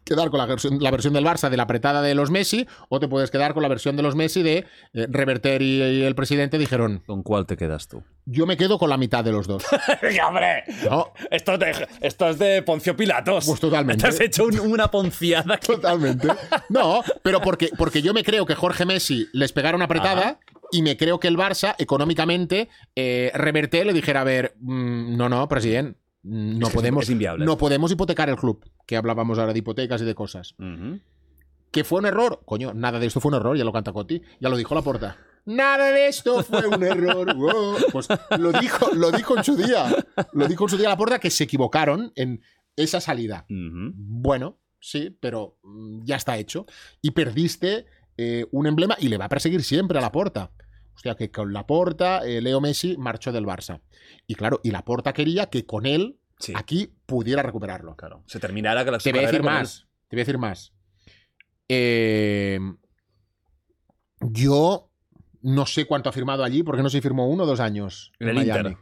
quedar 0.05 0.29
con 0.29 0.37
la 0.39 0.45
versión, 0.45 0.77
la 0.81 0.91
versión 0.91 1.13
del 1.13 1.25
Barça 1.25 1.49
de 1.49 1.57
la 1.57 1.63
apretada 1.63 2.01
de 2.01 2.15
los 2.15 2.29
Messi, 2.31 2.67
o 2.89 2.99
te 2.99 3.07
puedes 3.07 3.31
quedar 3.31 3.53
con 3.53 3.63
la 3.63 3.69
versión 3.69 3.95
de 3.95 4.03
los 4.03 4.15
Messi 4.15 4.43
de 4.43 4.65
eh, 4.93 5.07
Reverter 5.09 5.61
y, 5.61 5.81
y 5.81 6.03
el 6.03 6.15
presidente 6.15 6.57
dijeron, 6.57 7.01
¿Con 7.05 7.23
cuál 7.23 7.45
te 7.45 7.57
quedas 7.57 7.87
tú? 7.87 8.03
yo 8.25 8.45
me 8.45 8.55
quedo 8.57 8.79
con 8.79 8.89
la 8.89 8.97
mitad 8.97 9.23
de 9.23 9.31
los 9.31 9.47
dos. 9.47 9.63
¡Hombre! 10.27 10.63
No, 10.89 11.11
Esto, 11.31 11.53
es 11.53 11.59
de- 11.59 11.87
esto 12.01 12.29
es 12.29 12.39
de 12.39 12.61
Poncio 12.61 12.95
Pilatos. 12.95 13.45
Pues 13.45 13.59
totalmente. 13.59 14.01
Te 14.03 14.07
has 14.09 14.19
hecho 14.21 14.45
un- 14.45 14.59
una 14.59 14.89
ponciada. 14.89 15.57
que- 15.57 15.67
Totalmente. 15.73 16.27
No, 16.69 17.01
pero 17.21 17.41
porque, 17.41 17.69
porque 17.77 18.01
yo 18.01 18.13
me 18.13 18.23
creo 18.23 18.45
que 18.45 18.55
Jorge 18.55 18.85
Messi 18.85 19.27
les 19.33 19.51
pegara 19.51 19.75
una 19.75 19.85
apretada 19.85 20.39
y 20.71 20.81
me 20.81 20.97
creo 20.97 21.19
que 21.19 21.27
el 21.27 21.37
Barça, 21.37 21.75
económicamente, 21.77 22.69
eh, 22.95 23.31
Reverté 23.35 23.85
le 23.85 23.93
dijera, 23.93 24.21
a 24.21 24.23
ver, 24.23 24.55
mm, 24.59 25.15
no, 25.17 25.29
no, 25.29 25.47
presidente, 25.47 25.99
no 26.23 26.67
Es 26.67 26.69
que 26.71 26.75
podemos, 26.75 27.03
es 27.03 27.09
inviable. 27.09 27.45
no 27.45 27.57
podemos 27.57 27.91
hipotecar 27.91 28.29
el 28.29 28.35
club, 28.37 28.65
que 28.85 28.95
hablábamos 28.97 29.37
ahora 29.39 29.53
de 29.53 29.59
hipotecas 29.59 30.01
y 30.01 30.05
de 30.05 30.15
cosas. 30.15 30.55
Ujú. 30.57 30.99
¿Que 31.71 31.83
fue 31.83 31.99
un 31.99 32.05
error? 32.05 32.41
Coño, 32.45 32.73
nada 32.73 32.99
de 32.99 33.07
esto 33.07 33.19
fue 33.19 33.29
un 33.29 33.35
error, 33.35 33.57
ya 33.57 33.63
lo 33.65 33.73
canta 33.73 33.91
Coti, 33.91 34.21
ya 34.39 34.49
lo 34.49 34.57
dijo 34.57 34.75
la 34.75 34.81
porta. 34.83 35.17
Nada 35.45 35.91
de 35.91 36.07
esto 36.07 36.43
fue 36.43 36.67
un 36.67 36.83
error. 36.83 37.35
wow. 37.35 37.75
Pues 37.91 38.07
lo 38.39 38.51
dijo, 38.53 38.93
lo 38.93 39.11
dijo 39.11 39.37
en 39.37 39.43
su 39.43 39.55
día. 39.57 39.85
Lo 40.33 40.47
dijo 40.47 40.65
en 40.65 40.69
su 40.69 40.77
día 40.77 40.89
la 40.89 40.97
porta 40.97 41.19
que 41.19 41.29
se 41.29 41.43
equivocaron 41.45 42.13
en 42.15 42.41
esa 42.75 43.01
salida. 43.01 43.45
Bueno, 43.49 44.59
sí, 44.79 45.17
pero 45.19 45.57
mm, 45.63 46.03
ya 46.05 46.15
está 46.15 46.37
hecho. 46.37 46.65
Y 47.01 47.11
perdiste 47.11 47.85
eh, 48.17 48.45
un 48.51 48.67
emblema 48.67 48.95
y 48.99 49.09
le 49.09 49.17
va 49.17 49.25
a 49.25 49.29
perseguir 49.29 49.63
siempre 49.63 49.97
a 49.97 50.01
la 50.01 50.11
porta. 50.11 50.51
Hostia, 50.95 51.15
que 51.15 51.31
con 51.31 51.53
la 51.53 51.65
porta 51.65 52.21
Leo 52.23 52.61
Messi 52.61 52.95
marchó 52.97 53.31
del 53.31 53.45
Barça. 53.45 53.81
Y 54.27 54.35
claro, 54.35 54.59
y 54.63 54.71
la 54.71 54.83
porta 54.85 55.13
quería 55.13 55.47
que 55.49 55.65
con 55.65 55.85
él 55.85 56.19
Sí, 56.39 56.53
aquí 56.55 56.93
pudiera 57.05 57.41
recuperarlo. 57.41 57.95
claro. 57.95 58.23
Se 58.27 58.39
terminará 58.39 58.83
que 58.85 58.91
la 58.91 58.97
Te 58.97 59.11
voy 59.11 59.19
a 59.23 59.27
decir 59.27 59.43
más. 59.43 59.87
Te 60.09 60.15
voy 60.15 60.21
a 60.21 60.25
decir 60.25 60.37
más. 60.37 60.73
Eh, 61.69 62.59
yo 64.21 64.89
no 65.41 65.65
sé 65.65 65.85
cuánto 65.85 66.09
ha 66.09 66.13
firmado 66.13 66.43
allí, 66.43 66.63
porque 66.63 66.81
no 66.83 66.89
sé 66.89 66.97
si 66.97 67.01
firmó 67.01 67.27
uno 67.27 67.43
o 67.43 67.45
dos 67.45 67.59
años. 67.59 68.11
En 68.19 68.29
el 68.29 68.35
Miami. 68.35 68.69
Inter. 68.69 68.77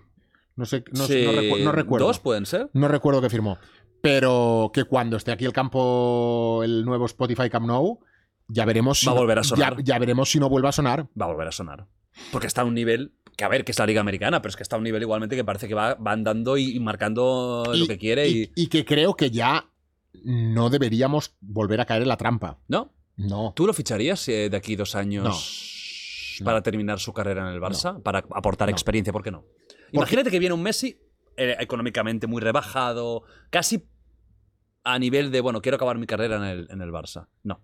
No 0.55 0.65
sé, 0.65 0.83
no, 0.91 1.05
recu- 1.07 1.71
recuerdo. 1.71 2.07
¿Dos 2.07 2.19
pueden 2.19 2.45
ser? 2.45 2.69
No 2.73 2.87
recuerdo 2.87 3.21
que 3.21 3.29
firmó. 3.29 3.57
Pero 4.01 4.71
que 4.73 4.83
cuando 4.83 5.17
esté 5.17 5.31
aquí 5.31 5.45
el 5.45 5.53
campo, 5.53 6.61
el 6.63 6.83
nuevo 6.85 7.05
Spotify 7.05 7.49
Camp 7.49 7.65
Nou, 7.67 7.99
ya 8.47 8.65
veremos 8.65 8.99
si 8.99 9.05
Va 9.05 9.13
a 9.13 9.15
no- 9.15 9.21
volver 9.21 9.39
a 9.39 9.43
sonar. 9.43 9.77
Ya, 9.77 9.83
ya 9.83 9.99
veremos 9.99 10.29
si 10.29 10.39
no 10.39 10.49
vuelve 10.49 10.67
a 10.67 10.71
sonar. 10.71 11.07
Va 11.19 11.25
a 11.25 11.29
volver 11.29 11.47
a 11.47 11.51
sonar. 11.51 11.87
Porque 12.31 12.47
está 12.47 12.61
a 12.61 12.65
un 12.65 12.73
nivel. 12.73 13.13
Que 13.37 13.43
a 13.45 13.47
ver, 13.47 13.63
que 13.63 13.71
es 13.71 13.79
la 13.79 13.85
Liga 13.85 14.01
Americana, 14.01 14.41
pero 14.41 14.49
es 14.49 14.55
que 14.55 14.63
está 14.63 14.75
a 14.75 14.79
un 14.79 14.83
nivel 14.83 15.01
igualmente 15.01 15.35
que 15.35 15.43
parece 15.43 15.67
que 15.67 15.73
va, 15.73 15.95
va 15.95 16.11
andando 16.11 16.57
y, 16.57 16.75
y 16.75 16.79
marcando 16.79 17.63
lo 17.73 17.87
que 17.87 17.97
quiere. 17.97 18.27
Y, 18.29 18.51
y 18.55 18.67
que 18.67 18.85
creo 18.85 19.15
que 19.15 19.31
ya 19.31 19.69
no 20.23 20.69
deberíamos 20.69 21.35
volver 21.39 21.79
a 21.81 21.85
caer 21.85 22.01
en 22.03 22.09
la 22.09 22.17
trampa. 22.17 22.59
¿No? 22.67 22.93
No. 23.15 23.53
¿Tú 23.55 23.65
lo 23.65 23.73
ficharías 23.73 24.27
eh, 24.27 24.49
de 24.49 24.57
aquí 24.57 24.75
dos 24.75 24.95
años 24.95 26.37
No. 26.39 26.45
para 26.45 26.61
terminar 26.61 26.99
su 26.99 27.13
carrera 27.13 27.47
en 27.47 27.53
el 27.55 27.61
Barça? 27.61 28.01
Para 28.03 28.19
aportar 28.19 28.69
experiencia, 28.69 29.13
¿por 29.13 29.23
qué 29.23 29.31
no? 29.31 29.45
Imagínate 29.91 30.29
que 30.29 30.39
viene 30.39 30.53
un 30.53 30.61
Messi 30.63 30.99
eh, 31.37 31.55
económicamente 31.59 32.27
muy 32.27 32.41
rebajado, 32.41 33.23
casi 33.49 33.87
a 34.83 34.97
nivel 34.99 35.31
de, 35.31 35.41
bueno, 35.41 35.61
quiero 35.61 35.75
acabar 35.77 35.97
mi 35.97 36.07
carrera 36.07 36.37
en 36.37 36.43
el, 36.43 36.67
en 36.69 36.81
el 36.81 36.89
Barça. 36.91 37.27
No. 37.43 37.61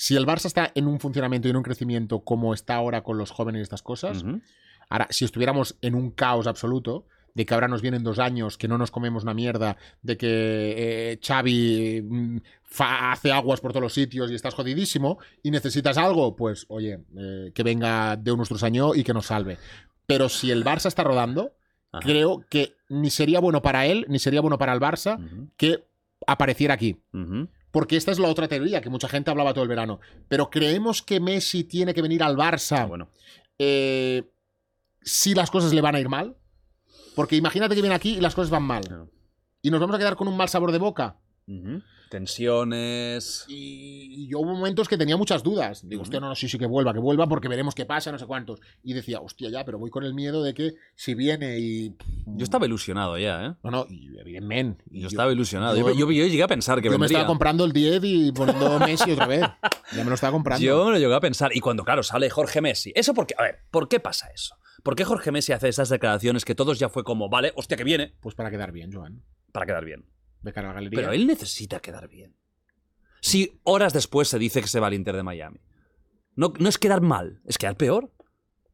Si 0.00 0.14
el 0.14 0.26
Barça 0.26 0.46
está 0.46 0.70
en 0.76 0.86
un 0.86 1.00
funcionamiento 1.00 1.48
y 1.48 1.50
en 1.50 1.56
un 1.56 1.64
crecimiento 1.64 2.20
como 2.20 2.54
está 2.54 2.76
ahora 2.76 3.02
con 3.02 3.18
los 3.18 3.32
jóvenes 3.32 3.58
y 3.58 3.62
estas 3.64 3.82
cosas. 3.82 4.22
Ahora, 4.88 5.08
si 5.10 5.24
estuviéramos 5.24 5.76
en 5.82 5.96
un 5.96 6.12
caos 6.12 6.46
absoluto, 6.46 7.06
de 7.34 7.44
que 7.44 7.52
ahora 7.52 7.66
nos 7.66 7.82
vienen 7.82 8.04
dos 8.04 8.20
años, 8.20 8.56
que 8.56 8.68
no 8.68 8.78
nos 8.78 8.92
comemos 8.92 9.24
una 9.24 9.34
mierda, 9.34 9.76
de 10.02 10.16
que 10.16 10.30
eh, 11.12 11.18
Xavi 11.20 12.02
mm, 12.02 12.36
fa- 12.62 13.10
hace 13.12 13.32
aguas 13.32 13.60
por 13.60 13.72
todos 13.72 13.82
los 13.82 13.92
sitios 13.92 14.30
y 14.30 14.36
estás 14.36 14.54
jodidísimo, 14.54 15.18
y 15.42 15.50
necesitas 15.50 15.98
algo, 15.98 16.36
pues 16.36 16.64
oye, 16.68 17.00
eh, 17.16 17.50
que 17.52 17.62
venga 17.64 18.16
de 18.16 18.36
nuestro 18.36 18.56
año 18.64 18.94
y 18.94 19.02
que 19.02 19.12
nos 19.14 19.26
salve. 19.26 19.58
Pero 20.06 20.28
si 20.28 20.50
el 20.52 20.64
Barça 20.64 20.86
está 20.86 21.02
rodando, 21.02 21.54
Ajá. 21.90 22.04
creo 22.04 22.44
que 22.48 22.76
ni 22.88 23.10
sería 23.10 23.40
bueno 23.40 23.62
para 23.62 23.84
él, 23.86 24.06
ni 24.08 24.20
sería 24.20 24.40
bueno 24.40 24.58
para 24.58 24.72
el 24.72 24.80
Barça 24.80 25.18
que 25.56 25.84
apareciera 26.24 26.74
aquí. 26.74 26.96
Porque 27.70 27.96
esta 27.96 28.10
es 28.12 28.18
la 28.18 28.28
otra 28.28 28.48
teoría 28.48 28.80
que 28.80 28.88
mucha 28.90 29.08
gente 29.08 29.30
hablaba 29.30 29.52
todo 29.52 29.62
el 29.62 29.68
verano. 29.68 30.00
Pero 30.28 30.50
creemos 30.50 31.02
que 31.02 31.20
Messi 31.20 31.64
tiene 31.64 31.92
que 31.94 32.02
venir 32.02 32.22
al 32.22 32.36
Barça 32.36 32.78
Ah, 32.80 32.86
bueno. 32.86 33.10
eh, 33.58 34.24
si 35.02 35.34
las 35.34 35.50
cosas 35.50 35.72
le 35.72 35.80
van 35.80 35.94
a 35.94 36.00
ir 36.00 36.08
mal. 36.08 36.36
Porque 37.14 37.36
imagínate 37.36 37.74
que 37.74 37.80
viene 37.82 37.94
aquí 37.96 38.16
y 38.16 38.20
las 38.20 38.34
cosas 38.34 38.50
van 38.50 38.62
mal. 38.62 38.84
Claro. 38.86 39.10
Y 39.60 39.70
nos 39.70 39.80
vamos 39.80 39.96
a 39.96 39.98
quedar 39.98 40.16
con 40.16 40.28
un 40.28 40.36
mal 40.36 40.48
sabor 40.48 40.70
de 40.72 40.78
boca. 40.78 41.16
Tensiones. 42.10 43.44
Y, 43.48 44.24
y 44.24 44.28
yo 44.28 44.40
hubo 44.40 44.54
momentos 44.54 44.88
que 44.88 44.96
tenía 44.96 45.16
muchas 45.16 45.42
dudas. 45.42 45.86
Digo, 45.88 46.02
hostia, 46.02 46.20
no, 46.20 46.28
no, 46.28 46.34
sí, 46.34 46.48
sí, 46.48 46.58
que 46.58 46.66
vuelva, 46.66 46.92
que 46.92 46.98
vuelva, 46.98 47.28
porque 47.28 47.48
veremos 47.48 47.74
qué 47.74 47.84
pasa, 47.86 48.10
no 48.12 48.18
sé 48.18 48.26
cuántos. 48.26 48.60
Y 48.82 48.94
decía, 48.94 49.20
hostia, 49.20 49.50
ya, 49.50 49.64
pero 49.64 49.78
voy 49.78 49.90
con 49.90 50.04
el 50.04 50.14
miedo 50.14 50.42
de 50.42 50.54
que 50.54 50.74
si 50.94 51.14
viene 51.14 51.58
y. 51.58 51.94
Yo 52.26 52.44
estaba 52.44 52.66
ilusionado 52.66 53.18
ya, 53.18 53.46
¿eh? 53.46 53.54
No, 53.62 53.70
no, 53.70 53.86
y 53.88 54.18
evidentemente. 54.18 54.84
Y 54.90 55.00
Yo, 55.02 55.08
estaba 55.08 55.32
ilusionado. 55.32 55.76
yo- 55.76 55.88
Yo, 55.90 55.94
yo- 55.94 56.10
yo 56.12 56.26
llegué 56.26 56.42
a 56.42 56.48
pensar 56.48 56.80
que 56.80 56.88
yo 56.90 56.98
me 56.98 57.06
estaba 57.06 57.26
comprando 57.26 57.64
el 57.64 57.72
10 57.72 58.00
y 58.04 58.32
poniendo 58.32 58.78
Messi 58.80 59.10
otra 59.12 59.26
vez. 59.26 59.40
Ya 59.92 60.04
me 60.04 60.08
lo 60.10 60.14
estaba 60.14 60.32
comprando. 60.32 60.64
Yo 60.64 60.84
me 60.86 60.92
lo 60.92 60.98
llegué 60.98 61.14
a 61.14 61.20
pensar. 61.20 61.50
Y 61.54 61.60
cuando, 61.60 61.84
claro, 61.84 62.02
sale 62.02 62.30
Jorge 62.30 62.60
Messi. 62.60 62.92
¿Eso 62.94 63.14
por 63.14 63.26
qué? 63.26 63.34
A 63.38 63.42
ver, 63.42 63.58
¿por 63.70 63.88
qué 63.88 64.00
pasa 64.00 64.28
eso? 64.34 64.54
¿Por 64.82 64.94
qué 64.94 65.04
Jorge 65.04 65.32
Messi 65.32 65.52
hace 65.52 65.68
esas 65.68 65.88
declaraciones 65.88 66.44
que 66.44 66.54
todos 66.54 66.78
ya 66.78 66.88
fue 66.88 67.02
como, 67.04 67.28
vale, 67.28 67.52
hostia, 67.56 67.76
que 67.76 67.84
viene? 67.84 68.14
Pues 68.20 68.34
para 68.34 68.50
quedar 68.50 68.70
bien, 68.72 68.92
Joan. 68.92 69.22
Para 69.52 69.66
quedar 69.66 69.84
bien. 69.84 70.04
De 70.42 70.52
cara 70.52 70.68
a 70.68 70.70
la 70.70 70.74
galería. 70.74 71.00
Pero 71.00 71.12
él 71.12 71.26
necesita 71.26 71.80
quedar 71.80 72.08
bien. 72.08 72.34
Si 73.20 73.60
horas 73.64 73.92
después 73.92 74.28
se 74.28 74.38
dice 74.38 74.60
que 74.60 74.68
se 74.68 74.80
va 74.80 74.86
al 74.86 74.94
Inter 74.94 75.16
de 75.16 75.22
Miami. 75.22 75.60
No, 76.36 76.52
no 76.58 76.68
es 76.68 76.78
quedar 76.78 77.00
mal, 77.00 77.40
es 77.46 77.58
quedar 77.58 77.76
peor. 77.76 78.12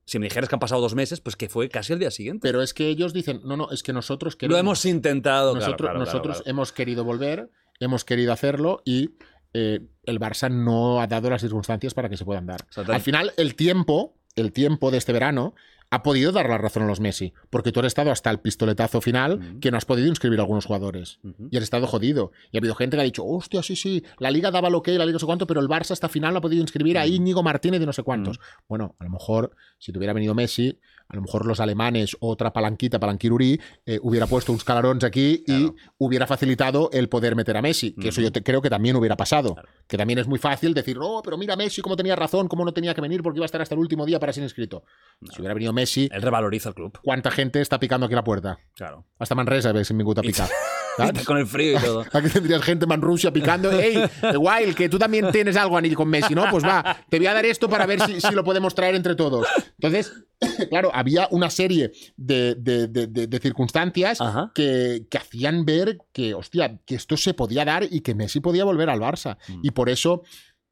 Si 0.04 0.18
me 0.18 0.26
dijeras 0.26 0.50
que 0.50 0.54
han 0.54 0.60
pasado 0.60 0.82
dos 0.82 0.94
meses, 0.94 1.20
pues 1.20 1.34
que 1.34 1.48
fue 1.48 1.70
casi 1.70 1.94
el 1.94 1.98
día 1.98 2.10
siguiente. 2.10 2.46
Pero 2.46 2.60
es 2.60 2.74
que 2.74 2.88
ellos 2.88 3.14
dicen, 3.14 3.40
no, 3.44 3.56
no, 3.56 3.70
es 3.70 3.82
que 3.82 3.94
nosotros 3.94 4.34
Lo 4.34 4.38
queremos. 4.38 4.60
hemos 4.60 4.84
intentado. 4.84 5.52
claro, 5.52 5.60
nosotros 5.60 5.76
claro, 5.78 5.94
claro, 5.94 6.04
nosotros 6.04 6.36
claro. 6.36 6.50
hemos 6.50 6.72
querido 6.72 7.04
volver, 7.04 7.50
hemos 7.80 8.04
querido 8.04 8.34
hacerlo 8.34 8.82
y 8.84 9.12
eh, 9.54 9.80
el 10.02 10.20
Barça 10.20 10.50
no 10.50 11.00
ha 11.00 11.06
dado 11.06 11.30
las 11.30 11.40
circunstancias 11.40 11.94
para 11.94 12.10
que 12.10 12.18
se 12.18 12.24
puedan 12.26 12.44
dar. 12.44 12.66
Al 12.86 13.00
final, 13.00 13.32
el 13.38 13.54
tiempo, 13.54 14.18
el 14.36 14.52
tiempo 14.52 14.90
de 14.90 14.98
este 14.98 15.12
verano 15.14 15.54
ha 15.94 16.02
podido 16.02 16.32
dar 16.32 16.48
la 16.48 16.58
razón 16.58 16.82
a 16.82 16.86
los 16.86 16.98
Messi, 16.98 17.32
porque 17.50 17.70
tú 17.70 17.80
has 17.80 17.86
estado 17.86 18.10
hasta 18.10 18.28
el 18.28 18.40
pistoletazo 18.40 19.00
final 19.00 19.58
que 19.60 19.70
no 19.70 19.76
has 19.76 19.84
podido 19.84 20.08
inscribir 20.08 20.40
a 20.40 20.42
algunos 20.42 20.64
jugadores. 20.64 21.20
Y 21.50 21.56
has 21.56 21.62
estado 21.62 21.86
jodido. 21.86 22.32
Y 22.50 22.56
ha 22.56 22.60
habido 22.60 22.74
gente 22.74 22.96
que 22.96 23.00
ha 23.00 23.04
dicho, 23.04 23.24
hostia, 23.24 23.62
sí, 23.62 23.76
sí, 23.76 24.02
la 24.18 24.30
liga 24.32 24.50
daba 24.50 24.70
lo 24.70 24.82
que, 24.82 24.98
la 24.98 25.06
liga 25.06 25.14
no 25.14 25.18
sé 25.20 25.26
cuánto, 25.26 25.46
pero 25.46 25.60
el 25.60 25.68
Barça 25.68 25.92
hasta 25.92 26.08
final 26.08 26.32
no 26.32 26.38
ha 26.38 26.42
podido 26.42 26.62
inscribir 26.62 26.98
a. 26.98 27.06
Íñigo 27.06 27.42
Martínez 27.44 27.80
y 27.80 27.86
no 27.86 27.92
sé 27.92 28.02
cuántos. 28.02 28.40
Bueno, 28.68 28.96
a 28.98 29.04
lo 29.04 29.10
mejor, 29.10 29.54
si 29.78 29.92
te 29.92 29.98
hubiera 29.98 30.12
venido 30.12 30.34
Messi, 30.34 30.80
a 31.14 31.16
lo 31.16 31.22
mejor 31.22 31.46
los 31.46 31.60
alemanes, 31.60 32.16
otra 32.20 32.52
palanquita, 32.52 32.98
palanquirurí, 32.98 33.60
eh, 33.86 33.98
hubiera 34.02 34.26
puesto 34.26 34.52
uns 34.52 34.64
calarons 34.64 35.04
aquí 35.04 35.44
y 35.46 35.70
hubiera 35.98 36.26
facilitado 36.26 36.90
el 36.92 37.08
poder 37.08 37.36
meter 37.36 37.56
a 37.56 37.62
Messi. 37.62 37.92
Que 37.94 38.08
eso 38.08 38.20
yo 38.20 38.32
te- 38.32 38.42
creo 38.42 38.60
que 38.60 38.68
también 38.68 38.96
hubiera 38.96 39.16
pasado. 39.16 39.54
Claro. 39.54 39.68
Que 39.86 39.96
también 39.96 40.18
es 40.18 40.26
muy 40.26 40.38
fácil 40.38 40.74
decir, 40.74 40.98
no, 40.98 41.20
pero 41.24 41.38
mira 41.38 41.54
Messi 41.56 41.80
cómo 41.82 41.96
tenía 41.96 42.16
razón, 42.16 42.48
cómo 42.48 42.64
no 42.64 42.72
tenía 42.74 42.94
que 42.94 43.00
venir 43.00 43.22
porque 43.22 43.38
iba 43.38 43.44
a 43.44 43.46
estar 43.46 43.62
hasta 43.62 43.74
el 43.74 43.80
último 43.80 44.04
día 44.04 44.18
para 44.18 44.32
ser 44.32 44.42
inscrito. 44.42 44.84
Si 45.32 45.40
hubiera 45.40 45.54
venido 45.54 45.72
Messi, 45.72 46.08
Él 46.12 46.22
revaloriza 46.22 46.68
el 46.70 46.74
club. 46.74 46.98
¿cuánta 47.02 47.30
gente 47.30 47.60
está 47.60 47.78
picando 47.78 48.06
aquí 48.06 48.14
la 48.14 48.24
puerta? 48.24 48.58
Claro. 48.74 49.06
Hasta 49.18 49.34
Manresa 49.34 49.72
ves 49.72 49.90
en 49.90 50.00
a 50.00 50.20
picar. 50.22 50.48
Con 51.26 51.38
el 51.38 51.46
frío 51.46 51.78
y 51.78 51.82
todo. 51.82 52.00
Aquí 52.12 52.28
tendrías 52.28 52.62
gente 52.62 52.84
en 52.84 52.88
Manrusia 52.88 53.32
picando. 53.32 53.70
¡Ey, 53.72 53.96
Wild, 54.36 54.74
que 54.74 54.88
tú 54.88 54.98
también 54.98 55.30
tienes 55.32 55.56
algo 55.56 55.76
anillo 55.76 55.96
con 55.96 56.08
Messi, 56.08 56.34
¿no? 56.34 56.44
Pues 56.50 56.64
va, 56.64 56.98
te 57.08 57.18
voy 57.18 57.26
a 57.26 57.34
dar 57.34 57.44
esto 57.46 57.68
para 57.68 57.86
ver 57.86 58.00
si, 58.00 58.20
si 58.20 58.34
lo 58.34 58.44
podemos 58.44 58.74
traer 58.74 58.94
entre 58.94 59.14
todos. 59.14 59.46
Entonces, 59.78 60.12
claro, 60.70 60.90
había 60.94 61.28
una 61.30 61.50
serie 61.50 61.92
de, 62.16 62.54
de- 62.54 62.86
de- 62.88 63.40
circunstancias 63.40 64.18
que, 64.54 65.06
que 65.10 65.18
hacían 65.18 65.64
ver 65.64 65.98
que, 66.12 66.34
hostia, 66.34 66.78
que 66.86 66.94
esto 66.94 67.16
se 67.16 67.34
podía 67.34 67.64
dar 67.64 67.84
y 67.90 68.00
que 68.00 68.14
Messi 68.14 68.40
podía 68.40 68.64
volver 68.64 68.88
al 68.90 69.00
Barça. 69.00 69.36
Mm. 69.48 69.60
Y 69.62 69.70
por 69.72 69.88
eso 69.88 70.22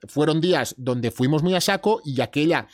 fueron 0.08 0.40
días 0.40 0.74
donde 0.78 1.10
fuimos 1.10 1.42
muy 1.42 1.54
a 1.54 1.60
saco 1.60 2.00
y 2.04 2.20
aquella 2.20 2.66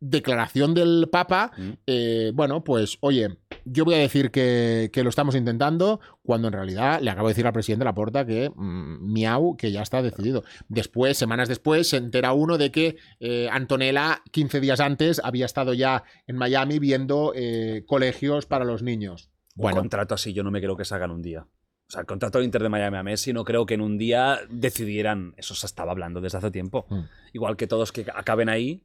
declaración 0.00 0.74
del 0.74 1.08
Papa, 1.10 1.52
Mm. 1.56 1.70
eh, 1.86 2.30
bueno, 2.34 2.62
pues 2.64 2.98
oye, 3.00 3.38
yo 3.64 3.84
voy 3.84 3.94
a 3.94 3.98
decir 3.98 4.30
que, 4.30 4.90
que 4.92 5.02
lo 5.02 5.08
estamos 5.08 5.34
intentando, 5.34 6.00
cuando 6.22 6.48
en 6.48 6.52
realidad 6.54 7.00
le 7.00 7.10
acabo 7.10 7.28
de 7.28 7.32
decir 7.32 7.46
al 7.46 7.52
presidente 7.52 7.84
Laporta 7.84 8.26
que 8.26 8.50
mm, 8.54 9.12
miau, 9.12 9.56
que 9.56 9.72
ya 9.72 9.82
está 9.82 10.02
decidido. 10.02 10.44
Después, 10.68 11.16
semanas 11.16 11.48
después, 11.48 11.88
se 11.88 11.96
entera 11.96 12.32
uno 12.32 12.58
de 12.58 12.70
que 12.70 12.96
eh, 13.20 13.48
Antonella, 13.50 14.22
15 14.32 14.60
días 14.60 14.80
antes, 14.80 15.20
había 15.24 15.46
estado 15.46 15.72
ya 15.74 16.04
en 16.26 16.36
Miami 16.36 16.78
viendo 16.78 17.32
eh, 17.34 17.84
colegios 17.86 18.46
para 18.46 18.64
los 18.64 18.82
niños. 18.82 19.30
Un 19.56 19.62
Bueno, 19.62 19.78
contrato 19.78 20.14
así 20.14 20.32
yo 20.34 20.42
no 20.42 20.50
me 20.50 20.60
creo 20.60 20.76
que 20.76 20.84
se 20.84 20.94
haga 20.94 21.06
en 21.06 21.12
un 21.12 21.22
día. 21.22 21.46
O 21.88 21.90
sea, 21.90 22.00
el 22.00 22.06
contrato 22.06 22.38
del 22.38 22.44
Inter 22.46 22.62
de 22.64 22.68
Miami 22.68 22.96
a 22.96 23.02
Messi 23.04 23.32
no 23.32 23.44
creo 23.44 23.64
que 23.64 23.74
en 23.74 23.80
un 23.80 23.96
día 23.96 24.40
decidieran. 24.50 25.34
Eso 25.36 25.54
se 25.54 25.66
estaba 25.66 25.92
hablando 25.92 26.20
desde 26.20 26.38
hace 26.38 26.50
tiempo. 26.50 26.84
Mm. 26.90 27.00
Igual 27.32 27.56
que 27.56 27.66
todos 27.68 27.92
que 27.92 28.04
acaben 28.12 28.48
ahí. 28.48 28.82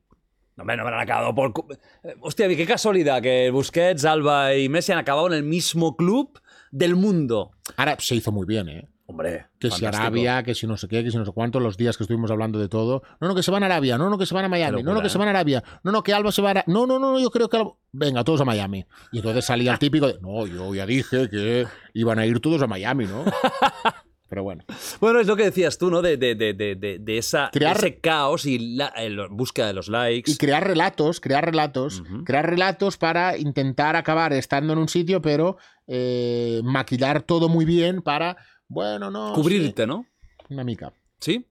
No, 0.57 0.63
hombre, 0.63 0.75
no 0.77 0.83
habrán 0.83 0.99
acabado 1.01 1.33
por... 1.33 1.53
cu- 1.53 1.67
Eh, 2.03 2.15
Hostia, 2.21 2.47
qué 2.49 2.65
casualidad 2.65 3.21
que 3.21 3.49
Busquets, 3.51 4.05
Alba 4.05 4.55
y 4.55 4.67
Messi 4.69 4.91
han 4.91 4.97
acabado 4.99 5.27
en 5.27 5.33
el 5.33 5.43
mismo 5.43 5.95
club 5.95 6.39
del 6.71 6.95
mundo. 6.95 7.51
ahora 7.77 7.95
se 7.99 8.15
hizo 8.15 8.31
muy 8.31 8.45
bien, 8.45 8.69
¿eh? 8.69 8.87
Hombre, 9.07 9.47
Que 9.59 9.67
si 9.69 9.81
fantástico. 9.81 9.97
Arabia, 10.03 10.41
que 10.43 10.55
si 10.55 10.65
no 10.67 10.77
sé 10.77 10.87
qué, 10.87 11.03
que 11.03 11.11
si 11.11 11.17
no 11.17 11.25
sé 11.25 11.31
cuánto, 11.33 11.59
los 11.59 11.75
días 11.75 11.97
que 11.97 12.03
estuvimos 12.05 12.31
hablando 12.31 12.59
de 12.59 12.69
todo. 12.69 13.03
No, 13.19 13.27
no, 13.27 13.35
que 13.35 13.43
se 13.43 13.51
van 13.51 13.61
a 13.63 13.65
Arabia, 13.65 13.97
no, 13.97 14.09
no, 14.09 14.17
que 14.17 14.25
se 14.25 14.33
van 14.33 14.45
a 14.45 14.47
Miami, 14.49 14.77
no, 14.77 14.83
no, 14.83 14.83
locura, 14.91 15.03
que 15.03 15.09
se 15.09 15.17
¿eh? 15.17 15.19
van 15.19 15.27
a 15.27 15.31
Arabia, 15.31 15.61
no, 15.83 15.91
no, 15.91 16.01
que 16.01 16.13
Alba 16.13 16.31
se 16.31 16.41
va 16.41 16.49
a... 16.49 16.51
Ara- 16.53 16.63
No, 16.67 16.87
no, 16.87 16.97
no, 16.97 17.19
yo 17.19 17.29
creo 17.29 17.49
que... 17.49 17.57
Alba- 17.57 17.75
Venga, 17.91 18.23
todos 18.23 18.39
a 18.39 18.45
Miami. 18.45 18.85
Y 19.11 19.17
entonces 19.17 19.43
salía 19.43 19.73
el 19.73 19.79
típico 19.79 20.07
de, 20.07 20.17
no, 20.21 20.47
yo 20.47 20.73
ya 20.73 20.85
dije 20.85 21.29
que 21.29 21.67
iban 21.93 22.19
a 22.19 22.25
ir 22.25 22.39
todos 22.39 22.61
a 22.61 22.67
Miami, 22.67 23.05
¿no? 23.05 23.25
Pero 24.31 24.43
bueno. 24.43 24.63
Bueno, 25.01 25.19
es 25.19 25.27
lo 25.27 25.35
que 25.35 25.43
decías 25.43 25.77
tú, 25.77 25.91
¿no? 25.91 26.01
De, 26.01 26.15
de, 26.15 26.35
de, 26.35 26.53
de, 26.53 26.75
de- 26.99 27.17
esa, 27.17 27.49
Crear- 27.51 27.75
ese 27.75 27.99
caos 27.99 28.45
y 28.45 28.75
la 28.77 28.87
el- 28.95 29.27
búsqueda 29.29 29.67
de 29.67 29.73
los 29.73 29.89
likes. 29.89 30.31
Y 30.31 30.37
crear 30.37 30.65
relatos, 30.65 31.19
crear 31.19 31.43
relatos, 31.43 32.01
crear 32.23 32.49
relatos 32.49 32.95
para 32.95 33.37
intentar 33.37 33.97
acabar 33.97 34.31
estando 34.31 34.71
en 34.71 34.79
un 34.79 34.87
sitio, 34.87 35.21
pero 35.21 35.57
eh, 35.85 36.61
maquillar 36.63 37.23
todo 37.23 37.49
muy 37.49 37.65
bien 37.65 38.01
para, 38.01 38.37
bueno, 38.69 39.11
no... 39.11 39.33
Cubrirte, 39.33 39.85
¿no? 39.85 40.05
una 40.49 40.63
mica. 40.63 40.93
¿Sí? 41.19 41.45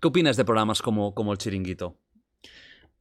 ¿Qué 0.00 0.08
opinas 0.08 0.36
de 0.36 0.44
programas 0.44 0.82
como, 0.82 1.14
como 1.14 1.30
El 1.30 1.38
Chiringuito? 1.38 1.96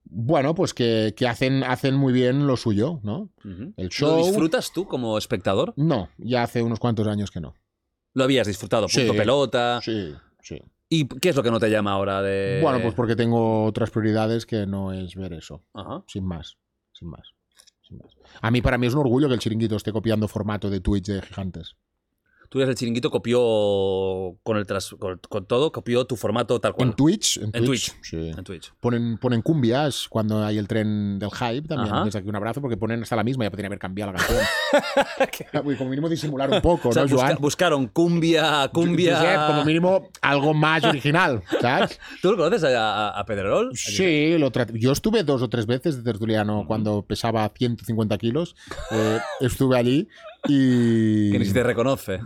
Bueno, 0.06 0.54
pues 0.54 0.76
que, 0.76 1.16
que 1.18 1.28
hacen, 1.28 1.64
hacen 1.64 1.96
muy 1.96 2.14
bien 2.14 2.46
lo 2.46 2.56
suyo, 2.56 3.00
¿no? 3.02 3.32
El 3.44 3.74
¿Lo 3.86 3.90
show... 3.90 4.18
disfrutas 4.28 4.72
tú 4.74 4.86
como 4.86 5.18
espectador? 5.18 5.74
No, 5.76 6.10
ya 6.20 6.44
hace 6.44 6.62
unos 6.62 6.78
cuantos 6.80 7.08
años 7.08 7.32
que 7.32 7.40
no. 7.42 7.56
¿Lo 8.14 8.24
habías 8.24 8.48
disfrutado? 8.48 8.88
Sí. 8.88 9.02
Punto 9.02 9.18
pelota. 9.18 9.80
Sí, 9.82 10.14
sí. 10.42 10.62
¿Y 10.90 11.08
qué 11.08 11.30
es 11.30 11.36
lo 11.36 11.42
que 11.42 11.50
no 11.50 11.60
te 11.60 11.70
llama 11.70 11.92
ahora 11.92 12.22
de...? 12.22 12.60
Bueno, 12.62 12.80
pues 12.82 12.94
porque 12.94 13.16
tengo 13.16 13.66
otras 13.66 13.90
prioridades 13.90 14.46
que 14.46 14.68
no 14.68 14.94
es 14.94 15.16
ver 15.16 15.34
eso. 15.34 15.64
Ajá. 15.74 16.04
Sin 16.08 16.24
más. 16.26 16.58
Sin 16.92 17.10
más. 17.10 17.28
Sin 17.82 17.98
más. 17.98 18.14
A 18.42 18.52
mí, 18.52 18.62
para 18.62 18.78
mí 18.78 18.86
es 18.86 18.94
un 18.94 19.00
orgullo 19.00 19.28
que 19.28 19.34
el 19.34 19.40
chiringuito 19.40 19.76
esté 19.76 19.92
copiando 19.92 20.28
formato 20.28 20.70
de 20.70 20.82
Twitch 20.82 21.08
de 21.08 21.22
gigantes. 21.24 21.76
Tú 22.54 22.60
eres 22.60 22.70
el 22.70 22.76
chiringuito, 22.76 23.10
copió 23.10 23.40
con, 24.44 24.58
el 24.58 24.68
tras- 24.68 24.96
con, 25.00 25.20
con 25.28 25.46
todo, 25.48 25.72
copió 25.72 26.06
tu 26.06 26.16
formato 26.16 26.62
tal 26.62 26.74
cual. 26.74 26.90
En 26.90 26.94
Twitch, 26.94 27.38
en 27.38 27.46
En 27.46 27.52
Twitch, 27.66 27.66
Twitch. 27.94 27.96
sí. 28.04 28.30
En 28.38 28.44
Twitch. 28.44 28.72
Ponen, 28.80 29.18
ponen 29.18 29.42
cumbias 29.42 30.06
cuando 30.08 30.46
hay 30.46 30.60
el 30.60 30.68
tren 30.68 31.18
del 31.18 31.32
hype 31.32 31.68
también. 31.68 32.04
Desde 32.06 32.20
aquí 32.20 32.30
un 32.30 32.36
abrazo 32.36 32.62
porque 32.62 32.78
ponen 32.78 33.02
hasta 33.02 33.16
la 33.16 33.24
misma, 33.24 33.44
ya 33.46 33.50
podrían 33.50 33.70
haber 33.72 33.80
cambiado 33.80 34.12
la 34.12 34.20
canción. 34.20 34.44
Uy, 35.66 35.76
como 35.78 35.90
mínimo 35.90 36.08
disimular 36.08 36.48
un 36.52 36.62
poco, 36.62 36.90
O 36.90 36.94
sea, 36.94 37.06
¿no, 37.06 37.10
busca- 37.10 37.26
Joan? 37.30 37.38
buscaron 37.42 37.88
cumbia, 37.88 38.70
cumbia... 38.72 39.18
Josep, 39.18 39.48
como 39.48 39.66
mínimo 39.66 40.10
algo 40.22 40.54
más 40.54 40.84
original, 40.84 41.42
¿sabes? 41.60 42.00
¿Tú 42.22 42.32
lo 42.34 42.38
conoces 42.38 42.64
a, 42.66 43.08
a- 43.08 43.20
a 43.20 43.26
Pedrerol? 43.26 43.72
Sí, 43.76 44.38
lo 44.38 44.52
yo 44.76 44.92
estuve 44.92 45.24
dos 45.24 45.42
o 45.42 45.50
tres 45.50 45.66
veces 45.66 45.98
de 45.98 46.04
tertuliano 46.04 46.66
cuando 46.68 47.02
pesaba 47.02 47.52
150 47.58 48.16
kilos. 48.20 48.56
Eh, 48.92 49.18
estuve 49.42 49.76
allí 49.76 50.08
y. 50.48 51.32
Que 51.32 51.40
ni 51.40 51.46
si 51.46 51.54
te 51.54 51.64
reconoce. 51.64 52.20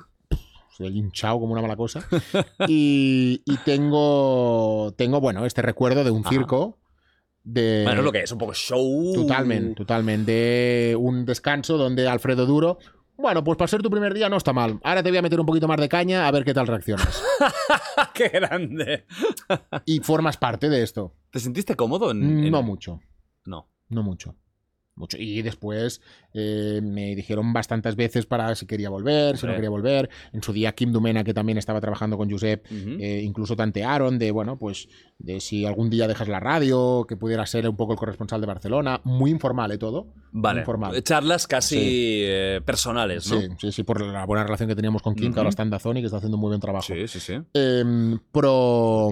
Estoy 0.80 0.96
hinchado 1.00 1.40
como 1.40 1.54
una 1.54 1.62
mala 1.64 1.76
cosa. 1.76 2.08
Y, 2.68 3.42
y 3.46 3.58
tengo, 3.66 4.94
tengo, 4.96 5.20
bueno, 5.20 5.46
este 5.46 5.62
recuerdo 5.64 6.04
de 6.04 6.12
un 6.12 6.22
Ajá. 6.22 6.30
circo. 6.30 6.78
De, 7.44 7.82
Bueno, 7.86 8.02
es 8.02 8.06
lo 8.06 8.12
que 8.12 8.22
es, 8.22 8.32
un 8.32 8.38
poco 8.38 8.54
show. 8.54 9.14
Totalmente, 9.16 9.74
totalmente. 9.74 10.32
De 10.32 10.96
un 10.96 11.26
descanso 11.26 11.78
donde 11.78 12.08
Alfredo 12.08 12.46
Duro. 12.46 12.78
Bueno, 13.18 13.44
pues 13.44 13.58
para 13.58 13.68
ser 13.68 13.82
tu 13.82 13.90
primer 13.90 14.14
día 14.14 14.30
no 14.30 14.38
está 14.38 14.54
mal. 14.54 14.80
Ahora 14.84 15.02
te 15.02 15.10
voy 15.10 15.18
a 15.18 15.22
meter 15.24 15.40
un 15.40 15.46
poquito 15.48 15.68
más 15.68 15.80
de 15.80 15.90
caña 15.90 16.28
a 16.28 16.32
ver 16.32 16.44
qué 16.46 16.54
tal 16.54 16.68
reaccionas. 16.68 17.24
¡Qué 18.14 18.28
grande! 18.30 19.06
Y 19.86 20.00
formas 20.02 20.38
parte 20.38 20.70
de 20.70 20.84
esto. 20.84 21.16
¿Te 21.32 21.40
sentiste 21.40 21.76
cómodo? 21.76 22.12
En, 22.12 22.22
en- 22.46 22.52
No 22.52 22.62
mucho. 22.62 23.00
No. 23.46 23.68
No 23.90 24.04
mucho. 24.04 24.36
Mucho. 24.98 25.16
Y 25.18 25.42
después 25.44 26.02
eh, 26.34 26.82
me 26.84 27.16
dijeron 27.16 27.54
bastantes 27.54 27.96
veces 27.96 28.26
para 28.26 28.54
si 28.56 28.66
quería 28.66 28.90
volver, 28.90 29.38
si 29.38 29.46
no 29.46 29.54
quería 29.54 29.70
volver. 29.70 30.10
En 30.34 30.42
su 30.44 30.52
día 30.52 30.74
Kim 30.74 30.92
Dumena, 30.92 31.24
que 31.24 31.34
también 31.34 31.58
estaba 31.58 31.80
trabajando 31.80 32.18
con 32.18 32.30
Josep, 32.30 32.66
eh, 32.72 33.22
incluso 33.24 33.56
tantearon 33.56 34.18
de, 34.20 34.32
bueno, 34.32 34.58
pues 34.58 34.90
de 35.20 35.40
si 35.40 35.66
algún 35.66 35.90
día 35.90 36.08
dejas 36.08 36.28
la 36.28 36.40
radio, 36.40 37.06
que 37.08 37.16
pudiera 37.16 37.46
ser 37.46 37.70
un 37.70 37.76
poco 37.78 37.94
el 37.94 38.00
corresponsal 38.00 38.42
de 38.42 38.48
Barcelona. 38.48 39.00
Muy 39.04 39.32
informal, 39.32 39.72
¿eh? 39.72 39.78
Todo. 39.78 40.08
Vale. 40.32 40.60
informal. 40.62 41.02
Charlas 41.04 41.48
casi 41.48 41.76
Sí. 41.78 41.86
eh, 42.26 42.62
personales, 42.66 43.32
¿no? 43.32 43.40
Sí, 43.40 43.48
sí, 43.60 43.72
sí, 43.72 43.84
por 43.84 44.02
la 44.02 44.26
buena 44.26 44.44
relación 44.44 44.68
que 44.68 44.76
teníamos 44.76 45.02
con 45.02 45.16
Kim, 45.16 45.26
Ujú. 45.28 45.34
que 45.36 45.40
ahora 45.40 45.50
está 45.50 45.64
en 45.64 45.70
Dazón 45.70 45.98
y 45.98 46.02
que 46.02 46.06
está 46.08 46.18
haciendo 46.18 46.38
un 46.38 46.42
muy 46.42 46.50
buen 46.50 46.60
trabajo. 46.62 46.86
sí, 46.88 47.08
sí. 47.08 47.20
sí. 47.20 47.34
Em, 47.54 48.20
pero, 48.32 49.10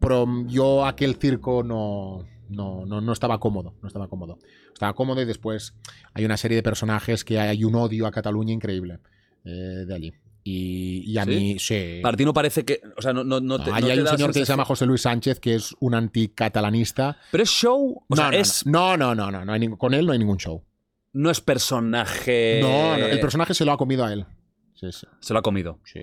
pero 0.00 0.26
yo 0.46 0.84
aquel 0.86 1.16
circo 1.16 1.62
no, 1.62 2.24
no, 2.48 2.84
no, 2.86 3.00
no 3.00 3.12
estaba 3.12 3.38
cómodo, 3.40 3.74
no 3.82 3.88
estaba 3.88 4.08
cómodo. 4.08 4.38
Estaba 4.72 4.94
cómodo 4.94 5.20
y 5.22 5.24
después 5.24 5.74
hay 6.12 6.24
una 6.24 6.36
serie 6.36 6.56
de 6.56 6.62
personajes 6.62 7.24
que 7.24 7.38
hay 7.38 7.64
un 7.64 7.74
odio 7.74 8.06
a 8.06 8.10
Cataluña 8.10 8.52
increíble 8.52 8.98
eh, 9.44 9.50
de 9.86 9.94
allí. 9.94 10.12
Y, 10.46 11.10
y 11.10 11.16
a 11.16 11.24
¿Sí? 11.24 11.30
mí, 11.30 11.58
sí. 11.58 12.00
Para 12.02 12.16
ti 12.18 12.24
no 12.26 12.34
parece 12.34 12.64
que. 12.66 12.80
O 12.98 13.00
sea, 13.02 13.14
no, 13.14 13.24
no, 13.24 13.40
no 13.40 13.58
te. 13.58 13.70
No, 13.70 13.80
no 13.80 13.86
hay 13.86 13.94
te 13.96 14.02
un 14.02 14.08
señor 14.08 14.32
que 14.32 14.40
se 14.40 14.44
llama 14.44 14.66
José 14.66 14.84
Luis 14.84 15.00
Sánchez, 15.00 15.40
que 15.40 15.54
es 15.54 15.74
un 15.80 15.94
anticatalanista. 15.94 17.16
Pero 17.30 17.42
es 17.44 17.48
show. 17.48 18.04
O 18.06 18.06
no, 18.10 18.16
sea, 18.16 18.28
es, 18.38 18.66
no, 18.66 18.96
no, 18.98 19.14
no, 19.14 19.30
no, 19.30 19.42
no 19.44 19.52
hay 19.54 19.68
con 19.78 19.94
él 19.94 20.04
no 20.04 20.12
hay 20.12 20.18
ningún 20.18 20.36
show. 20.36 20.62
no 21.14 21.30
es 21.30 21.40
personaje. 21.40 22.58
No, 22.60 22.98
no, 22.98 23.06
el 23.06 23.20
personaje 23.20 23.54
se 23.54 23.64
lo 23.64 23.72
ha 23.72 23.78
comido 23.78 24.04
a 24.04 24.12
él. 24.12 24.26
Sí, 24.74 24.88
Se 25.20 25.32
lo 25.32 25.38
ha 25.38 25.42
comido. 25.42 25.80
sí. 25.84 26.00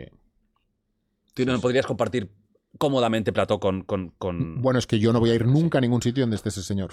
Tú 1.33 1.45
no 1.45 1.61
podrías 1.61 1.85
compartir 1.85 2.29
cómodamente 2.77 3.33
plató 3.33 3.59
con. 3.59 3.83
con, 3.83 4.09
con- 4.17 4.61
Bueno, 4.61 4.79
es 4.79 4.87
que 4.87 4.99
yo 4.99 5.13
no 5.13 5.19
voy 5.19 5.29
a 5.31 5.35
ir 5.35 5.45
nunca 5.45 5.77
a 5.77 5.81
ningún 5.81 6.01
sitio 6.01 6.23
donde 6.23 6.35
esté 6.35 6.49
ese 6.49 6.63
señor. 6.63 6.91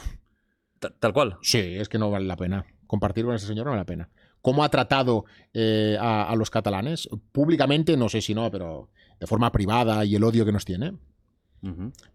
ta- 0.78 0.92
tal 0.98 1.12
cual. 1.12 1.38
Sí, 1.42 1.58
es 1.58 1.88
que 1.88 1.98
no 1.98 2.10
vale 2.10 2.26
la 2.26 2.36
pena. 2.36 2.64
Compartir 2.86 3.24
con 3.24 3.34
ese 3.34 3.46
señor 3.46 3.66
no 3.66 3.70
vale 3.72 3.80
la 3.82 3.86
pena. 3.86 4.08
¿Cómo 4.40 4.62
ha 4.64 4.68
tratado 4.68 5.24
eh, 5.52 5.96
a, 6.00 6.30
a 6.30 6.36
los 6.36 6.48
catalanes? 6.50 7.08
Públicamente, 7.32 7.96
no 7.96 8.08
sé 8.08 8.20
si 8.20 8.34
no, 8.34 8.50
pero 8.50 8.88
de 9.18 9.26
forma 9.26 9.50
privada 9.50 10.04
y 10.04 10.14
el 10.14 10.22
odio 10.24 10.44
que 10.44 10.52
nos 10.52 10.64
tiene. 10.64 10.94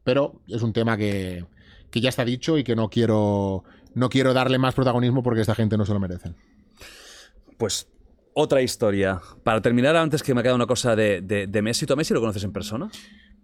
Pero 0.06 0.42
es 0.48 0.62
un 0.62 0.72
tema 0.72 0.96
que, 0.96 1.46
que 1.92 2.00
ya 2.00 2.08
está 2.10 2.24
dicho 2.24 2.58
y 2.58 2.64
que 2.64 2.76
no 2.78 2.90
quiero 2.90 3.66
no 3.94 4.08
quiero 4.10 4.34
darle 4.34 4.58
más 4.58 4.74
protagonismo 4.74 5.22
porque 5.22 5.42
esta 5.42 5.54
gente 5.54 5.78
no 5.78 5.86
se 5.86 5.94
lo 5.94 6.00
merecen. 6.00 6.36
Pues 7.58 7.88
otra 8.34 8.62
historia. 8.62 9.22
Para 9.44 9.62
terminar, 9.62 9.96
antes 9.98 10.24
que 10.24 10.34
me 10.34 10.42
queda 10.42 10.56
una 10.56 10.66
cosa 10.66 10.96
de, 10.96 11.22
de, 11.22 11.46
de 11.48 11.62
Messi, 11.62 11.86
¿tú 11.86 11.94
a 11.94 11.96
Messi 11.98 12.14
lo 12.14 12.20
conoces 12.22 12.44
en 12.44 12.52
persona? 12.54 12.90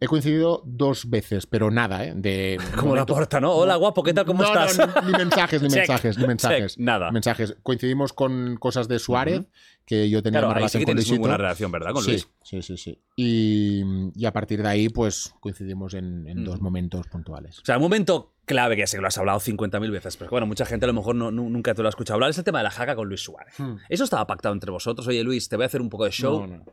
He 0.02 0.08
coincidido 0.08 0.62
dos 0.66 1.10
veces, 1.10 1.46
pero 1.46 1.70
nada, 1.72 2.06
¿eh? 2.06 2.14
De 2.16 2.58
Como 2.80 2.96
la 2.96 3.06
porta, 3.06 3.42
¿no? 3.42 3.52
Hola, 3.54 3.76
guapo, 3.76 4.02
¿qué 4.02 4.14
tal? 4.14 4.26
¿Cómo 4.26 4.44
No, 4.44 4.48
estás? 4.66 4.78
no, 4.96 5.02
ni 5.02 5.12
mensajes, 5.18 5.62
ni 5.62 5.68
Check, 5.68 5.78
mensajes, 5.80 6.18
ni 6.18 6.28
mensajes. 6.28 6.76
check, 6.76 6.82
nada. 6.86 7.12
Mensajes. 7.12 7.58
Coincidimos 7.64 8.14
con 8.14 8.56
cosas 8.58 8.88
de 8.88 8.98
Suárez, 9.00 9.42
que 9.86 10.10
yo 10.10 10.24
tenía 10.24 10.40
Claro, 10.40 10.54
sí 10.54 10.56
relación 10.56 10.80
que 10.86 10.86
con 10.94 11.06
muy 11.06 11.18
buena 11.18 11.38
relación, 11.38 11.72
¿verdad? 11.72 11.92
Con 11.92 12.04
sí, 12.04 12.12
Luis. 12.12 12.30
sí, 12.44 12.62
sí, 12.62 12.78
sí. 12.78 13.02
Y, 13.18 13.84
y 14.16 14.26
a 14.26 14.32
partir 14.32 14.62
de 14.64 14.70
ahí, 14.70 14.88
pues 14.90 15.34
coincidimos 15.42 15.94
en, 15.96 16.28
en 16.28 16.46
dos 16.46 16.62
momentos 16.62 17.08
puntuales. 17.08 17.60
O 17.60 17.66
sea, 17.66 17.76
un 17.76 17.84
momento 17.84 18.36
clave 18.46 18.76
que 18.76 18.84
ya 18.84 18.88
sé 18.88 18.98
que 18.98 19.02
lo 19.02 19.08
has 19.08 19.18
hablado 19.18 19.40
50.000 19.40 19.92
veces, 19.92 20.16
pero 20.16 20.32
bueno, 20.32 20.48
mucha 20.48 20.66
gente 20.66 20.86
a 20.86 20.88
lo 20.88 20.94
mejor 20.94 21.16
no, 21.16 21.30
nu- 21.30 21.50
nunca 21.50 21.74
te 21.76 21.82
lo 21.82 21.88
ha 21.88 21.92
escuchado 21.92 22.16
hablar, 22.16 22.30
es 22.30 22.38
el 22.38 22.44
tema 22.46 22.60
de 22.60 22.64
la 22.64 22.72
jaca 22.72 22.96
con 22.96 23.08
Luis 23.10 23.22
Suárez. 23.22 23.54
Hmm. 23.60 23.76
Eso 23.90 24.06
estaba 24.06 24.26
pactado 24.26 24.54
entre 24.54 24.72
vosotros. 24.72 25.06
Oye, 25.08 25.24
Luis, 25.24 25.50
te 25.50 25.56
voy 25.58 25.64
a 25.64 25.66
hacer 25.66 25.82
un 25.82 25.90
poco 25.90 26.06
de 26.06 26.12
show. 26.12 26.40
No, 26.48 26.48
no. 26.58 26.64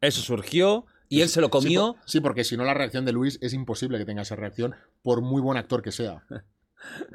Eso 0.00 0.20
surgió 0.22 0.86
y 1.16 1.20
él 1.22 1.28
se 1.28 1.40
lo 1.40 1.50
comió. 1.50 1.96
Sí, 2.06 2.20
porque 2.20 2.44
si 2.44 2.56
no 2.56 2.64
la 2.64 2.74
reacción 2.74 3.04
de 3.04 3.12
Luis 3.12 3.38
es 3.42 3.52
imposible 3.52 3.98
que 3.98 4.04
tenga 4.04 4.22
esa 4.22 4.36
reacción 4.36 4.74
por 5.02 5.20
muy 5.20 5.40
buen 5.42 5.58
actor 5.58 5.82
que 5.82 5.92
sea. 5.92 6.24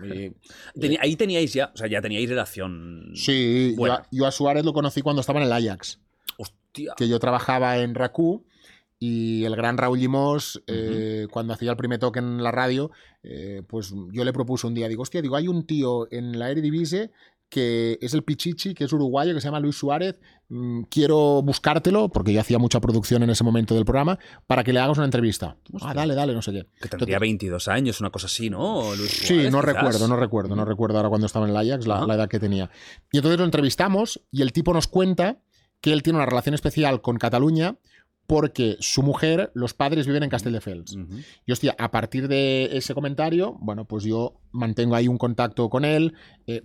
Y- 0.02 0.32
Tenía- 0.80 1.00
ahí 1.02 1.18
teníais 1.18 1.52
ya, 1.54 1.72
o 1.74 1.78
sea, 1.78 1.88
ya 1.88 2.02
teníais 2.02 2.30
relación. 2.30 3.12
sí, 3.16 3.76
yo 3.78 3.86
a, 3.92 4.08
yo 4.12 4.26
a 4.26 4.32
Suárez 4.32 4.64
lo 4.64 4.72
conocí 4.72 5.02
cuando 5.02 5.20
estaba 5.20 5.42
en 5.42 5.48
el 5.48 5.52
Ajax, 5.52 6.00
Hostia. 6.38 6.94
que 6.96 7.10
yo 7.10 7.20
trabajaba 7.20 7.78
en 7.80 7.94
Raku 7.94 8.46
y 8.98 9.44
el 9.44 9.56
gran 9.58 9.78
Raúl 9.78 10.00
Limos, 10.00 10.64
eh, 10.68 11.28
cuando 11.32 11.52
hacía 11.54 11.72
el 11.72 11.76
primer 11.78 12.00
toque 12.00 12.20
en 12.20 12.42
la 12.42 12.52
radio, 12.52 12.92
eh, 13.24 13.62
pues 13.68 13.94
yo 14.14 14.24
le 14.24 14.32
propuse 14.32 14.68
un 14.68 14.74
día, 14.74 14.88
digo, 14.88 15.04
hostia, 15.04 15.22
digo, 15.22 15.36
hay 15.36 15.50
un 15.50 15.68
tío 15.68 16.08
en 16.12 16.40
la 16.40 16.50
Eredivisie 16.50 17.12
que 17.50 17.98
es 18.02 18.14
el 18.14 18.24
Pichichi, 18.24 18.74
que 18.74 18.84
es 18.84 18.92
uruguayo, 18.94 19.34
que 19.34 19.40
se 19.40 19.48
llama 19.48 19.60
Luis 19.60 19.76
Suárez, 19.78 20.16
mm, 20.50 20.82
quiero 20.90 21.42
buscártelo, 21.42 22.10
porque 22.10 22.34
yo 22.34 22.42
hacía 22.42 22.60
mucha 22.60 22.82
producción 22.82 23.24
en 23.24 23.30
ese 23.30 23.44
momento 23.44 23.74
del 23.74 23.86
programa, 23.86 24.20
para 24.48 24.64
que 24.64 24.74
le 24.74 24.80
hagas 24.80 24.98
una 24.98 25.06
entrevista. 25.06 25.56
Ah, 25.82 25.94
dale, 25.94 26.14
dale, 26.14 26.34
no 26.34 26.42
sé 26.42 26.52
qué. 26.52 26.66
Que 26.82 26.90
tendría 26.90 27.20
22 27.20 27.68
años, 27.70 28.02
una 28.02 28.10
cosa 28.10 28.28
así, 28.28 28.50
¿no? 28.50 28.94
Luis 28.96 29.12
Sí, 29.12 29.36
no 29.50 29.62
quizás. 29.62 29.66
recuerdo, 29.66 30.08
no 30.08 30.16
recuerdo, 30.18 30.56
no 30.56 30.66
recuerdo 30.66 30.98
ahora 30.98 31.10
cuando 31.10 31.28
estaba 31.28 31.46
en 31.46 31.52
el 31.52 31.58
Ajax 31.58 31.88
la, 31.88 32.06
la 32.06 32.16
edad 32.16 32.28
que 32.30 32.40
tenía. 32.40 32.70
Y 33.12 33.18
entonces 33.18 33.40
lo 33.40 33.46
entrevistamos 33.46 34.22
y 34.32 34.42
el 34.42 34.52
tipo 34.52 34.74
nos 34.74 34.88
cuenta 34.88 35.40
que 35.80 35.94
él 35.94 36.04
tiene 36.04 36.18
una 36.18 36.26
relación 36.26 36.56
especial 36.56 37.02
con 37.02 37.18
Cataluña 37.18 37.78
porque 38.28 38.76
su 38.82 39.04
mujer, 39.04 39.52
los 39.54 39.74
padres 39.74 40.06
viven 40.06 40.24
en 40.24 40.30
Castelldefels. 40.30 40.98
Ujú. 40.98 41.16
Y 41.46 41.52
hostia, 41.54 41.76
a 41.80 41.92
partir 41.92 42.28
de 42.28 42.70
ese 42.74 42.94
comentario, 42.94 43.56
bueno, 43.62 43.86
pues 43.86 44.04
yo 44.04 44.36
mantengo 44.52 44.96
ahí 44.96 45.08
un 45.08 45.18
contacto 45.18 45.70
con 45.70 45.86
él. 45.86 46.14
eh, 46.46 46.62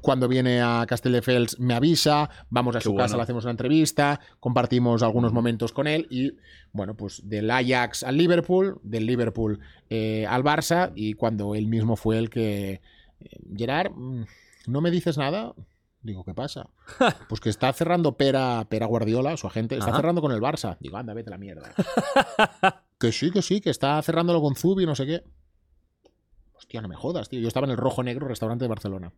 cuando 0.00 0.28
viene 0.28 0.60
a 0.60 0.84
Castelldefels 0.86 1.58
me 1.60 1.72
avisa, 1.74 2.28
vamos 2.50 2.76
a 2.76 2.78
Qué 2.78 2.84
su 2.84 2.94
casa, 2.94 3.16
le 3.16 3.22
hacemos 3.22 3.44
una 3.44 3.52
entrevista, 3.52 4.20
compartimos 4.38 5.02
algunos 5.02 5.32
momentos 5.32 5.72
con 5.72 5.86
él 5.86 6.06
y, 6.10 6.32
bueno, 6.72 6.94
pues 6.94 7.22
del 7.26 7.50
Ajax 7.50 8.02
al 8.02 8.18
Liverpool, 8.18 8.80
del 8.82 9.06
Liverpool 9.06 9.60
eh, 9.88 10.26
al 10.28 10.42
Barça 10.42 10.92
y 10.94 11.14
cuando 11.14 11.54
él 11.54 11.68
mismo 11.68 11.96
fue 11.96 12.18
el 12.18 12.28
que... 12.28 12.80
eh, 13.20 13.38
Gerard, 13.56 13.92
mm, 13.92 14.24
¿no 14.66 14.80
me 14.82 14.90
dices 14.90 15.16
nada? 15.16 15.54
Digo, 16.04 16.22
¿qué 16.22 16.34
pasa? 16.34 16.68
Pues 17.28 17.40
que 17.40 17.48
está 17.48 17.72
cerrando 17.72 18.16
Pera, 18.16 18.64
Pera 18.68 18.86
Guardiola, 18.86 19.36
su 19.36 19.46
agente, 19.46 19.74
está 19.76 19.88
Ajá. 19.88 19.96
cerrando 19.96 20.20
con 20.20 20.30
el 20.32 20.40
Barça. 20.40 20.76
Digo, 20.78 20.96
anda, 20.98 21.14
vete 21.14 21.30
a 21.30 21.32
la 21.32 21.38
mierda. 21.38 21.72
Que 23.00 23.10
sí, 23.10 23.30
que 23.30 23.42
sí, 23.42 23.60
que 23.60 23.70
está 23.70 24.00
cerrándolo 24.02 24.40
con 24.40 24.54
Zubi, 24.54 24.86
no 24.86 24.94
sé 24.94 25.06
qué. 25.06 25.24
Hostia, 26.74 26.82
no 26.82 26.88
me 26.88 26.96
jodas, 26.96 27.28
tío. 27.28 27.38
Yo 27.38 27.46
estaba 27.46 27.66
en 27.66 27.70
el 27.70 27.76
Rojo 27.76 28.02
Negro, 28.02 28.26
restaurante 28.26 28.64
de 28.64 28.68
Barcelona. 28.68 29.12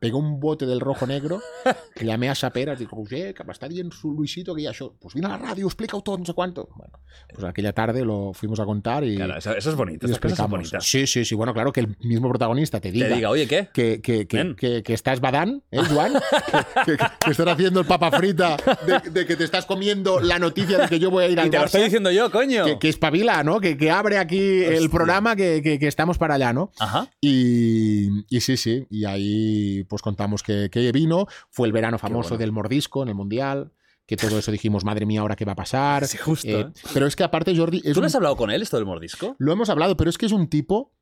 Pegué 0.00 0.14
un 0.14 0.40
bote 0.40 0.64
del 0.64 0.80
Rojo 0.80 1.06
Negro, 1.06 1.42
que 1.94 2.06
llamé 2.06 2.30
a 2.30 2.34
Saperas, 2.34 2.78
digo, 2.78 2.96
oye, 3.02 3.34
que 3.34 3.42
està 3.44 3.68
dient 3.68 3.92
su 3.92 4.12
Luisito 4.16 4.54
que 4.54 4.62
ya 4.62 4.72
yo. 4.72 4.94
Pues 4.98 5.12
vine 5.14 5.26
a 5.26 5.30
la 5.30 5.36
radio, 5.36 5.66
explica 5.66 6.00
todo, 6.00 6.16
no 6.16 6.24
sé 6.24 6.32
cuánto. 6.32 6.70
Bueno, 6.74 6.94
pues 7.34 7.44
aquella 7.44 7.74
tarde 7.74 8.02
lo 8.02 8.32
fuimos 8.32 8.60
a 8.60 8.64
contar 8.64 9.04
y, 9.04 9.16
Claro, 9.16 9.36
eso, 9.36 9.54
eso 9.54 9.68
es 9.70 9.76
bonito. 9.76 10.06
y 10.06 10.10
Estas 10.10 10.20
cosas 10.22 10.38
son 10.38 10.50
bonitas. 10.50 10.86
Sí, 10.86 11.06
sí, 11.06 11.26
sí. 11.26 11.34
Bueno, 11.34 11.52
claro 11.52 11.70
que 11.70 11.80
el 11.80 11.96
mismo 12.00 12.30
protagonista 12.30 12.80
te 12.80 12.90
diga, 12.90 13.08
Te 13.08 13.14
diga, 13.16 13.28
oye, 13.28 13.46
¿qué? 13.46 13.68
que, 13.74 14.00
que, 14.00 14.26
que, 14.26 14.56
que- 14.56 14.82
que 14.82 14.94
estás 14.94 15.20
badán, 15.20 15.62
¿eh, 15.70 15.80
Juan? 15.84 16.14
que, 16.86 17.30
estás 17.30 17.46
haciendo 17.46 17.80
el 17.80 17.86
papa 17.86 18.10
frita, 18.10 18.56
de, 18.86 19.10
de 19.10 19.26
que 19.26 19.36
te 19.36 19.44
estás 19.44 19.66
comiendo 19.66 20.18
la 20.18 20.38
noticia 20.38 20.78
de 20.78 20.88
que 20.88 20.98
yo 20.98 21.10
voy 21.10 21.24
a 21.24 21.28
ir 21.28 21.38
al 21.40 21.48
Y 21.48 21.50
te 21.50 21.58
lo 21.58 21.62
Barça. 21.64 21.66
estoy 21.66 21.82
diciendo 21.82 22.10
yo, 22.10 22.30
coño. 22.30 22.78
que, 22.78 22.88
espabila, 22.88 23.42
¿no? 23.44 23.60
Que, 23.60 23.76
que 23.76 23.90
abre 23.90 24.16
aquí 24.16 24.38
el 24.64 24.88
programa, 24.88 25.36
que, 25.36 25.60
que- 25.62 25.78
que 25.78 25.88
estamos 25.88 26.16
para 26.16 26.36
allá, 26.36 26.54
¿no? 26.54 26.70
Ajá. 26.78 27.01
Y, 27.20 28.24
y 28.34 28.40
sí, 28.40 28.56
sí, 28.56 28.86
y 28.90 29.04
ahí 29.04 29.84
pues 29.84 30.02
contamos 30.02 30.42
que, 30.42 30.68
que 30.70 30.92
vino, 30.92 31.26
fue 31.50 31.66
el 31.66 31.72
verano 31.72 31.98
famoso 31.98 32.30
bueno. 32.30 32.38
del 32.40 32.52
mordisco 32.52 33.02
en 33.02 33.08
el 33.10 33.14
Mundial, 33.14 33.72
que 34.06 34.16
todo 34.16 34.38
eso 34.38 34.50
dijimos, 34.52 34.84
madre 34.84 35.06
mía, 35.06 35.20
ahora 35.20 35.36
qué 35.36 35.44
va 35.44 35.52
a 35.52 35.56
pasar. 35.56 36.06
Sí, 36.06 36.18
justo. 36.18 36.48
Eh, 36.48 36.60
¿eh? 36.60 36.72
pero 36.92 37.06
es 37.06 37.16
que 37.16 37.22
aparte 37.24 37.56
Jordi... 37.56 37.80
Es 37.84 37.94
¿Tú 37.94 38.00
no 38.00 38.06
has 38.06 38.14
hablado 38.14 38.36
con 38.36 38.50
él 38.50 38.60
esto 38.62 38.76
del 38.76 38.86
mordisco? 38.86 39.36
Lo 39.38 39.52
hemos 39.52 39.68
hablado, 39.70 39.96
pero 39.96 40.10
es 40.10 40.18
que 40.18 40.26
es 40.26 40.32
un 40.32 40.48
tipo 40.48 40.92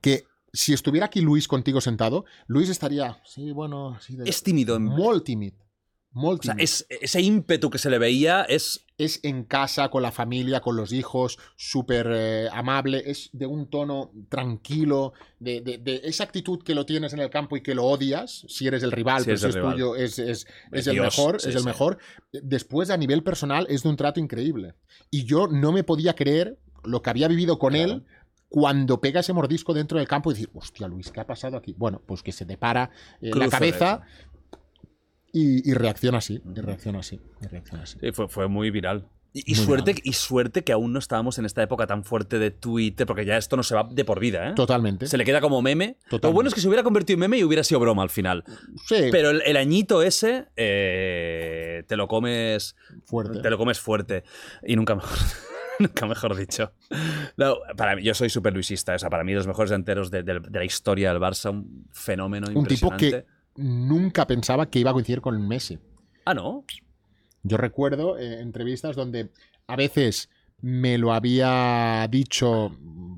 que 0.00 0.24
si 0.52 0.72
estuviera 0.72 1.06
aquí 1.06 1.20
Luis 1.20 1.46
contigo 1.48 1.80
sentado, 1.80 2.24
Luis 2.46 2.68
estaría, 2.70 3.20
sí, 3.24 3.52
bueno, 3.52 3.98
sí, 4.00 4.16
de- 4.16 4.28
Es 4.28 4.42
tímido. 4.42 4.76
en- 4.76 4.84
molt 4.84 5.24
tímid. 5.24 5.52
Molt 5.52 5.65
O 6.24 6.42
sea, 6.42 6.54
tímid. 6.54 6.64
es, 6.64 6.86
ese 6.88 7.20
ímpetu 7.20 7.68
que 7.70 7.78
se 7.78 7.90
le 7.90 7.98
veía 7.98 8.42
es. 8.42 8.86
es 8.98 9.20
en 9.22 9.44
casa, 9.44 9.90
con 9.90 10.02
la 10.02 10.10
familia, 10.12 10.60
con 10.60 10.74
los 10.76 10.92
hijos, 10.92 11.38
súper 11.56 12.06
eh, 12.10 12.48
amable, 12.52 13.02
es 13.06 13.28
de 13.32 13.46
un 13.46 13.68
tono 13.68 14.10
tranquilo, 14.28 15.12
de, 15.38 15.60
de- 15.60 15.78
de 15.78 16.00
esa 16.04 16.24
actitud 16.24 16.62
que 16.62 16.74
lo 16.74 16.86
tienes 16.86 17.12
en 17.12 17.20
el 17.20 17.28
campo 17.30 17.56
y 17.56 17.62
que 17.62 17.74
lo 17.74 17.84
odias, 17.84 18.44
si 18.48 18.66
eres 18.66 18.82
el 18.82 18.92
rival, 18.92 19.20
Si 19.20 19.24
pero 19.26 19.32
eres 19.38 19.40
si 19.40 19.46
el 19.58 19.64
es 19.64 19.70
tuyo, 19.72 19.96
es, 19.96 20.18
es- 20.18 20.28
es 20.28 20.46
Es 20.72 20.86
el 20.86 20.94
Dios, 20.94 21.04
mejor, 21.18 21.40
sí, 21.40 21.48
es 21.50 21.54
el 21.54 21.60
sí. 21.62 21.66
mejor. 21.66 21.98
Después, 22.32 22.90
a 22.90 22.96
nivel 22.96 23.22
personal, 23.22 23.66
es 23.68 23.82
de 23.82 23.88
un 23.90 23.96
trato 23.96 24.18
increíble. 24.20 24.74
Y 25.10 25.24
yo 25.24 25.48
no 25.48 25.72
me 25.72 25.84
podía 25.84 26.14
creer 26.14 26.58
lo 26.84 27.02
que 27.02 27.10
había 27.10 27.28
vivido 27.28 27.58
con 27.58 27.74
Claro. 27.74 27.92
él 27.92 28.04
cuando 28.48 29.00
pega 29.00 29.20
ese 29.20 29.32
mordisco 29.32 29.74
dentro 29.74 29.98
del 29.98 30.06
campo 30.06 30.30
y 30.30 30.34
decir, 30.34 30.50
hostia, 30.54 30.86
Luis, 30.88 31.10
¿qué 31.10 31.20
ha 31.20 31.26
pasado 31.26 31.56
aquí? 31.56 31.74
Bueno, 31.76 32.00
pues 32.06 32.22
que 32.22 32.30
se 32.32 32.46
te 32.46 32.56
para 32.56 32.90
eh, 33.20 33.30
la 33.34 33.48
cabeza 33.48 34.02
y, 35.38 35.68
y 35.70 35.74
reacciona 35.74 36.18
así, 36.18 36.40
y 36.54 36.60
reacciona 36.60 37.00
así, 37.00 37.20
y 37.42 37.46
reacciona 37.46 37.82
así. 37.84 37.98
Sí, 38.00 38.12
fue, 38.12 38.28
fue 38.28 38.48
muy 38.48 38.70
viral. 38.70 39.06
Y, 39.38 39.54
Muy 39.54 39.64
suerte, 39.66 39.94
y 40.02 40.14
suerte 40.14 40.64
que 40.64 40.72
aún 40.72 40.94
no 40.94 40.98
estábamos 40.98 41.38
en 41.38 41.44
esta 41.44 41.62
época 41.62 41.86
tan 41.86 42.04
fuerte 42.04 42.38
de 42.38 42.50
Twitter, 42.50 43.06
porque 43.06 43.26
ya 43.26 43.36
esto 43.36 43.54
no 43.54 43.62
se 43.62 43.74
va 43.74 43.86
de 43.90 44.02
por 44.02 44.18
vida, 44.18 44.48
¿eh? 44.48 44.52
Totalmente. 44.54 45.06
Se 45.08 45.18
le 45.18 45.26
queda 45.26 45.42
como 45.42 45.60
meme. 45.60 45.98
Lo 46.04 46.10
Totalmente. 46.12 46.34
bueno 46.34 46.48
es 46.48 46.54
que 46.54 46.62
se 46.62 46.68
hubiera 46.68 46.82
convertido 46.82 47.16
en 47.16 47.20
meme 47.20 47.36
y 47.36 47.44
hubiera 47.44 47.62
sido 47.62 47.78
broma 47.80 48.02
al 48.02 48.08
final. 48.08 48.44
Sí, 48.86 49.08
Pero 49.12 49.28
el, 49.28 49.42
el 49.44 49.58
añito 49.58 50.00
ese 50.00 50.46
eh, 50.56 51.84
te 51.86 51.96
lo 51.98 52.08
comes 52.08 52.76
fuerte. 53.04 53.40
te 53.40 53.50
lo 53.50 53.58
comes 53.58 53.78
fuerte. 53.78 54.24
Y 54.66 54.74
nunca 54.76 54.94
mejor, 54.94 55.18
nunca 55.80 56.06
mejor 56.06 56.34
dicho. 56.34 56.72
No, 57.36 57.56
para 57.76 57.96
mí, 57.96 58.02
yo 58.02 58.14
soy 58.14 58.30
súper 58.30 58.54
luisista. 58.54 58.94
O 58.94 58.98
sea, 58.98 59.10
para 59.10 59.22
mí 59.24 59.34
los 59.34 59.46
mejores 59.46 59.68
delanteros 59.70 60.10
de, 60.10 60.22
de- 60.22 60.40
de 60.40 60.58
la 60.58 60.64
historia 60.64 61.12
del 61.12 61.20
Barça, 61.20 61.50
un 61.50 61.86
fenómeno 61.92 62.46
Un 62.54 62.66
tipo 62.66 62.86
impresionante. 62.92 63.26
que 63.28 63.35
nunca 63.56 64.26
pensaba 64.26 64.66
que 64.70 64.78
iba 64.78 64.90
a 64.90 64.94
coincidir 64.94 65.20
con 65.20 65.46
Messi. 65.46 65.78
Ah, 66.24 66.34
¿no? 66.34 66.64
Yo 67.42 67.56
recuerdo 67.56 68.18
eh, 68.18 68.40
entrevistas 68.40 68.96
donde 68.96 69.30
a 69.66 69.76
veces 69.76 70.28
me 70.60 70.98
lo 70.98 71.12
había 71.12 72.06
dicho 72.10 72.70
mm, 72.78 73.16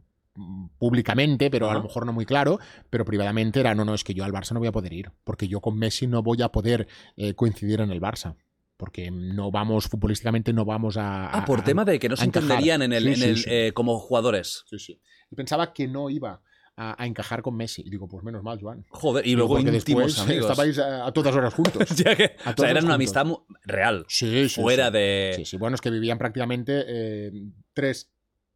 públicamente, 0.79 1.51
pero 1.51 1.71
a 1.71 1.75
lo 1.75 1.83
mejor 1.83 2.05
no 2.07 2.13
muy 2.13 2.27
claro, 2.27 2.59
pero 2.91 3.05
privadamente 3.05 3.61
era, 3.61 3.75
no, 3.75 3.85
no, 3.85 3.95
es 3.95 4.05
que 4.05 4.15
yo 4.15 4.25
al 4.25 4.33
Barça 4.33 4.53
no 4.53 4.59
voy 4.61 4.69
a 4.69 4.73
poder 4.73 4.93
ir, 4.93 5.11
porque 5.25 5.49
yo 5.49 5.61
con 5.61 5.79
Messi 5.79 6.07
no 6.07 6.23
voy 6.23 6.43
a 6.43 6.51
poder 6.51 6.87
eh, 7.17 7.35
coincidir 7.35 7.81
en 7.81 7.91
el 7.91 8.01
Barça. 8.01 8.37
Porque 8.77 9.11
no 9.11 9.51
vamos, 9.51 9.89
futbolísticamente 9.89 10.53
no 10.53 10.65
vamos 10.65 10.97
a... 10.97 11.31
Ah, 11.31 11.45
por 11.45 11.61
a- 11.61 11.65
tema 11.65 11.85
de 11.85 11.99
que 11.99 12.09
no 12.09 12.17
se 12.17 12.25
entenderían 12.25 12.81
en 12.83 12.93
el, 12.93 13.03
Sí, 13.03 13.09
en 13.09 13.17
sí, 13.17 13.25
el, 13.25 13.37
sí. 13.39 13.45
eh, 13.51 13.73
como 13.75 13.99
jugadores. 13.99 14.63
Sí, 14.71 14.79
sí. 14.79 15.01
Y 15.33 15.35
pensaba 15.35 15.73
que 15.73 15.89
no 15.89 16.11
iba 16.11 16.41
a, 16.81 17.03
a 17.03 17.07
encajar 17.07 17.43
con 17.43 17.57
Messi. 17.57 17.83
Y 17.85 17.91
digo, 17.91 18.07
pues 18.09 18.23
menos 18.25 18.43
mal, 18.43 18.59
Joan. 18.61 18.85
Joder, 18.91 19.27
y 19.27 19.35
luego 19.35 19.57
porque 19.57 19.71
íntimos 19.71 19.85
después 20.15 20.19
amigos. 20.21 20.51
estabais 20.51 20.79
a, 20.79 21.07
a 21.07 21.13
todas 21.13 21.35
horas 21.35 21.53
juntos. 21.53 21.89
Ya 21.97 22.15
que- 22.17 22.37
a 22.45 22.51
o 22.53 22.55
sea, 22.57 22.71
era 22.71 22.81
una 22.81 22.95
amistad 22.95 23.27
real. 23.65 24.05
Sí, 24.09 24.49
sí, 24.49 24.61
fuera 24.63 24.87
sí. 24.87 24.93
de. 24.93 25.33
Sí, 25.37 25.45
sí, 25.45 25.57
bueno, 25.57 25.75
es 25.75 25.81
que 25.81 25.91
vivían 25.91 26.19
prácticamente 26.19 26.85
eh, 26.87 27.33
tres 27.75 28.11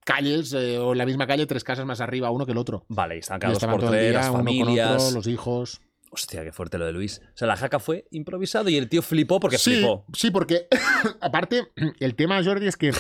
calles, 0.05 0.53
eh, 0.53 0.79
o 0.79 0.93
en 0.93 0.99
la 0.99 1.07
misma 1.07 1.27
calle, 1.27 1.47
tres 1.47 1.65
casas 1.65 1.85
más 1.87 2.01
arriba, 2.01 2.31
uno 2.31 2.47
que 2.47 2.53
el 2.53 2.59
otro. 2.59 2.87
Vale, 2.89 3.17
y 3.17 3.19
estaban 3.21 3.41
Y 3.53 3.55
cada 3.59 3.73
por 3.73 3.89
tres, 3.89 4.03
día, 4.03 4.13
las 4.13 4.29
uno 4.31 4.39
con 4.39 4.45
familias. 4.47 5.03
otro, 5.03 5.15
los 5.17 5.27
hijos. 5.27 5.81
Hostia, 6.11 6.45
qué 6.45 6.53
fuerte 6.53 6.77
lo 6.77 6.85
de 6.87 6.93
Luis. 6.93 7.23
O 7.25 7.37
sea, 7.37 7.49
la 7.49 7.57
jaca 7.57 7.79
fue 7.79 8.07
improvisado 8.11 8.69
y 8.69 8.77
el 8.77 8.89
tío 8.89 9.01
flipó 9.01 9.41
porque 9.41 9.57
sí, 9.59 9.77
flipó. 9.77 10.05
sí, 10.13 10.31
porque 10.31 10.67
aparte, 11.21 11.69
el 12.01 12.15
tema, 12.17 12.43
Jordi, 12.45 12.67
es 12.67 12.77
que 12.77 12.93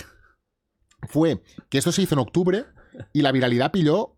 fue 1.09 1.43
que 1.69 1.78
esto 1.78 1.93
se 1.93 2.03
hizo 2.03 2.15
en 2.15 2.20
octubre 2.20 2.65
y 3.12 3.23
la 3.23 3.32
viralidad 3.32 3.70
pilló. 3.73 4.16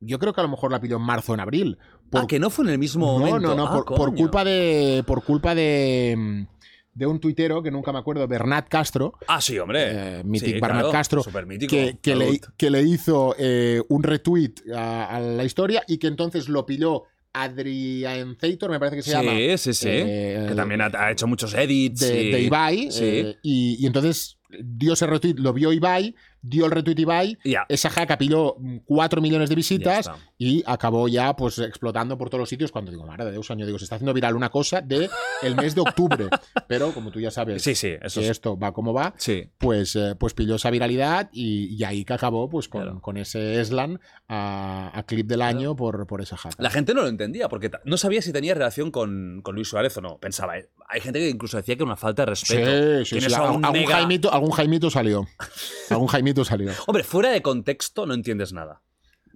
Yo 0.00 0.18
creo 0.18 0.32
que 0.32 0.40
a 0.40 0.44
lo 0.44 0.50
mejor 0.50 0.70
la 0.70 0.80
pilló 0.80 0.96
en 0.96 1.02
marzo 1.02 1.32
o 1.32 1.34
en 1.34 1.40
abril. 1.40 1.78
Por- 2.10 2.22
Ah, 2.22 2.26
que 2.26 2.38
no 2.38 2.50
fue 2.50 2.64
en 2.66 2.72
el 2.72 2.78
mismo 2.78 3.06
no, 3.06 3.18
momento. 3.26 3.48
no, 3.48 3.54
no, 3.54 3.66
Ah, 3.66 3.72
por, 3.84 3.96
por 3.96 4.14
culpa 4.14 4.44
de. 4.44 5.02
Por 5.06 5.24
culpa 5.24 5.54
de. 5.54 6.46
de 6.94 7.06
un 7.06 7.18
tuitero 7.20 7.62
que 7.62 7.70
nunca 7.70 7.92
me 7.92 7.98
acuerdo, 7.98 8.26
Bernat 8.28 8.68
Castro. 8.68 9.14
Ah, 9.26 9.40
sí, 9.40 9.58
hombre. 9.58 10.18
Eh, 10.20 10.24
mítico 10.24 10.46
Sí, 10.46 10.52
Bernat 10.60 10.70
claro, 10.70 10.90
Castro, 10.92 11.22
supermítico. 11.22 11.70
que, 11.70 11.98
que 12.00 12.14
le, 12.14 12.40
que 12.56 12.70
le 12.70 12.82
hizo 12.82 13.34
eh, 13.38 13.82
un 13.88 14.02
retweet 14.02 14.54
a, 14.74 15.16
a 15.16 15.20
la 15.20 15.44
historia 15.44 15.82
y 15.88 15.98
que 15.98 16.06
entonces 16.06 16.48
lo 16.48 16.64
pilló 16.66 17.04
Adrian 17.32 18.36
Zeitor, 18.40 18.70
me 18.70 18.78
parece 18.78 18.96
que 18.96 19.02
se 19.02 19.10
llama. 19.10 19.32
Sí, 19.32 19.58
sí, 19.58 19.74
sí. 19.74 19.88
eh, 19.90 20.46
que 20.48 20.54
también 20.54 20.80
ha, 20.80 20.90
ha 20.94 21.10
hecho 21.10 21.26
muchos 21.26 21.52
edits. 21.54 22.00
de, 22.00 22.12
de 22.30 22.40
Ibai. 22.42 22.90
Sí. 22.90 23.04
eh, 23.04 23.36
y, 23.42 23.76
y 23.78 23.86
entonces 23.86 24.38
dio 24.60 24.92
ese 24.94 25.06
retweet, 25.06 25.34
lo 25.38 25.52
vio 25.52 25.72
Ibai, 25.72 26.14
dio 26.48 26.66
el 26.66 26.70
retweet 26.72 26.98
Ibai. 26.98 27.38
Y 27.44 27.52
ya. 27.52 27.64
Esa 27.68 27.90
jaca 27.90 28.16
pilló 28.18 28.56
4 28.84 29.20
millones 29.20 29.48
de 29.48 29.54
visitas 29.54 30.10
y 30.38 30.62
acabó 30.66 31.08
ya 31.08 31.34
pues 31.36 31.58
explotando 31.58 32.16
por 32.18 32.28
todos 32.30 32.40
los 32.40 32.48
sitios 32.48 32.72
cuando 32.72 32.90
digo, 32.90 33.06
madre 33.06 33.24
de 33.26 33.32
Dios, 33.32 33.50
año, 33.50 33.66
digo, 33.66 33.78
se 33.78 33.84
está 33.84 33.96
haciendo 33.96 34.12
viral 34.14 34.36
una 34.36 34.50
cosa 34.50 34.80
de 34.80 35.08
el 35.42 35.56
mes 35.56 35.74
de 35.74 35.80
octubre. 35.80 36.28
Pero 36.68 36.92
como 36.92 37.10
tú 37.10 37.20
ya 37.20 37.30
sabes 37.30 37.62
Sí, 37.62 37.74
sí, 37.74 37.94
eso 38.00 38.20
que 38.20 38.26
es. 38.26 38.30
esto 38.32 38.58
va 38.58 38.72
como 38.72 38.92
va, 38.92 39.14
Sí. 39.16 39.48
pues, 39.58 39.96
eh, 39.96 40.14
pues 40.18 40.34
pilló 40.34 40.56
esa 40.56 40.70
viralidad 40.70 41.28
y, 41.32 41.74
y 41.74 41.84
ahí 41.84 42.04
que 42.04 42.12
acabó 42.14 42.48
pues 42.48 42.68
con, 42.68 42.82
Claro. 42.82 43.00
con 43.00 43.16
ese 43.16 43.60
Eslan 43.60 44.00
a, 44.28 44.90
a 44.96 45.02
clip 45.04 45.26
del 45.26 45.42
año 45.42 45.74
por, 45.76 46.06
por 46.06 46.20
esa 46.20 46.36
jaca. 46.36 46.56
La 46.58 46.70
gente 46.70 46.94
no 46.94 47.02
lo 47.02 47.08
entendía 47.08 47.48
porque 47.48 47.70
no 47.84 47.96
sabía 47.96 48.22
si 48.22 48.32
tenía 48.32 48.54
relación 48.54 48.90
con, 48.90 49.40
con 49.42 49.54
Luis 49.54 49.68
Suárez 49.68 49.96
o 49.96 50.00
no. 50.00 50.18
Pensaba, 50.18 50.58
eh, 50.58 50.68
hay 50.88 51.00
gente 51.00 51.18
que 51.20 51.28
incluso 51.30 51.56
decía 51.56 51.74
que 51.76 51.82
era 51.82 51.86
una 51.86 51.96
falta 51.96 52.24
de 52.24 52.36
Sí, 52.36 52.54
respeto. 52.54 53.04
sí, 53.04 53.20
sí, 53.20 53.26
un 53.26 53.64
algún, 53.64 53.86
Jaimito, 53.86 54.32
algún 54.32 54.50
Jaimito 54.50 54.90
salió. 54.90 55.26
algún 55.90 56.06
Jaimito 56.08 56.35
Hombre, 56.86 57.04
fuera 57.04 57.30
de 57.30 57.42
contexto 57.42 58.06
no 58.06 58.14
entiendes 58.14 58.52
nada. 58.52 58.82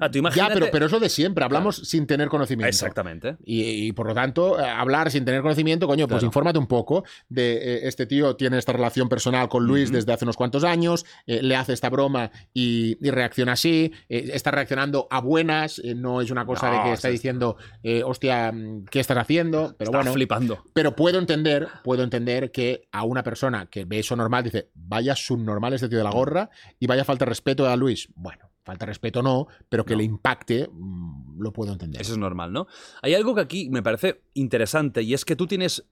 Ah, 0.00 0.10
tú 0.10 0.20
Ya, 0.34 0.48
pero, 0.52 0.68
pero 0.72 0.86
eso 0.86 0.98
de 0.98 1.08
siempre, 1.08 1.44
hablamos 1.44 1.76
sin 1.76 2.06
tener 2.06 2.28
conocimiento. 2.28 2.68
Exactamente. 2.68 3.36
Y, 3.44 3.86
y, 3.88 3.92
por 3.92 4.06
lo 4.06 4.14
tanto, 4.14 4.58
eh, 4.58 4.64
hablar 4.68 5.10
sin 5.10 5.24
tener 5.24 5.42
conocimiento, 5.42 5.86
coño, 5.86 6.08
pues 6.08 6.22
infórmate 6.22 6.58
un 6.58 6.66
poco 6.66 7.04
de 7.28 7.52
eh, 7.56 7.80
este 7.88 8.06
tío 8.06 8.34
tiene 8.36 8.58
esta 8.58 8.72
relación 8.72 9.08
personal 9.08 9.48
con 9.48 9.66
Luis 9.66 9.92
desde 9.92 10.12
hace 10.12 10.24
unos 10.24 10.36
cuantos 10.36 10.64
años, 10.64 11.04
eh, 11.26 11.42
le 11.42 11.54
hace 11.56 11.72
esta 11.74 11.90
broma 11.90 12.30
y, 12.54 12.96
y 13.06 13.10
reacciona 13.10 13.52
así, 13.52 13.92
eh, 14.08 14.30
está 14.32 14.50
reaccionando 14.50 15.06
a 15.10 15.20
buenas, 15.20 15.80
no 15.96 16.20
es 16.20 16.30
una 16.30 16.46
cosa 16.46 16.70
No, 16.70 16.78
de 16.78 16.82
que 16.84 16.92
está 16.94 17.08
sí, 17.08 17.12
diciendo, 17.12 17.56
hostia, 18.04 18.52
mm, 18.52 18.86
¿qué 18.90 19.00
estás 19.00 19.18
haciendo? 19.18 19.74
Pero 19.78 19.90
Está 19.90 19.98
bueno, 19.98 20.12
flipando. 20.14 20.64
pero 20.72 20.96
puedo 20.96 21.18
entender, 21.18 21.68
puedo 21.84 22.02
entender 22.02 22.50
que 22.50 22.88
a 22.92 23.04
una 23.04 23.22
persona 23.22 23.66
que 23.66 23.84
ve 23.84 23.98
eso 24.00 24.16
normal 24.16 24.44
dice, 24.44 24.70
vaya 24.74 25.14
subnormal 25.14 25.72
este 25.74 25.88
tío 25.88 25.98
de 25.98 26.04
la 26.04 26.10
gorra 26.10 26.50
y 26.78 26.86
vaya 26.86 27.04
falta 27.04 27.24
de 27.24 27.28
respeto 27.30 27.68
a 27.68 27.76
Luis. 27.76 28.08
Bueno, 28.14 28.49
falta 28.64 28.86
respeto 28.86 29.22
no, 29.22 29.46
pero 29.68 29.84
que 29.84 29.94
No. 29.94 29.98
le 29.98 30.04
impacte, 30.04 30.68
mm, 30.72 31.40
lo 31.40 31.52
puedo 31.52 31.72
entender. 31.72 32.00
Eso 32.00 32.12
es 32.12 32.18
normal, 32.18 32.52
¿no? 32.52 32.66
Hay 33.02 33.14
algo 33.14 33.34
que 33.34 33.40
aquí 33.40 33.70
me 33.70 33.82
parece 33.82 34.22
interesante 34.34 35.02
y 35.02 35.14
es 35.14 35.24
que 35.24 35.36
tú 35.36 35.46
tienes 35.46 35.84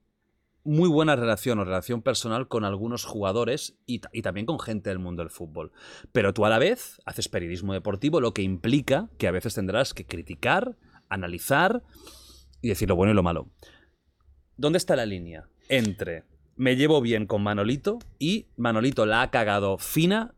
muy 0.64 0.88
buena 0.88 1.16
relación 1.16 1.58
o 1.60 1.64
relación 1.64 2.02
personal 2.02 2.46
con 2.48 2.64
algunos 2.64 3.04
jugadores 3.04 3.76
y, 3.86 4.02
y 4.12 4.22
también 4.22 4.44
con 4.44 4.58
gente 4.60 4.90
del 4.90 4.98
mundo 4.98 5.22
del 5.22 5.30
fútbol. 5.30 5.72
Pero 6.12 6.34
tú 6.34 6.44
a 6.44 6.50
la 6.50 6.58
vez 6.58 7.00
haces 7.06 7.28
periodismo 7.28 7.72
deportivo, 7.72 8.20
lo 8.20 8.34
que 8.34 8.42
implica 8.42 9.08
que 9.18 9.28
a 9.28 9.32
veces 9.32 9.54
tendrás 9.54 9.94
que 9.94 10.04
criticar, 10.04 10.76
analizar 11.08 11.82
y 12.60 12.68
decir 12.68 12.88
lo 12.88 12.96
bueno 12.96 13.12
y 13.12 13.14
lo 13.16 13.22
malo. 13.22 13.48
¿Dónde 14.56 14.76
está 14.78 14.94
la 14.96 15.06
línea 15.06 15.48
entre 15.68 16.24
me 16.56 16.74
llevo 16.74 17.00
bien 17.00 17.26
con 17.26 17.42
Manolito 17.42 18.00
y 18.18 18.46
Manolito 18.56 19.06
la 19.06 19.22
ha 19.22 19.30
cagado 19.30 19.78
fina 19.78 20.34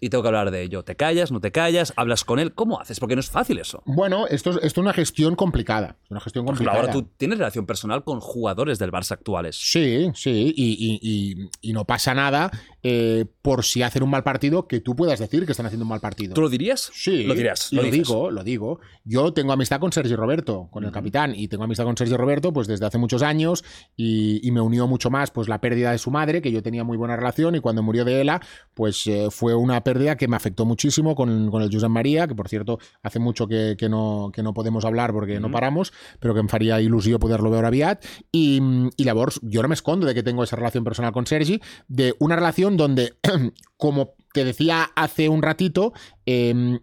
y 0.00 0.08
tengo 0.10 0.22
que 0.22 0.28
hablar 0.28 0.50
de 0.50 0.62
ello? 0.62 0.82
¿Te 0.84 0.96
callas, 0.96 1.32
no 1.32 1.40
te 1.40 1.52
callas? 1.52 1.92
¿Hablas 1.96 2.24
con 2.24 2.38
él? 2.38 2.52
¿Cómo 2.54 2.80
haces? 2.80 3.00
Porque 3.00 3.14
no 3.16 3.20
es 3.20 3.30
fácil 3.30 3.58
eso. 3.58 3.82
Bueno, 3.86 4.26
esto 4.26 4.50
es, 4.50 4.56
esto 4.56 4.66
es 4.80 4.84
una 4.84 4.92
gestión 4.92 5.34
complicada. 5.36 5.96
Es 6.04 6.10
una 6.10 6.20
gestión 6.20 6.44
ejemplo, 6.44 6.64
complicada. 6.66 6.80
ahora 6.80 6.92
tú 6.92 7.10
tienes 7.16 7.38
relación 7.38 7.66
personal 7.66 8.04
con 8.04 8.20
jugadores 8.20 8.78
del 8.78 8.90
Barça 8.92 9.12
actuales. 9.12 9.56
Sí, 9.56 10.10
sí, 10.14 10.52
y, 10.56 10.72
y- 10.72 10.98
y- 11.02 11.48
y 11.70 11.72
no 11.72 11.84
pasa 11.84 12.14
nada 12.14 12.50
eh, 12.82 13.24
por 13.42 13.64
si 13.64 13.82
hacen 13.82 14.02
un 14.02 14.10
mal 14.10 14.22
partido 14.22 14.66
que 14.68 14.80
tú 14.80 14.94
puedas 14.96 15.18
decir 15.18 15.44
que 15.46 15.52
están 15.52 15.66
haciendo 15.66 15.84
un 15.84 15.90
mal 15.90 16.00
partido. 16.00 16.34
¿Tú 16.34 16.40
lo 16.42 16.48
dirías? 16.48 16.90
Sí, 16.94 17.24
Lo 17.24 17.34
dirás. 17.34 17.72
y 17.72 17.76
Lo, 17.76 17.82
digo, 17.84 18.30
lo 18.30 18.44
digo. 18.44 18.80
Yo 19.04 19.32
tengo 19.32 19.52
amistad 19.52 19.80
con 19.80 19.92
Sergio 19.92 20.16
Roberto, 20.16 20.68
con 20.70 20.84
el 20.84 20.92
capitán, 20.92 21.34
y 21.34 21.48
tengo 21.48 21.64
amistad 21.64 21.84
con 21.84 21.96
Sergio 21.96 22.16
Roberto 22.16 22.52
pues 22.52 22.66
desde 22.66 22.86
hace 22.86 22.98
muchos 22.98 23.22
años 23.22 23.64
y, 23.96 24.46
y 24.46 24.50
me 24.52 24.60
unió 24.60 24.86
mucho 24.86 25.10
más 25.10 25.30
pues 25.30 25.48
la 25.48 25.60
pérdida 25.60 25.92
de 25.92 25.98
su 25.98 26.10
madre, 26.10 26.40
que 26.42 26.52
yo 26.52 26.62
tenía 26.62 26.84
muy 26.84 26.96
buena 26.96 27.16
relación, 27.16 27.54
y 27.54 27.60
cuando 27.60 27.82
murió 27.82 28.04
de 28.04 28.20
Ela, 28.20 28.40
pues 28.74 29.06
eh, 29.06 29.28
fue 29.30 29.54
una 29.54 29.82
pérdida 29.88 30.18
que 30.18 30.28
me 30.28 30.36
afectó 30.36 30.66
muchísimo 30.66 31.14
con, 31.14 31.50
con 31.50 31.62
el 31.62 31.72
Josep 31.72 31.88
María, 31.88 32.26
que 32.28 32.34
por 32.34 32.46
cierto 32.46 32.78
hace 33.02 33.18
mucho 33.18 33.48
que, 33.48 33.74
que 33.78 33.88
no, 33.88 34.30
que 34.34 34.42
no 34.42 34.52
podemos 34.52 34.84
hablar 34.84 35.14
porque 35.14 35.40
no 35.40 35.50
paramos, 35.50 35.94
pero 36.20 36.34
que 36.34 36.40
em 36.40 36.48
faria 36.52 36.76
il·lusió 36.84 37.16
poder-lo 37.16 37.48
veure 37.48 37.70
aviat. 37.72 38.04
I, 38.36 38.60
I 38.98 39.04
llavors 39.08 39.40
jo 39.40 39.62
no 39.64 39.68
me 39.72 39.74
escondo 39.74 40.04
de 40.06 40.12
que 40.12 40.22
tengo 40.22 40.44
esa 40.44 40.56
relación 40.56 40.84
personal 40.84 41.12
con 41.12 41.24
Sergi, 41.24 41.62
de 41.88 42.12
una 42.18 42.36
relación 42.36 42.76
donde, 42.76 43.16
como 43.78 44.12
te 44.34 44.44
decía 44.44 44.92
hace 44.94 45.30
un 45.30 45.40
ratito, 45.40 45.94
eh, 46.26 46.78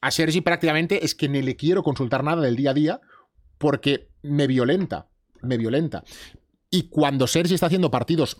a 0.00 0.10
Sergi 0.12 0.40
prácticamente 0.40 1.04
es 1.04 1.16
que 1.16 1.28
ni 1.28 1.42
le 1.42 1.56
quiero 1.56 1.82
consultar 1.82 2.22
nada 2.22 2.40
del 2.40 2.54
día 2.54 2.70
a 2.70 2.74
día 2.74 3.00
porque 3.58 4.10
me 4.22 4.46
violenta, 4.46 5.08
me 5.42 5.58
violenta. 5.58 6.04
Y 6.70 6.88
cuando 6.88 7.26
Sergi 7.26 7.54
está 7.54 7.66
haciendo 7.66 7.90
partidos 7.90 8.36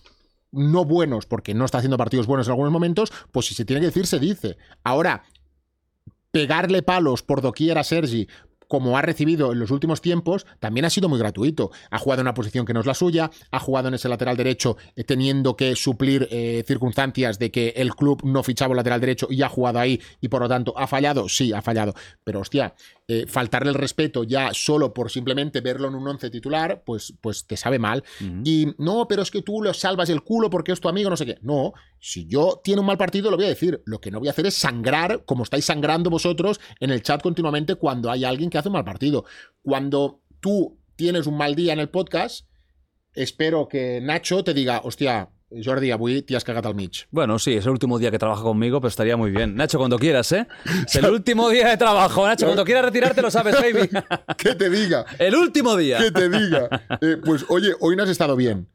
no 0.55 0.85
buenos, 0.85 1.27
porque 1.27 1.55
no 1.55 1.65
está 1.65 1.79
haciendo 1.79 1.99
partidos 1.99 2.27
buenos 2.27 2.47
en 2.47 2.53
algunos 2.53 2.73
momentos, 2.73 3.13
pues 3.33 3.47
si 3.47 3.55
se 3.55 3.65
tiene 3.65 3.81
que 3.81 3.87
decir, 3.87 4.07
se 4.07 4.19
dice. 4.19 4.57
Ahora, 4.83 5.25
pegarle 6.31 6.83
palos 6.83 7.23
por 7.23 7.43
doquier 7.43 7.79
a 7.79 7.85
Sergi 7.85 8.29
como 8.69 8.97
ha 8.99 9.03
recibido 9.03 9.53
en 9.53 9.59
los 9.59 9.71
últimos 9.71 10.01
tiempos, 10.01 10.47
también 10.61 10.85
ha 10.85 10.91
sido 10.91 11.09
muy 11.09 11.19
gratuito. 11.19 11.71
Ha 11.91 11.99
jugado 11.99 12.21
en 12.21 12.27
una 12.27 12.35
posición 12.35 12.67
que 12.67 12.73
no 12.73 12.81
es 12.81 12.87
la 12.87 12.95
suya, 12.95 13.31
ha 13.51 13.59
jugado 13.59 13.89
en 13.89 13.95
ese 13.95 14.09
lateral 14.09 14.37
derecho 14.37 14.77
eh, 14.97 15.05
teniendo 15.05 15.57
que 15.57 15.77
suplir 15.77 16.29
eh, 16.31 16.65
circunstancias 16.67 17.39
de 17.39 17.51
que 17.51 17.75
el 17.77 17.95
club 17.95 18.23
no 18.25 18.43
fichaba 18.43 18.71
un 18.71 18.77
lateral 18.77 19.01
derecho 19.01 19.27
y 19.31 19.43
ha 19.43 19.49
jugado 19.49 19.79
ahí 19.79 20.01
y 20.21 20.29
por 20.29 20.43
lo 20.43 20.49
tanto 20.49 20.75
ha 20.77 20.87
fallado. 20.87 21.29
Sí, 21.29 21.53
ha 21.53 21.63
fallado. 21.63 21.95
Pero 22.23 22.41
hostia, 22.41 22.75
eh, 23.07 23.27
faltarle 23.27 23.71
el 23.71 23.75
respeto 23.75 24.25
ya 24.25 24.51
solo 24.55 24.95
por 24.95 25.11
simplemente 25.11 25.61
verlo 25.61 25.89
en 25.89 25.95
un 25.95 26.09
once 26.09 26.31
titular, 26.31 26.83
pues, 26.85 27.13
pues 27.21 27.47
te 27.47 27.57
sabe 27.57 27.79
mal. 27.79 28.03
Y 28.45 28.69
no, 28.79 29.07
pero 29.09 29.23
es 29.23 29.31
que 29.31 29.43
tú 29.43 29.63
le 29.63 29.75
salvas 29.75 30.09
el 30.09 30.23
culo 30.23 30.49
porque 30.49 30.73
es 30.73 30.81
tu 30.81 30.89
amigo, 30.89 31.11
no 31.11 31.17
sé 31.17 31.27
qué. 31.27 31.39
No, 31.43 31.75
si 32.07 32.27
yo 32.27 32.61
tiene 32.63 32.81
un 32.81 32.87
mal 32.87 32.99
partido, 32.99 33.31
lo 33.31 33.39
voy 33.39 33.47
a 33.47 33.49
decir. 33.49 33.81
Lo 33.87 33.99
que 33.99 34.11
no 34.11 34.19
voy 34.19 34.29
a 34.29 34.33
hacer 34.33 34.45
es 34.45 34.53
sangrar, 34.53 35.25
como 35.25 35.43
estáis 35.43 35.65
sangrando 35.65 36.11
vosotros 36.11 36.61
en 36.79 36.91
el 36.91 37.03
chat 37.03 37.23
continuamente 37.23 37.77
cuando 37.77 38.11
hay 38.11 38.25
alguien 38.25 38.51
que 38.51 38.59
hace 38.59 38.69
un 38.69 38.75
mal 38.75 38.85
partido. 38.85 39.25
Cuando 39.63 40.21
tú 40.41 40.79
tienes 40.97 41.27
un 41.27 41.39
mal 41.39 41.55
día 41.55 41.73
en 41.73 41.79
el 41.79 41.89
podcast, 41.89 42.47
espero 43.15 43.69
que 43.69 44.03
Nacho 44.03 44.45
te 44.45 44.53
diga, 44.53 44.83
hostia, 44.85 45.31
Jordi, 45.65 45.93
avui 45.93 46.21
t'hi 46.21 46.35
has 46.35 46.45
cagat 46.45 46.67
al 46.67 46.75
mig. 46.75 47.07
Bueno, 47.11 47.39
sí, 47.39 47.55
es 47.55 47.65
el 47.65 47.73
último 47.73 47.99
día 47.99 48.11
que 48.11 48.19
trabaja 48.19 48.43
conmigo, 48.43 48.83
pero 48.83 48.91
estaría 48.91 49.17
muy 49.17 49.31
bien. 49.31 49.55
Nacho, 49.55 49.79
cuando 49.79 49.99
quieras, 49.99 50.31
¿eh? 50.33 50.47
Es 50.87 50.97
el 50.97 51.07
último 51.07 51.49
día 51.49 51.71
de 51.71 51.79
trabajo. 51.79 52.27
Nacho, 52.27 52.45
cuando 52.45 52.67
quieras 52.67 52.85
retirarte 52.85 53.23
lo 53.23 53.31
sabes, 53.31 53.55
baby. 53.55 53.89
Que 54.37 54.55
te 54.55 54.69
diga, 54.69 55.07
El 55.19 55.37
último 55.37 55.75
día. 55.75 56.01
que 56.01 56.11
te 56.11 56.29
diga. 56.29 56.69
Eh, 57.01 57.17
pues 57.25 57.47
oye, 57.49 57.73
hoy 57.81 57.97
no 57.97 58.03
has 58.03 58.11
estado 58.11 58.37
bien. 58.37 58.69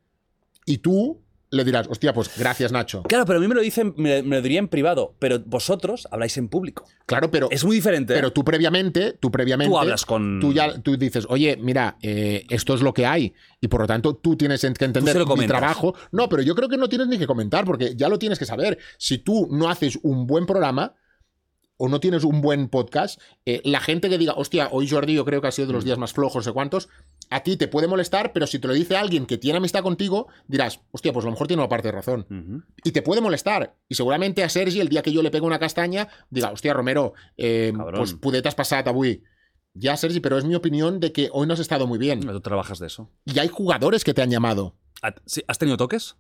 Y 0.66 0.80
tú 0.80 1.22
le 1.52 1.64
dirás, 1.64 1.88
hostia, 1.90 2.14
pues 2.14 2.30
gracias 2.38 2.72
Nacho. 2.72 3.02
Claro, 3.04 3.26
pero 3.26 3.40
a 3.40 3.42
mí 3.42 3.48
me 3.48 3.56
lo 3.56 3.62
dicen, 3.62 3.94
me, 3.98 4.22
me 4.22 4.36
lo 4.36 4.42
diría 4.44 4.60
en 4.60 4.68
privado, 4.68 5.16
pero 5.18 5.40
vosotros 5.46 6.08
habláis 6.12 6.38
en 6.38 6.48
público. 6.48 6.86
Claro, 7.08 7.32
pero... 7.32 7.48
Es 7.50 7.64
muy 7.66 7.76
diferente. 7.76 8.14
¿eh? 8.14 8.18
Pero 8.18 8.32
tú 8.32 8.44
previamente, 8.44 9.14
tú 9.14 9.32
previamente. 9.32 9.72
Tú 9.72 9.80
hablas 9.80 10.06
con- 10.06 10.40
Tú 10.40 10.54
ya 10.54 10.80
tú 10.80 10.96
dices, 10.96 11.26
oye, 11.28 11.58
mira, 11.60 11.98
eh, 12.04 12.46
esto 12.50 12.76
es 12.76 12.82
lo 12.82 12.94
que 12.94 13.06
hay. 13.08 13.34
Y 13.62 13.68
por 13.68 13.82
lo 13.82 13.88
tanto, 13.88 14.16
tú 14.16 14.36
tienes 14.38 14.62
que 14.62 14.68
entender 14.86 15.26
mi 15.38 15.48
trabajo. 15.48 15.96
No, 16.12 16.30
pero 16.30 16.44
yo 16.44 16.54
creo 16.56 16.70
que 16.70 16.78
no 16.78 16.88
tienes 16.88 17.08
ni 17.08 17.18
que 17.18 17.26
comentar, 17.26 17.66
porque 17.66 17.96
ya 17.96 18.10
lo 18.10 18.20
tienes 18.20 18.38
que 18.38 18.46
saber. 18.46 18.78
Si 19.00 19.18
tú 19.18 19.48
no 19.52 19.70
haces 19.70 19.98
un 20.04 20.28
buen 20.28 20.46
programa 20.46 20.94
o 21.78 21.88
no 21.88 22.00
tienes 22.00 22.26
un 22.26 22.42
buen 22.42 22.68
podcast, 22.68 23.20
eh, 23.46 23.62
la 23.64 23.80
gente 23.80 24.10
que 24.10 24.18
diga, 24.18 24.34
hostia, 24.34 24.68
hoy 24.72 24.88
Jordi 24.88 25.14
yo 25.16 25.26
creo 25.26 25.42
que 25.42 25.48
ha 25.48 25.52
sido 25.52 25.68
de 25.68 25.74
Mm. 25.74 25.76
los 25.78 25.86
días 25.86 25.98
más 25.98 26.14
flojos, 26.14 26.36
no 26.36 26.42
sé 26.44 26.52
cuántos, 26.52 26.90
a 27.30 27.42
ti 27.44 27.58
te 27.58 27.68
puede 27.68 27.88
molestar, 27.88 28.34
pero 28.34 28.48
si 28.48 28.58
te 28.60 28.68
lo 28.68 28.74
dice 28.74 28.98
alguien 28.98 29.26
que 29.26 29.38
tiene 29.38 29.58
amistad 29.58 29.84
contigo, 29.84 30.28
dirás, 30.48 30.80
hostia, 30.92 31.14
pues 31.14 31.24
a 31.26 31.28
lo 31.28 31.32
mejor 31.32 31.48
tiene 31.48 31.62
una 31.62 31.70
parte 31.70 31.88
de 31.90 31.92
razón 31.92 32.66
y 32.84 32.92
te 32.92 33.02
puede 33.02 33.22
molestar. 33.22 33.76
Y 33.88 33.96
seguramente 33.96 34.44
a 34.44 34.50
Sergi, 34.50 34.80
el 34.80 34.90
día 34.90 35.02
que 35.04 35.12
yo 35.12 35.22
le 35.22 35.30
pego 35.32 35.46
una 35.46 35.60
castaña, 35.60 36.08
diga, 36.30 36.52
hostia, 36.52 36.74
Romero, 36.74 37.14
eh, 37.38 37.74
pues 37.96 38.14
pudetas 38.16 38.56
passat 38.56 38.88
avui. 38.88 39.24
Ya, 39.76 39.96
Sergi, 39.96 40.20
pero 40.20 40.38
es 40.38 40.46
mi 40.46 40.56
opinión 40.56 41.00
de 41.00 41.12
que 41.12 41.30
hoy 41.32 41.46
no 41.46 41.54
has 41.54 41.60
estado 41.60 41.86
muy 41.86 42.00
bien. 42.00 42.22
Tú 42.22 42.42
trabajas 42.42 42.80
de 42.80 42.88
eso. 42.88 43.12
Y 43.26 43.38
hay 43.40 43.48
jugadores 43.48 44.04
que 44.04 44.14
te 44.16 44.22
han 44.24 44.32
llamado. 44.32 44.76
¿Ha- 45.04 45.14
sí, 45.26 45.44
¿Has 45.48 45.60
tenido 45.60 45.78
toques? 45.78 46.16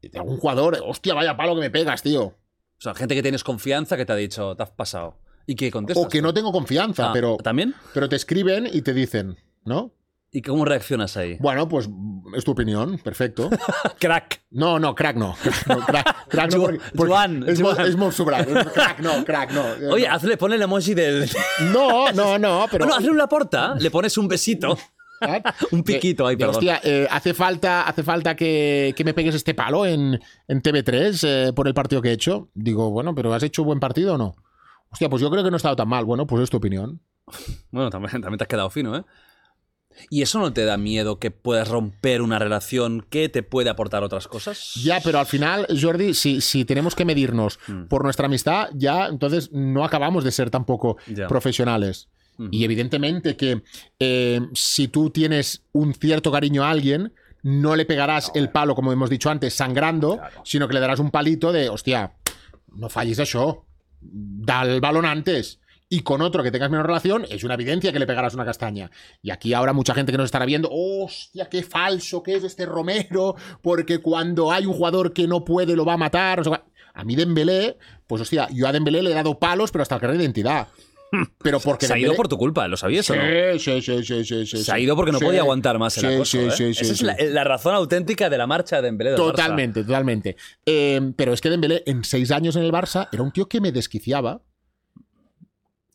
De 0.00 0.18
algún 0.18 0.38
jugador, 0.38 0.78
hostia, 0.84 1.12
vaya 1.14 1.36
palo 1.36 1.54
que 1.54 1.60
me 1.60 1.70
pegas, 1.70 2.02
tío. 2.02 2.22
O 2.24 2.34
sea, 2.80 2.94
gente 2.94 3.14
que 3.14 3.22
tienes 3.22 3.44
confianza 3.44 3.96
que 3.96 4.04
te 4.06 4.12
ha 4.12 4.16
dicho, 4.16 4.56
te 4.56 4.62
has 4.62 4.70
pasado. 4.70 5.18
¿Y 5.46 5.54
que 5.54 5.70
contestas? 5.70 6.04
O 6.04 6.08
que 6.08 6.22
no 6.22 6.32
tengo 6.32 6.50
confianza, 6.52 7.10
Ah, 7.10 7.12
pero, 7.12 7.36
¿También? 7.36 7.74
pero 7.92 8.08
te 8.08 8.16
escriben 8.16 8.66
y 8.70 8.80
te 8.82 8.94
dicen, 8.94 9.36
¿no? 9.64 9.92
¿Y 10.36 10.42
cómo 10.42 10.64
reaccionas 10.64 11.16
ahí? 11.16 11.36
Bueno, 11.38 11.68
pues 11.68 11.88
es 12.36 12.44
tu 12.44 12.50
opinión, 12.50 12.98
perfecto. 12.98 13.48
Crack. 14.00 14.42
No, 14.50 14.80
no, 14.80 14.92
crack 14.92 15.16
no. 15.16 15.36
Crack 15.40 15.66
no, 15.68 15.78
crack, 15.86 16.28
crack 16.28 16.52
no 16.54 16.60
porque- 16.60 16.80
porque 16.96 17.12
Joan, 17.12 17.48
es, 17.48 17.60
mo- 17.60 17.72
Joan. 17.72 18.08
es 18.08 18.14
sobrat. 18.16 18.48
Crack 18.72 18.98
no, 18.98 19.24
crack 19.24 19.52
no. 19.52 19.62
Oye, 19.92 20.08
hazle, 20.08 20.36
ponle 20.36 20.56
el 20.56 20.62
emoji 20.62 20.92
del... 20.94 21.30
No, 21.72 22.10
no, 22.10 22.36
no, 22.36 22.66
pero... 22.68 22.84
Bueno, 22.84 22.96
hazle 22.98 23.10
una 23.12 23.28
porta, 23.28 23.76
le 23.76 23.90
pones 23.92 24.18
un 24.18 24.26
besito. 24.26 24.76
Un 25.70 25.82
piquito 25.84 26.26
ahí, 26.26 26.34
De, 26.34 26.40
perdón. 26.40 26.56
Hostia, 26.56 26.80
eh, 26.82 27.06
hace 27.10 27.32
falta, 27.32 27.82
hace 27.88 28.02
falta 28.02 28.34
que, 28.36 28.92
que 28.94 29.04
me 29.04 29.14
pegues 29.14 29.34
este 29.34 29.54
palo 29.54 29.86
en, 29.86 30.20
en 30.48 30.62
TV3 30.62 31.20
eh, 31.48 31.52
por 31.54 31.66
el 31.66 31.72
partido 31.72 32.02
que 32.02 32.10
he 32.10 32.12
hecho. 32.12 32.50
Digo, 32.52 32.90
bueno, 32.90 33.14
pero 33.14 33.32
¿has 33.32 33.42
hecho 33.44 33.64
buen 33.64 33.80
partido 33.80 34.14
o 34.14 34.18
no? 34.18 34.34
Hostia, 34.90 35.08
pues 35.08 35.22
yo 35.22 35.30
creo 35.30 35.42
que 35.42 35.50
no 35.50 35.56
he 35.56 35.58
estado 35.58 35.76
tan 35.76 35.88
mal. 35.88 36.04
Bueno, 36.04 36.26
pues 36.26 36.42
es 36.42 36.50
tu 36.50 36.58
opinión. 36.58 37.00
Bueno, 37.70 37.88
también, 37.88 38.20
también 38.20 38.36
te 38.36 38.44
has 38.44 38.48
quedado 38.48 38.68
fino, 38.68 38.96
¿eh? 38.96 39.04
¿Y 40.10 40.22
eso 40.22 40.38
no 40.38 40.52
te 40.52 40.64
da 40.64 40.76
miedo 40.76 41.18
que 41.18 41.30
puedas 41.30 41.68
romper 41.68 42.20
una 42.22 42.38
relación 42.38 43.06
que 43.08 43.28
te 43.28 43.42
puede 43.42 43.70
aportar 43.70 44.02
otras 44.02 44.26
cosas? 44.28 44.72
Ya, 44.82 45.00
pero 45.00 45.18
al 45.18 45.26
final, 45.26 45.66
Jordi, 45.80 46.14
si, 46.14 46.40
si 46.40 46.64
tenemos 46.64 46.94
que 46.94 47.04
medirnos 47.04 47.58
Mm. 47.68 47.84
por 47.84 48.02
nuestra 48.04 48.26
amistad, 48.26 48.68
ya 48.74 49.06
entonces 49.06 49.50
no 49.52 49.84
acabamos 49.84 50.24
de 50.24 50.30
ser 50.32 50.50
tampoco 50.50 50.96
Ya. 51.06 51.26
profesionales. 51.28 52.08
Y 52.50 52.64
evidentemente 52.64 53.36
que 53.36 53.62
eh, 54.00 54.40
si 54.54 54.88
tú 54.88 55.10
tienes 55.10 55.62
un 55.72 55.94
cierto 55.94 56.32
cariño 56.32 56.64
a 56.64 56.70
alguien, 56.70 57.12
no 57.44 57.76
le 57.76 57.84
pegarás 57.84 58.32
el 58.34 58.48
palo, 58.50 58.74
como 58.74 58.92
hemos 58.92 59.08
dicho 59.08 59.30
antes, 59.30 59.54
sangrando, 59.54 60.16
Claro. 60.16 60.40
sino 60.44 60.66
que 60.66 60.74
le 60.74 60.80
darás 60.80 60.98
un 60.98 61.12
palito 61.12 61.52
de, 61.52 61.68
hostia, 61.68 62.14
no 62.74 62.88
fallis 62.88 63.20
això, 63.20 63.62
da 64.00 64.62
el 64.62 64.80
balón 64.80 65.04
antes. 65.06 65.60
Y 65.94 66.00
con 66.00 66.22
otro 66.22 66.42
que 66.42 66.50
tengas 66.50 66.70
menos 66.70 66.84
relación, 66.86 67.24
es 67.30 67.44
una 67.44 67.54
evidencia 67.54 67.92
que 67.92 68.00
le 68.00 68.06
pegarás 68.06 68.34
una 68.34 68.44
castaña. 68.44 68.90
Y 69.22 69.30
aquí 69.30 69.54
ahora 69.54 69.72
mucha 69.72 69.94
gente 69.94 70.10
que 70.10 70.18
nos 70.18 70.24
estará 70.24 70.44
viendo, 70.44 70.68
hostia, 70.72 71.48
qué 71.48 71.62
falso 71.62 72.20
que 72.22 72.34
es 72.34 72.42
este 72.42 72.66
Romero, 72.66 73.36
porque 73.62 73.98
cuando 73.98 74.50
hay 74.50 74.66
un 74.66 74.72
jugador 74.72 75.12
que 75.12 75.28
no 75.28 75.44
puede 75.44 75.76
lo 75.76 75.84
va 75.84 75.92
a 75.92 75.96
matar. 75.96 76.42
a 76.94 77.04
mí 77.04 77.14
Dembélé, 77.14 77.76
pues 78.08 78.22
hostia, 78.22 78.48
yo 78.52 78.66
a 78.66 78.72
Dembélé 78.72 79.02
le 79.02 79.12
he 79.12 79.14
dado 79.14 79.38
palos, 79.38 79.70
pero 79.70 79.82
hasta 79.82 79.94
el 79.94 80.00
carnet 80.00 80.18
de 80.18 80.24
identidad. 80.24 80.66
Pero 81.44 81.60
porque 81.60 81.86
Se 81.86 81.92
ha 81.92 81.98
ido 81.98 82.10
Dembélé- 82.12 82.16
por 82.16 82.26
tu 82.28 82.36
culpa, 82.38 82.66
¿lo 82.66 82.76
sabías 82.76 83.08
o 83.10 83.14
no? 83.14 83.22
Sí, 83.56 83.80
sí, 83.80 84.02
sí, 84.02 84.24
sí, 84.24 84.46
sí, 84.46 84.64
Se 84.64 84.72
ha 84.72 84.78
ido 84.80 84.96
porque 84.96 85.12
no 85.12 85.20
sí. 85.20 85.24
podía 85.26 85.42
aguantar 85.42 85.78
más 85.78 85.96
el 85.98 86.00
Sí, 86.08 86.14
acoso, 86.14 86.38
sí, 86.38 86.38
¿eh? 86.46 86.50
sí, 86.50 86.74
sí, 86.74 86.80
Esa 86.86 86.92
es 86.92 87.02
la, 87.02 87.16
la 87.20 87.44
razón 87.44 87.72
auténtica 87.76 88.28
de 88.28 88.36
la 88.38 88.48
marcha 88.48 88.76
de 88.76 88.82
Dembélé 88.82 89.10
del 89.12 89.20
Barça. 89.20 89.26
Totalmente, 89.30 89.84
totalmente. 89.84 90.36
Eh, 90.66 91.12
pero 91.14 91.32
es 91.32 91.40
que 91.40 91.50
Dembélé, 91.50 91.84
en 91.86 92.02
seis 92.02 92.32
años 92.32 92.56
en 92.56 92.64
el 92.64 92.72
Barça, 92.72 93.08
era 93.12 93.22
un 93.22 93.30
tío 93.30 93.48
que 93.48 93.60
me 93.60 93.70
desquiciaba. 93.70 94.40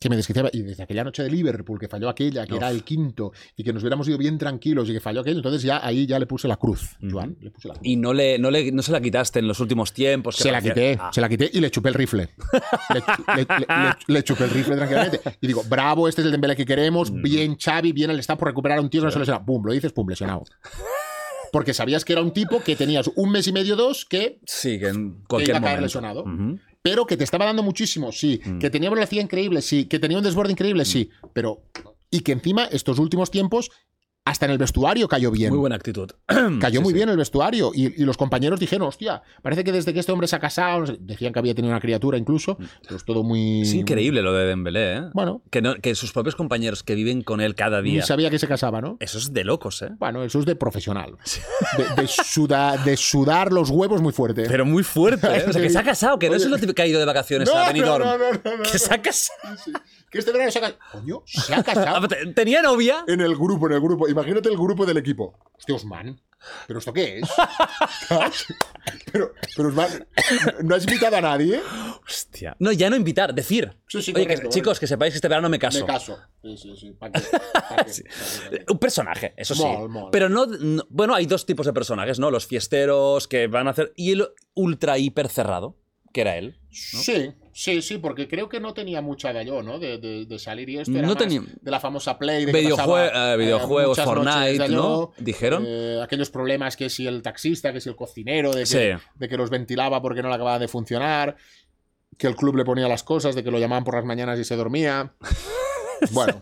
Que 0.02 0.08
me 0.08 0.16
desquiciaba. 0.16 0.48
Y 0.50 0.62
desde 0.62 0.82
aquella 0.82 1.04
noche 1.04 1.22
de 1.22 1.30
Liverpool, 1.30 1.78
que 1.78 1.86
falló 1.86 2.08
aquella, 2.08 2.46
que 2.46 2.54
Uf. 2.54 2.56
era 2.58 2.70
el 2.70 2.84
quinto, 2.84 3.32
y 3.54 3.62
que 3.62 3.70
nos 3.70 3.82
hubiéramos 3.82 4.08
ido 4.08 4.16
bien 4.16 4.38
tranquilos 4.38 4.88
y 4.88 4.94
que 4.94 5.00
falló 5.00 5.20
aquello, 5.20 5.36
entonces 5.36 5.60
ya 5.60 5.84
ahí 5.86 6.06
ya 6.06 6.18
le 6.18 6.24
puse 6.26 6.48
la 6.48 6.56
cruz. 6.56 6.96
Joan. 7.02 7.36
Le 7.38 7.50
puse 7.50 7.68
la 7.68 7.74
cruz. 7.74 7.86
Y 7.86 7.96
no, 7.96 8.14
le, 8.14 8.38
no, 8.38 8.50
le, 8.50 8.72
no 8.72 8.80
se 8.80 8.92
la 8.92 9.00
quitaste 9.02 9.40
en 9.40 9.46
los 9.48 9.60
últimos 9.60 9.92
tiempos. 9.92 10.36
Se 10.36 10.50
la 10.50 10.62
quité, 10.62 10.96
Ah, 10.98 11.10
se 11.12 11.20
la 11.20 11.28
quité 11.28 11.50
y 11.52 11.60
le 11.60 11.70
chupé 11.70 11.90
el 11.90 11.94
rifle. 11.96 12.30
Le, 12.94 13.00
le- 13.36 13.42
le- 13.44 13.46
le- 13.58 13.96
le 14.14 14.24
chupé 14.24 14.44
el 14.44 14.50
rifle 14.50 14.76
tranquilamente. 14.76 15.20
Y 15.42 15.46
digo, 15.46 15.62
bravo, 15.68 16.08
este 16.08 16.22
es 16.22 16.26
el 16.26 16.32
Dembélé 16.32 16.56
que 16.56 16.64
queremos, 16.64 17.10
Mm. 17.10 17.22
bien 17.22 17.56
Xavi, 17.62 17.92
bien 17.92 18.10
el 18.10 18.18
está 18.18 18.38
por 18.38 18.48
recuperar 18.48 18.78
a 18.78 18.80
un 18.80 18.88
tío 18.88 19.02
que 19.02 19.04
no 19.06 19.10
se 19.10 19.18
lesiona. 19.18 19.44
Pum, 19.44 19.62
lo 19.66 19.72
dices, 19.74 19.92
pum, 19.92 20.08
lesionado. 20.08 20.44
Porque 21.52 21.74
sabías 21.74 22.04
que 22.04 22.12
era 22.14 22.22
un 22.22 22.32
tipo 22.32 22.60
que 22.62 22.74
tenías 22.76 23.10
un 23.16 23.30
mes 23.32 23.46
y 23.48 23.52
medio, 23.52 23.76
dos, 23.76 24.04
que 24.06 24.38
Sí, 24.46 24.78
que 24.78 24.88
en 24.88 25.14
que 25.20 25.26
cualquier 25.28 25.56
iba 25.56 25.58
a 25.58 25.60
caer 25.62 25.80
momento. 25.80 25.82
lesionado. 25.82 26.24
Pero 26.82 27.06
que 27.06 27.16
te 27.16 27.24
estaba 27.24 27.44
dando 27.44 27.62
muchísimo, 27.62 28.12
sí. 28.12 28.40
Mm. 28.44 28.58
Que 28.58 28.70
tenía 28.70 28.90
velocidad 28.90 29.22
increíble, 29.22 29.62
sí. 29.62 29.84
Que 29.84 29.98
tenía 29.98 30.18
un 30.18 30.24
desborde 30.24 30.52
increíble, 30.52 30.84
sí. 30.84 31.10
Pero. 31.32 31.62
Y 32.10 32.20
que 32.20 32.32
encima, 32.32 32.64
estos 32.64 32.98
últimos 32.98 33.30
tiempos, 33.30 33.70
hasta 34.30 34.46
en 34.46 34.52
el 34.52 34.58
vestuario 34.58 35.08
cayó 35.08 35.30
bien. 35.30 35.50
Muy 35.50 35.58
buena 35.58 35.76
actitud. 35.76 36.10
Cayó 36.60 36.78
Sí, 36.80 36.84
muy 36.84 36.92
sí. 36.92 36.94
bien 36.94 37.08
el 37.08 37.16
vestuario. 37.16 37.72
Y, 37.74 38.00
y 38.00 38.04
los 38.04 38.16
compañeros 38.16 38.58
dijeron, 38.60 38.86
hostia, 38.88 39.22
parece 39.42 39.64
que 39.64 39.72
desde 39.72 39.92
que 39.92 40.00
este 40.00 40.12
hombre 40.12 40.26
se 40.28 40.36
ha 40.36 40.38
casado, 40.40 40.84
decían 41.00 41.32
que 41.32 41.38
había 41.38 41.54
tenido 41.54 41.72
una 41.72 41.80
criatura 41.80 42.16
incluso, 42.18 42.56
pero 42.82 42.96
es 42.96 43.04
todo 43.04 43.22
muy. 43.22 43.60
Mm. 43.60 43.62
Es 43.62 43.74
increíble 43.74 44.22
lo 44.22 44.32
de 44.32 44.46
Dembélé, 44.46 44.96
¿eh? 44.96 45.02
Bueno, 45.14 45.42
Que, 45.50 45.60
no- 45.62 45.74
que 45.76 45.94
sus 45.94 46.12
propios 46.12 46.36
compañeros 46.36 46.82
que 46.82 46.94
viven 46.94 47.22
con 47.22 47.40
él 47.40 47.54
cada 47.54 47.82
ni 47.82 47.92
día. 47.92 48.02
sabía 48.02 48.30
que 48.30 48.38
se 48.38 48.46
casaba, 48.48 48.80
¿no? 48.80 48.96
Eso 49.00 49.18
es 49.18 49.32
de 49.32 49.44
locos, 49.44 49.82
¿eh? 49.82 49.90
Bueno, 49.98 50.22
eso 50.24 50.38
es 50.38 50.46
de 50.46 50.54
profesional. 50.56 51.16
De, 51.76 52.02
de 52.02 52.08
suda- 52.08 52.76
de 52.84 52.96
sudar 52.96 53.52
los 53.52 53.70
huevos 53.70 54.00
muy 54.00 54.12
fuerte. 54.12 54.44
Pero 54.48 54.64
muy 54.64 54.82
fuerte, 54.82 55.26
¿eh? 55.26 55.44
O 55.48 55.52
sea, 55.52 55.60
que 55.62 55.70
se 55.70 55.78
ha 55.78 55.82
casado, 55.84 56.18
que 56.18 56.28
no 56.30 56.36
es 56.36 56.48
lo 56.48 56.56
que 56.74 56.82
ha 56.82 56.86
ido 56.86 57.00
de 57.00 57.06
vacaciones 57.06 57.48
No, 57.48 57.56
a 57.58 57.66
Benidorm. 57.68 58.04
no, 58.04 58.16
no, 58.18 58.24
no, 58.32 58.56
no, 58.58 58.62
Que 58.62 58.78
se 58.78 58.92
ha 58.94 59.02
casado. 59.02 59.38
Que 60.10 60.18
este 60.18 60.32
verano 60.32 60.50
se 60.50 60.58
ha 60.58 60.62
casado. 60.62 60.78
Coño, 60.92 61.22
se 61.24 61.54
ha 61.54 61.62
casado. 61.62 62.08
Tenía 62.34 62.62
novia. 62.62 63.04
En 63.06 63.20
el 63.20 63.36
grupo, 63.36 63.66
en 63.66 63.74
el 63.74 63.80
grupo. 63.80 64.08
Imagínate 64.08 64.48
el 64.48 64.56
grupo 64.56 64.84
del 64.84 64.96
equipo. 64.96 65.38
Hostia, 65.56 65.74
Osman. 65.76 66.20
¿Pero 66.66 66.78
esto 66.78 66.92
qué 66.92 67.18
es? 67.18 67.28
Pero, 69.12 69.34
pero 69.56 69.68
Osman, 69.68 70.06
¿no 70.62 70.74
has 70.74 70.84
invitado 70.84 71.16
a 71.16 71.20
nadie? 71.20 71.60
Hostia. 72.06 72.56
No, 72.58 72.72
ya 72.72 72.88
no 72.88 72.96
invitar, 72.96 73.34
decir. 73.34 73.70
Sí, 73.88 74.00
sí, 74.02 74.12
Oye, 74.14 74.26
que- 74.26 74.34
correcto, 74.34 74.48
chicos, 74.50 74.80
que 74.80 74.86
sepáis 74.86 75.12
que 75.12 75.16
este 75.16 75.28
verano 75.28 75.48
me 75.48 75.58
caso. 75.58 75.80
Me 75.80 75.86
caso. 75.86 76.18
Sí, 76.42 76.56
sí, 76.56 76.76
sí. 76.76 76.96
Un 78.68 78.78
personaje, 78.78 79.34
eso 79.36 79.54
sí. 79.54 79.62
Mol, 79.62 79.88
mol. 79.88 80.08
Pero 80.12 80.28
no, 80.28 80.46
no- 80.46 80.86
Bueno, 80.88 81.14
hay 81.14 81.26
dos 81.26 81.44
tipos 81.44 81.66
de 81.66 81.72
personajes, 81.72 82.18
¿no? 82.18 82.30
Los 82.30 82.46
fiesteros 82.46 83.28
que 83.28 83.46
van 83.48 83.66
a 83.68 83.72
hacer. 83.72 83.92
Y 83.96 84.12
el 84.12 84.28
ultra 84.54 84.96
hiper 84.98 85.28
cerrado, 85.28 85.76
que 86.12 86.20
era 86.22 86.36
él. 86.36 86.56
Sí, 86.70 87.32
sí, 87.52 87.82
sí, 87.82 87.98
porque 87.98 88.26
creo 88.28 88.48
que 88.48 88.60
no 88.60 88.74
tenía 88.74 89.00
mucha 89.00 89.32
de 89.32 89.44
yo, 89.44 89.62
¿no? 89.62 89.78
De, 89.78 89.98
de- 89.98 90.26
de 90.26 90.38
salir 90.38 90.68
y 90.68 90.78
esto. 90.78 90.90
No 90.92 90.98
era 90.98 91.14
tenía- 91.16 91.42
De 91.60 91.70
la 91.70 91.80
famosa 91.80 92.18
Play. 92.18 92.44
De 92.44 92.52
Videojue- 92.52 92.76
pasaba, 92.76 93.34
eh, 93.34 93.36
videojuegos, 93.36 93.98
muchas 93.98 94.14
noches 94.14 94.34
Fortnite, 94.34 94.62
de 94.64 94.68
¿no? 94.74 95.12
Dijeron. 95.18 95.64
eh, 95.66 96.00
aquellos 96.02 96.30
problemas 96.30 96.76
que 96.76 96.88
si 96.90 97.06
el 97.06 97.22
taxista, 97.22 97.72
que 97.72 97.80
si 97.80 97.88
el 97.88 97.96
cocinero, 97.96 98.52
de 98.52 98.60
que, 98.60 98.66
Sí. 98.66 99.02
de 99.16 99.28
que 99.28 99.36
los 99.36 99.50
ventilaba 99.50 100.00
porque 100.02 100.22
no 100.22 100.28
le 100.28 100.34
acababa 100.34 100.58
de 100.58 100.68
funcionar, 100.68 101.36
que 102.18 102.26
el 102.26 102.36
club 102.36 102.56
le 102.56 102.64
ponía 102.64 102.86
las 102.88 103.02
cosas, 103.02 103.34
de 103.34 103.42
que 103.42 103.50
lo 103.50 103.58
llamaban 103.58 103.84
por 103.84 103.94
las 103.94 104.04
mañanas 104.04 104.38
y 104.38 104.44
se 104.44 104.56
dormía. 104.56 105.14
Bueno. 106.12 106.40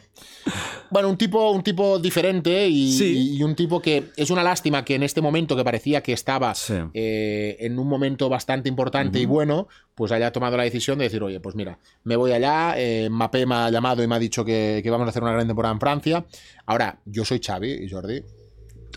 Bueno, 0.91 1.11
un 1.11 1.19
tipo, 1.19 1.51
un 1.51 1.63
tipo 1.63 1.99
diferente 1.99 2.67
y, 2.69 2.93
Sí. 2.93 3.37
y 3.37 3.43
un 3.43 3.55
tipo 3.55 3.83
que 3.83 4.05
es 4.17 4.31
una 4.31 4.43
lástima 4.43 4.85
que 4.85 4.95
en 4.95 5.03
este 5.03 5.21
momento 5.21 5.55
que 5.55 5.63
parecía 5.65 6.03
que 6.03 6.13
estaba 6.15 6.55
Sí. 6.55 6.75
eh, 6.95 7.57
en 7.61 7.79
un 7.79 7.87
momento 7.89 8.29
bastante 8.31 8.69
importante 8.71 9.19
y 9.21 9.27
bueno, 9.27 9.69
pues 9.95 10.13
haya 10.13 10.33
tomado 10.33 10.57
la 10.57 10.63
decisión 10.63 10.99
de 10.99 11.05
decir, 11.05 11.23
oye, 11.23 11.41
pues 11.41 11.55
mira, 11.55 11.79
me 12.05 12.17
voy 12.17 12.33
allá, 12.33 12.75
eh, 12.79 13.09
Mapé 13.11 13.45
me 13.45 13.55
ha 13.57 13.71
llamado 13.71 14.03
y 14.03 14.07
me 14.07 14.15
ha 14.15 14.19
dicho 14.19 14.45
que, 14.45 14.81
que 14.83 14.91
vamos 14.91 15.07
a 15.07 15.11
hacer 15.11 15.23
una 15.23 15.33
gran 15.33 15.47
temporada 15.47 15.75
en 15.75 15.81
Francia. 15.81 16.25
Ahora, 16.65 17.01
yo 17.05 17.25
soy 17.27 17.41
Xavi 17.45 17.71
y 17.85 17.91
Jordi. 17.91 18.23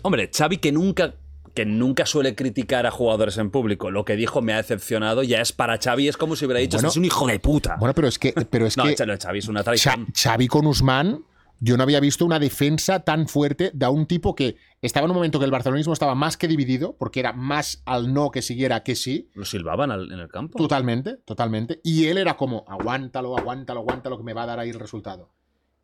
Hombre, 0.02 0.30
Xavi 0.34 0.56
que 0.56 0.72
nunca 0.72 1.14
que 1.54 1.66
nunca 1.66 2.06
suele 2.06 2.34
criticar 2.34 2.86
a 2.86 2.90
jugadores 2.90 3.38
en 3.38 3.50
público. 3.50 3.90
Lo 3.90 4.04
que 4.04 4.16
dijo 4.16 4.40
me 4.42 4.52
ha 4.52 4.56
decepcionado. 4.56 5.22
Ya 5.22 5.40
es 5.40 5.52
para 5.52 5.78
Xavi, 5.78 6.08
es 6.08 6.16
como 6.16 6.36
si 6.36 6.46
hubiera 6.46 6.60
dicho, 6.60 6.76
Bueno, 6.78 6.88
es 6.88 6.96
un 6.96 7.04
hijo 7.04 7.26
de 7.26 7.38
puta. 7.38 7.76
Bueno, 7.78 7.94
pero 7.94 8.08
es 8.08 8.18
que, 8.18 8.32
pero 8.32 8.66
es 8.66 8.76
no, 8.76 8.84
que 8.84 8.96
Xavi 8.96 9.38
es 9.38 9.48
una 9.48 9.62
traición. 9.62 10.06
Xavi 10.14 10.48
con 10.48 10.66
Usman, 10.66 11.24
yo 11.60 11.76
no 11.76 11.82
había 11.82 12.00
visto 12.00 12.24
una 12.24 12.38
defensa 12.38 13.00
tan 13.00 13.28
fuerte 13.28 13.70
de 13.74 13.86
un 13.86 14.06
tipo 14.06 14.34
que 14.34 14.56
estaba 14.80 15.04
en 15.04 15.10
un 15.10 15.16
momento 15.16 15.38
que 15.38 15.44
el 15.44 15.50
barcelonismo 15.50 15.92
estaba 15.92 16.14
más 16.14 16.36
que 16.36 16.48
dividido, 16.48 16.96
porque 16.96 17.20
era 17.20 17.32
más 17.32 17.82
al 17.84 18.12
no 18.12 18.30
que 18.30 18.42
siguiera 18.42 18.82
que 18.82 18.96
sí. 18.96 19.30
Lo 19.34 19.44
silbaban 19.44 19.92
en 19.92 20.18
el 20.18 20.28
campo. 20.28 20.58
Totalmente, 20.58 21.18
totalmente. 21.18 21.80
Y 21.84 22.06
él 22.06 22.18
era 22.18 22.36
como, 22.36 22.64
aguántalo, 22.66 23.38
aguántalo, 23.38 23.80
aguántalo, 23.80 24.16
que 24.16 24.24
me 24.24 24.32
va 24.32 24.42
a 24.42 24.46
dar 24.46 24.58
ahí 24.58 24.70
el 24.70 24.80
resultado. 24.80 25.30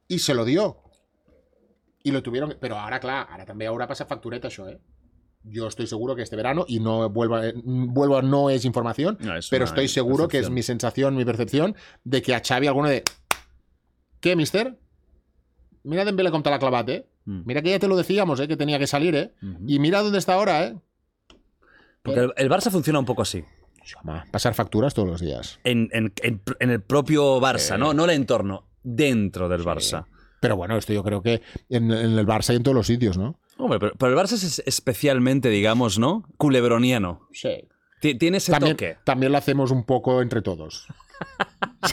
Y 0.09 0.21
se 0.21 0.35
lo 0.35 0.45
dio. 0.45 0.83
Y 2.03 2.11
lo 2.11 2.23
tuvieron. 2.23 2.57
Pero 2.59 2.77
ahora, 2.77 2.99
claro, 2.99 3.31
ahora 3.31 3.45
también 3.45 3.71
ahora 3.71 3.87
pasa 3.87 4.07
factureta 4.07 4.49
eso, 4.49 4.69
¿eh? 4.69 4.81
Yo 5.51 5.67
estoy 5.67 5.87
seguro 5.87 6.15
que 6.17 6.23
este 6.23 6.37
verano, 6.37 6.65
y 6.69 6.81
no 6.81 7.09
vuelvo 7.11 7.37
vuelvo 7.65 8.17
a- 8.19 8.23
no 8.23 8.51
es 8.51 8.65
información, 8.65 9.17
No, 9.21 9.37
es 9.37 9.49
pero 9.49 9.65
estoy 9.65 9.89
seguro 9.89 10.29
que 10.29 10.39
es 10.39 10.51
mi 10.51 10.63
sensación, 10.63 11.15
mi 11.17 11.25
percepción, 11.25 11.75
de 12.05 12.23
que 12.23 12.35
a 12.35 12.43
Xavi 12.47 12.67
alguno 12.67 12.89
de. 12.89 13.03
¿Qué, 14.21 14.35
mister? 14.37 14.79
Mira 15.85 16.05
Dembélé 16.05 16.31
com 16.31 16.43
te 16.43 16.51
l'ha 16.51 16.59
clavat, 16.59 16.89
eh? 16.91 17.07
Mm. 17.25 17.43
Mira 17.47 17.63
que 17.63 17.71
ya 17.71 17.79
te 17.79 17.89
lo 17.89 17.97
decíamos, 17.97 18.41
eh? 18.41 18.49
Que 18.49 18.57
tenía 18.57 18.79
que 18.79 18.87
salir, 18.87 19.15
eh? 19.15 19.33
Y 19.67 19.79
mira 19.79 20.03
dónde 20.03 20.19
está 20.19 20.35
ahora, 20.35 20.65
eh? 20.67 20.77
Porque 22.03 22.21
el, 22.21 22.33
el 22.37 22.51
Barça 22.51 22.71
funciona 22.71 22.99
un 22.99 23.05
poco 23.05 23.23
así. 23.23 23.45
Pasar 24.31 24.55
facturas 24.55 24.93
todos 24.93 25.09
los 25.09 25.21
días. 25.21 25.61
En, 25.65 25.89
en- 25.93 26.13
en- 26.23 26.43
en 26.61 26.71
el 26.71 26.83
propio 26.83 27.41
Barça. 27.41 27.79
¿no? 27.79 27.95
No 27.95 28.05
el 28.05 28.11
entorno, 28.11 28.67
dentro 28.83 29.49
del 29.49 29.63
Barça. 29.63 30.05
Pero 30.41 30.57
bueno, 30.57 30.77
esto 30.77 30.93
yo 30.93 31.03
creo 31.03 31.23
que 31.23 31.41
en, 31.69 31.91
en 31.91 32.19
el 32.19 32.27
Barça 32.27 32.53
y 32.53 32.57
en 32.57 32.63
todos 32.63 32.75
los 32.75 32.87
sitios, 32.87 33.17
¿no? 33.19 33.39
Hombre, 33.59 33.79
pero, 33.79 33.93
pero 33.99 34.13
el 34.13 34.19
Barça 34.19 34.33
es 34.35 34.63
especialmente, 34.65 35.49
digamos, 35.51 35.99
¿no? 35.99 36.25
Culebroniano. 36.37 37.29
Sí. 37.33 37.69
Ti- 38.01 38.15
Tiene 38.17 38.37
ese 38.39 38.53
También, 38.53 38.77
toque. 38.77 38.97
también 39.05 39.33
lo 39.33 39.39
hacemos 39.39 39.71
un 39.73 39.85
poco 39.85 40.23
entre 40.23 40.43
todos. 40.43 40.87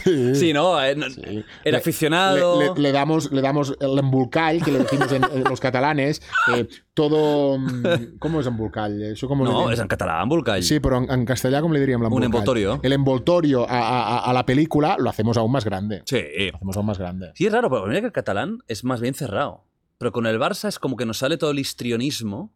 Sí. 0.04 0.34
Sí, 0.34 0.52
¿no? 0.52 0.82
Eh, 0.82 0.96
Sí. 1.10 1.44
El 1.64 1.74
aficionado. 1.76 2.60
Le, 2.60 2.66
le- 2.74 2.80
le 2.80 2.92
damos, 2.92 3.30
le 3.30 3.40
damos 3.40 3.76
el 3.80 3.98
embulcall, 3.98 4.62
que 4.62 4.72
le 4.72 4.80
decimos 4.80 5.10
en, 5.12 5.22
en 5.24 5.44
los 5.44 5.60
catalanes. 5.60 6.20
eh, 6.54 6.66
todo. 6.92 7.56
mm, 7.58 8.18
¿Cómo 8.18 8.40
es 8.40 8.46
embulcall? 8.48 9.00
Eso 9.02 9.28
como 9.28 9.44
no, 9.44 9.70
es 9.70 9.78
en 9.78 9.86
catalán, 9.88 10.28
Vulcany. 10.28 10.62
Sí, 10.62 10.80
pero 10.80 10.98
en, 10.98 11.10
en 11.10 11.24
castellà, 11.24 11.60
¿cómo 11.60 11.72
le 11.74 11.80
diríamos? 11.80 12.10
Un 12.12 12.22
envoltorio. 12.24 12.80
El 12.82 12.92
envoltorio 12.92 13.68
a, 13.68 13.78
a- 13.78 14.16
a- 14.18 14.30
a 14.30 14.32
la 14.32 14.44
película 14.44 14.96
lo 14.98 15.08
hacemos 15.08 15.36
aún 15.36 15.52
más 15.52 15.64
grande. 15.64 16.02
Sí. 16.04 16.20
Lo 16.50 16.56
hacemos 16.56 16.76
aún 16.76 16.86
más 16.86 16.98
grande. 16.98 17.30
Sí, 17.34 17.46
es 17.46 17.52
raro, 17.52 17.70
pero 17.70 17.86
mira 17.86 18.00
que 18.00 18.06
el 18.06 18.12
catalán 18.12 18.58
es 18.66 18.82
más 18.84 19.00
bien 19.00 19.14
cerrado. 19.14 19.64
Pero 19.98 20.12
con 20.12 20.26
el 20.26 20.38
Barça 20.38 20.68
es 20.68 20.78
como 20.78 20.96
que 20.96 21.06
nos 21.06 21.18
sale 21.18 21.38
todo 21.38 21.50
el 21.50 21.58
histrionismo. 21.58 22.54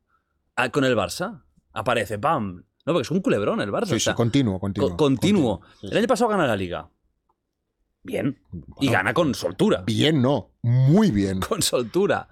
Ah, 0.56 0.68
con 0.70 0.84
el 0.84 0.96
Barça. 0.96 1.42
Aparece, 1.72 2.18
¡pam! 2.18 2.64
No, 2.86 2.92
porque 2.92 3.02
es 3.02 3.10
un 3.10 3.20
culebrón 3.20 3.60
el 3.60 3.70
Barça. 3.70 3.86
Sí, 3.88 4.00
sí, 4.00 4.12
continuo, 4.14 4.58
continuo. 4.58 4.90
co- 4.90 4.96
continuo. 4.96 5.60
Sí, 5.80 5.88
El 5.90 5.98
año 5.98 6.06
pasado 6.06 6.30
gana 6.30 6.46
la 6.46 6.56
liga. 6.56 6.90
Bien. 8.02 8.40
Y 8.80 8.88
gana 8.90 9.12
con 9.14 9.34
soltura. 9.34 9.82
Bien, 9.86 10.20
no. 10.22 10.52
Muy 10.62 11.10
bien. 11.10 11.40
Con 11.48 11.62
soltura. 11.62 12.28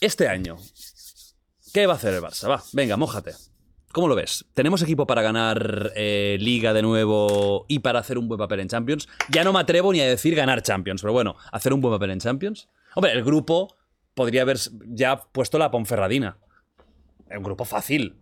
Este 0.00 0.28
año, 0.28 0.56
¿qué 1.72 1.86
va 1.86 1.94
a 1.94 1.96
hacer 1.96 2.14
el 2.14 2.20
Barça? 2.22 2.48
Va, 2.48 2.62
venga, 2.72 2.96
mójate. 2.96 3.32
¿Cómo 3.92 4.06
lo 4.08 4.14
ves? 4.14 4.44
¿Tenemos 4.54 4.82
equipo 4.82 5.06
para 5.06 5.22
ganar 5.22 5.92
eh, 5.96 6.36
Liga 6.38 6.72
de 6.74 6.82
nuevo 6.82 7.64
y 7.68 7.78
para 7.80 7.98
hacer 8.00 8.18
un 8.18 8.28
buen 8.28 8.38
papel 8.38 8.60
en 8.60 8.68
Champions? 8.68 9.08
Ya 9.30 9.42
no 9.42 9.52
me 9.54 9.58
atrevo 9.60 9.90
ni 9.92 10.00
a 10.00 10.06
decir 10.06 10.34
ganar 10.34 10.62
Champions, 10.62 11.00
pero 11.00 11.14
bueno, 11.14 11.34
hacer 11.50 11.72
un 11.72 11.80
buen 11.80 11.94
papel 11.94 12.10
en 12.10 12.20
Champions. 12.20 12.68
Hombre, 12.94 13.12
el 13.12 13.24
grupo 13.24 13.77
podría 14.18 14.42
haber 14.42 14.58
ya 14.88 15.16
puesto 15.30 15.60
la 15.60 15.70
Ponferradina. 15.70 16.38
Un 17.30 17.44
grupo 17.44 17.64
fácil. 17.64 18.16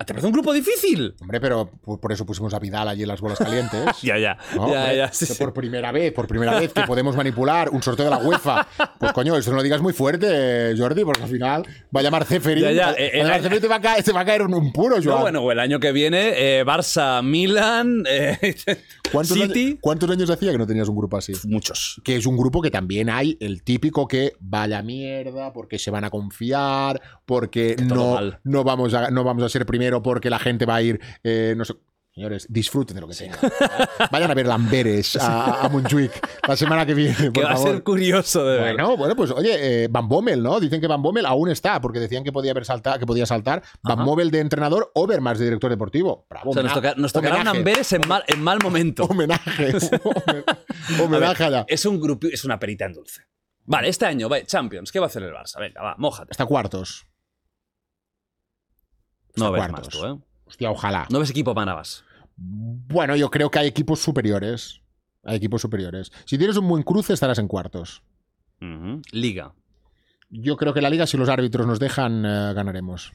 ¿Te 0.00 0.14
parece 0.14 0.26
un 0.26 0.32
grupo 0.32 0.52
difícil? 0.52 1.14
Hombre, 1.20 1.40
pero 1.40 1.70
por 2.00 2.10
eso 2.12 2.24
pusimos 2.24 2.54
a 2.54 2.58
Vidal 2.58 2.88
allí 2.88 3.02
en 3.02 3.08
las 3.08 3.20
bolas 3.20 3.38
calientes. 3.38 3.80
Ya, 4.02 4.18
ya. 4.18 4.38
¿no? 4.56 4.70
ya, 4.72 4.92
ya. 4.94 5.12
sí. 5.12 5.26
Por 5.38 5.52
primera 5.52 5.92
vez, 5.92 6.12
por 6.12 6.26
primera 6.26 6.58
vez 6.58 6.72
que 6.72 6.82
podemos 6.82 7.14
manipular 7.16 7.68
un 7.70 7.82
sorteo 7.82 8.06
de 8.06 8.10
la 8.10 8.18
UEFA. 8.18 8.66
Pues 8.98 9.12
coño, 9.12 9.36
eso 9.36 9.50
no 9.50 9.56
lo 9.58 9.62
digas 9.62 9.80
muy 9.82 9.92
fuerte, 9.92 10.74
Jordi, 10.76 11.04
porque 11.04 11.22
al 11.22 11.28
final 11.28 11.62
va 11.94 12.00
a 12.00 12.02
llamar 12.02 12.24
Ceferín. 12.24 12.64
Ya, 12.64 12.72
ya, 12.72 12.86
va- 12.86 12.94
eh, 12.98 13.10
va 13.22 13.34
a 13.34 13.38
llamar 13.38 13.52
eh, 13.52 13.56
y 13.56 13.60
te 13.60 13.68
va 13.68 13.76
a 13.76 13.80
caer, 13.80 14.02
te 14.04 14.12
va 14.12 14.20
a 14.20 14.24
caer 14.24 14.42
un, 14.42 14.54
un 14.54 14.72
puro, 14.72 14.96
No, 14.96 15.02
Joan. 15.02 15.20
bueno, 15.22 15.40
o 15.42 15.52
el 15.52 15.58
año 15.60 15.78
que 15.80 15.92
viene, 15.92 16.32
eh, 16.60 16.64
Barça, 16.64 17.22
Milan, 17.22 18.04
eh, 18.08 18.38
¿Cuántos, 19.12 19.36
City. 19.38 19.64
años, 19.66 19.78
¿Cuántos 19.80 20.10
años 20.10 20.30
hacía 20.30 20.52
que 20.52 20.58
no 20.58 20.66
tenías 20.66 20.88
un 20.88 20.96
grupo 20.96 21.16
así? 21.16 21.32
Muchos. 21.44 22.00
Que 22.04 22.16
es 22.16 22.26
un 22.26 22.36
grupo 22.36 22.62
que 22.62 22.70
también 22.70 23.10
hay 23.10 23.36
el 23.40 23.62
típico 23.64 24.06
que 24.06 24.34
vaya 24.38 24.82
mierda, 24.82 25.52
porque 25.52 25.78
se 25.78 25.90
van 25.90 26.04
a 26.04 26.10
confiar, 26.10 27.00
porque 27.26 27.76
no, 27.82 28.14
mal. 28.14 28.38
no, 28.44 28.62
vamos 28.64 28.94
a, 28.94 29.10
no 29.10 29.24
vamos 29.24 29.42
a 29.42 29.48
ser 29.48 29.66
primero, 29.66 29.89
porque 30.02 30.30
la 30.30 30.38
gente 30.38 30.64
va 30.66 30.76
a 30.76 30.82
ir, 30.82 31.00
eh, 31.24 31.54
no 31.56 31.64
sé. 31.64 31.74
Señores, 32.12 32.44
disfruten 32.50 32.96
de 32.96 33.00
lo 33.00 33.06
que 33.06 33.14
tengan. 33.14 33.38
Vayan 34.10 34.30
a 34.32 34.34
ver 34.34 34.44
Lamberes 34.44 35.14
a, 35.16 35.64
a 35.64 35.68
Montjuic 35.68 36.10
la 36.46 36.56
semana 36.56 36.84
que 36.84 36.92
viene. 36.92 37.30
Que 37.32 37.40
va 37.44 37.52
a 37.52 37.56
ser 37.56 37.84
curioso 37.84 38.44
de 38.44 38.58
ver. 38.58 38.74
Bueno, 38.74 38.96
bueno, 38.96 39.14
pues 39.14 39.30
oye, 39.30 39.84
eh, 39.84 39.88
Van 39.88 40.08
Bommel, 40.08 40.42
¿no? 40.42 40.58
Dicen 40.58 40.80
que 40.80 40.88
Van 40.88 41.00
Bommel 41.00 41.24
aún 41.24 41.48
está, 41.50 41.80
porque 41.80 42.00
decían 42.00 42.24
que 42.24 42.32
podía 42.32 42.50
haber 42.50 42.64
saltado, 42.64 42.98
que 42.98 43.06
podía 43.06 43.26
saltar. 43.26 43.62
Van 43.82 44.00
Ajá. 44.00 44.04
Bommel 44.04 44.32
de 44.32 44.40
entrenador, 44.40 44.90
Overmars 44.94 45.38
de 45.38 45.44
director 45.44 45.70
deportivo. 45.70 46.26
Bravo. 46.28 46.50
O 46.50 46.52
sea, 46.52 46.64
nos, 46.64 46.74
toca- 46.74 46.94
nos 46.96 47.12
tocará 47.12 47.36
un 47.36 47.40
homenaje. 47.42 47.58
Amberes 47.58 47.92
en 47.92 48.02
mal, 48.08 48.24
en 48.26 48.42
mal 48.42 48.58
momento. 48.60 49.04
Homenaje. 49.04 49.72
Homenaje 51.00 51.44
allá. 51.44 51.64
Es 51.68 51.86
un 51.86 52.00
grupo, 52.00 52.26
es 52.26 52.44
una 52.44 52.58
perita 52.58 52.86
en 52.86 52.94
dulce. 52.94 53.22
Vale, 53.66 53.88
este 53.88 54.06
año, 54.06 54.28
va, 54.28 54.42
Champions, 54.44 54.90
¿qué 54.90 54.98
va 54.98 55.06
a 55.06 55.08
hacer 55.08 55.22
el 55.22 55.32
Barça? 55.32 55.60
Venga, 55.60 55.80
va, 55.80 55.94
mójate. 55.96 56.32
Hasta 56.32 56.44
cuartos. 56.44 57.06
No 59.36 59.52
ves 59.52 59.70
más 59.70 59.88
tú, 59.88 60.04
¿eh? 60.04 60.18
Hostia, 60.46 60.70
ojalá. 60.70 61.06
No 61.10 61.20
ves 61.20 61.30
equipo 61.30 61.54
Manabas. 61.54 62.04
Bueno, 62.36 63.16
yo 63.16 63.30
creo 63.30 63.50
que 63.50 63.58
hay 63.58 63.68
equipos 63.68 64.00
superiores. 64.00 64.80
Hay 65.24 65.36
equipos 65.36 65.60
superiores. 65.60 66.10
Si 66.24 66.38
tienes 66.38 66.56
un 66.56 66.66
buen 66.68 66.82
cruce, 66.82 67.12
estarás 67.12 67.38
en 67.38 67.48
cuartos. 67.48 68.02
Liga. 69.12 69.52
Yo 70.30 70.56
creo 70.56 70.72
que 70.74 70.80
la 70.80 70.90
liga, 70.90 71.06
si 71.06 71.16
los 71.16 71.28
árbitros 71.28 71.66
nos 71.66 71.78
dejan, 71.78 72.24
eh, 72.24 72.52
ganaremos. 72.54 73.12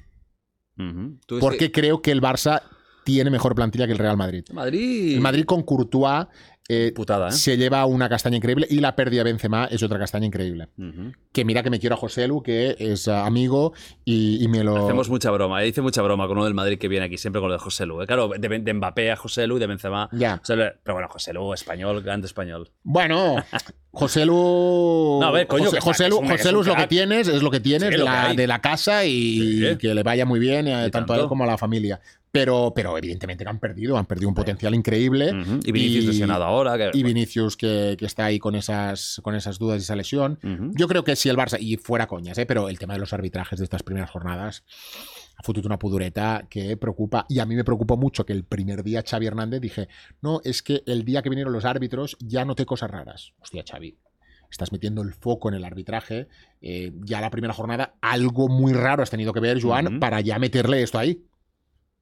Tú 1.25 1.39
Porque 1.39 1.71
creo 1.71 2.01
que 2.01 2.11
el 2.11 2.21
Barça 2.21 2.61
tiene 3.05 3.29
mejor 3.29 3.55
plantilla 3.55 3.85
que 3.85 3.93
el 3.93 3.99
Real 3.99 4.17
Madrid. 4.17 4.43
Madrid. 4.51 5.15
El 5.15 5.21
Madrid 5.21 5.45
con 5.45 5.63
Courtois 5.63 6.25
eh, 6.67 6.91
Putada, 6.95 7.29
¿eh? 7.29 7.31
se 7.31 7.57
lleva 7.57 7.85
una 7.85 8.09
castaña 8.09 8.37
increíble 8.37 8.65
y 8.69 8.79
la 8.79 8.95
pérdida 8.95 9.23
de 9.23 9.31
Benzema 9.31 9.65
es 9.65 9.83
otra 9.83 9.99
castaña 9.99 10.25
increíble. 10.25 10.67
Que 11.31 11.45
mira 11.45 11.61
que 11.61 11.69
me 11.69 11.79
quiero 11.79 11.95
a 11.95 11.97
José 11.97 12.27
Lu, 12.27 12.41
que 12.41 12.75
es 12.79 13.07
ah, 13.07 13.25
amigo 13.25 13.73
y, 14.03 14.43
y 14.43 14.47
me 14.47 14.63
lo... 14.63 14.83
Hacemos 14.85 15.09
mucha 15.09 15.29
broma. 15.31 15.63
Hice 15.63 15.81
mucha 15.81 16.01
broma 16.01 16.27
con 16.27 16.37
uno 16.37 16.45
del 16.45 16.53
Madrid 16.55 16.77
que 16.79 16.87
viene 16.87 17.05
aquí 17.05 17.17
siempre 17.17 17.39
con 17.39 17.49
lo 17.49 17.53
de 17.53 17.59
José 17.59 17.85
Lu. 17.85 18.01
¿eh? 18.01 18.07
Claro, 18.07 18.29
de, 18.29 18.59
de 18.59 18.73
Mbappé 18.73 19.11
a 19.11 19.15
José 19.15 19.45
Lu, 19.47 19.59
de 19.59 19.67
Benzema. 19.67 20.09
Ya. 20.11 20.39
O 20.41 20.45
sea, 20.45 20.55
le- 20.55 20.73
pero 20.83 20.95
bueno, 20.95 21.07
José 21.09 21.33
Lu, 21.33 21.53
español, 21.53 22.01
grande 22.01 22.25
español. 22.27 22.71
Bueno, 22.83 23.35
José 23.91 24.25
Lu... 24.25 25.19
No, 25.21 25.27
a 25.27 25.31
ver, 25.31 25.47
coño, 25.47 25.65
José, 25.65 25.79
José 25.81 26.09
Lu, 26.09 26.17
José 26.27 26.51
Lu 26.51 26.61
es 26.61 26.67
lo 26.67 26.75
que 26.75 26.87
tienes, 26.87 27.27
es 27.27 27.41
lo 27.43 27.51
que 27.51 27.59
tienes 27.59 27.89
Sí, 27.89 27.91
de, 27.91 27.97
lo 27.99 28.05
que 28.05 28.11
la, 28.11 28.27
hay. 28.29 28.35
de 28.35 28.47
la 28.47 28.59
casa 28.61 29.05
y 29.05 29.59
Sí. 29.69 29.77
que 29.77 29.93
le 29.93 30.03
vaya 30.03 30.25
muy 30.25 30.39
bien 30.39 30.67
eh, 30.67 30.71
Y 30.87 30.91
tanto 30.91 31.13
a 31.13 31.15
tanto. 31.17 31.23
él 31.23 31.27
como 31.27 31.43
a 31.43 31.47
la 31.47 31.57
familia. 31.57 31.99
Pero, 32.35 32.73
pero 32.75 32.97
evidentemente 32.97 33.43
que 33.43 33.49
han 33.49 33.59
perdido, 33.59 33.97
han 33.97 34.05
perdido 34.05 34.29
un 34.29 34.35
potencial 34.35 34.75
increíble. 34.75 35.31
Y 35.63 35.71
Vinicius 35.71 36.03
Y- 36.03 36.07
lesionado 36.07 36.43
ahora. 36.43 36.77
que- 36.77 36.97
Y 36.97 37.01
Vinicius 37.03 37.55
que, 37.57 37.95
que 37.97 38.05
está 38.05 38.25
ahí 38.25 38.39
con 38.39 38.55
esas, 38.55 39.19
con 39.23 39.35
esas 39.35 39.57
dudas 39.57 39.79
y 39.79 39.83
esa 39.83 39.95
lesión. 39.95 40.37
Yo 40.75 40.87
creo 40.87 41.03
que 41.03 41.15
si 41.15 41.29
el 41.29 41.37
Barça, 41.37 41.57
y 41.59 41.77
fuera 41.77 42.07
coñas, 42.07 42.37
¿eh? 42.37 42.45
pero 42.45 42.67
el 42.69 42.77
tema 42.77 42.93
de 42.93 42.99
los 42.99 43.13
arbitrajes 43.13 43.57
de 43.59 43.63
estas 43.63 43.83
primeras 43.83 44.09
jornadas 44.09 44.63
ha 45.37 45.43
fotut 45.43 45.65
una 45.65 45.79
pudureta 45.79 46.45
que 46.49 46.77
preocupa. 46.77 47.25
Y 47.29 47.39
a 47.39 47.45
mí 47.45 47.55
me 47.55 47.63
preocupó 47.63 47.97
mucho 47.97 48.25
que 48.25 48.33
el 48.33 48.43
primer 48.43 48.83
día 48.83 49.03
Xavi 49.05 49.27
Hernández 49.27 49.61
dije, 49.61 49.87
no, 50.21 50.41
es 50.43 50.61
que 50.61 50.81
el 50.85 51.03
día 51.05 51.21
que 51.21 51.29
vinieron 51.29 51.53
los 51.53 51.65
árbitros 51.65 52.17
ya 52.19 52.45
noté 52.45 52.65
cosas 52.65 52.91
raras. 52.91 53.33
Hostia, 53.39 53.63
Xavi. 53.69 53.97
Estás 54.51 54.71
metiendo 54.71 55.01
el 55.01 55.13
foco 55.13 55.49
en 55.49 55.55
el 55.55 55.65
arbitraje. 55.65 56.27
eh, 56.61 56.91
ya 57.03 57.19
la 57.21 57.29
primera 57.29 57.53
jornada, 57.53 57.95
algo 58.01 58.47
muy 58.47 58.73
raro 58.73 59.03
has 59.03 59.09
tenido 59.09 59.33
que 59.33 59.39
ver, 59.39 59.61
Joan, 59.61 59.87
Ujú. 59.87 59.99
para 59.99 60.19
ya 60.21 60.39
meterle 60.39 60.81
esto 60.81 60.97
ahí. 60.97 61.21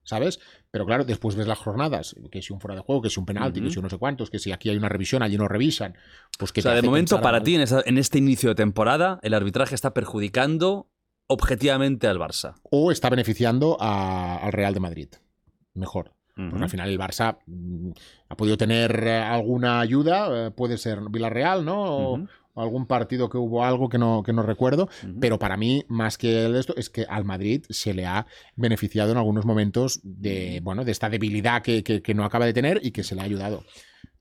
¿Sabes? 0.04 0.40
Pero 0.70 0.86
claro, 0.86 1.06
después 1.06 1.36
ves 1.36 1.48
las 1.48 1.58
jornadas, 1.58 2.16
que 2.32 2.42
si 2.42 2.52
un 2.52 2.60
fuera 2.60 2.76
de 2.76 2.82
juego, 2.82 3.02
que 3.02 3.10
si 3.10 3.20
un 3.20 3.26
penalti, 3.26 3.62
que 3.62 3.70
si 3.70 3.82
no 3.82 3.90
sé 3.90 3.98
cuántos, 3.98 4.30
que 4.30 4.38
si 4.40 4.52
aquí 4.52 4.70
hay 4.70 4.76
una 4.78 4.90
revisión, 4.90 5.24
allí 5.24 5.38
no 5.38 5.48
revisan. 5.48 5.96
Pues 6.38 6.52
que 6.52 6.60
O 6.60 6.64
sea, 6.64 6.74
de 6.74 6.82
momento, 6.82 7.22
para 7.22 7.42
ti, 7.42 7.56
en, 7.56 7.98
este 7.98 8.18
inicio 8.18 8.50
de 8.50 8.56
temporada, 8.56 9.20
el 9.24 9.34
arbitraje 9.34 9.76
está 9.76 9.94
perjudicando 9.94 10.90
objetivamente 11.28 12.08
al 12.08 12.20
Barça. 12.20 12.56
o 12.70 12.92
está 12.92 13.10
beneficiando 13.10 13.78
a- 13.80 14.38
al 14.38 14.52
Real 14.52 14.74
de 14.74 14.80
Madrid. 14.80 15.08
Mejor. 15.74 16.12
Porque 16.36 16.64
al 16.64 16.70
final 16.70 16.90
el 16.90 17.00
Barça 17.00 17.38
mm, 17.46 17.92
ha 18.30 18.36
podido 18.36 18.58
tener 18.58 19.08
alguna 19.08 19.80
ayuda, 19.80 20.48
eh, 20.48 20.52
puede 20.52 20.78
ser 20.80 21.00
Villarreal, 21.12 21.64
¿no? 21.64 21.84
O. 21.84 22.26
algún 22.56 22.86
partido 22.86 23.30
que 23.30 23.38
hubo 23.38 23.64
algo 23.64 23.90
que 23.90 23.98
no, 23.98 24.24
que 24.24 24.34
no 24.34 24.44
recuerdo. 24.44 24.90
Pero 25.20 25.40
para 25.40 25.58
mí, 25.58 25.86
más 25.88 26.18
que 26.18 26.46
esto, 26.58 26.76
es 26.78 26.90
que 26.90 27.06
al 27.10 27.26
Madrid 27.26 27.64
se 27.70 27.94
le 27.94 28.06
ha 28.06 28.26
beneficiado 28.56 29.12
en 29.12 29.18
algunos 29.18 29.46
momentos 29.46 30.00
de, 30.04 30.60
bueno, 30.64 30.84
de 30.86 30.92
esta 30.92 31.10
debilidad 31.10 31.62
que, 31.62 31.84
que- 31.84 32.02
que 32.02 32.14
no 32.14 32.26
acaba 32.26 32.46
de 32.46 32.54
tener 32.54 32.80
y 32.84 32.92
que 32.92 33.04
se 33.04 33.16
le 33.16 33.22
ha 33.22 33.26
ayudado. 33.26 33.64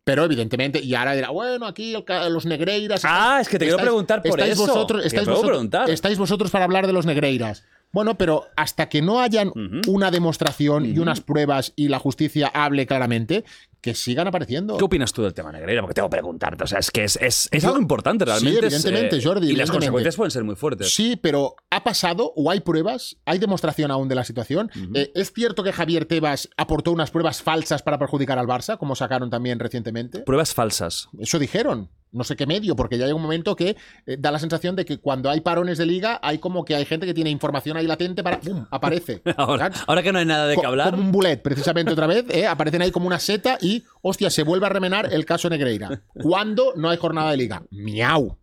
Pero 0.05 0.25
evidentemente, 0.25 0.81
y 0.81 0.95
ahora 0.97 1.15
dirá, 1.15 1.31
bueno, 1.31 1.65
aquí 1.67 1.95
el 1.95 2.33
los 2.33 2.45
Negreiras. 2.45 3.03
Ah, 3.05 3.39
es 3.41 3.49
que 3.49 3.57
te 3.59 3.67
quiero 3.67 3.79
preguntar 3.79 4.21
por 4.23 4.31
estáis 4.41 4.55
eso. 4.55 4.67
Vosotros, 4.67 5.05
estáis, 5.07 5.29
vosotros, 5.29 5.49
preguntar. 5.51 5.91
estáis 5.91 6.19
vosotros 6.19 6.51
para 6.51 6.65
hablar 6.65 6.89
de 6.89 6.93
los 6.93 7.07
Negreiras. 7.07 7.65
Bueno, 7.93 8.17
pero 8.17 8.47
hasta 8.57 8.89
que 8.89 9.01
no 9.03 9.21
hayan 9.21 9.53
una 9.87 10.11
demostración 10.11 10.87
y 10.87 10.99
unas 10.99 11.21
pruebas 11.21 11.73
y 11.77 11.89
la 11.89 11.99
justicia 11.99 12.49
hable 12.49 12.87
claramente, 12.87 13.45
que 13.83 13.95
sigan 13.95 14.27
apareciendo. 14.29 14.79
¿Qué 14.79 14.85
opinas 14.85 15.13
tú 15.13 15.23
del 15.25 15.35
tema 15.35 15.53
Negreira? 15.53 15.83
Porque 15.83 15.93
tengo 15.95 16.09
que 16.09 16.13
preguntarte. 16.13 16.65
O 16.65 16.67
sea, 16.67 16.79
es 16.79 16.91
que 16.91 17.05
es, 17.05 17.17
es- 17.21 17.49
es 17.51 17.65
algo 17.67 17.79
importante 17.79 18.25
realmente. 18.25 18.61
Sí, 18.61 18.67
es, 18.67 18.73
evidentemente, 18.75 19.17
eh, 19.17 19.23
Jordi, 19.23 19.41
Y 19.49 19.49
las 19.51 19.69
evidentemente. 19.69 19.73
consecuencias 19.73 20.17
pueden 20.17 20.31
ser 20.31 20.45
muy 20.45 20.55
fuertes. 20.57 20.95
Sí, 20.95 21.17
pero 21.21 21.57
¿ha 21.71 21.83
pasado 21.85 22.33
o 22.37 22.51
hay 22.51 22.61
pruebas? 22.61 23.17
¿Hay 23.27 23.39
demostración 23.39 23.91
aún 23.91 24.09
de 24.09 24.15
la 24.15 24.25
situación? 24.25 24.71
Ujú. 24.75 24.93
Eh, 24.95 25.11
¿Es 25.15 25.33
cierto 25.35 25.63
que 25.65 25.73
Javier 25.73 26.05
Tebas 26.07 26.49
aportó 26.57 26.93
unas 26.93 27.11
pruebas 27.11 27.43
falsas 27.43 27.83
para 27.83 27.99
perjudicar 27.99 28.39
al 28.39 28.47
Barça, 28.47 28.79
como 28.79 28.95
sacaron 28.95 29.29
también 29.31 29.59
recientemente? 29.59 30.21
Pruebas 30.21 30.55
falsas. 30.55 31.09
Eso 31.19 31.39
dijeron. 31.39 31.91
No 32.15 32.25
sé 32.25 32.37
qué 32.37 32.47
medio, 32.47 32.77
porque 32.77 32.99
ya 32.99 33.07
hay 33.07 33.13
un 33.13 33.23
momento 33.23 33.57
que 33.57 33.75
eh, 34.05 34.17
da 34.19 34.31
la 34.31 34.39
sensación 34.39 34.77
de 34.77 34.85
que 34.85 34.99
cuando 34.99 35.31
hay 35.31 35.41
parones 35.41 35.79
de 35.79 35.87
liga, 35.87 36.21
hay 36.23 36.37
como 36.37 36.63
que 36.63 36.75
hay 36.75 36.85
gente 36.85 37.07
que 37.07 37.15
tiene 37.15 37.31
información 37.31 37.79
ahí 37.79 37.87
latente 37.87 38.23
para. 38.23 38.39
¡Pum! 38.39 38.67
Aparece. 38.71 39.23
Ahora, 39.39 39.71
ahora 39.87 40.03
que 40.03 40.13
no 40.13 40.19
hay 40.19 40.27
nada 40.27 40.47
de 40.47 40.57
qué 40.59 40.67
hablar. 40.67 40.91
Como 40.91 41.03
un 41.05 41.11
bullet, 41.11 41.39
precisamente 41.39 41.91
otra 41.91 42.07
vez, 42.07 42.27
¿eh? 42.29 42.47
aparecen 42.47 42.83
ahí 42.83 42.91
como 42.91 43.07
una 43.07 43.19
seta 43.19 43.57
y, 43.63 43.72
hostia, 44.03 44.31
se 44.31 44.43
vuelve 44.43 44.67
a 44.67 44.71
remenar 44.71 45.13
el 45.13 45.25
caso 45.25 45.49
Negreira. 45.51 46.03
¿Cuándo 46.15 46.73
no 46.77 46.89
hay 46.91 46.97
jornada 46.99 47.31
de 47.31 47.37
liga? 47.37 47.63
Miau. 47.71 48.39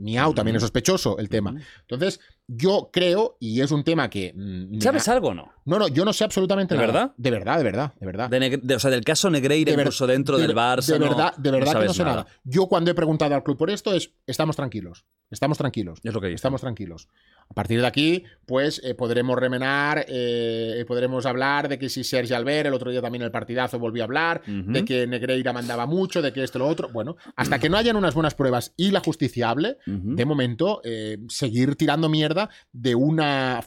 Miau, 0.00 0.32
también 0.32 0.54
es 0.56 0.62
sospechoso 0.62 1.18
el 1.18 1.28
tema. 1.28 1.54
Entonces, 1.80 2.20
yo 2.46 2.88
creo, 2.92 3.36
y 3.40 3.60
es 3.62 3.72
un 3.72 3.82
tema 3.82 4.08
que. 4.08 4.32
mm, 4.32 4.80
¿Sabes 4.80 5.08
algo 5.08 5.28
o 5.30 5.34
no? 5.34 5.50
No, 5.64 5.76
no, 5.80 5.88
yo 5.88 6.04
no 6.04 6.12
sé 6.12 6.22
absolutamente 6.22 6.74
¿De 6.74 6.80
nada. 6.80 6.92
verdad? 6.92 7.14
De 7.16 7.30
verdad, 7.32 7.58
de 7.58 7.64
verdad, 7.64 7.94
de 7.98 8.06
verdad. 8.06 8.30
De 8.30 8.58
de- 8.62 8.74
o 8.76 8.78
sea, 8.78 8.90
del 8.92 9.02
caso 9.04 9.28
Negreira, 9.28 9.72
De 9.74 9.80
incluso 9.80 10.06
dentro 10.06 10.36
de 10.38 10.46
del 10.46 10.56
Barça. 10.56 10.92
De 10.92 10.98
no- 11.00 11.08
verdad, 11.08 11.34
de 11.36 11.50
verdad 11.50 11.66
que 11.66 11.74
no 11.74 11.80
sabes 11.80 11.96
sé 11.96 12.04
nada. 12.04 12.26
Yo 12.44 12.66
cuando 12.68 12.92
he 12.92 12.94
preguntado 12.94 13.34
al 13.34 13.42
club 13.42 13.58
por 13.58 13.70
esto 13.70 13.92
es, 13.92 14.12
estamos 14.24 14.54
tranquilos, 14.54 15.04
estamos 15.30 15.58
tranquilos. 15.58 15.98
Es 16.04 16.14
lo 16.14 16.20
que 16.20 16.28
dice. 16.28 16.36
Estamos 16.36 16.60
tranquilos. 16.60 17.08
A 17.50 17.54
partir 17.54 17.80
de 17.80 17.86
aquí, 17.86 18.24
pues 18.46 18.80
eh, 18.84 18.94
podremos 18.94 19.36
remenar, 19.38 20.04
eh, 20.06 20.84
podremos 20.86 21.24
hablar 21.24 21.68
de 21.68 21.78
que 21.78 21.88
si 21.88 22.04
Sergi 22.04 22.34
Albert, 22.34 22.66
el 22.66 22.74
otro 22.74 22.90
día 22.90 23.00
también 23.00 23.22
el 23.22 23.30
partidazo 23.30 23.78
volvió 23.78 24.02
a 24.02 24.04
hablar, 24.04 24.42
de 24.44 24.84
que 24.84 25.06
Negreira 25.06 25.52
mandaba 25.52 25.86
mucho, 25.86 26.20
de 26.20 26.32
que 26.32 26.44
esto, 26.44 26.58
lo 26.58 26.66
otro. 26.68 26.90
Bueno, 26.90 27.16
hasta 27.36 27.58
que 27.58 27.70
no 27.70 27.78
hayan 27.78 27.96
unas 27.96 28.14
buenas 28.14 28.34
pruebas 28.34 28.74
y 28.76 28.90
la 28.90 29.00
justicia 29.00 29.48
hable, 29.50 29.78
Ujú. 29.86 30.14
de 30.14 30.24
momento, 30.26 30.82
eh, 30.84 31.18
seguir 31.28 31.74
tirando 31.76 32.08
mierda 32.08 32.50
de 32.72 32.94
un 32.94 33.18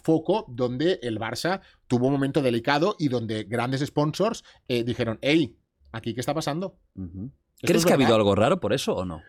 foco 0.02 0.46
donde 0.48 1.00
el 1.02 1.20
Barça 1.20 1.62
tuvo 1.88 2.06
un 2.08 2.14
momento 2.14 2.42
delicado 2.42 2.96
y 3.00 3.10
donde 3.10 3.44
grandes 3.44 3.82
sponsors 3.82 4.44
dijeron, 4.68 5.18
hey, 5.22 5.58
¿aquí 5.92 6.14
qué 6.14 6.20
está 6.22 6.34
pasando? 6.34 6.78
¿Crees 7.62 7.80
es 7.80 7.86
que 7.86 7.92
ha 7.92 7.96
habido 7.96 8.16
algo 8.16 8.36
raro 8.36 8.60
por 8.60 8.74
eso 8.74 8.96
o 8.96 9.06
no? 9.06 9.22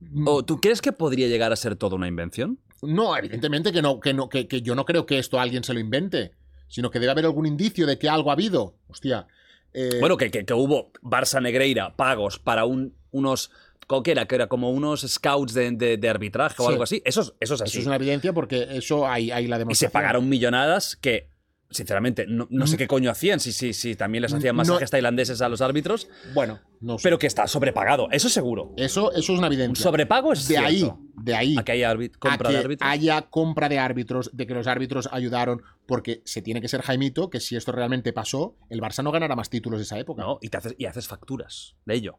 Mm, 0.00 0.26
¿O 0.26 0.44
tú 0.44 0.60
crees 0.60 0.80
que 0.80 0.92
podría 0.92 1.28
llegar 1.28 1.52
a 1.52 1.56
ser 1.56 1.76
toda 1.76 1.96
una 1.96 2.08
invención? 2.08 2.58
No, 2.82 3.16
evidentemente 3.16 3.72
que 3.72 3.82
no, 3.82 4.00
que 4.00 4.14
no, 4.14 4.28
que, 4.28 4.46
que 4.48 4.62
yo 4.62 4.74
no 4.74 4.84
creo 4.84 5.06
que 5.06 5.18
esto 5.18 5.38
alguien 5.40 5.64
se 5.64 5.74
lo 5.74 5.80
invente, 5.80 6.32
sino 6.68 6.90
que 6.90 6.98
debe 7.00 7.12
haber 7.12 7.24
algún 7.26 7.46
indicio 7.46 7.86
de 7.86 7.98
que 7.98 8.08
algo 8.08 8.30
ha 8.30 8.34
habido. 8.34 8.74
Hostia. 8.88 9.26
eh, 9.72 9.98
Bueno, 10.00 10.16
que, 10.16 10.30
que- 10.30 10.44
que 10.44 10.54
hubo 10.54 10.90
Barça 11.02 11.40
Negreira 11.40 11.94
pagos 11.96 12.38
para 12.38 12.64
un 12.64 12.94
unos 13.12 13.50
coquera, 13.86 14.26
que 14.26 14.36
era 14.36 14.46
como 14.46 14.70
unos 14.70 15.00
scouts 15.00 15.52
de, 15.54 15.72
de- 15.72 15.96
de 15.96 16.08
arbitraje 16.08 16.54
o 16.58 16.66
Sí. 16.66 16.70
algo 16.72 16.82
así. 16.84 17.02
Eso, 17.04 17.22
es- 17.22 17.32
eso 17.40 17.54
es 17.54 17.60
así. 17.62 17.70
Eso 17.72 17.80
es 17.80 17.86
una 17.86 17.96
evidencia 17.96 18.32
porque 18.32 18.66
eso 18.70 19.06
hay, 19.08 19.30
hay 19.32 19.46
la 19.48 19.56
Y 19.56 19.58
demostración. 19.60 19.90
se 19.90 19.92
pagaron 19.92 20.28
millonadas 20.28 20.94
que, 20.96 21.28
sinceramente, 21.70 22.26
no, 22.28 22.46
no 22.50 22.66
sé 22.66 22.76
qué 22.76 22.86
coño 22.88 23.10
hacían, 23.10 23.38
si, 23.40 23.52
si, 23.52 23.72
si 23.72 23.94
también 23.96 24.22
les 24.22 24.32
hacían 24.34 24.54
Mm. 24.54 24.58
No- 24.58 24.64
masajes 24.64 24.90
tailandeses 24.90 25.40
a 25.40 25.48
los 25.48 25.60
árbitros, 25.60 26.08
Bueno, 26.34 26.58
no 26.80 26.98
sé. 26.98 27.02
pero 27.04 27.18
que 27.18 27.26
está 27.26 27.46
sobrepagado, 27.46 28.08
eso 28.10 28.28
seguro. 28.28 28.72
eso, 28.76 29.12
eso 29.12 29.18
es 29.32 29.38
una 29.38 29.46
Un 29.46 29.52
evidencia. 29.52 29.82
sobrepago 29.82 30.32
es 30.32 30.48
de 30.48 30.58
ahí, 30.58 30.90
de 31.22 31.34
ahí. 31.34 31.56
A 31.58 31.62
que 31.62 31.72
haya 31.72 31.94
compra 32.18 32.48
a 32.48 32.50
que 32.50 32.56
de 32.58 32.64
árbitros. 32.64 32.90
haya 32.90 33.22
compra 33.30 33.68
de 33.68 33.78
árbitros, 33.78 34.30
de 34.32 34.46
que 34.46 34.54
los 34.54 34.66
árbitros 34.66 35.08
ayudaron, 35.12 35.62
porque 35.86 36.22
se 36.24 36.42
tiene 36.42 36.60
que 36.60 36.68
ser 36.68 36.82
Jaimito, 36.82 37.30
que 37.30 37.40
si 37.40 37.56
esto 37.56 37.72
realmente 37.72 38.12
pasó, 38.12 38.56
el 38.68 38.80
Barça 38.80 39.02
no 39.04 39.12
ganará 39.12 39.36
más 39.36 39.48
títulos 39.50 39.78
de 39.78 39.84
esa 39.84 39.98
época. 39.98 40.22
¿no? 40.22 40.38
Y, 40.42 40.48
te 40.48 40.56
haces, 40.58 40.74
y 40.78 40.86
haces 40.86 41.06
facturas 41.08 41.76
de 41.86 41.94
ello. 41.94 42.18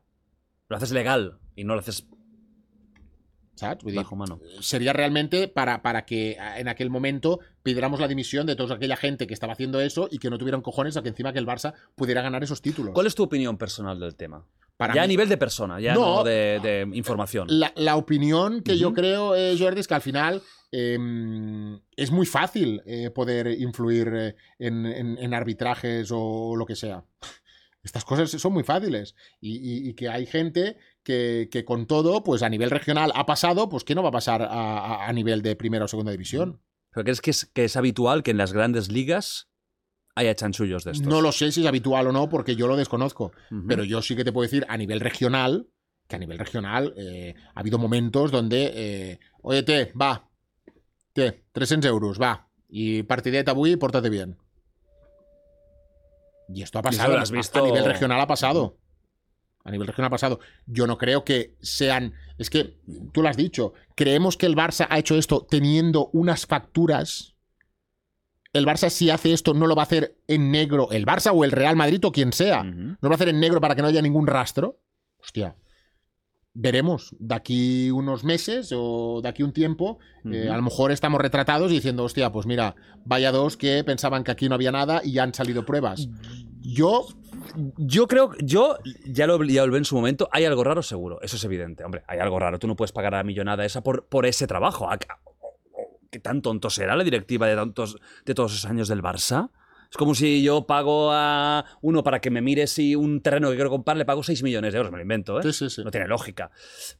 Lo 0.69 0.77
haces 0.77 0.91
legal 0.91 1.39
y 1.55 1.65
no 1.65 1.73
lo 1.73 1.81
haces 1.81 2.07
¿Sabes? 3.61 3.83
Vull 3.83 3.93
dir, 3.93 4.01
bajo 4.01 4.15
mano. 4.15 4.39
sería 4.59 4.91
realmente 4.91 5.47
para, 5.47 5.81
para 5.81 6.05
que 6.05 6.35
ah, 6.39 6.59
en 6.59 6.67
aquel 6.67 6.89
momento 6.89 7.39
pidiéramos 7.63 7.99
la 7.99 8.07
dimisión 8.07 8.45
de 8.45 8.55
toda 8.55 8.75
aquella 8.75 8.97
gente 8.97 9.27
que 9.27 9.33
estaba 9.33 9.53
haciendo 9.53 9.79
eso 9.79 10.07
y 10.11 10.17
que 10.17 10.29
no 10.29 10.37
tuvieron 10.37 10.61
cojones 10.61 10.97
a 10.97 11.01
que 11.03 11.09
encima 11.09 11.31
que 11.31 11.39
el 11.39 11.45
Barça 11.47 11.73
pudiera 11.95 12.21
ganar 12.21 12.43
esos 12.43 12.61
títulos. 12.61 12.93
¿Cuál 12.93 13.07
es 13.07 13.15
tu 13.15 13.23
opinión 13.23 13.57
personal 13.57 13.99
del 13.99 14.15
tema? 14.15 14.45
Para 14.77 14.95
ya 14.95 15.03
a 15.03 15.07
nivel 15.07 15.29
de 15.29 15.37
persona, 15.37 15.79
ya 15.79 15.93
No. 15.93 16.17
no, 16.17 16.23
de, 16.23 16.59
de 16.63 16.87
información. 16.97 17.45
La, 17.51 17.71
la 17.75 17.95
opinión 17.97 18.61
que 18.63 18.77
yo 18.79 18.93
creo, 18.93 19.35
eh, 19.35 19.55
Jordi, 19.59 19.79
es 19.79 19.87
que 19.87 19.93
al 19.93 20.01
final 20.01 20.41
eh, 20.71 20.97
es 21.95 22.11
muy 22.11 22.25
fácil 22.25 22.81
eh, 22.85 23.11
poder 23.11 23.47
influir 23.59 24.11
eh, 24.15 24.35
en, 24.57 24.85
en- 24.87 25.17
en 25.19 25.33
arbitrajes 25.33 26.09
o 26.11 26.55
lo 26.55 26.65
que 26.65 26.75
sea. 26.75 27.03
Estas 27.83 28.05
cosas 28.05 28.29
son 28.29 28.53
muy 28.53 28.63
fáciles. 28.63 29.15
Y, 29.39 29.57
y- 29.57 29.89
y 29.89 29.93
que 29.93 30.07
hay 30.09 30.25
gente 30.25 30.77
que, 31.03 31.49
que 31.51 31.65
con 31.65 31.87
todo, 31.87 32.23
pues 32.23 32.43
a 32.43 32.49
nivel 32.49 32.69
regional 32.69 33.11
ha 33.15 33.25
pasado, 33.25 33.69
pues 33.69 33.83
¿qué 33.83 33.95
no 33.95 34.03
va 34.03 34.09
a 34.09 34.13
pasar 34.13 34.47
a, 34.49 35.11
nivel 35.13 35.41
de 35.41 35.55
primera 35.55 35.85
o 35.85 35.87
segunda 35.87 36.11
división? 36.11 36.61
¿Pero 36.91 37.03
crees 37.03 37.21
que 37.21 37.31
es, 37.31 37.45
que 37.45 37.63
es 37.65 37.75
habitual 37.75 38.21
que 38.23 38.31
en 38.31 38.37
las 38.37 38.53
grandes 38.53 38.91
ligas 38.91 39.47
haya 40.15 40.35
chanchullos 40.35 40.83
de 40.83 40.91
estos? 40.91 41.07
No 41.07 41.21
lo 41.21 41.31
sé 41.31 41.51
si 41.51 41.61
es 41.61 41.67
habitual 41.67 42.07
o 42.07 42.11
no, 42.11 42.29
porque 42.29 42.55
yo 42.55 42.67
lo 42.67 42.75
desconozco. 42.75 43.31
Pero 43.67 43.83
yo 43.83 44.01
sí 44.01 44.15
que 44.15 44.23
te 44.23 44.31
puedo 44.31 44.43
decir 44.43 44.65
a 44.69 44.77
nivel 44.77 44.99
regional, 44.99 45.67
que 46.07 46.17
a 46.17 46.19
nivel 46.19 46.37
regional 46.37 46.93
eh, 46.97 47.33
ha 47.55 47.59
habido 47.61 47.77
momentos 47.79 48.29
donde, 48.31 48.71
eh, 48.75 49.19
oye, 49.41 49.63
te, 49.63 49.93
va, 49.93 50.29
te, 51.13 51.45
300 51.51 51.89
euros, 51.89 52.21
va, 52.21 52.49
y 52.69 53.03
partidet 53.03 53.47
avui, 53.49 53.75
pórtate 53.77 54.09
bien. 54.09 54.37
Y 56.53 56.61
esto 56.63 56.79
ha 56.79 56.81
pasado, 56.81 57.13
lo 57.13 57.19
has 57.19 57.31
a- 57.31 57.33
visto- 57.33 57.59
a 57.59 57.67
nivel 57.67 57.85
regional 57.85 58.19
ha 58.19 58.27
pasado. 58.27 58.77
A 59.63 59.69
nivel 59.71 59.87
regional 59.87 60.07
ha 60.07 60.11
pasado. 60.11 60.39
Yo 60.65 60.87
no 60.87 60.97
creo 60.97 61.23
que 61.23 61.55
sean. 61.61 62.13
Es 62.37 62.49
que 62.49 62.79
tú 63.13 63.21
lo 63.21 63.29
has 63.29 63.37
dicho. 63.37 63.73
Creemos 63.95 64.35
que 64.37 64.47
el 64.47 64.55
Barça 64.55 64.87
ha 64.89 64.97
hecho 64.97 65.15
esto 65.15 65.45
teniendo 65.49 66.09
unas 66.13 66.45
facturas. 66.47 67.35
El 68.53 68.65
Barça, 68.65 68.89
si 68.89 69.09
hace 69.09 69.31
esto, 69.33 69.53
no 69.53 69.67
lo 69.67 69.75
va 69.75 69.83
a 69.83 69.85
hacer 69.85 70.17
en 70.27 70.51
negro. 70.51 70.89
El 70.91 71.05
Barça 71.05 71.31
o 71.33 71.45
el 71.45 71.51
Real 71.51 71.75
Madrid 71.75 72.03
o 72.03 72.11
quien 72.11 72.33
sea. 72.33 72.63
¿No 72.63 72.97
lo 73.01 73.09
va 73.09 73.13
a 73.13 73.15
hacer 73.15 73.29
en 73.29 73.39
negro 73.39 73.61
para 73.61 73.75
que 73.75 73.81
no 73.81 73.87
haya 73.87 74.01
ningún 74.01 74.27
rastro? 74.27 74.79
Hostia. 75.19 75.55
Veremos. 76.53 77.15
De 77.19 77.33
aquí 77.35 77.91
unos 77.91 78.23
meses 78.23 78.71
o 78.75 79.21
de 79.23 79.29
aquí 79.29 79.41
un 79.43 79.53
tiempo, 79.53 79.99
eh, 80.31 80.49
a 80.49 80.55
lo 80.57 80.61
mejor 80.61 80.91
estamos 80.91 81.21
retratados 81.21 81.71
diciendo, 81.71 82.03
hostia, 82.03 82.31
pues 82.31 82.45
mira, 82.45 82.75
vaya 83.05 83.31
dos 83.31 83.55
que 83.55 83.83
pensaban 83.85 84.23
que 84.23 84.31
aquí 84.31 84.49
no 84.49 84.55
había 84.55 84.71
nada 84.71 85.01
y 85.03 85.13
ya 85.13 85.23
han 85.23 85.33
salido 85.33 85.65
pruebas. 85.65 86.09
Yo, 86.61 87.07
Yo 87.77 88.07
creo, 88.07 88.31
yo 88.43 88.77
ya 89.05 89.27
lo, 89.27 89.43
ya 89.45 89.65
lo 89.65 89.75
en 89.77 89.85
su 89.85 89.95
momento, 89.95 90.29
hay 90.31 90.45
algo 90.45 90.63
raro 90.63 90.83
seguro, 90.83 91.19
eso 91.21 91.35
es 91.37 91.43
evidente, 91.43 91.83
hombre, 91.83 92.03
hay 92.07 92.19
algo 92.19 92.37
raro, 92.37 92.59
tú 92.59 92.67
no 92.67 92.75
puedes 92.75 92.91
pagar 92.91 93.15
a 93.15 93.17
la 93.17 93.23
millonada 93.23 93.65
esa 93.65 93.81
por, 93.81 94.05
por 94.05 94.25
ese 94.25 94.45
trabajo. 94.45 94.89
¿A- 94.89 94.93
a- 94.95 94.99
¿Qué 96.11 96.19
tan 96.19 96.41
tonto 96.41 96.69
será 96.69 96.95
la 96.97 97.03
directiva 97.05 97.47
de, 97.47 97.55
tantos, 97.55 97.97
de 98.25 98.35
todos 98.35 98.51
esos 98.53 98.69
años 98.69 98.89
del 98.89 99.01
Barça? 99.01 99.49
Es 99.91 99.97
como 99.97 100.15
si 100.15 100.41
yo 100.41 100.65
pago 100.65 101.09
a 101.11 101.65
uno 101.81 102.01
para 102.01 102.21
que 102.21 102.31
me 102.31 102.41
mire 102.41 102.65
si 102.67 102.95
un 102.95 103.19
terreno 103.21 103.49
que 103.49 103.55
quiero 103.55 103.69
comprar 103.69 103.97
le 103.97 104.05
pago 104.05 104.23
6 104.23 104.41
millones 104.41 104.71
de 104.71 104.77
euros, 104.77 104.89
me 104.89 104.97
lo 104.97 105.01
invento, 105.01 105.37
¿eh? 105.39 105.43
sí, 105.43 105.51
sí, 105.51 105.69
sí. 105.69 105.83
No 105.83 105.91
tiene 105.91 106.07
lógica. 106.07 106.49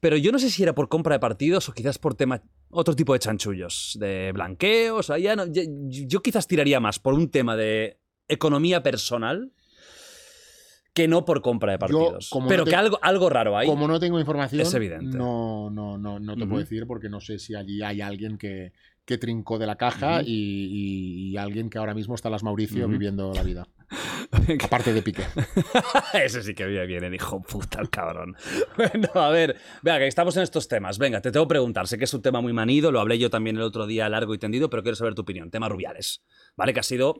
Pero 0.01 0.17
yo 0.17 0.33
no 0.33 0.39
sé 0.39 0.49
si 0.49 0.61
era 0.61 0.75
por 0.75 0.89
compra 0.89 1.15
de 1.15 1.19
partidos 1.19 1.69
o 1.69 1.73
quizás 1.73 1.97
por 1.97 2.15
tema 2.15 2.41
otro 2.69 2.93
tipo 2.93 3.13
de 3.13 3.19
chanchullos, 3.19 3.95
de 3.99 4.31
blanqueos. 4.33 5.09
o 5.09 5.15
ya 5.17 5.37
no- 5.37 5.45
yo, 5.47 5.61
yo 5.89 6.21
quizás 6.21 6.47
tiraría 6.47 6.81
más 6.81 6.99
por 6.99 7.13
un 7.13 7.29
tema 7.31 7.55
de 7.55 7.97
economía 8.27 8.83
personal 8.83 9.53
que 10.93 11.07
no 11.07 11.23
por 11.23 11.41
compra 11.41 11.71
de 11.71 11.79
partidos. 11.79 12.29
Pero 12.49 12.57
no 12.59 12.63
te- 12.65 12.71
que 12.71 12.75
algo, 12.75 12.99
algo 13.01 13.29
raro 13.29 13.57
hay. 13.57 13.67
Como 13.67 13.87
no 13.87 13.97
tengo 14.01 14.19
información, 14.19 14.61
Es 14.61 14.73
evidente. 14.73 15.17
no, 15.17 15.69
no, 15.69 15.97
no, 15.97 16.19
no 16.19 16.35
te 16.35 16.45
puedo 16.45 16.59
decir 16.59 16.85
porque 16.85 17.07
no 17.07 17.21
sé 17.21 17.39
si 17.39 17.55
allí 17.55 17.81
hay 17.81 18.01
alguien 18.01 18.37
que, 18.37 18.73
que 19.11 19.17
trincó 19.17 19.59
de 19.59 19.67
la 19.67 19.75
caja 19.75 20.21
y, 20.21 20.27
y- 20.27 21.29
y 21.31 21.37
alguien 21.37 21.69
que 21.69 21.77
ahora 21.77 21.93
mismo 21.93 22.15
está 22.15 22.29
en 22.29 22.31
las 22.31 22.43
Mauricio 22.43 22.87
viviendo 22.87 23.33
la 23.33 23.43
vida. 23.43 23.67
Aparte 24.63 24.93
de 24.93 25.01
Piqué. 25.01 25.23
Ese 26.13 26.41
sí 26.43 26.53
que 26.55 26.65
viene 26.65 26.85
bien, 26.85 27.03
el 27.03 27.13
hijo 27.13 27.41
puta, 27.41 27.81
el 27.81 27.89
cabrón. 27.89 28.35
Bueno, 28.77 29.09
a 29.15 29.29
ver, 29.29 29.57
venga, 29.81 29.99
que 29.99 30.07
estamos 30.07 30.35
en 30.37 30.43
estos 30.43 30.67
temas. 30.67 30.97
Venga, 30.97 31.21
te 31.21 31.31
tengo 31.31 31.45
que 31.45 31.49
preguntar. 31.49 31.87
Sé 31.87 31.97
que 31.97 32.05
es 32.05 32.13
un 32.13 32.21
tema 32.21 32.39
muy 32.41 32.53
manido, 32.53 32.91
lo 32.91 32.99
hablé 33.01 33.19
yo 33.19 33.29
también 33.29 33.57
el 33.57 33.61
otro 33.63 33.85
día 33.85 34.07
largo 34.09 34.33
y 34.33 34.37
tendido, 34.39 34.69
pero 34.69 34.81
quiero 34.81 34.95
saber 34.95 35.13
tu 35.13 35.21
opinión. 35.23 35.51
Tema 35.51 35.67
Rubiales, 35.69 36.23
¿vale? 36.55 36.73
Que 36.73 36.79
ha 36.79 36.83
sido 36.83 37.15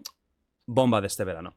bomba 0.66 1.02
de 1.02 1.08
este 1.08 1.24
verano. 1.26 1.56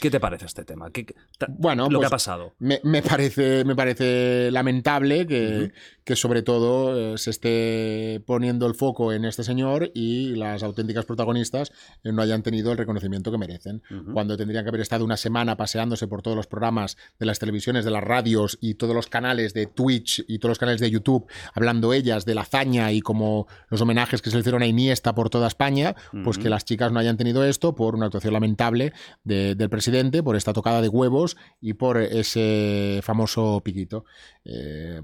¿Qué 0.00 0.10
te 0.10 0.20
parece 0.20 0.46
este 0.46 0.64
tema? 0.64 0.90
¿Qué- 0.90 1.06
Bueno, 1.48 1.84
lo 1.84 1.90
que 1.90 1.96
pues 1.96 2.06
ha 2.06 2.10
pasado. 2.10 2.54
me, 2.58 2.80
me 2.84 3.02
parece, 3.02 3.64
me 3.64 3.74
parece 3.74 4.50
lamentable 4.50 5.26
que, 5.26 5.58
Ujú. 5.64 5.72
que 6.04 6.16
sobre 6.16 6.42
todo 6.42 7.14
eh, 7.14 7.18
se 7.18 7.30
esté 7.30 8.22
poniendo 8.26 8.66
el 8.66 8.74
foco 8.74 9.12
en 9.12 9.24
este 9.24 9.42
señor 9.44 9.90
y 9.94 10.34
las 10.36 10.62
auténticas 10.62 11.04
protagonistas 11.04 11.72
eh, 12.04 12.12
no 12.12 12.22
hayan 12.22 12.42
tenido 12.42 12.72
el 12.72 12.78
reconocimiento 12.78 13.30
que 13.32 13.38
merecen. 13.38 13.82
Ujú. 13.90 14.12
Cuando 14.12 14.36
tendrían 14.36 14.64
que 14.64 14.68
haber 14.68 14.80
estado 14.82 15.04
una 15.04 15.16
semana 15.16 15.56
paseándose 15.56 16.06
por 16.06 16.22
todos 16.22 16.36
los 16.36 16.46
programas 16.46 16.96
de 17.18 17.26
las 17.26 17.38
televisiones, 17.38 17.84
de 17.84 17.90
las 17.90 18.04
radios 18.04 18.58
y 18.60 18.74
todos 18.74 18.94
los 18.94 19.06
canales 19.06 19.54
de 19.54 19.66
Twitch 19.66 20.24
y 20.28 20.38
todos 20.38 20.50
los 20.50 20.58
canales 20.58 20.80
de 20.80 20.90
YouTube, 20.90 21.26
hablando 21.54 21.92
ellas 21.92 22.24
de 22.24 22.34
la 22.34 22.42
hazaña 22.42 22.92
y 22.92 23.00
como 23.00 23.46
los 23.70 23.80
homenajes 23.80 24.20
que 24.22 24.30
se 24.30 24.36
le 24.36 24.40
hicieron 24.40 24.62
a 24.62 24.66
Iniesta 24.66 25.14
por 25.14 25.30
toda 25.30 25.46
España, 25.48 25.94
pues 26.24 26.36
Ujú. 26.36 26.42
que 26.44 26.50
las 26.50 26.64
chicas 26.64 26.92
no 26.92 26.98
hayan 27.00 27.16
tenido 27.16 27.44
esto 27.44 27.74
por 27.74 27.94
una 27.94 28.06
actuación 28.06 28.32
lamentable 28.34 28.92
de- 29.24 29.54
del 29.54 29.68
presidente, 29.70 29.85
por 30.22 30.36
esta 30.36 30.52
tocada 30.52 30.80
de 30.82 30.88
huevos 30.88 31.36
y 31.60 31.74
por 31.74 31.98
ese 31.98 33.00
famoso 33.02 33.60
piquito. 33.64 34.04
Eh, 34.48 35.02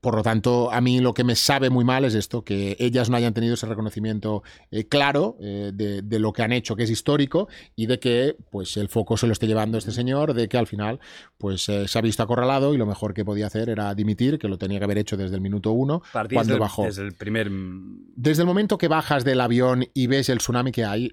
por 0.00 0.16
lo 0.16 0.22
tanto, 0.22 0.72
a 0.72 0.80
mí 0.80 1.00
lo 1.00 1.12
que 1.12 1.22
me 1.22 1.36
sabe 1.36 1.68
muy 1.68 1.84
mal 1.84 2.06
es 2.06 2.14
esto, 2.14 2.42
que 2.42 2.74
ellas 2.78 3.10
no 3.10 3.16
hayan 3.16 3.34
tenido 3.34 3.54
ese 3.54 3.66
reconocimiento 3.66 4.42
eh, 4.70 4.88
claro 4.88 5.36
eh, 5.40 5.72
de, 5.74 6.00
de 6.00 6.18
lo 6.18 6.32
que 6.32 6.42
han 6.42 6.52
hecho, 6.52 6.74
que 6.74 6.84
es 6.84 6.90
histórico, 6.90 7.48
y 7.76 7.86
de 7.86 7.98
que 7.98 8.36
pues 8.50 8.78
el 8.78 8.88
foco 8.88 9.18
se 9.18 9.26
lo 9.26 9.34
esté 9.34 9.46
llevando 9.46 9.76
este 9.76 9.90
señor, 9.90 10.32
de 10.32 10.48
que 10.48 10.56
al 10.56 10.66
final 10.66 11.00
pues 11.36 11.62
se 11.62 11.98
ha 11.98 12.00
visto 12.00 12.22
acorralado 12.22 12.74
y 12.74 12.78
lo 12.78 12.86
mejor 12.86 13.12
que 13.12 13.24
podía 13.24 13.46
hacer 13.46 13.68
era 13.68 13.94
dimitir, 13.94 14.38
que 14.38 14.48
lo 14.48 14.56
tenía 14.56 14.78
que 14.78 14.84
haber 14.84 14.98
hecho 14.98 15.16
desde 15.16 15.34
el 15.34 15.42
minuto 15.42 15.72
uno, 15.72 16.02
cuando 16.32 16.58
bajó. 16.58 16.84
Desde 16.84 17.02
el 17.02 17.12
primer. 17.12 17.50
Desde 17.50 18.42
el 18.42 18.46
momento 18.46 18.78
que 18.78 18.88
bajas 18.88 19.22
del 19.24 19.40
avión 19.40 19.84
y 19.92 20.06
ves 20.06 20.30
el 20.30 20.38
tsunami 20.38 20.72
que 20.72 20.84
hay, 20.84 21.12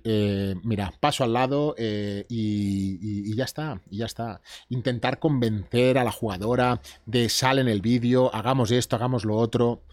mira, 0.63 0.93
paso 0.99 1.23
al 1.23 1.33
lado 1.33 1.75
y, 1.77 3.04
y- 3.05 3.31
y 3.31 3.35
ya 3.35 3.43
está, 3.45 3.81
y 3.89 3.97
ya 3.97 4.05
está. 4.05 4.41
Intentar 4.69 5.19
convencer 5.19 5.97
a 5.97 6.03
la 6.03 6.11
jugadora 6.11 6.81
de 7.05 7.29
sal 7.29 7.59
en 7.59 7.67
el 7.67 7.81
vídeo, 7.81 8.33
hagamos 8.33 8.71
esto, 8.71 8.95
hagamos 8.95 9.25
lo 9.25 9.35
otro. 9.35 9.83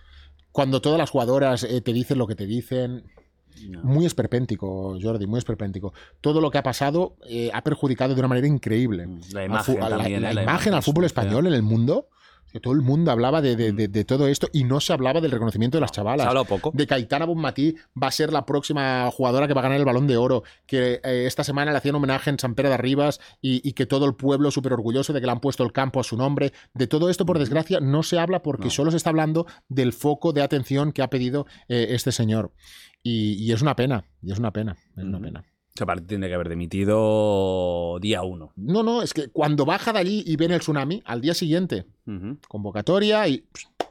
Cuando 0.53 0.81
todas 0.81 0.99
las 0.99 1.11
jugadoras 1.11 1.65
eh, 1.65 1.81
te 1.81 1.93
dicen 1.93 2.19
lo 2.19 2.27
que 2.27 2.35
te 2.35 2.47
dicen, 2.47 3.05
No. 3.69 3.83
muy 3.85 4.07
esperpéntico, 4.07 4.99
Jordi, 5.01 5.27
muy 5.27 5.39
esperpéntico. 5.39 5.93
Todo 6.21 6.41
lo 6.41 6.51
que 6.51 6.59
ha 6.59 6.63
pasado 6.63 7.17
eh, 7.29 7.51
ha 7.53 7.63
perjudicado 7.63 8.15
de 8.15 8.21
una 8.21 8.29
manera 8.29 8.47
increíble 8.47 9.07
La 9.33 9.45
imagen 9.45 9.77
¿eh? 9.77 10.43
imagen 10.43 10.75
al 10.75 10.83
fútbol 10.83 11.05
español 11.05 11.47
en 11.47 11.53
el 11.53 11.63
mundo. 11.63 12.09
Que 12.53 12.61
todo 12.61 12.75
el 12.75 12.83
mundo 12.83 13.11
hablaba 13.11 13.41
de, 13.41 13.57
de- 13.57 13.73
de- 13.73 13.89
de 13.89 14.05
todo 14.05 14.29
esto 14.29 14.49
y 14.53 14.65
no 14.65 14.79
se 14.81 14.93
hablaba 14.93 15.21
del 15.21 15.31
reconocimiento 15.31 15.79
de 15.79 15.81
las 15.81 15.91
Se 15.91 15.97
chavalas 15.97 16.27
ha 16.27 16.29
hablado 16.29 16.45
poco. 16.45 16.71
de 16.75 16.87
Caitana 16.87 17.25
Bonmatí 17.25 17.77
va 18.01 18.09
a 18.09 18.11
ser 18.11 18.33
la 18.33 18.45
próxima 18.45 19.11
jugadora 19.11 19.49
que 19.49 19.55
va 19.55 19.61
a 19.61 19.65
ganar 19.65 19.79
el 19.79 19.85
balón 19.87 20.07
de 20.07 20.17
oro, 20.19 20.43
que 20.67 21.01
eh, 21.03 21.25
esta 21.27 21.45
semana 21.45 21.71
le 21.73 21.79
hacían 21.79 21.95
homenaje 21.95 22.31
en 22.31 22.39
San 22.39 22.55
Pere 22.55 22.69
de 22.69 22.77
Ribas 22.77 23.21
y, 23.41 23.67
y 23.67 23.73
que 23.73 23.87
todo 23.87 24.05
el 24.05 24.15
pueblo 24.15 24.51
súper 24.51 24.73
orgulloso 24.75 25.13
de 25.13 25.21
que 25.21 25.27
le 25.27 25.33
han 25.33 25.41
puesto 25.41 25.65
el 25.65 25.73
campo 25.73 25.99
a 26.01 26.05
su 26.05 26.17
nombre. 26.17 26.53
De 26.75 26.87
todo 26.87 27.09
esto, 27.09 27.25
por 27.25 27.39
desgracia, 27.39 27.81
no 27.81 28.03
se 28.03 28.19
habla 28.19 28.43
porque 28.43 28.65
No. 28.65 28.71
solo 28.71 28.91
se 28.91 28.99
está 28.99 29.11
hablando 29.11 29.47
del 29.69 29.93
foco 29.93 30.33
de 30.33 30.43
atención 30.43 30.93
que 30.93 31.03
ha 31.03 31.09
pedido 31.09 31.47
eh, 31.69 31.87
este 31.91 32.13
señor. 32.13 32.53
Y, 33.03 33.33
y 33.43 33.53
es 33.53 33.63
una 33.63 33.75
pena, 33.77 34.05
y 34.23 34.31
es 34.33 34.39
una 34.39 34.53
pena, 34.53 34.77
es 34.97 35.05
una 35.05 35.19
pena. 35.21 35.45
Aparte 35.81 36.05
tiene 36.05 36.29
que 36.29 36.35
haber 36.35 36.51
dimitido 36.51 37.99
día 38.01 38.23
uno. 38.23 38.53
No, 38.57 38.83
no, 38.83 39.03
es 39.03 39.15
que 39.15 39.29
cuando 39.29 39.65
baja 39.65 39.93
de 39.93 40.01
allí 40.01 40.23
y 40.27 40.37
ven 40.37 40.53
el 40.53 40.61
tsunami, 40.61 41.03
al 41.07 41.23
día 41.23 41.33
siguiente, 41.33 41.87
convocatoria 42.47 43.27
y, 43.27 43.47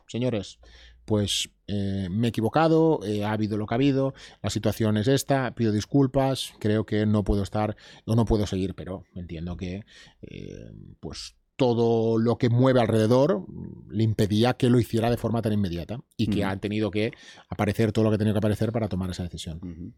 señores, 0.07 0.59
pues 1.05 1.49
eh, 1.67 2.07
me 2.11 2.27
he 2.27 2.29
equivocado, 2.29 2.99
eh, 3.03 3.25
ha 3.25 3.31
habido 3.31 3.57
lo 3.57 3.65
que 3.65 3.73
ha 3.73 3.75
habido, 3.75 4.13
la 4.43 4.51
situación 4.51 4.97
es 4.97 5.07
esta, 5.07 5.55
pido 5.55 5.71
disculpas, 5.71 6.53
creo 6.59 6.85
que 6.85 7.07
no 7.07 7.23
puedo 7.23 7.41
estar 7.41 7.75
o 8.05 8.15
no 8.15 8.25
puedo 8.25 8.45
seguir, 8.45 8.75
pero 8.75 9.03
entiendo 9.15 9.57
que 9.57 9.83
eh, 10.21 10.71
pues 10.99 11.35
todo 11.55 12.17
lo 12.17 12.37
que 12.37 12.49
mueve 12.49 12.81
alrededor 12.81 13.45
le 13.89 14.03
impedía 14.03 14.53
que 14.53 14.69
lo 14.69 14.79
hiciera 14.79 15.09
de 15.09 15.17
forma 15.17 15.41
tan 15.41 15.53
inmediata 15.53 15.99
y 16.17 16.27
que 16.27 16.39
Ujú. 16.41 16.49
han 16.49 16.59
tenido 16.59 16.91
que 16.91 17.11
aparecer 17.49 17.91
todo 17.91 18.03
lo 18.03 18.11
que 18.11 18.15
ha 18.15 18.17
tenido 18.19 18.33
que 18.33 18.39
aparecer 18.39 18.71
para 18.71 18.87
tomar 18.87 19.09
esa 19.09 19.23
decisión. 19.23 19.93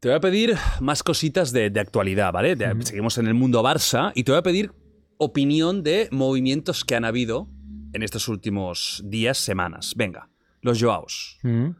Te 0.00 0.08
voy 0.08 0.16
a 0.16 0.20
pedir 0.20 0.56
más 0.80 1.02
cositas 1.02 1.52
de, 1.52 1.68
de 1.68 1.78
actualidad, 1.78 2.32
¿vale? 2.32 2.56
De-. 2.56 2.74
Seguimos 2.84 3.18
en 3.18 3.26
el 3.26 3.34
mundo 3.34 3.62
Barça 3.62 4.12
y 4.14 4.24
te 4.24 4.32
voy 4.32 4.38
a 4.38 4.42
pedir 4.42 4.72
opinión 5.18 5.82
de 5.82 6.08
movimientos 6.10 6.86
que 6.86 6.94
han 6.94 7.04
habido 7.04 7.48
en 7.92 8.02
estos 8.02 8.26
últimos 8.28 9.02
días, 9.04 9.36
semanas. 9.36 9.92
Venga, 9.94 10.30
los 10.62 10.80
Joaos. 10.82 11.38
Mm. 11.42 11.72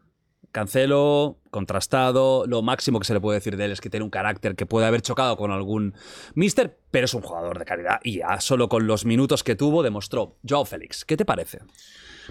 Cancelo, 0.52 1.38
contrastado, 1.50 2.44
lo 2.46 2.62
máximo 2.62 2.98
que 2.98 3.06
se 3.06 3.14
le 3.14 3.20
puede 3.20 3.38
decir 3.38 3.56
de 3.56 3.66
él 3.66 3.70
es 3.70 3.80
que 3.80 3.88
tiene 3.88 4.02
un 4.02 4.10
carácter 4.10 4.56
que 4.56 4.66
puede 4.66 4.86
haber 4.86 5.00
chocado 5.00 5.36
con 5.36 5.52
algún 5.52 5.94
mister, 6.34 6.76
pero 6.90 7.04
es 7.04 7.14
un 7.14 7.22
jugador 7.22 7.58
de 7.58 7.64
calidad 7.64 8.00
y 8.02 8.18
ya 8.18 8.40
solo 8.40 8.68
con 8.68 8.86
los 8.86 9.04
minutos 9.04 9.44
que 9.44 9.54
tuvo 9.54 9.82
demostró. 9.82 10.36
Joao 10.48 10.64
Félix, 10.64 11.04
¿qué 11.04 11.16
te 11.16 11.24
parece? 11.24 11.60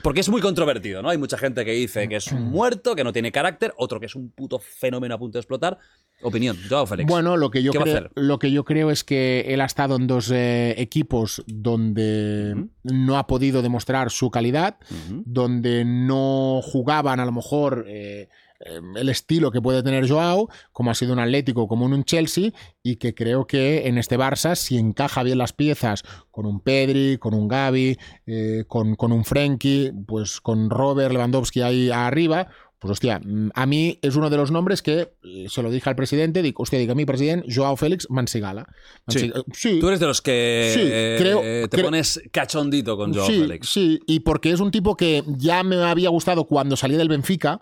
Porque 0.03 0.19
es 0.19 0.29
muy 0.29 0.41
controvertido, 0.41 1.01
¿no? 1.01 1.09
Hay 1.09 1.17
mucha 1.17 1.37
gente 1.37 1.63
que 1.63 1.71
dice 1.71 2.07
que 2.07 2.17
es 2.17 2.31
un 2.31 2.43
muerto, 2.43 2.95
que 2.95 3.03
no 3.03 3.13
tiene 3.13 3.31
carácter, 3.31 3.73
otro 3.77 3.99
que 3.99 4.05
es 4.05 4.15
un 4.15 4.31
puto 4.31 4.59
fenómeno 4.59 5.15
a 5.15 5.17
punto 5.17 5.37
de 5.37 5.41
explotar. 5.41 5.77
Opinión, 6.21 6.57
Joao 6.69 6.85
Félix. 6.85 7.09
Bueno, 7.09 7.37
lo 7.37 7.49
que, 7.49 7.63
yo 7.63 7.71
¿Qué 7.71 7.77
va 7.77 7.83
a 7.83 7.87
creo, 7.87 8.09
lo 8.15 8.39
que 8.39 8.51
yo 8.51 8.65
creo 8.65 8.91
es 8.91 9.03
que 9.03 9.45
él 9.47 9.61
ha 9.61 9.65
estado 9.65 9.95
en 9.95 10.07
dos 10.07 10.31
eh, 10.31 10.75
equipos 10.77 11.43
donde 11.47 12.55
no 12.83 13.17
ha 13.17 13.27
podido 13.27 13.61
demostrar 13.61 14.11
su 14.11 14.29
calidad, 14.29 14.77
donde 15.25 15.85
no 15.85 16.61
jugaban 16.61 17.19
a 17.19 17.25
lo 17.25 17.31
mejor 17.31 17.85
eh, 17.87 18.27
eh, 18.59 18.81
el 18.95 19.09
estilo 19.09 19.51
que 19.51 19.61
puede 19.61 19.83
tener 19.83 20.09
Joao, 20.09 20.49
como 20.71 20.91
ha 20.91 20.95
sido 20.95 21.13
un 21.13 21.19
Atlético, 21.19 21.67
como 21.67 21.85
en 21.85 21.93
un 21.93 22.03
Chelsea, 22.03 22.51
y 22.83 22.97
que 22.97 23.13
creo 23.13 23.47
que 23.47 23.87
en 23.87 23.97
este 23.97 24.17
Barça, 24.17 24.55
si 24.55 24.77
encaja 24.77 25.23
bien 25.23 25.37
las 25.37 25.53
piezas 25.53 26.03
con 26.31 26.45
un 26.45 26.59
Pedri, 26.59 27.17
con 27.17 27.33
un 27.33 27.49
eh, 27.51 28.65
con, 28.67 28.95
con 28.95 29.11
un 29.11 29.23
Frenkie, 29.23 29.93
pues 30.05 30.41
con 30.41 30.69
Robert 30.69 31.13
Lewandowski 31.13 31.61
ahí 31.61 31.89
arriba, 31.89 32.47
pues 32.79 32.91
hostia, 32.93 33.19
mm, 33.19 33.49
a 33.53 33.65
mí 33.65 33.99
es 34.01 34.15
uno 34.15 34.29
de 34.29 34.37
los 34.37 34.51
nombres 34.51 34.81
que 34.81 35.11
eh, 35.23 35.45
se 35.49 35.61
lo 35.61 35.69
dije 35.69 35.89
al 35.89 35.95
presidente, 35.97 36.41
digo, 36.41 36.63
hostia, 36.63 36.79
digo 36.79 36.93
a 36.93 36.95
mi 36.95 37.05
presidente, 37.05 37.45
Joao 37.53 37.75
Félix 37.75 38.07
Mansigala. 38.09 38.65
Sí. 39.09 39.19
Mansi- 39.29 39.43
sí, 39.53 39.77
Tú 39.81 39.87
eres 39.89 39.99
de 39.99 40.05
los 40.07 40.21
que 40.21 40.71
Sí, 40.73 40.81
eh, 40.85 41.15
creo- 41.19 41.41
te 41.41 41.67
creo- 41.69 41.85
pones 41.85 42.21
cachondito 42.31 42.95
con 42.95 43.13
Joao 43.13 43.27
sí, 43.27 43.39
Félix. 43.41 43.69
Sí, 43.69 43.99
y 44.07 44.21
porque 44.21 44.51
es 44.51 44.59
un 44.61 44.71
tipo 44.71 44.95
que 44.95 45.23
ya 45.27 45.61
me 45.63 45.75
había 45.83 46.09
gustado 46.09 46.45
cuando 46.45 46.75
salí 46.77 46.95
del 46.95 47.09
Benfica, 47.09 47.61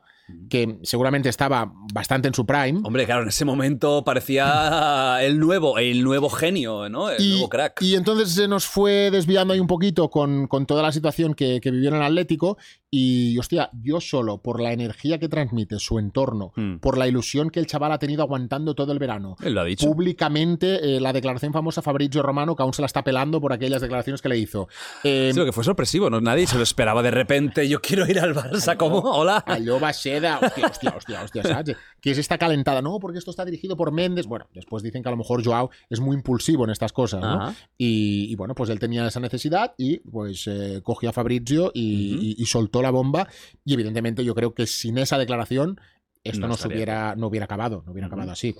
que 0.49 0.78
seguramente 0.84 1.30
estaba 1.30 1.72
bastante 1.94 2.28
en 2.28 2.34
su 2.34 2.45
prime. 2.45 2.82
Hombre, 2.84 3.06
claro, 3.06 3.24
en 3.24 3.30
ese 3.30 3.45
momento 3.45 4.04
parecía 4.04 5.18
el 5.22 5.40
nuevo, 5.40 5.78
el 5.78 6.04
nuevo 6.04 6.30
genio, 6.30 6.90
¿no? 6.90 7.10
El 7.10 7.22
Y, 7.24 7.30
nuevo 7.32 7.49
crack. 7.49 7.82
y 7.82 7.95
entonces 7.95 8.32
se 8.34 8.48
nos 8.48 8.66
fue 8.66 9.10
desviando 9.12 9.54
ahí 9.54 9.60
un 9.60 9.68
poquito 9.68 10.10
con, 10.10 10.48
con 10.48 10.66
toda 10.66 10.82
la 10.84 10.91
situación 10.91 11.34
que, 11.34 11.60
que 11.62 11.72
vivió 11.72 11.90
en 11.90 11.95
el 11.95 12.04
Atlético. 12.04 12.58
Y, 12.90 13.38
hostia, 13.38 13.70
yo 13.84 13.99
solo, 13.99 14.41
por 14.41 14.62
la 14.62 14.72
energía 14.72 15.20
que 15.20 15.28
transmite 15.28 15.78
su 15.80 15.99
entorno, 15.99 16.54
Mm. 16.56 16.78
por 16.78 16.98
la 16.98 17.08
ilusión 17.08 17.49
que 17.49 17.60
el 17.60 17.68
chaval 17.68 17.91
ha 17.91 17.99
tenido 17.99 18.24
aguantando 18.24 18.74
todo 18.76 18.94
el 18.94 18.99
verano, 18.99 19.36
Él 19.44 19.54
lo 19.54 19.62
ha 19.62 19.66
dicho. 19.66 19.86
públicamente, 19.88 20.95
eh, 20.95 20.99
la 21.02 21.14
declaración 21.14 21.52
famosa 21.54 21.82
Fabrizio 21.82 22.22
Romano, 22.24 22.56
que 22.56 22.64
aún 22.64 22.74
se 22.74 22.82
la 22.82 22.86
está 22.86 23.04
pelando 23.04 23.40
por 23.41 23.54
aquellas 23.54 23.82
declaraciones 23.82 24.22
que 24.22 24.30
le 24.30 24.38
hizo. 24.38 24.68
Eh, 25.04 25.32
Sí, 25.34 25.40
lo 25.40 25.45
que 25.45 25.52
fue 25.52 25.64
sorpresivo, 25.64 26.10
¿no? 26.10 26.22
Nadie 26.22 26.48
se 26.48 26.58
lo 26.58 26.64
esperaba 26.64 27.02
de 27.04 27.12
repente. 27.12 27.68
Yo 27.68 27.82
quiero 27.82 28.08
ir 28.08 28.20
al 28.20 28.34
Barça, 28.34 28.78
¿cómo? 28.78 28.99
Hola. 28.99 29.44
Allò 29.45 29.80
va 29.82 29.91
ser 29.94 30.16
de... 30.19 30.27
Hòstia, 30.27 30.68
hòstia, 30.68 30.91
hòstia, 30.95 31.22
hòstia, 31.23 31.44
saps? 31.44 31.76
Que 32.02 32.11
es 32.11 32.18
esta 32.18 32.38
calentada. 32.38 32.81
No, 32.81 32.99
porque 32.99 33.18
esto 33.19 33.31
está 33.31 33.45
dirigido 33.45 33.76
por 33.77 33.91
Méndez. 33.91 34.26
Bueno, 34.27 34.48
después 34.53 34.84
dicen 34.84 35.02
que 35.03 35.10
a 35.10 35.11
lo 35.11 35.18
mejor 35.18 35.44
Joao 35.44 35.69
es 35.89 35.99
muy 35.99 36.15
impulsivo 36.15 36.64
en 36.65 36.72
estas 36.72 36.91
cosas, 36.94 37.22
¿no? 37.22 37.53
Y, 37.77 38.27
y 38.31 38.35
bueno, 38.35 38.53
pues 38.56 38.69
él 38.69 38.80
tenía 38.80 39.06
esa 39.07 39.19
necesidad 39.19 39.73
y 39.77 39.99
pues 39.99 40.48
eh, 40.48 40.81
cogió 40.84 41.10
a 41.10 41.14
Fabrizio 41.14 41.72
y, 41.73 42.14
Ujú. 42.15 42.23
y- 42.23 42.35
y 42.39 42.45
soltó 42.45 42.81
la 42.81 42.91
bomba. 42.91 43.27
Y 43.65 43.73
evidentemente 43.73 44.23
yo 44.23 44.34
creo 44.35 44.53
que 44.53 44.68
sin 44.68 44.98
esa 44.98 45.18
declaración 45.18 45.80
esto 46.23 46.41
No 46.41 46.49
no, 46.49 46.56
hubiera, 46.65 47.15
no 47.15 47.27
hubiera 47.27 47.45
acabado, 47.45 47.84
no 47.85 47.94
hubiera 47.94 48.07
acabado 48.07 48.31
así. 48.31 48.53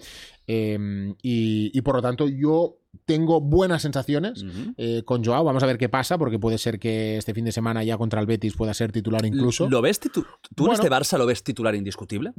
Eh, 0.48 1.14
y, 1.22 1.72
y 1.78 1.82
por 1.82 1.96
lo 1.98 2.02
tanto 2.02 2.28
yo 2.28 2.78
tengo 3.06 3.40
buenas 3.40 3.84
sensaciones 3.84 4.44
eh, 4.76 5.04
con 5.06 5.24
Joao. 5.24 5.44
Vamos 5.44 5.62
a 5.64 5.66
ver 5.66 5.78
qué 5.78 5.88
pasa, 5.88 6.18
porque 6.18 6.40
puede 6.40 6.58
ser 6.58 6.80
que 6.80 7.18
este 7.18 7.34
fin 7.34 7.46
de 7.46 7.52
semana 7.52 7.84
ya 7.84 7.98
contra 7.98 8.20
el 8.20 8.26
Betis 8.26 8.56
pueda 8.56 8.74
ser 8.74 8.92
titular 8.92 9.24
incluso. 9.26 9.70
¿Lo 9.70 9.82
ves 9.82 10.00
¿Tú 10.00 10.10
Bueno. 10.56 10.74
en 10.74 10.80
este 10.80 10.90
Barça 10.90 11.18
lo 11.18 11.26
ves 11.26 11.44
titular 11.44 11.76
indiscutible? 11.76 12.32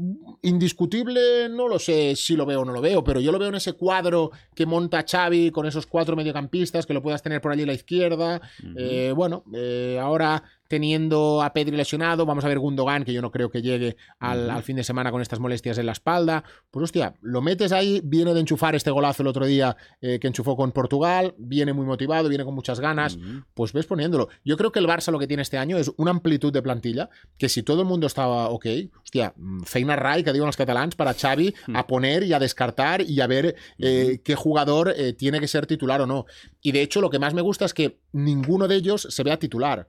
Indiscutible, 0.42 1.48
no 1.48 1.68
lo 1.68 1.78
sé 1.78 2.14
si 2.16 2.34
lo 2.36 2.44
veo 2.44 2.62
o 2.62 2.64
no 2.64 2.72
lo 2.72 2.80
veo, 2.80 3.04
pero 3.04 3.20
yo 3.20 3.30
lo 3.32 3.38
veo 3.38 3.48
en 3.48 3.54
ese 3.54 3.74
cuadro 3.74 4.30
que 4.54 4.66
monta 4.66 5.04
Xavi 5.08 5.50
con 5.50 5.66
esos 5.66 5.86
cuatro 5.86 6.16
mediocampistas 6.16 6.86
que 6.86 6.94
lo 6.94 7.02
puedas 7.02 7.22
tener 7.22 7.40
por 7.40 7.52
allí 7.52 7.62
a 7.62 7.66
la 7.66 7.74
izquierda. 7.74 8.40
Eh, 8.76 9.12
bueno, 9.14 9.44
eh, 9.54 9.98
ahora 10.00 10.42
teniendo 10.68 11.42
a 11.42 11.52
Pedri 11.54 11.76
lesionado, 11.76 12.26
vamos 12.26 12.44
a 12.44 12.48
ver 12.48 12.58
Gundogan, 12.58 13.04
que 13.04 13.12
yo 13.14 13.22
no 13.22 13.30
creo 13.30 13.50
que 13.50 13.62
llegue 13.62 13.96
al, 14.18 14.50
al 14.50 14.62
fin 14.62 14.76
de 14.76 14.84
semana 14.84 15.10
con 15.10 15.22
estas 15.22 15.40
molestias 15.40 15.78
en 15.78 15.86
la 15.86 15.92
espalda. 15.92 16.44
Pues 16.70 16.84
hostia, 16.84 17.14
lo 17.22 17.40
metes 17.40 17.72
ahí, 17.72 17.97
viene 18.02 18.34
de 18.34 18.40
enchufar 18.40 18.74
este 18.74 18.90
golazo 18.90 19.22
el 19.22 19.28
otro 19.28 19.46
día 19.46 19.76
eh, 20.00 20.18
que 20.18 20.26
enchufó 20.26 20.56
con 20.56 20.72
Portugal, 20.72 21.34
viene 21.38 21.72
muy 21.72 21.86
motivado, 21.86 22.28
viene 22.28 22.44
con 22.44 22.54
muchas 22.54 22.80
ganas 22.80 23.18
pues 23.54 23.72
ves 23.72 23.86
poniéndolo. 23.86 24.28
Yo 24.44 24.56
creo 24.56 24.72
que 24.72 24.78
el 24.78 24.86
Barça 24.86 25.10
lo 25.10 25.18
que 25.18 25.26
tiene 25.26 25.42
este 25.42 25.58
año 25.58 25.76
es 25.78 25.90
una 25.96 26.10
amplitud 26.10 26.52
de 26.52 26.62
plantilla 26.62 27.10
que 27.36 27.48
si 27.48 27.62
todo 27.62 27.82
el 27.82 27.88
mundo 27.88 28.06
estaba 28.06 28.48
ok, 28.50 28.66
hostia, 29.02 29.34
mm, 29.36 29.62
feina 29.62 29.96
rai, 29.96 30.22
que 30.24 30.32
diuen 30.32 30.48
els 30.48 30.56
catalans, 30.56 30.96
para 30.96 31.14
Xavi 31.14 31.54
a 31.74 31.86
poner 31.86 32.24
y 32.24 32.32
a 32.32 32.38
descartar 32.38 33.02
y 33.02 33.20
a 33.20 33.26
ver 33.26 33.56
eh, 33.78 34.20
qué 34.24 34.34
jugador 34.34 34.92
eh, 34.96 35.12
tiene 35.12 35.40
que 35.40 35.48
ser 35.48 35.66
titular 35.66 36.00
o 36.00 36.06
no. 36.06 36.26
Y 36.60 36.72
de 36.72 36.82
hecho 36.82 37.00
lo 37.00 37.10
que 37.10 37.18
más 37.18 37.34
me 37.34 37.42
gusta 37.42 37.64
es 37.64 37.74
que 37.74 38.00
ninguno 38.12 38.68
de 38.68 38.76
ellos 38.76 39.06
se 39.10 39.22
vea 39.22 39.38
titular. 39.38 39.88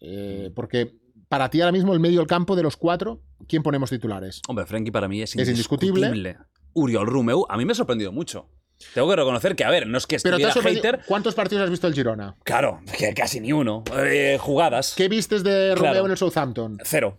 Eh, 0.00 0.50
porque 0.54 0.94
para 1.28 1.48
ti 1.48 1.60
ahora 1.60 1.72
mismo 1.72 1.94
el 1.94 2.00
medio 2.00 2.18
del 2.18 2.26
campo 2.26 2.56
de 2.56 2.62
los 2.62 2.76
cuatro, 2.76 3.22
¿quién 3.48 3.62
ponemos 3.62 3.90
titulares? 3.90 4.42
Hombre, 4.48 4.66
Frenkie 4.66 4.90
para 4.90 5.08
mí 5.08 5.22
es 5.22 5.34
Es 5.36 5.48
indiscutible. 5.48 6.36
Uriol 6.74 7.06
Rumeu, 7.06 7.44
a 7.48 7.56
mí 7.56 7.64
me 7.64 7.72
ha 7.72 7.74
sorprendido 7.76 8.12
mucho. 8.12 8.48
Tengo 8.94 9.08
que 9.10 9.14
reconocer 9.14 9.54
que, 9.54 9.62
a 9.64 9.70
ver, 9.70 9.86
no 9.86 9.96
es 9.96 10.08
que 10.08 10.18
Pero 10.20 10.38
te 10.38 10.44
has 10.46 10.54
hater. 10.58 11.02
¿Cuántos 11.06 11.36
partidos 11.36 11.62
has 11.62 11.70
visto 11.70 11.86
el 11.86 11.94
Girona? 11.94 12.34
Claro, 12.42 12.80
que 12.98 13.14
casi 13.14 13.38
ni 13.38 13.52
uno. 13.52 13.84
Eh, 13.96 14.38
jugadas. 14.40 14.94
¿Qué 14.96 15.08
vistes 15.08 15.44
de 15.44 15.76
Romeo 15.76 15.92
Claro. 15.92 16.06
en 16.06 16.10
el 16.10 16.16
Southampton? 16.16 16.78
Cero. 16.82 17.16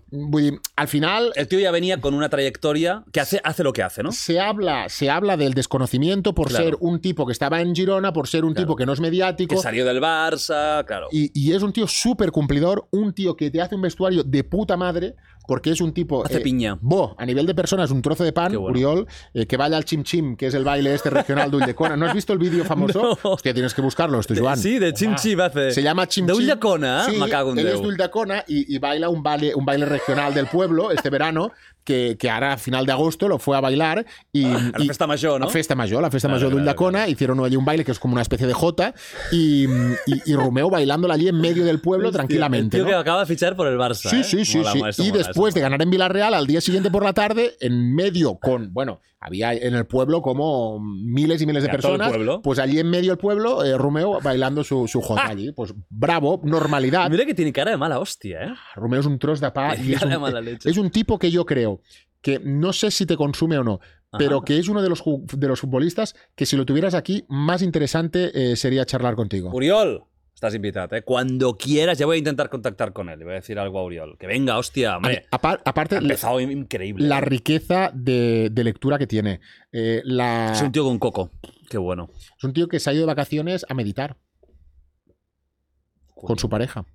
Al 0.75 0.88
final 0.89 1.31
El 1.38 1.47
tío 1.47 1.59
ya 1.59 1.71
venía 1.71 2.01
con 2.01 2.15
una 2.15 2.27
trayectoria 2.27 3.05
que 3.13 3.21
hace, 3.21 3.39
hace 3.45 3.63
lo 3.63 3.71
que 3.71 3.81
hace, 3.81 4.03
¿no? 4.03 4.11
se 4.11 4.41
habla, 4.41 4.89
se 4.89 5.09
habla 5.09 5.38
del 5.38 5.53
desconocimiento 5.53 6.35
por 6.35 6.49
Claro. 6.49 6.65
ser 6.65 6.77
un 6.81 6.99
tipo 6.99 7.25
que 7.25 7.31
estaba 7.31 7.61
en 7.61 7.73
Girona, 7.73 8.11
por 8.11 8.27
ser 8.27 8.43
un 8.43 8.53
Claro. 8.53 8.65
tipo 8.67 8.75
que 8.75 8.85
no 8.85 8.91
es 8.91 8.99
mediático. 8.99 9.55
Que 9.55 9.61
salió 9.61 9.85
del 9.85 10.01
Barça, 10.01 10.84
claro. 10.85 11.07
Y, 11.13 11.31
y 11.34 11.53
es 11.53 11.63
un 11.63 11.71
tío 11.71 11.88
súper 11.88 12.31
cumplidor, 12.31 12.89
un 12.91 13.13
tío 13.13 13.38
que 13.38 13.49
te 13.51 13.61
hace 13.61 13.75
un 13.75 13.81
vestuario 13.84 14.23
de 14.23 14.43
puta 14.43 14.75
madre, 14.75 15.15
porque 15.48 15.72
es 15.72 15.82
un 15.82 15.94
tipo... 15.94 16.26
Hace 16.26 16.38
eh, 16.38 16.41
piña. 16.41 16.78
Bo, 16.82 17.15
a 17.18 17.26
nivel 17.26 17.45
de 17.45 17.56
persona 17.56 17.84
es 17.84 17.91
un 17.91 18.02
trozo 18.02 18.24
de 18.24 18.34
pan, 18.34 18.52
bueno. 18.53 18.68
Uriol, 18.68 19.07
eh, 19.34 19.45
que 19.45 19.57
vaya 19.57 19.78
al 19.78 19.86
chim 19.86 20.03
chim, 20.03 20.36
que 20.36 20.48
es 20.48 20.53
el 20.53 20.64
baile 20.64 20.94
este 20.94 21.10
regional 21.10 21.52
de 21.52 21.57
Ulldecona. 21.57 21.98
¿No 21.98 22.06
has 22.06 22.14
visto 22.14 22.34
el 22.34 22.40
vídeo 22.40 22.64
famoso? 22.65 22.94
No. 23.03 23.32
Hostia, 23.32 23.53
tienes 23.53 23.74
que 23.74 23.82
buscarlo, 23.82 24.20
esto, 24.20 24.34
Joan. 24.38 24.57
Sí, 24.57 24.80
de 24.80 24.94
Chim 24.94 25.15
Chim 25.15 25.40
hace. 25.41 25.72
Se 25.72 25.84
llama 25.84 26.07
Chim 26.07 26.26
De 26.26 26.34
Chim. 26.34 26.41
Ulldecona, 26.41 27.06
Sí, 27.06 27.18
me 27.18 27.30
cago 27.30 27.52
en 27.52 27.60
él 27.60 27.68
es 27.68 27.82
de 27.82 27.88
Ulldecona 27.88 28.44
y, 28.48 28.74
y 28.74 28.80
baila 28.80 29.10
un 29.10 29.22
baile, 29.22 29.53
un 29.53 29.65
baile 29.65 29.86
regional 29.86 30.34
del 30.34 30.48
pueblo 30.48 30.91
este 30.91 31.10
verano, 31.10 31.52
que, 31.84 32.18
que 32.19 32.30
ahora 32.30 32.53
a 32.53 32.57
final 32.57 32.85
de 32.85 32.91
agosto 32.91 33.27
lo 33.27 33.39
fue 33.39 33.57
a 33.57 33.61
bailar. 33.61 34.05
Y, 34.31 34.45
A 34.45 34.72
la 34.77 34.84
y- 34.84 34.88
festa 34.88 35.07
mayor, 35.07 35.39
¿no? 35.39 35.45
La 35.47 35.51
festa 35.51 35.76
mayor, 35.76 36.01
la 36.01 36.11
festa 36.11 36.27
mayor 36.27 36.49
de 36.49 36.55
Ulldecona, 36.55 37.07
hicieron 37.07 37.43
allí 37.43 37.55
un 37.55 37.65
baile 37.65 37.84
que 37.85 37.91
es 37.91 37.99
como 37.99 38.14
una 38.14 38.22
especie 38.22 38.47
de 38.47 38.53
jota 38.53 38.93
y, 39.31 39.65
y, 39.65 40.22
y 40.26 40.35
Romeo 40.35 40.69
bailándola 40.69 41.14
allí 41.15 41.27
en 41.27 41.39
medio 41.39 41.65
del 41.65 41.80
pueblo 41.81 42.11
tranquilamente. 42.11 42.77
El 42.77 42.84
tío 42.84 42.91
¿no? 42.91 42.97
que 42.97 43.01
acaba 43.01 43.19
de 43.22 43.26
fichar 43.26 43.55
por 43.55 43.68
el 43.68 43.77
Barça. 43.77 44.10
Sí, 44.10 44.18
¿eh? 44.22 44.23
sí, 44.23 44.45
sí, 44.45 44.57
Mola, 44.60 44.91
sí. 44.93 45.03
y 45.03 45.11
mola, 45.11 45.18
después 45.19 45.51
eso 45.53 45.55
de 45.55 45.61
ganar 45.61 45.81
en 45.81 45.89
Villarreal, 45.89 46.34
al 46.34 46.47
día 46.47 46.61
siguiente 46.61 46.89
por 46.91 47.03
la 47.03 47.14
tarde, 47.14 47.55
en 47.60 47.93
medio 47.95 48.35
con, 48.35 48.73
bueno, 48.73 49.01
había 49.23 49.53
en 49.53 49.73
el 49.73 49.85
pueblo 49.85 50.21
como 50.21 50.79
miles 50.79 51.41
y 51.41 51.45
miles 51.45 51.63
de 51.63 51.69
personas. 51.69 52.09
pueblo. 52.09 52.41
Pues 52.41 52.59
allí 52.59 52.79
en 52.79 52.89
medio 52.89 53.11
del 53.11 53.17
pueblo, 53.17 53.63
eh, 53.63 53.77
Romeo 53.77 54.19
bailando 54.21 54.63
su, 54.63 54.87
su 54.87 55.01
jota 55.01 55.27
allí. 55.27 55.51
Pues 55.53 55.73
bravo, 55.89 56.41
normalidad. 56.43 57.09
Mira 57.09 57.25
que 57.25 57.33
tiene 57.33 57.53
cara 57.53 57.71
de 57.71 57.77
mala 57.77 57.99
hostia, 57.99 58.43
¿eh? 58.43 58.53
Romeo 58.75 58.99
es 58.99 59.05
un 59.05 59.17
tros 59.19 59.39
de 59.39 59.49
pa 59.51 59.75
Tiene 59.75 59.89
y 59.89 59.93
es 59.93 59.99
cara 59.99 60.11
de 60.11 60.17
un, 60.17 60.21
mala 60.23 60.41
leche. 60.41 60.69
es 60.69 60.77
un 60.77 60.89
tipo 60.89 61.17
que 61.17 61.31
yo 61.31 61.45
creo 61.45 61.81
que 62.21 62.39
no 62.39 62.73
sé 62.73 62.91
si 62.91 63.05
te 63.05 63.15
consume 63.17 63.57
o 63.57 63.63
no, 63.63 63.79
pero 64.17 64.37
Ajá. 64.37 64.45
que 64.45 64.57
es 64.57 64.67
uno 64.67 64.81
de 64.81 64.89
los, 64.89 65.03
de 65.05 65.47
los 65.47 65.59
futbolistas 65.59 66.15
que 66.35 66.45
si 66.45 66.55
lo 66.55 66.65
tuvieras 66.65 66.93
aquí, 66.93 67.25
más 67.29 67.61
interesante 67.61 68.31
eh, 68.33 68.55
sería 68.55 68.85
charlar 68.85 69.15
contigo. 69.15 69.51
Uriol, 69.53 70.03
estás 70.44 70.56
invitado, 70.56 70.94
¿eh? 70.98 71.03
Cuando 71.03 71.56
quieras, 71.57 71.98
ya 71.98 72.06
voy 72.06 72.15
a 72.15 72.20
intentar 72.20 72.49
contactar 72.49 72.91
con 72.91 73.07
él. 73.07 73.18
Le 73.20 73.24
voy 73.26 73.32
a 73.32 73.36
decir 73.36 73.57
algo 73.57 73.80
a 73.80 73.84
Uriol. 73.86 74.18
Que 74.18 74.28
venga, 74.28 74.57
hostia, 74.57 74.98
hombre. 74.98 75.26
Apar- 75.32 75.61
aparte, 75.64 75.95
Ha 75.95 75.99
empezado 75.99 76.41
increíble. 76.41 77.07
la 77.07 77.22
riqueza 77.22 77.91
de, 77.94 78.49
de 78.52 78.64
lectura 78.65 78.98
que 78.98 79.07
tiene. 79.07 79.40
Eh, 79.72 80.02
la- 80.03 80.52
Es 80.52 80.61
un 80.61 80.72
tío 80.74 80.84
con 80.84 80.99
coco. 80.99 81.32
Qué 81.70 81.78
bueno. 81.78 82.10
es 82.38 82.44
un 82.44 82.52
tío 82.52 82.68
que 82.68 82.80
se 82.82 82.90
ha 82.90 82.94
ido 82.94 83.03
de 83.03 83.07
vacaciones 83.07 83.65
a 83.70 83.74
meditar 83.74 84.18
con 86.14 86.38
su 86.38 86.49
pareja. 86.49 86.86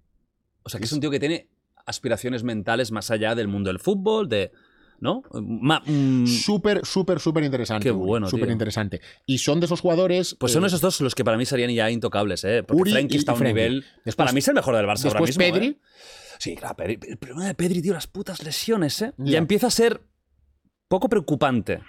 O 0.62 0.68
sea, 0.68 0.78
que 0.78 0.84
es 0.84 0.92
un 0.92 1.00
tío 1.00 1.10
que 1.10 1.18
tiene 1.20 1.48
aspiraciones 1.86 2.42
mentales 2.44 2.92
más 2.92 3.10
allá 3.10 3.34
del 3.34 3.48
mundo 3.48 3.68
del 3.70 3.78
fútbol, 3.78 4.28
de... 4.28 4.52
¿no? 5.00 5.22
Mm, 5.32 6.26
Súper, 6.26 6.84
súper, 6.84 7.20
súper 7.20 7.44
interesante. 7.44 7.84
Qué 7.84 7.90
bueno, 7.90 8.28
Súper 8.28 8.46
tío. 8.46 8.52
interesante. 8.52 9.00
Y 9.26 9.38
son 9.38 9.60
de 9.60 9.66
esos 9.66 9.80
jugadores. 9.80 10.34
pues 10.38 10.52
son 10.52 10.64
eh, 10.64 10.66
esos 10.68 10.80
dos 10.80 11.00
los 11.00 11.14
que 11.14 11.24
para 11.24 11.36
mí 11.36 11.44
serían 11.46 11.70
ya 11.70 11.90
intocables, 11.90 12.44
¿eh? 12.44 12.62
Porque 12.62 12.80
Uri 12.82 12.90
Frenkie 12.92 13.16
está 13.18 13.32
a 13.32 13.34
un 13.34 13.38
Frenkie. 13.40 13.54
nivel... 13.62 13.84
Después- 14.04 14.16
para 14.16 14.32
mí 14.32 14.38
es 14.40 14.48
el 14.48 14.54
mejor 14.54 14.76
del 14.76 14.86
Barça 14.86 15.06
ahora 15.06 15.20
mismo, 15.20 15.38
Pedri. 15.38 15.66
¿eh? 15.66 15.78
Sí, 16.38 16.54
claro, 16.56 16.76
Pedri. 16.76 16.98
El 17.08 17.16
problema 17.18 17.46
de 17.46 17.54
Pedri, 17.54 17.82
tío, 17.82 17.92
las 17.94 18.06
putas 18.06 18.42
lesiones, 18.44 19.00
¿eh? 19.02 19.12
Ya. 19.18 19.32
Ya 19.32 19.38
empieza 19.38 19.66
a 19.68 19.70
ser 19.70 20.02
poco 20.88 21.08
preocupante. 21.08 21.80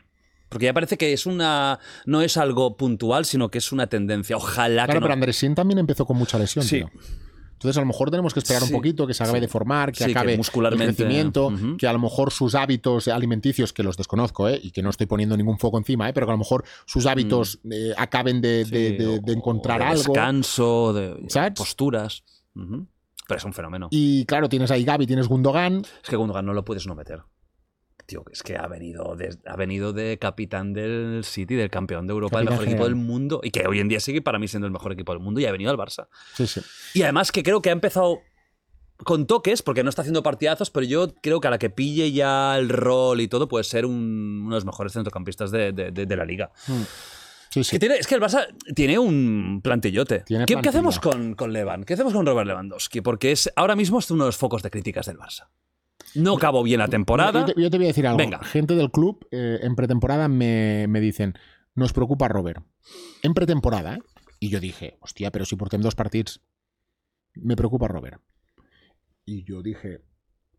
Porque 0.50 0.66
ya 0.66 0.74
parece 0.74 0.98
que 0.98 1.14
es 1.14 1.28
una. 1.28 1.78
No 2.08 2.22
es 2.24 2.36
algo 2.36 2.76
puntual, 2.76 3.26
sino 3.26 3.52
que 3.52 3.60
es 3.60 3.72
una 3.72 3.86
tendencia. 3.88 4.36
Ojalá 4.36 4.86
Claro, 4.86 4.94
que 4.94 4.96
no. 4.96 5.02
pero 5.02 5.14
Andresín 5.14 5.54
también 5.54 5.78
empezó 5.78 6.06
con 6.08 6.18
mucha 6.18 6.40
lesión, 6.40 6.66
Sí. 6.66 6.78
tío. 6.78 6.90
Entonces, 7.60 7.78
a 7.78 7.82
lo 7.82 7.88
mejor 7.88 8.10
tenemos 8.10 8.34
que 8.34 8.40
esperar 8.40 8.64
Sí, 8.64 8.74
un 8.74 8.80
poquito, 8.80 9.06
que 9.06 9.14
se 9.14 9.22
acabe 9.22 9.40
sí. 9.40 9.42
de 9.42 9.48
formar, 9.50 9.92
que 9.92 10.00
Sí, 10.00 10.06
que 10.06 10.12
acabe 10.12 10.38
muscularmente, 10.38 10.92
el 10.92 10.96
crecimiento, 10.96 11.52
que 11.78 11.88
a 11.88 11.92
lo 11.94 12.00
mejor 12.00 12.32
sus 12.32 12.56
hábitos 12.56 13.10
alimenticios, 13.10 13.74
que 13.74 13.84
los 13.84 13.98
desconozco, 13.98 14.48
¿eh? 14.48 14.58
y 14.64 14.72
que 14.72 14.82
no 14.82 14.90
estoy 14.90 15.08
poniendo 15.08 15.36
ningún 15.36 15.60
foco 15.60 15.78
encima, 15.78 16.08
¿eh? 16.08 16.14
pero 16.14 16.26
que 16.26 16.32
a 16.32 16.36
lo 16.36 16.40
mejor 16.40 16.64
sus 16.86 17.06
hábitos 17.06 17.60
eh, 17.70 17.94
acaben 17.98 18.40
de, 18.40 18.64
de- 18.64 18.92
de- 18.94 19.08
o- 19.08 19.20
de 19.20 19.34
encontrar 19.34 19.82
o 19.82 19.86
algo. 19.86 20.04
Descanso, 20.14 20.94
de 20.94 21.26
¿Sabes? 21.28 21.52
posturas. 21.56 22.24
Pero 22.54 23.38
es 23.38 23.44
un 23.44 23.54
fenómeno. 23.54 23.90
Y 23.92 24.26
claro, 24.26 24.48
tienes 24.50 24.72
ahí 24.72 24.84
Gaby, 24.86 25.06
tienes 25.06 25.28
Gundogan. 25.28 25.84
Es 26.04 26.10
que 26.10 26.16
Gundogan 26.16 26.46
no 26.46 26.54
lo 26.54 26.64
puedes 26.66 26.88
no 26.88 26.96
meter. 26.96 27.22
Tío, 28.10 28.26
es 28.32 28.42
que 28.42 28.58
ha 28.58 28.66
venido, 28.68 29.16
de, 29.16 29.38
ha 29.46 29.56
venido 29.56 29.94
de 29.94 30.18
capitán 30.18 30.74
del 30.74 31.22
City, 31.24 31.54
del 31.54 31.70
campeón 31.70 32.08
de 32.08 32.14
Europa, 32.14 32.40
el 32.40 32.46
Capitán 32.48 32.60
mejor 32.66 32.68
equipo 32.74 32.84
del 32.86 32.96
mundo, 32.96 33.40
y 33.44 33.52
que 33.52 33.68
hoy 33.68 33.80
en 33.80 33.88
día 33.88 34.00
sigue 34.00 34.24
para 34.24 34.40
mí 34.40 34.48
siendo 34.48 34.66
el 34.66 34.74
mejor 34.74 34.92
equipo 34.94 35.12
del 35.14 35.22
mundo, 35.22 35.40
y 35.40 35.46
ha 35.46 35.52
venido 35.52 35.70
al 35.70 35.78
Barça. 35.78 36.08
Sí, 36.34 36.48
sí. 36.48 36.60
Y 36.96 37.04
además 37.04 37.32
que 37.32 37.44
creo 37.44 37.62
que 37.62 37.70
ha 37.70 37.72
empezado 37.74 38.18
con 39.04 39.28
toques, 39.28 39.62
porque 39.62 39.84
no 39.84 39.90
está 39.92 40.02
haciendo 40.02 40.24
partidazos, 40.24 40.72
pero 40.72 40.88
yo 40.88 41.14
creo 41.22 41.40
que 41.40 41.48
a 41.50 41.52
la 41.52 41.60
que 41.60 41.70
pille 41.70 42.12
ya 42.12 42.58
el 42.58 42.70
rol 42.70 43.22
y 43.22 43.28
todo, 43.28 43.48
puede 43.48 43.64
ser 43.64 43.86
un- 43.86 44.42
uno 44.46 44.56
de 44.56 44.58
los 44.58 44.66
mejores 44.66 44.92
centrocampistas 44.94 45.52
de, 45.52 45.72
de- 45.72 45.92
de- 45.92 46.08
de 46.08 46.16
la 46.16 46.26
liga. 46.26 46.52
Mm. 46.68 46.82
Sí, 47.52 47.64
sí. 47.64 47.72
Que 47.72 47.80
tiene- 47.80 47.96
es 47.98 48.08
que 48.08 48.16
el 48.16 48.22
Barça 48.22 48.48
tiene 48.76 48.98
un 49.00 49.62
plantillote. 49.64 50.22
Tiene 50.22 50.46
¿Qué, 50.46 50.56
hacemos 50.68 51.00
con, 51.00 51.36
con 51.36 51.54
Levan? 51.54 51.84
¿Qué 51.84 51.94
hacemos 51.94 52.14
con 52.14 52.26
Robert 52.26 52.48
Lewandowski? 52.48 53.02
Porque 53.02 53.32
es, 53.32 53.52
ahora 53.56 53.76
mismo 53.76 54.00
es 54.00 54.10
uno 54.12 54.24
de 54.24 54.30
los 54.30 54.38
focos 54.38 54.64
de 54.64 54.70
críticas 54.72 55.06
del 55.06 55.18
Barça. 55.20 55.48
No 56.16 56.36
acabó 56.36 56.64
bien 56.64 56.80
la 56.80 56.88
temporada. 56.88 57.42
Yo 57.42 57.54
te, 57.54 57.62
yo 57.62 57.70
te 57.70 57.78
voy 57.78 57.86
a 57.86 57.90
decir 57.90 58.08
algo. 58.08 58.18
Venga. 58.18 58.44
Gente 58.44 58.76
del 58.76 58.92
club 58.92 59.28
eh, 59.32 59.60
en 59.62 59.76
pretemporada 59.76 60.28
me, 60.28 60.88
me 60.88 61.00
dicen, 61.02 61.34
nos 61.76 61.94
preocupa 61.94 62.28
Robert. 62.28 62.64
En 63.24 63.34
pretemporada, 63.34 63.96
¿eh? 63.96 64.00
Y 64.40 64.50
yo 64.50 64.60
dije, 64.60 64.98
hostia, 65.02 65.32
pero 65.32 65.46
si 65.46 65.56
portem 65.56 65.82
dos 65.82 65.96
partits, 65.96 66.42
me 67.36 67.56
preocupa 67.56 67.88
Robert. 67.88 68.22
Y 69.26 69.44
yo 69.44 69.62
dije, 69.62 70.02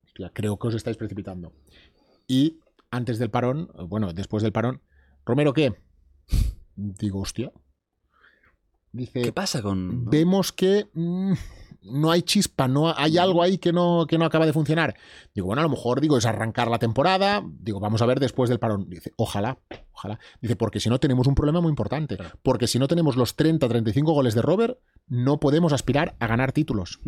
hostia, 0.04 0.30
creo 0.34 0.58
que 0.58 0.68
os 0.68 0.74
estáis 0.74 0.96
precipitando. 0.96 1.54
Y 2.28 2.60
antes 2.90 3.18
del 3.18 3.30
parón, 3.30 3.70
bueno, 3.88 4.12
después 4.12 4.42
del 4.42 4.52
parón, 4.52 4.82
Romero, 5.24 5.52
¿qué? 5.52 5.74
Digo, 6.76 7.20
hostia. 7.20 7.52
Dice, 8.92 9.22
¿Qué 9.22 9.32
pasa 9.32 9.62
con.? 9.62 10.10
vemos 10.10 10.52
que 10.52 10.88
mm, 10.94 11.32
no 11.82 12.10
hay 12.10 12.22
chispa, 12.22 12.68
no 12.68 12.94
hay 12.96 13.18
algo 13.18 13.42
ahí 13.42 13.58
que 13.58 13.72
no, 13.72 14.06
que 14.08 14.18
no 14.18 14.24
acaba 14.24 14.46
de 14.46 14.52
funcionar. 14.52 14.94
Digo, 15.34 15.46
bueno, 15.46 15.60
a 15.60 15.64
lo 15.64 15.70
mejor 15.70 16.00
digo, 16.00 16.18
es 16.18 16.26
arrancar 16.26 16.68
la 16.68 16.78
temporada. 16.78 17.42
Digo, 17.44 17.80
vamos 17.80 18.02
a 18.02 18.06
ver 18.06 18.20
después 18.20 18.50
del 18.50 18.58
parón. 18.58 18.88
Dice, 18.88 19.12
ojalá, 19.16 19.58
ojalá. 19.92 20.18
Dice, 20.40 20.56
porque 20.56 20.80
si 20.80 20.88
no 20.88 20.98
tenemos 20.98 21.26
un 21.26 21.34
problema 21.34 21.60
muy 21.60 21.70
importante. 21.70 22.18
Porque 22.42 22.66
si 22.66 22.78
no 22.78 22.88
tenemos 22.88 23.16
los 23.16 23.36
30, 23.36 23.68
35 23.68 24.12
goles 24.12 24.34
de 24.34 24.42
Robert, 24.42 24.78
no 25.06 25.40
podemos 25.40 25.72
aspirar 25.72 26.16
a 26.18 26.26
ganar 26.26 26.52
títulos. 26.52 27.00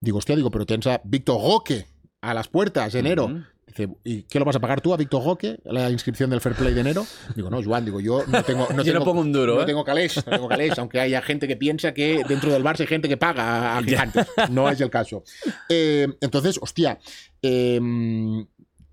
Digo, 0.00 0.18
hostia, 0.18 0.36
digo, 0.36 0.50
pero 0.50 0.66
tienes 0.66 0.86
a 0.86 1.00
Víctor 1.04 1.40
Roque 1.40 1.86
a 2.20 2.34
las 2.34 2.48
puertas 2.48 2.94
enero. 2.94 3.30
Dice, 3.76 3.92
¿y 4.04 4.22
qué 4.22 4.38
lo 4.38 4.44
vas 4.46 4.56
a 4.56 4.60
pagar 4.60 4.80
tú 4.80 4.94
a 4.94 4.96
Víctor 4.96 5.22
Roque? 5.24 5.58
La 5.64 5.90
inscripción 5.90 6.30
del 6.30 6.40
Fair 6.40 6.54
Play 6.56 6.72
de 6.72 6.80
enero. 6.80 7.06
Digo, 7.34 7.50
no, 7.50 7.62
Joan, 7.62 7.84
digo, 7.84 8.00
yo 8.00 8.24
no 8.26 8.42
tengo. 8.42 8.66
No 8.74 8.82
Yo 8.82 8.92
no 8.94 9.00
tengo- 9.00 9.04
pongo 9.04 9.20
un 9.20 9.32
duro, 9.32 9.56
no 9.56 9.62
¿eh? 9.62 9.66
tengo 9.66 9.84
calés, 9.84 10.16
no 10.16 10.22
tengo 10.32 10.48
calés, 10.48 10.78
aunque 10.78 10.98
haya 11.00 11.20
gente 11.20 11.46
que 11.46 11.56
piensa 11.56 11.92
que 11.92 12.22
dentro 12.26 12.50
del 12.52 12.64
Barça 12.64 12.80
hay 12.80 12.86
gente 12.86 13.08
que 13.08 13.16
paga 13.18 13.74
a, 13.74 13.78
a 13.78 13.82
gigantes. 13.84 14.26
No 14.50 14.68
es 14.70 14.80
el 14.80 14.88
caso. 14.90 15.24
Eh, 15.68 16.06
entonces, 16.20 16.58
hostia, 16.62 16.98
eh, 17.42 17.80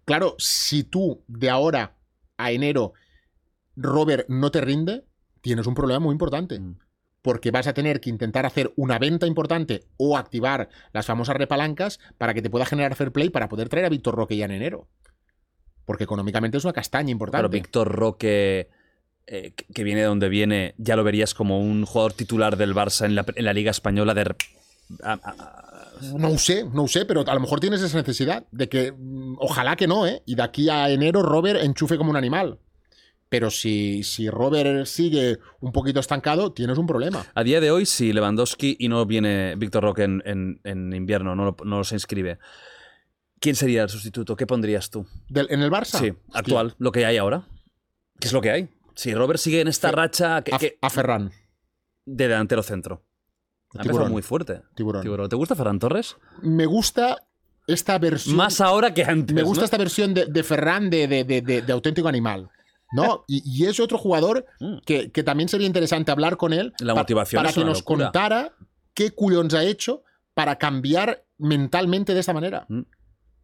claro, 0.06 0.36
si 0.38 0.84
tú 0.84 1.24
de 1.28 1.50
ahora 1.50 1.96
a 2.38 2.52
enero 2.52 2.94
Robert 3.76 4.28
no 4.28 4.52
te 4.52 4.60
rinde, 4.62 5.06
tienes 5.42 5.66
un 5.66 5.76
problema 5.76 6.00
muy 6.00 6.12
importante. 6.12 6.60
Mm. 6.60 6.78
Porque 7.24 7.50
vas 7.50 7.66
a 7.66 7.74
tener 7.74 8.00
que 8.02 8.12
intentar 8.12 8.46
hacer 8.46 8.72
una 8.76 9.00
venta 9.00 9.26
importante 9.26 9.86
o 9.98 10.18
activar 10.18 10.70
las 10.92 11.06
famosas 11.08 11.36
repalancas 11.36 12.00
para 12.20 12.36
que 12.36 12.42
te 12.44 12.50
pueda 12.52 12.66
generar 12.66 12.94
fair 12.96 13.12
play 13.12 13.30
para 13.32 13.50
poder 13.50 13.70
traer 13.70 13.86
a 13.88 13.90
Víctor 13.90 14.14
Roque 14.14 14.38
ya 14.38 14.46
en 14.46 14.52
enero. 14.52 14.88
Porque 15.86 16.04
económicamente 16.04 16.58
es 16.58 16.64
una 16.66 16.74
castaña 16.74 17.10
importante. 17.12 17.40
Pero 17.42 17.50
Víctor 17.50 17.88
Roque, 17.92 18.70
eh, 19.26 19.54
que- 19.74 19.84
viene 19.84 20.02
de 20.02 20.08
donde 20.08 20.28
viene, 20.30 20.76
ya 20.78 20.96
lo 20.98 21.04
verías 21.06 21.34
como 21.34 21.60
un 21.60 21.86
jugador 21.86 22.14
titular 22.14 22.58
del 22.58 22.76
Barça 22.76 23.06
en 23.06 23.16
la, 23.16 23.26
en 23.36 23.46
la 23.46 23.54
Liga 23.54 23.72
Española 23.72 24.14
de. 24.14 24.22
a- 25.02 25.14
a- 25.14 25.18
a- 25.24 25.60
No 26.18 26.38
sé, 26.38 26.66
no 26.74 26.88
sé, 26.90 27.06
pero 27.06 27.24
a 27.26 27.34
lo 27.34 27.40
mejor 27.40 27.62
tienes 27.62 27.82
esa 27.82 27.98
necesidad 27.98 28.46
de 28.52 28.68
que, 28.68 28.92
mm, 28.92 29.36
ojalá 29.40 29.78
que 29.78 29.88
no, 29.88 30.06
¿eh? 30.06 30.22
Y 30.26 30.36
de 30.36 30.44
aquí 30.44 30.68
a 30.70 30.90
enero 30.90 31.22
Robert 31.22 31.62
enchufe 31.64 31.98
como 31.98 32.10
un 32.10 32.18
animal. 32.18 32.60
Pero 33.34 33.50
si, 33.50 34.04
si 34.04 34.30
Robert 34.30 34.86
sigue 34.86 35.40
un 35.60 35.72
poquito 35.72 36.00
estancado, 36.00 36.52
tienes 36.54 36.78
un 36.78 36.86
problema. 36.86 37.26
A 37.34 37.44
día 37.44 37.60
de 37.60 37.72
hoy, 37.72 37.88
si 37.88 38.14
Lewandowski 38.14 38.76
y 38.80 38.90
no 38.90 39.08
viene 39.08 39.56
Víctor 39.56 39.82
Roque 39.82 40.04
en, 40.04 40.22
en- 40.24 40.62
en 40.64 40.94
invierno, 40.94 41.34
no, 41.36 41.56
no 41.66 41.84
se 41.84 41.96
inscribe, 41.96 42.38
¿quién 43.40 43.56
sería 43.56 43.82
el 43.82 43.90
sustituto? 43.90 44.36
¿Qué 44.36 44.46
pondrías 44.46 44.92
tú? 44.92 45.08
Del- 45.30 45.48
¿En 45.50 45.64
el 45.64 45.72
Barça? 45.72 45.98
Sí, 45.98 46.10
Hostia, 46.12 46.32
actual, 46.32 46.76
lo 46.78 46.92
que 46.92 47.08
hay 47.08 47.18
ahora. 47.18 47.48
¿Qué 48.20 48.28
es 48.28 48.34
lo 48.34 48.40
que 48.42 48.52
hay? 48.52 48.70
Si 48.94 49.16
Robert 49.16 49.40
sigue 49.40 49.62
en 49.62 49.68
esta 49.68 49.92
racha 49.92 50.44
que, 50.44 50.54
A, 50.54 50.60
que- 50.60 50.78
a 50.80 50.92
Ferran. 50.92 51.32
de 52.06 52.28
delantero 52.28 52.62
centro. 52.62 53.04
Ha 53.76 53.82
Tiburón. 53.82 54.12
muy 54.12 54.22
fuerte. 54.22 54.62
Tiburón. 54.76 55.02
Tiburón. 55.02 55.28
¿Te 55.28 55.36
gusta 55.36 55.56
Ferran 55.56 55.80
Torres? 55.80 56.18
Me 56.44 56.68
gusta 56.68 57.18
esta 57.66 57.98
versión. 57.98 58.36
Más 58.36 58.62
ahora 58.62 58.94
que 58.94 59.04
antes. 59.04 59.34
me 59.36 59.42
gusta 59.42 59.62
¿no? 59.62 59.66
esta 59.66 59.78
versión 59.80 60.14
de, 60.14 60.28
de 60.28 60.44
Ferran 60.44 60.92
de- 60.92 61.08
de- 61.08 61.42
de 61.42 61.74
auténtico 61.74 62.08
animal. 62.08 62.52
¿No? 62.94 63.26
Y, 63.28 63.42
y 63.46 63.66
es 63.68 63.80
otro 63.80 63.98
jugador 63.98 64.46
Mm. 64.60 64.78
que, 64.86 65.12
que 65.12 65.24
también 65.24 65.50
sería 65.50 65.68
interesante 65.68 66.12
hablar 66.12 66.38
con 66.38 66.54
él 66.54 66.74
La 66.80 66.94
motivación 66.96 67.40
para 67.40 67.50
es 67.50 67.56
que 67.56 67.66
nos 67.66 67.80
locura. 67.80 68.06
contara 68.06 68.54
qué 68.94 69.12
culones 69.12 69.54
ha 69.56 69.64
hecho 69.64 70.04
para 70.34 70.58
cambiar 70.58 71.26
mentalmente 71.38 72.14
de 72.14 72.20
esta 72.20 72.34
manera. 72.34 72.66
Mm. 72.70 72.82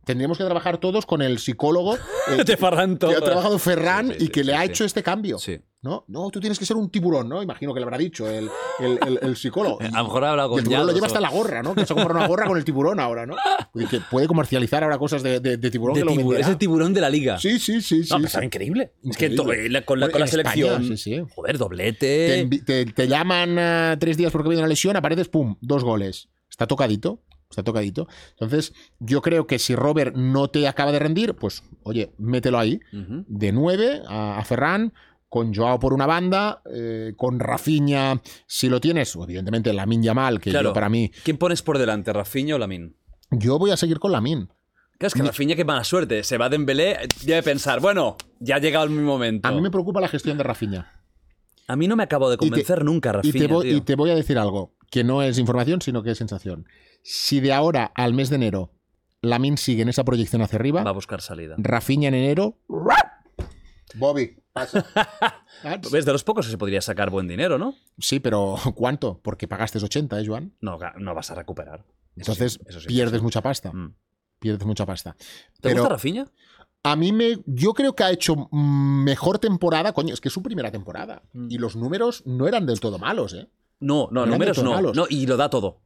Tendríamos 0.06 0.38
que 0.38 0.44
trabajar 0.44 0.78
todos 0.80 1.06
con 1.06 1.22
el 1.22 1.40
psicólogo 1.40 1.96
eh, 2.32 2.44
de 2.46 2.58
Ferran 2.58 2.98
que 2.98 3.08
ha 3.16 3.22
trabajado 3.22 3.60
Ferran 3.60 4.08
Sí, 4.08 4.14
sí, 4.14 4.18
y 4.24 4.26
sí, 4.28 4.32
que 4.32 4.44
le 4.44 4.56
ha 4.56 4.64
hecho 4.66 4.86
este 4.86 5.04
cambio. 5.04 5.38
Sí. 5.40 5.60
¿No? 5.82 6.04
no, 6.08 6.30
tú 6.30 6.40
tienes 6.40 6.60
que 6.60 6.66
ser 6.66 6.76
un 6.78 6.90
tiburón, 6.90 7.30
¿no? 7.30 7.42
Imagino 7.42 7.74
que 7.74 7.80
le 7.80 7.86
habrá 7.86 7.98
dicho 7.98 8.30
el, 8.30 8.50
el- 8.80 9.00
el- 9.08 9.20
el 9.22 9.36
psicólogo. 9.38 9.80
A 9.94 9.98
lo 10.00 10.04
mejor 10.04 10.24
ha 10.26 10.32
hablado 10.32 10.50
con 10.50 10.60
el 10.60 10.66
tiburón 10.66 10.88
lo 10.88 10.94
lleva 10.94 11.06
o- 11.06 11.08
hasta 11.08 11.22
la 11.22 11.30
gorra, 11.30 11.64
¿no? 11.64 11.74
Que 11.76 11.86
se 11.86 11.94
ha 11.94 11.96
comprado 11.96 12.20
una 12.20 12.28
gorra 12.28 12.48
con 12.48 12.58
el 12.58 12.66
tiburón 12.66 13.00
ahora, 13.00 13.26
¿no? 13.26 13.36
Que 13.90 14.00
puede 14.12 14.28
comercializar 14.28 14.84
ahora 14.84 14.98
cosas 14.98 15.24
de, 15.24 15.40
de- 15.40 15.58
de 15.58 15.72
tiburón 15.72 15.96
de 15.96 16.02
que 16.02 16.06
lo 16.06 16.12
tiburón. 16.12 16.28
venderá. 16.32 16.48
Es 16.48 16.52
el 16.52 16.58
tiburón 16.58 16.94
de 16.94 17.02
la 17.02 17.10
liga. 17.10 17.40
Sí, 17.40 17.60
sí, 17.60 17.82
sí, 17.82 18.04
sí. 18.04 18.10
No, 18.10 18.18
pero 18.18 18.20
sí. 18.20 18.26
está 18.26 18.44
increíble. 18.46 18.92
Es 19.04 19.16
que 19.18 19.28
Increíble. 19.28 19.66
eh, 19.66 19.70
la- 19.70 19.86
con 19.86 20.00
la, 20.00 20.10
con 20.10 20.22
España, 20.24 20.44
selección. 20.44 20.84
sí, 20.84 20.98
sí. 20.98 21.22
Joder, 21.34 21.54
Te, 21.54 21.60
doblete. 21.60 22.50
te- 22.66 22.86
te 22.86 23.08
llaman 23.08 23.58
ah, 23.58 23.98
tres 24.00 24.18
días 24.18 24.32
porque 24.32 24.50
viene 24.50 24.62
una 24.62 24.68
lesión, 24.70 24.96
apareces, 24.98 25.30
pum, 25.30 25.56
dos 25.62 25.84
goles. 25.84 26.30
Está 26.50 26.68
tocadito, 26.68 27.22
está 27.50 27.64
tocadito. 27.64 28.08
Entonces, 28.32 28.74
yo 29.00 29.22
creo 29.22 29.48
que 29.48 29.60
si 29.60 29.76
Robert 29.76 30.16
no 30.16 30.50
te 30.50 30.68
acaba 30.68 30.92
de 30.92 31.00
rendir, 31.00 31.36
pues, 31.36 31.64
oye, 31.84 32.12
mételo 32.18 32.60
ahí. 32.60 32.82
De 32.92 33.52
9 33.54 34.02
a, 34.08 34.38
a 34.40 34.44
Ferran, 34.44 34.94
con 35.30 35.54
Joao 35.54 35.80
por 35.80 35.94
una 35.94 36.06
banda, 36.08 36.62
eh, 36.74 37.14
con 37.16 37.40
Rafinha, 37.40 38.20
si 38.48 38.68
lo 38.68 38.82
tienes, 38.82 39.16
o 39.16 39.24
evidentemente 39.24 39.72
Lamin 39.74 40.02
Yamal, 40.04 40.40
que 40.42 40.50
Claro. 40.50 40.70
yo 40.70 40.74
para 40.74 40.90
mí, 40.90 41.12
¿Quién 41.24 41.38
pones 41.38 41.62
por 41.62 41.78
delante, 41.78 42.12
Rafinha 42.12 42.56
o 42.56 42.58
Lamin? 42.58 42.96
yo 43.32 43.60
voy 43.60 43.70
a 43.72 43.78
seguir 43.78 44.00
con 44.00 44.12
Lamin. 44.12 44.48
Claro, 44.98 45.08
es 45.08 45.14
que 45.14 45.22
Rafinha, 45.24 45.56
qué 45.56 45.64
mala 45.64 45.84
suerte. 45.86 46.24
Se 46.24 46.38
va 46.38 46.50
de 46.50 46.58
Dembélé, 46.58 46.98
debe 47.24 47.42
pensar, 47.44 47.80
bueno, 47.80 48.18
ya 48.40 48.56
ha 48.56 48.60
llegado 48.60 48.88
mi 48.90 49.02
momento. 49.02 49.48
A 49.48 49.52
mí 49.52 49.62
me 49.62 49.72
preocupa 49.72 50.02
la 50.02 50.10
gestión 50.10 50.38
de 50.38 50.44
Rafinha. 50.44 50.92
A 51.68 51.76
mí 51.76 51.88
no 51.88 51.96
me 51.96 52.04
acabo 52.04 52.30
de 52.30 52.36
convencer 52.38 52.84
nunca, 52.84 53.10
Y 53.10 53.14
Rafinha. 53.14 53.48
te, 53.48 53.48
voy, 53.54 53.68
tío. 53.68 53.78
y 53.78 53.82
te 53.82 53.96
voy 53.96 54.10
a 54.10 54.16
decir 54.16 54.38
algo, 54.40 54.74
que 54.92 55.04
no 55.06 55.22
es 55.22 55.38
información, 55.38 55.82
sino 55.82 56.02
que 56.04 56.12
es 56.12 56.18
sensación. 56.18 56.66
Si 57.04 57.40
de 57.40 57.54
ahora 57.54 57.92
al 57.96 58.14
mes 58.14 58.30
de 58.30 58.38
enero 58.38 58.74
Lamin 59.22 59.58
sigue 59.58 59.84
en 59.84 59.90
esa 59.90 60.04
proyección 60.04 60.42
hacia 60.42 60.58
arriba, 60.58 60.84
Va 60.84 60.90
a 60.90 60.94
buscar 60.94 61.22
salida. 61.22 61.56
Rafinha 61.60 62.08
en 62.10 62.16
enero. 62.16 62.58
Bobby. 63.96 64.36
¿Ves? 65.92 66.06
De 66.06 66.12
los 66.12 66.24
pocos 66.24 66.46
que 66.46 66.52
se 66.52 66.58
podría 66.58 66.82
sacar 66.82 67.10
buen 67.10 67.28
dinero, 67.28 67.58
¿no? 67.58 67.76
Sí, 67.98 68.20
pero 68.20 68.56
¿cuánto? 68.76 69.20
Porque 69.22 69.48
pagaste 69.48 69.78
80, 69.78 70.20
¿eh, 70.20 70.28
Joan? 70.28 70.54
No, 70.62 70.78
no 70.98 71.16
vas 71.16 71.32
a 71.32 71.36
recuperar. 71.36 71.80
Eso 72.16 72.32
Entonces 72.32 72.54
sí, 72.54 72.60
eso 72.68 72.80
sí, 72.82 72.88
pierdes 72.88 73.16
eso 73.16 73.24
mucha 73.24 73.42
pasta. 73.42 73.72
Mm. 73.72 73.96
Pierdes 74.40 74.66
mucha 74.66 74.86
pasta. 74.86 75.16
¿Te 75.20 75.70
Pero 75.70 75.82
gusta 75.82 75.90
Rafinha? 75.96 76.26
a 76.84 76.96
mí 76.96 77.12
me. 77.12 77.40
Yo 77.46 77.74
creo 77.74 77.96
que 77.96 78.04
ha 78.04 78.12
hecho 78.12 78.48
mejor 78.52 79.40
temporada. 79.40 79.94
Coño, 79.94 80.14
es 80.14 80.22
que 80.22 80.30
es 80.30 80.34
su 80.34 80.42
primera 80.42 80.72
temporada. 80.72 81.24
Mm. 81.34 81.48
Y 81.50 81.58
los 81.58 81.76
números 81.76 82.24
no 82.26 82.48
eran 82.48 82.66
del 82.66 82.80
todo 82.80 82.98
malos, 82.98 83.34
¿eh? 83.34 83.50
No, 83.80 84.10
no, 84.12 84.22
eran 84.22 84.34
números 84.34 84.64
no. 84.64 84.72
malos. 84.72 84.96
No, 84.96 85.06
y 85.10 85.26
lo 85.26 85.38
da 85.38 85.50
todo. 85.50 85.82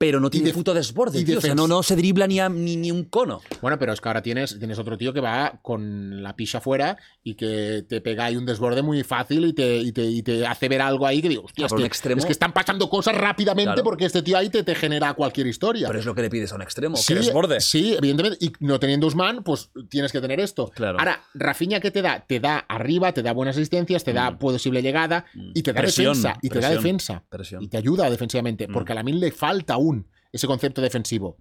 Pero 0.00 0.18
no 0.18 0.30
tiene 0.30 0.46
de- 0.46 0.54
puto 0.54 0.72
desborde, 0.72 1.20
y 1.20 1.24
tío. 1.26 1.36
O 1.36 1.40
sea, 1.42 1.54
no, 1.54 1.68
no 1.68 1.82
se 1.82 1.94
dribla 1.94 2.26
ni, 2.26 2.40
a- 2.40 2.48
ni, 2.48 2.74
ni 2.76 2.90
un 2.90 3.04
cono. 3.04 3.42
Bueno, 3.60 3.78
pero 3.78 3.92
es 3.92 4.00
que 4.00 4.08
ahora 4.08 4.22
tienes, 4.22 4.58
tienes 4.58 4.78
otro 4.78 4.96
tío 4.96 5.12
que 5.12 5.20
va 5.20 5.58
con 5.60 6.22
la 6.22 6.34
picha 6.34 6.58
fuera 6.62 6.96
y 7.22 7.34
que 7.34 7.84
te 7.86 8.00
pega 8.00 8.24
ahí 8.24 8.36
un 8.36 8.46
desborde 8.46 8.80
muy 8.80 9.02
fácil 9.04 9.44
y 9.44 9.52
te, 9.52 9.76
y 9.76 9.92
te, 9.92 10.02
y 10.04 10.22
te 10.22 10.46
hace 10.46 10.70
ver 10.70 10.80
algo 10.80 11.06
ahí 11.06 11.20
que 11.20 11.28
digo, 11.28 11.42
hostia, 11.44 11.64
Ah, 11.64 11.66
es, 11.66 11.74
que, 11.74 11.84
extremo. 11.86 12.18
es 12.20 12.24
que 12.24 12.32
están 12.32 12.54
pasando 12.54 12.88
cosas 12.88 13.14
rápidamente 13.14 13.66
Claro. 13.72 13.82
porque 13.84 14.06
este 14.06 14.22
tío 14.22 14.38
ahí 14.38 14.48
te, 14.48 14.62
te 14.62 14.74
genera 14.74 15.12
cualquier 15.12 15.46
historia. 15.48 15.86
Pero 15.88 15.98
es 15.98 16.06
lo 16.06 16.14
que 16.14 16.22
le 16.22 16.30
pides 16.30 16.50
a 16.52 16.54
un 16.54 16.62
extremo, 16.62 16.96
Sí, 16.96 17.12
que 17.12 17.20
desborde. 17.20 17.60
Sí, 17.60 17.94
evidentemente. 17.98 18.38
Y 18.40 18.52
no 18.60 18.80
teniendo 18.80 19.06
Usman, 19.06 19.42
pues 19.44 19.70
tienes 19.90 20.12
que 20.12 20.22
tener 20.22 20.40
esto. 20.40 20.70
Claro. 20.74 20.98
Ahora, 20.98 21.20
Rafinha, 21.34 21.78
¿qué 21.78 21.90
te 21.90 22.00
da? 22.00 22.24
Te 22.26 22.40
da 22.40 22.56
arriba, 22.70 23.12
te 23.12 23.22
da 23.22 23.34
buenas 23.34 23.54
asistencias, 23.56 24.02
te 24.02 24.14
da 24.14 24.30
Mm. 24.30 24.38
posible 24.38 24.80
llegada 24.80 25.26
y 25.54 25.62
te 25.62 25.74
da 25.74 25.82
Presión, 25.82 26.14
defensa. 26.14 26.38
Y 26.40 26.48
te 26.48 26.58
da 26.60 26.70
defensa. 26.70 27.22
presión. 27.28 27.62
Y 27.62 27.68
te 27.68 27.76
ayuda 27.76 28.08
defensivamente. 28.08 28.66
Mm. 28.66 28.72
Porque 28.72 28.92
a 28.92 28.94
la 28.94 29.02
mil 29.02 29.20
le 29.20 29.30
falta 29.30 29.74
aún 29.74 29.89
ese 30.32 30.46
concepto 30.46 30.80
defensivo. 30.80 31.36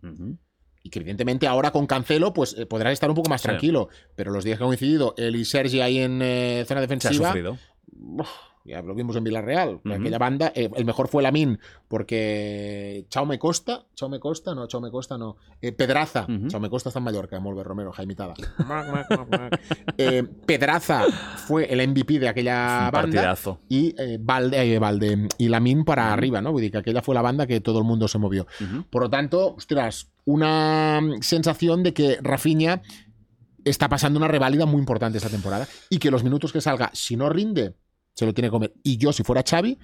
Y 0.81 0.89
que 0.89 0.99
evidentemente 0.99 1.45
ahora 1.47 1.71
con 1.71 1.85
Cancelo, 1.87 2.31
pues 2.33 2.55
eh, 2.57 2.65
podrás 2.65 2.93
estar 2.93 3.09
un 3.09 3.15
poco 3.15 3.29
más 3.29 3.41
Sí. 3.41 3.47
tranquilo. 3.49 3.89
Pero 4.15 4.31
los 4.31 4.43
días 4.45 4.57
que 4.57 4.63
han 4.63 4.69
coincidido 4.69 5.13
él 5.17 5.35
y 5.35 5.43
Sergi 5.45 5.81
ahí 5.81 5.99
en 5.99 6.21
eh, 6.21 6.63
zona 6.67 6.79
Se 6.79 6.85
ha 6.85 6.87
defensiva. 6.87 7.27
sufrido. 7.27 7.57
uf, 7.91 8.29
ya 8.65 8.81
lo 8.81 8.93
vimos 8.93 9.15
en 9.15 9.23
Villarreal. 9.23 9.79
Aquella 9.85 10.17
banda, 10.17 10.51
eh, 10.53 10.69
el 10.75 10.85
mejor 10.85 11.07
fue 11.07 11.23
Lamin, 11.23 11.59
porque 11.87 13.05
Chaume 13.09 13.39
Costa, 13.39 13.85
Chaume 13.95 14.19
Costa, 14.19 14.53
no, 14.53 14.67
Chaume 14.67 14.91
Costa 14.91 15.17
no, 15.17 15.37
eh, 15.61 15.71
Pedraza, 15.71 16.25
Ujú. 16.29 16.47
Chaume 16.47 16.69
Costa 16.69 16.89
está 16.89 16.99
en 16.99 17.05
Mallorca, 17.05 17.39
molt 17.39 17.57
bé, 17.57 17.63
Romero, 17.63 17.91
Jaimitada. 17.91 18.33
eh, 19.97 20.23
Pedraza 20.45 21.03
fue 21.47 21.65
el 21.71 21.87
MVP 21.89 22.19
de 22.19 22.29
aquella 22.29 22.85
Un 22.85 22.91
banda 22.91 22.91
partidazo. 22.91 23.59
y 23.69 23.95
eh, 23.97 24.17
Valde, 24.19 24.75
eh, 24.75 24.79
Valde 24.79 25.27
y 25.37 25.47
Lamin 25.47 25.83
para 25.83 26.13
arriba, 26.13 26.41
¿no? 26.41 26.55
Que 26.55 26.77
aquella 26.77 27.01
fue 27.01 27.15
la 27.15 27.21
banda 27.21 27.47
que 27.47 27.61
todo 27.61 27.79
el 27.79 27.85
mundo 27.85 28.07
se 28.07 28.17
movió. 28.19 28.45
Por 28.89 29.03
lo 29.03 29.09
tanto, 29.09 29.55
ostras, 29.55 30.11
una 30.25 31.01
sensación 31.21 31.83
de 31.83 31.93
que 31.93 32.17
Rafinha 32.21 32.81
está 33.65 33.89
pasando 33.89 34.17
una 34.17 34.27
reválida 34.27 34.65
muy 34.65 34.79
importante 34.79 35.17
esta 35.17 35.29
temporada 35.29 35.67
y 35.89 35.99
que 35.99 36.11
los 36.11 36.23
minutos 36.23 36.51
que 36.51 36.61
salga, 36.61 36.91
si 36.93 37.15
no 37.15 37.29
rinde, 37.29 37.75
se 38.19 38.25
lo 38.25 38.33
tiene 38.33 38.47
que 38.49 38.51
comer. 38.51 38.73
Y 38.83 38.97
yo, 38.97 39.13
si 39.13 39.23
fuera 39.23 39.43
Xavi, 39.49 39.79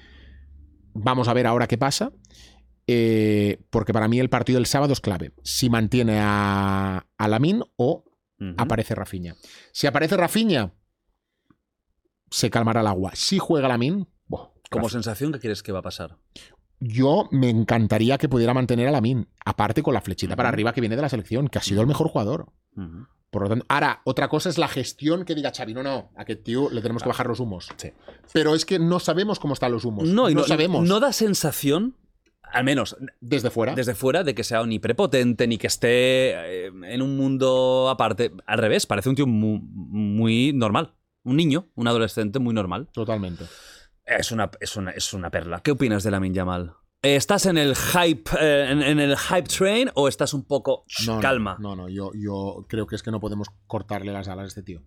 vamos 0.94 1.30
a 1.30 1.34
ver 1.34 1.48
ahora 1.48 1.68
qué 1.68 1.78
pasa, 1.78 2.12
eh, 2.86 3.64
porque 3.70 3.94
para 3.94 4.10
mí 4.10 4.20
el 4.20 4.30
partido 4.30 4.58
del 4.58 4.66
sábado 4.66 4.92
es 4.92 5.00
clave. 5.00 5.32
Si 5.42 5.70
mantiene 5.70 6.20
a, 6.20 7.06
a 7.18 7.40
o 7.78 8.04
aparece 8.58 8.94
Rafinha. 8.94 9.36
Si 9.72 9.88
aparece 9.88 10.18
Rafinha, 10.18 10.74
se 12.30 12.50
calmará 12.50 12.82
el 12.82 12.88
agua. 12.88 13.12
Si 13.16 13.40
juega 13.40 13.78
buah, 14.28 14.50
Como 14.70 14.90
sensación, 14.90 15.32
¿qué 15.32 15.40
quieres 15.40 15.64
que 15.64 15.72
va 15.72 15.80
a 15.80 15.84
pasar? 15.84 16.18
yo 16.82 17.30
me 17.32 17.50
encantaría 17.50 18.18
que 18.18 18.28
pudiera 18.28 18.54
mantener 18.54 18.90
a 18.90 18.92
Lamin, 18.92 19.30
aparte 19.46 19.82
con 19.82 19.94
la 19.94 20.02
flechita 20.02 20.36
para 20.36 20.50
arriba 20.50 20.74
que 20.74 20.82
viene 20.82 20.98
de 20.98 21.02
la 21.02 21.08
selección, 21.10 21.48
que 21.48 21.58
ha 21.58 21.62
sido 21.62 21.80
el 21.80 21.88
mejor 21.88 22.10
jugador. 22.10 22.52
Ujú. 22.76 23.08
Por 23.32 23.42
lo 23.44 23.50
tanto, 23.50 23.66
ahora, 23.68 24.02
otra 24.06 24.30
cosa 24.30 24.48
es 24.50 24.58
la 24.58 24.68
gestión 24.70 25.26
que 25.26 25.36
diga 25.36 25.52
Xavi, 25.56 25.74
no, 25.74 25.84
no, 25.84 26.10
a 26.16 26.24
que 26.24 26.36
tío 26.38 26.70
le 26.70 26.82
tenemos 26.82 27.04
que 27.04 27.10
bajar 27.10 27.28
los 27.28 27.40
humos. 27.42 27.68
Sí. 27.76 27.92
Pero 28.32 28.56
es 28.56 28.66
que 28.66 28.80
no 28.80 29.00
sabemos 29.00 29.40
cómo 29.40 29.54
están 29.54 29.72
los 29.74 29.84
humos. 29.84 30.08
No, 30.08 30.30
y 30.30 30.36
no, 30.36 30.44
sabemos 30.44 30.88
No 30.88 31.00
da 31.02 31.12
sensación, 31.12 31.96
al 32.44 32.64
menos 32.64 32.96
desde 33.20 33.50
fuera. 33.50 33.74
desde 33.76 33.94
fuera, 33.94 34.24
de 34.24 34.34
que 34.36 34.44
sea 34.46 34.66
ni 34.66 34.80
prepotente 34.80 35.48
ni 35.48 35.58
que 35.58 35.68
esté 35.68 35.88
eh, 36.68 36.72
en 36.84 37.02
un 37.02 37.18
mundo 37.18 37.90
aparte. 37.90 38.32
Al 38.46 38.58
revés, 38.60 38.86
parece 38.86 39.10
un 39.10 39.16
tío 39.16 39.28
mu- 39.28 39.60
muy, 39.62 40.54
normal. 40.54 40.94
Un 41.24 41.36
niño, 41.36 41.68
un 41.76 41.88
adolescente 41.90 42.40
muy 42.40 42.54
normal. 42.54 42.88
Totalmente. 42.94 43.46
Es 44.06 44.32
una, 44.32 44.50
es 44.62 44.76
una, 44.78 44.92
es 44.92 45.12
una 45.14 45.30
perla. 45.32 45.60
¿Qué 45.62 45.72
opinas 45.72 46.04
de 46.04 46.12
Lamin 46.12 46.34
Yamal? 46.34 46.74
¿Estás 47.06 47.46
en 47.46 47.60
el 47.60 47.76
hype, 47.76 48.32
eh, 48.42 48.72
en, 48.72 48.82
en 48.82 49.00
el 49.00 49.16
hype 49.16 49.44
train 49.44 49.92
o 49.94 50.08
estás 50.08 50.34
un 50.34 50.44
poco 50.44 50.86
No, 51.06 51.20
calma? 51.20 51.56
No, 51.60 51.76
no, 51.76 51.88
yo, 51.88 52.12
yo 52.16 52.66
creo 52.68 52.88
que 52.88 52.96
es 52.96 53.04
que 53.04 53.12
no 53.12 53.20
podemos 53.20 53.48
cortarle 53.68 54.12
las 54.12 54.28
alas 54.28 54.46
a 54.46 54.48
este 54.48 54.64
tío. 54.64 54.82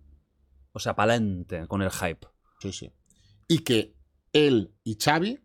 O 0.73 0.79
sea, 0.79 0.97
pa'lante 0.97 1.65
con 1.67 1.81
el 1.81 1.89
hype. 1.89 2.27
Sí, 2.59 2.73
sí. 2.73 2.91
Y 3.47 3.59
que 3.59 3.95
él 4.33 4.73
y 4.83 4.97
Xavi 5.01 5.39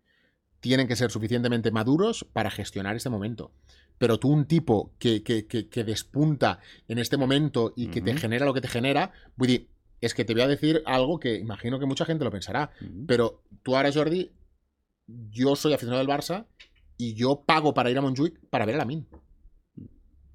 tienen 0.59 0.89
que 0.89 0.97
ser 0.97 1.13
suficientemente 1.13 1.71
maduros 1.71 2.27
para 2.33 2.51
gestionar 2.51 2.97
este 2.97 3.09
momento. 3.09 3.53
Pero 3.97 4.19
tú, 4.19 4.31
un 4.31 4.47
tipo 4.47 4.97
que, 4.99 5.23
que, 5.23 5.47
que, 5.47 5.69
que 5.69 5.85
despunta 5.85 6.59
en 6.89 6.99
este 6.99 7.17
momento 7.17 7.73
y 7.77 7.87
que 7.87 8.01
te 8.01 8.17
genera 8.17 8.47
lo 8.47 8.53
que 8.53 8.61
te 8.61 8.67
genera, 8.69 9.13
vull 9.37 9.47
dir, 9.47 9.71
es 10.01 10.13
que 10.13 10.25
te 10.25 10.33
voy 10.33 10.43
a 10.43 10.49
decir 10.49 10.83
algo 10.87 11.21
que 11.21 11.37
imagino 11.37 11.79
que 11.79 11.87
mucha 11.87 12.05
gente 12.05 12.25
lo 12.25 12.33
pensará. 12.33 12.73
Pero 13.07 13.45
tú 13.63 13.77
ahora, 13.77 13.93
Jordi, 13.93 14.33
yo 15.07 15.57
soy 15.57 15.73
aficionado 15.75 15.99
del 16.05 16.09
Barça 16.15 16.47
y 16.97 17.15
yo 17.15 17.43
pago 17.47 17.75
para 17.75 17.91
ir 17.91 17.99
a 17.99 18.01
Montjuic 18.01 18.39
para 18.51 18.65
ver 18.67 18.77
a 18.77 18.79
Lamin. 18.79 19.07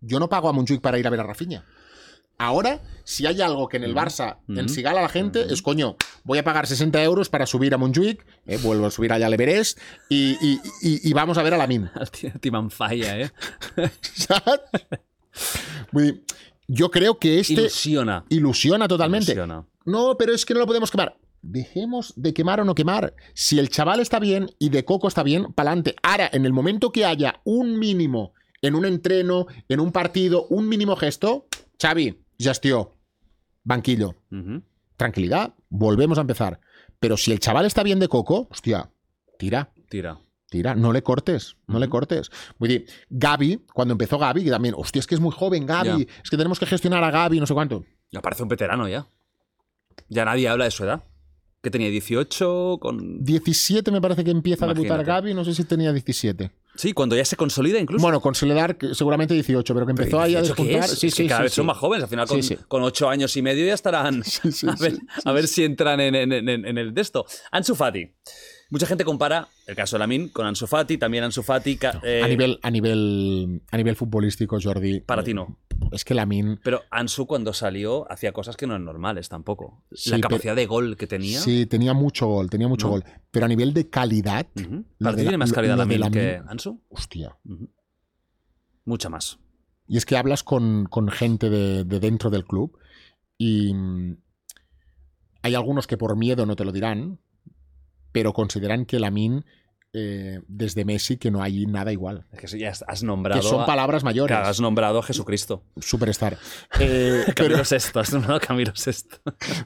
Yo 0.01 0.19
no 0.19 0.30
pago 0.30 0.49
a 0.49 0.53
Montjuic 0.53 0.81
para 0.81 0.98
ir 0.99 1.07
a 1.07 1.09
ver 1.09 1.19
a 1.19 1.23
Rafinha. 1.23 1.65
Ahora, 2.41 2.81
si 3.03 3.25
hay 3.25 3.41
algo 3.41 3.67
que 3.67 3.75
en 3.77 3.83
el. 3.83 3.93
Barça 3.93 4.38
ensigala 4.48 4.99
a 5.01 5.03
la 5.03 5.09
gente, 5.09 5.45
es 5.51 5.61
coño, 5.61 5.98
voy 6.23 6.38
a 6.38 6.43
pagar 6.45 6.67
60 6.67 7.03
euros 7.03 7.27
para 7.30 7.45
subir 7.45 7.73
a 7.73 7.77
Montjuic, 7.77 8.25
eh, 8.45 8.57
vuelvo 8.64 8.85
a 8.85 8.91
subir 8.91 9.11
allá 9.11 9.25
al 9.25 9.33
Everest 9.33 9.77
y, 10.07 10.38
y- 10.39 10.61
y- 10.81 11.09
y 11.09 11.14
vamos 11.14 11.38
a 11.38 11.43
ver 11.43 11.53
a 11.53 11.57
Lamin. 11.57 11.89
El 11.99 12.09
tío 12.11 12.31
Timan 12.39 12.72
falla, 12.72 13.19
¿eh? 13.19 13.31
Yo 16.67 16.91
creo 16.91 17.17
que 17.17 17.39
este 17.39 17.53
Ilusiona. 17.53 18.25
ilusiona 18.30 18.88
totalmente. 18.88 19.31
Ilusiona. 19.31 19.65
No, 19.85 20.15
pero 20.17 20.33
es 20.33 20.45
que 20.45 20.53
no 20.53 20.59
lo 20.61 20.67
podemos 20.67 20.91
quemar. 20.91 21.17
Dejemos 21.42 22.14
de 22.16 22.34
quemar 22.34 22.59
o 22.59 22.66
no 22.66 22.76
quemar. 22.76 23.14
Si 23.34 23.59
el 23.59 23.69
chaval 23.69 24.00
está 24.00 24.19
bien 24.19 24.50
y 24.59 24.69
de 24.69 24.85
coco 24.85 25.08
está 25.08 25.24
bien, 25.24 25.53
pa'lante. 25.53 25.95
Ahora, 26.03 26.30
en 26.34 26.45
el 26.45 26.53
momento 26.53 26.92
que 26.92 27.06
haya 27.06 27.42
un 27.45 27.80
mínimo 27.80 28.34
en 28.61 28.76
un 28.76 28.85
entreno, 28.85 29.48
en 29.69 29.80
un 29.80 29.92
partido, 29.93 30.45
un 30.50 30.68
mínimo 30.68 30.95
gesto, 30.98 31.48
Xavi, 31.82 32.26
gestió, 32.38 32.98
banquillo, 33.64 34.16
tranquilidad, 34.98 35.53
volvemos 35.69 36.18
a 36.18 36.22
empezar. 36.22 36.59
Pero 37.00 37.16
si 37.16 37.32
el 37.32 37.40
chaval 37.40 37.66
está 37.66 37.84
bien 37.84 38.00
de 38.00 38.09
coco, 38.09 38.48
hostia, 38.51 38.92
tira. 39.38 39.72
Tira. 39.90 40.19
Tira, 40.50 40.76
no 40.76 40.92
le 40.92 41.03
cortes, 41.03 41.56
no 41.68 41.80
le 41.80 41.88
cortes. 41.88 42.32
Gaby, 43.09 43.66
cuando 43.74 43.92
empezó 43.93 44.18
Gaby, 44.18 44.43
que 44.43 44.50
también, 44.50 44.74
hostia, 44.77 45.00
es 45.00 45.08
que 45.08 45.16
es 45.16 45.22
muy 45.22 45.32
joven 45.32 45.66
Gaby, 45.66 46.06
Ya. 46.06 46.14
es 46.24 46.30
que 46.30 46.38
tenemos 46.38 46.59
que 46.59 46.66
gestionar 46.66 47.03
a 47.03 47.11
Gaby, 47.11 47.40
no 47.40 47.45
sé 47.45 47.53
cuánto. 47.53 47.85
Ya 48.11 48.22
parece 48.22 48.43
un 48.43 48.50
veterano 48.50 48.88
ya. 48.90 49.08
Ya 50.09 50.26
nadie 50.26 50.50
habla 50.50 50.66
de 50.66 50.72
su 50.72 50.84
edad. 50.84 51.03
Que 51.62 51.70
tenía 51.70 51.90
18 51.90 52.78
con... 52.80 53.22
17 53.24 53.92
me 53.92 54.00
parece 54.00 54.24
que 54.24 54.32
empieza 54.32 54.66
a 54.66 54.74
debutar. 54.74 55.04
Gaby, 55.04 55.34
no 55.34 55.44
sé 55.44 55.54
si 55.54 55.66
tenía 55.66 55.92
17. 55.92 56.52
Sí, 56.76 56.94
cuando 56.94 57.18
ya 57.18 57.26
se 57.26 57.36
consolida 57.36 57.78
incluso. 57.80 58.02
Bueno, 58.02 58.22
con 58.22 58.34
Soledad 58.34 58.78
que 58.78 58.96
seguramente 58.96 59.34
18, 59.34 59.74
pero 59.74 59.86
que 59.86 59.94
Pero 59.94 60.04
empezó 60.06 60.22
ahí 60.22 60.36
a 60.36 60.42
18, 60.42 60.56
¿qué 60.56 60.64
despuntar. 60.64 60.90
es? 60.94 61.00
Sí, 61.00 61.08
que 61.08 61.12
sí, 61.12 61.28
cada 61.28 61.40
sí, 61.40 61.44
vez 61.44 61.54
son 61.54 61.66
más 61.66 61.78
jóvenes. 61.78 62.04
Al 62.04 62.10
final, 62.10 62.28
con, 62.28 62.42
sí. 62.44 62.58
con 62.70 62.84
8 62.84 63.10
años 63.10 63.36
y 63.36 63.42
medio 63.42 63.66
ya 63.66 63.74
estarán. 63.74 64.24
A 64.68 64.76
ver, 64.82 64.98
a 65.26 65.32
ver 65.34 65.48
si 65.50 65.66
entran 65.66 66.00
en, 66.00 66.16
en- 66.16 66.32
en- 66.32 66.66
en 66.66 66.78
el 66.78 66.94
de 66.94 67.02
esto. 67.02 67.26
Ansu 67.52 67.76
Fati. 67.76 68.10
Mucha 68.72 68.85
gente 68.85 69.03
compara 69.03 69.48
el 69.65 69.75
caso 69.75 69.95
de 69.95 69.99
Lamin 69.99 70.30
con 70.30 70.45
Ansu 70.45 70.67
Fati. 70.67 70.98
También 70.99 71.23
Ansu 71.23 71.41
Fati. 71.41 71.77
ca- 71.77 71.99
eh, 72.03 72.22
A 72.23 72.27
nivel, 72.27 72.59
a 72.61 72.69
nivel, 72.69 73.61
a 73.72 73.77
nivel 73.77 73.95
futbolístico, 73.95 74.59
Jordi. 74.61 74.99
Para 75.01 75.23
ti 75.23 75.33
no. 75.33 75.57
Es 75.91 76.06
que 76.06 76.14
Lamin. 76.14 76.59
Pero 76.64 76.83
Ansu 76.91 77.25
cuando 77.25 77.51
salió 77.53 78.09
hacía 78.11 78.31
cosas 78.31 78.56
que 78.57 78.67
no 78.67 78.73
eran 78.73 78.85
normales 78.85 79.27
tampoco. 79.27 79.83
Sí, 79.91 80.11
La 80.11 80.19
capacidad 80.19 80.56
de 80.56 80.67
gol 80.67 80.98
que 80.98 81.07
tenía. 81.07 81.39
Sí, 81.39 81.65
tenía 81.65 81.93
mucho 81.93 82.27
gol, 82.27 82.49
tenía 82.49 82.67
mucho 82.67 82.88
¿No? 82.88 82.91
gol. 82.91 83.03
Pero 83.31 83.45
a 83.45 83.49
nivel 83.49 83.73
de 83.73 83.89
calidad, 83.89 84.45
¿Para 84.99 85.15
ti 85.15 85.22
tiene 85.23 85.38
más 85.38 85.51
calidad 85.51 85.75
Lamin 85.77 86.11
que 86.11 86.39
Ansu? 86.48 86.80
hostia. 86.89 87.35
Mucha 88.85 89.09
más. 89.09 89.39
Y 89.88 89.98
es 89.98 90.06
que 90.06 90.15
hablas 90.17 90.43
con, 90.43 90.85
con 90.85 91.09
gente 91.09 91.49
de, 91.49 91.83
de 91.85 91.99
dentro 91.99 92.30
del 92.30 92.45
club 92.45 92.77
y 93.38 93.73
mm, 93.73 94.17
hay 95.41 95.56
algunos 95.56 95.88
que 95.88 95.98
por 95.98 96.15
miedo 96.15 96.45
no 96.45 96.56
te 96.56 96.65
lo 96.65 96.72
dirán, 96.72 97.19
pero 98.12 98.34
consideran 98.34 98.86
que 98.86 99.00
Lamin, 99.00 99.46
eh, 99.94 100.42
desde 100.48 100.86
Messi, 100.86 101.18
que 101.18 101.32
no 101.32 101.42
hay 101.42 101.66
nada 101.66 101.92
igual. 101.92 102.26
Es 102.32 102.40
que 102.40 102.48
sí, 102.48 102.60
ya 102.60 102.72
has 102.88 103.04
nombrado. 103.04 103.42
Que 103.42 103.48
son 103.48 103.62
a- 103.62 103.66
palabras 103.66 104.04
mayores. 104.04 104.38
has 104.38 104.60
nombrado 104.62 105.00
a 105.00 105.04
Jesucristo. 105.04 105.64
Superstar. 105.80 106.38
Eh, 106.80 107.24
pero, 107.36 107.56
Camilo 107.56 107.64
VI, 107.70 108.00
has 108.00 108.14
nombrado 108.14 108.40
Camilo 108.40 108.74
VI. 108.74 108.94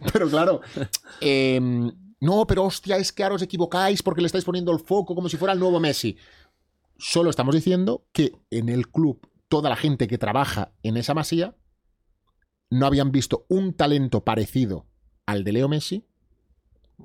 pero 0.13 0.29
claro, 0.29 0.61
eh, 1.21 1.59
no, 2.19 2.47
pero 2.47 2.63
hostia, 2.63 2.97
es 2.97 3.11
que 3.11 3.23
ahora 3.23 3.35
os 3.35 3.41
equivocáis 3.41 4.01
porque 4.01 4.21
le 4.21 4.27
estáis 4.27 4.45
poniendo 4.45 4.71
el 4.71 4.79
foco 4.79 5.13
como 5.13 5.27
si 5.29 5.35
fuera 5.37 5.53
el 5.53 5.59
nuevo 5.59 5.79
Messi. 5.79 6.17
Solo 6.97 7.29
estamos 7.29 7.53
diciendo 7.53 8.05
que 8.13 8.31
en 8.49 8.69
el 8.69 8.87
club, 8.89 9.27
toda 9.49 9.69
la 9.69 9.75
gente 9.75 10.07
que 10.07 10.17
trabaja 10.17 10.71
en 10.83 10.95
esa 10.95 11.13
masía 11.13 11.55
no 12.69 12.85
habían 12.85 13.11
visto 13.11 13.45
un 13.49 13.73
talento 13.73 14.23
parecido 14.23 14.87
al 15.25 15.43
de 15.43 15.51
Leo 15.51 15.67
Messi 15.67 16.07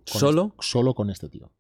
¿Solo? 0.05 0.53
este- 0.59 0.67
solo 0.69 0.95
con 0.95 1.11
este 1.11 1.29
tío. 1.29 1.51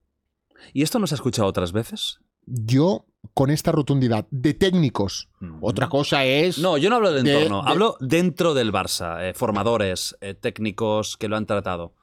¿Y 0.72 0.82
esto 0.82 0.98
no 0.98 1.06
se 1.06 1.14
ha 1.14 1.16
escuchado 1.16 1.48
otras 1.48 1.72
veces? 1.72 2.18
Yo, 2.46 3.04
con 3.34 3.50
esta 3.50 3.72
rotundidad 3.72 4.26
de 4.30 4.54
técnicos, 4.54 5.28
otra 5.60 5.88
cosa 5.88 6.24
es. 6.24 6.58
No, 6.58 6.78
yo 6.78 6.88
no 6.90 6.96
hablo 6.96 7.12
del 7.12 7.24
De- 7.24 7.34
entorno, 7.34 7.62
de- 7.62 7.70
hablo 7.70 7.96
dentro 8.00 8.54
del 8.54 8.72
Barça, 8.72 9.22
eh, 9.22 9.34
formadores, 9.34 10.16
eh, 10.20 10.34
técnicos 10.34 11.16
que 11.16 11.28
lo 11.28 11.36
han 11.36 11.46
tratado. 11.46 11.94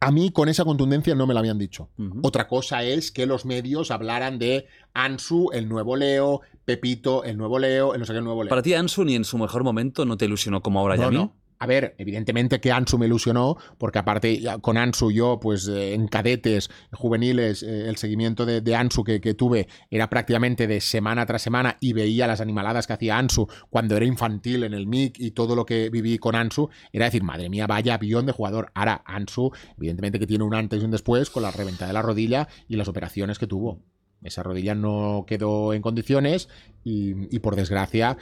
A 0.00 0.10
mí 0.10 0.30
con 0.30 0.48
esa 0.48 0.64
contundencia 0.64 1.14
no 1.14 1.26
me 1.26 1.34
la 1.34 1.40
habían 1.40 1.58
dicho. 1.58 1.90
Otra 2.22 2.48
cosa 2.48 2.82
es 2.82 3.12
que 3.12 3.26
los 3.26 3.44
medios 3.44 3.90
hablaran 3.90 4.38
de 4.38 4.66
Ansu, 4.94 5.50
el 5.52 5.68
nuevo 5.68 5.94
Leo, 5.96 6.40
Pepito, 6.64 7.22
el 7.22 7.36
nuevo 7.36 7.58
Leo, 7.58 7.92
el 7.92 8.00
no 8.00 8.06
sé 8.06 8.12
qué, 8.14 8.18
el 8.18 8.24
nuevo 8.24 8.42
Leo. 8.44 8.48
Para 8.48 8.62
ti, 8.62 8.72
Ansu, 8.74 9.04
ni 9.04 9.14
en 9.14 9.24
su 9.24 9.36
mejor 9.36 9.62
momento 9.62 10.04
no 10.06 10.16
te 10.16 10.24
ilusionó 10.24 10.62
como 10.62 10.80
ahora 10.80 10.96
No, 10.96 11.02
ya 11.02 11.10
no. 11.10 11.36
A 11.64 11.66
ver, 11.66 11.94
evidentemente 11.96 12.60
que 12.60 12.70
Ansu 12.70 12.98
me 12.98 13.06
ilusionó, 13.06 13.56
porque 13.78 13.98
aparte 13.98 14.42
con 14.60 14.76
Ansu 14.76 15.10
yo, 15.10 15.40
pues 15.40 15.66
eh, 15.66 15.94
en 15.94 16.08
cadetes, 16.08 16.68
juveniles, 16.92 17.62
eh, 17.62 17.88
el 17.88 17.96
seguimiento 17.96 18.44
de, 18.44 18.76
Ansu 18.76 19.02
que, 19.02 19.18
tuve 19.32 19.66
era 19.90 20.10
prácticamente 20.10 20.66
de 20.66 20.82
semana 20.82 21.24
tras 21.24 21.40
semana 21.40 21.78
y 21.80 21.94
veía 21.94 22.26
las 22.26 22.42
animaladas 22.42 22.86
que 22.86 22.92
hacía 22.92 23.16
Ansu 23.16 23.48
cuando 23.70 23.96
era 23.96 24.04
infantil 24.04 24.64
en 24.64 24.74
el 24.74 24.86
MIC 24.86 25.18
y 25.18 25.30
todo 25.30 25.56
lo 25.56 25.64
que 25.64 25.88
viví 25.88 26.18
con 26.18 26.34
Ansu, 26.34 26.68
era 26.92 27.06
decir, 27.06 27.22
madre 27.22 27.48
mía, 27.48 27.66
vaya 27.66 27.94
avión 27.94 28.26
de 28.26 28.32
jugador. 28.32 28.70
Ahora, 28.74 29.00
Ansu, 29.06 29.50
evidentemente 29.78 30.18
que 30.18 30.26
tiene 30.26 30.44
un 30.44 30.54
antes 30.54 30.82
y 30.82 30.84
un 30.84 30.90
después 30.90 31.30
con 31.30 31.44
la 31.44 31.50
reventada 31.50 31.86
de 31.86 31.94
la 31.94 32.02
rodilla 32.02 32.46
y 32.68 32.76
las 32.76 32.88
operaciones 32.88 33.38
que 33.38 33.46
tuvo. 33.46 33.80
Esa 34.22 34.42
rodilla 34.42 34.74
no 34.74 35.24
quedó 35.26 35.72
en 35.72 35.80
condiciones 35.80 36.50
y 36.82 37.38
por 37.38 37.56
desgracia 37.56 38.18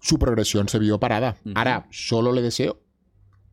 su 0.00 0.18
progresión 0.18 0.68
se 0.68 0.78
vio 0.78 0.98
parada. 1.00 1.36
Ahora, 1.54 1.86
solo 1.90 2.32
le 2.32 2.42
deseo 2.42 2.82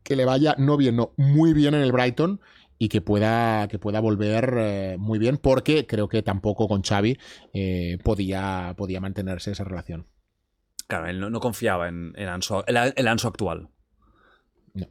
que 0.02 0.16
le 0.16 0.24
vaya 0.24 0.54
no 0.58 0.76
bien, 0.76 0.96
no, 0.96 1.12
muy 1.16 1.52
bien 1.52 1.74
en 1.74 1.82
el 1.82 1.92
Brighton 1.92 2.40
y 2.78 2.88
que 2.88 3.00
pueda, 3.00 3.68
que 3.68 3.78
pueda 3.78 4.00
volver 4.00 4.54
eh, 4.56 4.96
muy 4.98 5.18
bien, 5.18 5.38
porque 5.38 5.86
creo 5.86 6.08
que 6.08 6.22
tampoco 6.22 6.68
con 6.68 6.82
Xavi 6.82 7.18
eh, 7.52 7.98
podía, 8.04 8.74
podía 8.76 9.00
mantenerse 9.00 9.50
esa 9.50 9.64
relación. 9.64 10.06
Claro, 10.86 11.06
él 11.08 11.18
no, 11.18 11.30
no 11.30 11.40
confiaba 11.40 11.88
en, 11.88 12.12
en 12.16 12.28
el, 12.28 12.92
el 12.94 13.08
Ansu 13.08 13.28
actual. 13.28 13.70
No. 14.74 14.86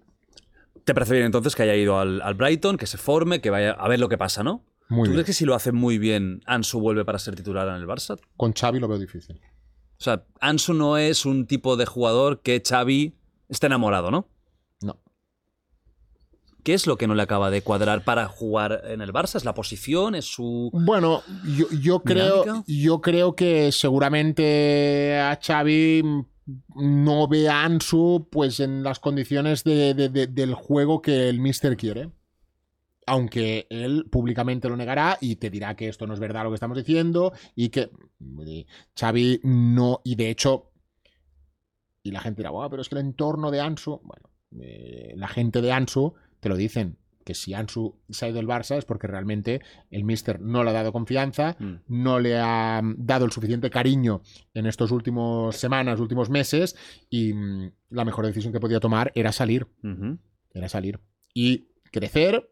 ¿Te 0.83 0.93
parece 0.93 1.13
bien 1.13 1.27
entonces 1.27 1.55
que 1.55 1.63
haya 1.63 1.75
ido 1.75 1.99
al, 1.99 2.21
al 2.21 2.33
Brighton, 2.33 2.77
que 2.77 2.87
se 2.87 2.97
forme, 2.97 3.39
que 3.39 3.49
vaya 3.49 3.71
a 3.71 3.87
ver 3.87 3.99
lo 3.99 4.09
que 4.09 4.17
pasa, 4.17 4.43
¿no? 4.43 4.65
Muy 4.89 5.05
¿Tú 5.05 5.11
bien. 5.11 5.13
crees 5.13 5.25
que 5.27 5.33
si 5.33 5.45
lo 5.45 5.55
hace 5.55 5.71
muy 5.71 5.97
bien, 5.97 6.41
Ansu 6.45 6.79
vuelve 6.79 7.05
para 7.05 7.19
ser 7.19 7.35
titular 7.35 7.67
en 7.69 7.75
el 7.75 7.87
Barça? 7.87 8.19
Con 8.35 8.53
Xavi 8.53 8.79
lo 8.79 8.87
veo 8.87 8.99
difícil. 8.99 9.39
O 9.99 10.03
sea, 10.03 10.25
Ansu 10.41 10.73
no 10.73 10.97
es 10.97 11.25
un 11.25 11.47
tipo 11.47 11.77
de 11.77 11.85
jugador 11.85 12.41
que 12.41 12.61
Xavi 12.67 13.15
esté 13.49 13.67
enamorado, 13.67 14.11
¿no? 14.11 14.27
No. 14.81 14.99
¿Qué 16.63 16.73
es 16.73 16.87
lo 16.87 16.97
que 16.97 17.07
no 17.07 17.15
le 17.15 17.21
acaba 17.23 17.49
de 17.51 17.61
cuadrar 17.61 18.03
para 18.03 18.27
jugar 18.27 18.81
en 18.85 19.01
el 19.01 19.13
Barça? 19.13 19.35
¿Es 19.35 19.45
la 19.45 19.53
posición? 19.53 20.15
¿Es 20.15 20.25
su...? 20.25 20.69
Bueno, 20.73 21.21
yo, 21.55 21.67
yo 21.79 22.01
creo, 22.01 22.41
¿Dinámica? 22.43 22.63
yo 22.67 23.01
creo 23.01 23.35
que 23.35 23.71
seguramente 23.71 25.17
a 25.19 25.39
Xavi 25.41 26.03
no 26.75 27.27
ve 27.27 27.49
a 27.49 27.63
Ansu 27.63 28.27
pues 28.31 28.59
en 28.59 28.83
las 28.83 28.99
condiciones 28.99 29.63
de- 29.63 29.93
de- 29.93 30.09
de- 30.09 30.27
del 30.27 30.53
juego 30.55 31.01
que 31.01 31.29
el 31.29 31.39
Mister 31.39 31.77
quiere. 31.77 32.09
Aunque 33.07 33.67
él 33.69 34.07
públicamente 34.09 34.67
lo 34.69 34.75
negará 34.75 35.17
y 35.21 35.35
te 35.35 35.49
dirá 35.49 35.75
que 35.75 35.87
esto 35.87 36.07
no 36.07 36.13
es 36.13 36.19
verdad 36.19 36.43
lo 36.43 36.49
que 36.49 36.55
estamos 36.55 36.77
diciendo 36.77 37.33
y 37.55 37.69
que 37.69 37.91
eh, 38.47 38.65
Xavi 38.99 39.41
no, 39.43 40.01
y 40.03 40.15
de 40.15 40.29
hecho, 40.29 40.71
y 42.03 42.11
la 42.11 42.21
gente 42.21 42.41
dirá, 42.41 42.51
"Buah, 42.51 42.69
pero 42.69 42.81
es 42.81 42.89
que 42.89 42.95
el 42.95 43.01
entorno 43.05 43.51
de 43.51 43.61
Ansu, 43.61 44.01
bueno, 44.03 44.29
eh, 44.59 45.13
la 45.17 45.27
gente 45.27 45.61
de 45.61 45.71
Ansu 45.71 46.13
te 46.39 46.49
lo 46.49 46.55
dicen, 46.55 46.97
que 47.23 47.33
si 47.33 47.55
Ansu 47.55 47.99
se 48.07 48.25
ha 48.25 48.29
ido 48.29 48.37
del 48.37 48.47
Barça 48.47 48.77
es 48.77 48.85
porque 48.85 49.07
realmente 49.07 49.61
el 49.89 50.03
Mister 50.03 50.39
no 50.39 50.63
le 50.63 50.69
ha 50.69 50.73
dado 50.73 50.91
confianza, 50.91 51.55
Mm. 51.59 51.73
no 51.87 52.19
le 52.19 52.37
ha 52.37 52.81
dado 52.97 53.25
el 53.25 53.31
suficiente 53.31 53.71
cariño 53.71 54.21
en 54.53 54.67
estos 54.67 54.91
últimos 54.91 55.55
semanas, 55.55 55.99
últimos 55.99 56.29
meses, 56.29 56.75
y 57.09 57.33
mm, 57.33 57.71
la 57.89 58.05
mejor 58.05 58.27
decisión 58.27 58.53
que 58.53 58.59
podía 58.59 58.79
tomar 58.79 59.11
era 59.15 59.31
salir, 59.31 59.65
era 60.53 60.69
salir. 60.69 60.99
Y 61.33 61.69
crecer, 61.91 62.51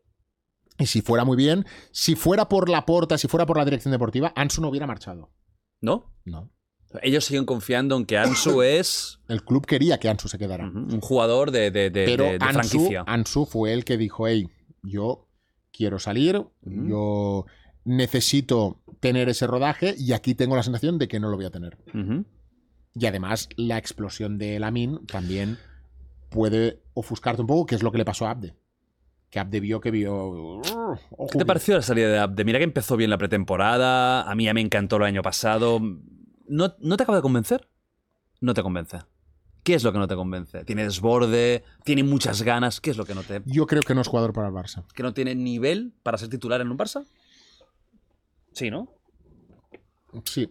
y 0.79 0.85
si 0.87 1.01
fuera 1.01 1.23
muy 1.25 1.37
bien, 1.37 1.65
si 1.91 2.15
fuera 2.15 2.49
por 2.49 2.69
la 2.69 2.85
porta, 2.85 3.17
si 3.17 3.27
fuera 3.27 3.45
por 3.45 3.57
la 3.57 3.65
dirección 3.65 3.91
deportiva, 3.91 4.33
Ansu 4.35 4.61
no 4.61 4.69
hubiera 4.69 4.87
marchado. 4.87 5.31
¿No? 5.81 6.13
No. 6.25 6.49
Ellos 7.01 7.25
siguen 7.25 7.45
confiando 7.45 7.97
en 7.97 8.05
que 8.05 8.17
Ansu 8.17 8.61
es 8.63 9.19
El 9.27 9.43
club 9.43 9.65
quería 9.65 9.99
que 9.99 10.09
Ansu 10.09 10.27
se 10.27 10.37
quedara. 10.37 10.65
un 10.67 11.01
jugador 11.01 11.51
de, 11.51 11.71
de- 11.71 11.89
de- 11.89 12.05
Pero 12.05 12.23
de- 12.25 12.37
Ansu, 12.39 12.53
franquicia. 12.69 13.03
Ansu 13.07 13.45
fue 13.45 13.73
el 13.73 13.83
que 13.85 13.97
dijo, 13.97 14.27
hey, 14.27 14.47
yo 14.83 15.27
quiero 15.71 15.97
salir, 15.99 16.45
yo 16.61 17.45
necesito 17.83 18.81
tener 18.99 19.27
ese 19.29 19.47
rodaje 19.47 19.95
y 19.97 20.13
aquí 20.13 20.35
tengo 20.35 20.55
la 20.55 20.63
sensación 20.63 20.97
de 20.97 21.07
que 21.07 21.19
no 21.19 21.29
lo 21.29 21.35
voy 21.35 21.45
a 21.45 21.51
tener. 21.51 21.77
Y 22.95 23.05
además 23.07 23.49
la 23.57 23.77
explosión 23.77 24.37
de 24.37 24.59
Lamin 24.59 25.05
también 25.07 25.57
puede 26.29 26.83
ofuscarte 26.93 27.41
un 27.41 27.47
poco, 27.47 27.65
que 27.65 27.75
es 27.75 27.81
lo 27.83 27.91
que 27.91 27.97
le 27.97 28.05
pasó 28.05 28.27
a 28.27 28.31
Abde. 28.31 28.55
Que 29.33 29.39
Abde 29.39 29.59
vio 29.59 29.81
que 29.81 29.89
vio... 29.89 30.61
¿Qué 31.31 31.39
te 31.39 31.43
pareció 31.47 31.73
la 31.73 31.81
salida 31.81 32.07
de 32.07 32.19
Abde? 32.19 32.45
Mira 32.45 32.59
que 32.59 32.65
empezó 32.65 32.95
bien 32.95 33.09
la 33.09 33.17
pretemporada, 33.17 34.29
a 34.29 34.35
mí 34.35 34.43
ya 34.43 34.53
me 34.53 34.61
encantó 34.61 34.97
el 34.97 35.03
año 35.05 35.23
pasado. 35.23 35.79
¿No, 36.47 36.75
¿No 36.77 36.97
te 36.97 37.01
acaba 37.01 37.15
de 37.17 37.23
convencer? 37.23 37.67
No 38.41 38.53
te 38.53 38.61
convence. 38.61 38.99
¿Qué 39.63 39.73
es 39.73 39.83
lo 39.83 39.91
que 39.91 39.97
no 39.97 40.07
te 40.07 40.13
convence? 40.13 40.63
¿Tiene 40.65 40.83
desborde? 40.83 41.63
¿Tiene 41.83 42.03
muchas 42.03 42.43
ganas? 42.43 42.79
¿Qué 42.79 42.91
es 42.91 42.97
lo 42.97 43.05
que 43.05 43.15
no 43.15 43.23
te... 43.23 43.41
Yo 43.45 43.65
creo 43.65 43.81
que 43.81 43.95
no 43.95 44.01
es 44.01 44.07
jugador 44.07 44.33
para 44.33 44.49
el 44.49 44.53
Barça. 44.53 44.83
¿Que 44.93 45.01
no 45.01 45.15
tiene 45.15 45.33
nivel 45.33 45.93
para 46.03 46.19
ser 46.19 46.29
titular 46.29 46.61
en 46.61 46.69
un 46.69 46.77
Barça? 46.77 47.03
Sí, 48.51 48.69
¿no? 48.69 48.87
Sí. 50.25 50.47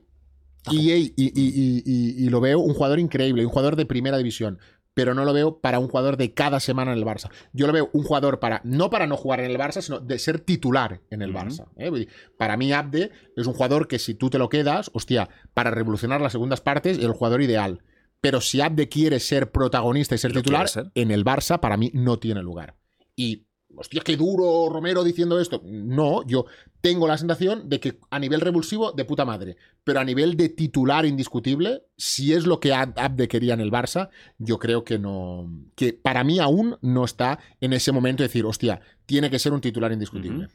Y- 0.73 0.91
y- 0.93 1.13
y- 1.17 2.25
y 2.27 2.29
lo 2.31 2.41
veo 2.41 2.59
un 2.59 2.75
jugador 2.75 2.99
increíble, 2.99 3.45
un 3.47 3.51
jugador 3.53 3.77
de 3.77 3.87
primera 3.87 4.17
división. 4.19 4.59
Pero 4.95 5.15
no 5.15 5.25
lo 5.25 5.33
veo 5.33 5.61
para 5.61 5.79
un 5.79 5.89
jugador 5.89 6.17
de 6.17 6.35
cada 6.35 6.61
semana 6.61 6.93
en 6.93 6.99
el 6.99 7.05
Barça. 7.05 7.31
Yo 7.53 7.67
lo 7.67 7.73
veo 7.73 7.91
un 7.93 8.03
jugador 8.03 8.41
para, 8.41 8.61
no 8.65 8.91
para 8.91 9.07
no 9.07 9.17
jugar 9.17 9.41
en 9.41 9.51
el 9.51 9.59
Barça, 9.59 9.81
sino 9.81 10.01
de 10.01 10.19
ser 10.19 10.41
titular 10.41 11.01
en 11.11 11.23
el. 11.23 11.33
Barça. 11.33 11.67
¿eh? 11.77 12.07
Para 12.37 12.57
mí, 12.57 12.73
Abde 12.73 13.11
es 13.37 13.47
un 13.47 13.55
jugador 13.55 13.89
que 13.89 13.99
si 13.99 14.15
tú 14.15 14.29
te 14.29 14.39
lo 14.39 14.49
quedas, 14.49 14.91
hostia, 14.93 15.31
para 15.55 15.71
revolucionar 15.71 16.21
las 16.21 16.33
segundas 16.33 16.61
partes, 16.61 16.99
es 16.99 17.05
el 17.05 17.13
jugador 17.13 17.43
ideal. 17.43 17.83
Pero 18.21 18.41
si 18.41 18.61
Abde 18.61 18.89
quiere 18.89 19.19
ser 19.19 19.51
protagonista 19.51 20.15
y 20.15 20.19
ser 20.19 20.33
titular, 20.33 20.69
ser. 20.69 20.93
en 20.95 21.11
el 21.11 21.25
Barça 21.25 21.59
para 21.59 21.77
mí 21.77 21.91
no 21.95 22.19
tiene 22.19 22.43
lugar. 22.43 22.77
Y, 23.17 23.47
hostia, 23.77 24.03
qué 24.05 24.17
duro 24.17 24.69
Romero 24.71 25.03
diciendo 25.05 25.41
esto. 25.41 25.63
No, 25.65 26.27
yo 26.27 26.47
tengo 26.81 27.07
la 27.07 27.17
sensación 27.19 27.69
de 27.69 27.81
que 27.81 27.99
a 28.11 28.19
nivel 28.19 28.41
revulsivo, 28.41 28.93
de 28.93 29.05
puta 29.05 29.25
madre. 29.25 29.57
Pero 29.85 30.01
a 30.01 30.05
nivel 30.05 30.37
de 30.37 30.49
titular 30.49 31.05
indiscutible, 31.07 31.83
si 31.97 32.33
es 32.33 32.47
lo 32.47 32.61
que 32.61 32.73
Ab- 32.73 32.95
Abde 32.97 33.29
quería 33.29 33.55
en 33.55 33.61
el 33.61 33.71
Barça, 33.71 34.11
yo 34.39 34.59
creo 34.59 34.85
que 34.85 34.99
no. 34.99 35.51
Que 35.75 35.93
para 35.93 36.25
mí 36.25 36.39
aún 36.39 36.77
no 36.83 37.05
está 37.05 37.39
en 37.61 37.73
ese 37.73 37.93
momento 37.93 38.23
de 38.23 38.29
decir, 38.29 38.45
hostia, 38.45 38.81
tiene 39.07 39.31
que 39.31 39.39
ser 39.39 39.53
un 39.53 39.61
titular 39.61 39.93
indiscutible. 39.93 40.49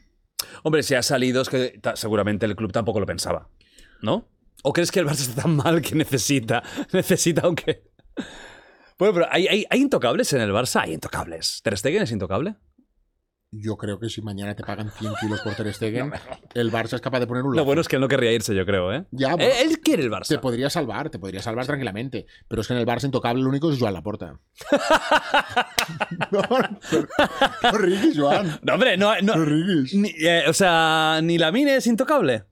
Hombre, 0.62 0.82
si 0.82 0.94
ha 0.94 1.02
salido 1.02 1.42
es 1.42 1.48
que 1.48 1.80
seguramente 1.94 2.46
el 2.46 2.54
club 2.56 2.72
tampoco 2.72 3.00
lo 3.00 3.06
pensaba, 3.06 3.48
¿no? 4.02 4.28
¿O 4.62 4.72
crees 4.72 4.90
que 4.90 5.00
el 5.00 5.06
Barça 5.06 5.20
está 5.28 5.42
tan 5.42 5.56
mal 5.56 5.80
que 5.82 5.94
necesita, 5.94 6.62
necesita 6.92 7.42
aunque... 7.44 7.84
Bueno, 8.98 9.14
pero 9.14 9.26
¿hay, 9.30 9.46
hay, 9.46 9.64
hay 9.70 9.80
intocables 9.80 10.32
en 10.32 10.40
el 10.40 10.50
Barça? 10.50 10.80
Hay 10.82 10.92
intocables. 10.94 11.60
¿Ter 11.62 11.76
Stegen 11.78 12.02
es 12.02 12.10
intocable? 12.10 12.56
Yo 13.50 13.78
creo 13.78 13.98
que 13.98 14.10
si 14.10 14.20
mañana 14.20 14.54
te 14.54 14.62
pagan 14.62 14.90
100 14.90 15.12
kilos 15.22 15.40
por 15.40 15.54
Ter 15.54 15.72
Stegen, 15.74 16.12
el 16.54 16.70
Barça 16.70 16.94
es 16.96 17.00
capaz 17.00 17.20
de 17.20 17.26
poner 17.26 17.44
un 17.44 17.56
Lo 17.56 17.64
bueno 17.64 17.80
es 17.80 17.88
que 17.88 17.96
él 17.96 18.02
no 18.02 18.08
querría 18.08 18.30
irse, 18.32 18.54
yo 18.54 18.66
creo, 18.66 18.92
¿eh? 18.92 19.06
Ya, 19.10 19.30
Él, 19.30 19.36
bueno, 19.38 19.52
él 19.62 19.80
quiere 19.80 20.02
el 20.02 20.10
te 20.10 20.16
Barça. 20.16 20.40
podría 20.40 20.68
salvar, 20.68 21.08
te 21.08 21.18
podría 21.18 21.40
salvar 21.40 21.64
tranquilamente. 21.64 22.26
Pero 22.46 22.60
es 22.60 22.68
que 22.68 22.74
en 22.74 22.80
el 22.80 22.86
Barça 22.86 23.04
intocable 23.06 23.42
lo 23.42 23.48
único 23.48 23.70
es 23.72 23.78
Joan 23.78 23.94
Laporta. 23.94 24.38
no, 26.30 26.42
no, 26.42 26.58
no 27.72 28.12
Joan. 28.14 28.58
No, 28.62 28.74
hombre, 28.74 28.96
no... 28.98 29.14
no 29.22 29.36
No 29.36 29.44
riguis. 29.46 29.94
ni- 29.94 30.14
eh, 30.20 30.44
o 30.46 30.52
sea, 30.52 31.20
¿ni 31.22 31.38
la 31.38 31.50
mine 31.50 31.76
es 31.76 31.86
intocable? 31.86 32.44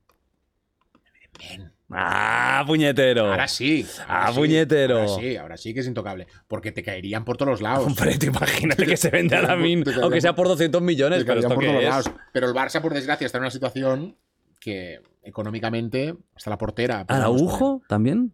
Ah, 1.90 2.64
puñetero. 2.66 3.26
Ahora 3.30 3.46
sí. 3.46 3.86
ahora 4.00 4.26
Ah, 4.26 4.32
sí, 4.32 4.38
puñetero. 4.38 4.98
Ahora 5.02 5.08
sí, 5.20 5.36
ahora 5.36 5.56
sí 5.56 5.72
que 5.74 5.80
es 5.80 5.86
intocable. 5.86 6.26
Porque 6.48 6.72
te 6.72 6.82
caerían 6.82 7.24
por 7.24 7.36
todos 7.36 7.50
los 7.52 7.60
lados. 7.62 7.86
Hombre, 7.86 8.18
tú 8.18 8.26
imagínate 8.26 8.86
que 8.86 8.96
se 8.96 9.10
vende 9.10 9.36
a 9.36 9.42
la 9.42 9.56
min, 9.56 9.84
Te 9.84 9.94
aunque 9.94 10.20
sea 10.20 10.34
por- 10.34 10.46
por 10.46 10.48
200 10.52 10.82
millones, 10.82 11.20
Te 11.20 11.24
pero 11.24 11.40
caerían 11.40 11.52
¿esto 11.52 11.54
por 11.54 11.64
todos 11.64 11.82
es? 11.82 11.88
lados. 11.88 12.10
Pero 12.32 12.48
el 12.48 12.54
Barça, 12.54 12.80
por 12.82 12.92
desgracia, 12.92 13.24
está 13.24 13.38
en 13.38 13.42
una 13.44 13.50
situación 13.50 14.16
que 14.60 15.00
económicamente 15.22 16.14
hasta 16.34 16.50
la 16.50 16.58
portera. 16.58 17.04
¿Araujo 17.08 17.82
también? 17.88 18.32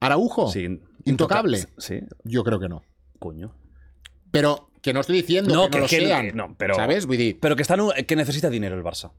¿Araujo? 0.00 0.50
Sí. 0.50 0.80
¿Intocable? 1.04 1.58
Intoca- 1.58 1.74
Sí, 1.82 2.00
Yo 2.24 2.42
creo 2.44 2.58
que 2.58 2.68
no. 2.70 2.82
coño. 3.18 3.54
Pero 4.30 4.70
que 4.82 4.92
no 4.94 5.00
estoy 5.00 5.16
diciendo 5.16 5.54
No, 5.54 5.62
que 5.64 5.68
no 5.68 5.70
que- 5.72 5.80
lo 5.80 5.86
que- 5.88 6.06
sean. 6.08 6.26
que 6.26 6.32
no, 6.32 6.54
pero- 6.58 6.74
¿Sabes? 6.74 7.06
Pero 7.40 7.56
que, 7.56 7.62
está 7.62 7.74
en 7.74 7.80
un- 7.82 7.92
que 7.92 8.16
necesita 8.16 8.48
dinero 8.50 8.76
el 8.76 8.82
Barça. 8.82 9.12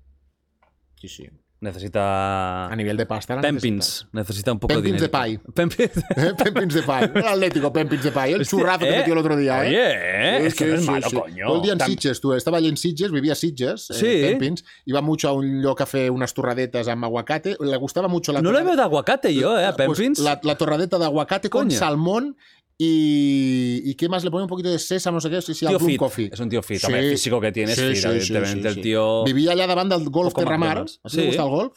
Sí, 1.00 1.08
sí. 1.08 1.30
Necesita. 1.66 2.68
A 2.68 2.76
nivel 2.76 2.96
de 2.98 3.06
pasta. 3.06 3.36
la 3.36 3.42
Pempins. 3.42 4.08
Necesita 4.12 4.52
un 4.54 4.60
poco 4.60 4.74
Pempins 4.74 5.02
de 5.02 5.08
de 5.08 5.18
dinero. 5.18 5.42
pie. 5.44 5.54
Pempins. 5.54 5.80
necesitas. 5.96 6.18
¿Eh? 6.26 6.34
Pempins 6.44 6.74
de 6.74 6.82
Pie. 6.84 7.12
El 7.16 7.28
Atlético, 7.28 7.74
Pempins 7.74 8.04
de 8.04 8.12
Pie. 8.12 8.24
El 8.34 8.42
Hostia, 8.42 8.46
churrazo 8.60 8.80
que 8.80 8.90
¿eh? 8.94 8.98
metió 8.98 9.14
el 9.14 9.20
otro 9.20 9.36
día, 9.38 9.66
¿eh? 9.66 9.68
Oye, 9.68 9.92
¿eh? 9.92 10.46
es 10.48 10.56
que 10.56 10.66
no 10.66 10.76
es 10.76 10.82
sí, 10.82 10.90
malo, 10.92 11.10
sí. 11.10 11.16
coño. 11.16 11.56
El 11.56 11.62
día 11.62 11.74
en 11.74 11.80
Tam- 11.80 11.88
Sitges, 11.88 12.22
tú. 12.22 12.34
Estaba 12.34 12.58
allí 12.58 12.70
en 12.70 12.78
Sitges, 12.78 13.12
vivia 13.12 13.34
a 13.34 13.36
Sitges, 13.36 13.88
Sí. 13.88 14.06
eh, 14.08 14.30
Pempins. 14.32 14.64
Iba 14.86 15.02
mucho 15.02 15.28
a 15.30 15.34
un 15.34 15.62
lloc 15.62 15.82
a 15.82 15.86
fer 15.86 16.12
unas 16.12 16.34
torradetas 16.34 16.88
amb 16.88 17.04
aguacate. 17.06 17.58
Le 17.60 17.78
gustaba 17.78 18.08
mucho 18.08 18.32
la 18.32 18.42
No 18.42 18.52
le 18.52 18.60
torrade- 18.60 18.66
veo 18.66 18.76
de 18.76 18.82
aguacate 18.84 19.34
yo, 19.34 19.60
¿eh? 19.60 19.66
A 19.66 19.76
Pues 19.76 19.98
Pempins. 19.98 20.20
la, 20.20 20.40
la 20.44 20.56
torradeta 20.56 20.98
de 21.00 21.06
aguacate 21.06 21.50
con 21.50 21.72
salmón 21.72 22.38
Y, 22.78 23.82
¿Y 23.86 23.96
qué 23.96 24.10
más? 24.10 24.24
Le 24.24 24.32
pone 24.32 24.44
un 24.44 24.50
poquito 24.50 24.70
de 24.70 24.78
sésamo, 24.80 25.16
no 25.16 25.22
sé 25.22 25.30
qué. 25.30 25.42
Sí, 25.42 25.54
sí, 25.54 25.66
Tío 25.66 25.80
fit. 25.80 25.98
Coffee. 25.98 26.30
Es 26.34 26.40
un 26.40 26.50
tío 26.50 26.62
fit. 26.62 26.80
Sí. 26.80 26.92
El 26.94 27.12
físico 27.12 27.40
que 27.40 27.52
tiene 27.52 27.74
Sí, 27.76 27.82
fit, 27.96 28.06
evidentemente. 28.06 28.68
el 28.68 28.82
tío. 28.82 29.24
Vivía 29.24 29.52
allá 29.54 29.68
de 29.68 29.76
banda 29.76 29.96
al 29.96 30.04
golf 30.10 30.34
Poco 30.34 30.42
Terramar. 30.42 30.70
McDonald's. 30.86 31.00
¿A 31.04 31.10
ti 31.10 31.16
te 31.18 31.26
gusta 31.28 31.44
el 31.44 31.50
golf? 31.50 31.74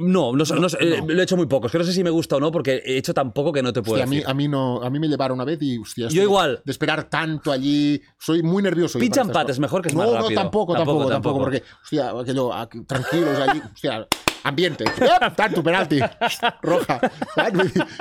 No, 0.00 0.32
no, 0.32 0.44
no 0.44 0.66
eh, 0.78 1.00
no. 1.00 1.06
lo 1.08 1.20
he 1.20 1.22
hecho 1.24 1.36
muy 1.36 1.46
poco. 1.46 1.66
Es 1.66 1.72
que 1.72 1.78
no 1.78 1.84
sé 1.84 1.92
si 1.92 2.04
me 2.04 2.10
gusta 2.10 2.36
o 2.36 2.40
no 2.40 2.52
porque 2.52 2.80
he 2.84 2.96
hecho 2.96 3.12
tan 3.12 3.32
poco 3.32 3.52
que 3.52 3.60
no 3.60 3.72
te 3.72 3.82
puedo 3.82 4.00
Hostia, 4.00 4.04
a, 4.04 4.06
mí, 4.08 4.22
a, 4.24 4.32
mí 4.32 4.46
no, 4.46 4.80
a 4.80 4.88
mí 4.88 5.00
me 5.00 5.08
llevaron 5.08 5.34
una 5.34 5.44
vez 5.44 5.58
y, 5.60 5.78
hostia, 5.78 6.06
Yo 6.08 6.20
de- 6.20 6.26
igual. 6.26 6.62
De 6.64 6.70
esperar 6.72 7.10
tanto 7.10 7.50
allí. 7.50 8.00
Soy 8.20 8.42
muy 8.44 8.62
nervioso. 8.62 8.98
yo 8.98 9.00
Pitch 9.00 9.10
para 9.10 9.22
and 9.22 9.30
estas 9.30 9.42
pat 9.42 9.50
es 9.50 9.56
cosas. 9.56 9.60
mejor, 9.60 9.82
que 9.82 9.88
es 9.88 9.94
no, 9.94 10.00
más 10.02 10.10
No, 10.10 10.14
rápido. 10.20 10.40
tampoco, 10.40 10.72
Tampoco, 10.74 11.08
tampoco, 11.08 11.10
tampoco. 11.10 11.38
tampoco. 11.38 11.44
Porque, 11.44 11.62
hostia, 11.82 12.10
aquello, 12.20 12.84
tranquilos 12.86 13.38
allí. 13.40 13.60
Hostia, 13.74 14.08
ambiente. 14.48 14.84
Tanto, 15.36 15.62
penalti. 15.62 16.00
Roja. 16.62 17.00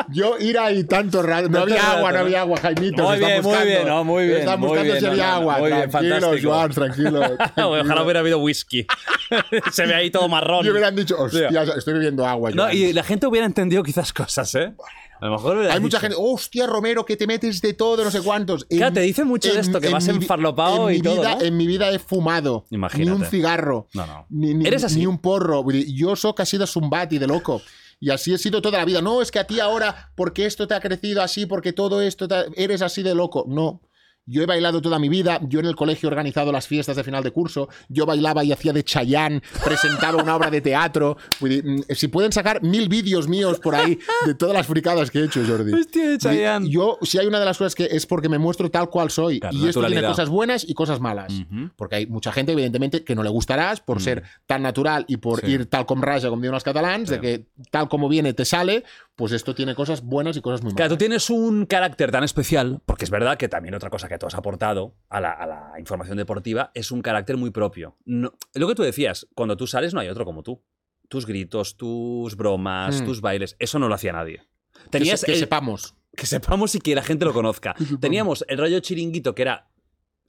Yo 0.09 0.37
ir 0.39 0.57
ahí 0.57 0.83
tanto 0.83 1.21
rato. 1.21 1.49
No 1.49 1.61
había 1.61 1.91
agua, 1.91 2.11
no 2.11 2.19
había 2.19 2.41
agua, 2.41 2.59
Jaimito. 2.59 3.03
Muy 3.03 3.17
bien, 3.19 3.31
muy 3.31 3.41
buscando. 3.41 3.65
bien, 3.65 3.87
no, 3.87 4.03
muy 4.03 4.27
bien, 4.27 4.39
Están 4.39 4.61
buscando 4.61 4.83
bien, 4.83 4.97
si 4.97 5.05
no, 5.05 5.11
había 5.11 5.25
no, 5.25 5.31
agua. 5.33 5.57
muy 5.57 5.71
bien, 5.71 5.89
tranquilo, 5.89 6.15
fantástico. 6.19 6.51
Joan, 6.51 6.71
tranquilo. 6.71 7.21
Ojalá 7.57 8.03
hubiera 8.03 8.19
habido 8.19 8.39
whisky. 8.39 8.85
Se 9.71 9.85
ve 9.85 9.95
ahí 9.95 10.09
todo 10.09 10.27
marrón. 10.27 10.65
Y 10.65 10.69
hubieran 10.69 10.95
dicho, 10.95 11.15
hostia, 11.19 11.49
estoy 11.77 11.93
bebiendo 11.93 12.25
agua. 12.25 12.51
No, 12.51 12.71
y 12.71 12.93
la 12.93 13.03
gente 13.03 13.27
hubiera 13.27 13.45
entendido 13.45 13.83
quizás 13.83 14.13
cosas, 14.13 14.53
¿eh? 14.55 14.73
A 15.19 15.25
lo 15.25 15.31
mejor 15.33 15.57
Hay 15.69 15.79
mucha 15.79 15.99
gente, 15.99 16.15
hostia, 16.19 16.67
Romero, 16.67 17.05
que 17.05 17.17
te 17.17 17.25
metes 17.27 17.61
de 17.61 17.73
todo, 17.73 18.03
no 18.03 18.11
sé 18.11 18.21
cuántos. 18.21 18.65
Claro, 18.65 18.93
te 18.93 19.01
dicen 19.01 19.27
mucho 19.27 19.53
de 19.53 19.59
esto, 19.59 19.79
que 19.81 19.89
vas 19.89 20.05
mi 20.07 20.13
vi- 20.13 20.17
enfarlopado 20.25 20.89
en 20.89 20.95
y 20.95 20.97
mi 20.99 21.03
todo, 21.03 21.15
vida- 21.21 21.35
¿no? 21.35 21.41
En 21.41 21.57
mi 21.57 21.67
vida 21.67 21.89
he 21.91 21.99
fumado. 21.99 22.65
Imagínate. 22.69 23.09
Ni 23.11 23.15
un 23.23 23.25
cigarro. 23.29 23.87
No, 23.93 24.05
no. 24.05 24.25
Ni, 24.29 24.53
ni- 24.53 24.67
¿Eres 24.67 24.83
así? 24.83 24.99
ni 24.99 25.05
un 25.07 25.17
porro. 25.19 25.63
Yo 25.71 26.15
soy 26.15 26.33
casi 26.33 26.57
de 26.57 26.67
Zumbati, 26.67 27.17
de 27.17 27.27
loco. 27.27 27.61
Y 27.99 28.11
así 28.11 28.31
he 28.33 28.37
sido 28.37 28.61
toda 28.61 28.77
la 28.77 28.85
vida. 28.85 29.01
No, 29.01 29.23
es 29.23 29.31
que 29.31 29.39
a 29.39 29.47
ti 29.47 29.59
ahora, 29.59 30.11
porque 30.15 30.45
esto 30.45 30.67
te 30.67 30.75
ha 30.75 30.79
crecido 30.79 31.21
así, 31.23 31.47
porque 31.47 31.73
todo 31.73 31.99
esto, 32.01 32.27
te- 32.27 32.45
eres 32.55 32.83
así 32.83 33.01
de 33.01 33.15
loco. 33.15 33.45
No. 33.47 33.81
Yo 34.29 34.43
he 34.43 34.45
bailado 34.45 34.81
toda 34.81 34.99
mi 34.99 35.07
vida, 35.09 35.39
yo 35.47 35.59
en 35.61 35.65
el 35.65 35.75
colegio 35.75 36.07
he 36.07 36.11
organizado 36.11 36.51
las 36.51 36.67
fiestas 36.67 36.95
de 36.97 37.03
final 37.03 37.23
de 37.23 37.31
curso, 37.31 37.69
yo 37.87 38.05
bailaba 38.05 38.43
y 38.43 38.51
hacía 38.51 38.73
de 38.73 38.83
Chayán, 38.83 39.41
presentaba 39.63 40.21
una 40.21 40.35
obra 40.35 40.51
de 40.51 40.61
teatro. 40.61 41.17
Mm, 41.39 41.81
Si 41.95 42.07
pueden 42.09 42.31
sacar 42.31 42.61
mil 42.61 42.89
vídeos 42.89 43.27
míos 43.27 43.59
por 43.59 43.73
ahí 43.75 43.97
de 44.25 44.35
todas 44.35 44.53
las 44.53 44.67
fricadas 44.67 45.09
que 45.09 45.19
he 45.19 45.23
hecho, 45.25 45.41
Jordi. 45.47 45.73
Hostia, 45.73 46.09
de 46.09 46.17
Chayanne. 46.17 46.69
Yo, 46.69 46.97
si 47.03 47.17
hay 47.17 47.25
una 47.27 47.39
de 47.39 47.45
las 47.45 47.57
cosas 47.57 47.73
que 47.73 47.85
es 47.89 48.05
porque 48.05 48.27
me 48.29 48.37
muestro 48.37 48.69
tal 48.69 48.89
cual 48.89 49.09
soy. 49.09 49.39
Claro, 49.39 49.55
y 49.55 49.67
esto 49.67 49.85
tiene 49.85 50.03
cosas 50.05 50.29
buenas 50.29 50.65
y 50.67 50.73
cosas 50.73 50.99
malas. 50.99 51.33
Porque 51.77 51.95
hay 51.95 52.05
mucha 52.07 52.31
gente, 52.31 52.51
evidentemente, 52.51 53.03
que 53.03 53.15
no 53.15 53.23
le 53.23 53.29
gustarás 53.29 53.79
por 53.79 54.01
ser 54.01 54.23
tan 54.45 54.61
natural 54.61 55.05
y 55.07 55.17
por 55.17 55.39
Sí. 55.41 55.51
ir 55.51 55.65
tal 55.67 55.85
com 55.85 56.01
raja, 56.01 56.29
como 56.29 56.41
diuen 56.41 56.53
los 56.53 56.63
catalans, 56.63 57.07
Sí. 57.09 57.15
de 57.15 57.21
que 57.21 57.45
tal 57.71 57.87
como 57.87 58.09
viene 58.09 58.33
te 58.33 58.43
sale, 58.43 58.83
pues 59.17 59.33
esto 59.33 59.53
tiene 59.53 59.75
cosas 59.75 60.03
buenas 60.03 60.37
y 60.37 60.41
cosas 60.41 60.61
muy 60.63 60.73
Claro, 60.73 60.89
tú 60.89 60.93
malas. 60.93 60.99
tienes 60.99 61.29
un 61.29 61.65
carácter 61.65 62.11
tan 62.11 62.23
especial, 62.23 62.81
porque 62.85 63.03
es 63.03 63.09
verdad 63.11 63.35
que 63.37 63.49
también 63.49 63.75
otra 63.75 63.89
cosa 63.89 64.07
que 64.07 64.17
tú 64.17 64.27
has 64.27 64.35
aportado 64.35 64.95
a 65.09 65.19
la, 65.19 65.31
a 65.31 65.45
la 65.47 65.71
información 65.79 66.17
deportiva 66.17 66.71
es 66.75 66.91
un 66.91 67.01
carácter 67.01 67.35
muy 67.35 67.49
propio. 67.51 67.97
No- 68.05 68.31
lo 68.53 68.67
que 68.69 68.75
tú 68.75 68.83
decías, 68.83 69.27
cuando 69.35 69.57
tú 69.57 69.67
sales 69.67 69.93
no 69.93 69.99
hay 69.99 70.07
otro 70.07 70.23
como 70.23 70.43
tú. 70.43 70.63
Tus 71.09 71.25
gritos, 71.25 71.75
tus 71.77 72.35
bromas, 72.37 73.01
Mm. 73.01 73.05
tus 73.05 73.19
bailes, 73.21 73.55
eso 73.59 73.79
no 73.79 73.87
lo 73.89 73.95
hacía 73.95 74.13
nadie. 74.13 74.43
Que, 74.83 74.89
Tenías 74.91 75.19
se- 75.21 75.25
que 75.25 75.33
el- 75.33 75.39
sepamos. 75.39 75.95
que 76.15 76.25
sepamos 76.27 76.75
y 76.75 76.79
que 76.79 76.93
la 76.95 77.01
gente 77.03 77.25
lo 77.25 77.33
conozca. 77.33 77.75
Teníamos 78.01 78.45
el 78.47 78.57
rollo 78.57 78.79
chiringuito, 78.81 79.33
que 79.33 79.41
era 79.41 79.67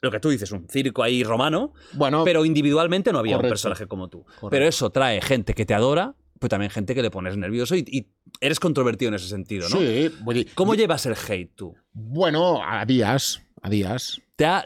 lo 0.00 0.10
que 0.12 0.20
tú 0.20 0.28
dices, 0.30 0.52
un 0.52 0.68
circo 0.68 1.02
ahí 1.02 1.24
romano, 1.24 1.72
Bueno, 1.94 2.22
pero 2.24 2.44
individualmente 2.44 3.12
no 3.12 3.18
había 3.18 3.36
un 3.36 3.42
personaje 3.48 3.86
como 3.86 4.08
tú. 4.08 4.22
Correcto. 4.24 4.48
Pero 4.50 4.64
eso 4.66 4.90
trae 4.90 5.20
gente 5.20 5.54
que 5.54 5.66
te 5.66 5.74
adora, 5.74 6.14
pero 6.38 6.48
también 6.48 6.70
gente 6.70 6.94
que 6.94 7.02
le 7.02 7.10
pones 7.10 7.36
nervioso 7.36 7.74
y, 7.76 7.84
y 7.86 8.06
eres 8.40 8.60
controvertido 8.60 9.08
en 9.08 9.14
ese 9.14 9.28
sentido, 9.28 9.68
¿no? 9.68 9.78
sí, 9.78 10.10
dir, 10.32 10.54
¿Cómo 10.54 10.74
llevas 10.74 11.04
el 11.06 11.14
hate 11.14 11.54
tú? 11.54 11.74
bueno, 11.92 12.60
a 12.64 12.84
días, 12.84 13.42
a 13.62 13.68
días. 13.70 14.20
¿Te 14.36 14.46
ha- 14.46 14.64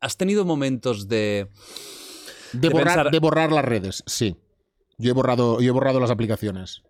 ¿Has 0.00 0.16
tenido 0.16 0.44
momentos 0.44 1.06
de... 1.08 1.48
De, 2.52 2.60
De 2.60 2.68
borrar, 2.70 2.86
pensar- 2.98 3.10
de 3.10 3.18
borrar 3.18 3.52
las 3.52 3.64
redes, 3.64 4.02
sí. 4.06 4.36
Yo 4.98 5.10
he 5.10 5.14
borrado, 5.14 5.60
yo 5.60 5.68
he 5.68 5.72
borrado 5.72 6.00
las 6.00 6.10
aplicaciones. 6.10 6.82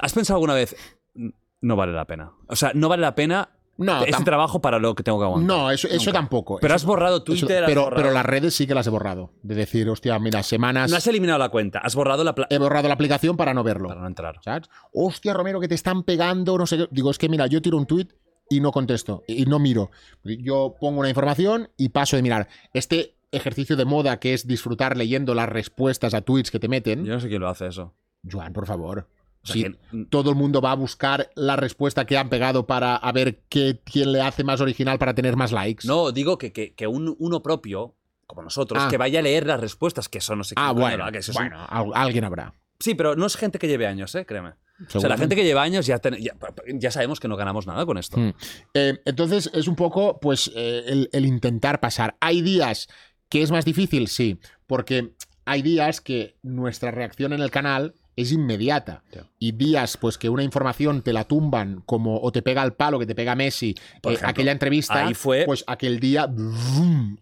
¿Has 0.00 0.12
pensado 0.12 0.36
alguna 0.38 0.54
vez, 0.54 0.74
"N- 1.14 1.32
no 1.60 1.76
vale 1.76 1.92
la 1.92 2.06
pena? 2.06 2.32
O 2.48 2.56
sea, 2.56 2.72
no 2.74 2.88
vale 2.88 3.02
la 3.02 3.14
pena 3.14 3.50
No, 3.80 4.04
tam- 4.04 4.24
trabajo 4.24 4.60
para 4.60 4.78
lo 4.78 4.94
que 4.94 5.02
tengo 5.02 5.18
que 5.18 5.24
aguantar. 5.24 5.46
no 5.56 5.70
eso, 5.70 5.88
eso 5.88 6.12
tampoco. 6.12 6.58
Pero 6.60 6.74
has 6.74 6.84
borrado 6.84 7.16
eso- 7.16 7.24
Twitter, 7.24 7.64
has 7.64 7.68
pero, 7.68 7.84
borrado- 7.84 8.02
pero 8.02 8.14
las 8.14 8.26
redes 8.26 8.54
sí 8.54 8.66
que 8.66 8.74
las 8.74 8.86
he 8.86 8.90
borrado. 8.90 9.30
De 9.42 9.54
decir, 9.54 9.88
hostia, 9.88 10.18
mira, 10.18 10.42
semanas 10.42 10.90
No 10.90 10.96
has 10.96 11.06
eliminado 11.06 11.38
la 11.38 11.48
cuenta, 11.48 11.78
has 11.80 11.94
borrado 11.94 12.22
la... 12.22 12.34
he 12.50 12.58
borrado 12.58 12.88
la 12.88 12.94
aplicación 12.94 13.36
para 13.36 13.54
no 13.54 13.64
verlo. 13.64 13.88
Para 13.88 14.00
no 14.02 14.06
entrar. 14.06 14.38
¿sabes? 14.44 14.68
Hostia, 14.92 15.32
Romero, 15.34 15.60
que 15.60 15.68
te 15.68 15.74
están 15.74 16.02
pegando, 16.04 16.56
no 16.58 16.66
sé 16.66 16.76
qué. 16.78 16.88
Digo, 16.90 17.10
es 17.10 17.18
que 17.18 17.28
mira, 17.28 17.46
yo 17.46 17.60
tiro 17.62 17.76
un 17.76 17.86
tuit 17.86 18.12
y 18.48 18.60
no 18.60 18.72
contesto, 18.72 19.22
y 19.28 19.44
no 19.46 19.58
miro. 19.58 19.90
Yo 20.24 20.74
pongo 20.80 21.00
una 21.00 21.08
información 21.08 21.70
y 21.76 21.90
paso 21.90 22.16
de 22.16 22.22
mirar. 22.22 22.48
Este 22.74 23.16
ejercicio 23.32 23.76
de 23.76 23.84
moda 23.84 24.18
que 24.18 24.34
es 24.34 24.46
disfrutar 24.46 24.96
leyendo 24.96 25.34
las 25.34 25.48
respuestas 25.48 26.14
a 26.14 26.20
tweets 26.22 26.50
que 26.50 26.58
te 26.58 26.66
meten, 26.68 27.04
Yo 27.04 27.14
no 27.14 27.20
sé 27.20 27.28
quién 27.28 27.40
lo 27.40 27.48
hace 27.48 27.68
eso. 27.68 27.94
Joan, 28.28 28.52
por 28.52 28.66
favor. 28.66 29.06
O 29.42 29.46
sea, 29.46 29.54
Sí, 29.54 29.62
que- 29.64 30.04
todo 30.10 30.30
el 30.30 30.36
mundo 30.36 30.60
va 30.60 30.72
a 30.72 30.76
buscar 30.76 31.30
la 31.34 31.56
respuesta 31.56 32.04
que 32.04 32.18
han 32.18 32.28
pegado 32.28 32.66
para 32.66 32.96
a 32.96 33.12
ver 33.12 33.40
qué, 33.48 33.80
quién 33.84 34.12
le 34.12 34.20
hace 34.20 34.44
más 34.44 34.60
original 34.60 34.98
para 34.98 35.14
tener 35.14 35.36
más 35.36 35.50
likes. 35.52 35.86
No, 35.88 36.12
digo 36.12 36.36
que, 36.36 36.52
que, 36.52 36.74
que 36.74 36.86
un, 36.86 37.16
uno 37.18 37.42
propio, 37.42 37.96
como 38.26 38.42
nosotros, 38.42 38.82
Ah. 38.84 38.88
que 38.90 38.98
vaya 38.98 39.20
a 39.20 39.22
leer 39.22 39.46
las 39.46 39.58
respuestas, 39.60 40.08
que 40.08 40.18
eso 40.18 40.36
no 40.36 40.44
sé 40.44 40.54
Ah, 40.58 40.72
bueno, 40.72 41.10
que 41.10 41.18
eso 41.18 41.32
un- 41.32 41.36
bueno, 41.36 41.64
al- 41.68 41.90
alguien 41.94 42.24
habrá. 42.24 42.54
Sí, 42.78 42.94
pero 42.94 43.16
no 43.16 43.26
es 43.26 43.36
gente 43.36 43.58
que 43.58 43.66
lleve 43.68 43.86
años, 43.86 44.14
¿eh? 44.14 44.24
Créeme. 44.26 44.50
O 44.94 45.00
sea, 45.00 45.10
la 45.10 45.18
gente 45.18 45.36
que 45.36 45.44
lleva 45.44 45.62
años 45.62 45.84
ya, 45.86 45.98
ten- 45.98 46.14
ya, 46.16 46.34
ya 46.74 46.90
sabemos 46.90 47.20
que 47.20 47.28
no 47.28 47.36
ganamos 47.36 47.66
nada 47.66 47.84
con 47.84 47.98
esto. 47.98 48.18
Mm. 48.18 48.32
Eh, 48.72 48.98
entonces 49.04 49.50
es 49.52 49.68
un 49.68 49.76
poco 49.76 50.18
pues 50.20 50.50
eh, 50.54 50.84
el, 50.86 51.10
el 51.12 51.26
intentar 51.26 51.80
pasar. 51.80 52.16
Hay 52.20 52.40
días 52.40 52.88
que 53.28 53.42
es 53.42 53.50
más 53.50 53.66
difícil, 53.66 54.08
sí, 54.08 54.38
porque 54.66 55.12
hay 55.44 55.60
días 55.60 56.00
que 56.00 56.38
nuestra 56.42 56.90
reacción 56.92 57.34
en 57.34 57.40
el 57.42 57.50
canal 57.50 57.94
es 58.22 58.32
inmediata. 58.32 59.02
Y 59.38 59.52
días 59.52 59.96
pues 59.96 60.18
que 60.18 60.28
una 60.28 60.42
información 60.42 61.02
te 61.02 61.12
la 61.12 61.24
tumban 61.24 61.82
como 61.86 62.20
o 62.20 62.30
te 62.32 62.42
pega 62.42 62.62
el 62.62 62.72
palo 62.74 62.98
que 62.98 63.06
te 63.06 63.14
pega 63.14 63.34
Messi, 63.34 63.74
Por 64.02 64.12
eh, 64.12 64.14
ejemplo, 64.16 64.30
aquella 64.30 64.52
entrevista, 64.52 65.06
ahí 65.06 65.14
fue- 65.14 65.44
pues 65.46 65.64
aquel 65.66 65.98
día 66.00 66.28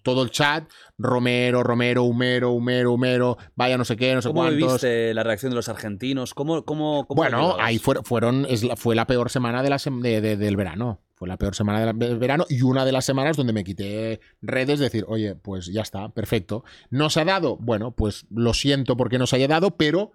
todo 0.02 0.22
el 0.22 0.30
chat, 0.30 0.64
Romero, 0.98 1.62
Romero, 1.62 2.04
Humero, 2.04 2.52
Humero, 2.52 2.92
Humero, 2.92 3.38
vaya 3.54 3.78
no 3.78 3.84
sé 3.84 3.96
qué, 3.96 4.14
no 4.14 4.22
sé 4.22 4.28
¿Cómo 4.28 4.40
cuántos. 4.40 4.56
viviste 4.56 5.14
la 5.14 5.22
reacción 5.22 5.50
de 5.50 5.56
los 5.56 5.68
argentinos? 5.68 6.34
¿Cómo, 6.34 6.64
cómo, 6.64 7.06
cómo 7.06 7.16
Bueno, 7.22 7.56
ahí 7.60 7.78
fueron, 7.78 8.04
fueron 8.04 8.46
es 8.48 8.64
la- 8.64 8.76
fue 8.76 8.94
la 8.96 9.06
peor 9.06 9.30
semana 9.30 9.62
de 9.62 9.70
la 9.70 9.76
sem- 9.76 10.00
de- 10.02 10.20
de- 10.20 10.36
del 10.36 10.56
verano. 10.56 11.00
Fue 11.14 11.26
la 11.26 11.36
peor 11.36 11.56
semana 11.56 11.92
de 11.92 12.06
del 12.06 12.16
verano 12.18 12.44
y 12.48 12.62
una 12.62 12.84
de 12.84 12.92
las 12.92 13.04
semanas 13.04 13.36
donde 13.36 13.52
me 13.52 13.64
quité 13.64 14.20
redes, 14.40 14.78
decir, 14.78 15.04
oye, 15.08 15.34
pues 15.34 15.66
ya 15.66 15.82
está, 15.82 16.10
perfecto. 16.10 16.62
¿No 16.90 17.10
se 17.10 17.20
ha 17.20 17.24
dado? 17.24 17.56
Bueno, 17.56 17.90
pues 17.90 18.26
lo 18.30 18.54
siento 18.54 18.96
porque 18.96 19.18
no 19.18 19.26
se 19.26 19.34
haya 19.34 19.48
dado, 19.48 19.76
pero 19.76 20.12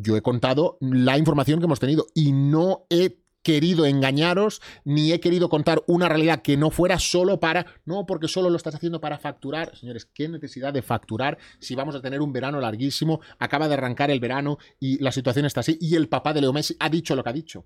yo 0.00 0.16
he 0.16 0.22
contado 0.22 0.78
la 0.80 1.18
información 1.18 1.58
que 1.58 1.66
hemos 1.66 1.80
tenido 1.80 2.06
y 2.14 2.32
no 2.32 2.86
he 2.90 3.18
querido 3.42 3.86
engañaros 3.86 4.60
ni 4.84 5.12
he 5.12 5.20
querido 5.20 5.48
contar 5.48 5.82
una 5.86 6.08
realidad 6.08 6.42
que 6.42 6.56
no 6.56 6.70
fuera 6.70 6.98
solo 6.98 7.40
para, 7.40 7.66
no, 7.84 8.04
porque 8.04 8.28
solo 8.28 8.50
lo 8.50 8.56
estás 8.56 8.74
haciendo 8.74 9.00
para 9.00 9.18
facturar. 9.18 9.74
Señores, 9.76 10.06
¿qué 10.12 10.28
necesidad 10.28 10.72
de 10.72 10.82
facturar 10.82 11.38
si 11.58 11.74
vamos 11.74 11.94
a 11.94 12.02
tener 12.02 12.20
un 12.20 12.32
verano 12.32 12.60
larguísimo? 12.60 13.20
Acaba 13.38 13.68
de 13.68 13.74
arrancar 13.74 14.10
el 14.10 14.20
verano 14.20 14.58
y 14.78 15.02
la 15.02 15.12
situación 15.12 15.46
está 15.46 15.60
así 15.60 15.78
y 15.80 15.94
el 15.94 16.08
papá 16.08 16.32
de 16.32 16.42
Leo 16.42 16.52
Messi 16.52 16.76
ha 16.78 16.88
dicho 16.88 17.16
lo 17.16 17.24
que 17.24 17.30
ha 17.30 17.32
dicho. 17.32 17.64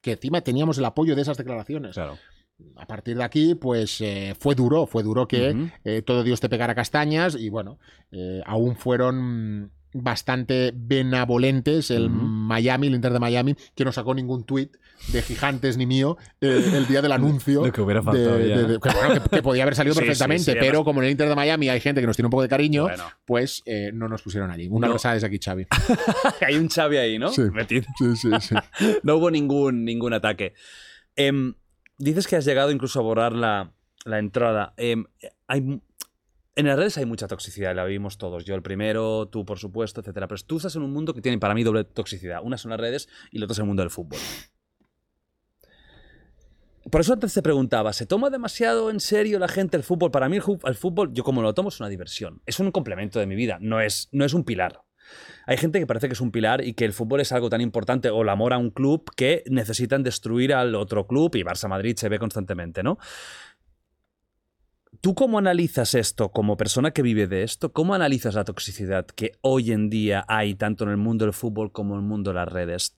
Que 0.00 0.12
encima 0.12 0.40
teníamos 0.40 0.78
el 0.78 0.84
apoyo 0.84 1.14
de 1.14 1.22
esas 1.22 1.36
declaraciones. 1.36 1.94
Claro. 1.94 2.18
A 2.76 2.86
partir 2.86 3.16
de 3.16 3.24
aquí, 3.24 3.54
pues 3.54 4.00
eh, 4.00 4.34
fue 4.38 4.54
duro, 4.54 4.86
fue 4.86 5.02
duro 5.02 5.26
que 5.26 5.70
eh, 5.84 6.02
todo 6.02 6.22
Dios 6.22 6.40
te 6.40 6.48
pegara 6.48 6.74
castañas 6.74 7.34
y 7.34 7.48
bueno, 7.48 7.78
eh, 8.12 8.40
aún 8.46 8.76
fueron 8.76 9.72
bastante 9.94 10.72
benevolentes 10.74 11.90
el. 11.90 12.10
Miami, 12.10 12.86
el 12.88 12.94
Inter 12.94 13.12
de 13.12 13.18
Miami, 13.20 13.54
que 13.74 13.84
no 13.84 13.92
sacó 13.92 14.14
ningún 14.14 14.44
tuit 14.44 14.72
de 15.08 15.20
gigantes 15.22 15.76
ni 15.76 15.84
mío 15.86 16.16
eh, 16.40 16.62
el 16.74 16.86
día 16.86 17.02
del 17.02 17.12
anuncio. 17.12 17.64
Lo 17.66 17.72
que 17.72 17.80
hubiera 17.80 18.02
faltado 18.02 18.38
de- 18.38 18.48
ya. 18.48 18.56
de- 18.62 18.78
que, 18.80 18.88
bueno, 18.90 19.22
que- 19.22 19.28
que 19.36 19.42
podía 19.42 19.62
haber 19.64 19.74
salido 19.74 19.94
Sí, 19.94 20.00
perfectamente, 20.00 20.52
sí, 20.52 20.58
pero 20.60 20.84
como 20.84 21.00
en 21.00 21.06
el 21.06 21.10
Inter 21.12 21.28
de 21.28 21.34
Miami 21.34 21.68
hay 21.68 21.80
gente 21.80 22.00
que 22.00 22.06
nos 22.06 22.16
tiene 22.16 22.26
un 22.26 22.30
poco 22.30 22.42
de 22.42 22.48
cariño, 22.48 22.84
Bueno. 22.84 23.04
pues 23.24 23.62
eh, 23.66 23.90
no 23.94 24.08
nos 24.08 24.22
pusieron 24.22 24.50
allí. 24.50 24.68
Una 24.68 24.86
No. 24.88 24.92
besada 24.94 25.14
desde 25.14 25.26
aquí, 25.26 25.38
Xavi. 25.42 25.66
Hay 26.46 26.54
un 26.56 26.68
Xavi 26.68 26.96
ahí, 26.96 27.18
¿no? 27.18 27.30
Sí. 27.30 27.42
Metido. 27.52 27.84
Sí, 27.98 28.16
sí, 28.16 28.28
sí. 28.40 28.54
No 29.02 29.16
hubo 29.16 29.30
ningún, 29.30 29.84
ningún 29.84 30.12
ataque. 30.12 30.54
Em, 31.16 31.54
dices 31.98 32.26
que 32.26 32.36
has 32.36 32.44
llegado 32.44 32.70
incluso 32.70 33.00
a 33.00 33.02
borrar 33.02 33.32
la, 33.32 33.72
la 34.04 34.18
entrada. 34.18 34.74
Em, 34.76 35.04
hay, 35.46 35.80
en 36.54 36.66
las 36.66 36.76
redes 36.76 36.98
hay 36.98 37.06
mucha 37.06 37.28
toxicidad, 37.28 37.74
la 37.74 37.84
vivimos 37.84 38.18
todos. 38.18 38.44
Yo 38.44 38.54
el 38.54 38.62
primero, 38.62 39.26
tú 39.28 39.44
por 39.44 39.58
supuesto, 39.58 40.00
etcétera. 40.00 40.28
Pero 40.28 40.40
tú 40.46 40.56
estás 40.58 40.76
en 40.76 40.82
un 40.82 40.92
mundo 40.92 41.14
que 41.14 41.22
tiene 41.22 41.38
para 41.38 41.54
mí 41.54 41.62
doble 41.62 41.84
toxicidad. 41.84 42.40
Una 42.42 42.58
son 42.58 42.70
las 42.70 42.80
redes 42.80 43.08
y 43.30 43.38
la 43.38 43.46
otra 43.46 43.54
es 43.54 43.58
el 43.58 43.64
mundo 43.64 43.82
del 43.82 43.90
fútbol. 43.90 44.18
Por 46.90 47.00
eso 47.00 47.12
antes 47.12 47.32
te 47.32 47.42
preguntaba, 47.42 47.92
¿se 47.92 48.06
toma 48.06 48.28
demasiado 48.28 48.90
en 48.90 49.00
serio 49.00 49.38
la 49.38 49.48
gente 49.48 49.76
el 49.76 49.82
fútbol? 49.84 50.10
Para 50.10 50.28
mí 50.28 50.36
el, 50.36 50.74
fútbol, 50.74 51.12
yo 51.12 51.22
como 51.22 51.40
lo 51.40 51.54
tomo, 51.54 51.68
es 51.68 51.80
una 51.80 51.88
diversión. 51.88 52.42
Es 52.44 52.58
un 52.58 52.70
complemento 52.72 53.20
de 53.20 53.26
mi 53.26 53.36
vida, 53.36 53.58
no 53.60 53.80
es, 53.80 54.08
no 54.12 54.24
es 54.24 54.34
un 54.34 54.44
pilar. 54.44 54.82
Hay 55.46 55.56
gente 55.56 55.78
que 55.78 55.86
parece 55.86 56.08
que 56.08 56.14
es 56.14 56.20
un 56.20 56.32
pilar 56.32 56.64
y 56.64 56.74
que 56.74 56.84
el 56.84 56.92
fútbol 56.92 57.20
es 57.20 57.32
algo 57.32 57.50
tan 57.50 57.60
importante 57.60 58.10
o 58.10 58.22
el 58.22 58.28
amor 58.28 58.52
a 58.52 58.58
un 58.58 58.70
club 58.70 59.10
que 59.16 59.42
necesitan 59.48 60.02
destruir 60.02 60.54
al 60.54 60.74
otro 60.74 61.06
club 61.06 61.34
y 61.36 61.42
Barça 61.42 61.68
Madrid 61.68 61.96
se 61.96 62.08
ve 62.08 62.18
constantemente, 62.18 62.82
¿no? 62.82 62.98
¿Tú 65.02 65.16
cómo 65.16 65.38
analizas 65.38 65.96
esto 65.96 66.30
como 66.30 66.56
persona 66.56 66.92
que 66.92 67.02
vive 67.02 67.26
de 67.26 67.42
esto? 67.42 67.72
¿Cómo 67.72 67.92
analizas 67.92 68.36
la 68.36 68.44
toxicidad 68.44 69.04
que 69.04 69.32
hoy 69.40 69.72
en 69.72 69.90
día 69.90 70.24
hay 70.28 70.54
tanto 70.54 70.84
en 70.84 70.90
el 70.90 70.96
mundo 70.96 71.24
del 71.24 71.34
fútbol 71.34 71.72
como 71.72 71.94
en 71.94 72.02
el 72.02 72.06
mundo 72.06 72.30
de 72.30 72.36
las 72.36 72.48
redes? 72.48 72.96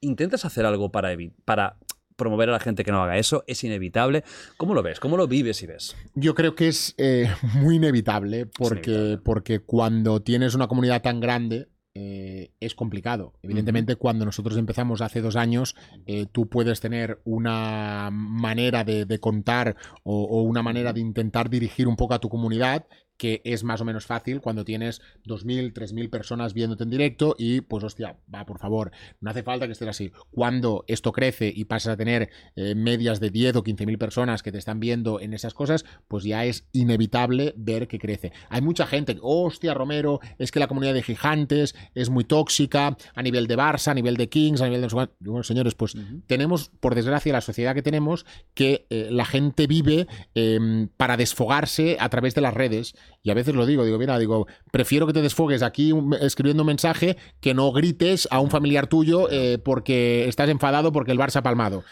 ¿Intentas 0.00 0.44
hacer 0.44 0.64
algo 0.64 0.92
para, 0.92 1.10
para 1.44 1.76
promover 2.14 2.50
a 2.50 2.52
la 2.52 2.60
gente 2.60 2.84
que 2.84 2.92
no 2.92 3.02
haga 3.02 3.18
eso? 3.18 3.42
¿Es 3.48 3.64
inevitable? 3.64 4.22
¿Cómo 4.58 4.74
lo 4.74 4.84
ves? 4.84 5.00
¿Cómo 5.00 5.16
lo 5.16 5.26
vives 5.26 5.60
y 5.64 5.66
ves? 5.66 5.96
Yo 6.14 6.36
creo 6.36 6.54
que 6.54 6.68
es 6.68 6.94
eh, 6.98 7.28
muy 7.54 7.76
inevitable 7.76 8.46
porque, 8.46 8.90
inevitable 8.92 9.18
porque 9.24 9.58
cuando 9.58 10.22
tienes 10.22 10.54
una 10.54 10.68
comunidad 10.68 11.02
tan 11.02 11.18
grande, 11.18 11.66
eh, 11.94 12.52
es 12.60 12.74
complicado. 12.74 13.34
Evidentemente, 13.42 13.96
cuando 13.96 14.24
nosotros 14.24 14.56
empezamos 14.56 15.00
hace 15.00 15.20
dos 15.20 15.34
años, 15.34 15.74
eh, 16.06 16.26
tú 16.30 16.48
puedes 16.48 16.80
tener 16.80 17.20
una 17.24 18.10
manera 18.12 18.84
de, 18.84 19.18
contar 19.18 19.76
o, 20.04 20.42
una 20.42 20.62
manera 20.62 20.92
de 20.92 21.00
intentar 21.00 21.50
dirigir 21.50 21.88
un 21.88 21.96
poco 21.96 22.14
a 22.14 22.20
tu 22.20 22.28
comunidad 22.28 22.86
que 23.20 23.42
es 23.44 23.64
más 23.64 23.82
o 23.82 23.84
menos 23.84 24.06
fácil 24.06 24.40
cuando 24.40 24.64
tienes 24.64 25.02
2.000, 25.26 25.74
3.000 25.74 26.08
personas 26.08 26.54
viéndote 26.54 26.84
en 26.84 26.90
directo 26.90 27.36
y 27.36 27.60
pues 27.60 27.84
hostia, 27.84 28.16
va, 28.34 28.46
por 28.46 28.58
favor, 28.58 28.92
no 29.20 29.28
hace 29.28 29.42
falta 29.42 29.66
que 29.66 29.72
estés 29.72 29.88
así. 29.88 30.10
Cuando 30.30 30.86
esto 30.88 31.12
crece 31.12 31.52
y 31.54 31.66
pasas 31.66 31.92
a 31.92 31.96
tener 31.98 32.30
eh, 32.56 32.74
medias 32.74 33.20
de 33.20 33.28
10 33.28 33.56
o 33.56 33.62
15.000 33.62 33.98
personas 33.98 34.42
que 34.42 34.52
te 34.52 34.56
están 34.56 34.80
viendo 34.80 35.20
en 35.20 35.34
esas 35.34 35.52
cosas, 35.52 35.84
pues 36.08 36.24
ya 36.24 36.46
es 36.46 36.66
inevitable 36.72 37.52
ver 37.58 37.88
que 37.88 37.98
crece. 37.98 38.32
Hay 38.48 38.62
mucha 38.62 38.86
gente, 38.86 39.18
hostia, 39.20 39.74
Romero, 39.74 40.20
es 40.38 40.50
que 40.50 40.58
la 40.58 40.66
comunidad 40.66 40.94
de 40.94 41.02
gigantes 41.02 41.74
es 41.94 42.08
muy 42.08 42.24
tóxica 42.24 42.96
a 43.14 43.22
nivel 43.22 43.48
de 43.48 43.58
Barça, 43.58 43.88
a 43.88 43.94
nivel 43.94 44.16
de 44.16 44.30
Kings, 44.30 44.62
a 44.62 44.64
nivel 44.64 44.80
de... 44.80 45.08
Bueno, 45.20 45.42
señores, 45.42 45.74
pues 45.74 45.94
tenemos, 46.26 46.70
por 46.80 46.94
desgracia, 46.94 47.34
la 47.34 47.42
sociedad 47.42 47.74
que 47.74 47.82
tenemos, 47.82 48.24
que 48.54 48.86
eh, 48.88 49.08
la 49.10 49.26
gente 49.26 49.66
vive 49.66 50.06
em, 50.34 50.88
para 50.96 51.18
desfogarse 51.18 51.98
a 52.00 52.08
través 52.08 52.34
de 52.34 52.40
las 52.40 52.54
redes 52.54 52.94
y 53.22 53.30
a 53.30 53.34
veces 53.34 53.54
lo 53.54 53.66
digo, 53.66 53.84
digo, 53.84 53.98
mira, 53.98 54.18
digo, 54.18 54.46
prefiero 54.70 55.06
que 55.06 55.12
te 55.12 55.22
desfogues 55.22 55.62
aquí 55.62 55.92
escribiendo 56.20 56.62
un 56.62 56.68
mensaje 56.68 57.16
que 57.40 57.54
no 57.54 57.72
grites 57.72 58.28
a 58.30 58.40
un 58.40 58.50
familiar 58.50 58.86
tuyo 58.86 59.30
eh, 59.30 59.58
porque 59.58 60.28
estás 60.28 60.48
enfadado 60.48 60.92
porque 60.92 61.12
el 61.12 61.18
Barça 61.18 61.36
ha 61.36 61.42
palmado. 61.42 61.84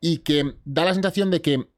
Y 0.00 0.18
que 0.18 0.56
da 0.64 0.84
la 0.84 0.94
sensación 0.94 1.30
de 1.30 1.40
que 1.40 1.68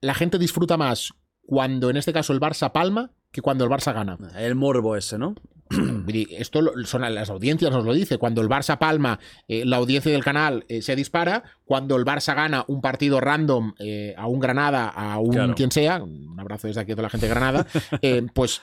la 0.00 0.14
gente 0.14 0.38
disfruta 0.38 0.76
más 0.76 1.14
cuando 1.42 1.90
en 1.90 1.96
este 1.96 2.12
caso 2.12 2.32
el 2.32 2.40
Barça 2.40 2.72
palma 2.72 3.12
que 3.30 3.42
cuando 3.42 3.64
el 3.64 3.70
Barça 3.70 3.92
gana. 3.94 4.18
El 4.36 4.54
morbo 4.54 4.96
ese, 4.96 5.18
¿no? 5.18 5.34
Esto 6.30 6.60
son 6.84 7.14
las 7.14 7.30
audiencias, 7.30 7.70
nos 7.70 7.84
lo 7.84 7.94
dice. 7.94 8.18
Cuando 8.18 8.42
el 8.42 8.48
Barça 8.48 8.78
palma, 8.78 9.20
eh, 9.46 9.64
la 9.64 9.76
audiencia 9.76 10.10
del 10.10 10.24
canal 10.24 10.64
eh, 10.68 10.82
se 10.82 10.96
dispara. 10.96 11.44
Cuando 11.64 11.96
el 11.96 12.04
Barça 12.04 12.34
gana 12.34 12.64
un 12.66 12.80
partido 12.80 13.20
random 13.20 13.74
eh, 13.78 14.14
a 14.16 14.26
un 14.26 14.40
Granada, 14.40 14.88
a 14.88 15.18
un 15.18 15.54
quien 15.54 15.70
sea, 15.70 16.02
un 16.02 16.38
abrazo 16.38 16.66
desde 16.66 16.80
aquí 16.80 16.92
a 16.92 16.96
toda 16.96 17.04
la 17.04 17.10
gente 17.10 17.26
de 17.26 17.34
Granada, 17.34 17.66
pues 18.34 18.62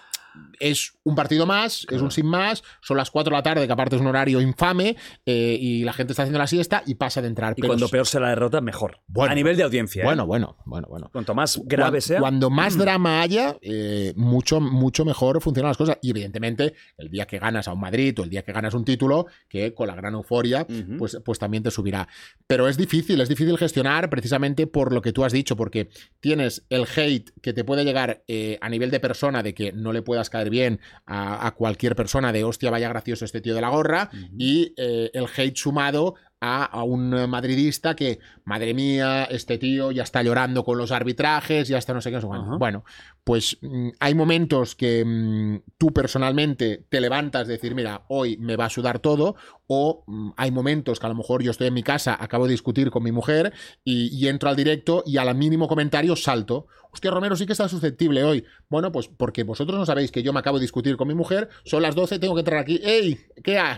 es 0.59 0.93
un 1.03 1.15
partido 1.15 1.45
más, 1.45 1.85
es 1.89 2.01
un 2.01 2.11
sin 2.11 2.25
más, 2.25 2.63
son 2.81 2.97
las 2.97 3.11
4 3.11 3.31
de 3.31 3.37
la 3.37 3.43
tarde, 3.43 3.67
que 3.67 3.73
aparte 3.73 3.95
es 3.95 4.01
un 4.01 4.07
horario 4.07 4.41
infame, 4.41 4.95
eh, 5.25 5.57
y 5.59 5.83
la 5.83 5.93
gente 5.93 6.13
está 6.13 6.23
haciendo 6.23 6.39
la 6.39 6.47
siesta 6.47 6.83
y 6.85 6.95
pasa 6.95 7.21
de 7.21 7.27
entrar. 7.27 7.53
Y 7.55 7.61
cuando 7.61 7.87
peor 7.89 8.07
se 8.07 8.19
la 8.19 8.29
derrota, 8.29 8.61
mejor. 8.61 8.99
a 9.19 9.35
nivel 9.35 9.57
de 9.57 9.63
audiencia. 9.63 10.03
¿eh? 10.03 10.05
Bueno, 10.05 10.25
bueno, 10.25 10.57
bueno, 10.65 10.87
bueno. 10.89 11.09
Cuanto 11.11 11.35
más 11.35 11.61
grave 11.65 12.01
sea. 12.01 12.19
Cuando 12.19 12.49
más 12.49 12.75
mm. 12.75 12.79
drama 12.79 13.21
haya, 13.21 13.57
eh, 13.61 14.13
mucho, 14.15 14.59
mucho 14.59 15.05
mejor 15.05 15.41
funcionan 15.41 15.69
las 15.69 15.77
cosas. 15.77 15.97
Y 16.01 16.11
evidentemente, 16.11 16.73
el 16.97 17.09
día 17.09 17.25
que 17.25 17.39
ganas 17.39 17.67
a 17.67 17.73
un 17.73 17.79
Madrid 17.79 18.17
o 18.19 18.23
el 18.23 18.29
día 18.29 18.43
que 18.43 18.51
ganas 18.51 18.73
un 18.73 18.85
título, 18.85 19.27
que 19.47 19.73
con 19.73 19.87
la 19.87 19.95
gran 19.95 20.13
euforia, 20.13 20.65
pues, 20.97 21.19
pues 21.23 21.39
también 21.39 21.63
te 21.63 21.71
subirá. 21.71 22.07
Pero 22.47 22.67
es 22.67 22.77
difícil, 22.77 23.21
es 23.21 23.29
difícil 23.29 23.57
gestionar 23.57 24.09
precisamente 24.09 24.67
por 24.67 24.93
lo 24.93 25.01
que 25.01 25.13
tú 25.13 25.23
has 25.23 25.33
dicho, 25.33 25.55
porque 25.55 25.89
tienes 26.19 26.65
el 26.69 26.85
hate 26.95 27.31
que 27.41 27.53
te 27.53 27.63
puede 27.63 27.83
llegar 27.83 28.23
a 28.61 28.69
nivel 28.69 28.91
de 28.91 28.99
persona 28.99 29.43
de 29.43 29.53
que 29.53 29.71
no 29.71 29.93
le 29.93 30.01
puedas 30.01 30.26
caer 30.29 30.49
bien 30.49 30.79
a, 31.05 31.53
cualquier 31.57 31.95
persona 31.95 32.31
de 32.31 32.43
hostia, 32.43 32.71
vaya 32.71 32.89
gracioso 32.89 33.25
este 33.25 33.41
tío 33.41 33.55
de 33.55 33.61
la 33.61 33.69
gorra, 33.69 34.09
y 34.37 34.73
eh, 34.77 35.09
el 35.13 35.25
hate 35.35 35.57
sumado 35.57 36.15
a, 36.39 36.83
un 36.83 37.09
madridista 37.29 37.95
que, 37.95 38.19
madre 38.45 38.73
mía, 38.73 39.25
este 39.25 39.57
tío 39.57 39.91
ya 39.91 40.03
está 40.03 40.21
llorando 40.21 40.63
con 40.63 40.77
los 40.77 40.91
arbitrajes, 40.91 41.67
ya 41.67 41.77
está 41.77 41.93
no 41.93 42.01
sé 42.01 42.11
qué. 42.11 42.19
Bueno, 42.19 42.83
pues 43.23 43.57
mm, 43.61 43.89
hay 43.99 44.13
momentos 44.13 44.75
que 44.75 45.03
mm, 45.03 45.71
tú 45.77 45.91
personalmente 45.91 46.85
te 46.89 47.01
levantas 47.01 47.47
de 47.47 47.53
decir, 47.53 47.73
mira, 47.75 48.03
hoy 48.07 48.37
me 48.37 48.55
va 48.55 48.65
a 48.65 48.69
sudar 48.69 48.99
todo, 48.99 49.35
o 49.67 50.03
mm, 50.07 50.31
hay 50.37 50.51
momentos 50.51 50.99
que 50.99 51.05
a 51.05 51.09
lo 51.09 51.15
mejor 51.15 51.43
yo 51.43 51.51
estoy 51.51 51.67
en 51.67 51.73
mi 51.73 51.83
casa, 51.83 52.17
acabo 52.19 52.45
de 52.45 52.51
discutir 52.51 52.89
con 52.89 53.03
mi 53.03 53.11
mujer 53.11 53.53
y, 53.83 54.27
entro 54.27 54.49
al 54.49 54.55
directo 54.55 55.03
y 55.05 55.17
al 55.17 55.33
mínimo 55.35 55.67
comentario 55.67 56.15
salto. 56.15 56.67
Hostia, 56.91 57.11
Romero 57.11 57.35
sí 57.35 57.45
que 57.45 57.51
está 57.51 57.69
susceptible 57.69 58.23
hoy. 58.23 58.45
Bueno, 58.69 58.91
pues 58.91 59.07
porque 59.07 59.43
vosotros 59.43 59.77
no 59.77 59.85
sabéis 59.85 60.11
que 60.11 60.23
yo 60.23 60.33
me 60.33 60.39
acabo 60.39 60.57
de 60.57 60.63
discutir 60.63 60.97
con 60.97 61.07
mi 61.07 61.13
mujer, 61.13 61.49
son 61.63 61.81
las 61.81 61.95
12, 61.95 62.19
tengo 62.19 62.33
que 62.33 62.39
entrar 62.39 62.59
aquí. 62.59 62.79
¡Ey! 62.83 63.19
¿Qué 63.43 63.59
hay? 63.59 63.77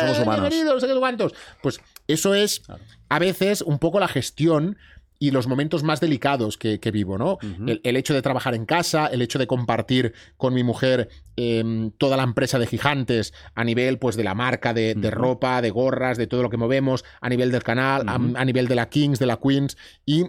somos 0.00 0.18
humanos. 0.20 0.52
no 0.64 0.80
sé 0.80 0.86
qué 0.86 0.98
cuántos. 0.98 1.34
Pues 1.62 1.80
eso 2.08 2.34
es 2.34 2.62
a 3.08 3.18
veces 3.18 3.62
un 3.62 3.78
poco 3.78 4.00
la 4.00 4.08
gestión 4.08 4.76
y 5.18 5.30
los 5.30 5.46
momentos 5.46 5.82
más 5.82 6.00
delicados 6.00 6.58
que, 6.58 6.78
vivo, 6.92 7.18
¿no? 7.18 7.38
el, 7.66 7.96
hecho 7.96 8.14
de 8.14 8.22
trabajar 8.22 8.54
en 8.54 8.66
casa, 8.66 9.06
el 9.06 9.22
hecho 9.22 9.38
de 9.38 9.46
compartir 9.46 10.12
con 10.36 10.54
mi 10.54 10.62
mujer 10.62 11.08
em, 11.36 11.90
toda 11.92 12.16
la 12.16 12.22
empresa 12.22 12.58
de 12.58 12.66
gigantes 12.66 13.32
a 13.54 13.64
nivel 13.64 13.98
pues 13.98 14.16
de 14.16 14.24
la 14.24 14.34
marca 14.34 14.74
de, 14.74 14.94
ropa, 15.10 15.62
de 15.62 15.70
gorras, 15.70 16.18
de 16.18 16.26
todo 16.26 16.42
lo 16.42 16.50
que 16.50 16.56
movemos, 16.56 17.04
a 17.20 17.28
nivel 17.28 17.50
del 17.50 17.62
canal, 17.62 18.04
a, 18.06 18.44
nivel 18.44 18.68
de 18.68 18.74
la 18.74 18.88
Kings, 18.88 19.18
de 19.18 19.26
la 19.26 19.38
Queens 19.38 19.76
y... 20.04 20.24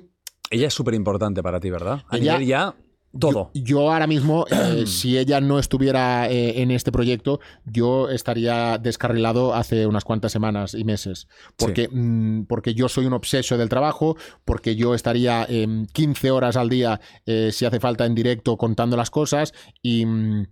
Ella 0.50 0.68
es 0.68 0.74
súper 0.74 0.94
importante 0.94 1.44
para 1.44 1.60
ti, 1.60 1.70
¿verdad? 1.70 2.04
A 2.08 2.18
nivel 2.18 2.46
ya 2.46 2.74
todo. 3.18 3.52
Yo, 3.54 3.92
ahora 3.92 4.08
mismo, 4.08 4.46
eh, 4.50 4.84
si 4.88 5.18
ella 5.18 5.42
no 5.42 5.60
estuviera 5.60 6.30
eh, 6.30 6.62
en 6.62 6.72
este 6.72 6.92
proyecto, 6.92 7.40
yo 7.66 8.10
estaría 8.10 8.78
descarrilado 8.78 9.54
hace 9.54 9.88
unas 9.88 10.04
cuantas 10.04 10.32
semanas 10.32 10.74
y 10.74 10.84
meses. 10.84 11.28
Porque, 11.58 11.90
mm, 11.92 12.44
porque 12.44 12.74
yo 12.74 12.90
soy 12.90 13.06
un 13.06 13.14
obseso 13.14 13.58
del 13.58 13.70
trabajo, 13.70 14.18
porque 14.46 14.76
yo 14.76 14.94
estaría 14.94 15.48
15 15.94 16.32
horas 16.32 16.58
al 16.58 16.70
día, 16.70 17.00
eh, 17.26 17.52
si 17.52 17.66
hace 17.66 17.80
falta, 17.80 18.06
en 18.06 18.16
directo 18.16 18.58
contando 18.58 18.98
las 18.98 19.10
cosas 19.10 19.54
y... 19.82 20.06
Mm, 20.06 20.48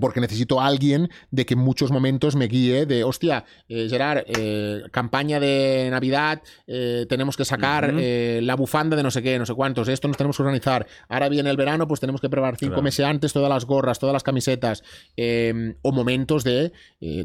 porque 0.00 0.20
necesito 0.20 0.60
a 0.60 0.66
alguien 0.66 1.10
de 1.30 1.44
que 1.44 1.54
en 1.54 1.60
muchos 1.60 1.90
momentos 1.90 2.36
me 2.36 2.46
guíe 2.46 2.86
de, 2.86 3.04
hostia, 3.04 3.44
eh, 3.68 3.86
Gerard, 3.88 4.24
eh, 4.26 4.82
campaña 4.90 5.38
de 5.38 5.88
Navidad, 5.90 6.42
eh, 6.66 7.06
tenemos 7.08 7.36
que 7.36 7.44
sacar 7.44 7.92
la 7.94 8.56
bufanda 8.56 8.96
de 8.96 9.02
no 9.02 9.10
sé 9.10 9.22
qué, 9.22 9.38
no 9.38 9.46
sé 9.46 9.54
cuántos, 9.54 9.88
esto 9.88 10.08
nos 10.08 10.16
tenemos 10.16 10.36
que 10.36 10.42
organizar. 10.42 10.86
Ahora 11.08 11.28
viene 11.28 11.50
el 11.50 11.56
verano, 11.56 11.86
pues 11.86 12.00
tenemos 12.00 12.20
que 12.20 12.30
preparar 12.30 12.56
cinco 12.56 12.82
meses 12.82 13.04
antes 13.04 13.32
todas 13.32 13.50
las 13.50 13.66
gorras, 13.66 13.98
todas 13.98 14.12
las 14.12 14.22
camisetas, 14.22 14.82
em, 15.16 15.76
o 15.82 15.92
momentos 15.92 16.44
de 16.44 16.72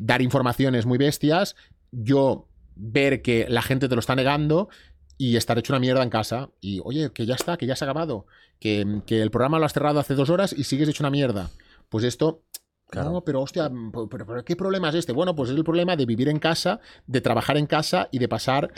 dar 0.01 0.21
informaciones 0.21 0.85
muy 0.85 0.97
bestias, 0.97 1.55
yo 1.91 2.47
ver 2.75 3.21
que 3.21 3.45
la 3.49 3.61
gente 3.61 3.87
te 3.87 3.95
lo 3.95 3.99
está 3.99 4.15
negando 4.15 4.69
y 5.17 5.35
estar 5.35 5.57
hecho 5.57 5.73
una 5.73 5.79
mierda 5.79 6.03
en 6.03 6.09
casa. 6.09 6.49
Y 6.61 6.81
oye, 6.83 7.11
que 7.13 7.25
ya 7.25 7.35
está, 7.35 7.57
que 7.57 7.65
ya 7.65 7.75
se 7.75 7.85
ha 7.85 7.87
acabado. 7.87 8.25
Que, 8.59 9.01
que 9.05 9.21
el 9.21 9.31
programa 9.31 9.59
lo 9.59 9.65
has 9.65 9.73
cerrado 9.73 9.99
hace 9.99 10.15
dos 10.15 10.29
horas 10.29 10.53
y 10.57 10.65
sigues 10.65 10.89
hecho 10.89 11.03
una 11.03 11.09
mierda. 11.09 11.49
Pues 11.89 12.03
esto 12.03 12.43
Claro. 12.89 13.21
pero 13.23 13.41
hostia, 13.41 13.71
pero, 14.09 14.43
¿qué 14.43 14.55
problema 14.55 14.89
es 14.89 14.95
este? 14.95 15.11
Bueno, 15.11 15.35
pues 15.35 15.51
es 15.51 15.55
el 15.55 15.63
problema 15.63 15.95
de 15.95 16.07
vivir 16.07 16.27
en 16.27 16.39
casa, 16.39 16.79
de 17.05 17.21
trabajar 17.21 17.55
en 17.57 17.67
casa 17.67 18.09
y 18.11 18.17
de 18.17 18.27
pasar 18.27 18.71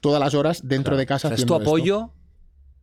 todas 0.00 0.20
las 0.20 0.34
horas 0.34 0.60
dentro 0.68 0.96
de 0.96 1.04
casa. 1.04 1.34
es 1.34 1.44
tu 1.44 1.54
apoyo 1.54 2.12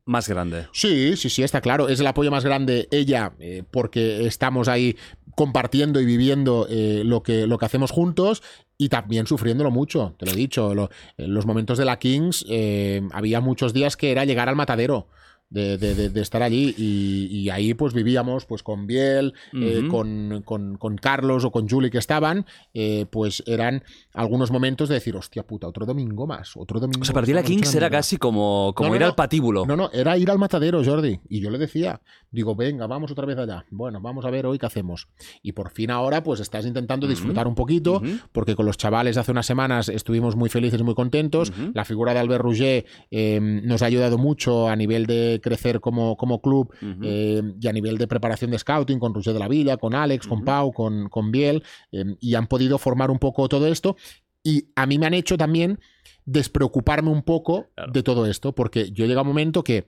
más 0.06 0.28
grande. 0.28 0.68
Sí, 0.74 1.16
sí, 1.16 1.30
sí, 1.30 1.44
está 1.44 1.62
claro. 1.62 1.88
Es 1.88 2.02
el 2.02 2.08
apoyo 2.08 2.32
más 2.32 2.44
grande 2.44 2.90
ella, 2.92 3.34
eh, 3.40 3.64
porque 3.72 4.26
estamos 4.28 4.68
ahí 4.68 4.98
compartiendo 5.36 6.02
y 6.02 6.06
viviendo 6.06 6.68
eh, 6.70 7.04
lo, 7.06 7.24
que, 7.24 7.48
lo 7.48 7.58
que 7.58 7.66
hacemos 7.66 7.92
juntos 7.92 8.44
y 8.78 8.90
también 8.90 9.26
sufriéndolo 9.26 9.72
mucho. 9.72 10.16
Te 10.20 10.26
lo 10.26 10.34
he 10.34 10.36
dicho, 10.36 10.74
en 11.18 11.34
los 11.34 11.46
momentos 11.46 11.78
de 11.78 11.86
la 11.86 11.98
Kings 11.98 12.46
eh, 12.50 13.02
había 13.14 13.40
muchos 13.40 13.74
días 13.74 13.96
que 13.96 14.12
era 14.12 14.26
llegar 14.26 14.50
al 14.50 14.58
matadero 14.58 15.08
de, 15.54 16.22
estar 16.22 16.42
allí 16.42 16.74
y, 16.78 17.50
ahí 17.50 17.74
pues 17.74 17.94
vivíamos 17.94 18.46
pues 18.46 18.64
con 18.64 18.88
Biel, 18.88 19.34
eh, 19.54 19.88
con, 19.90 20.98
Carlos 21.02 21.46
o 21.46 21.52
con 21.52 21.70
Julie 21.70 21.92
que 21.92 21.98
estaban, 21.98 22.46
eh, 22.74 23.06
pues 23.10 23.44
eran 23.46 23.84
algunos 24.14 24.52
momentos 24.52 24.90
de 24.90 24.96
decir, 24.96 25.16
hostia 25.16 25.44
puta, 25.44 25.68
otro 25.68 25.86
domingo 25.86 26.26
más, 26.26 26.56
otro 26.56 26.80
domingo 26.80 27.02
O 27.02 27.06
sea, 27.06 27.14
para 27.14 27.26
ti 27.26 27.34
la 27.34 27.44
Kings 27.44 27.76
era 27.76 27.90
casi 27.90 28.18
como, 28.18 28.74
como 28.76 28.96
ir 28.96 29.04
al 29.04 29.16
patíbulo. 29.16 29.66
No, 29.66 29.76
no, 29.76 29.90
era 29.92 30.18
ir 30.18 30.32
al 30.32 30.40
matadero, 30.40 30.84
Jordi. 30.84 31.20
Y 31.30 31.40
yo 31.40 31.50
le 31.50 31.58
decía, 31.58 32.02
digo, 32.32 32.56
venga, 32.56 32.88
vamos 32.88 33.12
otra 33.12 33.26
vez 33.26 33.38
allá. 33.38 33.66
Bueno, 33.70 34.02
vamos 34.02 34.26
a 34.26 34.30
ver 34.30 34.46
hoy 34.46 34.58
qué 34.58 34.66
hacemos. 34.66 35.08
Y 35.42 35.52
por 35.52 35.70
fin 35.72 35.92
ahora 35.92 36.24
pues 36.24 36.40
estás 36.40 36.66
intentando 36.66 37.08
disfrutar 37.08 37.48
un 37.48 37.56
poquito, 37.56 38.02
porque 38.32 38.56
con 38.56 38.66
los 38.66 38.78
chavales 38.78 39.18
hace 39.18 39.32
unas 39.32 39.46
semanas 39.46 39.90
estuvimos 39.90 40.36
muy 40.36 40.50
felices, 40.50 40.82
muy 40.82 40.96
contentos. 40.96 41.52
La 41.74 41.86
figura 41.86 42.14
de 42.14 42.20
Albert 42.20 42.44
Rouget 42.44 42.86
eh, 43.12 43.40
nos 43.42 43.82
ha 43.82 43.86
ayudado 43.86 44.18
mucho 44.18 44.68
a 44.68 44.76
nivel 44.76 45.06
de 45.06 45.40
crecer 45.44 45.80
como, 45.80 46.18
como 46.18 46.42
club 46.42 46.74
eh, 47.04 47.44
y 47.62 47.68
a 47.68 47.72
nivel 47.72 48.00
de 48.00 48.08
preparación 48.08 48.50
de 48.50 48.58
scouting 48.58 48.98
con 48.98 49.14
Roger 49.14 49.34
de 49.34 49.40
la 49.40 49.48
Villa, 49.48 49.78
con 49.78 49.94
Alex, 49.94 50.26
con. 50.26 50.44
Pau, 50.44 50.74
con, 50.74 51.10
con 51.10 51.32
Biel, 51.32 51.62
eh, 51.92 52.16
y 52.20 52.34
han 52.34 52.48
podido 52.48 52.80
formar 52.80 53.12
un 53.12 53.20
poco 53.20 53.48
todo 53.48 53.68
esto. 53.68 53.96
Y 54.44 54.70
a 54.76 54.88
mí 54.88 54.98
me 54.98 55.06
han 55.06 55.14
hecho 55.14 55.38
también 55.38 55.80
despreocuparme 56.26 57.12
un 57.12 57.22
poco 57.22 57.68
Claro. 57.76 57.92
de 57.92 58.02
todo 58.02 58.26
esto, 58.26 58.56
porque 58.56 58.92
yo 58.92 59.06
llega 59.06 59.22
un 59.22 59.28
momento 59.28 59.64
que 59.64 59.86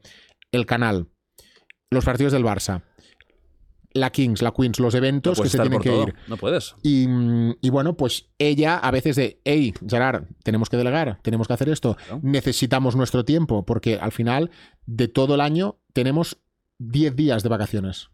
el 0.52 0.66
canal, 0.68 1.08
los 1.90 2.06
partidos 2.06 2.34
del 2.34 2.44
Barça, 2.44 2.84
la 3.96 4.12
Kings, 4.12 4.42
la 4.42 4.52
Queens, 4.52 4.80
los 4.80 4.94
No 4.94 4.98
eventos 5.00 5.40
que 5.42 5.50
se 5.50 5.58
tienen 5.58 5.80
que 5.80 5.90
todo. 5.90 6.04
ir. 6.10 6.16
No 6.28 6.38
puedes. 6.38 6.76
Y, 6.84 7.06
y 7.62 7.70
bueno, 7.72 7.96
pues 7.98 8.28
ella 8.38 8.78
a 8.78 8.92
veces 8.92 9.16
de, 9.16 9.40
hey, 9.46 9.74
Gerard, 9.88 10.26
tenemos 10.44 10.70
que 10.70 10.78
delegar, 10.78 11.20
tenemos 11.24 11.48
que 11.48 11.54
hacer 11.54 11.70
esto, 11.70 11.96
Claro. 11.96 12.20
necesitamos 12.22 12.96
nuestro 12.96 13.26
tiempo, 13.26 13.66
porque 13.66 13.96
al 14.00 14.12
final 14.12 14.52
de 14.86 15.08
todo 15.08 15.36
el 15.36 15.42
año 15.42 15.78
tenemos 15.94 16.38
10 16.78 17.16
días 17.16 17.42
de 17.42 17.50
vacaciones. 17.50 18.10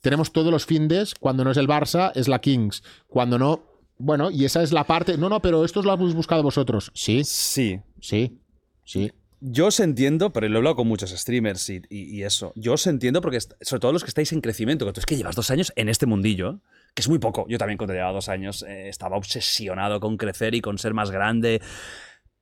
Tenemos 0.00 0.32
todos 0.32 0.50
los 0.52 0.66
findes, 0.66 1.14
cuando 1.14 1.44
no 1.44 1.50
es 1.50 1.56
el 1.56 1.68
Barça, 1.68 2.12
es 2.14 2.28
la 2.28 2.40
Kings, 2.40 2.82
cuando 3.08 3.38
no, 3.38 3.64
bueno, 3.98 4.30
y 4.30 4.44
esa 4.44 4.62
es 4.62 4.72
la 4.72 4.84
parte, 4.84 5.18
no, 5.18 5.28
no, 5.28 5.40
pero 5.42 5.64
esto 5.64 5.82
lo 5.82 5.92
habéis 5.92 6.14
buscado 6.14 6.42
vosotros. 6.42 6.90
Sí, 6.94 7.24
Sí. 7.24 7.80
sí, 8.00 8.38
sí. 8.84 9.12
Yo 9.48 9.66
os 9.66 9.78
entiendo, 9.78 10.32
pero 10.32 10.48
lo 10.48 10.56
he 10.56 10.58
hablado 10.58 10.74
con 10.74 10.88
muchos 10.88 11.10
streamers 11.10 11.70
y, 11.70 12.24
eso. 12.24 12.52
Yo 12.56 12.72
os 12.72 12.84
entiendo 12.88 13.20
porque, 13.20 13.38
sobre 13.40 13.80
todo 13.80 13.92
los 13.92 14.02
que 14.02 14.08
estáis 14.08 14.32
en 14.32 14.40
crecimiento, 14.40 14.84
que 14.84 14.92
tú 14.92 14.98
es 14.98 15.06
que 15.06 15.16
llevas 15.16 15.36
dos 15.36 15.52
años 15.52 15.72
en 15.76 15.88
este 15.88 16.04
mundillo, 16.04 16.58
que 16.94 17.02
es 17.02 17.08
muy 17.08 17.20
poco. 17.20 17.46
Yo 17.48 17.56
también 17.56 17.78
cuando 17.78 17.94
llevaba 17.94 18.12
dos 18.12 18.28
años 18.28 18.64
eh, 18.64 18.88
estaba 18.88 19.16
obsesionado 19.16 20.00
con 20.00 20.16
crecer 20.16 20.56
y 20.56 20.60
con 20.60 20.78
ser 20.78 20.94
más 20.94 21.12
grande, 21.12 21.62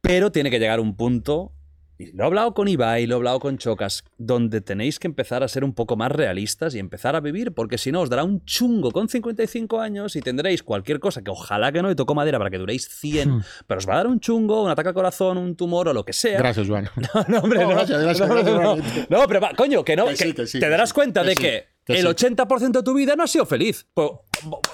pero 0.00 0.32
tiene 0.32 0.50
que 0.50 0.58
llegar 0.58 0.80
un 0.80 0.96
punto, 0.96 1.52
y 1.98 2.12
lo 2.12 2.24
he 2.24 2.26
hablado 2.26 2.54
con 2.54 2.66
Ibai, 2.68 3.06
lo 3.06 3.14
he 3.14 3.18
hablado 3.18 3.38
con 3.40 3.56
Chocas, 3.58 4.04
donde 4.18 4.60
tenéis 4.60 4.98
que 4.98 5.06
empezar 5.06 5.42
a 5.42 5.48
ser 5.48 5.62
un 5.64 5.74
poco 5.74 5.96
más 5.96 6.10
realistas 6.10 6.74
y 6.74 6.78
empezar 6.78 7.14
a 7.16 7.20
vivir, 7.20 7.52
porque 7.52 7.78
si 7.78 7.92
no 7.92 8.00
os 8.00 8.10
dará 8.10 8.24
un 8.24 8.44
chungo 8.44 8.90
con 8.90 9.08
55 9.08 9.80
años 9.80 10.16
y 10.16 10.20
tendréis 10.20 10.62
cualquier 10.62 10.98
cosa 11.00 11.22
que 11.22 11.30
ojalá 11.30 11.70
que 11.72 11.82
no, 11.82 11.90
y 11.90 11.94
tocó 11.94 12.14
madera 12.14 12.38
para 12.38 12.50
que 12.50 12.58
duréis 12.58 12.88
100, 12.88 13.28
Hmm. 13.30 13.42
pero 13.66 13.78
os 13.78 13.88
va 13.88 13.94
a 13.94 13.96
dar 13.98 14.06
un 14.08 14.20
chungo, 14.20 14.62
un 14.64 14.70
ataque 14.70 14.88
al 14.88 14.94
corazón, 14.94 15.38
un 15.38 15.54
tumor 15.56 15.88
o 15.88 15.92
lo 15.92 16.04
que 16.04 16.12
sea. 16.12 16.38
Gracias, 16.38 16.66
Joan. 16.68 16.88
No, 17.28 17.38
hombre, 17.38 17.60
No, 17.60 17.68
no. 17.68 17.74
gracias, 17.76 18.02
gracias, 18.02 18.28
no, 18.28 18.34
gracias, 18.34 19.08
no, 19.08 19.18
no, 19.20 19.26
pero 19.28 19.40
va, 19.40 19.52
coño, 19.56 19.84
que 19.84 19.94
no. 19.96 20.06
Que 20.06 20.16
sí, 20.16 20.24
que 20.24 20.34
que 20.34 20.46
sí, 20.46 20.60
te 20.60 20.68
darás 20.68 20.88
sí, 20.90 20.94
cuenta 20.94 21.22
de 21.22 21.34
que, 21.36 21.64
el 21.86 21.98
sí. 22.00 22.06
80% 22.06 22.72
de 22.72 22.82
tu 22.82 22.94
vida 22.94 23.14
no 23.16 23.22
ha 23.24 23.26
sido 23.28 23.46
feliz. 23.46 23.86
Pues, 23.94 24.10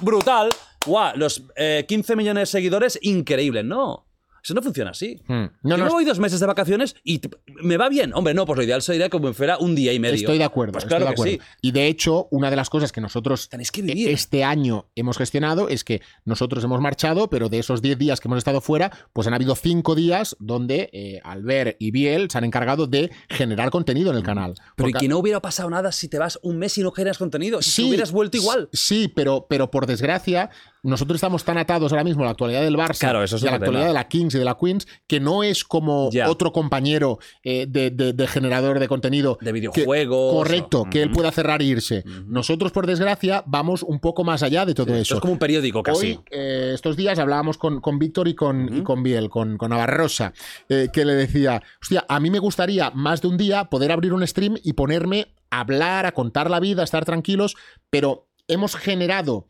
brutal. 0.00 0.48
Guau, 0.86 1.12
los 1.16 1.44
eh, 1.56 1.84
15 1.86 2.16
millones 2.16 2.42
de 2.42 2.46
seguidores, 2.46 2.98
increíble. 3.02 3.62
No. 3.62 4.06
Eso 4.42 4.54
no 4.54 4.62
funciona 4.62 4.90
así. 4.90 5.20
Hmm. 5.26 5.44
Yo 5.44 5.50
No, 5.62 5.76
no, 5.76 5.84
me 5.84 5.90
voy 5.90 6.04
dos 6.04 6.18
meses 6.18 6.40
de 6.40 6.46
vacaciones 6.46 6.96
y 7.04 7.20
me 7.62 7.76
va 7.76 7.88
bien. 7.88 8.12
Hombre, 8.14 8.34
no, 8.34 8.46
pues 8.46 8.56
lo 8.56 8.62
ideal 8.62 8.82
sería 8.82 9.08
como 9.10 9.32
fuera 9.32 9.58
un 9.58 9.74
día 9.74 9.92
y 9.92 9.98
medio. 10.00 10.14
Estoy 10.16 10.38
de 10.38 10.44
acuerdo. 10.44 10.72
Pues 10.72 10.84
estoy 10.84 10.96
claro 10.98 11.04
de 11.04 11.14
que 11.14 11.20
acuerdo. 11.22 11.32
sí. 11.34 11.40
Y 11.62 11.72
de 11.72 11.86
hecho, 11.86 12.28
una 12.30 12.50
de 12.50 12.56
las 12.56 12.70
cosas 12.70 12.92
que 12.92 13.00
nosotros 13.00 13.48
Tenéis 13.48 13.70
que 13.70 13.82
vivir. 13.82 14.08
este 14.10 14.44
año 14.44 14.86
hemos 14.94 15.18
gestionado 15.18 15.68
es 15.68 15.84
que 15.84 16.00
nosotros 16.24 16.62
hemos 16.64 16.80
marchado, 16.80 17.28
pero 17.28 17.48
de 17.48 17.58
esos 17.58 17.82
10 17.82 17.98
días 17.98 18.20
que 18.20 18.28
hemos 18.28 18.38
estado 18.38 18.60
fuera, 18.60 18.90
pues 19.12 19.26
han 19.26 19.34
habido 19.34 19.54
5 19.54 19.94
días 19.94 20.36
donde 20.38 20.90
eh, 20.92 21.20
Albert 21.24 21.76
y 21.78 21.90
Biel 21.90 22.30
se 22.30 22.38
han 22.38 22.44
encargado 22.44 22.86
de 22.86 23.10
generar 23.28 23.70
contenido 23.70 24.10
en 24.10 24.16
el 24.16 24.22
canal. 24.22 24.54
Pero 24.76 24.88
y 24.88 24.92
que 24.92 25.08
no 25.08 25.18
hubiera 25.18 25.40
pasado 25.40 25.68
nada 25.70 25.92
si 25.92 26.08
te 26.08 26.18
vas 26.18 26.38
un 26.42 26.58
mes 26.58 26.76
y 26.78 26.82
no 26.82 26.90
generas 26.92 27.18
contenido. 27.18 27.60
Si 27.62 27.70
Sí, 27.70 27.82
te 27.82 27.88
hubieras 27.88 28.12
vuelto 28.12 28.36
igual. 28.36 28.68
Sí, 28.72 29.08
pero, 29.14 29.46
pero 29.48 29.70
por 29.70 29.86
desgracia, 29.86 30.50
nosotros 30.82 31.16
estamos 31.16 31.44
tan 31.44 31.58
atados 31.58 31.92
ahora 31.92 32.04
mismo 32.04 32.22
a 32.22 32.26
la 32.26 32.30
actualidad 32.32 32.62
del 32.62 32.76
Barça 32.76 32.98
Claro, 33.00 33.22
eso 33.22 33.36
es 33.36 33.42
y 33.42 33.46
a 33.46 33.50
la 33.50 33.56
actualidad 33.56 33.82
tema. 33.82 33.88
de 33.88 33.94
la 33.94 34.08
Kings 34.08 34.34
y 34.34 34.38
de 34.38 34.44
la 34.44 34.56
Queens, 34.56 34.86
que 35.06 35.20
no 35.20 35.42
es 35.42 35.64
como 35.64 36.10
Ya. 36.10 36.30
otro 36.30 36.52
compañero 36.52 37.18
eh, 37.44 37.66
de, 37.68 37.90
de- 37.90 38.12
de 38.12 38.26
generador 38.26 38.78
de 38.78 38.88
contenido. 38.88 39.36
De 39.40 39.46
que- 39.46 39.52
videojuegos. 39.52 40.32
correcto, 40.34 40.82
o- 40.82 40.90
que 40.90 41.02
él 41.02 41.10
pueda 41.10 41.30
cerrar 41.32 41.60
e 41.62 41.66
irse. 41.66 42.04
Nosotros, 42.26 42.72
por 42.72 42.86
desgracia, 42.86 43.42
vamos 43.46 43.82
un 43.82 44.00
poco 44.00 44.24
más 44.24 44.42
allá 44.42 44.64
de 44.66 44.74
todo 44.74 44.94
eso. 44.94 45.14
es 45.16 45.20
como 45.20 45.34
un 45.34 45.38
periódico 45.38 45.82
casi. 45.82 46.12
Hoy, 46.12 46.20
eh, 46.30 46.72
estos 46.74 46.96
días 46.96 47.18
hablábamos 47.18 47.58
con, 47.58 47.80
con 47.80 47.98
Víctor 47.98 48.28
y 48.28 48.34
con, 48.34 48.74
y 48.78 48.82
con 48.82 49.02
Biel, 49.02 49.28
con, 49.28 49.58
con 49.58 49.70
Navarrosa, 49.70 50.32
eh, 50.68 50.88
que 50.92 51.04
le 51.04 51.14
decía, 51.14 51.62
hostia, 51.80 52.04
a 52.08 52.20
mí 52.20 52.30
me 52.30 52.38
gustaría 52.38 52.90
más 52.90 53.20
de 53.22 53.28
un 53.28 53.36
día 53.36 53.64
poder 53.66 53.92
abrir 53.92 54.12
un 54.12 54.26
stream 54.26 54.56
y 54.62 54.72
ponerme 54.72 55.34
a 55.50 55.60
hablar, 55.60 56.06
a 56.06 56.12
contar 56.12 56.50
la 56.50 56.60
vida, 56.60 56.80
a 56.82 56.84
estar 56.84 57.04
tranquilos, 57.04 57.56
pero 57.90 58.28
hemos 58.48 58.76
generado 58.76 59.48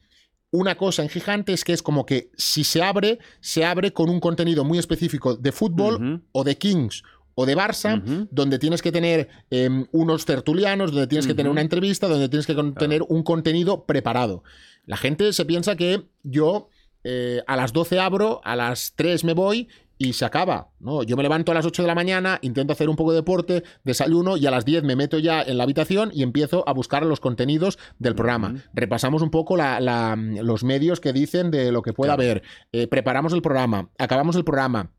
una 0.53 0.75
cosa 0.77 1.03
en 1.03 1.09
Gigantes 1.09 1.65
que 1.65 1.73
es 1.73 1.83
como 1.83 2.05
que 2.07 2.31
si 2.37 2.65
se 2.65 2.83
abre, 2.83 3.19
se 3.41 3.65
abre 3.65 3.93
con 3.93 4.11
un 4.11 4.21
contenido 4.21 4.65
muy 4.65 4.79
específico 4.79 5.37
de 5.37 5.53
fútbol 5.53 6.23
o 6.33 6.45
de 6.45 6.57
Kings 6.59 7.03
o 7.35 7.47
de 7.47 7.57
Barça, 7.57 8.03
donde 8.31 8.59
tienes 8.59 8.83
que 8.83 8.93
tener 8.93 9.29
em, 9.51 9.87
unos 9.93 10.25
tertulianos, 10.27 10.93
donde 10.93 11.07
tienes 11.07 11.27
que 11.27 11.35
tener 11.35 11.51
una 11.51 11.61
entrevista, 11.61 12.09
donde 12.09 12.29
tienes 12.29 12.47
que 12.47 12.55
tener 12.79 13.03
un 13.09 13.23
contenido 13.23 13.87
preparado. 13.87 14.43
La 14.87 14.97
gente 14.97 15.33
se 15.33 15.45
piensa 15.45 15.77
que 15.77 16.09
yo 16.23 16.69
eh, 17.05 17.43
a 17.47 17.57
las 17.57 17.73
12 17.73 17.99
abro, 17.99 18.41
a 18.45 18.57
las 18.57 18.93
3 18.97 19.25
me 19.25 19.33
voy 19.33 19.69
y 20.03 20.15
se 20.15 20.25
acaba. 20.25 20.69
¿no? 20.81 21.03
Yo 21.03 21.15
me 21.15 21.23
levanto 21.23 21.53
a 21.53 21.55
las 21.55 21.67
8 21.67 21.83
de 21.83 21.89
la 21.89 21.95
mañana, 21.95 22.39
intento 22.41 22.73
hacer 22.73 22.89
un 22.89 22.97
poco 22.97 23.11
de 23.13 23.17
deporte, 23.19 23.63
desayuno 23.85 24.39
y 24.39 24.47
a 24.47 24.51
las 24.51 24.65
10 24.65 24.83
me 24.83 24.97
meto 24.97 25.19
ya 25.19 25.43
en 25.43 25.59
la 25.59 25.65
habitación 25.65 26.11
y 26.15 26.23
empiezo 26.23 26.67
a 26.67 26.73
buscar 26.73 27.05
los 27.05 27.21
contenidos 27.21 27.79
del 27.99 28.15
programa. 28.15 28.55
Repasamos 28.73 29.21
un 29.21 29.31
poco 29.31 29.59
la- 29.59 29.79
la- 29.79 30.17
los 30.17 30.65
medios 30.65 31.01
que 31.01 31.13
dicen 31.13 31.51
de 31.51 31.71
lo 31.71 31.83
que 31.83 31.93
pueda 31.93 32.15
Claro. 32.17 32.23
haber. 32.31 32.43
Eh, 32.73 32.87
preparamos 32.87 33.35
el 33.35 33.43
programa, 33.43 33.91
acabamos 33.99 34.37
el 34.37 34.45
programa. 34.45 34.91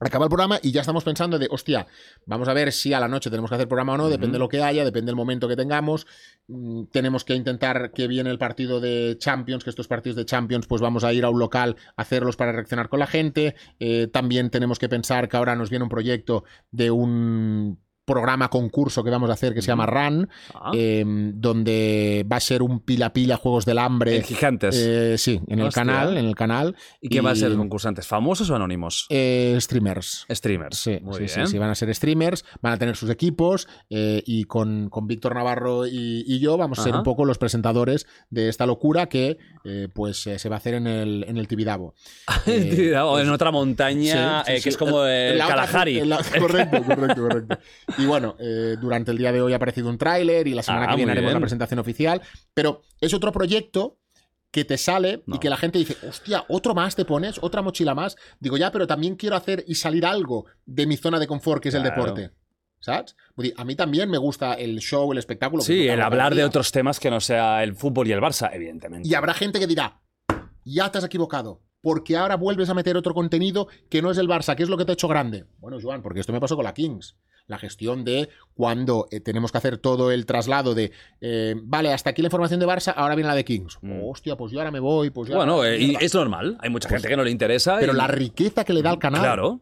Acaba 0.00 0.26
el 0.26 0.28
programa 0.28 0.60
y 0.62 0.70
ya 0.70 0.82
estamos 0.82 1.02
pensando 1.02 1.38
de, 1.38 1.48
hostia, 1.50 1.86
vamos 2.24 2.48
a 2.48 2.52
ver 2.52 2.72
si 2.72 2.92
a 2.92 3.00
la 3.00 3.08
noche 3.08 3.30
tenemos 3.30 3.50
que 3.50 3.56
hacer 3.56 3.66
programa 3.66 3.94
o 3.94 3.96
no, 3.96 4.08
depende 4.08 4.34
de 4.34 4.38
lo 4.38 4.48
que 4.48 4.62
haya, 4.62 4.84
depende 4.84 5.06
del 5.06 5.16
momento 5.16 5.48
que 5.48 5.56
tengamos. 5.56 6.06
Mm, 6.46 6.84
tenemos 6.92 7.24
que 7.24 7.34
intentar 7.34 7.90
que 7.92 8.06
viene 8.06 8.30
el 8.30 8.38
partido 8.38 8.80
de 8.80 9.16
Champions, 9.18 9.64
que 9.64 9.70
estos 9.70 9.88
partidos 9.88 10.16
de 10.16 10.24
Champions, 10.24 10.66
pues 10.66 10.80
vamos 10.80 11.02
a 11.02 11.12
ir 11.12 11.24
a 11.24 11.30
un 11.30 11.38
local 11.40 11.76
a 11.96 12.02
hacerlos 12.02 12.36
para 12.36 12.52
reaccionar 12.52 12.88
con 12.88 13.00
la 13.00 13.06
gente. 13.06 13.56
Eh, 13.80 14.06
también 14.06 14.50
tenemos 14.50 14.78
que 14.78 14.88
pensar 14.88 15.28
que 15.28 15.36
ahora 15.36 15.56
nos 15.56 15.70
viene 15.70 15.82
un 15.82 15.88
proyecto 15.88 16.44
de 16.70 16.90
un 16.90 17.78
programa 18.08 18.48
concurso 18.48 19.04
que 19.04 19.10
vamos 19.10 19.30
a 19.30 19.34
hacer 19.34 19.54
que 19.54 19.62
se 19.62 19.68
llama 19.68 19.86
RAN, 19.86 20.28
Ah. 20.52 20.72
eh, 20.74 21.04
donde 21.06 22.26
va 22.30 22.36
a 22.36 22.40
ser 22.40 22.62
un 22.62 22.80
pila 22.80 23.12
pila 23.12 23.36
Juegos 23.36 23.64
del 23.64 23.78
Hambre. 23.78 24.16
En 24.16 24.22
Gigantes. 24.24 24.74
Eh, 24.76 25.16
sí, 25.18 25.40
en 25.46 25.60
el 25.60 25.72
canal, 25.72 26.16
en 26.16 26.24
el 26.26 26.34
canal. 26.34 26.74
¿Y 27.00 27.08
qué 27.08 27.20
va 27.20 27.30
a 27.30 27.36
ser 27.36 27.54
concursantes? 27.54 28.06
¿Famosos 28.06 28.50
o 28.50 28.56
anónimos? 28.56 29.06
Eh, 29.10 29.56
streamers. 29.60 30.26
Streamers. 30.30 30.76
Sí, 30.78 30.98
Muy 31.02 31.14
sí, 31.18 31.28
sí, 31.28 31.36
bien. 31.36 31.46
sí, 31.48 31.58
van 31.58 31.70
a 31.70 31.74
ser 31.74 31.94
streamers, 31.94 32.44
van 32.62 32.72
a 32.72 32.76
tener 32.78 32.96
sus 32.96 33.10
equipos 33.10 33.68
eh, 33.90 34.22
y 34.26 34.44
con, 34.44 34.88
con 34.90 35.06
Víctor 35.06 35.34
Navarro 35.34 35.86
y, 35.86 36.24
y 36.26 36.40
yo 36.40 36.56
vamos 36.56 36.78
a 36.78 36.82
ser 36.82 36.94
un 36.94 37.02
poco 37.02 37.24
los 37.24 37.38
presentadores 37.38 38.06
de 38.30 38.48
esta 38.48 38.66
locura 38.66 39.06
que 39.08 39.38
eh, 39.64 39.88
pues 39.92 40.18
se 40.22 40.48
va 40.48 40.56
a 40.56 40.58
hacer 40.58 40.74
en 40.74 40.86
el, 40.86 41.24
en 41.28 41.36
el 41.36 41.46
Tibidabo. 41.46 41.94
Eh, 42.46 42.96
o 42.96 43.18
en 43.18 43.28
otra 43.28 43.50
montaña 43.50 44.42
Sí, 44.44 44.52
sí, 44.52 44.56
sí. 44.58 44.62
que 44.62 44.68
es 44.70 44.76
como 44.76 45.04
el 45.04 45.34
otra- 45.40 45.48
Kalahari. 45.48 46.00
la- 46.04 46.18
correcto, 46.38 46.82
correcto, 46.84 47.22
correcto. 47.22 47.58
Y 47.98 48.06
bueno, 48.06 48.36
eh, 48.38 48.76
durante 48.80 49.10
el 49.10 49.18
día 49.18 49.32
de 49.32 49.40
hoy 49.42 49.52
ha 49.52 49.56
aparecido 49.56 49.88
un 49.88 49.98
tráiler 49.98 50.46
y 50.46 50.54
la 50.54 50.62
semana 50.62 50.86
Ah, 50.86 50.90
que 50.90 50.96
viene 50.96 51.12
haremos 51.12 51.28
bien. 51.30 51.34
la 51.34 51.40
presentación 51.40 51.80
oficial. 51.80 52.22
Pero 52.54 52.82
es 53.00 53.12
otro 53.12 53.32
proyecto 53.32 53.98
que 54.50 54.64
te 54.64 54.78
sale 54.78 55.22
y 55.26 55.38
que 55.38 55.50
la 55.50 55.56
gente 55.58 55.78
dice, 55.78 55.96
hostia, 56.08 56.44
otro 56.48 56.74
más 56.74 56.96
te 56.96 57.04
pones, 57.04 57.38
otra 57.42 57.60
mochila 57.60 57.94
más. 57.94 58.16
Digo, 58.40 58.56
ya, 58.56 58.70
pero 58.72 58.86
también 58.86 59.16
quiero 59.16 59.36
hacer 59.36 59.64
y 59.66 59.74
salir 59.74 60.06
algo 60.06 60.46
de 60.64 60.86
mi 60.86 60.96
zona 60.96 61.18
de 61.18 61.26
confort, 61.26 61.62
que 61.62 61.68
es 61.68 61.74
el 61.74 61.82
deporte. 61.82 62.30
¿Sabes? 62.80 63.16
Dir, 63.36 63.52
A 63.56 63.64
mí 63.64 63.74
también 63.74 64.08
me 64.08 64.18
gusta 64.18 64.54
el 64.54 64.78
show, 64.78 65.10
el 65.10 65.18
espectáculo. 65.18 65.62
Sí, 65.62 65.88
el 65.88 66.00
hablar 66.00 66.34
de 66.36 66.44
otros 66.44 66.70
temas 66.70 67.00
que 67.00 67.10
no 67.10 67.20
sea 67.20 67.62
el 67.64 67.74
fútbol 67.74 68.06
y 68.06 68.12
el 68.12 68.20
Barça, 68.20 68.50
evidentemente. 68.52 69.08
Y 69.08 69.14
habrá 69.14 69.34
gente 69.34 69.58
que 69.58 69.66
dirá, 69.66 70.00
ya 70.64 70.90
te 70.92 70.98
has 70.98 71.04
equivocado, 71.04 71.60
porque 71.80 72.16
ahora 72.16 72.36
vuelves 72.36 72.68
a 72.70 72.74
meter 72.74 72.96
otro 72.96 73.14
contenido 73.14 73.66
que 73.90 74.00
no 74.00 74.12
es 74.12 74.18
el 74.18 74.28
Barça, 74.28 74.54
que 74.54 74.62
es 74.62 74.68
lo 74.68 74.76
que 74.78 74.84
te 74.84 74.92
ha 74.92 74.94
hecho 74.94 75.08
grande. 75.08 75.46
Bueno, 75.58 75.78
Joan, 75.82 76.02
porque 76.02 76.20
esto 76.20 76.32
me 76.32 76.40
pasó 76.40 76.54
con 76.54 76.64
la 76.64 76.72
Kings. 76.72 77.16
La 77.48 77.58
gestión 77.58 78.04
de 78.04 78.28
cuando 78.54 79.08
eh, 79.10 79.20
tenemos 79.20 79.50
que 79.50 79.58
hacer 79.58 79.78
todo 79.78 80.10
el 80.12 80.26
traslado 80.26 80.74
de, 80.74 80.92
eh, 81.20 81.54
vale, 81.62 81.92
hasta 81.92 82.10
aquí 82.10 82.20
la 82.22 82.26
información 82.26 82.60
de 82.60 82.66
Barça, 82.66 82.92
ahora 82.94 83.14
viene 83.14 83.28
la 83.28 83.34
de 83.34 83.44
Kings. 83.44 83.78
Mm. 83.80 84.00
Hostia, 84.04 84.36
pues 84.36 84.52
yo 84.52 84.58
ahora 84.60 84.70
me 84.70 84.80
voy, 84.80 85.08
pues 85.10 85.30
yo 85.30 85.36
Bueno, 85.36 85.64
eh, 85.64 85.78
y 85.80 85.96
es 85.98 86.14
normal. 86.14 86.58
Hay 86.60 86.68
mucha 86.68 86.88
gente 86.90 87.08
que 87.08 87.16
no 87.16 87.24
le 87.24 87.30
interesa. 87.30 87.78
Pero 87.80 87.94
y- 87.94 87.96
la 87.96 88.06
riqueza 88.06 88.64
que 88.64 88.72
le 88.74 88.82
da 88.82 88.90
al 88.90 88.98
canal. 88.98 89.22
Claro. 89.22 89.60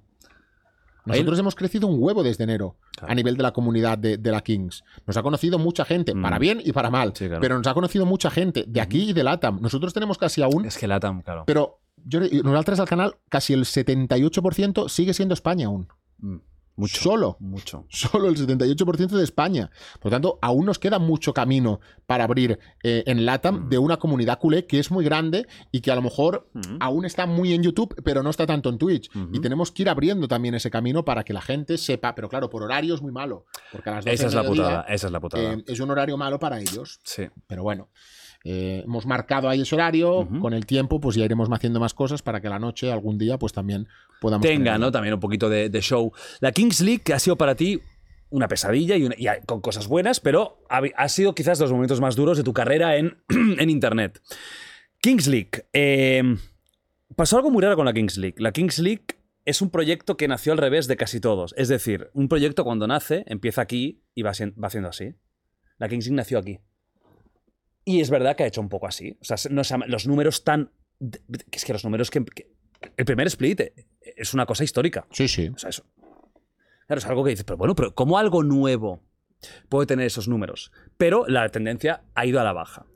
Nosotros 1.05 1.39
hemos 1.39 1.55
crecido 1.55 1.87
un 1.87 2.03
huevo 2.03 2.25
desde 2.25 2.43
enero 2.43 2.75
Claro. 2.97 3.13
a 3.13 3.15
nivel 3.15 3.37
de 3.37 3.45
la 3.45 3.53
comunidad 3.53 3.97
de, 3.97 4.17
de 4.19 4.31
la 4.33 4.41
Kings. 4.41 4.83
Nos 5.07 5.17
ha 5.17 5.23
conocido 5.23 5.57
mucha 5.57 5.85
gente, 5.85 6.13
Mm. 6.13 6.23
para 6.23 6.41
bien 6.41 6.61
y 6.65 6.73
para 6.73 6.91
mal. 6.91 7.13
Sí, 7.15 7.27
claro. 7.27 7.41
Pero 7.41 7.57
nos 7.59 7.67
ha 7.69 7.75
conocido 7.75 8.05
mucha 8.05 8.29
gente 8.31 8.65
de 8.67 8.81
aquí 8.81 9.11
y 9.11 9.13
de 9.13 9.23
LATAM. 9.23 9.61
Nosotros 9.61 9.95
tenemos 9.95 10.19
casi 10.19 10.43
aún 10.43 10.65
Es 10.67 10.77
que 10.77 10.89
Latam, 10.89 11.23
claro. 11.23 11.45
Pero 11.47 11.79
yo, 12.05 12.19
nosaltres 12.43 12.81
al 12.81 12.89
canal, 12.89 13.15
casi 13.29 13.53
el 13.53 13.65
78% 13.65 14.89
sigue 14.89 15.15
siendo 15.15 15.35
España 15.35 15.67
aún. 15.67 15.87
Mm. 16.19 16.37
Mucho. 16.77 17.01
Solo. 17.01 17.37
Mucho. 17.41 17.87
Solo 17.89 18.29
el 18.29 18.37
78% 18.37 19.17
de 19.17 19.25
España. 19.25 19.71
Por 20.01 20.07
lo 20.07 20.17
tanto, 20.17 20.39
aún 20.43 20.67
nos 20.67 20.79
queda 20.79 20.99
mucho 20.99 21.33
camino 21.33 21.81
para 22.07 22.25
abrir 22.25 22.59
eh, 22.83 23.03
en 23.07 23.25
LATAM 23.25 23.67
Mm. 23.67 23.69
de 23.71 23.79
una 23.79 23.97
comunidad 23.97 24.39
culé 24.39 24.67
que 24.67 24.79
es 24.79 24.91
muy 24.91 25.05
grande 25.05 25.47
y 25.73 25.81
que 25.81 25.91
a 25.91 25.95
lo 25.95 26.03
mejor 26.03 26.49
Mm. 26.53 26.77
aún 26.81 27.05
está 27.07 27.27
muy 27.27 27.53
en 27.55 27.63
YouTube, 27.63 27.95
pero 28.05 28.23
no 28.23 28.31
está 28.31 28.47
tanto 28.47 28.69
en 28.69 28.79
Twitch. 28.79 29.11
Y 29.33 29.41
tenemos 29.41 29.73
que 29.73 29.83
ir 29.83 29.89
abriendo 29.89 30.29
también 30.29 30.55
ese 30.55 30.71
camino 30.71 31.05
para 31.05 31.25
que 31.25 31.33
la 31.33 31.41
gente 31.41 31.79
sepa. 31.79 32.15
Pero 32.15 32.29
claro, 32.29 32.51
por 32.51 32.63
horario 32.63 32.95
es 32.95 33.01
muy 33.03 33.13
malo. 33.13 33.47
Porque 33.73 33.89
a 33.91 33.95
las 33.95 34.05
12 34.05 34.15
Esa 34.15 34.27
es 34.27 34.35
la 34.35 34.43
putada. 34.45 34.83
Esa 34.89 35.07
es 35.07 35.13
la 35.13 35.21
putada. 35.21 35.53
eh, 35.55 35.65
es 35.67 35.81
un 35.81 35.91
horario 35.91 36.17
malo 36.17 36.39
para 36.39 36.61
ellos. 36.61 37.01
sí. 37.05 37.27
Pero 37.47 37.63
bueno, 37.63 37.89
eh, 38.49 38.83
hemos 38.85 39.07
marcado 39.07 39.49
ahí 39.49 39.63
ese 39.63 39.75
horario. 39.75 40.29
Con 40.41 40.53
el 40.55 40.67
tiempo, 40.67 41.01
pues 41.01 41.17
ya 41.17 41.25
iremos 41.25 41.49
haciendo 41.51 41.81
más 41.81 41.95
cosas 41.95 42.23
para 42.23 42.41
que 42.41 42.49
la 42.49 42.59
noche, 42.59 42.93
algún 42.93 43.19
día, 43.19 43.39
pues 43.39 43.53
también 43.53 43.89
podamos. 44.21 44.47
Tenga, 44.47 44.73
tener- 44.75 44.81
¿no? 44.81 44.93
También 44.93 45.15
un 45.15 45.21
poquito 45.21 45.49
de, 45.49 45.69
de 45.69 45.81
show. 45.81 46.13
La 46.41 46.53
Kings 46.53 46.81
League 46.81 47.03
ha 47.13 47.19
sido 47.19 47.37
para 47.37 47.55
ti 47.57 47.81
una 48.31 48.49
pesadilla 48.49 48.97
y, 48.97 49.05
una- 49.05 49.15
y 49.19 49.27
con 49.47 49.61
cosas 49.61 49.89
buenas, 49.89 50.21
pero 50.21 50.59
ha, 50.69 50.81
ha 50.97 51.09
sido 51.09 51.35
quizás 51.35 51.59
los 51.61 51.73
momentos 51.73 52.01
más 52.01 52.15
duros 52.17 52.37
de 52.37 52.45
tu 52.45 52.53
carrera 52.53 52.97
en, 52.97 53.17
en 53.29 53.69
Internet. 53.71 54.21
Kings 55.01 55.27
League. 55.27 55.67
eh, 55.73 56.23
pasó 57.17 57.37
algo 57.37 57.51
muy 57.51 57.63
raro 57.63 57.77
con 57.77 57.87
la 57.87 57.93
Kings 57.93 58.17
League. 58.17 58.35
La 58.39 58.53
Kings 58.53 58.79
League 58.79 59.05
es 59.45 59.63
un 59.63 59.71
proyecto 59.71 60.17
que 60.17 60.27
nació 60.29 60.53
al 60.53 60.59
revés 60.59 60.89
de 60.89 60.97
casi 60.97 61.21
todos. 61.21 61.55
Es 61.57 61.69
decir, 61.69 62.11
un 62.15 62.29
proyecto 62.29 62.65
cuando 62.65 62.87
nace 62.87 63.23
empieza 63.27 63.61
aquí 63.63 64.03
y 64.15 64.23
va 64.23 64.31
haciendo 64.31 64.89
así. 64.89 65.15
La 65.79 65.89
Kings 65.89 66.07
League 66.07 66.17
nació 66.17 66.39
aquí. 66.39 66.59
Y 67.89 68.01
es 68.01 68.11
verdad 68.11 68.35
que 68.37 68.43
ha 68.43 68.47
hecho 68.49 68.61
un 68.61 68.69
poco 68.69 68.87
así. 68.89 69.17
O 69.21 69.25
sea, 69.25 69.37
no 69.51 69.63
se 69.65 69.79
los 69.87 70.07
números 70.07 70.43
tan... 70.45 70.73
Es 71.53 71.65
que 71.65 71.73
los 71.73 71.85
números 71.85 72.11
que... 72.11 72.23
que- 72.25 72.51
el 72.97 73.05
primer 73.07 73.27
split 73.29 73.61
eh, 73.61 73.73
es 74.17 74.35
una 74.35 74.45
cosa 74.45 74.65
histórica. 74.65 75.07
Sí, 75.13 75.29
sí. 75.29 75.49
O 75.49 75.57
sea, 75.57 75.71
eso. 75.71 75.85
Claro, 76.87 76.99
es 76.99 77.07
algo 77.07 77.25
que 77.25 77.31
dices, 77.31 77.45
pero 77.45 77.57
bueno, 77.57 77.75
pero 77.75 77.95
¿cómo 77.95 78.19
algo 78.19 78.43
nuevo 78.43 79.03
puede 79.69 79.87
tener 79.87 80.07
esos 80.07 80.27
números? 80.29 80.73
Pero 80.97 81.27
la 81.29 81.49
tendencia 81.49 82.03
ha 82.15 82.27
ido 82.27 82.41
a 82.41 82.45
la 82.45 82.53
baja. 82.53 82.87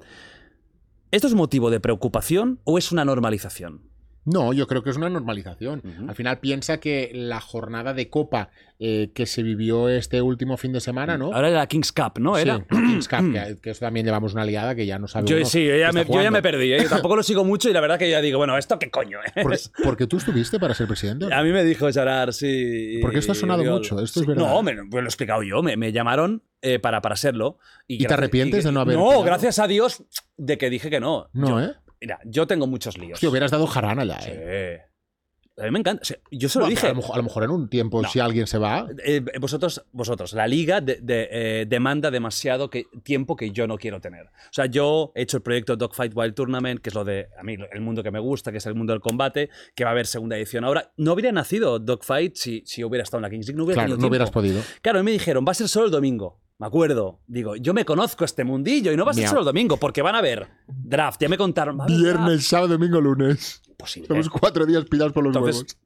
¿Esto 1.13 1.29
es 1.29 1.35
motivo 1.35 1.71
de 1.71 1.81
preocupación 1.81 2.61
o 2.65 2.79
es 2.79 2.93
una 2.93 3.05
normalización? 3.05 3.90
No, 4.25 4.53
yo 4.53 4.67
creo 4.67 4.83
que 4.83 4.91
es 4.91 4.97
una 4.97 5.09
normalización. 5.09 5.83
Al 6.09 6.15
final 6.15 6.39
piensa 6.41 6.79
que 6.79 7.11
la 7.15 7.41
jornada 7.41 7.95
de 7.95 8.11
Copa 8.11 8.51
eh, 8.79 9.11
que 9.15 9.27
se 9.27 9.43
vivió 9.43 9.89
este 9.89 10.23
último 10.23 10.57
fin 10.57 10.73
de 10.73 10.81
semana, 10.81 11.19
¿no? 11.19 11.33
Ahora 11.35 11.49
era 11.49 11.59
la 11.59 11.67
Kings 11.67 11.93
Cup, 11.93 12.19
¿no? 12.19 12.37
Sí, 12.37 12.43
Era. 12.43 12.59
la 12.59 12.65
Kings 12.67 13.09
Cup, 13.09 13.33
que, 13.33 13.59
que 13.61 13.71
eso 13.71 13.81
también 13.81 14.07
llevamos 14.07 14.33
una 14.35 14.45
liada 14.45 14.75
que 14.75 14.87
ya 14.87 14.99
no 14.99 15.07
sabemos. 15.09 15.31
Yo 15.31 15.45
sí, 15.45 15.67
yo 15.67 15.77
ya, 15.77 15.93
me, 15.93 16.05
yo 16.05 16.23
ya 16.23 16.31
me 16.31 16.41
perdí. 16.43 16.73
¿eh? 16.73 16.83
Yo 16.83 16.89
tampoco 16.89 17.17
lo 17.17 17.23
sigo 17.23 17.45
mucho 17.45 17.69
y 17.69 17.73
la 17.73 17.81
verdad 17.81 17.99
que 17.99 18.09
ya 18.11 18.21
digo, 18.21 18.39
bueno, 18.39 18.57
¿esto 18.57 18.79
qué 18.79 18.91
coño 18.91 19.19
es? 19.35 19.43
Porque, 19.43 19.59
porque 19.85 20.07
tú 20.07 20.17
estuviste 20.19 20.59
para 20.61 20.75
ser 20.75 20.87
presidente. 20.87 21.33
A 21.33 21.43
mí 21.43 21.51
me 21.51 21.65
dijo 21.65 21.91
Gerard, 21.93 22.33
sí. 22.33 22.99
Porque 23.03 23.19
esto 23.19 23.33
ha 23.33 23.35
sonado 23.35 23.65
mucho, 23.65 24.01
esto 24.03 24.21
es 24.21 24.25
Sí. 24.25 24.27
verdad. 24.27 24.49
No, 24.49 24.63
me, 24.63 24.75
pues 24.75 24.91
lo 24.93 25.01
he 25.01 25.05
explicado 25.05 25.43
yo. 25.43 25.63
Me, 25.63 25.77
me 25.77 25.93
llamaron 25.93 26.43
eh, 26.63 26.79
para, 26.79 27.01
para 27.03 27.17
serlo. 27.17 27.59
¿Y, 27.87 28.03
¿Y 28.05 28.07
te 28.07 28.15
arrepientes 28.15 28.65
y- 28.65 28.69
de 28.69 28.73
no 28.73 28.81
haber 28.81 28.97
No, 28.97 29.23
gracias 29.23 29.59
a 29.59 29.67
Dios 29.67 30.05
de 30.37 30.57
que 30.59 30.71
dije 30.71 30.89
que 30.91 31.01
no. 31.01 31.29
No, 31.33 31.49
Yo- 31.49 31.61
¿eh? 31.61 31.73
Mira, 32.01 32.19
yo 32.25 32.47
tengo 32.47 32.67
muchos 32.67 32.97
líos. 32.99 33.15
Hostia, 33.15 33.29
hubieras 33.29 33.51
dado 33.51 33.67
jarana 33.67 34.05
ya, 34.05 34.21
Sí. 34.21 34.31
¿eh? 34.33 34.81
A 35.59 35.65
mí 35.65 35.73
me 35.73 35.81
encanta. 35.81 36.01
O 36.01 36.05
sea, 36.07 36.17
yo 36.31 36.49
se 36.49 36.59
lo 36.59 36.67
dije. 36.69 36.87
A 36.87 36.91
lo, 36.91 36.95
mejor, 36.97 37.15
a 37.15 37.17
lo 37.19 37.23
mejor 37.25 37.45
en 37.45 37.51
un 37.51 37.69
tiempo, 37.69 38.01
No. 38.01 38.09
si 38.09 38.19
alguien 38.19 38.47
se 38.47 38.57
va. 38.57 38.89
Eh, 39.05 39.21
vosotros, 39.39 39.85
vosotros, 39.93 40.33
la 40.33 40.47
liga 40.47 40.81
de- 40.81 41.01
de, 41.03 41.29
eh, 41.31 41.67
demanda 41.69 42.11
demasiado 42.11 42.71
que, 42.71 42.87
tiempo 43.03 43.37
que 43.37 43.51
yo 43.51 43.67
no 43.67 43.77
quiero 43.77 44.01
tener. 44.01 44.25
O 44.29 44.53
sea, 44.53 44.65
yo 44.65 45.13
he 45.15 45.21
hecho 45.23 45.37
el 45.37 45.43
proyecto 45.43 45.77
Dogfight 45.77 46.13
Wild 46.17 46.35
Tournament, 46.35 46.81
que 46.81 46.89
es 46.89 46.95
lo 46.95 47.05
de 47.05 47.29
a 47.39 47.43
mí 47.43 47.57
el 47.73 47.81
mundo 47.83 48.03
que 48.03 48.11
me 48.11 48.21
gusta, 48.21 48.51
que 48.53 48.59
es 48.59 48.65
el 48.65 48.75
mundo 48.75 48.95
del 48.95 49.03
combate, 49.03 49.51
que 49.75 49.85
va 49.85 49.91
a 49.91 49.93
haber 49.93 50.07
segunda 50.07 50.39
edición 50.39 50.65
ahora. 50.65 50.93
No 50.97 51.13
habría 51.13 51.33
nacido 51.33 51.79
Dogfight 51.79 52.37
si, 52.37 52.63
si 52.65 52.83
hubiera 52.83 53.03
estado 53.03 53.19
en 53.19 53.23
la 53.25 53.31
Kings 53.31 53.49
League, 53.49 53.59
no 53.59 53.65
hubiera 53.65 53.85
Claro, 53.85 54.01
no 54.01 54.07
hubieras 54.07 54.31
podido. 54.31 54.63
Claro, 54.81 55.01
y 55.01 55.03
me 55.03 55.11
dijeron, 55.11 55.45
va 55.47 55.51
a 55.51 55.55
ser 55.57 55.69
solo 55.69 55.87
el 55.87 55.93
domingo. 55.93 56.41
Me 56.61 56.67
acuerdo. 56.67 57.21
Digo, 57.27 57.57
yo 57.57 57.75
me 57.75 57.85
conozco 57.85 58.25
este 58.25 58.45
mundillo 58.45 58.93
y 58.93 58.97
no 58.97 59.05
va 59.05 59.11
a 59.11 59.15
ser 59.15 59.23
Miau. 59.23 59.31
solo 59.31 59.41
el 59.41 59.47
domingo, 59.47 59.79
porque 59.79 60.03
van 60.03 60.15
a 60.15 60.21
ver 60.21 60.47
draft. 60.69 61.21
Ya 61.21 61.29
me 61.29 61.39
contaron. 61.39 61.79
va 61.79 61.85
a 61.85 61.87
haber 61.87 61.97
Viernes, 61.99 62.27
draft. 62.27 62.43
sábado, 62.45 62.69
domingo, 62.75 63.01
lunes. 63.01 63.63
Imposible. 63.69 64.09
Somos 64.09 64.29
cuatro 64.29 64.67
días 64.67 64.85
pillados 64.85 65.13
por 65.13 65.25
los 65.25 65.35
Entonces, 65.35 65.57
huevos. 65.57 65.77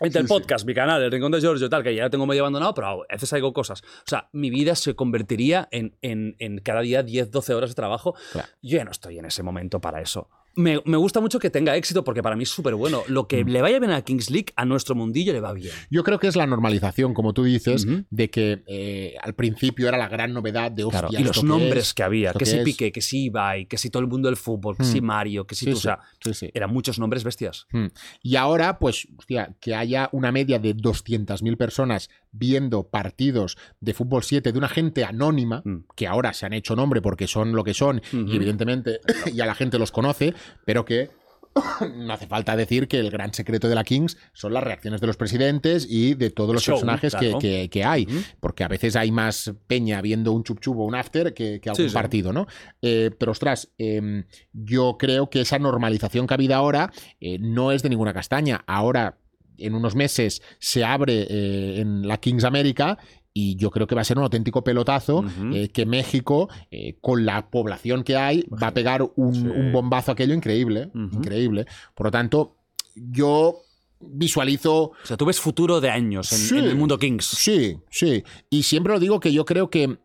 Entre 0.00 0.20
el 0.20 0.28
Sí, 0.28 0.32
sí. 0.34 0.38
podcast, 0.40 0.64
mi 0.64 0.74
canal, 0.74 1.02
el 1.02 1.10
Rincón 1.10 1.32
de 1.32 1.40
Giorgio 1.40 1.66
y 1.66 1.70
tal, 1.70 1.82
que 1.82 1.92
ya 1.92 2.04
lo 2.04 2.10
tengo 2.10 2.24
medio 2.24 2.42
abandonado, 2.42 2.72
pero 2.72 2.86
a 2.86 2.96
veces 3.10 3.32
hago 3.32 3.52
cosas. 3.52 3.80
O 3.82 3.84
sea, 4.06 4.28
mi 4.32 4.48
vida 4.48 4.76
se 4.76 4.94
convertiría 4.94 5.66
en, 5.72 5.96
en- 6.02 6.36
en 6.38 6.58
cada 6.58 6.82
día 6.82 7.02
10, 7.02 7.32
12 7.32 7.54
horas 7.54 7.70
de 7.70 7.74
trabajo. 7.74 8.14
Claro. 8.30 8.48
Yo 8.62 8.76
ya 8.76 8.84
no 8.84 8.92
estoy 8.92 9.18
en 9.18 9.24
ese 9.24 9.42
momento 9.42 9.80
para 9.80 10.00
eso. 10.00 10.28
Me, 10.58 10.82
me 10.84 10.96
gusta 10.96 11.20
mucho 11.20 11.38
que 11.38 11.50
tenga 11.50 11.76
éxito 11.76 12.02
porque 12.02 12.22
para 12.22 12.34
mí 12.34 12.42
es 12.42 12.48
súper 12.48 12.74
bueno. 12.74 13.04
Lo 13.06 13.28
que 13.28 13.44
Mm. 13.44 13.48
le 13.48 13.62
vaya 13.62 13.78
bien 13.78 13.92
a 13.92 14.02
Kings 14.02 14.28
League, 14.30 14.46
a 14.56 14.64
nuestro 14.64 14.94
mundillo 14.96 15.32
le 15.32 15.40
va 15.40 15.52
bien. 15.52 15.72
Yo 15.88 16.02
creo 16.02 16.18
que 16.18 16.26
es 16.26 16.34
la 16.34 16.46
normalización, 16.46 17.14
como 17.14 17.32
tú 17.32 17.44
dices, 17.44 17.86
de 18.10 18.28
que 18.30 18.64
eh, 18.66 19.14
al 19.22 19.34
principio 19.34 19.86
era 19.88 19.96
la 19.96 20.08
gran 20.08 20.32
novedad 20.32 20.70
de 20.72 20.82
hostia. 20.84 21.00
Claro, 21.02 21.08
y 21.12 21.16
¿esto 21.22 21.26
los 21.28 21.44
nombres 21.44 21.86
es? 21.88 21.94
que 21.94 22.02
había, 22.02 22.28
¿Esto 22.30 22.38
que 22.40 22.46
si? 22.46 22.58
Piqué, 22.58 22.90
que 22.90 23.00
si 23.00 23.24
Ibai, 23.26 23.66
que 23.66 23.78
si 23.78 23.88
todo 23.88 24.02
el 24.02 24.08
mundo 24.08 24.28
del 24.28 24.36
fútbol, 24.36 24.76
que 24.76 24.82
Mm. 24.82 24.92
si 24.92 25.00
Mario, 25.00 25.46
que 25.46 25.54
si 25.54 25.64
Sí, 25.66 25.70
tú, 25.70 25.76
sí, 25.76 25.88
o 25.88 25.92
sea, 26.24 26.34
sí, 26.34 26.50
eran 26.52 26.72
muchos 26.72 26.98
nombres 26.98 27.22
bestias. 27.22 27.66
Mm. 27.72 27.86
Y 28.22 28.34
ahora, 28.36 28.78
pues, 28.80 29.06
hostia, 29.16 29.54
que 29.60 29.74
haya 29.76 30.08
una 30.12 30.32
media 30.32 30.58
de 30.58 30.74
200.000 30.74 31.56
personas 31.56 32.10
viendo 32.32 32.88
partidos 32.88 33.56
de 33.80 33.94
fútbol 33.94 34.22
7 34.22 34.52
de 34.52 34.58
una 34.58 34.68
gente 34.68 35.04
anónima, 35.04 35.62
Mm. 35.64 35.84
que 35.96 36.06
ahora 36.06 36.32
se 36.32 36.46
han 36.46 36.52
hecho 36.52 36.76
nombre 36.76 37.00
porque 37.02 37.26
son 37.26 37.52
lo 37.52 37.64
que 37.64 37.74
son, 37.74 38.02
Ujú. 38.12 38.26
y 38.32 38.36
evidentemente 38.36 39.00
ya 39.34 39.46
la 39.46 39.54
gente 39.54 39.78
los 39.78 39.92
conoce, 39.92 40.34
pero 40.64 40.84
que 40.84 41.10
no 41.96 42.12
hace 42.12 42.26
falta 42.28 42.54
decir 42.54 42.86
que 42.86 43.00
el 43.00 43.10
gran 43.10 43.34
secreto 43.34 43.68
de 43.68 43.74
la 43.74 43.82
Kings 43.82 44.16
son 44.32 44.52
las 44.52 44.62
reacciones 44.62 45.00
de 45.00 45.06
los 45.08 45.16
presidentes 45.16 45.86
y 45.88 46.14
de 46.14 46.30
todos 46.30 46.54
los 46.54 46.62
Show, 46.62 46.74
personajes 46.76 47.14
que- 47.14 47.18
claro. 47.26 47.38
que, 47.40 47.68
que 47.70 47.84
hay. 47.84 48.06
Porque 48.38 48.62
a 48.62 48.68
veces 48.68 48.94
hay 48.94 49.10
más 49.10 49.52
peña 49.66 50.00
viendo 50.00 50.30
un 50.32 50.44
chup 50.44 50.60
o 50.78 50.84
un 50.84 50.94
after 50.94 51.34
que, 51.34 51.60
que 51.60 51.70
algún 51.70 51.84
Sí, 51.86 51.88
sí. 51.88 51.94
partido, 51.94 52.32
¿no? 52.32 52.46
Eh, 52.82 53.10
pero 53.18 53.32
ostras, 53.32 53.72
em, 53.78 54.24
yo 54.52 54.96
creo 54.98 55.30
que 55.30 55.40
esa 55.40 55.58
normalización 55.58 56.26
que 56.28 56.34
ha 56.34 56.36
habido 56.36 56.54
ahora 56.54 56.92
eh, 57.20 57.38
no 57.40 57.72
es 57.72 57.82
de 57.82 57.88
ninguna 57.88 58.12
castaña. 58.12 58.62
Ahora, 58.66 59.18
en 59.58 59.74
unos 59.74 59.94
meses, 59.94 60.42
se 60.58 60.84
abre 60.84 61.26
eh, 61.28 61.80
en 61.80 62.06
la 62.08 62.18
Kings 62.18 62.44
América. 62.44 62.98
Y 63.34 63.54
yo 63.56 63.70
creo 63.70 63.86
que 63.86 63.94
va 63.94 64.00
a 64.00 64.04
ser 64.04 64.18
un 64.18 64.24
auténtico 64.24 64.64
pelotazo 64.64 65.24
eh, 65.52 65.68
que 65.68 65.86
México, 65.86 66.48
eh, 66.72 66.96
con 67.00 67.24
la 67.24 67.50
población 67.50 68.02
que 68.02 68.16
hay, 68.16 68.44
va 68.50 68.68
a 68.68 68.74
pegar 68.74 69.02
un, 69.14 69.34
Sí. 69.34 69.42
un 69.46 69.70
bombazo 69.72 70.10
aquello 70.10 70.34
increíble. 70.34 70.90
Increíble. 70.94 71.66
Por 71.94 72.06
lo 72.06 72.10
tanto, 72.10 72.56
yo 72.96 73.60
visualizo 74.00 74.82
O 74.90 74.94
sea, 75.04 75.16
tú 75.16 75.24
ves 75.26 75.40
futuro 75.40 75.80
de 75.80 75.90
años 75.90 76.32
en, 76.32 76.38
Sí. 76.38 76.58
en 76.58 76.64
el 76.64 76.76
mundo 76.76 76.98
Kings. 76.98 77.26
Sí, 77.26 77.76
sí. 77.90 78.24
Y 78.50 78.62
siempre 78.64 78.92
lo 78.92 78.98
digo 79.00 79.20
que 79.20 79.32
yo 79.32 79.44
creo 79.44 79.70
que 79.70 79.98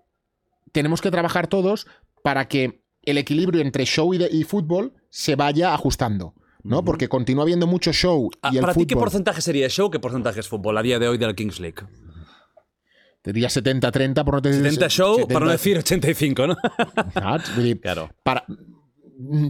tenemos 0.72 1.01
que 1.01 1.09
trabajar 1.11 1.48
todos 1.48 1.88
para 2.23 2.48
que 2.48 2.83
el 3.03 3.17
equilibrio 3.17 3.61
entre 3.61 3.85
show 3.85 4.14
y, 4.14 4.17
de- 4.17 4.30
y 4.32 4.43
fútbol 4.43 4.93
se 5.09 5.35
vaya 5.35 5.73
ajustando. 5.73 6.35
¿No? 6.64 6.83
Porque 6.83 7.08
continúa 7.08 7.43
habiendo 7.43 7.67
mucho 7.67 7.92
show 7.93 8.30
Ah, 8.42 8.50
y 8.51 8.58
el 8.58 8.61
¿Para 8.61 8.74
ti 8.74 8.85
qué 8.85 8.95
porcentaje 8.95 9.42
sería 9.42 9.69
show? 9.69 9.90
¿Qué 9.92 10.00
porcentaje 10.00 10.40
es 10.40 10.48
fútbol 10.48 10.77
a 10.77 10.82
día 10.82 11.00
de 11.00 11.08
hoy 11.08 11.17
de 11.17 11.27
la 11.27 11.33
Kings 11.33 11.59
League? 11.59 11.83
Diría 13.24 13.48
70-30 13.48 14.25
por 14.25 14.33
no 14.35 14.42
decir 14.42 14.64
70 14.64 14.90
show, 14.90 15.16
70. 15.16 15.33
para 15.33 15.45
no 15.45 15.51
decir 15.51 15.77
85, 15.77 16.48
¿no? 16.48 16.58
Claro. 17.82 18.09
para... 18.24 18.45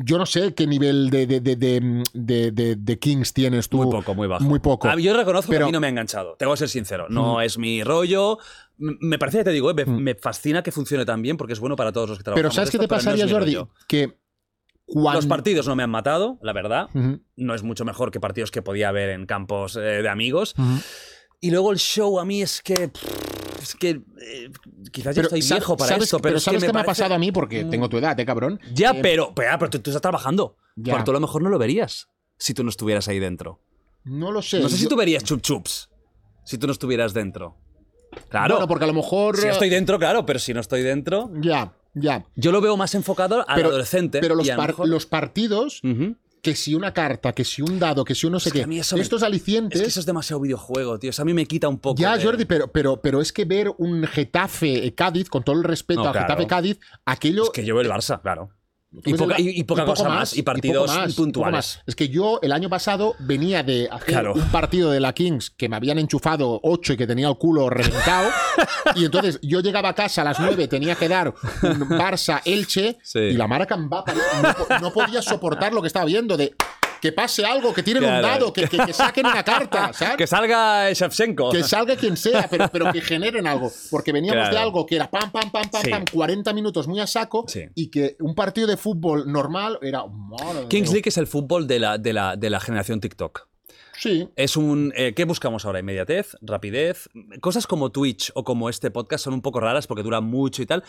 Yo 0.05 0.17
no 0.17 0.25
sé 0.25 0.53
qué 0.53 0.67
nivel 0.67 1.09
de, 1.09 1.25
de, 1.25 1.39
de, 1.39 2.75
de, 2.75 2.99
Kings 2.99 3.33
tienes 3.33 3.69
tú. 3.69 3.77
Muy 3.77 3.91
poco, 3.91 4.13
muy 4.13 4.27
bajo. 4.27 4.43
Muy 4.43 4.59
poco. 4.59 4.87
Ah, 4.87 4.99
yo 4.99 5.15
reconozco 5.15 5.49
que 5.51 5.57
a 5.57 5.65
mí 5.65 5.71
no 5.71 5.79
me 5.79 5.87
ha 5.87 5.89
enganchado. 5.89 6.35
Tengo 6.37 6.51
que 6.53 6.57
ser 6.57 6.69
sincero. 6.69 7.07
No 7.09 7.41
es 7.41 7.57
mi 7.57 7.81
rollo. 7.83 8.37
Me 8.77 9.17
parece 9.17 9.43
te 9.43 9.51
digo, 9.51 9.71
eh, 9.71 9.73
me, 9.73 9.85
me 9.85 10.15
fascina 10.15 10.61
que 10.61 10.71
funcione 10.71 11.05
tan 11.05 11.21
bien 11.21 11.37
porque 11.37 11.53
es 11.53 11.59
bueno 11.59 11.75
para 11.75 11.91
todos 11.91 12.09
los 12.09 12.17
que 12.17 12.23
trabajamos. 12.25 12.41
Pero 12.49 12.53
¿sabes 12.53 12.69
qué 12.71 12.77
te 12.77 12.83
no 12.83 12.87
pasaría, 12.89 13.27
Jordi? 13.27 13.55
rollo. 13.55 13.69
Que 13.87 14.19
cuando... 14.93 15.13
Los 15.19 15.25
partidos 15.27 15.67
no 15.67 15.75
me 15.75 15.83
han 15.83 15.89
matado, 15.89 16.37
la 16.41 16.53
verdad. 16.53 16.89
Ujú, 16.93 17.21
No 17.35 17.55
es 17.55 17.63
mucho 17.63 17.85
mejor 17.85 18.11
que 18.11 18.19
partidos 18.19 18.51
que 18.51 18.61
podía 18.61 18.89
haber 18.89 19.09
en 19.09 19.25
campos 19.25 19.75
eh, 19.75 19.79
de 19.79 20.09
amigos. 20.09 20.53
ujú. 20.57 20.79
Y 21.41 21.51
luego 21.51 21.71
el 21.71 21.77
show 21.77 22.19
a 22.19 22.25
mí 22.25 22.41
es 22.41 22.61
que. 22.61 22.89
Es 23.61 23.75
que. 23.75 23.89
eh, 24.21 24.49
quizás 24.91 25.13
ya 25.15 25.21
Pero 25.21 25.27
estoy 25.27 25.41
sa- 25.41 25.55
viejo 25.55 25.75
para 25.75 25.89
¿sabes, 25.89 26.03
esto, 26.05 26.19
pero, 26.19 26.37
es 26.37 26.43
que 26.43 26.45
¿sabes 26.45 26.61
qué 26.63 26.67
me 26.67 26.79
ha 26.79 26.83
parece- 26.83 27.01
pasado 27.01 27.15
a 27.15 27.19
mí? 27.19 27.31
Porque 27.33 27.65
tengo 27.65 27.89
tu 27.89 27.97
edad, 27.97 28.17
¿eh, 28.19 28.25
cabrón? 28.25 28.59
Ya, 28.73 28.91
Eh, 28.91 28.99
pero, 29.01 29.33
pero, 29.35 29.57
pero 29.59 29.69
tú, 29.69 29.79
tú 29.79 29.89
estás 29.89 30.01
trabajando. 30.01 30.55
Ya. 30.77 30.93
Porque 30.93 31.03
tú 31.05 31.11
a 31.11 31.15
lo 31.15 31.19
mejor 31.19 31.41
no 31.43 31.49
lo 31.49 31.59
verías 31.59 32.07
si 32.37 32.53
tú 32.53 32.63
no 32.63 32.69
estuvieras 32.69 33.07
ahí 33.09 33.19
dentro. 33.19 33.59
No 34.05 34.31
lo 34.31 34.41
sé. 34.41 34.59
No 34.61 34.69
sé 34.69 34.77
si 34.77 34.83
Yo- 34.83 34.89
tú 34.89 34.95
verías 34.95 35.23
chup 35.23 35.41
chups 35.41 35.89
si 36.45 36.57
tú 36.57 36.67
no 36.67 36.71
estuvieras 36.73 37.13
dentro. 37.13 37.57
Claro. 38.29 38.55
Bueno, 38.55 38.67
porque 38.67 38.83
a 38.85 38.87
lo 38.87 38.93
mejor... 38.93 39.35
Si 39.37 39.43
yo 39.45 39.51
estoy 39.51 39.69
dentro, 39.69 39.97
claro, 39.97 40.25
pero 40.25 40.37
si 40.39 40.53
no 40.53 40.59
estoy 40.61 40.81
dentro. 40.81 41.29
Ya, 41.41 41.73
ya. 41.93 42.25
Yo 42.35 42.51
lo 42.51 42.61
veo 42.61 42.75
más 42.77 42.93
enfocado 42.95 43.47
al 43.47 43.55
Pero- 43.55 43.69
adolescente. 43.69 44.19
Pero 44.19 44.35
los, 44.35 44.47
par- 44.49 44.69
mejor- 44.69 45.07
partidos, 45.07 45.81
que 46.41 46.55
si 46.55 46.75
una 46.75 46.93
carta, 46.93 47.31
que 47.33 47.45
si 47.45 47.61
un 47.61 47.79
dado, 47.79 48.03
que 48.03 48.15
si 48.15 48.25
un 48.25 48.33
no 48.33 48.39
sé 48.39 48.49
Es 48.49 48.53
que 48.53 48.59
qué, 48.59 48.63
a 48.63 48.67
mí 48.67 48.77
eso 48.79 48.95
me- 48.97 49.01
estos 49.01 49.23
alicientes... 49.23 49.79
Es 49.79 49.83
que 49.85 49.89
eso 49.89 49.99
es 50.01 50.05
demasiado 50.05 50.41
videojuego, 50.41 50.99
tío. 50.99 51.09
Eso 51.11 51.21
a 51.21 51.25
mí 51.25 51.33
me 51.33 51.45
quita 51.45 51.69
un 51.69 51.79
poco. 51.79 52.01
Ya, 52.01 52.17
de- 52.17 52.23
Jordi, 52.23 52.43
pero, 52.45 52.67
pero, 52.69 53.01
pero 53.01 53.21
es 53.21 53.31
que 53.31 53.45
ver 53.45 53.71
un 53.77 54.03
Getafe 54.05 54.85
eh, 54.85 54.93
Cádiz, 54.93 55.29
con 55.29 55.43
todo 55.43 55.55
el 55.57 55.63
respeto 55.63 56.03
No, 56.03 56.09
a 56.09 56.11
claro. 56.11 56.27
Getafe 56.27 56.47
Cádiz, 56.47 56.79
aquello. 57.05 57.43
Es 57.45 57.49
que 57.51 57.63
yo 57.65 57.75
veo 57.75 57.81
el 57.83 57.89
Barça, 57.89 58.21
claro. 58.21 58.49
Y 59.05 59.13
poca, 59.15 59.39
y, 59.39 59.49
y 59.59 59.63
cosa 59.63 60.07
más, 60.07 60.37
y 60.37 60.43
partidos 60.43 60.95
más, 60.95 61.15
puntuales. 61.15 61.53
más. 61.77 61.79
Es 61.87 61.95
que 61.95 62.09
yo 62.09 62.39
el 62.43 62.51
año 62.51 62.69
pasado 62.69 63.15
venía 63.19 63.63
de 63.63 63.89
hacer 63.91 64.07
Claro. 64.09 64.33
un 64.33 64.47
partido 64.51 64.91
de 64.91 64.99
la 64.99 65.13
Kings 65.13 65.49
que 65.49 65.67
me 65.67 65.75
habían 65.75 65.97
enchufado 65.97 66.59
8 66.63 66.93
y 66.93 66.97
que 66.97 67.07
tenía 67.07 67.27
el 67.27 67.37
culo 67.37 67.69
reventado. 67.71 68.29
y 68.95 69.05
entonces 69.05 69.39
yo 69.41 69.61
llegaba 69.61 69.89
a 69.89 69.95
casa 69.95 70.21
a 70.21 70.25
las 70.25 70.39
9, 70.39 70.67
tenía 70.67 70.95
que 70.95 71.07
dar 71.07 71.29
un 71.63 71.79
Barça-Elche 71.89 72.97
Sí. 73.01 73.19
y 73.19 73.33
la 73.33 73.47
Mara 73.47 73.65
Cambá 73.65 74.03
no, 74.69 74.79
no 74.79 74.93
podía 74.93 75.21
soportar 75.21 75.73
lo 75.73 75.81
que 75.81 75.87
estaba 75.87 76.05
viendo 76.05 76.37
de 76.37 76.53
que 77.03 77.11
pase 77.11 77.43
algo, 77.45 77.73
que 77.73 77.83
tiren 77.83 78.01
un 78.01 78.09
Claro. 78.09 78.27
dado, 78.27 78.53
que, 78.53 78.65
que- 78.65 78.77
que 78.77 78.93
saquen 78.93 79.25
una 79.25 79.43
carta, 79.43 79.91
¿sabes? 79.93 80.15
Que 80.15 80.25
salga 80.25 80.89
Shevchenko. 80.93 81.49
Que 81.49 81.61
salga 81.61 81.97
quien 81.97 82.15
sea, 82.15 82.47
pero, 82.49 82.69
pero 82.71 82.93
que 82.93 83.01
generen 83.01 83.45
algo. 83.45 83.69
Porque 83.91 84.13
veníamos 84.13 84.49
de 84.49 84.57
algo 84.57 84.85
que 84.85 84.95
era 84.95 85.11
pam, 85.11 85.29
pam, 85.29 85.51
pam, 85.51 85.69
pam, 85.69 85.81
Sí. 85.83 85.89
pam, 85.89 86.05
40 86.09 86.53
minutos 86.53 86.87
muy 86.87 87.01
a 87.01 87.07
saco. 87.07 87.43
Sí. 87.49 87.65
Y 87.75 87.91
que 87.91 88.15
un 88.21 88.33
partido 88.35 88.67
de 88.67 88.77
fútbol 88.77 89.29
normal 89.29 89.79
era. 89.81 90.05
Kings. 90.69 90.93
League 90.93 91.09
es 91.09 91.17
el 91.17 91.27
fútbol 91.27 91.67
de 91.67 91.79
la, 91.79 91.97
de 91.97 92.13
la, 92.13 92.37
de 92.37 92.49
la 92.49 92.61
generación 92.61 93.01
TikTok. 93.01 93.49
Sí. 94.03 94.27
Es 94.35 94.57
un. 94.57 94.91
eh, 94.97 95.13
¿Qué 95.15 95.23
buscamos 95.23 95.63
ahora? 95.65 95.79
Inmediatez, 95.79 96.35
rapidez. 96.41 97.09
Cosas 97.39 97.67
como 97.67 97.89
Twitch 97.91 98.31
o 98.35 98.43
como 98.43 98.67
este 98.69 98.91
podcast 98.91 99.23
son 99.23 99.33
un 99.33 99.41
poco 99.41 99.61
raras 99.61 99.87
porque 99.87 100.03
duran 100.03 100.25
mucho 100.25 100.61
y 100.61 100.65
tal. 100.65 100.83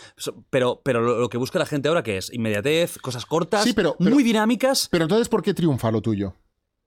Pero, 0.51 0.81
pero 0.85 1.01
lo, 1.01 1.19
lo 1.21 1.29
que 1.29 1.39
busca 1.39 1.59
la 1.61 1.67
gente 1.67 1.89
ahora 1.89 2.03
que 2.03 2.17
es 2.17 2.33
inmediatez, 2.33 2.99
cosas 2.99 3.25
cortas, 3.25 3.63
Sí, 3.63 3.73
pero- 3.73 3.95
pero- 3.99 4.11
muy 4.11 4.25
dinámicas. 4.25 4.89
Pero 4.91 5.05
entonces, 5.05 5.29
¿por 5.29 5.43
qué 5.43 5.55
triunfa 5.55 5.93
lo 5.93 6.01
tuyo? 6.03 6.35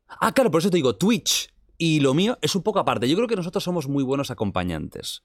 Ah, 0.07 0.33
claro, 0.33 0.51
por 0.51 0.59
eso 0.59 0.69
te 0.69 0.75
digo, 0.77 0.95
Twitch 0.97 1.49
y 1.77 2.01
lo 2.01 2.13
mío 2.13 2.37
es 2.41 2.55
un 2.55 2.63
poco 2.63 2.79
aparte. 2.79 3.07
Yo 3.07 3.15
creo 3.15 3.27
que 3.29 3.35
nosotros 3.37 3.63
somos 3.63 3.87
muy 3.87 4.03
buenos 4.03 4.29
acompañantes. 4.29 5.23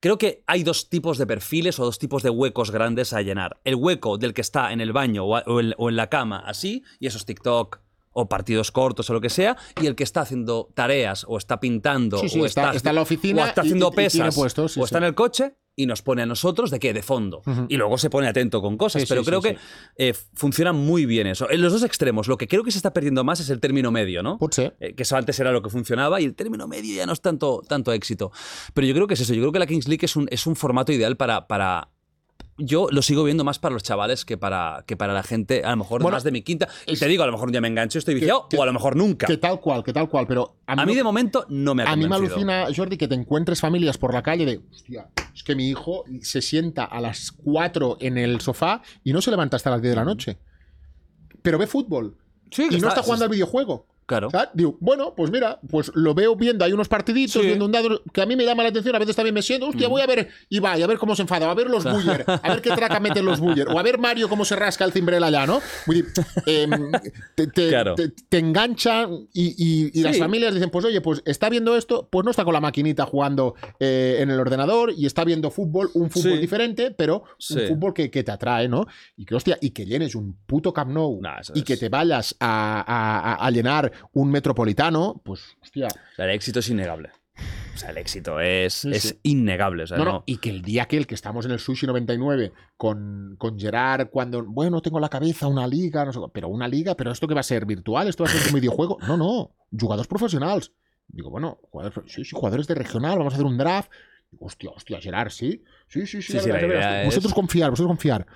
Creo 0.00 0.16
que 0.16 0.44
hay 0.46 0.62
dos 0.62 0.88
tipos 0.88 1.18
de 1.18 1.26
perfiles 1.26 1.78
o 1.80 1.84
dos 1.84 1.98
tipos 1.98 2.22
de 2.22 2.30
huecos 2.30 2.70
grandes 2.70 3.12
a 3.12 3.20
llenar. 3.22 3.60
El 3.64 3.74
hueco 3.74 4.16
del 4.16 4.32
que 4.32 4.40
está 4.40 4.72
en 4.72 4.80
el 4.80 4.92
baño 4.92 5.24
en, 5.60 5.74
o 5.76 5.88
en 5.90 5.96
la 5.96 6.08
cama, 6.08 6.38
así, 6.46 6.84
y 7.00 7.06
eso 7.06 7.18
es 7.18 7.26
TikTok 7.26 7.80
o 8.12 8.28
partidos 8.28 8.72
cortos 8.72 9.08
o 9.10 9.12
lo 9.12 9.20
que 9.20 9.30
sea, 9.30 9.56
y 9.80 9.86
el 9.86 9.94
que 9.94 10.04
está 10.04 10.22
haciendo 10.22 10.68
tareas 10.74 11.24
o 11.28 11.38
está 11.38 11.60
pintando 11.60 12.18
Sí, 12.18 12.28
sí, 12.28 12.40
o 12.40 12.46
está- 12.46 12.72
está 12.74 12.90
en 12.90 12.96
la 12.96 13.02
oficina 13.02 13.44
o 13.44 13.46
está 13.46 13.60
haciendo 13.62 13.86
y- 13.86 13.88
y 13.88 14.08
tiene 14.08 14.26
pesas 14.30 14.34
sí, 14.72 14.80
o 14.80 14.84
está 14.84 14.98
en 14.98 15.04
el 15.04 15.14
coche 15.14 15.54
y 15.76 15.86
nos 15.86 16.02
pone 16.02 16.20
a 16.22 16.26
nosotros 16.26 16.70
de 16.70 16.78
qué, 16.78 16.92
de 16.92 17.02
fondo. 17.02 17.40
Y 17.68 17.76
luego 17.76 17.96
se 17.96 18.10
pone 18.10 18.26
atento 18.28 18.60
con 18.60 18.76
cosas, 18.76 19.02
pero 19.08 19.22
creo 19.24 19.40
que 19.40 19.56
eh, 19.96 20.12
funciona 20.34 20.72
muy 20.72 21.06
bien 21.06 21.26
eso. 21.26 21.48
En 21.48 21.62
los 21.62 21.72
dos 21.72 21.84
extremos, 21.84 22.28
lo 22.28 22.36
que 22.36 22.48
creo 22.48 22.64
que 22.64 22.70
se 22.70 22.78
está 22.78 22.92
perdiendo 22.92 23.24
más 23.24 23.40
es 23.40 23.48
el 23.48 23.60
término 23.60 23.90
medio, 23.90 24.22
¿no? 24.22 24.36
Ser. 24.50 24.76
Eh, 24.80 24.94
que 24.94 25.04
eso 25.04 25.16
antes 25.16 25.38
era 25.40 25.52
lo 25.52 25.62
que 25.62 25.70
funcionaba 25.70 26.20
y 26.20 26.24
el 26.24 26.34
término 26.34 26.66
medio 26.68 26.94
ya 26.96 27.06
no 27.06 27.12
es 27.12 27.20
tanto, 27.22 27.62
tanto 27.66 27.92
éxito. 27.92 28.30
Pero 28.74 28.86
yo 28.86 28.92
creo 28.94 29.06
que 29.06 29.14
es 29.14 29.20
eso, 29.20 29.32
yo 29.32 29.40
creo 29.40 29.52
que 29.52 29.58
la 29.60 29.66
Kings 29.66 29.88
League 29.88 30.04
es 30.04 30.16
un, 30.16 30.26
es 30.30 30.46
un 30.46 30.56
formato 30.56 30.92
ideal 30.92 31.16
para, 31.16 31.46
para... 31.46 31.88
Yo 32.58 32.88
lo 32.90 33.00
sigo 33.00 33.24
viendo 33.24 33.42
más 33.42 33.58
para 33.58 33.72
los 33.72 33.82
chavales 33.82 34.24
que 34.26 34.36
para, 34.36 34.84
que 34.86 34.96
para 34.96 35.14
la 35.14 35.22
gente, 35.22 35.64
a 35.64 35.70
lo 35.70 35.76
mejor 35.78 36.02
Bueno, 36.02 36.16
más 36.16 36.24
de 36.24 36.30
mi 36.30 36.42
quinta. 36.42 36.68
Y 36.86 36.96
te 36.98 37.06
digo, 37.06 37.22
a 37.22 37.26
lo 37.26 37.32
mejor 37.32 37.48
un 37.48 37.52
día 37.52 37.60
me 37.62 37.68
engancho, 37.68 37.98
estoy 37.98 38.14
viciado, 38.14 38.48
que- 38.48 38.58
o 38.58 38.62
a 38.62 38.66
lo 38.66 38.72
mejor 38.74 38.96
nunca. 38.96 39.26
Que 39.26 39.38
tal 39.38 39.60
cual, 39.60 39.82
que 39.82 39.92
tal 39.94 40.08
cual. 40.10 40.26
Pero 40.26 40.56
a 40.66 40.76
mí, 40.76 40.82
a 40.82 40.86
mí 40.86 40.92
no- 40.92 40.96
de 40.98 41.04
momento 41.04 41.46
no 41.48 41.74
me 41.74 41.82
ha 41.84 41.90
a 41.92 41.96
mí 41.96 42.06
me 42.06 42.14
alucina, 42.16 42.66
Jordi, 42.74 42.98
que 42.98 43.08
te 43.08 43.14
encuentres 43.14 43.60
familias 43.60 43.96
por 43.96 44.12
la 44.12 44.22
calle 44.22 44.44
de. 44.44 44.60
Hostia, 44.70 45.08
es 45.34 45.42
que 45.42 45.54
mi 45.56 45.68
hijo 45.70 46.04
se 46.20 46.42
sienta 46.42 46.84
a 46.84 47.00
las 47.00 47.32
4 47.32 47.96
en 48.00 48.18
el 48.18 48.40
sofá 48.42 48.82
y 49.04 49.12
no 49.14 49.22
se 49.22 49.30
levanta 49.30 49.56
hasta 49.56 49.70
las 49.70 49.80
10 49.80 49.92
de 49.92 49.96
la 49.96 50.04
noche. 50.04 50.38
Pero 51.42 51.56
ve 51.58 51.66
fútbol. 51.66 52.18
Sí, 52.50 52.66
y 52.70 52.78
no 52.78 52.88
está- 52.88 53.02
jugando 53.02 53.24
al 53.24 53.30
videojuego. 53.30 53.86
Claro. 54.10 54.28
¿Sabes? 54.30 54.48
Digo, 54.54 54.76
bueno, 54.80 55.14
pues 55.16 55.30
mira, 55.30 55.60
pues 55.70 55.92
lo 55.94 56.14
veo 56.14 56.34
viendo, 56.34 56.64
hay 56.64 56.72
unos 56.72 56.88
partiditos, 56.88 57.40
Sí. 57.40 57.46
viendo 57.46 57.64
un 57.64 57.70
dado 57.72 58.02
que 58.12 58.20
a 58.22 58.26
mí 58.26 58.34
me 58.34 58.44
llama 58.44 58.64
la 58.64 58.70
atención, 58.70 58.94
a 58.96 58.98
veces 58.98 59.14
también 59.14 59.34
me 59.34 59.42
siento, 59.42 59.68
hostia, 59.68 59.86
voy 59.88 60.02
a 60.02 60.06
ver 60.06 60.28
Ibai, 60.48 60.82
a 60.82 60.86
ver 60.88 60.98
cómo 60.98 61.14
se 61.14 61.22
enfada, 61.22 61.48
a 61.50 61.54
ver 61.54 61.70
los 61.70 61.84
Buller, 61.84 62.24
a 62.26 62.48
ver 62.50 62.60
qué 62.60 62.70
traca 62.70 62.98
meten 62.98 63.24
los 63.24 63.38
Buller, 63.40 63.68
o 63.68 63.78
a 63.78 63.82
ver 63.84 63.98
Mario 63.98 64.28
cómo 64.28 64.44
se 64.44 64.56
rasca 64.56 64.84
el 64.84 64.92
cimbrel 64.92 65.22
allá, 65.22 65.46
¿no? 65.46 65.60
Em, 66.46 66.70
te, 67.34 67.46
te- 67.46 67.68
Claro. 67.68 67.94
te- 67.94 68.08
te 68.08 68.38
enganchan 68.38 69.28
y, 69.32 69.54
y- 69.56 69.90
y 70.00 70.02
las 70.02 70.14
Sí. 70.16 70.20
familias 70.20 70.54
dicen, 70.54 70.70
pues 70.70 70.84
oye, 70.84 71.00
pues 71.00 71.22
está 71.24 71.48
viendo 71.48 71.76
esto, 71.76 72.08
pues 72.10 72.24
no 72.24 72.30
está 72.30 72.44
con 72.44 72.52
la 72.52 72.60
maquinita 72.60 73.06
jugando 73.06 73.54
eh, 73.78 74.18
en 74.20 74.30
el 74.30 74.40
ordenador 74.40 74.92
y 74.96 75.06
está 75.06 75.24
viendo 75.24 75.50
fútbol, 75.50 75.90
un 75.94 76.10
fútbol 76.10 76.32
Sí. 76.34 76.38
diferente, 76.38 76.90
pero 76.90 77.22
un 77.50 77.68
fútbol 77.68 77.94
que, 77.94 78.10
que 78.10 78.22
te 78.24 78.32
atrae, 78.32 78.68
¿no? 78.68 78.86
Y 79.16 79.24
que, 79.24 79.34
hostia, 79.34 79.58
y 79.60 79.70
que 79.70 79.84
llenes 79.86 80.14
un 80.14 80.36
puto 80.46 80.72
Camp 80.72 80.90
Nou 80.90 81.20
Nah, 81.20 81.40
eso 81.40 81.52
y 81.54 81.62
que 81.62 81.76
te 81.76 81.88
vayas 81.88 82.34
a, 82.40 82.80
a- 82.80 83.32
a- 83.34 83.46
a 83.46 83.50
llenar 83.50 83.92
un 84.12 84.30
metropolitano, 84.30 85.20
pues, 85.24 85.56
hostia. 85.62 85.88
O 85.88 86.14
sea, 86.16 86.24
el 86.26 86.30
éxito 86.32 86.58
es 86.60 86.68
innegable. 86.68 87.10
O 87.74 87.78
sea, 87.78 87.90
el 87.90 87.96
éxito 87.98 88.38
es, 88.40 88.74
Sí, 88.74 88.90
es 88.92 89.02
sí. 89.02 89.20
innegable. 89.22 89.84
O 89.84 89.86
sea, 89.86 89.96
No, 89.96 90.04
no, 90.04 90.12
no, 90.12 90.22
y 90.26 90.36
que 90.36 90.50
el 90.50 90.60
día 90.60 90.82
aquel 90.82 91.06
que 91.06 91.14
estamos 91.14 91.46
en 91.46 91.52
el 91.52 91.58
Sushi 91.58 91.86
99 91.86 92.52
con, 92.76 93.36
con 93.38 93.58
Gerard, 93.58 94.10
cuando, 94.10 94.44
bueno, 94.44 94.82
tengo 94.82 94.98
en 94.98 95.02
la 95.02 95.08
cabeza 95.08 95.46
una 95.46 95.66
liga, 95.66 96.04
no 96.04 96.12
sé, 96.12 96.18
pero 96.32 96.48
una 96.48 96.68
liga, 96.68 96.94
pero 96.96 97.10
esto 97.12 97.26
que 97.26 97.32
va 97.34 97.40
a 97.40 97.44
ser 97.44 97.64
virtual, 97.64 98.08
esto 98.08 98.24
va 98.24 98.30
a 98.30 98.32
ser 98.32 98.48
un 98.48 98.60
videojuego. 98.60 98.98
No, 99.06 99.16
no, 99.16 99.54
jugadores 99.78 100.06
profesionales. 100.08 100.72
Digo, 101.08 101.30
bueno, 101.30 101.58
jugadores, 101.70 101.98
sí, 102.12 102.24
sí, 102.24 102.30
jugadores 102.36 102.66
de 102.66 102.74
regional, 102.74 103.16
vamos 103.18 103.32
a 103.32 103.36
hacer 103.36 103.46
un 103.46 103.56
draft. 103.56 103.90
Digo, 104.30 104.44
hostia, 104.46 104.70
hostia, 104.70 105.00
Gerard, 105.00 105.30
sí. 105.30 105.64
Sí, 105.88 106.06
sí, 106.06 106.20
sí, 106.20 106.38
Sí, 106.38 106.48
la 106.48 106.54
verás. 106.56 106.68
idea 106.70 107.00
es- 107.00 107.06
Vosotros 107.06 107.32
confiar, 107.32 107.70
vosotros 107.70 107.88
confiar. 107.88 108.26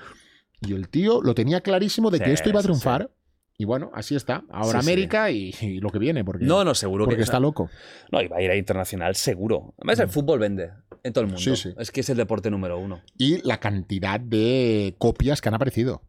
Y 0.62 0.73
el 0.73 0.89
tío 0.89 1.20
lo 1.20 1.34
tenía 1.34 1.60
clarísimo 1.60 2.10
de 2.10 2.20
que 2.20 2.33
esto 2.33 2.49
iba 2.49 2.60
a 2.60 2.62
sí, 2.62 2.68
triunfar. 2.68 3.10
Y 3.57 3.65
bueno, 3.65 3.91
así 3.94 4.16
está. 4.16 4.42
Ahora 4.50 4.81
Sí, 4.81 4.86
sí. 4.86 4.92
América 4.92 5.31
Y, 5.31 5.55
y 5.60 5.78
lo 5.78 5.91
que 5.91 5.99
viene, 5.99 6.24
porque, 6.24 6.44
No, 6.44 6.65
no, 6.65 6.74
seguro 6.74 7.05
porque 7.05 7.16
que 7.18 7.23
está 7.23 7.39
loco. 7.39 7.70
No, 8.10 8.20
y 8.20 8.26
va 8.28 8.39
a 8.39 8.42
ir 8.42 8.50
a 8.50 8.57
internacional 8.57 9.15
seguro. 9.15 9.74
Además, 9.78 10.00
el 10.00 10.08
fútbol 10.08 10.41
vende 10.41 10.70
en 11.02 11.12
todo 11.12 11.23
el 11.23 11.28
mundo. 11.28 11.41
Sí, 11.41 11.55
sí. 11.57 11.74
Es 11.78 11.91
que 11.92 12.00
es 12.00 12.08
el 12.10 12.16
deporte 12.16 12.50
número 12.50 12.78
uno. 12.78 13.00
y 13.16 13.41
la 13.47 13.60
cantidad 13.60 14.18
de 14.18 14.94
copias 14.99 15.41
que 15.41 15.49
han 15.49 15.55
aparecido. 15.55 16.02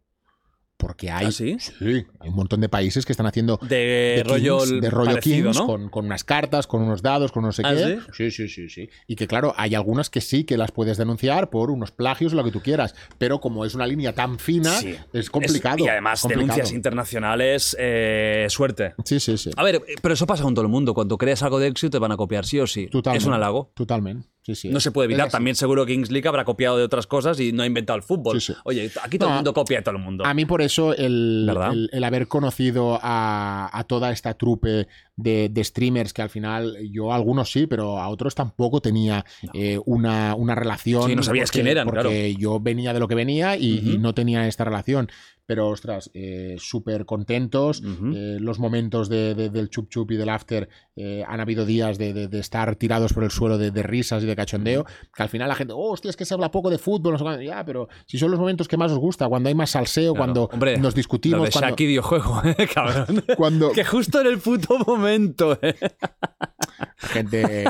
Porque 0.78 1.10
hay, 1.10 1.26
¿Ah, 1.26 1.30
sí? 1.32 1.56
hay 1.80 2.04
un 2.28 2.34
montón 2.34 2.60
de 2.60 2.68
países 2.68 3.06
que 3.06 3.12
están 3.12 3.24
haciendo 3.26 3.58
De, 3.62 3.76
de 4.18 4.22
rollo, 4.24 4.58
Kings, 4.58 4.80
de 4.82 4.90
rollo 4.90 5.10
parecido, 5.12 5.50
Kings 5.50 5.56
¿no? 5.60 5.66
con, 5.66 5.88
con 5.88 6.04
unas 6.04 6.22
cartas, 6.22 6.66
con 6.66 6.82
unos 6.82 7.00
dados, 7.00 7.32
con 7.32 7.42
no 7.44 7.52
sé 7.52 7.62
¿Ah, 7.64 7.74
qué. 7.74 7.98
Sí, 8.12 8.30
sí, 8.30 8.48
sí, 8.48 8.68
sí. 8.68 8.90
Y 9.06 9.16
que 9.16 9.26
claro, 9.26 9.54
hay 9.56 9.74
algunas 9.74 10.10
que 10.10 10.20
sí 10.20 10.44
que 10.44 10.58
las 10.58 10.72
puedes 10.72 10.98
denunciar 10.98 11.48
por 11.48 11.70
unos 11.70 11.92
plagios 11.92 12.34
o 12.34 12.36
lo 12.36 12.44
que 12.44 12.50
tú 12.50 12.60
quieras. 12.60 12.94
Pero 13.16 13.40
como 13.40 13.64
es 13.64 13.74
una 13.74 13.86
línea 13.86 14.12
tan 14.14 14.38
fina, 14.38 14.70
Sí. 14.72 14.94
es 15.14 15.30
complicado. 15.30 15.76
Es- 15.78 15.84
y 15.84 15.88
además, 15.88 16.20
complicado. 16.20 16.46
denuncias 16.48 16.72
internacionales, 16.74 17.74
eh, 17.80 18.46
suerte. 18.50 18.94
Sí, 19.04 19.18
sí, 19.18 19.38
sí. 19.38 19.50
A 19.56 19.62
ver, 19.64 19.80
pero 20.02 20.12
eso 20.14 20.26
pasa 20.26 20.42
con 20.42 20.54
todo 20.54 20.62
el 20.64 20.70
mundo. 20.70 20.92
Cuando 20.92 21.16
creas 21.16 21.42
algo 21.42 21.58
de 21.58 21.68
éxito, 21.68 21.90
te 21.92 21.98
van 21.98 22.12
a 22.12 22.16
copiar 22.18 22.44
sí 22.44 22.60
o 22.60 22.66
sí. 22.66 22.86
Totalmente. 22.88 23.22
Es 23.22 23.26
un 23.26 23.32
halago. 23.32 23.72
Totalmente. 23.74 24.28
Sí, 24.46 24.54
sí. 24.54 24.68
No 24.68 24.78
se 24.78 24.92
puede 24.92 25.06
evitar. 25.06 25.28
También 25.28 25.56
seguro 25.56 25.84
que 25.84 25.94
Kings 25.94 26.12
League 26.12 26.28
habrá 26.28 26.44
copiado 26.44 26.76
de 26.78 26.84
otras 26.84 27.08
cosas 27.08 27.40
y 27.40 27.50
no 27.50 27.64
ha 27.64 27.66
inventado 27.66 27.96
el 27.96 28.04
fútbol. 28.04 28.40
Sí. 28.40 28.54
Oye, 28.64 28.88
aquí 29.02 29.18
todo 29.18 29.28
No, 29.30 29.34
el 29.34 29.38
mundo 29.38 29.52
copia 29.52 29.78
de 29.78 29.82
todo 29.82 29.96
el 29.96 30.02
mundo. 30.02 30.24
A 30.24 30.32
mí 30.34 30.44
por 30.46 30.62
eso 30.62 30.94
el, 30.94 31.50
el- 31.72 31.90
el 31.92 32.04
haber 32.04 32.28
conocido 32.28 32.96
a, 33.02 33.68
a 33.76 33.84
toda 33.84 34.12
esta 34.12 34.34
trupe 34.34 34.86
de, 35.16 35.48
de 35.48 35.64
streamers 35.64 36.12
que 36.12 36.22
al 36.22 36.28
final 36.30 36.76
yo 36.92 37.10
a 37.12 37.16
algunos 37.16 37.50
sí, 37.50 37.66
pero 37.66 37.98
a 37.98 38.08
otros 38.08 38.36
tampoco 38.36 38.80
tenía 38.80 39.24
eh, 39.52 39.80
una, 39.84 40.36
una 40.36 40.54
relación. 40.54 41.08
Sí, 41.08 41.16
no 41.16 41.24
sabías 41.24 41.48
porque- 41.50 41.58
quién 41.62 41.66
eran, 41.66 41.88
Porque 41.88 42.36
yo 42.38 42.60
venía 42.60 42.92
de 42.92 43.00
lo 43.00 43.08
que 43.08 43.16
venía 43.16 43.56
y, 43.56 43.98
no 43.98 44.14
tenía 44.14 44.46
esta 44.46 44.62
relación. 44.62 45.08
Pero 45.46 45.68
ostras, 45.68 46.10
eh, 46.12 46.56
súper 46.58 47.06
contentos. 47.06 47.80
Ujú. 47.80 48.12
Eh, 48.14 48.38
los 48.40 48.58
momentos 48.58 49.08
de- 49.08 49.34
de- 49.34 49.48
del 49.48 49.70
chup 49.70 49.88
chup 49.88 50.10
y 50.10 50.16
del 50.16 50.28
after 50.28 50.68
eh, 50.96 51.22
han 51.26 51.38
habido 51.40 51.64
días 51.64 51.98
de, 51.98 52.12
de- 52.28 52.38
estar 52.40 52.74
tirados 52.76 53.12
por 53.12 53.22
el 53.22 53.30
suelo 53.30 53.56
de, 53.56 53.70
risas 53.82 54.22
y 54.22 54.26
de 54.26 54.34
cachondeo. 54.34 54.84
Que 55.14 55.22
al 55.22 55.28
final 55.28 55.48
la 55.48 55.54
gente, 55.54 55.72
oh, 55.72 55.92
hostia, 55.92 56.10
es 56.10 56.16
que 56.16 56.24
se 56.24 56.34
habla 56.34 56.50
poco 56.50 56.68
de 56.70 56.78
fútbol, 56.78 57.12
no 57.12 57.18
sé 57.18 57.24
cuándo". 57.24 57.42
Ya, 57.42 57.64
pero 57.64 57.88
si 58.06 58.18
son 58.18 58.30
los 58.32 58.40
momentos 58.40 58.66
que 58.66 58.76
más 58.76 58.90
os 58.90 58.98
gusta, 58.98 59.28
cuando 59.28 59.48
hay 59.48 59.54
más 59.54 59.70
salseo, 59.70 60.12
Claro. 60.14 60.16
cuando 60.24 60.44
Hombre, 60.52 60.78
nos 60.78 60.94
discutimos, 60.94 61.38
Lo 61.38 61.44
de 61.44 61.50
cuando, 61.52 61.76
y 61.78 61.86
videojuego, 61.86 62.42
eh, 62.58 62.68
cabrón. 62.72 63.24
cuando 63.36 63.70
que 63.72 63.84
justo 63.84 64.20
en 64.20 64.26
el 64.26 64.38
puto 64.38 64.78
momento, 64.86 65.58
eh. 65.62 65.74
la 66.78 67.08
gente. 67.08 67.64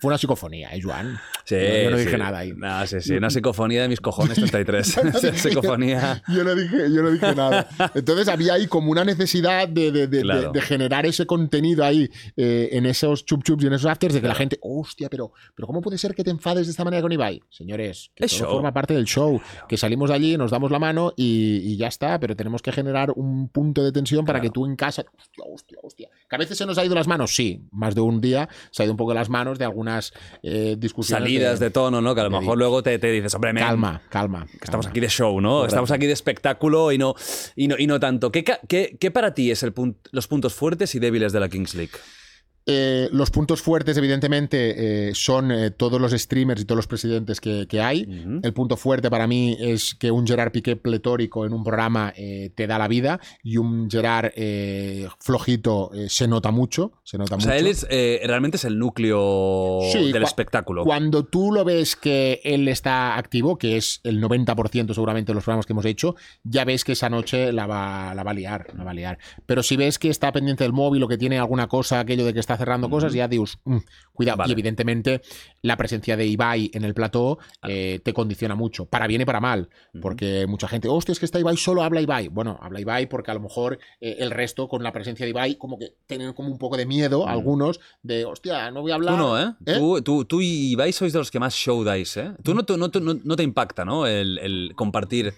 Fue 0.00 0.08
una 0.08 0.18
psicofonía, 0.18 0.70
¿eh, 0.74 0.80
Joan? 0.82 1.18
Sí, 1.44 1.56
Yo 1.84 1.90
no 1.90 1.98
sí. 1.98 2.04
dije 2.04 2.18
nada 2.18 2.38
ahí. 2.38 2.52
No, 2.56 2.86
sí, 2.86 3.00
sí. 3.00 3.14
Una 3.14 3.30
psicofonía 3.30 3.82
de 3.82 3.88
mis 3.88 4.00
cojones 4.00 4.36
33. 4.36 4.94
Yo 4.96 5.04
no 5.04 5.10
dije- 5.20 5.32
psicofonía. 5.48 6.22
Yo 6.28 6.44
no, 6.44 6.54
dije, 6.54 6.76
yo 6.92 7.02
no 7.02 7.10
dije 7.10 7.34
nada. 7.34 7.68
Entonces 7.94 8.28
había 8.28 8.54
ahí 8.54 8.66
como 8.66 8.90
una 8.90 9.04
necesidad 9.04 9.68
de, 9.68 9.90
de- 9.92 10.06
de- 10.06 10.22
Claro. 10.22 10.52
de- 10.52 10.60
generar 10.60 11.04
ese 11.06 11.26
contenido 11.26 11.84
ahí 11.84 12.08
eh, 12.36 12.70
en 12.72 12.86
esos 12.86 13.24
chup 13.24 13.42
chups 13.42 13.64
y 13.64 13.66
en 13.66 13.72
esos 13.74 13.90
afters 13.90 14.14
de 14.14 14.20
que 14.20 14.28
la 14.28 14.34
gente, 14.34 14.58
hostia, 14.62 15.08
pero, 15.08 15.32
pero 15.54 15.66
¿cómo 15.66 15.80
puede 15.80 15.98
ser 15.98 16.14
que 16.14 16.22
te 16.24 16.30
enfades 16.30 16.66
de 16.66 16.70
esta 16.70 16.84
manera 16.84 17.02
con 17.02 17.12
Ibai? 17.12 17.42
Señores, 17.50 18.10
que 18.14 18.24
Es 18.26 18.32
todo 18.32 18.40
show. 18.46 18.52
forma 18.54 18.72
parte 18.72 18.94
del 18.94 19.04
show, 19.04 19.40
que 19.68 19.76
salimos 19.76 20.10
de 20.10 20.14
allí, 20.16 20.36
nos 20.36 20.50
damos 20.50 20.70
la 20.70 20.78
mano 20.78 21.12
y, 21.16 21.56
y 21.64 21.76
ya 21.76 21.88
está, 21.88 22.18
pero 22.20 22.36
tenemos 22.36 22.62
que 22.62 22.72
generar 22.72 23.10
un 23.16 23.48
punto 23.48 23.82
de 23.84 23.92
tensión 23.92 24.24
para 24.24 24.40
que 24.40 24.50
tú 24.50 24.64
en 24.66 24.76
casa, 24.76 25.04
hostia, 25.16 25.44
hostia, 25.52 25.78
hostia. 25.82 26.08
Que 26.28 26.36
a 26.36 26.38
veces 26.38 26.56
se 26.58 26.66
nos 26.66 26.78
ha 26.78 26.84
ido 26.84 26.94
las 26.94 27.06
manos, 27.08 27.34
sí, 27.34 27.62
más 27.72 27.94
de 27.94 28.00
un 28.00 28.20
día 28.20 28.31
se 28.70 28.82
ha 28.82 28.84
ido 28.84 28.92
un 28.92 28.96
poco 28.96 29.12
de 29.12 29.16
las 29.16 29.28
manos 29.28 29.58
de 29.58 29.64
algunas 29.64 30.12
eh, 30.42 30.76
discusiones. 30.78 31.22
Salidas 31.24 31.60
de 31.60 31.70
tono, 31.70 32.00
¿no? 32.00 32.14
Que 32.14 32.20
a 32.20 32.24
lo 32.24 32.30
mejor 32.30 32.58
luego 32.58 32.82
te, 32.82 32.98
te 32.98 33.10
dices, 33.10 33.34
hombre, 33.34 33.52
men, 33.52 33.64
Calma, 33.64 34.02
calma. 34.08 34.46
que 34.46 34.58
Estamos 34.64 34.86
calma. 34.86 34.90
aquí 34.90 35.00
de 35.00 35.08
show, 35.08 35.40
¿no? 35.40 35.50
Correcto. 35.50 35.66
Estamos 35.68 35.90
aquí 35.90 36.06
de 36.06 36.12
espectáculo 36.12 36.92
y 36.92 36.98
no, 36.98 37.14
y 37.56 37.68
no, 37.68 37.76
y 37.78 37.86
no 37.86 37.98
tanto. 38.00 38.30
¿Qué, 38.32 38.44
qué- 38.44 38.96
qué 38.98 39.10
para 39.10 39.34
ti 39.34 39.50
es 39.50 39.62
el 39.62 39.72
los 40.10 40.26
puntos 40.28 40.54
fuertes 40.54 40.94
y 40.94 40.98
débiles 40.98 41.32
de 41.32 41.40
la 41.40 41.48
Kings 41.48 41.74
League? 41.74 41.92
Eh, 42.66 43.08
los 43.12 43.30
puntos 43.30 43.60
fuertes, 43.60 43.96
evidentemente, 43.96 45.08
eh, 45.08 45.14
son 45.14 45.50
eh, 45.50 45.70
todos 45.70 46.00
los 46.00 46.12
streamers 46.12 46.60
y 46.60 46.64
todos 46.64 46.76
los 46.76 46.86
presidentes 46.86 47.40
que, 47.40 47.66
que 47.68 47.80
hay. 47.80 48.02
Ujú. 48.04 48.40
El 48.42 48.52
punto 48.52 48.76
fuerte 48.76 49.10
para 49.10 49.26
mí 49.26 49.56
es 49.58 49.94
que 49.96 50.10
un 50.10 50.26
Gerard 50.26 50.52
Piqué 50.52 50.76
pletórico 50.76 51.44
en 51.44 51.52
un 51.54 51.64
programa 51.64 52.12
eh, 52.16 52.50
te 52.54 52.66
da 52.68 52.78
la 52.78 52.86
vida 52.88 53.20
y 53.42 53.56
un 53.56 53.90
Gerard 53.90 54.30
eh, 54.36 55.08
flojito 55.18 55.90
eh, 55.92 56.06
se 56.08 56.28
nota 56.28 56.50
mucho. 56.52 56.92
Se 57.02 57.18
nota 57.18 57.34
O 57.34 57.38
mucho. 57.38 57.48
sea, 57.48 57.58
él 57.58 57.66
es, 57.66 57.86
realmente 58.24 58.56
es 58.58 58.64
el 58.64 58.78
núcleo 58.78 59.80
Sí, 59.92 60.12
del 60.12 60.22
cua- 60.22 60.26
espectáculo. 60.26 60.84
Cuando 60.84 61.24
tú 61.24 61.52
lo 61.52 61.64
ves 61.64 61.96
que 61.96 62.40
él 62.44 62.68
está 62.68 63.16
activo, 63.16 63.58
que 63.58 63.76
es 63.76 64.00
el 64.04 64.22
90% 64.22 64.94
seguramente 64.94 65.32
de 65.32 65.34
los 65.34 65.44
programas 65.44 65.66
que 65.66 65.72
hemos 65.72 65.84
hecho, 65.84 66.14
ya 66.44 66.64
ves 66.64 66.84
que 66.84 66.92
esa 66.92 67.10
noche 67.10 67.52
la 67.52 67.66
va, 67.66 68.14
la 68.14 68.22
va 68.22 68.30
a 68.30 68.34
liar, 68.34 68.66
la 68.76 68.84
va 68.84 68.92
a 68.92 68.94
liar. 68.94 69.18
Pero 69.46 69.62
si 69.62 69.76
ves 69.76 69.98
que 69.98 70.08
está 70.10 70.30
pendiente 70.32 70.64
del 70.64 70.72
móvil 70.72 71.02
o 71.02 71.08
que 71.08 71.18
tiene 71.18 71.38
alguna 71.38 71.66
cosa, 71.66 71.98
aquello 72.00 72.24
de 72.24 72.32
que 72.32 72.40
está 72.40 72.51
cerrando 72.56 72.88
cosas, 72.90 73.12
ya 73.12 73.28
dios, 73.28 73.58
mm, 73.64 73.78
cuidado. 74.12 74.38
Vale. 74.38 74.50
Y 74.50 74.52
evidentemente 74.52 75.20
la 75.62 75.76
presencia 75.76 76.16
de 76.16 76.26
Ibai 76.26 76.70
en 76.74 76.84
el 76.84 76.94
plató 76.94 77.38
eh, 77.68 78.00
te 78.02 78.12
condiciona 78.12 78.54
mucho, 78.54 78.86
para 78.86 79.06
bien 79.06 79.20
y 79.20 79.24
para 79.24 79.40
mal, 79.40 79.68
porque 80.00 80.46
mucha 80.46 80.68
gente, 80.68 80.88
hostia, 80.88 81.12
es 81.12 81.18
que 81.18 81.24
está 81.26 81.38
Ibai, 81.38 81.56
solo 81.56 81.82
habla 81.82 82.00
Ibai. 82.00 82.28
Bueno, 82.28 82.58
habla 82.62 82.80
Ibai 82.80 83.08
porque 83.08 83.30
a 83.30 83.34
lo 83.34 83.40
mejor 83.40 83.78
eh, 84.00 84.16
el 84.18 84.30
resto 84.30 84.68
con 84.68 84.82
la 84.82 84.92
presencia 84.92 85.24
de 85.26 85.30
Ibai 85.30 85.56
como 85.56 85.78
que 85.78 85.94
tienen 86.06 86.32
como 86.32 86.48
un 86.50 86.58
poco 86.58 86.76
de 86.76 86.86
miedo, 86.86 87.28
algunos, 87.28 87.80
de, 88.02 88.24
hostia, 88.24 88.70
no 88.70 88.82
voy 88.82 88.92
a 88.92 88.96
hablar. 88.96 89.14
Tú 89.14 89.18
no, 89.18 89.40
¿eh? 89.40 89.52
¿Eh? 89.66 89.74
Tú, 89.78 90.02
tú, 90.02 90.24
tú 90.24 90.40
y 90.40 90.72
Ibai 90.72 90.92
sois 90.92 91.12
de 91.12 91.18
los 91.18 91.30
que 91.30 91.38
más 91.40 91.54
show 91.54 91.82
dais, 91.84 92.16
¿eh? 92.16 92.32
Tú 92.42 92.54
no, 92.54 92.64
te- 92.64 92.76
no, 92.76 92.90
te- 92.90 93.00
no- 93.00 93.18
no 93.22 93.36
te 93.36 93.42
impacta, 93.42 93.84
¿no? 93.84 94.06
El, 94.06 94.38
el 94.38 94.72
compartir 94.74 95.32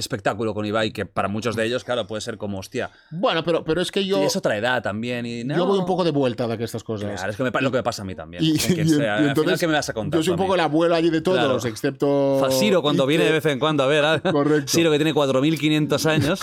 espectáculo 0.00 0.52
con 0.54 0.66
Ibai, 0.66 0.92
que 0.92 1.06
para 1.06 1.28
muchos 1.28 1.54
de 1.54 1.64
ellos, 1.64 1.84
claro, 1.84 2.06
puede 2.06 2.20
ser 2.20 2.36
como, 2.36 2.58
hostia, 2.58 2.90
Bueno, 3.10 3.44
pero, 3.44 3.62
pero 3.62 3.80
es 3.80 3.92
que 3.92 4.04
yo, 4.04 4.20
y 4.22 4.26
es 4.26 4.34
otra 4.36 4.56
edad 4.56 4.82
también. 4.82 5.24
Y, 5.26 5.44
no. 5.44 5.56
yo 5.56 5.66
voy 5.66 5.78
un 5.78 5.86
poco 5.86 6.02
de 6.04 6.10
vuelta 6.10 6.48
de 6.48 6.64
estas 6.64 6.82
cosas. 6.82 7.10
Claro, 7.12 7.30
es 7.30 7.36
que 7.36 7.42
me 7.44 7.50
lo 7.60 7.70
que 7.70 7.76
me 7.78 7.82
pasa 7.82 8.02
a 8.02 8.04
mí 8.04 8.14
también. 8.14 8.42
Y- 8.44 8.58
quien 8.58 8.86
y- 8.86 8.90
sea. 8.90 9.20
y 9.22 9.28
Al 9.28 9.36
final, 9.36 9.58
¿qué 9.58 9.66
me 9.66 9.74
vas 9.74 9.88
a 9.88 9.92
contar? 9.92 10.18
Yo 10.18 10.24
soy 10.24 10.32
un 10.32 10.38
poco 10.38 10.54
el 10.54 10.60
abuelo 10.60 10.94
allí 10.94 11.10
de 11.10 11.20
todos, 11.20 11.38
Claro. 11.38 11.58
excepto. 11.68 12.48
Ciro, 12.50 12.82
cuando 12.82 13.06
viene 13.06 13.24
de 13.24 13.32
vez 13.32 13.46
en 13.46 13.58
cuando 13.58 13.84
a 13.84 13.86
ver, 13.86 14.04
a- 14.04 14.20
Correcto. 14.20 14.66
Ciro 14.72 14.90
que 14.90 14.96
tiene 14.98 15.12
4.500 15.14 16.06
años, 16.06 16.40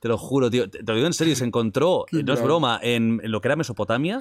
te 0.00 0.08
lo 0.08 0.18
juro, 0.18 0.50
tío, 0.50 0.68
te 0.68 0.82
lo 0.82 0.94
digo 0.94 1.06
en 1.06 1.12
serio, 1.14 1.34
se 1.36 1.44
encontró, 1.44 2.04
Qué 2.10 2.22
no 2.22 2.34
es 2.34 2.42
broma, 2.42 2.78
en, 2.82 3.20
en 3.22 3.30
lo 3.30 3.40
que 3.40 3.48
era 3.48 3.56
Mesopotamia, 3.56 4.20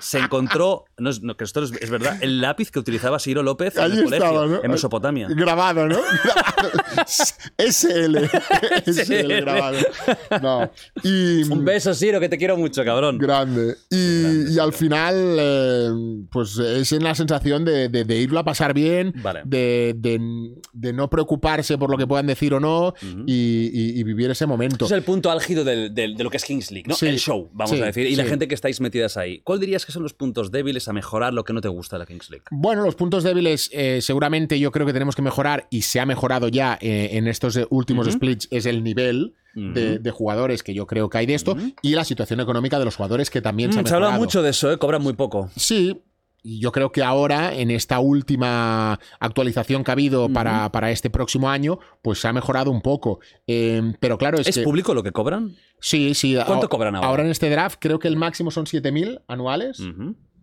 se 0.00 0.18
encontró, 0.18 0.84
no 0.98 1.10
es, 1.10 1.22
no, 1.22 1.36
que 1.36 1.44
esto 1.44 1.62
es, 1.62 1.72
es 1.80 1.90
verdad, 1.90 2.18
el 2.22 2.40
lápiz 2.40 2.70
que 2.70 2.78
utilizaba 2.78 3.18
Ciro 3.18 3.42
López 3.42 3.76
en 3.76 3.82
Allí 3.82 3.98
el 3.98 4.04
colegio, 4.04 4.26
estaba, 4.26 4.46
¿no? 4.46 4.64
en 4.64 4.70
Mesopotamia. 4.70 5.28
Grabado, 5.30 5.86
¿no? 5.86 5.98
Grabado. 6.24 6.70
SL. 7.58 8.16
SL 8.86 9.32
grabado. 9.40 9.78
No. 10.42 10.70
Y. 11.02 11.42
Un 11.50 11.64
beso, 11.64 11.94
Ciro, 11.94 12.20
que 12.20 12.28
te 12.28 12.38
quiero 12.38 12.56
mucho, 12.56 12.84
cabrón. 12.84 13.18
Grande. 13.18 13.76
Y, 13.90 14.54
y 14.54 14.58
al 14.58 14.72
final, 14.72 15.36
eh, 15.38 15.88
pues 16.30 16.58
es 16.58 16.92
en 16.92 17.04
la 17.04 17.14
sensación 17.14 17.64
de, 17.64 17.88
de- 17.88 18.04
de 18.04 18.16
irlo 18.18 18.38
a 18.40 18.44
pasar 18.44 18.74
bien, 18.74 19.12
Vale. 19.22 19.42
de, 19.44 19.94
de- 19.96 20.92
no 20.92 21.08
preocuparse 21.10 21.78
por 21.78 21.90
lo 21.90 21.96
que 21.96 22.06
puedan 22.06 22.26
decir 22.26 22.52
o 22.54 22.60
no 22.60 22.94
y, 23.26 23.70
y- 23.72 24.00
y 24.00 24.02
vivir 24.02 24.30
ese 24.30 24.46
momento. 24.46 24.86
Es 24.86 24.90
el 24.92 25.02
punto 25.02 25.30
álgido 25.30 25.64
del- 25.64 25.94
del- 25.94 26.16
de 26.16 26.24
lo 26.24 26.30
que 26.30 26.36
es 26.38 26.44
Kings 26.44 26.70
League, 26.70 26.86
¿no? 26.88 26.94
Sí, 26.94 27.06
el 27.06 27.18
show, 27.18 27.48
vamos 27.52 27.76
sí, 27.76 27.82
a 27.82 27.86
decir. 27.86 28.06
Y 28.06 28.16
la 28.16 28.24
sí. 28.24 28.30
gente 28.30 28.48
que 28.48 28.54
estáis 28.54 28.80
metidas 28.80 29.16
ahí. 29.16 29.40
¿Cuál 29.44 29.60
dirías 29.60 29.84
que 29.86 29.89
son 29.90 30.02
los 30.02 30.14
puntos 30.14 30.50
débiles 30.50 30.88
a 30.88 30.92
mejorar 30.92 31.32
lo 31.34 31.44
que 31.44 31.52
no 31.52 31.60
te 31.60 31.68
gusta 31.68 31.96
de 31.96 32.00
la 32.00 32.06
Kings 32.06 32.30
League? 32.30 32.44
Bueno, 32.50 32.82
los 32.84 32.94
puntos 32.94 33.22
débiles 33.24 33.70
eh, 33.72 34.00
seguramente 34.02 34.58
yo 34.58 34.70
creo 34.70 34.86
que 34.86 34.92
tenemos 34.92 35.14
que 35.16 35.22
mejorar 35.22 35.66
y 35.70 35.82
se 35.82 36.00
ha 36.00 36.06
mejorado 36.06 36.48
ya 36.48 36.78
eh, 36.80 37.10
en 37.12 37.26
estos 37.28 37.56
eh, 37.56 37.66
últimos 37.70 38.08
splits 38.10 38.48
es 38.50 38.66
el 38.66 38.82
nivel 38.84 39.34
de, 39.54 39.98
de 39.98 40.10
jugadores 40.12 40.62
que 40.62 40.74
yo 40.74 40.86
creo 40.86 41.10
que 41.10 41.18
hay 41.18 41.26
de 41.26 41.34
esto 41.34 41.56
y 41.82 41.94
la 41.96 42.04
situación 42.04 42.38
económica 42.40 42.78
de 42.78 42.84
los 42.84 42.94
jugadores 42.94 43.30
que 43.30 43.40
también 43.42 43.72
se 43.72 43.80
ha 43.80 43.82
Mm, 43.82 43.86
se 43.86 43.94
habla 43.94 44.06
mejorado. 44.08 44.24
mucho 44.24 44.42
de 44.42 44.50
eso, 44.50 44.70
¿eh? 44.70 44.78
Cobran 44.78 45.02
muy 45.02 45.14
poco. 45.14 45.50
Sí, 45.56 46.00
y 46.42 46.60
yo 46.60 46.72
creo 46.72 46.92
que 46.92 47.02
ahora, 47.02 47.54
en 47.54 47.70
esta 47.70 48.00
última 48.00 48.98
actualización 49.18 49.84
que 49.84 49.90
ha 49.90 49.92
habido 49.92 50.28
para, 50.28 50.70
para 50.72 50.90
este 50.90 51.10
próximo 51.10 51.50
año, 51.50 51.78
pues 52.02 52.20
se 52.20 52.28
ha 52.28 52.32
mejorado 52.32 52.70
un 52.70 52.80
poco. 52.82 53.20
Eh, 53.46 53.94
pero 54.00 54.18
claro, 54.18 54.38
es, 54.38 54.48
¿Es 54.48 54.56
que... 54.56 54.62
público 54.62 54.94
lo 54.94 55.02
que 55.02 55.12
cobran? 55.12 55.54
Sí, 55.80 56.14
sí. 56.14 56.36
¿Cuánto 56.46 56.68
cobran 56.68 56.94
ahora? 56.96 57.08
Ahora 57.08 57.22
en 57.24 57.30
este 57.30 57.50
draft 57.50 57.78
creo 57.80 57.98
que 57.98 58.08
el 58.08 58.16
máximo 58.16 58.50
son 58.50 58.66
7.000 58.66 59.22
anuales. 59.28 59.82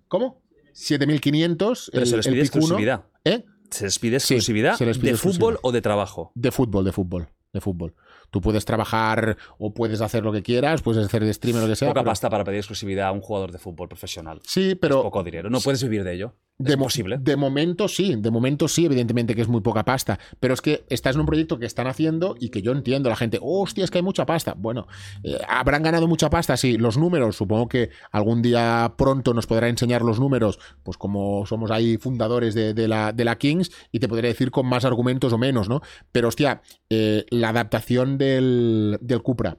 ¿Cómo? 0.07 0.41
7.500. 0.73 1.89
Pero 1.91 2.03
el- 2.03 2.07
se 2.09 2.17
les 2.17 2.27
pide 2.27 2.41
exclusividad. 2.41 3.05
¿Eh? 3.23 3.43
¿Se 3.69 3.83
les 3.85 3.99
pide 3.99 4.15
exclusividad 4.17 4.75
se 4.77 4.85
les 4.85 4.97
pide 4.97 5.07
de 5.09 5.15
exclusividad. 5.15 5.39
fútbol 5.49 5.59
o 5.61 5.71
de 5.71 5.81
trabajo? 5.81 6.31
De 6.35 6.51
fútbol, 6.51 6.85
de 6.85 6.91
fútbol, 6.93 7.27
de 7.51 7.59
fútbol. 7.61 7.95
Tú 8.29 8.41
puedes 8.41 8.65
trabajar 8.65 9.37
o 9.57 9.73
puedes 9.73 10.01
hacer 10.01 10.23
lo 10.23 10.31
que 10.31 10.43
quieras, 10.43 10.81
puedes 10.81 11.05
hacer 11.05 11.23
de 11.23 11.33
streamer 11.33 11.63
lo 11.63 11.69
que 11.69 11.75
sea. 11.75 11.87
Poca 11.87 12.01
pero- 12.01 12.11
pasta 12.11 12.29
para 12.29 12.43
pedir 12.43 12.57
exclusividad 12.59 13.07
a 13.07 13.11
un 13.11 13.21
jugador 13.21 13.51
de 13.51 13.57
fútbol 13.59 13.87
profesional. 13.87 14.39
Sí, 14.43 14.75
pero 14.75 15.01
Poco 15.03 15.23
dinero. 15.23 15.49
No 15.49 15.59
puedes 15.61 15.81
vivir 15.83 16.03
de 16.03 16.13
ello. 16.13 16.33
De, 16.57 16.77
posible. 16.77 17.17
de 17.19 17.35
momento 17.35 17.87
sí, 17.87 18.15
de 18.17 18.31
momento 18.31 18.67
sí, 18.67 18.85
evidentemente 18.85 19.35
que 19.35 19.41
es 19.41 19.47
muy 19.47 19.61
poca 19.61 19.85
pasta. 19.85 20.19
Pero 20.39 20.53
es 20.53 20.61
que 20.61 20.85
estás 20.89 21.15
en 21.15 21.21
un 21.21 21.27
proyecto 21.27 21.59
que 21.59 21.65
están 21.65 21.87
haciendo 21.87 22.35
y 22.39 22.49
que 22.49 22.61
yo 22.61 22.71
entiendo. 22.71 23.09
La 23.09 23.15
gente, 23.15 23.39
hostia, 23.41 23.83
es 23.83 23.91
que 23.91 23.99
hay 23.99 24.03
mucha 24.03 24.25
pasta. 24.25 24.55
Bueno, 24.57 24.87
eh, 25.23 25.37
habrán 25.47 25.83
ganado 25.83 26.07
mucha 26.07 26.29
pasta, 26.29 26.57
sí. 26.57 26.77
Los 26.77 26.97
números, 26.97 27.35
supongo 27.35 27.67
que 27.67 27.89
algún 28.11 28.41
día 28.41 28.93
pronto 28.97 29.33
nos 29.33 29.47
podrá 29.47 29.69
enseñar 29.69 30.01
los 30.01 30.19
números, 30.19 30.59
pues 30.83 30.97
como 30.97 31.45
somos 31.45 31.71
ahí 31.71 31.97
fundadores 31.97 32.55
de, 32.55 32.73
de 32.73 32.87
la, 32.87 33.13
de 33.13 33.25
la 33.25 33.37
Kings, 33.37 33.71
y 33.91 33.99
te 33.99 34.07
podré 34.07 34.29
decir 34.29 34.51
con 34.51 34.65
más 34.65 34.85
argumentos 34.85 35.33
o 35.33 35.37
menos, 35.37 35.69
¿no? 35.69 35.81
Pero 36.11 36.27
hostia, 36.27 36.61
eh, 36.89 37.25
la 37.29 37.49
adaptación 37.49 38.17
del, 38.17 38.97
del 39.01 39.21
Cupra 39.21 39.57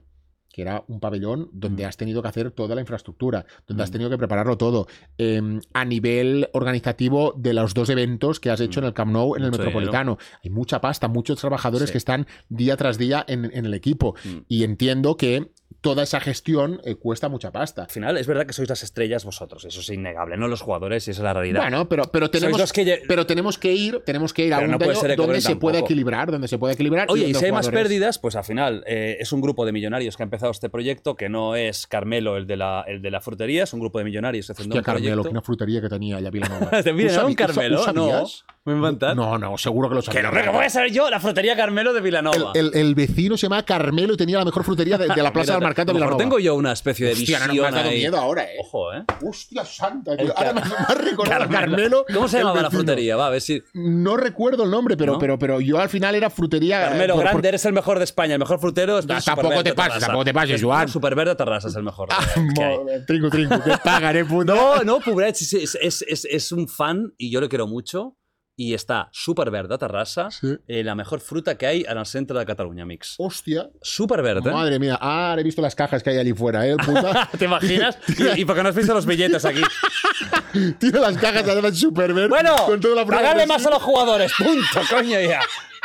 que 0.59 0.63
era 0.63 0.83
un 0.89 0.99
pabellón 0.99 1.49
donde 1.53 1.85
has 1.85 1.95
tenido 1.95 2.21
que 2.21 2.27
hacer 2.27 2.51
toda 2.51 2.75
la 2.75 2.81
infraestructura, 2.81 3.45
donde 3.65 3.81
has 3.81 3.91
tenido 3.91 4.09
que 4.09 4.17
prepararlo 4.17 4.57
todo. 4.57 4.87
Eh, 5.17 5.41
a 5.73 5.85
nivel 5.85 6.49
organizativo 6.51 7.33
de 7.37 7.53
los 7.53 7.73
dos 7.73 7.89
eventos 7.89 8.41
que 8.41 8.49
has 8.49 8.59
hecho 8.59 8.81
en 8.81 8.87
el 8.87 8.93
Camp 8.93 9.11
Nou, 9.13 9.35
en 9.37 9.43
el 9.43 9.51
Mucho 9.51 9.63
Metropolitano. 9.63 10.17
Hay 10.43 10.49
mucha 10.49 10.81
pasta, 10.81 11.07
muchos 11.07 11.39
trabajadores 11.39 11.87
Sí. 11.89 11.93
que 11.93 11.97
están 11.97 12.27
día 12.49 12.75
tras 12.75 12.97
día 12.97 13.23
en, 13.27 13.49
en 13.53 13.65
el 13.65 13.73
equipo. 13.73 14.15
Mm. 14.25 14.37
Y 14.49 14.63
entiendo 14.65 15.15
que 15.15 15.51
toda 15.81 16.03
esa 16.03 16.19
gestión 16.19 16.81
eh, 16.83 16.95
cuesta 16.95 17.29
mucha 17.29 17.51
pasta. 17.51 17.83
Al 17.83 17.89
final, 17.89 18.17
es 18.17 18.27
verdad 18.27 18.45
que 18.45 18.53
sois 18.53 18.67
las 18.67 18.83
estrellas 18.83 19.23
vosotros. 19.23 19.63
Eso 19.65 19.79
es 19.79 19.89
innegable. 19.89 20.35
No 20.35 20.47
los 20.47 20.61
jugadores 20.61 21.07
y 21.07 21.11
esa 21.11 21.21
es 21.21 21.23
la 21.23 21.33
realidad. 21.33 21.61
Bueno, 21.61 21.87
pero, 21.87 22.03
pero, 22.11 22.29
tenemos, 22.29 22.73
que 22.73 23.01
pero 23.07 23.25
tenemos 23.25 23.57
que 23.57 23.71
ir, 23.71 24.01
tenemos 24.05 24.33
que 24.33 24.45
ir 24.45 24.53
a 24.53 24.59
un 24.59 24.71
no 24.71 24.77
puede 24.79 25.15
donde 25.15 25.41
se 25.41 25.55
pueda 25.55 25.77
poco. 25.79 25.85
equilibrar, 25.85 26.31
donde 26.31 26.47
se 26.47 26.57
pueda 26.57 26.73
equilibrar. 26.73 27.07
Oye, 27.09 27.27
y 27.29 27.33
si 27.33 27.45
hay 27.45 27.51
más 27.51 27.69
pérdidas, 27.69 28.19
pues 28.19 28.35
al 28.35 28.43
final 28.43 28.83
eh, 28.87 29.17
es 29.19 29.31
un 29.31 29.41
grupo 29.41 29.65
de 29.65 29.71
millonarios 29.71 30.17
que 30.17 30.23
ha 30.23 30.25
empezado 30.25 30.51
este 30.51 30.69
proyecto, 30.69 31.15
que 31.15 31.29
no 31.29 31.55
es 31.55 31.87
Carmelo, 31.87 32.35
el 32.35 32.45
de 32.47 32.57
la, 32.57 32.83
el 32.87 33.01
de 33.01 33.11
la 33.11 33.21
frutería, 33.21 33.63
es 33.63 33.73
un 33.73 33.79
grupo 33.79 33.99
de 33.99 34.05
millonarios 34.05 34.49
haciendo 34.49 34.73
Hostia, 34.75 34.81
un 34.81 34.83
Carmelo, 34.85 35.05
proyecto. 35.07 35.23
que 35.23 35.31
una 35.31 35.41
frutería 35.41 35.81
que 35.81 35.89
tenía 35.89 36.17
allá 36.17 36.29
Vilanova. 36.29 36.69
¿Te 36.83 36.91
viene 36.91 37.13
¿Tú 37.15 37.25
un 37.25 37.33
Carmelo? 37.35 37.85
¿tú 37.85 37.93
No. 37.93 38.09
sabías? 38.09 38.45
¿Me? 38.65 38.75
No, 39.15 39.37
no, 39.37 39.57
seguro 39.57 39.89
que 39.89 39.95
lo 39.95 40.01
Que 40.01 40.07
sabía. 40.11 40.29
no, 40.29 40.31
que 40.43 40.49
voy 40.49 40.65
a 40.65 40.69
saber 40.69 40.91
yo, 40.91 41.09
la 41.09 41.19
frutería 41.19 41.55
Carmelo 41.55 41.93
de 41.93 42.01
Vilanova. 42.01 42.51
El, 42.53 42.67
el- 42.73 42.75
el 42.89 42.95
vecino 42.95 43.35
se 43.37 43.43
llama 43.47 43.63
Carmelo 43.63 44.13
y 44.13 44.17
tenía 44.17 44.37
la 44.37 44.45
mejor 44.45 44.63
frutería 44.63 44.97
de, 44.97 45.07
de 45.07 45.23
la 45.23 45.31
Plaza 45.33 45.58
lo 45.67 45.69
mejor 45.75 45.93
Vilanova. 45.93 46.17
tengo 46.17 46.39
yo 46.39 46.55
una 46.55 46.71
especie 46.71 47.07
de 47.07 47.13
Hostia, 47.13 47.39
no, 47.39 47.47
no, 47.47 47.51
visión 47.53 47.63
me 47.63 47.67
has 47.69 47.75
dado 47.75 47.89
ahí. 47.89 47.97
miedo 47.99 48.17
ahora, 48.17 48.43
eh. 48.43 48.55
Ojo, 48.59 48.93
¿eh? 48.93 49.03
Hostia 49.27 49.65
santa, 49.65 50.15
tío. 50.17 50.33
Ahora 50.37 50.53
me, 50.53 50.61
has 50.61 50.97
recordado 51.03 51.43
a 51.43 51.49
Carmelo. 51.49 52.05
¿Cómo 52.13 52.27
se 52.27 52.37
el 52.37 52.43
llamaba 52.43 52.61
la 52.61 52.67
vecino. 52.69 52.79
frutería? 52.83 53.15
Va, 53.17 53.27
a 53.27 53.29
ver 53.29 53.41
si... 53.41 53.63
No 53.73 54.17
recuerdo 54.17 54.63
el 54.63 54.71
nombre, 54.71 54.95
pero, 54.97 55.13
¿No? 55.13 55.19
pero, 55.19 55.37
pero 55.39 55.59
yo 55.61 55.79
al 55.79 55.89
final 55.89 56.15
era 56.15 56.29
frutería. 56.29 56.81
eh, 56.81 56.89
Carmelo 56.89 57.13
por- 57.15 57.23
por- 57.23 57.31
Grande, 57.31 57.47
eres 57.49 57.65
el 57.65 57.73
mejor 57.73 57.97
de 57.97 58.03
España, 58.05 58.33
el 58.33 58.39
mejor 58.39 58.59
frutero 58.59 58.99
es 58.99 59.05
Ah, 59.09 59.17
es 59.17 59.25
tampoco 59.25 59.47
Superverde 59.47 59.69
te 59.71 59.75
pases, 59.75 59.89
Terrassa. 59.93 60.05
tampoco 60.07 60.25
te 60.25 60.33
pases, 60.33 60.55
Es- 60.55 60.63
Joan. 60.63 60.81
no, 60.81 60.87
Superverde 60.87 61.35
Terrassa 61.35 61.67
es 61.69 61.75
el 61.75 61.83
mejor. 61.83 62.09
Ah, 62.11 62.25
que 62.55 62.63
hay. 62.63 62.77
mo- 62.77 62.85
trinco, 63.07 63.29
trinco, 63.29 63.63
que 63.63 63.77
pagan, 63.83 64.15
eh, 64.17 64.25
puto. 64.25 64.53
No, 64.55 64.83
no, 64.83 64.99
Pobret 64.99 65.35
es, 65.35 65.53
es, 65.53 65.77
es, 65.81 66.05
es- 66.07 66.25
es 66.25 66.51
un 66.51 66.67
fan 66.67 67.13
y 67.17 67.31
yo 67.31 67.41
le 67.41 67.49
quiero 67.49 67.67
mucho. 67.67 68.15
Y 68.61 68.73
está 68.73 69.07
Superverde 69.13 69.75
a 69.75 69.77
Terrassa, 69.77 70.29
Sí. 70.31 70.57
eh, 70.67 70.83
la 70.83 70.93
mejor 70.93 71.21
fruta 71.21 71.57
que 71.57 71.65
hay 71.65 71.85
al 71.85 72.05
centre 72.05 72.37
de 72.37 72.45
Cataluña 72.45 72.85
Mix. 72.85 73.15
Hostia. 73.17 73.69
Superverde. 73.81 74.51
Madre 74.51 74.77
mía. 74.79 74.97
Ah, 74.99 75.33
he 75.39 75.43
visto 75.43 75.61
las 75.61 75.75
cajas 75.75 76.03
que 76.03 76.09
hay 76.09 76.17
allí 76.17 76.33
fuera, 76.33 76.67
¿eh? 76.67 76.71
El 76.71 76.77
puta. 76.77 77.29
¿Te 77.39 77.45
imaginas? 77.45 77.97
Y, 78.35 78.41
y 78.41 78.45
porque 78.45 78.61
no 78.61 78.67
has 78.67 78.75
visto 78.75 78.93
los 78.93 79.05
billetes 79.05 79.45
aquí. 79.45 79.61
Tiene 80.79 80.99
las 80.99 81.17
cajas 81.17 81.47
allá 81.47 81.65
en 81.67 81.73
Superver. 81.75 82.27
Bueno, 82.27 82.55
con 82.65 82.79
toda 82.81 82.95
la 82.95 83.05
fruta 83.05 83.17
pagarle 83.21 83.47
más 83.47 83.65
a 83.65 83.69
los 83.69 83.81
jugadores. 83.81 84.33
Punto, 84.37 84.81
coño 84.89 85.21
ya. 85.21 85.39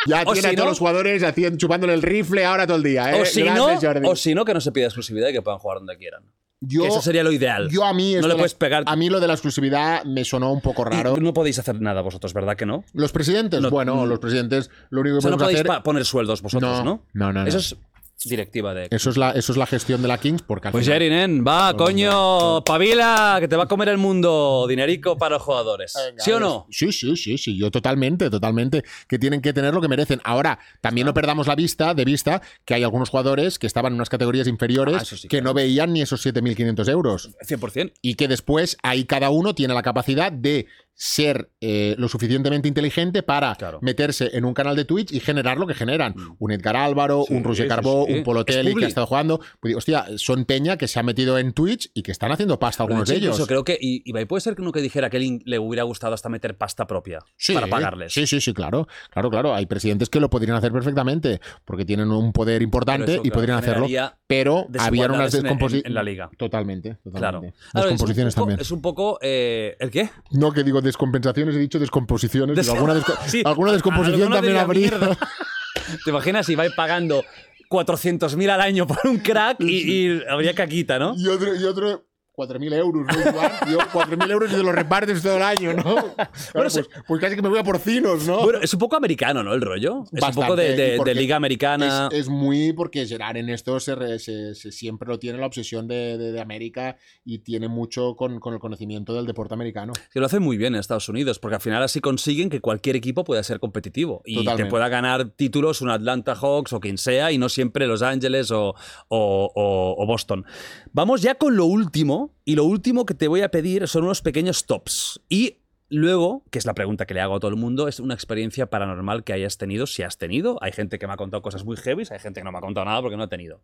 Ya 0.07 0.25
tiene 0.25 0.41
si 0.41 0.47
a 0.47 0.51
todos 0.51 0.65
no- 0.65 0.71
los 0.71 0.79
jugadores 0.81 1.23
hacían, 1.23 1.57
chupándole 1.57 1.95
el 1.95 2.03
rifle 2.03 2.45
ahora 2.45 2.67
todo 2.67 2.77
el 2.79 2.83
día, 2.83 3.13
¿eh? 3.17 3.23
O 3.23 3.25
si, 3.25 3.43
no, 3.45 3.79
Jordi. 3.81 4.07
o 4.09 4.17
si 4.17 4.35
no, 4.35 4.45
que 4.45 4.53
no 4.53 4.61
se 4.61 4.73
pida 4.73 4.87
exclusividad 4.87 5.29
y 5.29 5.33
que 5.33 5.43
puedan 5.43 5.61
jugar 5.61 5.79
donde 5.79 5.97
quieran. 5.97 6.25
Yo, 6.67 6.85
eso 6.87 7.01
sería 7.03 7.23
lo 7.25 7.33
ideal. 7.33 7.69
yo 7.71 7.85
a 7.85 7.93
mí 7.95 8.15
no 8.15 8.23
le 8.23 8.29
de- 8.29 8.35
puedes 8.35 8.55
pegar. 8.55 8.85
A 8.87 8.97
mí 8.97 9.09
lo 9.11 9.21
de 9.21 9.27
la 9.27 9.35
exclusividad 9.35 10.05
me 10.05 10.25
sonó 10.25 10.53
un 10.53 10.61
poco 10.61 10.85
raro. 10.85 11.15
Y 11.17 11.21
no 11.21 11.33
podéis 11.33 11.59
hacer 11.59 11.81
nada 11.81 12.01
vosotros, 12.03 12.33
¿verdad 12.33 12.57
que 12.57 12.67
no? 12.67 12.85
Los 12.93 13.13
presidentes, 13.13 13.61
No- 13.61 13.71
bueno, 13.71 14.07
los 14.07 14.19
presidentes 14.19 14.71
lo 14.91 15.01
único 15.01 15.15
que 15.15 15.19
O 15.19 15.23
sea, 15.23 15.31
no 15.31 15.39
podéis 15.39 15.61
hacer 15.61 15.83
poner 15.83 16.05
sueldos 16.05 16.43
vosotros, 16.43 16.79
No, 16.79 16.85
¿no? 16.85 17.03
no, 17.13 17.33
no, 17.33 17.43
no. 17.43 17.47
Eso 17.49 17.59
es 17.59 17.77
directiva 18.25 18.73
de... 18.75 18.89
Eso 18.91 19.11
es 19.11 19.17
la, 19.17 19.33
eso 19.33 19.53
es 19.53 19.59
la 19.59 19.67
gestión 19.67 20.01
de 20.03 20.09
la 20.09 20.19
Kings, 20.19 20.43
porque 20.43 20.69
al 20.69 20.73
Pues 20.73 20.87
final- 20.87 21.47
va, 21.47 21.75
coño, 21.77 22.63
pavila, 22.65 23.37
que 23.41 23.49
te 23.49 23.57
va 23.57 23.65
a 23.65 23.69
comer 23.69 23.89
el 23.91 23.99
mundo. 23.99 24.67
Dinerico 24.69 25.17
para 25.19 25.35
los 25.37 25.43
jugadores. 25.43 25.93
Venga, 25.95 26.23
¿Sí 26.25 26.31
o 26.33 26.41
no? 26.41 26.67
Sí, 26.71 26.93
sí, 26.93 27.17
sí, 27.17 27.37
sí, 27.39 27.59
yo 27.59 27.71
totalmente, 27.71 28.31
totalmente. 28.31 28.83
Que 29.09 29.19
tienen 29.19 29.41
que 29.41 29.53
tener 29.53 29.75
lo 29.75 29.81
que 29.81 29.89
merecen. 29.89 30.21
Ahora, 30.25 30.59
también 30.81 31.07
no 31.07 31.15
perdamos 31.15 31.47
la 31.47 31.55
vista, 31.55 31.95
de 31.95 32.05
vista, 32.05 32.41
que 32.65 32.75
hay 32.75 32.83
algunos 32.83 33.11
jugadores 33.11 33.59
que 33.59 33.67
estaban 33.67 33.93
en 33.93 33.97
unas 33.97 34.09
categorías 34.09 34.47
inferiores 34.49 34.97
Ah, 34.99 35.03
eso 35.03 35.17
sí, 35.17 35.29
que 35.29 35.39
claro. 35.39 35.45
no 35.51 35.55
veían 35.55 35.93
ni 35.93 36.01
esos 36.03 36.25
7.500 36.25 36.89
euros. 36.91 37.31
100%. 37.47 37.93
Y 38.03 38.15
que 38.15 38.29
después 38.29 38.77
ahí 38.83 39.05
cada 39.05 39.31
uno 39.31 39.55
tiene 39.55 39.75
la 39.75 39.83
capacidad 39.83 40.33
de 40.33 40.67
ser 40.97 41.51
eh, 41.61 41.97
lo 41.99 42.09
suficientemente 42.09 42.69
inteligente 42.69 43.23
para 43.23 43.55
Claro. 43.57 43.79
meterse 43.83 44.31
en 44.37 44.45
un 44.45 44.55
canal 44.55 44.77
de 44.77 44.85
Twitch 44.85 45.13
y 45.13 45.21
generar 45.21 45.59
lo 45.59 45.67
que 45.67 45.75
generan. 45.75 46.15
Un 46.39 46.53
Edgar 46.53 46.77
Álvaro, 46.77 47.25
Sí, 47.27 47.35
un 47.35 47.43
Roger 47.45 47.67
Carbó, 47.69 48.05
un 48.05 48.23
Polotelli 48.23 48.75
que 48.75 48.85
ha 48.85 48.89
estado 48.89 49.07
jugando. 49.07 49.41
Pues 49.61 49.75
hostia, 49.77 50.07
son 50.17 50.45
peña 50.45 50.77
que 50.77 50.87
se 50.89 51.01
ha 51.01 51.03
metido 51.03 51.37
en 51.39 51.53
Twitch 51.53 51.91
y 51.95 52.03
que 52.03 52.13
están 52.13 52.31
haciendo 52.33 52.59
pasta 52.59 52.85
algunos 52.85 53.09
de 53.09 53.17
ellos. 53.17 53.35
Incluso 53.35 53.47
creo 53.47 53.65
que, 53.65 53.77
y, 53.81 54.03
y 54.05 54.25
puede 54.25 54.41
ser 54.41 54.55
que 54.55 54.63
uno 54.63 54.71
que 54.73 54.81
dijera 54.81 55.11
que 55.11 55.19
le 55.45 55.59
hubiera 55.59 55.83
gustado 55.83 56.15
hasta 56.15 56.29
meter 56.29 56.57
pasta 56.57 56.87
propia 56.87 57.19
Sí, 57.37 57.55
para 57.55 57.67
pagarles. 57.67 58.13
Sí, 58.13 58.27
sí, 58.27 58.41
sí, 58.41 58.55
claro. 58.55 58.87
Claro, 59.11 59.31
claro. 59.31 59.55
Hay 59.55 59.67
presidentes 59.67 60.09
que 60.09 60.21
lo 60.21 60.31
podrían 60.31 60.57
hacer 60.57 60.71
perfectamente 60.73 61.41
porque 61.65 61.85
tienen 61.85 62.11
un 62.13 62.33
poder 62.33 62.63
importante 62.63 63.15
eso, 63.15 63.23
y 63.25 63.31
podrían 63.31 63.59
hacerlo. 63.59 63.87
Pero 64.27 64.67
había 64.79 65.07
unas 65.07 65.33
desigualdades 65.33 65.35
en- 65.35 65.39
en- 65.39 65.43
descomposiciones. 65.45 65.87
en 65.87 65.95
la 65.95 66.03
liga. 66.03 66.31
Totalmente, 66.39 66.89
Claro. 67.03 67.13
totalmente. 67.13 67.57
Claro, 67.73 67.89
Descomposiciones 67.89 68.33
es 68.33 68.37
un 68.37 68.41
poco, 68.41 68.47
también. 68.47 68.61
Es 68.61 68.71
un 68.71 68.83
poco 68.83 69.19
eh, 69.23 69.77
¿El 69.81 69.91
qué? 69.91 70.11
No, 70.31 70.53
que 70.53 70.63
digo 70.63 70.81
descompensaciones, 70.85 71.55
he 71.57 71.59
dicho 71.59 71.79
descomposiciones. 71.79 72.57
Digo, 72.57 72.75
alguna, 72.75 72.95
desco- 72.95 73.19
Sí. 73.27 73.43
alguna 73.45 73.73
descomposición 73.73 74.31
también 74.33 74.57
habría. 74.59 74.91
¿Te 76.05 76.11
imaginas 76.11 76.47
si 76.47 76.55
vais 76.55 76.73
pagando 76.75 77.25
400.000 77.69 78.51
al 78.51 78.61
año 78.61 78.87
por 78.87 78.99
un 79.05 79.19
crack 79.19 79.57
y, 79.61 80.07
y 80.07 80.23
habría 80.29 80.55
caquita, 80.55 80.99
¿no? 80.99 81.15
Y 81.17 81.27
otro, 81.29 81.55
y 81.55 81.65
otro 81.65 82.05
4.000 82.37 82.75
euros, 82.75 83.07
¿no? 83.07 83.13
Yo, 83.71 83.79
4.000 83.79 84.31
euros 84.31 84.53
y 84.53 84.57
te 84.57 84.63
los 84.63 84.75
repartes 84.75 85.23
todo 85.23 85.37
el 85.37 85.43
año, 85.43 85.73
¿no? 85.73 85.95
Claro, 85.95 86.69
pues, 86.71 86.89
pues 87.07 87.21
casi 87.21 87.37
que 87.37 87.43
me 87.43 87.49
voy 87.49 87.59
a 87.59 87.65
porcinos, 87.65 88.27
¿no? 88.27 88.43
Bueno, 88.43 88.59
es 88.61 88.73
un 88.73 88.81
poco 88.81 88.97
americano, 88.97 89.43
¿no? 89.45 89.55
El 89.55 89.61
rollo. 89.61 90.05
Es 90.13 90.23
un 90.23 90.35
poco 90.35 90.57
de, 90.57 90.99
liga 91.15 91.37
americana. 91.37 92.09
Es, 92.11 92.21
es 92.21 92.29
muy 92.29 92.73
porque 92.73 93.07
Gerard 93.07 93.37
en 93.37 93.49
esto 93.51 93.79
se, 93.79 93.95
re- 93.95 94.19
se- 94.19 94.55
se- 94.55 94.73
siempre 94.73 95.09
lo 95.09 95.19
tiene 95.19 95.39
la 95.39 95.47
obsesión 95.47 95.87
de, 95.87 96.19
de- 96.19 96.41
América 96.41 96.97
y 97.25 97.39
tiene 97.39 97.69
mucho 97.69 98.17
con, 98.17 98.39
con 98.41 98.53
el 98.55 98.61
conocimiento 98.61 99.15
del 99.15 99.25
deporte 99.27 99.55
americano. 99.55 99.93
Que 100.13 100.21
lo 100.21 100.27
hacen 100.27 100.43
muy 100.43 100.57
bien 100.57 100.75
en 100.75 100.81
Estados 100.81 101.09
Unidos, 101.09 101.39
porque 101.39 101.55
al 101.55 101.61
final 101.61 101.83
así 101.83 102.01
consiguen 102.01 102.51
que 102.51 102.61
cualquier 102.61 102.97
equipo 102.97 103.25
pueda 103.25 103.43
ser 103.43 103.61
competitivo 103.61 104.21
y 104.27 104.37
Totalmente. 104.37 104.65
te 104.65 104.71
pueda 104.71 104.89
ganar 104.89 105.31
títulos 105.31 105.81
un 105.81 105.91
Atlanta 105.91 106.35
Hawks 106.35 106.73
o 106.73 106.81
quien 106.81 106.99
sea 106.99 107.31
y 107.33 107.39
no 107.39 107.49
siempre 107.49 107.87
Los 107.87 108.03
Ángeles 108.03 108.51
o, 108.51 108.75
o- 109.09 109.53
o- 109.55 109.95
o 110.03 110.07
Boston. 110.07 110.45
Vamos 110.93 111.23
ya 111.23 111.37
con 111.37 111.57
lo 111.57 111.65
último 111.67 112.24
y 112.45 112.55
lo 112.55 112.65
último 112.65 113.07
que 113.07 113.15
te 113.15 113.29
voy 113.29 113.43
a 113.43 113.51
pedir 113.51 113.89
son 113.89 114.05
unos 114.05 114.23
pequeños 114.23 114.67
tops 114.67 115.21
y 115.29 115.59
luego, 115.89 116.45
que 116.51 116.59
es 116.59 116.67
la 116.67 116.75
pregunta 116.75 117.07
que 117.07 117.15
le 117.15 117.21
hago 117.21 117.37
a 117.37 117.41
todo 117.41 117.51
el 117.51 117.57
mundo, 117.57 117.89
es 117.89 118.01
una 118.01 118.15
experiencia 118.15 118.71
paranormal 118.71 119.25
que 119.25 119.33
hayas 119.33 119.59
tenido, 119.59 119.87
si 119.87 120.03
has 120.03 120.19
tenido. 120.19 120.59
Hay 120.63 120.73
gente 120.73 120.99
que 120.99 121.07
me 121.07 121.13
ha 121.13 121.17
contado 121.17 121.43
cosas 121.43 121.65
muy 121.65 121.77
heavy, 121.77 122.05
hay 122.11 122.19
gente 122.19 122.41
que 122.41 122.45
no 122.45 122.53
me 122.53 122.59
ha 122.59 122.61
contado 122.61 122.85
nada 122.87 123.01
porque 123.01 123.17
no 123.17 123.23
ha 123.23 123.29
tenido. 123.29 123.63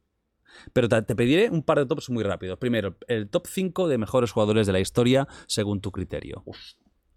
Pero 0.72 0.88
te, 0.88 1.02
pediré 1.14 1.50
un 1.50 1.62
par 1.62 1.78
de 1.78 1.86
tops 1.86 2.10
muy 2.10 2.24
rápidos. 2.24 2.58
Primero, 2.58 2.96
el 3.08 3.28
top 3.28 3.46
5 3.46 3.88
de 3.88 3.98
mejores 3.98 4.32
jugadores 4.32 4.66
de 4.66 4.72
la 4.72 4.80
historia 4.80 5.28
según 5.46 5.80
tu 5.80 5.92
criterio. 5.92 6.44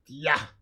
¡Ya! 0.05 0.57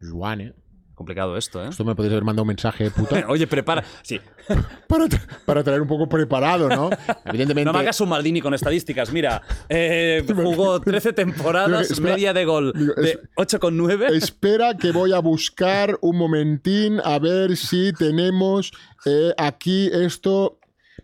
Juan, 0.00 0.40
¿eh? 0.40 0.54
Complicado 0.96 1.36
esto, 1.36 1.62
¿eh? 1.62 1.68
Esto 1.68 1.84
me 1.84 1.94
podéis 1.94 2.12
haber 2.12 2.24
mandado 2.24 2.42
un 2.44 2.48
mensaje, 2.48 2.90
puta, 2.90 3.26
Oye, 3.28 3.46
prepara. 3.46 3.84
Sí. 4.02 4.18
para, 4.88 5.06
para 5.44 5.62
traer 5.62 5.82
un 5.82 5.86
poco 5.88 6.08
preparado, 6.08 6.70
¿no? 6.70 6.88
Evidentemente. 7.26 7.66
No 7.66 7.74
me 7.74 7.80
hagas 7.80 8.00
un 8.00 8.08
Maldini 8.08 8.40
con 8.40 8.54
estadísticas. 8.54 9.12
Mira, 9.12 9.42
eh, 9.68 10.24
jugó 10.34 10.80
13 10.80 11.12
temporadas, 11.12 11.90
Espera. 11.90 12.14
media 12.14 12.32
de 12.32 12.44
gol 12.46 12.72
de 12.72 13.10
es- 13.10 13.18
8,9. 13.36 14.10
Espera 14.16 14.74
que 14.78 14.90
voy 14.90 15.12
a 15.12 15.18
buscar 15.18 15.98
un 16.00 16.16
momentín 16.16 16.98
a 17.04 17.18
ver 17.18 17.58
si 17.58 17.92
tenemos 17.92 18.72
eh, 19.04 19.34
aquí 19.36 19.90
esto. 19.92 20.58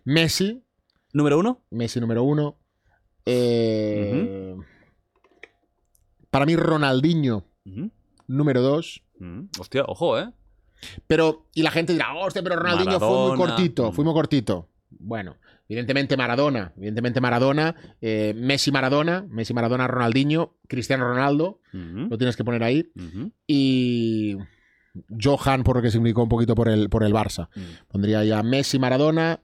Messi, 0.05 0.63
Número 1.13 1.37
uno. 1.37 1.61
Messi 1.69 1.99
número 2.01 2.23
uno. 2.23 2.57
Eh, 3.27 4.55
Para 6.31 6.47
mí 6.47 6.55
Ronaldinho 6.55 7.45
número 8.27 8.61
dos. 8.63 9.02
Ujú. 9.19 9.47
Hostia, 9.59 9.83
ojo, 9.87 10.19
¿eh? 10.19 10.29
Pero, 11.07 11.47
y 11.53 11.63
la 11.63 11.71
gente 11.71 11.93
dirá, 11.93 12.13
hostia, 12.15 12.43
pero 12.43 12.55
Ronaldinho 12.57 12.99
fue 12.99 13.29
muy 13.29 13.37
cortito, 13.37 13.89
Mm. 13.91 13.93
fue 13.93 14.03
muy 14.03 14.13
cortito. 14.13 14.69
Bueno, 14.89 15.37
evidentemente 15.67 16.15
Maradona, 16.17 16.73
evidentemente 16.77 17.19
Maradona, 17.21 17.75
eh, 18.01 18.33
Messi 18.35 18.71
Maradona, 18.71 19.25
Messi 19.29 19.53
Maradona 19.53 19.87
Ronaldinho, 19.87 20.55
Cristiano 20.67 21.05
Ronaldo, 21.07 21.59
lo 21.71 22.17
tienes 22.17 22.35
que 22.37 22.43
poner 22.43 22.63
ahí. 22.63 22.91
Y 23.47 24.37
Johan, 25.21 25.63
por 25.63 25.77
lo 25.77 25.81
que 25.81 25.89
significó 25.89 26.21
un 26.23 26.29
poquito 26.29 26.53
por 26.53 26.67
el, 26.69 26.89
por 26.89 27.03
el 27.03 27.13
Barça. 27.13 27.47
ujú. 27.55 27.65
Pondría 27.87 28.23
ya 28.23 28.43
Messi 28.43 28.77
Maradona, 28.77 29.39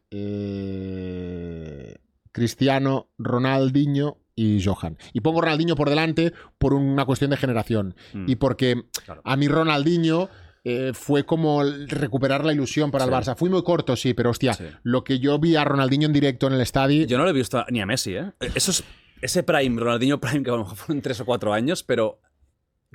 eh, 0.79 1.95
Cristiano 2.31 3.07
Ronaldinho 3.17 4.17
y 4.41 4.63
Johan. 4.63 4.97
Y 5.13 5.21
pongo 5.21 5.41
Ronaldinho 5.41 5.75
por 5.75 5.89
delante 5.89 6.33
por 6.57 6.73
una 6.73 7.05
cuestión 7.05 7.31
de 7.31 7.37
generación. 7.37 7.95
Mm. 8.13 8.29
Y 8.29 8.35
porque 8.37 8.83
Claro. 9.05 9.21
a 9.25 9.35
mí 9.35 9.47
Ronaldinho 9.47 10.29
eh, 10.63 10.91
fue 10.93 11.25
como 11.25 11.63
recuperar 11.63 12.43
la 12.45 12.53
ilusión 12.53 12.91
para 12.91 13.05
el. 13.05 13.11
Barça. 13.11 13.35
Fui 13.35 13.49
muy 13.49 13.63
corto, 13.63 13.95
sí, 13.95 14.13
pero 14.13 14.29
hostia, 14.29 14.53
Sí. 14.53 14.65
lo 14.83 15.03
que 15.03 15.19
yo 15.19 15.39
vi 15.39 15.55
a 15.55 15.63
Ronaldinho 15.63 16.05
en 16.07 16.13
directo 16.13 16.47
en 16.47 16.53
el 16.53 16.61
estadio. 16.61 17.05
Yo 17.05 17.17
no 17.17 17.23
lo 17.23 17.29
he 17.29 17.33
visto 17.33 17.65
ni 17.69 17.81
a 17.81 17.85
Messi, 17.85 18.15
¿eh? 18.15 18.31
Eso 18.55 18.71
es, 18.71 18.83
ese 19.21 19.43
Prime, 19.43 19.79
Ronaldinho 19.79 20.19
Prime, 20.19 20.43
que 20.43 20.49
a 20.49 20.53
lo 20.53 20.59
mejor 20.59 20.75
fueron 20.77 21.01
3 21.01 21.19
o 21.21 21.25
4 21.25 21.53
años, 21.53 21.83
pero 21.83 22.21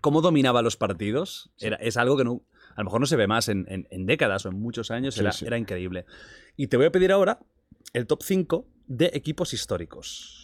cómo 0.02 0.20
dominaba 0.20 0.60
los 0.62 0.76
partidos 0.76 1.50
era, 1.58 1.76
es 1.76 1.96
algo 1.96 2.16
que 2.16 2.24
no, 2.24 2.42
a 2.76 2.80
lo 2.80 2.84
mejor 2.84 3.00
no 3.00 3.06
se 3.06 3.16
ve 3.16 3.26
más 3.26 3.48
en, 3.48 3.64
en- 3.68 3.86
en 3.90 4.06
décadas 4.06 4.44
o 4.44 4.50
en 4.50 4.58
muchos 4.60 4.90
años, 4.90 5.16
era, 5.18 5.30
era 5.44 5.56
increíble. 5.58 6.04
Y 6.56 6.66
te 6.66 6.76
voy 6.76 6.86
a 6.86 6.92
pedir 6.92 7.12
ahora 7.12 7.38
el 7.94 8.06
top 8.06 8.22
5 8.22 8.66
de 8.86 9.10
equipos 9.14 9.54
históricos. 9.54 10.43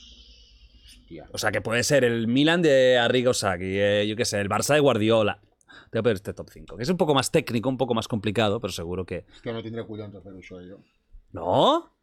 Hostia. 1.10 1.28
O 1.32 1.38
sea, 1.38 1.50
que 1.50 1.60
puede 1.60 1.82
ser 1.82 2.04
el 2.04 2.28
Milan 2.28 2.62
de 2.62 2.96
Arrigo 2.96 3.34
Sacchi, 3.34 3.64
eh, 3.78 4.06
yo 4.06 4.14
qué 4.14 4.24
sé, 4.24 4.40
el 4.40 4.48
Barça 4.48 4.74
de 4.74 4.80
Guardiola. 4.80 5.40
Te 5.90 5.98
voy 5.98 6.00
a 6.00 6.02
pedir 6.04 6.14
este 6.16 6.32
top 6.32 6.48
5, 6.50 6.76
que 6.76 6.84
es 6.84 6.88
un 6.88 6.96
poco 6.96 7.14
más 7.14 7.32
técnico, 7.32 7.68
un 7.68 7.76
poco 7.76 7.94
más 7.94 8.06
complicado, 8.06 8.60
pero 8.60 8.72
seguro 8.72 9.04
que... 9.04 9.24
Que 9.42 9.52
no 9.52 9.60
tendré 9.60 9.84
cuidado 9.84 10.12
de 10.12 10.18
hacer 10.18 10.32
uso 10.34 10.58
de 10.58 10.66
ello. 10.66 10.78
¿No? 11.32 11.96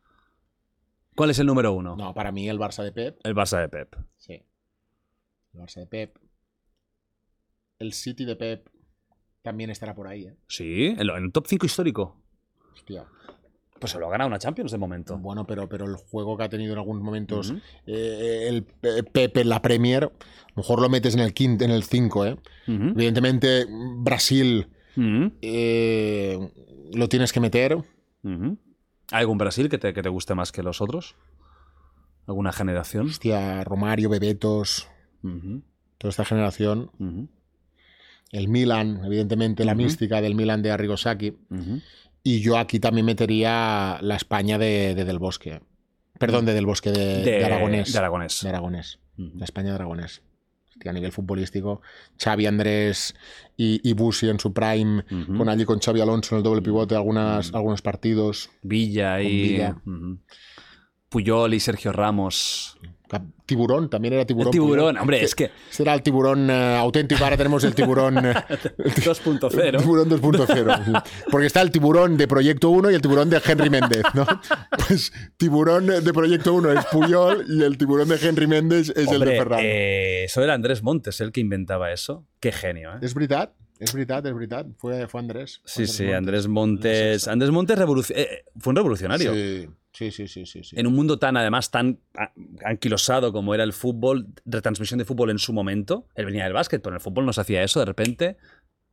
¿Cuál 1.15 1.29
es 1.29 1.39
el 1.39 1.47
número 1.47 1.71
uno? 1.71 1.95
No, 1.95 2.13
para 2.13 2.33
mí 2.33 2.49
el 2.49 2.59
Barça 2.59 2.83
de 2.83 2.91
Pep. 2.91 3.17
El 3.23 3.33
Barça 3.33 3.61
de 3.61 3.69
Pep. 3.69 3.95
Sí. 4.17 4.43
El 5.53 5.59
Barça 5.61 5.75
de 5.79 5.87
Pep. 5.87 6.17
El 7.79 7.93
City 7.93 8.25
de 8.25 8.35
Pep 8.35 8.67
también 9.41 9.69
estará 9.69 9.95
por 9.95 10.07
ahí, 10.07 10.25
¿eh? 10.25 10.35
Sí, 10.49 10.87
en, 10.87 11.09
en 11.09 11.23
el 11.23 11.31
top 11.31 11.47
5 11.47 11.65
histórico. 11.65 12.21
Hostia. 12.73 13.05
Pues 13.79 13.91
se 13.91 13.99
lo 13.99 14.07
ha 14.07 14.11
ganado 14.11 14.27
una 14.27 14.39
Champions 14.39 14.71
de 14.71 14.77
momento. 14.77 15.17
Bueno, 15.17 15.45
pero, 15.45 15.67
pero 15.69 15.85
el 15.85 15.95
juego 15.95 16.35
que 16.37 16.43
ha 16.43 16.49
tenido 16.49 16.73
en 16.73 16.79
algunos 16.79 17.03
momentos 17.03 17.53
eh, 17.85 18.47
el 18.49 18.63
Pe- 18.63 19.03
Pep 19.03 19.37
en 19.37 19.49
la 19.49 19.61
Premier, 19.61 20.05
a 20.05 20.07
lo 20.07 20.55
mejor 20.55 20.81
lo 20.81 20.89
metes 20.89 21.13
en 21.13 21.19
el 21.21 21.33
quinto, 21.33 21.63
en 21.65 21.71
el 21.71 21.83
5, 21.83 22.25
¿eh? 22.25 22.37
Evidentemente, 22.95 23.65
Brasil 23.69 24.67
eh, 25.41 26.51
lo 26.93 27.07
tienes 27.09 27.31
que 27.33 27.39
meter. 27.39 27.77
¿Hay 29.11 29.21
algún 29.21 29.37
Brasil 29.37 29.69
que 29.69 29.77
te, 29.77 29.93
que 29.93 30.01
te 30.01 30.09
guste 30.09 30.33
más 30.35 30.51
que 30.51 30.63
los 30.63 30.81
otros? 30.81 31.15
¿Alguna 32.25 32.51
generación? 32.51 33.07
Hostia, 33.07 33.63
Romario, 33.63 34.09
Bebetos, 34.09 34.87
toda 35.97 36.09
esta 36.09 36.25
generación. 36.25 36.91
El 38.31 38.49
Milan, 38.49 39.01
evidentemente, 39.05 39.63
la 39.63 39.73
mística 39.85 40.19
del 40.21 40.35
Milan 40.35 40.61
de 40.61 40.71
Arrigo. 40.71 40.95
Ujú. 40.95 41.81
Y 42.27 42.41
yo 42.41 42.57
aquí 42.57 42.81
también 42.81 43.05
metería 43.05 43.99
la 44.01 44.17
España 44.17 44.57
de, 44.57 44.95
de 44.95 45.05
Del 45.05 45.17
Bosque. 45.17 45.61
Perdón, 46.19 46.45
de 46.45 46.53
Del 46.53 46.65
Bosque, 46.65 46.91
de, 46.91 47.23
de 47.23 47.45
Aragonés. 47.45 47.93
De 47.93 47.99
Aragonés. 47.99 48.41
De 48.43 48.49
Aragonés. 48.49 48.99
Ujú. 49.17 49.37
La 49.37 49.45
España 49.45 49.69
de 49.69 49.75
Aragonés. 49.75 50.23
A 50.85 50.91
nivel 50.91 51.13
futbolístico, 51.13 51.81
Xavi 52.21 52.45
Andrés 52.45 53.15
y, 53.55 53.79
y 53.89 53.93
Busi 53.93 54.27
en 54.27 54.41
su 54.41 54.51
prime, 54.53 55.05
con 55.37 55.47
allí 55.47 55.63
con 55.63 55.79
Xavi 55.79 56.01
Alonso 56.01 56.35
en 56.35 56.39
el 56.39 56.43
doble 56.43 56.61
pivote 56.61 56.95
algunas, 56.95 57.53
algunos 57.53 57.81
partidos. 57.81 58.49
Villa 58.61 59.21
y. 59.21 59.53
Villa. 59.53 59.81
Puyol 61.07 61.53
y 61.53 61.61
Sergio 61.61 61.93
Ramos. 61.93 62.77
Tiburón, 63.45 63.89
también 63.89 64.13
era 64.15 64.25
tiburón. 64.25 64.47
el 64.47 64.51
tiburón, 64.51 64.97
hombre, 64.97 65.23
es 65.23 65.33
que. 65.33 65.51
Ese 65.71 65.83
era 65.83 65.93
el 65.93 66.01
tiburón 66.01 66.49
eh, 66.49 66.75
auténtico, 66.77 67.23
ahora 67.23 67.37
tenemos 67.37 67.63
el 67.63 67.73
tiburón. 67.73 68.17
eh, 68.25 68.33
2.0. 68.77 69.79
Tiburón 69.79 70.09
2.0. 70.09 70.85
sí. 70.85 70.91
Porque 71.31 71.47
está 71.47 71.61
el 71.61 71.71
tiburón 71.71 72.17
de 72.17 72.27
Proyecto 72.27 72.69
1 72.69 72.91
y 72.91 72.95
el 72.95 73.01
tiburón 73.01 73.29
de 73.29 73.41
Henry 73.45 73.69
Méndez, 73.69 74.03
¿no? 74.13 74.25
Pues 74.87 75.11
tiburón 75.37 75.87
de 75.87 76.13
Proyecto 76.13 76.53
1 76.53 76.71
es 76.73 76.85
Puyol 76.87 77.45
y 77.47 77.63
el 77.63 77.77
tiburón 77.77 78.09
de 78.09 78.15
Henry 78.21 78.47
Méndez 78.47 78.89
es 78.95 79.11
el 79.11 79.21
de 79.21 79.37
Ferran. 79.37 79.59
eh, 79.63 80.23
eso 80.25 80.43
era 80.43 80.53
Andrés 80.53 80.83
Montes 80.83 81.21
el 81.21 81.31
que 81.31 81.39
inventaba 81.39 81.91
eso. 81.91 82.25
Qué 82.39 82.51
genio, 82.51 82.91
¿eh? 82.93 82.99
¿Es 83.01 83.13
verdad? 83.13 83.53
És 83.79 83.93
veritat, 83.93 84.25
és 84.25 84.33
veritat. 84.33 84.65
Fue, 84.77 85.07
fue 85.07 85.19
Andrés. 85.19 85.61
Sí, 85.65 85.83
Andrés 85.83 85.95
sí, 85.95 86.03
Montes. 86.03 86.17
Andrés 86.17 86.47
Montes. 86.47 87.27
Andrés 87.27 87.51
Montes 87.51 87.77
revoluc- 87.79 88.13
eh, 88.15 88.43
fue 88.59 88.71
un 88.71 88.75
revolucionario. 88.77 89.33
Sí, 89.33 89.67
sí, 89.93 90.11
sí, 90.11 90.27
sí, 90.27 90.45
sí, 90.45 90.63
sí. 90.63 90.75
En 90.79 90.87
un 90.87 90.93
mundo 90.95 91.19
tan, 91.19 91.37
además, 91.37 91.69
tan 91.71 91.99
anquilosado 92.63 93.31
como 93.31 93.53
era 93.53 93.63
el 93.63 93.73
fútbol, 93.73 94.27
retransmisión 94.45 94.97
de 94.97 95.05
fútbol 95.05 95.29
en 95.29 95.39
su 95.39 95.53
momento. 95.53 96.07
Él 96.15 96.25
venía 96.25 96.43
del 96.43 96.53
básquet, 96.53 96.81
pero 96.81 96.93
en 96.93 96.95
el 96.95 97.01
fútbol 97.01 97.25
no 97.25 97.33
se 97.33 97.41
hacía 97.41 97.63
eso 97.63 97.79
de 97.79 97.85
repente. 97.85 98.37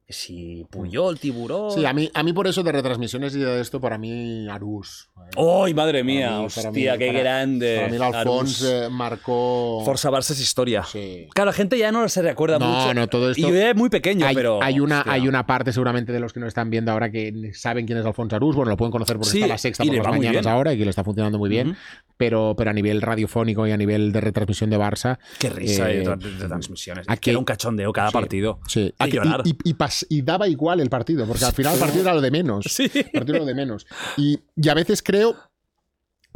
Si 0.07 0.67
Puyol, 0.71 1.19
Tiburón. 1.19 1.71
Sí, 1.73 1.87
a 1.87 1.95
mí, 1.95 2.11
a 2.13 2.23
mí 2.23 2.35
por 2.35 2.47
eso 2.47 2.63
de 2.63 2.71
retransmisiones 2.73 3.35
y 3.35 3.39
de 3.39 3.61
esto, 3.63 3.81
para 3.81 3.97
mí 3.97 4.47
Arús. 4.51 5.09
¡Ay, 5.35 5.73
madre 5.73 6.05
mía! 6.05 6.27
Para 6.29 6.41
mí- 6.43 6.49
para 6.55 6.69
hostia, 6.69 6.93
mí- 6.93 6.99
qué 6.99 7.07
para- 7.07 7.19
grande. 7.21 7.77
Para 7.77 7.89
mí 7.89 7.97
el 7.97 8.03
Alfons 8.03 8.63
Arús. 8.63 8.71
eh, 8.71 8.89
marcó... 8.91 9.83
Forza 9.83 10.11
Barça 10.11 10.33
es 10.33 10.41
historia. 10.41 10.85
Sí. 10.85 11.27
Claro, 11.35 11.47
la 11.51 11.53
gente 11.55 11.79
ya 11.79 11.91
no 11.91 12.07
se 12.11 12.21
recuerda 12.21 12.59
No, 12.59 12.69
mucho. 12.69 12.93
no, 12.93 13.07
todo 13.09 13.31
esto- 13.31 13.41
Y 13.41 13.51
yo 13.51 13.55
era 13.57 13.73
muy 13.73 13.89
pequeño, 13.89 14.27
hay, 14.27 14.35
pero. 14.35 14.63
hay 14.63 14.79
una, 14.79 14.99
hostia. 14.99 15.13
hay 15.15 15.27
una 15.27 15.47
parte 15.47 15.73
seguramente 15.73 16.13
de 16.13 16.21
los 16.21 16.35
que 16.35 16.41
nos 16.41 16.49
están 16.49 16.69
viendo 16.69 16.93
ahora 16.93 17.11
que 17.11 17.53
saben 17.55 17.87
quién 17.87 17.97
es 17.99 18.05
Alfonso 18.05 18.37
Arús. 18.37 18.55
Bueno, 18.57 18.73
lo 18.73 18.77
pueden 18.77 18.93
conocer 18.93 19.17
porque 19.17 19.31
Sí, 19.31 19.39
está 19.39 19.49
la 19.49 19.59
sexta 19.59 19.85
por 19.85 19.95
las 19.95 20.07
mañanas 20.07 20.47
ahora 20.47 20.75
y 20.75 20.79
que 20.79 20.85
le 20.85 20.91
está 20.91 21.03
funcionando 21.03 21.39
muy 21.39 21.49
bien. 21.49 21.71
Ujú. 21.71 21.79
pero, 22.17 22.55
pero 22.57 22.71
a 22.71 22.73
nivel 22.73 23.03
radiofónico 23.03 23.67
y 23.67 23.73
a 23.73 23.77
nivel 23.77 24.13
de 24.13 24.21
retransmisión 24.21 24.71
de 24.71 24.79
Barça. 24.79 25.19
Qué 25.39 25.49
risa 25.51 25.91
eh, 25.91 25.99
de, 25.99 26.05
tra- 26.07 26.17
de 26.17 26.47
transmisiones. 26.47 27.07
aquí- 27.09 27.31
era 27.31 27.39
un 27.41 27.45
cachondeo 27.45 27.93
cada 27.93 28.11
Sí, 28.11 28.13
partido. 28.13 28.61
Sí, 28.69 28.95
Hay 28.99 29.11
que 29.11 29.19
Aquí- 29.19 29.27
llorar. 29.29 29.43
y, 29.45 29.51
y- 29.51 29.57
y 29.71 29.75
y 30.09 30.23
daba 30.23 30.49
igual 30.49 30.81
el 30.81 30.89
partido, 30.91 31.27
porque 31.27 31.45
al 31.45 31.53
final 31.53 31.75
el 31.75 31.81
partido 31.81 32.03
era 32.03 32.15
lo 32.15 32.21
de 32.21 32.31
menos. 32.31 32.65
Sí. 32.69 32.91
El 32.95 33.11
partido 33.11 33.35
era 33.37 33.39
lo 33.41 33.47
de 33.47 33.55
menos. 33.55 33.87
Y, 34.17 34.39
y 34.57 34.69
a 34.69 34.75
veces 34.75 35.03
creo 35.03 35.37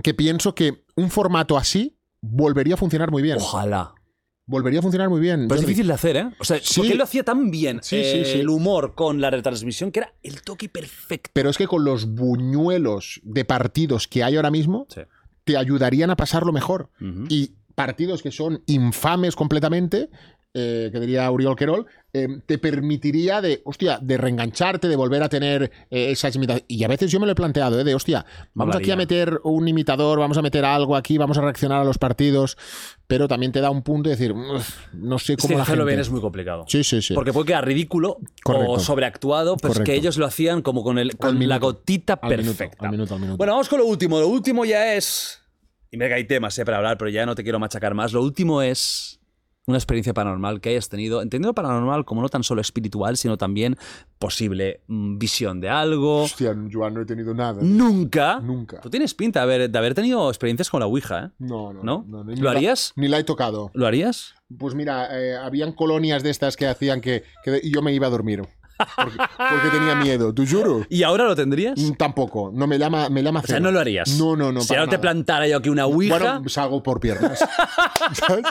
que 0.03 0.15
pienso 0.15 0.55
que 0.55 0.85
un 0.97 1.11
formato 1.11 1.57
así 1.57 1.97
volvería 2.21 2.75
a 2.75 2.77
funcionar 2.77 3.11
muy 3.11 3.23
bien. 3.23 3.37
Ojalá. 3.39 3.95
Volvería 4.47 4.79
a 4.79 4.83
funcionar 4.83 5.11
muy 5.11 5.21
bien. 5.21 5.47
Pero 5.47 5.61
es 5.61 5.67
difícil 5.67 5.87
de 5.89 5.93
hacer, 5.93 6.17
¿eh? 6.17 6.31
O 6.39 6.45
sea, 6.45 6.59
Sí. 6.63 6.77
porque 6.81 6.93
él 6.93 6.99
lo 6.99 7.05
hacía 7.05 7.23
tan 7.23 7.51
bien. 7.51 7.81
Sí, 7.83 7.97
sí, 8.03 8.19
eh, 8.19 8.25
sí. 8.25 8.39
El 8.41 8.49
humor 8.49 8.95
con 8.95 9.21
la 9.21 9.31
retransmisión 9.31 9.93
que 9.93 10.01
era 10.01 10.15
el 10.23 10.41
toque 10.43 10.69
perfecto. 10.71 11.31
Pero 11.35 11.51
es 11.51 11.59
que 11.59 11.67
con 11.67 11.85
los 11.85 12.07
buñuelos 12.15 13.21
de 13.25 13.45
partidos 13.45 14.09
que 14.09 14.25
hay 14.25 14.37
ahora 14.37 14.51
mismo, 14.51 14.87
te 15.45 15.57
ayudarían 15.57 16.11
a 16.11 16.17
pasarlo 16.17 16.53
mejor. 16.53 16.91
Y 17.29 17.53
partidos 17.75 18.23
que 18.23 18.31
son 18.33 18.63
infames 18.67 19.37
completamente, 19.37 20.09
eh, 20.55 20.89
que 20.93 20.99
diría 21.01 21.31
Uriol 21.31 21.55
Querol, 21.57 21.87
eh, 22.13 22.27
te 22.47 22.59
permitiría 22.59 23.41
de, 23.43 23.61
hostia, 23.65 23.99
de 24.01 24.17
reengancharte, 24.17 24.89
de 24.89 24.97
volver 24.97 25.23
a 25.23 25.29
tener 25.29 25.65
eh, 25.91 26.11
esas 26.11 26.35
imitaciones. 26.35 26.65
Y 26.69 26.83
a 26.85 26.89
veces 26.89 27.11
yo 27.11 27.21
me 27.21 27.27
lo 27.27 27.33
he 27.33 27.35
planteado, 27.35 27.79
¿eh? 27.79 27.85
de, 27.85 27.95
hostia, 27.95 28.25
vamos 28.55 28.75
aquí 28.77 28.91
a 28.91 28.97
meter 28.97 29.41
un 29.45 29.69
imitador, 29.69 30.19
vamos 30.19 30.39
a 30.39 30.43
meter 30.43 30.65
algo 30.65 30.97
aquí, 30.97 31.19
vamos 31.19 31.37
a 31.37 31.43
reaccionar 31.43 31.83
a 31.83 31.85
los 31.85 31.99
partidos, 31.99 32.57
pero 33.07 33.29
también 33.29 33.53
te 33.53 33.61
da 33.61 33.71
un 33.71 33.83
punto 33.83 34.09
de 34.09 34.17
decir, 34.17 34.33
"Uf, 34.33 34.87
no 34.95 35.19
sé 35.19 35.35
Es 35.35 35.39
cómo 35.43 35.59
la 35.59 35.65
gente... 35.67 35.85
bien 35.85 36.01
es 36.01 36.11
muy 36.11 36.21
complicado. 36.23 36.65
Sí, 36.67 36.83
sí, 36.83 37.03
sí. 37.03 37.15
Porque 37.15 37.33
puede 37.33 37.47
quedar 37.49 37.67
ridículo 37.67 38.19
Correcto. 38.43 38.71
o 38.73 38.81
sobreactuado, 38.81 39.57
pues 39.59 39.75
Correcto. 39.75 39.85
que 39.93 39.97
ellos 39.99 40.17
lo 40.17 40.25
hacían 40.27 40.63
como 40.63 40.83
con, 40.83 40.99
el, 40.99 41.17
con 41.19 41.47
la 41.47 41.59
gotita 41.59 42.15
Al 42.15 42.31
minuto, 42.31 42.47
perfecta. 42.57 42.87
al 42.87 42.93
minuto, 42.93 43.15
al 43.15 43.21
minuto. 43.21 43.37
Bueno, 43.37 43.53
vamos 43.53 43.69
con 43.69 43.79
lo 43.81 43.87
último. 43.87 44.19
Lo 44.19 44.29
último 44.29 44.65
ya 44.65 44.95
es. 44.95 45.41
Y 45.91 45.97
mira 45.99 46.09
que 46.09 46.15
hay 46.15 46.25
temas 46.25 46.59
eh, 46.59 46.65
para 46.65 46.79
hablar, 46.79 46.97
pero 46.99 47.11
ya 47.11 47.27
no 47.27 47.35
te 47.35 47.43
quiero 47.43 47.59
machacar 47.59 47.95
más. 47.95 48.13
Lo 48.13 48.23
último 48.23 48.61
es 48.63 49.21
una 49.69 49.79
experiencia 49.79 50.13
paranormal 50.15 50.61
que 50.61 50.71
hayas 50.71 50.89
tenido. 50.89 51.23
Entendido 51.23 51.55
paranormal 51.55 52.05
como 52.05 52.23
no 52.23 52.29
tan 52.29 52.43
solo 52.43 52.61
espiritual, 52.61 53.17
sino 53.17 53.37
también 53.37 53.77
posible 54.19 54.81
mm, 54.89 55.19
visión 55.19 55.61
de 55.61 55.69
algo. 55.69 56.23
Hostia, 56.25 56.57
Joan, 56.73 56.95
no 56.95 57.03
he 57.03 57.05
tenido 57.07 57.35
nada. 57.35 57.61
Nunca. 57.63 58.41
Nunca. 58.41 58.81
Tú 58.81 58.91
tienes 58.91 59.15
pinta 59.15 59.41
de 59.41 59.45
haber, 59.45 59.71
de 59.71 59.79
haber 59.79 59.95
tenido 59.95 60.29
experiencias 60.29 60.71
con 60.71 60.81
la 60.81 60.87
Ouija, 60.87 61.27
¿eh? 61.27 61.31
No, 61.39 61.73
no. 61.73 61.83
¿No? 62.07 62.25
¿Lo 62.25 62.35
la- 62.35 62.51
harías? 62.51 62.93
Ni 62.97 63.09
la 63.09 63.19
he 63.19 63.25
tocado. 63.25 63.71
¿Lo 63.75 63.87
harías? 63.87 64.35
Pues 64.59 64.75
mira, 64.75 65.09
eh, 65.21 65.37
habían 65.37 65.73
colonias 65.73 66.23
de 66.23 66.31
estas 66.31 66.57
que 66.57 66.67
hacían 66.67 67.01
que, 67.03 67.23
que 67.45 67.61
yo 67.71 67.83
me 67.83 67.93
iba 67.93 68.07
a 68.07 68.11
dormir. 68.11 68.43
Porque, 68.97 69.17
porque 69.37 69.69
tenía 69.77 69.95
miedo, 69.97 70.33
te 70.33 70.47
juro. 70.47 70.87
¿Y 70.89 71.03
ahora 71.03 71.25
lo 71.25 71.35
tendrías? 71.35 71.79
Mm, 71.79 71.93
Tampoco, 71.95 72.51
no 72.55 72.67
me 72.67 72.79
llama, 72.79 73.09
me 73.09 73.23
llama 73.23 73.41
O 73.41 73.47
sea, 73.47 73.59
no 73.61 73.71
lo 73.73 73.81
harías. 73.81 74.17
No, 74.19 74.37
no, 74.37 74.53
no. 74.53 74.61
Si 74.61 74.69
para 74.69 74.81
ahora 74.83 74.91
te 74.91 74.97
nada. 74.97 75.03
plantara 75.03 75.49
yo 75.49 75.57
aquí 75.59 75.69
una 75.69 75.87
Ouija. 75.87 76.19
Bueno, 76.19 76.49
salgo 76.49 76.83
por 76.83 77.01
piernas. 77.01 77.39
¿Sabes? 78.13 78.45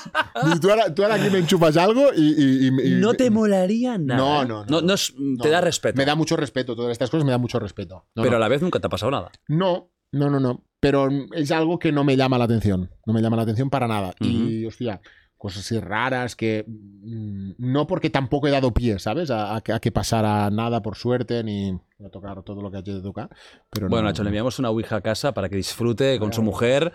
Y 0.56 0.60
tú, 0.60 0.70
ahora, 0.70 0.94
tú 0.94 1.04
ahora 1.04 1.16
aquí 1.16 1.30
me 1.30 1.40
enchufas 1.40 1.78
algo 1.78 2.08
y. 2.16 2.22
y- 2.22 2.68
y- 2.68 2.92
y- 2.94 2.96
no 2.96 3.14
te 3.14 3.30
molaría 3.30 3.98
nada. 3.98 4.18
No, 4.20 4.46
no, 4.46 4.66
no, 4.66 4.82
no 4.82 4.94
es- 4.94 5.14
te 5.42 5.50
da 5.50 5.62
respeto. 5.62 5.98
Me 5.98 6.06
da 6.06 6.16
mucho 6.16 6.36
respeto, 6.36 6.76
todas 6.76 6.92
estas 6.92 7.10
cosas 7.10 7.26
me 7.26 7.32
da 7.32 7.38
mucho 7.38 7.60
respeto. 7.60 8.06
No, 8.16 8.24
pero 8.24 8.36
a 8.36 8.40
la 8.40 8.48
vez 8.48 8.62
nunca 8.62 8.80
te 8.80 8.88
ha 8.88 8.90
pasado 8.90 9.12
nada. 9.12 9.32
No, 9.48 9.92
no, 10.12 10.30
no, 10.30 10.40
no. 10.40 10.64
Pero 10.80 11.10
es 11.34 11.52
algo 11.52 11.80
que 11.80 11.92
no 11.92 12.04
me 12.04 12.16
llama 12.16 12.38
la 12.38 12.44
atención. 12.46 12.92
No 13.06 13.14
me 13.14 13.22
llama 13.22 13.36
la 13.38 13.44
atención 13.44 13.70
para 13.70 13.88
nada. 13.88 14.14
Y, 14.20 14.66
hostia, 14.66 15.02
cosas 15.38 15.66
así 15.66 15.80
raras 15.80 16.36
que. 16.36 16.66
mm, 16.68 17.52
No 17.58 17.88
porque 17.88 18.10
tampoco 18.10 18.48
he 18.48 18.52
dado 18.52 18.74
pie, 18.74 19.00
¿sabes? 19.00 19.30
A, 19.32 19.56
a 19.56 19.62
que, 19.62 19.74
a 19.74 19.80
que 19.80 19.92
pasara 19.92 20.50
nada 20.50 20.82
por 20.82 20.96
suerte, 20.98 21.44
ni 21.44 21.78
a 22.06 22.10
tocar 22.10 22.44
todo 22.44 22.62
lo 22.62 22.70
que 22.70 22.78
haya 22.78 22.94
de 22.94 23.02
tocar. 23.02 23.30
Pero 23.72 23.90
Bueno, 23.90 24.04
no, 24.04 24.10
Nacho, 24.10 24.24
le 24.24 24.30
enviamos 24.30 24.60
una 24.60 24.70
Ouija 24.70 24.98
a 24.98 25.02
casa 25.02 25.34
para 25.34 25.50
que 25.50 25.56
disfrute 25.56 26.20
con 26.20 26.32
su 26.34 26.42
mujer 26.44 26.92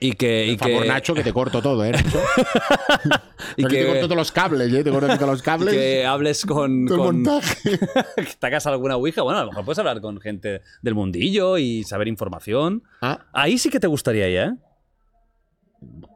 y 0.00 0.12
que. 0.12 0.46
Y 0.46 0.56
Por 0.56 0.68
favor, 0.68 0.82
que, 0.84 0.88
Nacho, 0.88 1.14
que 1.14 1.22
te 1.24 1.32
corto 1.32 1.60
todo, 1.62 1.84
¿eh? 1.84 1.92
Nacho? 1.92 2.18
y 3.56 3.64
Aquí 3.64 3.74
te 3.74 3.84
corto 3.84 3.94
que, 3.94 4.00
todos 4.02 4.16
los 4.16 4.32
cables, 4.32 4.72
¿eh? 4.72 4.84
Te 4.84 4.90
corto 4.90 5.06
todos 5.16 5.28
los 5.30 5.40
y 5.42 5.44
cables. 5.44 5.74
que 5.74 6.06
hables 6.06 6.46
con. 6.46 6.86
todo 6.86 6.96
el 6.98 7.02
con 7.04 7.16
montaje. 7.22 7.78
que 8.16 8.26
te 8.38 8.46
hagas 8.46 8.66
alguna 8.66 8.96
Ouija. 8.96 9.22
Bueno, 9.22 9.40
a 9.40 9.42
lo 9.44 9.50
mejor 9.50 9.64
puedes 9.64 9.78
hablar 9.78 10.00
con 10.00 10.20
gente 10.20 10.62
del 10.82 10.94
mundillo 10.94 11.58
y 11.58 11.82
saber 11.84 12.06
información. 12.08 12.82
Ah, 13.00 13.20
Ahí 13.32 13.58
sí 13.58 13.70
que 13.70 13.80
te 13.80 13.86
gustaría 13.86 14.28
ya, 14.30 14.44
¿eh? 14.50 14.54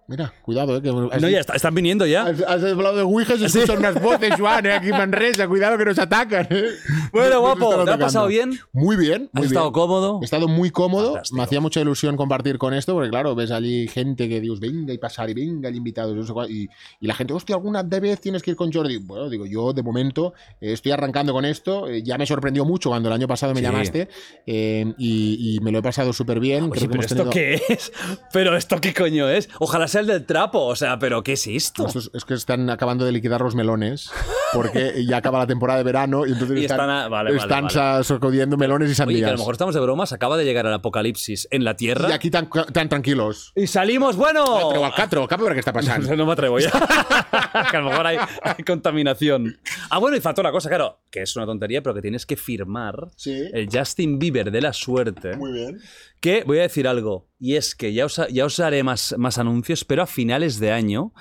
Mira, 0.08 0.32
cuidado, 0.42 0.76
¿eh? 0.76 0.82
Que 0.82 0.90
No, 0.90 1.28
ya 1.28 1.38
está- 1.40 1.54
están 1.54 1.74
viniendo 1.74 2.04
ya. 2.06 2.24
Has, 2.24 2.40
has 2.42 2.64
hablado 2.64 2.96
de 2.96 3.02
Ouija 3.02 3.34
y 3.34 3.38
se 3.38 3.46
escuchan 3.46 3.78
unas 3.78 4.02
voces, 4.02 4.34
Juan, 4.38 4.66
¿eh? 4.66 4.72
aquí 4.72 4.90
Manresa. 4.90 5.46
Cuidado 5.46 5.78
que 5.78 5.84
nos 5.84 5.98
atacan, 5.98 6.46
¿eh? 6.50 6.64
Bueno, 7.12 7.30
Nos 7.36 7.40
guapo, 7.40 7.84
¿te 7.84 7.90
ha 7.92 7.98
pasado 7.98 8.26
bien? 8.26 8.58
Muy 8.72 8.96
bien, 8.96 9.30
¿Has 9.34 9.44
estado 9.44 9.70
cómodo? 9.72 10.18
He 10.20 10.24
estado 10.24 10.48
muy 10.48 10.70
cómodo, 10.70 11.12
Fantástico. 11.12 11.36
me 11.36 11.42
hacía 11.44 11.60
mucha 11.60 11.80
ilusión 11.80 12.16
compartir 12.16 12.58
con 12.58 12.74
esto, 12.74 12.94
porque 12.94 13.10
claro, 13.10 13.34
ves 13.34 13.50
allí 13.50 13.86
gente 13.88 14.28
que 14.28 14.40
Dios 14.40 14.58
venga 14.60 14.92
y 14.92 14.98
pasar 14.98 15.30
y 15.30 15.34
venga 15.34 15.68
el 15.68 15.76
invitado, 15.76 16.14
y, 16.48 16.68
y 17.00 17.06
la 17.06 17.14
gente, 17.14 17.32
hostia, 17.34 17.54
alguna 17.56 17.82
vez 17.82 18.20
tienes 18.20 18.42
que 18.42 18.50
ir 18.52 18.56
con 18.56 18.72
Jordi. 18.72 18.96
Bueno, 18.98 19.28
digo, 19.28 19.46
yo 19.46 19.72
de 19.72 19.82
momento 19.82 20.32
eh, 20.60 20.72
estoy 20.72 20.92
arrancando 20.92 21.32
con 21.32 21.44
esto, 21.44 21.88
eh, 21.88 22.02
ya 22.02 22.16
me 22.18 22.26
sorprendió 22.26 22.64
mucho 22.64 22.88
cuando 22.90 23.08
el 23.08 23.12
año 23.14 23.28
pasado 23.28 23.52
me 23.54 23.60
Sí. 23.60 23.64
llamaste 23.66 24.08
eh, 24.46 24.94
y, 24.98 25.56
y 25.56 25.60
me 25.60 25.70
lo 25.72 25.78
he 25.78 25.82
pasado 25.82 26.12
súper 26.12 26.40
bien. 26.40 26.64
Oye, 26.64 26.72
Creo 26.72 26.82
que 26.82 26.88
pero 26.88 27.02
¿esto 27.02 27.30
qué 27.30 27.62
es? 27.68 27.92
¿Pero 28.32 28.56
esto 28.56 28.80
qué 28.80 28.94
coño 28.94 29.28
es? 29.28 29.48
Ojalá 29.58 29.88
sea 29.88 29.97
el 30.00 30.06
del 30.06 30.24
trapo, 30.26 30.64
o 30.64 30.76
sea, 30.76 30.98
¿pero 30.98 31.22
qué 31.22 31.32
es 31.34 31.46
esto? 31.46 31.86
Esto 31.86 31.98
es, 31.98 32.10
es 32.14 32.24
que 32.24 32.34
están 32.34 32.68
acabando 32.70 33.04
de 33.04 33.12
liquidar 33.12 33.40
los 33.40 33.54
melones 33.54 34.10
porque 34.52 35.04
ya 35.06 35.18
acaba 35.18 35.38
la 35.40 35.46
temporada 35.46 35.78
de 35.78 35.84
verano 35.84 36.26
y 36.26 36.32
entonces 36.32 36.58
Y 36.58 36.64
están, 36.64 36.80
están 36.80 36.90
a- 36.90 37.08
vale, 37.08 37.36
están 37.36 37.64
vale. 37.64 37.74
sa- 37.74 38.02
sacudiendo 38.04 38.56
melones 38.56 38.88
y 38.88 38.90
Oye, 38.92 38.94
sandías. 38.96 39.20
que 39.22 39.26
a 39.28 39.32
lo 39.32 39.38
mejor 39.38 39.54
estamos 39.54 39.74
de 39.74 39.80
bromas, 39.80 40.12
acaba 40.12 40.36
de 40.36 40.44
llegar 40.44 40.66
el 40.66 40.72
apocalipsis 40.72 41.48
en 41.50 41.64
la 41.64 41.74
Tierra. 41.76 42.08
Y 42.08 42.12
aquí 42.12 42.30
tan, 42.30 42.48
tan 42.72 42.88
tranquilos. 42.88 43.52
Y 43.54 43.66
salimos, 43.66 44.16
bueno. 44.16 44.44
Pero 44.70 44.84
al 44.84 44.94
catro, 44.94 45.26
cap 45.28 45.40
a 45.40 45.44
veure 45.44 45.54
què 45.56 45.62
està 45.62 45.72
passant. 45.72 46.04
No 46.16 46.26
me 46.26 46.32
atrevo 46.32 46.58
ya. 46.58 46.70
que 47.70 47.76
a 47.76 47.80
lo 47.80 47.90
mejor 47.90 48.06
hay, 48.06 48.18
hay 48.42 48.64
contaminación. 48.64 49.58
Ah, 49.90 49.98
bueno, 49.98 50.16
y 50.16 50.20
falta 50.20 50.40
una 50.40 50.50
cosa, 50.52 50.68
claro, 50.68 51.00
que 51.10 51.22
es 51.22 51.36
una 51.36 51.46
tontería, 51.46 51.82
pero 51.82 51.94
que 51.94 52.02
tienes 52.02 52.26
que 52.26 52.36
firmar 52.36 53.08
Sí. 53.16 53.48
el 53.52 53.68
Justin 53.72 54.18
Bieber 54.18 54.50
de 54.50 54.60
la 54.60 54.72
suerte. 54.72 55.36
Muy 55.36 55.52
bien. 55.52 55.80
Que 56.20 56.42
voy 56.44 56.58
a 56.58 56.62
decir 56.62 56.88
algo, 56.88 57.28
y 57.38 57.54
es 57.56 57.74
que 57.74 57.92
ya 57.92 58.04
os, 58.06 58.20
ya 58.30 58.44
os 58.44 58.58
haré 58.60 58.82
más, 58.82 59.14
más 59.18 59.38
anuncios, 59.38 59.84
pero 59.84 60.02
a 60.02 60.06
finales 60.06 60.58
de 60.58 60.72
año 60.72 61.12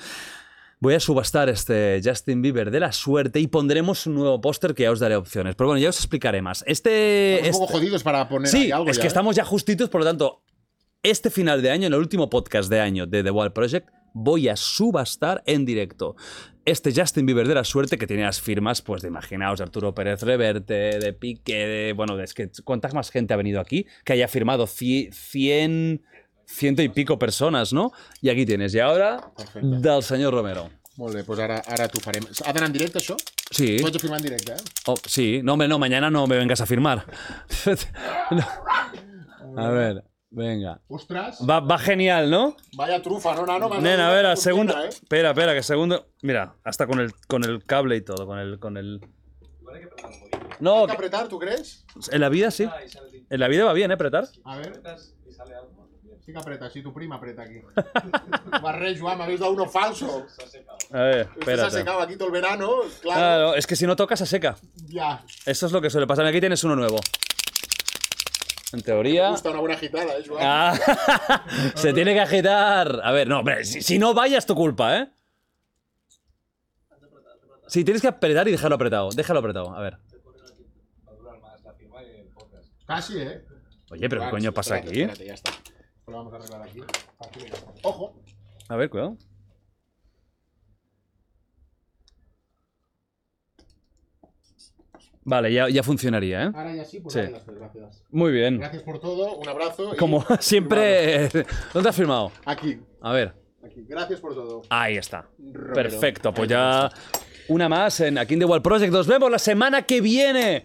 voy 0.80 0.93
a 0.95 1.00
subastar 1.00 1.50
este 1.50 2.01
Justin 2.03 2.42
Bieber 2.42 2.72
de 2.72 2.80
la 2.80 2.92
suerte 2.92 3.40
y 3.40 3.48
pondremos 3.48 4.06
un 4.08 4.16
nuevo 4.16 4.42
póster 4.42 4.74
que 4.74 4.84
ya 4.84 4.92
os 4.92 5.00
daré 5.00 5.16
opciones. 5.16 5.56
Pero 5.56 5.67
bueno, 5.67 5.80
ya 5.82 5.90
os 5.90 5.98
explicaré 5.98 6.42
más. 6.42 6.64
Este. 6.67 7.35
Estamos 7.35 7.48
un 7.48 7.61
poco 7.61 7.66
este- 7.66 7.77
jodidos 7.80 8.03
para 8.03 8.27
poner 8.30 8.50
Sí, 8.50 8.58
ahí 8.66 8.72
algo 8.72 8.90
es 8.90 8.98
ya, 8.98 9.01
que 9.01 9.08
¿eh? 9.08 9.09
estamos 9.09 9.35
ya 9.35 9.45
justitos, 9.45 9.90
por 9.90 10.01
lo 10.01 10.06
tanto, 10.08 10.43
este 11.03 11.30
final 11.30 11.61
de 11.61 11.69
año, 11.72 11.88
en 11.88 11.93
el 11.93 12.00
último 12.00 12.30
podcast 12.30 12.69
de 12.69 12.80
año 12.80 13.06
de 13.06 13.24
The 13.24 13.32
Wild 13.32 13.53
Project, 13.53 13.88
voy 14.14 14.50
a 14.50 14.56
subastar 14.56 15.43
en 15.45 15.64
directo 15.66 16.16
este 16.68 16.94
Justin 16.94 17.26
Bieber 17.26 17.48
de 17.48 17.56
la 17.56 17.64
suerte 17.64 17.98
que 17.98 18.06
tiene 18.06 18.24
las 18.24 18.40
firmas, 18.42 18.82
pues 18.82 19.02
de 19.02 19.08
imaginaos, 19.08 19.58
de 19.60 19.64
Arturo 19.64 19.96
Pérez 19.96 20.22
Reverte, 20.22 21.00
de 21.00 21.14
Piqué, 21.14 21.56
de. 21.68 21.94
Bueno, 21.94 22.20
es 22.22 22.34
que 22.34 22.52
¿cuánta 22.64 22.90
más 22.90 23.10
gente 23.10 23.34
ha 23.34 23.38
venido 23.38 23.60
aquí 23.60 23.86
que 24.06 24.14
haya 24.14 24.28
firmado 24.28 24.66
ci- 24.68 25.12
100, 25.12 26.04
ciento 26.46 26.82
y 26.84 26.90
pico 26.90 27.18
personas, 27.18 27.74
¿no? 27.74 27.92
Y 28.22 28.30
aquí 28.30 28.46
tienes. 28.46 28.74
Y 28.76 28.80
ahora, 28.80 29.32
Perfecte. 29.36 29.68
del 29.68 30.04
señor 30.04 30.34
Romero. 30.34 30.70
Molt 30.98 31.14
bé, 31.14 31.22
doncs 31.22 31.40
ara, 31.46 31.60
ara 31.70 31.86
t'ho 31.88 32.00
farem. 32.02 32.24
Ha 32.26 32.52
d'anar 32.52 32.72
en 32.72 32.74
directe, 32.74 32.98
això? 32.98 33.14
Sí. 33.54 33.78
Pots 33.84 34.00
firmar 34.02 34.18
en 34.18 34.24
directe, 34.32 34.54
eh? 34.54 34.64
Oh, 34.88 34.96
sí, 35.06 35.42
no, 35.44 35.54
hombre, 35.54 35.68
no, 35.68 35.78
mañana 35.78 36.10
no 36.10 36.26
me 36.26 36.38
vengas 36.38 36.60
a 36.62 36.66
firmar. 36.66 37.06
No. 38.32 38.44
A 39.62 39.70
ver, 39.70 40.04
venga. 40.38 40.80
Ostres, 40.88 41.40
Va, 41.48 41.60
va 41.60 41.78
genial, 41.78 42.30
¿no? 42.30 42.56
vaya 42.76 43.02
trufa, 43.02 43.36
no, 43.36 43.46
nano? 43.46 43.68
M'has 43.70 43.82
Nena, 43.82 44.10
a 44.10 44.12
ver, 44.14 44.26
al 44.26 44.38
segundo. 44.38 44.74
Eh? 44.84 44.88
Espera, 44.90 45.30
espera, 45.32 45.54
que 45.54 45.64
segundo. 45.64 46.08
Mira, 46.22 46.56
hasta 46.64 46.88
con 46.88 47.00
el, 47.00 47.14
con 47.28 47.44
el 47.44 47.64
cable 47.66 47.96
y 47.98 48.02
todo, 48.02 48.26
con 48.26 48.40
el. 48.40 48.60
Con 48.60 48.78
el... 48.78 49.02
No, 50.60 50.82
Hay 50.82 50.86
que 50.88 50.92
apretar, 50.94 51.28
¿tú 51.28 51.38
crees? 51.38 51.86
en 52.12 52.22
la 52.22 52.30
vida 52.30 52.50
sí. 52.52 52.68
En 53.30 53.40
la 53.40 53.48
vida 53.48 53.66
va 53.66 53.74
bien, 53.74 53.92
¿eh? 53.92 53.96
Apretar. 53.96 54.28
A 54.46 54.58
ver. 54.58 54.82
Sí 56.26 56.34
que 56.34 56.40
apreta, 56.40 56.70
sí, 56.70 56.82
tu 56.82 56.94
prima 56.94 57.16
apreta 57.16 57.44
aquí. 57.44 57.62
Barrejo, 58.62 59.06
Joan, 59.06 59.18
m'habéis 59.18 59.40
dado 59.40 59.54
uno 59.54 59.66
falso. 59.66 60.26
A 60.92 60.98
ver, 61.00 61.20
Esto 61.20 61.34
se 61.34 61.52
ha 61.52 61.54
espérate. 61.54 61.72
secado 61.78 62.02
aquí 62.02 62.16
todo 62.18 62.28
el 62.28 62.34
verano, 62.34 62.70
claro. 63.02 63.20
Claro, 63.20 63.56
es 63.56 63.66
que 63.66 63.78
si 63.78 63.86
no 63.88 63.96
tocas, 63.96 64.20
se 64.20 64.26
seca. 64.26 64.58
Ya. 64.88 65.24
Eso 65.46 65.66
es 65.68 65.72
lo 65.72 65.80
que 65.80 65.90
suele 65.90 66.06
pasar. 66.06 66.26
Aquí 66.26 66.42
tienes 66.42 66.62
uno 66.66 66.76
nuevo. 66.76 66.98
En 68.74 68.78
Me 68.78 68.84
teoría. 68.84 69.30
gusta 69.30 69.50
una 69.50 69.60
buena 69.60 69.76
agitada, 69.76 70.18
¿eh, 70.18 70.24
Joan? 70.28 70.44
Ah, 70.46 70.74
se 71.76 71.94
tiene 71.94 72.14
que 72.14 72.20
agitar. 72.20 73.00
A 73.04 73.12
ver, 73.12 73.28
no, 73.28 73.40
hombre, 73.40 73.64
si, 73.64 73.82
si 73.82 73.98
no 73.98 74.14
vaya 74.14 74.38
es 74.38 74.46
tu 74.46 74.56
culpa, 74.56 74.98
¿eh? 74.98 75.10
Sí, 77.68 77.84
tienes 77.84 78.02
que 78.02 78.08
apretar 78.08 78.48
y 78.48 78.52
dejarlo 78.52 78.76
apretado. 78.76 79.10
Déjalo 79.10 79.40
apretado, 79.40 79.74
a 79.76 79.82
ver. 79.82 79.98
Casi, 82.86 83.20
¿eh? 83.20 83.42
Oye, 83.92 84.10
pero 84.10 84.22
¿qué 84.24 84.30
coño 84.30 84.54
pasa 84.54 84.78
espérate, 84.78 84.90
aquí? 84.90 85.02
espérate, 85.02 85.26
ya 85.26 85.34
está. 85.34 85.52
Lo 86.08 86.14
vamos 86.18 86.34
a 86.34 86.36
arreglar 86.38 86.62
aquí. 86.62 86.82
Aquí, 87.20 87.40
venga. 87.44 87.58
Ojo. 87.84 88.14
A 88.70 88.76
ver, 88.78 88.90
cuidado. 88.90 89.18
Vale, 95.30 95.52
ya, 95.52 95.68
ya 95.68 95.84
funcionaría, 95.84 96.46
¿eh? 96.46 96.52
Ahora 96.56 96.74
ya 96.74 96.86
sí, 96.86 97.02
pues 97.02 97.14
Sí. 97.14 97.20
gracias. 97.20 98.02
Muy 98.12 98.32
bien. 98.32 98.60
Gracias 98.60 98.82
por 98.82 98.98
todo, 99.00 99.36
un 99.36 99.50
abrazo. 99.50 99.94
y 99.94 99.98
Como 99.98 100.26
siempre. 100.40 101.28
¿Dónde 101.74 101.90
has 101.90 101.96
firmado? 101.96 102.32
Aquí, 102.46 102.80
A 103.02 103.12
ver. 103.12 103.34
aquí. 103.62 103.84
Gracias 103.90 104.22
por 104.22 104.34
todo. 104.34 104.62
Ahí 104.70 104.96
está. 104.96 105.28
Romero. 105.38 105.74
Perfecto, 105.74 106.34
pues 106.34 106.48
ya 106.50 106.90
una 107.50 107.68
más 107.68 108.00
en 108.00 108.18
Aquí 108.18 108.36
in 108.36 108.40
the 108.40 108.46
Wild 108.46 108.64
Project. 108.64 108.92
Nos 108.94 109.06
vemos 109.06 109.30
la 109.30 109.38
semana 109.40 109.82
que 109.82 110.00
viene 110.00 110.64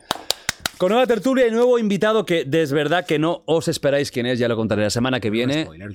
con 0.78 0.90
nueva 0.90 1.08
tertulia 1.08 1.48
y 1.48 1.50
nuevo 1.50 1.76
invitado 1.80 2.24
que 2.24 2.44
de 2.44 2.64
verdad 2.66 3.04
que 3.04 3.18
no 3.18 3.42
os 3.46 3.66
esperáis 3.66 4.12
quién 4.12 4.26
es, 4.26 4.38
ya 4.38 4.46
lo 4.46 4.54
contaré 4.54 4.82
la 4.82 4.90
semana 4.90 5.18
que 5.18 5.30
viene. 5.30 5.64
Spoiler. 5.64 5.90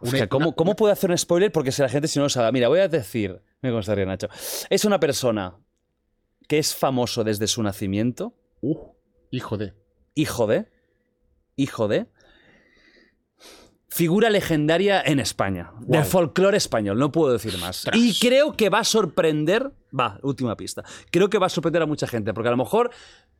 Hostia, 0.00 0.28
¿cómo, 0.28 0.54
¿cómo 0.54 0.74
puedo 0.76 0.92
hacer 0.92 1.10
un 1.10 1.16
spoiler? 1.16 1.50
Porque 1.52 1.72
si 1.72 1.80
la 1.80 1.88
gente 1.88 2.08
si 2.08 2.18
no 2.18 2.24
lo 2.24 2.28
sabe. 2.28 2.50
Mira, 2.52 2.68
voy 2.68 2.80
a 2.80 2.88
decir, 2.88 3.40
me 3.62 3.70
constaría 3.70 4.04
Nacho. 4.04 4.28
Es 4.68 4.84
una 4.84 5.00
persona 5.00 5.54
que 6.48 6.58
es 6.58 6.74
famoso 6.74 7.24
desde 7.24 7.46
su 7.46 7.62
nacimiento, 7.62 8.34
Uh, 8.60 8.78
hijo 9.30 9.58
de. 9.58 9.74
hijo 10.14 10.46
de, 10.46 10.66
hijo 11.56 11.86
de, 11.88 12.06
figura 13.88 14.30
legendaria 14.30 15.02
en 15.02 15.20
España, 15.20 15.72
de 15.80 15.98
Guau. 15.98 16.04
folclore 16.04 16.56
español, 16.56 16.98
no 16.98 17.12
puedo 17.12 17.32
decir 17.32 17.56
más. 17.58 17.86
Y 17.92 18.18
creo 18.18 18.56
que 18.56 18.70
va 18.70 18.80
a 18.80 18.84
sorprender, 18.84 19.70
va, 19.96 20.18
última 20.22 20.56
pista, 20.56 20.82
creo 21.10 21.28
que 21.28 21.38
va 21.38 21.46
a 21.46 21.50
sorprender 21.50 21.82
a 21.82 21.86
mucha 21.86 22.06
gente, 22.06 22.32
porque 22.32 22.48
a 22.48 22.52
lo 22.52 22.56
mejor 22.56 22.90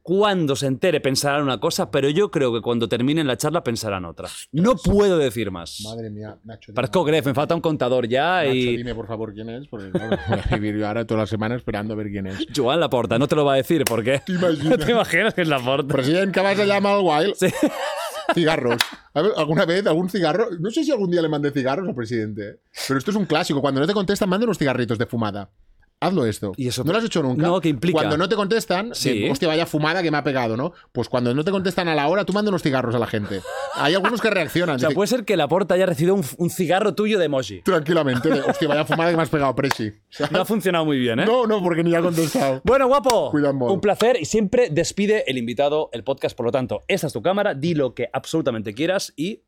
cuando 0.04 0.54
se 0.54 0.66
entere 0.66 1.00
pensarán 1.00 1.42
una 1.44 1.58
cosa, 1.58 1.90
pero 1.90 2.10
yo 2.10 2.30
creo 2.30 2.52
que 2.52 2.60
cuando 2.60 2.90
terminen 2.90 3.26
la 3.26 3.38
charla 3.38 3.64
pensarán 3.64 4.04
otra. 4.04 4.28
No 4.52 4.76
puedo 4.76 5.16
decir 5.16 5.50
más. 5.50 5.80
Madre 5.82 6.10
mía, 6.10 6.36
Nacho. 6.44 6.72
dime. 6.72 6.74
Parezco 6.74 7.04
Gref, 7.04 7.24
me 7.24 7.32
falta 7.32 7.54
un 7.54 7.62
contador 7.62 8.06
ya 8.06 8.42
Nacho, 8.42 8.54
y... 8.54 8.76
dime 8.76 8.94
por 8.94 9.06
favor 9.06 9.32
quién 9.32 9.48
es, 9.48 9.66
porque 9.66 9.90
claro, 9.90 10.18
voy 10.28 10.38
a 10.38 10.56
vivir 10.56 10.76
yo 10.76 10.86
ahora 10.86 11.06
toda 11.06 11.20
la 11.20 11.26
semana 11.26 11.54
esperando 11.54 11.94
a 11.94 11.96
ver 11.96 12.10
quién 12.10 12.26
es. 12.26 12.46
Joan 12.54 12.80
Laporta, 12.80 13.18
no 13.18 13.26
te 13.26 13.34
lo 13.34 13.46
va 13.46 13.54
a 13.54 13.56
decir, 13.56 13.82
¿por 13.84 14.04
qué? 14.04 14.20
¿Te 14.26 14.32
imaginas? 14.32 14.78
¿Te 14.84 14.92
imaginas 14.92 15.32
que 15.32 15.40
es 15.40 15.48
Laporta? 15.48 15.94
Presidente, 15.94 16.32
que 16.32 16.40
vas 16.40 16.58
a 16.58 16.66
llamar 16.66 16.96
al 16.96 17.00
Wild. 17.02 17.34
Sí. 17.36 17.46
Cigarros. 18.34 18.82
¿Alguna 19.14 19.64
vez 19.64 19.86
algún 19.86 20.10
cigarro? 20.10 20.48
No 20.60 20.70
sé 20.70 20.84
si 20.84 20.90
algún 20.90 21.10
día 21.10 21.22
le 21.22 21.28
mandé 21.30 21.50
cigarros 21.50 21.88
al 21.88 21.94
presidente. 21.94 22.48
¿eh? 22.48 22.56
Pero 22.88 22.98
esto 22.98 23.10
es 23.10 23.16
un 23.16 23.24
clásico. 23.24 23.62
Cuando 23.62 23.80
no 23.80 23.86
te 23.86 23.94
contestan, 23.94 24.28
manda 24.28 24.44
unos 24.44 24.58
cigarritos 24.58 24.98
de 24.98 25.06
fumada. 25.06 25.50
Hazlo 26.00 26.26
esto. 26.26 26.52
¿Y 26.56 26.68
eso 26.68 26.84
¿No 26.84 26.92
lo 26.92 26.98
has 26.98 27.04
hecho 27.04 27.22
nunca? 27.22 27.42
No, 27.42 27.60
¿qué 27.60 27.68
implica? 27.70 27.98
Cuando 27.98 28.18
no 28.18 28.28
te 28.28 28.36
contestan, 28.36 28.94
Sí. 28.94 29.20
de, 29.20 29.30
hostia, 29.30 29.48
vaya 29.48 29.64
fumada 29.64 30.02
que 30.02 30.10
me 30.10 30.18
ha 30.18 30.22
pegado, 30.24 30.56
¿no? 30.56 30.72
Pues 30.92 31.08
cuando 31.08 31.34
no 31.34 31.44
te 31.44 31.50
contestan 31.50 31.88
a 31.88 31.94
la 31.94 32.08
hora, 32.08 32.24
tú 32.24 32.32
manda 32.32 32.50
unos 32.50 32.62
cigarros 32.62 32.94
a 32.94 32.98
la 32.98 33.06
gente. 33.06 33.40
Hay 33.74 33.94
algunos 33.94 34.20
que 34.20 34.30
reaccionan. 34.30 34.76
O 34.76 34.78
sea, 34.78 34.90
puede 34.90 35.06
ser 35.06 35.24
que 35.24 35.36
Laporta 35.36 35.74
haya 35.74 35.86
recibido 35.86 36.14
un, 36.14 36.24
un 36.36 36.50
cigarro 36.50 36.94
tuyo 36.94 37.18
de 37.18 37.26
emoji. 37.26 37.62
Tranquilamente. 37.62 38.28
de, 38.28 38.40
hostia, 38.42 38.68
vaya 38.68 38.84
fumada 38.84 39.10
que 39.10 39.16
me 39.16 39.22
has 39.22 39.30
pegado, 39.30 39.54
Presi. 39.54 39.92
No 40.30 40.40
ha 40.40 40.44
funcionado 40.44 40.84
muy 40.84 40.98
bien, 40.98 41.20
¿eh? 41.20 41.24
no, 41.26 41.46
no, 41.46 41.62
porque 41.62 41.82
ni 41.82 41.94
ha 41.94 42.00
contestado. 42.02 42.60
Bueno, 42.64 42.86
guapo, 42.86 43.30
Cuidado, 43.30 43.54
un 43.54 43.80
placer 43.80 44.18
y 44.20 44.24
siempre 44.26 44.68
despide 44.70 45.24
el 45.26 45.38
invitado 45.38 45.88
el 45.92 46.04
podcast. 46.04 46.36
Por 46.36 46.46
lo 46.46 46.52
tanto, 46.52 46.82
esta 46.88 47.06
es 47.06 47.12
tu 47.12 47.22
cámara, 47.22 47.54
di 47.54 47.74
lo 47.74 47.94
que 47.94 48.10
absolutamente 48.12 48.74
quieras 48.74 49.12
y 49.16 49.42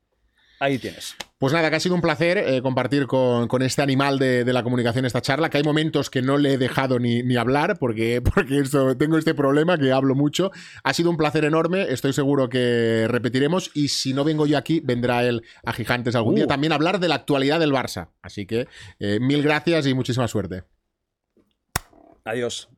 ahí 0.60 0.78
tienes. 0.78 1.14
Pues 1.38 1.52
nada, 1.52 1.68
que 1.68 1.76
ha 1.76 1.80
sido 1.80 1.94
un 1.94 2.00
placer 2.00 2.38
eh, 2.38 2.62
compartir 2.62 3.06
con, 3.06 3.46
con 3.46 3.60
este 3.60 3.82
animal 3.82 4.18
de, 4.18 4.42
de 4.44 4.52
la 4.54 4.62
comunicación 4.62 5.04
esta 5.04 5.20
charla, 5.20 5.50
que 5.50 5.58
hay 5.58 5.62
momentos 5.62 6.08
que 6.08 6.22
no 6.22 6.38
le 6.38 6.54
he 6.54 6.58
dejado 6.58 6.98
ni, 6.98 7.22
ni 7.22 7.36
hablar 7.36 7.78
porque, 7.78 8.22
porque 8.34 8.60
esto- 8.60 8.96
tengo 8.96 9.18
este 9.18 9.34
problema 9.34 9.76
que 9.76 9.92
hablo 9.92 10.14
mucho. 10.14 10.50
Ha 10.82 10.94
sido 10.94 11.10
un 11.10 11.16
placer 11.18 11.44
enorme, 11.44 11.82
estoy 11.92 12.12
seguro 12.14 12.48
que 12.48 13.06
repetiremos 13.08 13.70
y 13.74 13.88
si 13.88 14.14
no 14.14 14.24
vengo 14.24 14.46
yo 14.46 14.56
aquí, 14.56 14.80
vendrá 14.82 15.24
él 15.24 15.42
a 15.64 15.72
Gigantes 15.72 16.14
algún 16.14 16.32
Uh. 16.32 16.36
día 16.36 16.46
también 16.46 16.72
a 16.72 16.76
hablar 16.76 17.00
de 17.00 17.08
la 17.08 17.16
actualidad 17.16 17.60
del 17.60 17.72
Barça. 17.72 18.08
Así 18.22 18.46
que 18.46 18.66
eh, 18.98 19.18
mil 19.20 19.42
gracias 19.42 19.86
y 19.86 19.92
muchísima 19.94 20.26
suerte. 20.28 20.62
Adiós. 22.24 22.68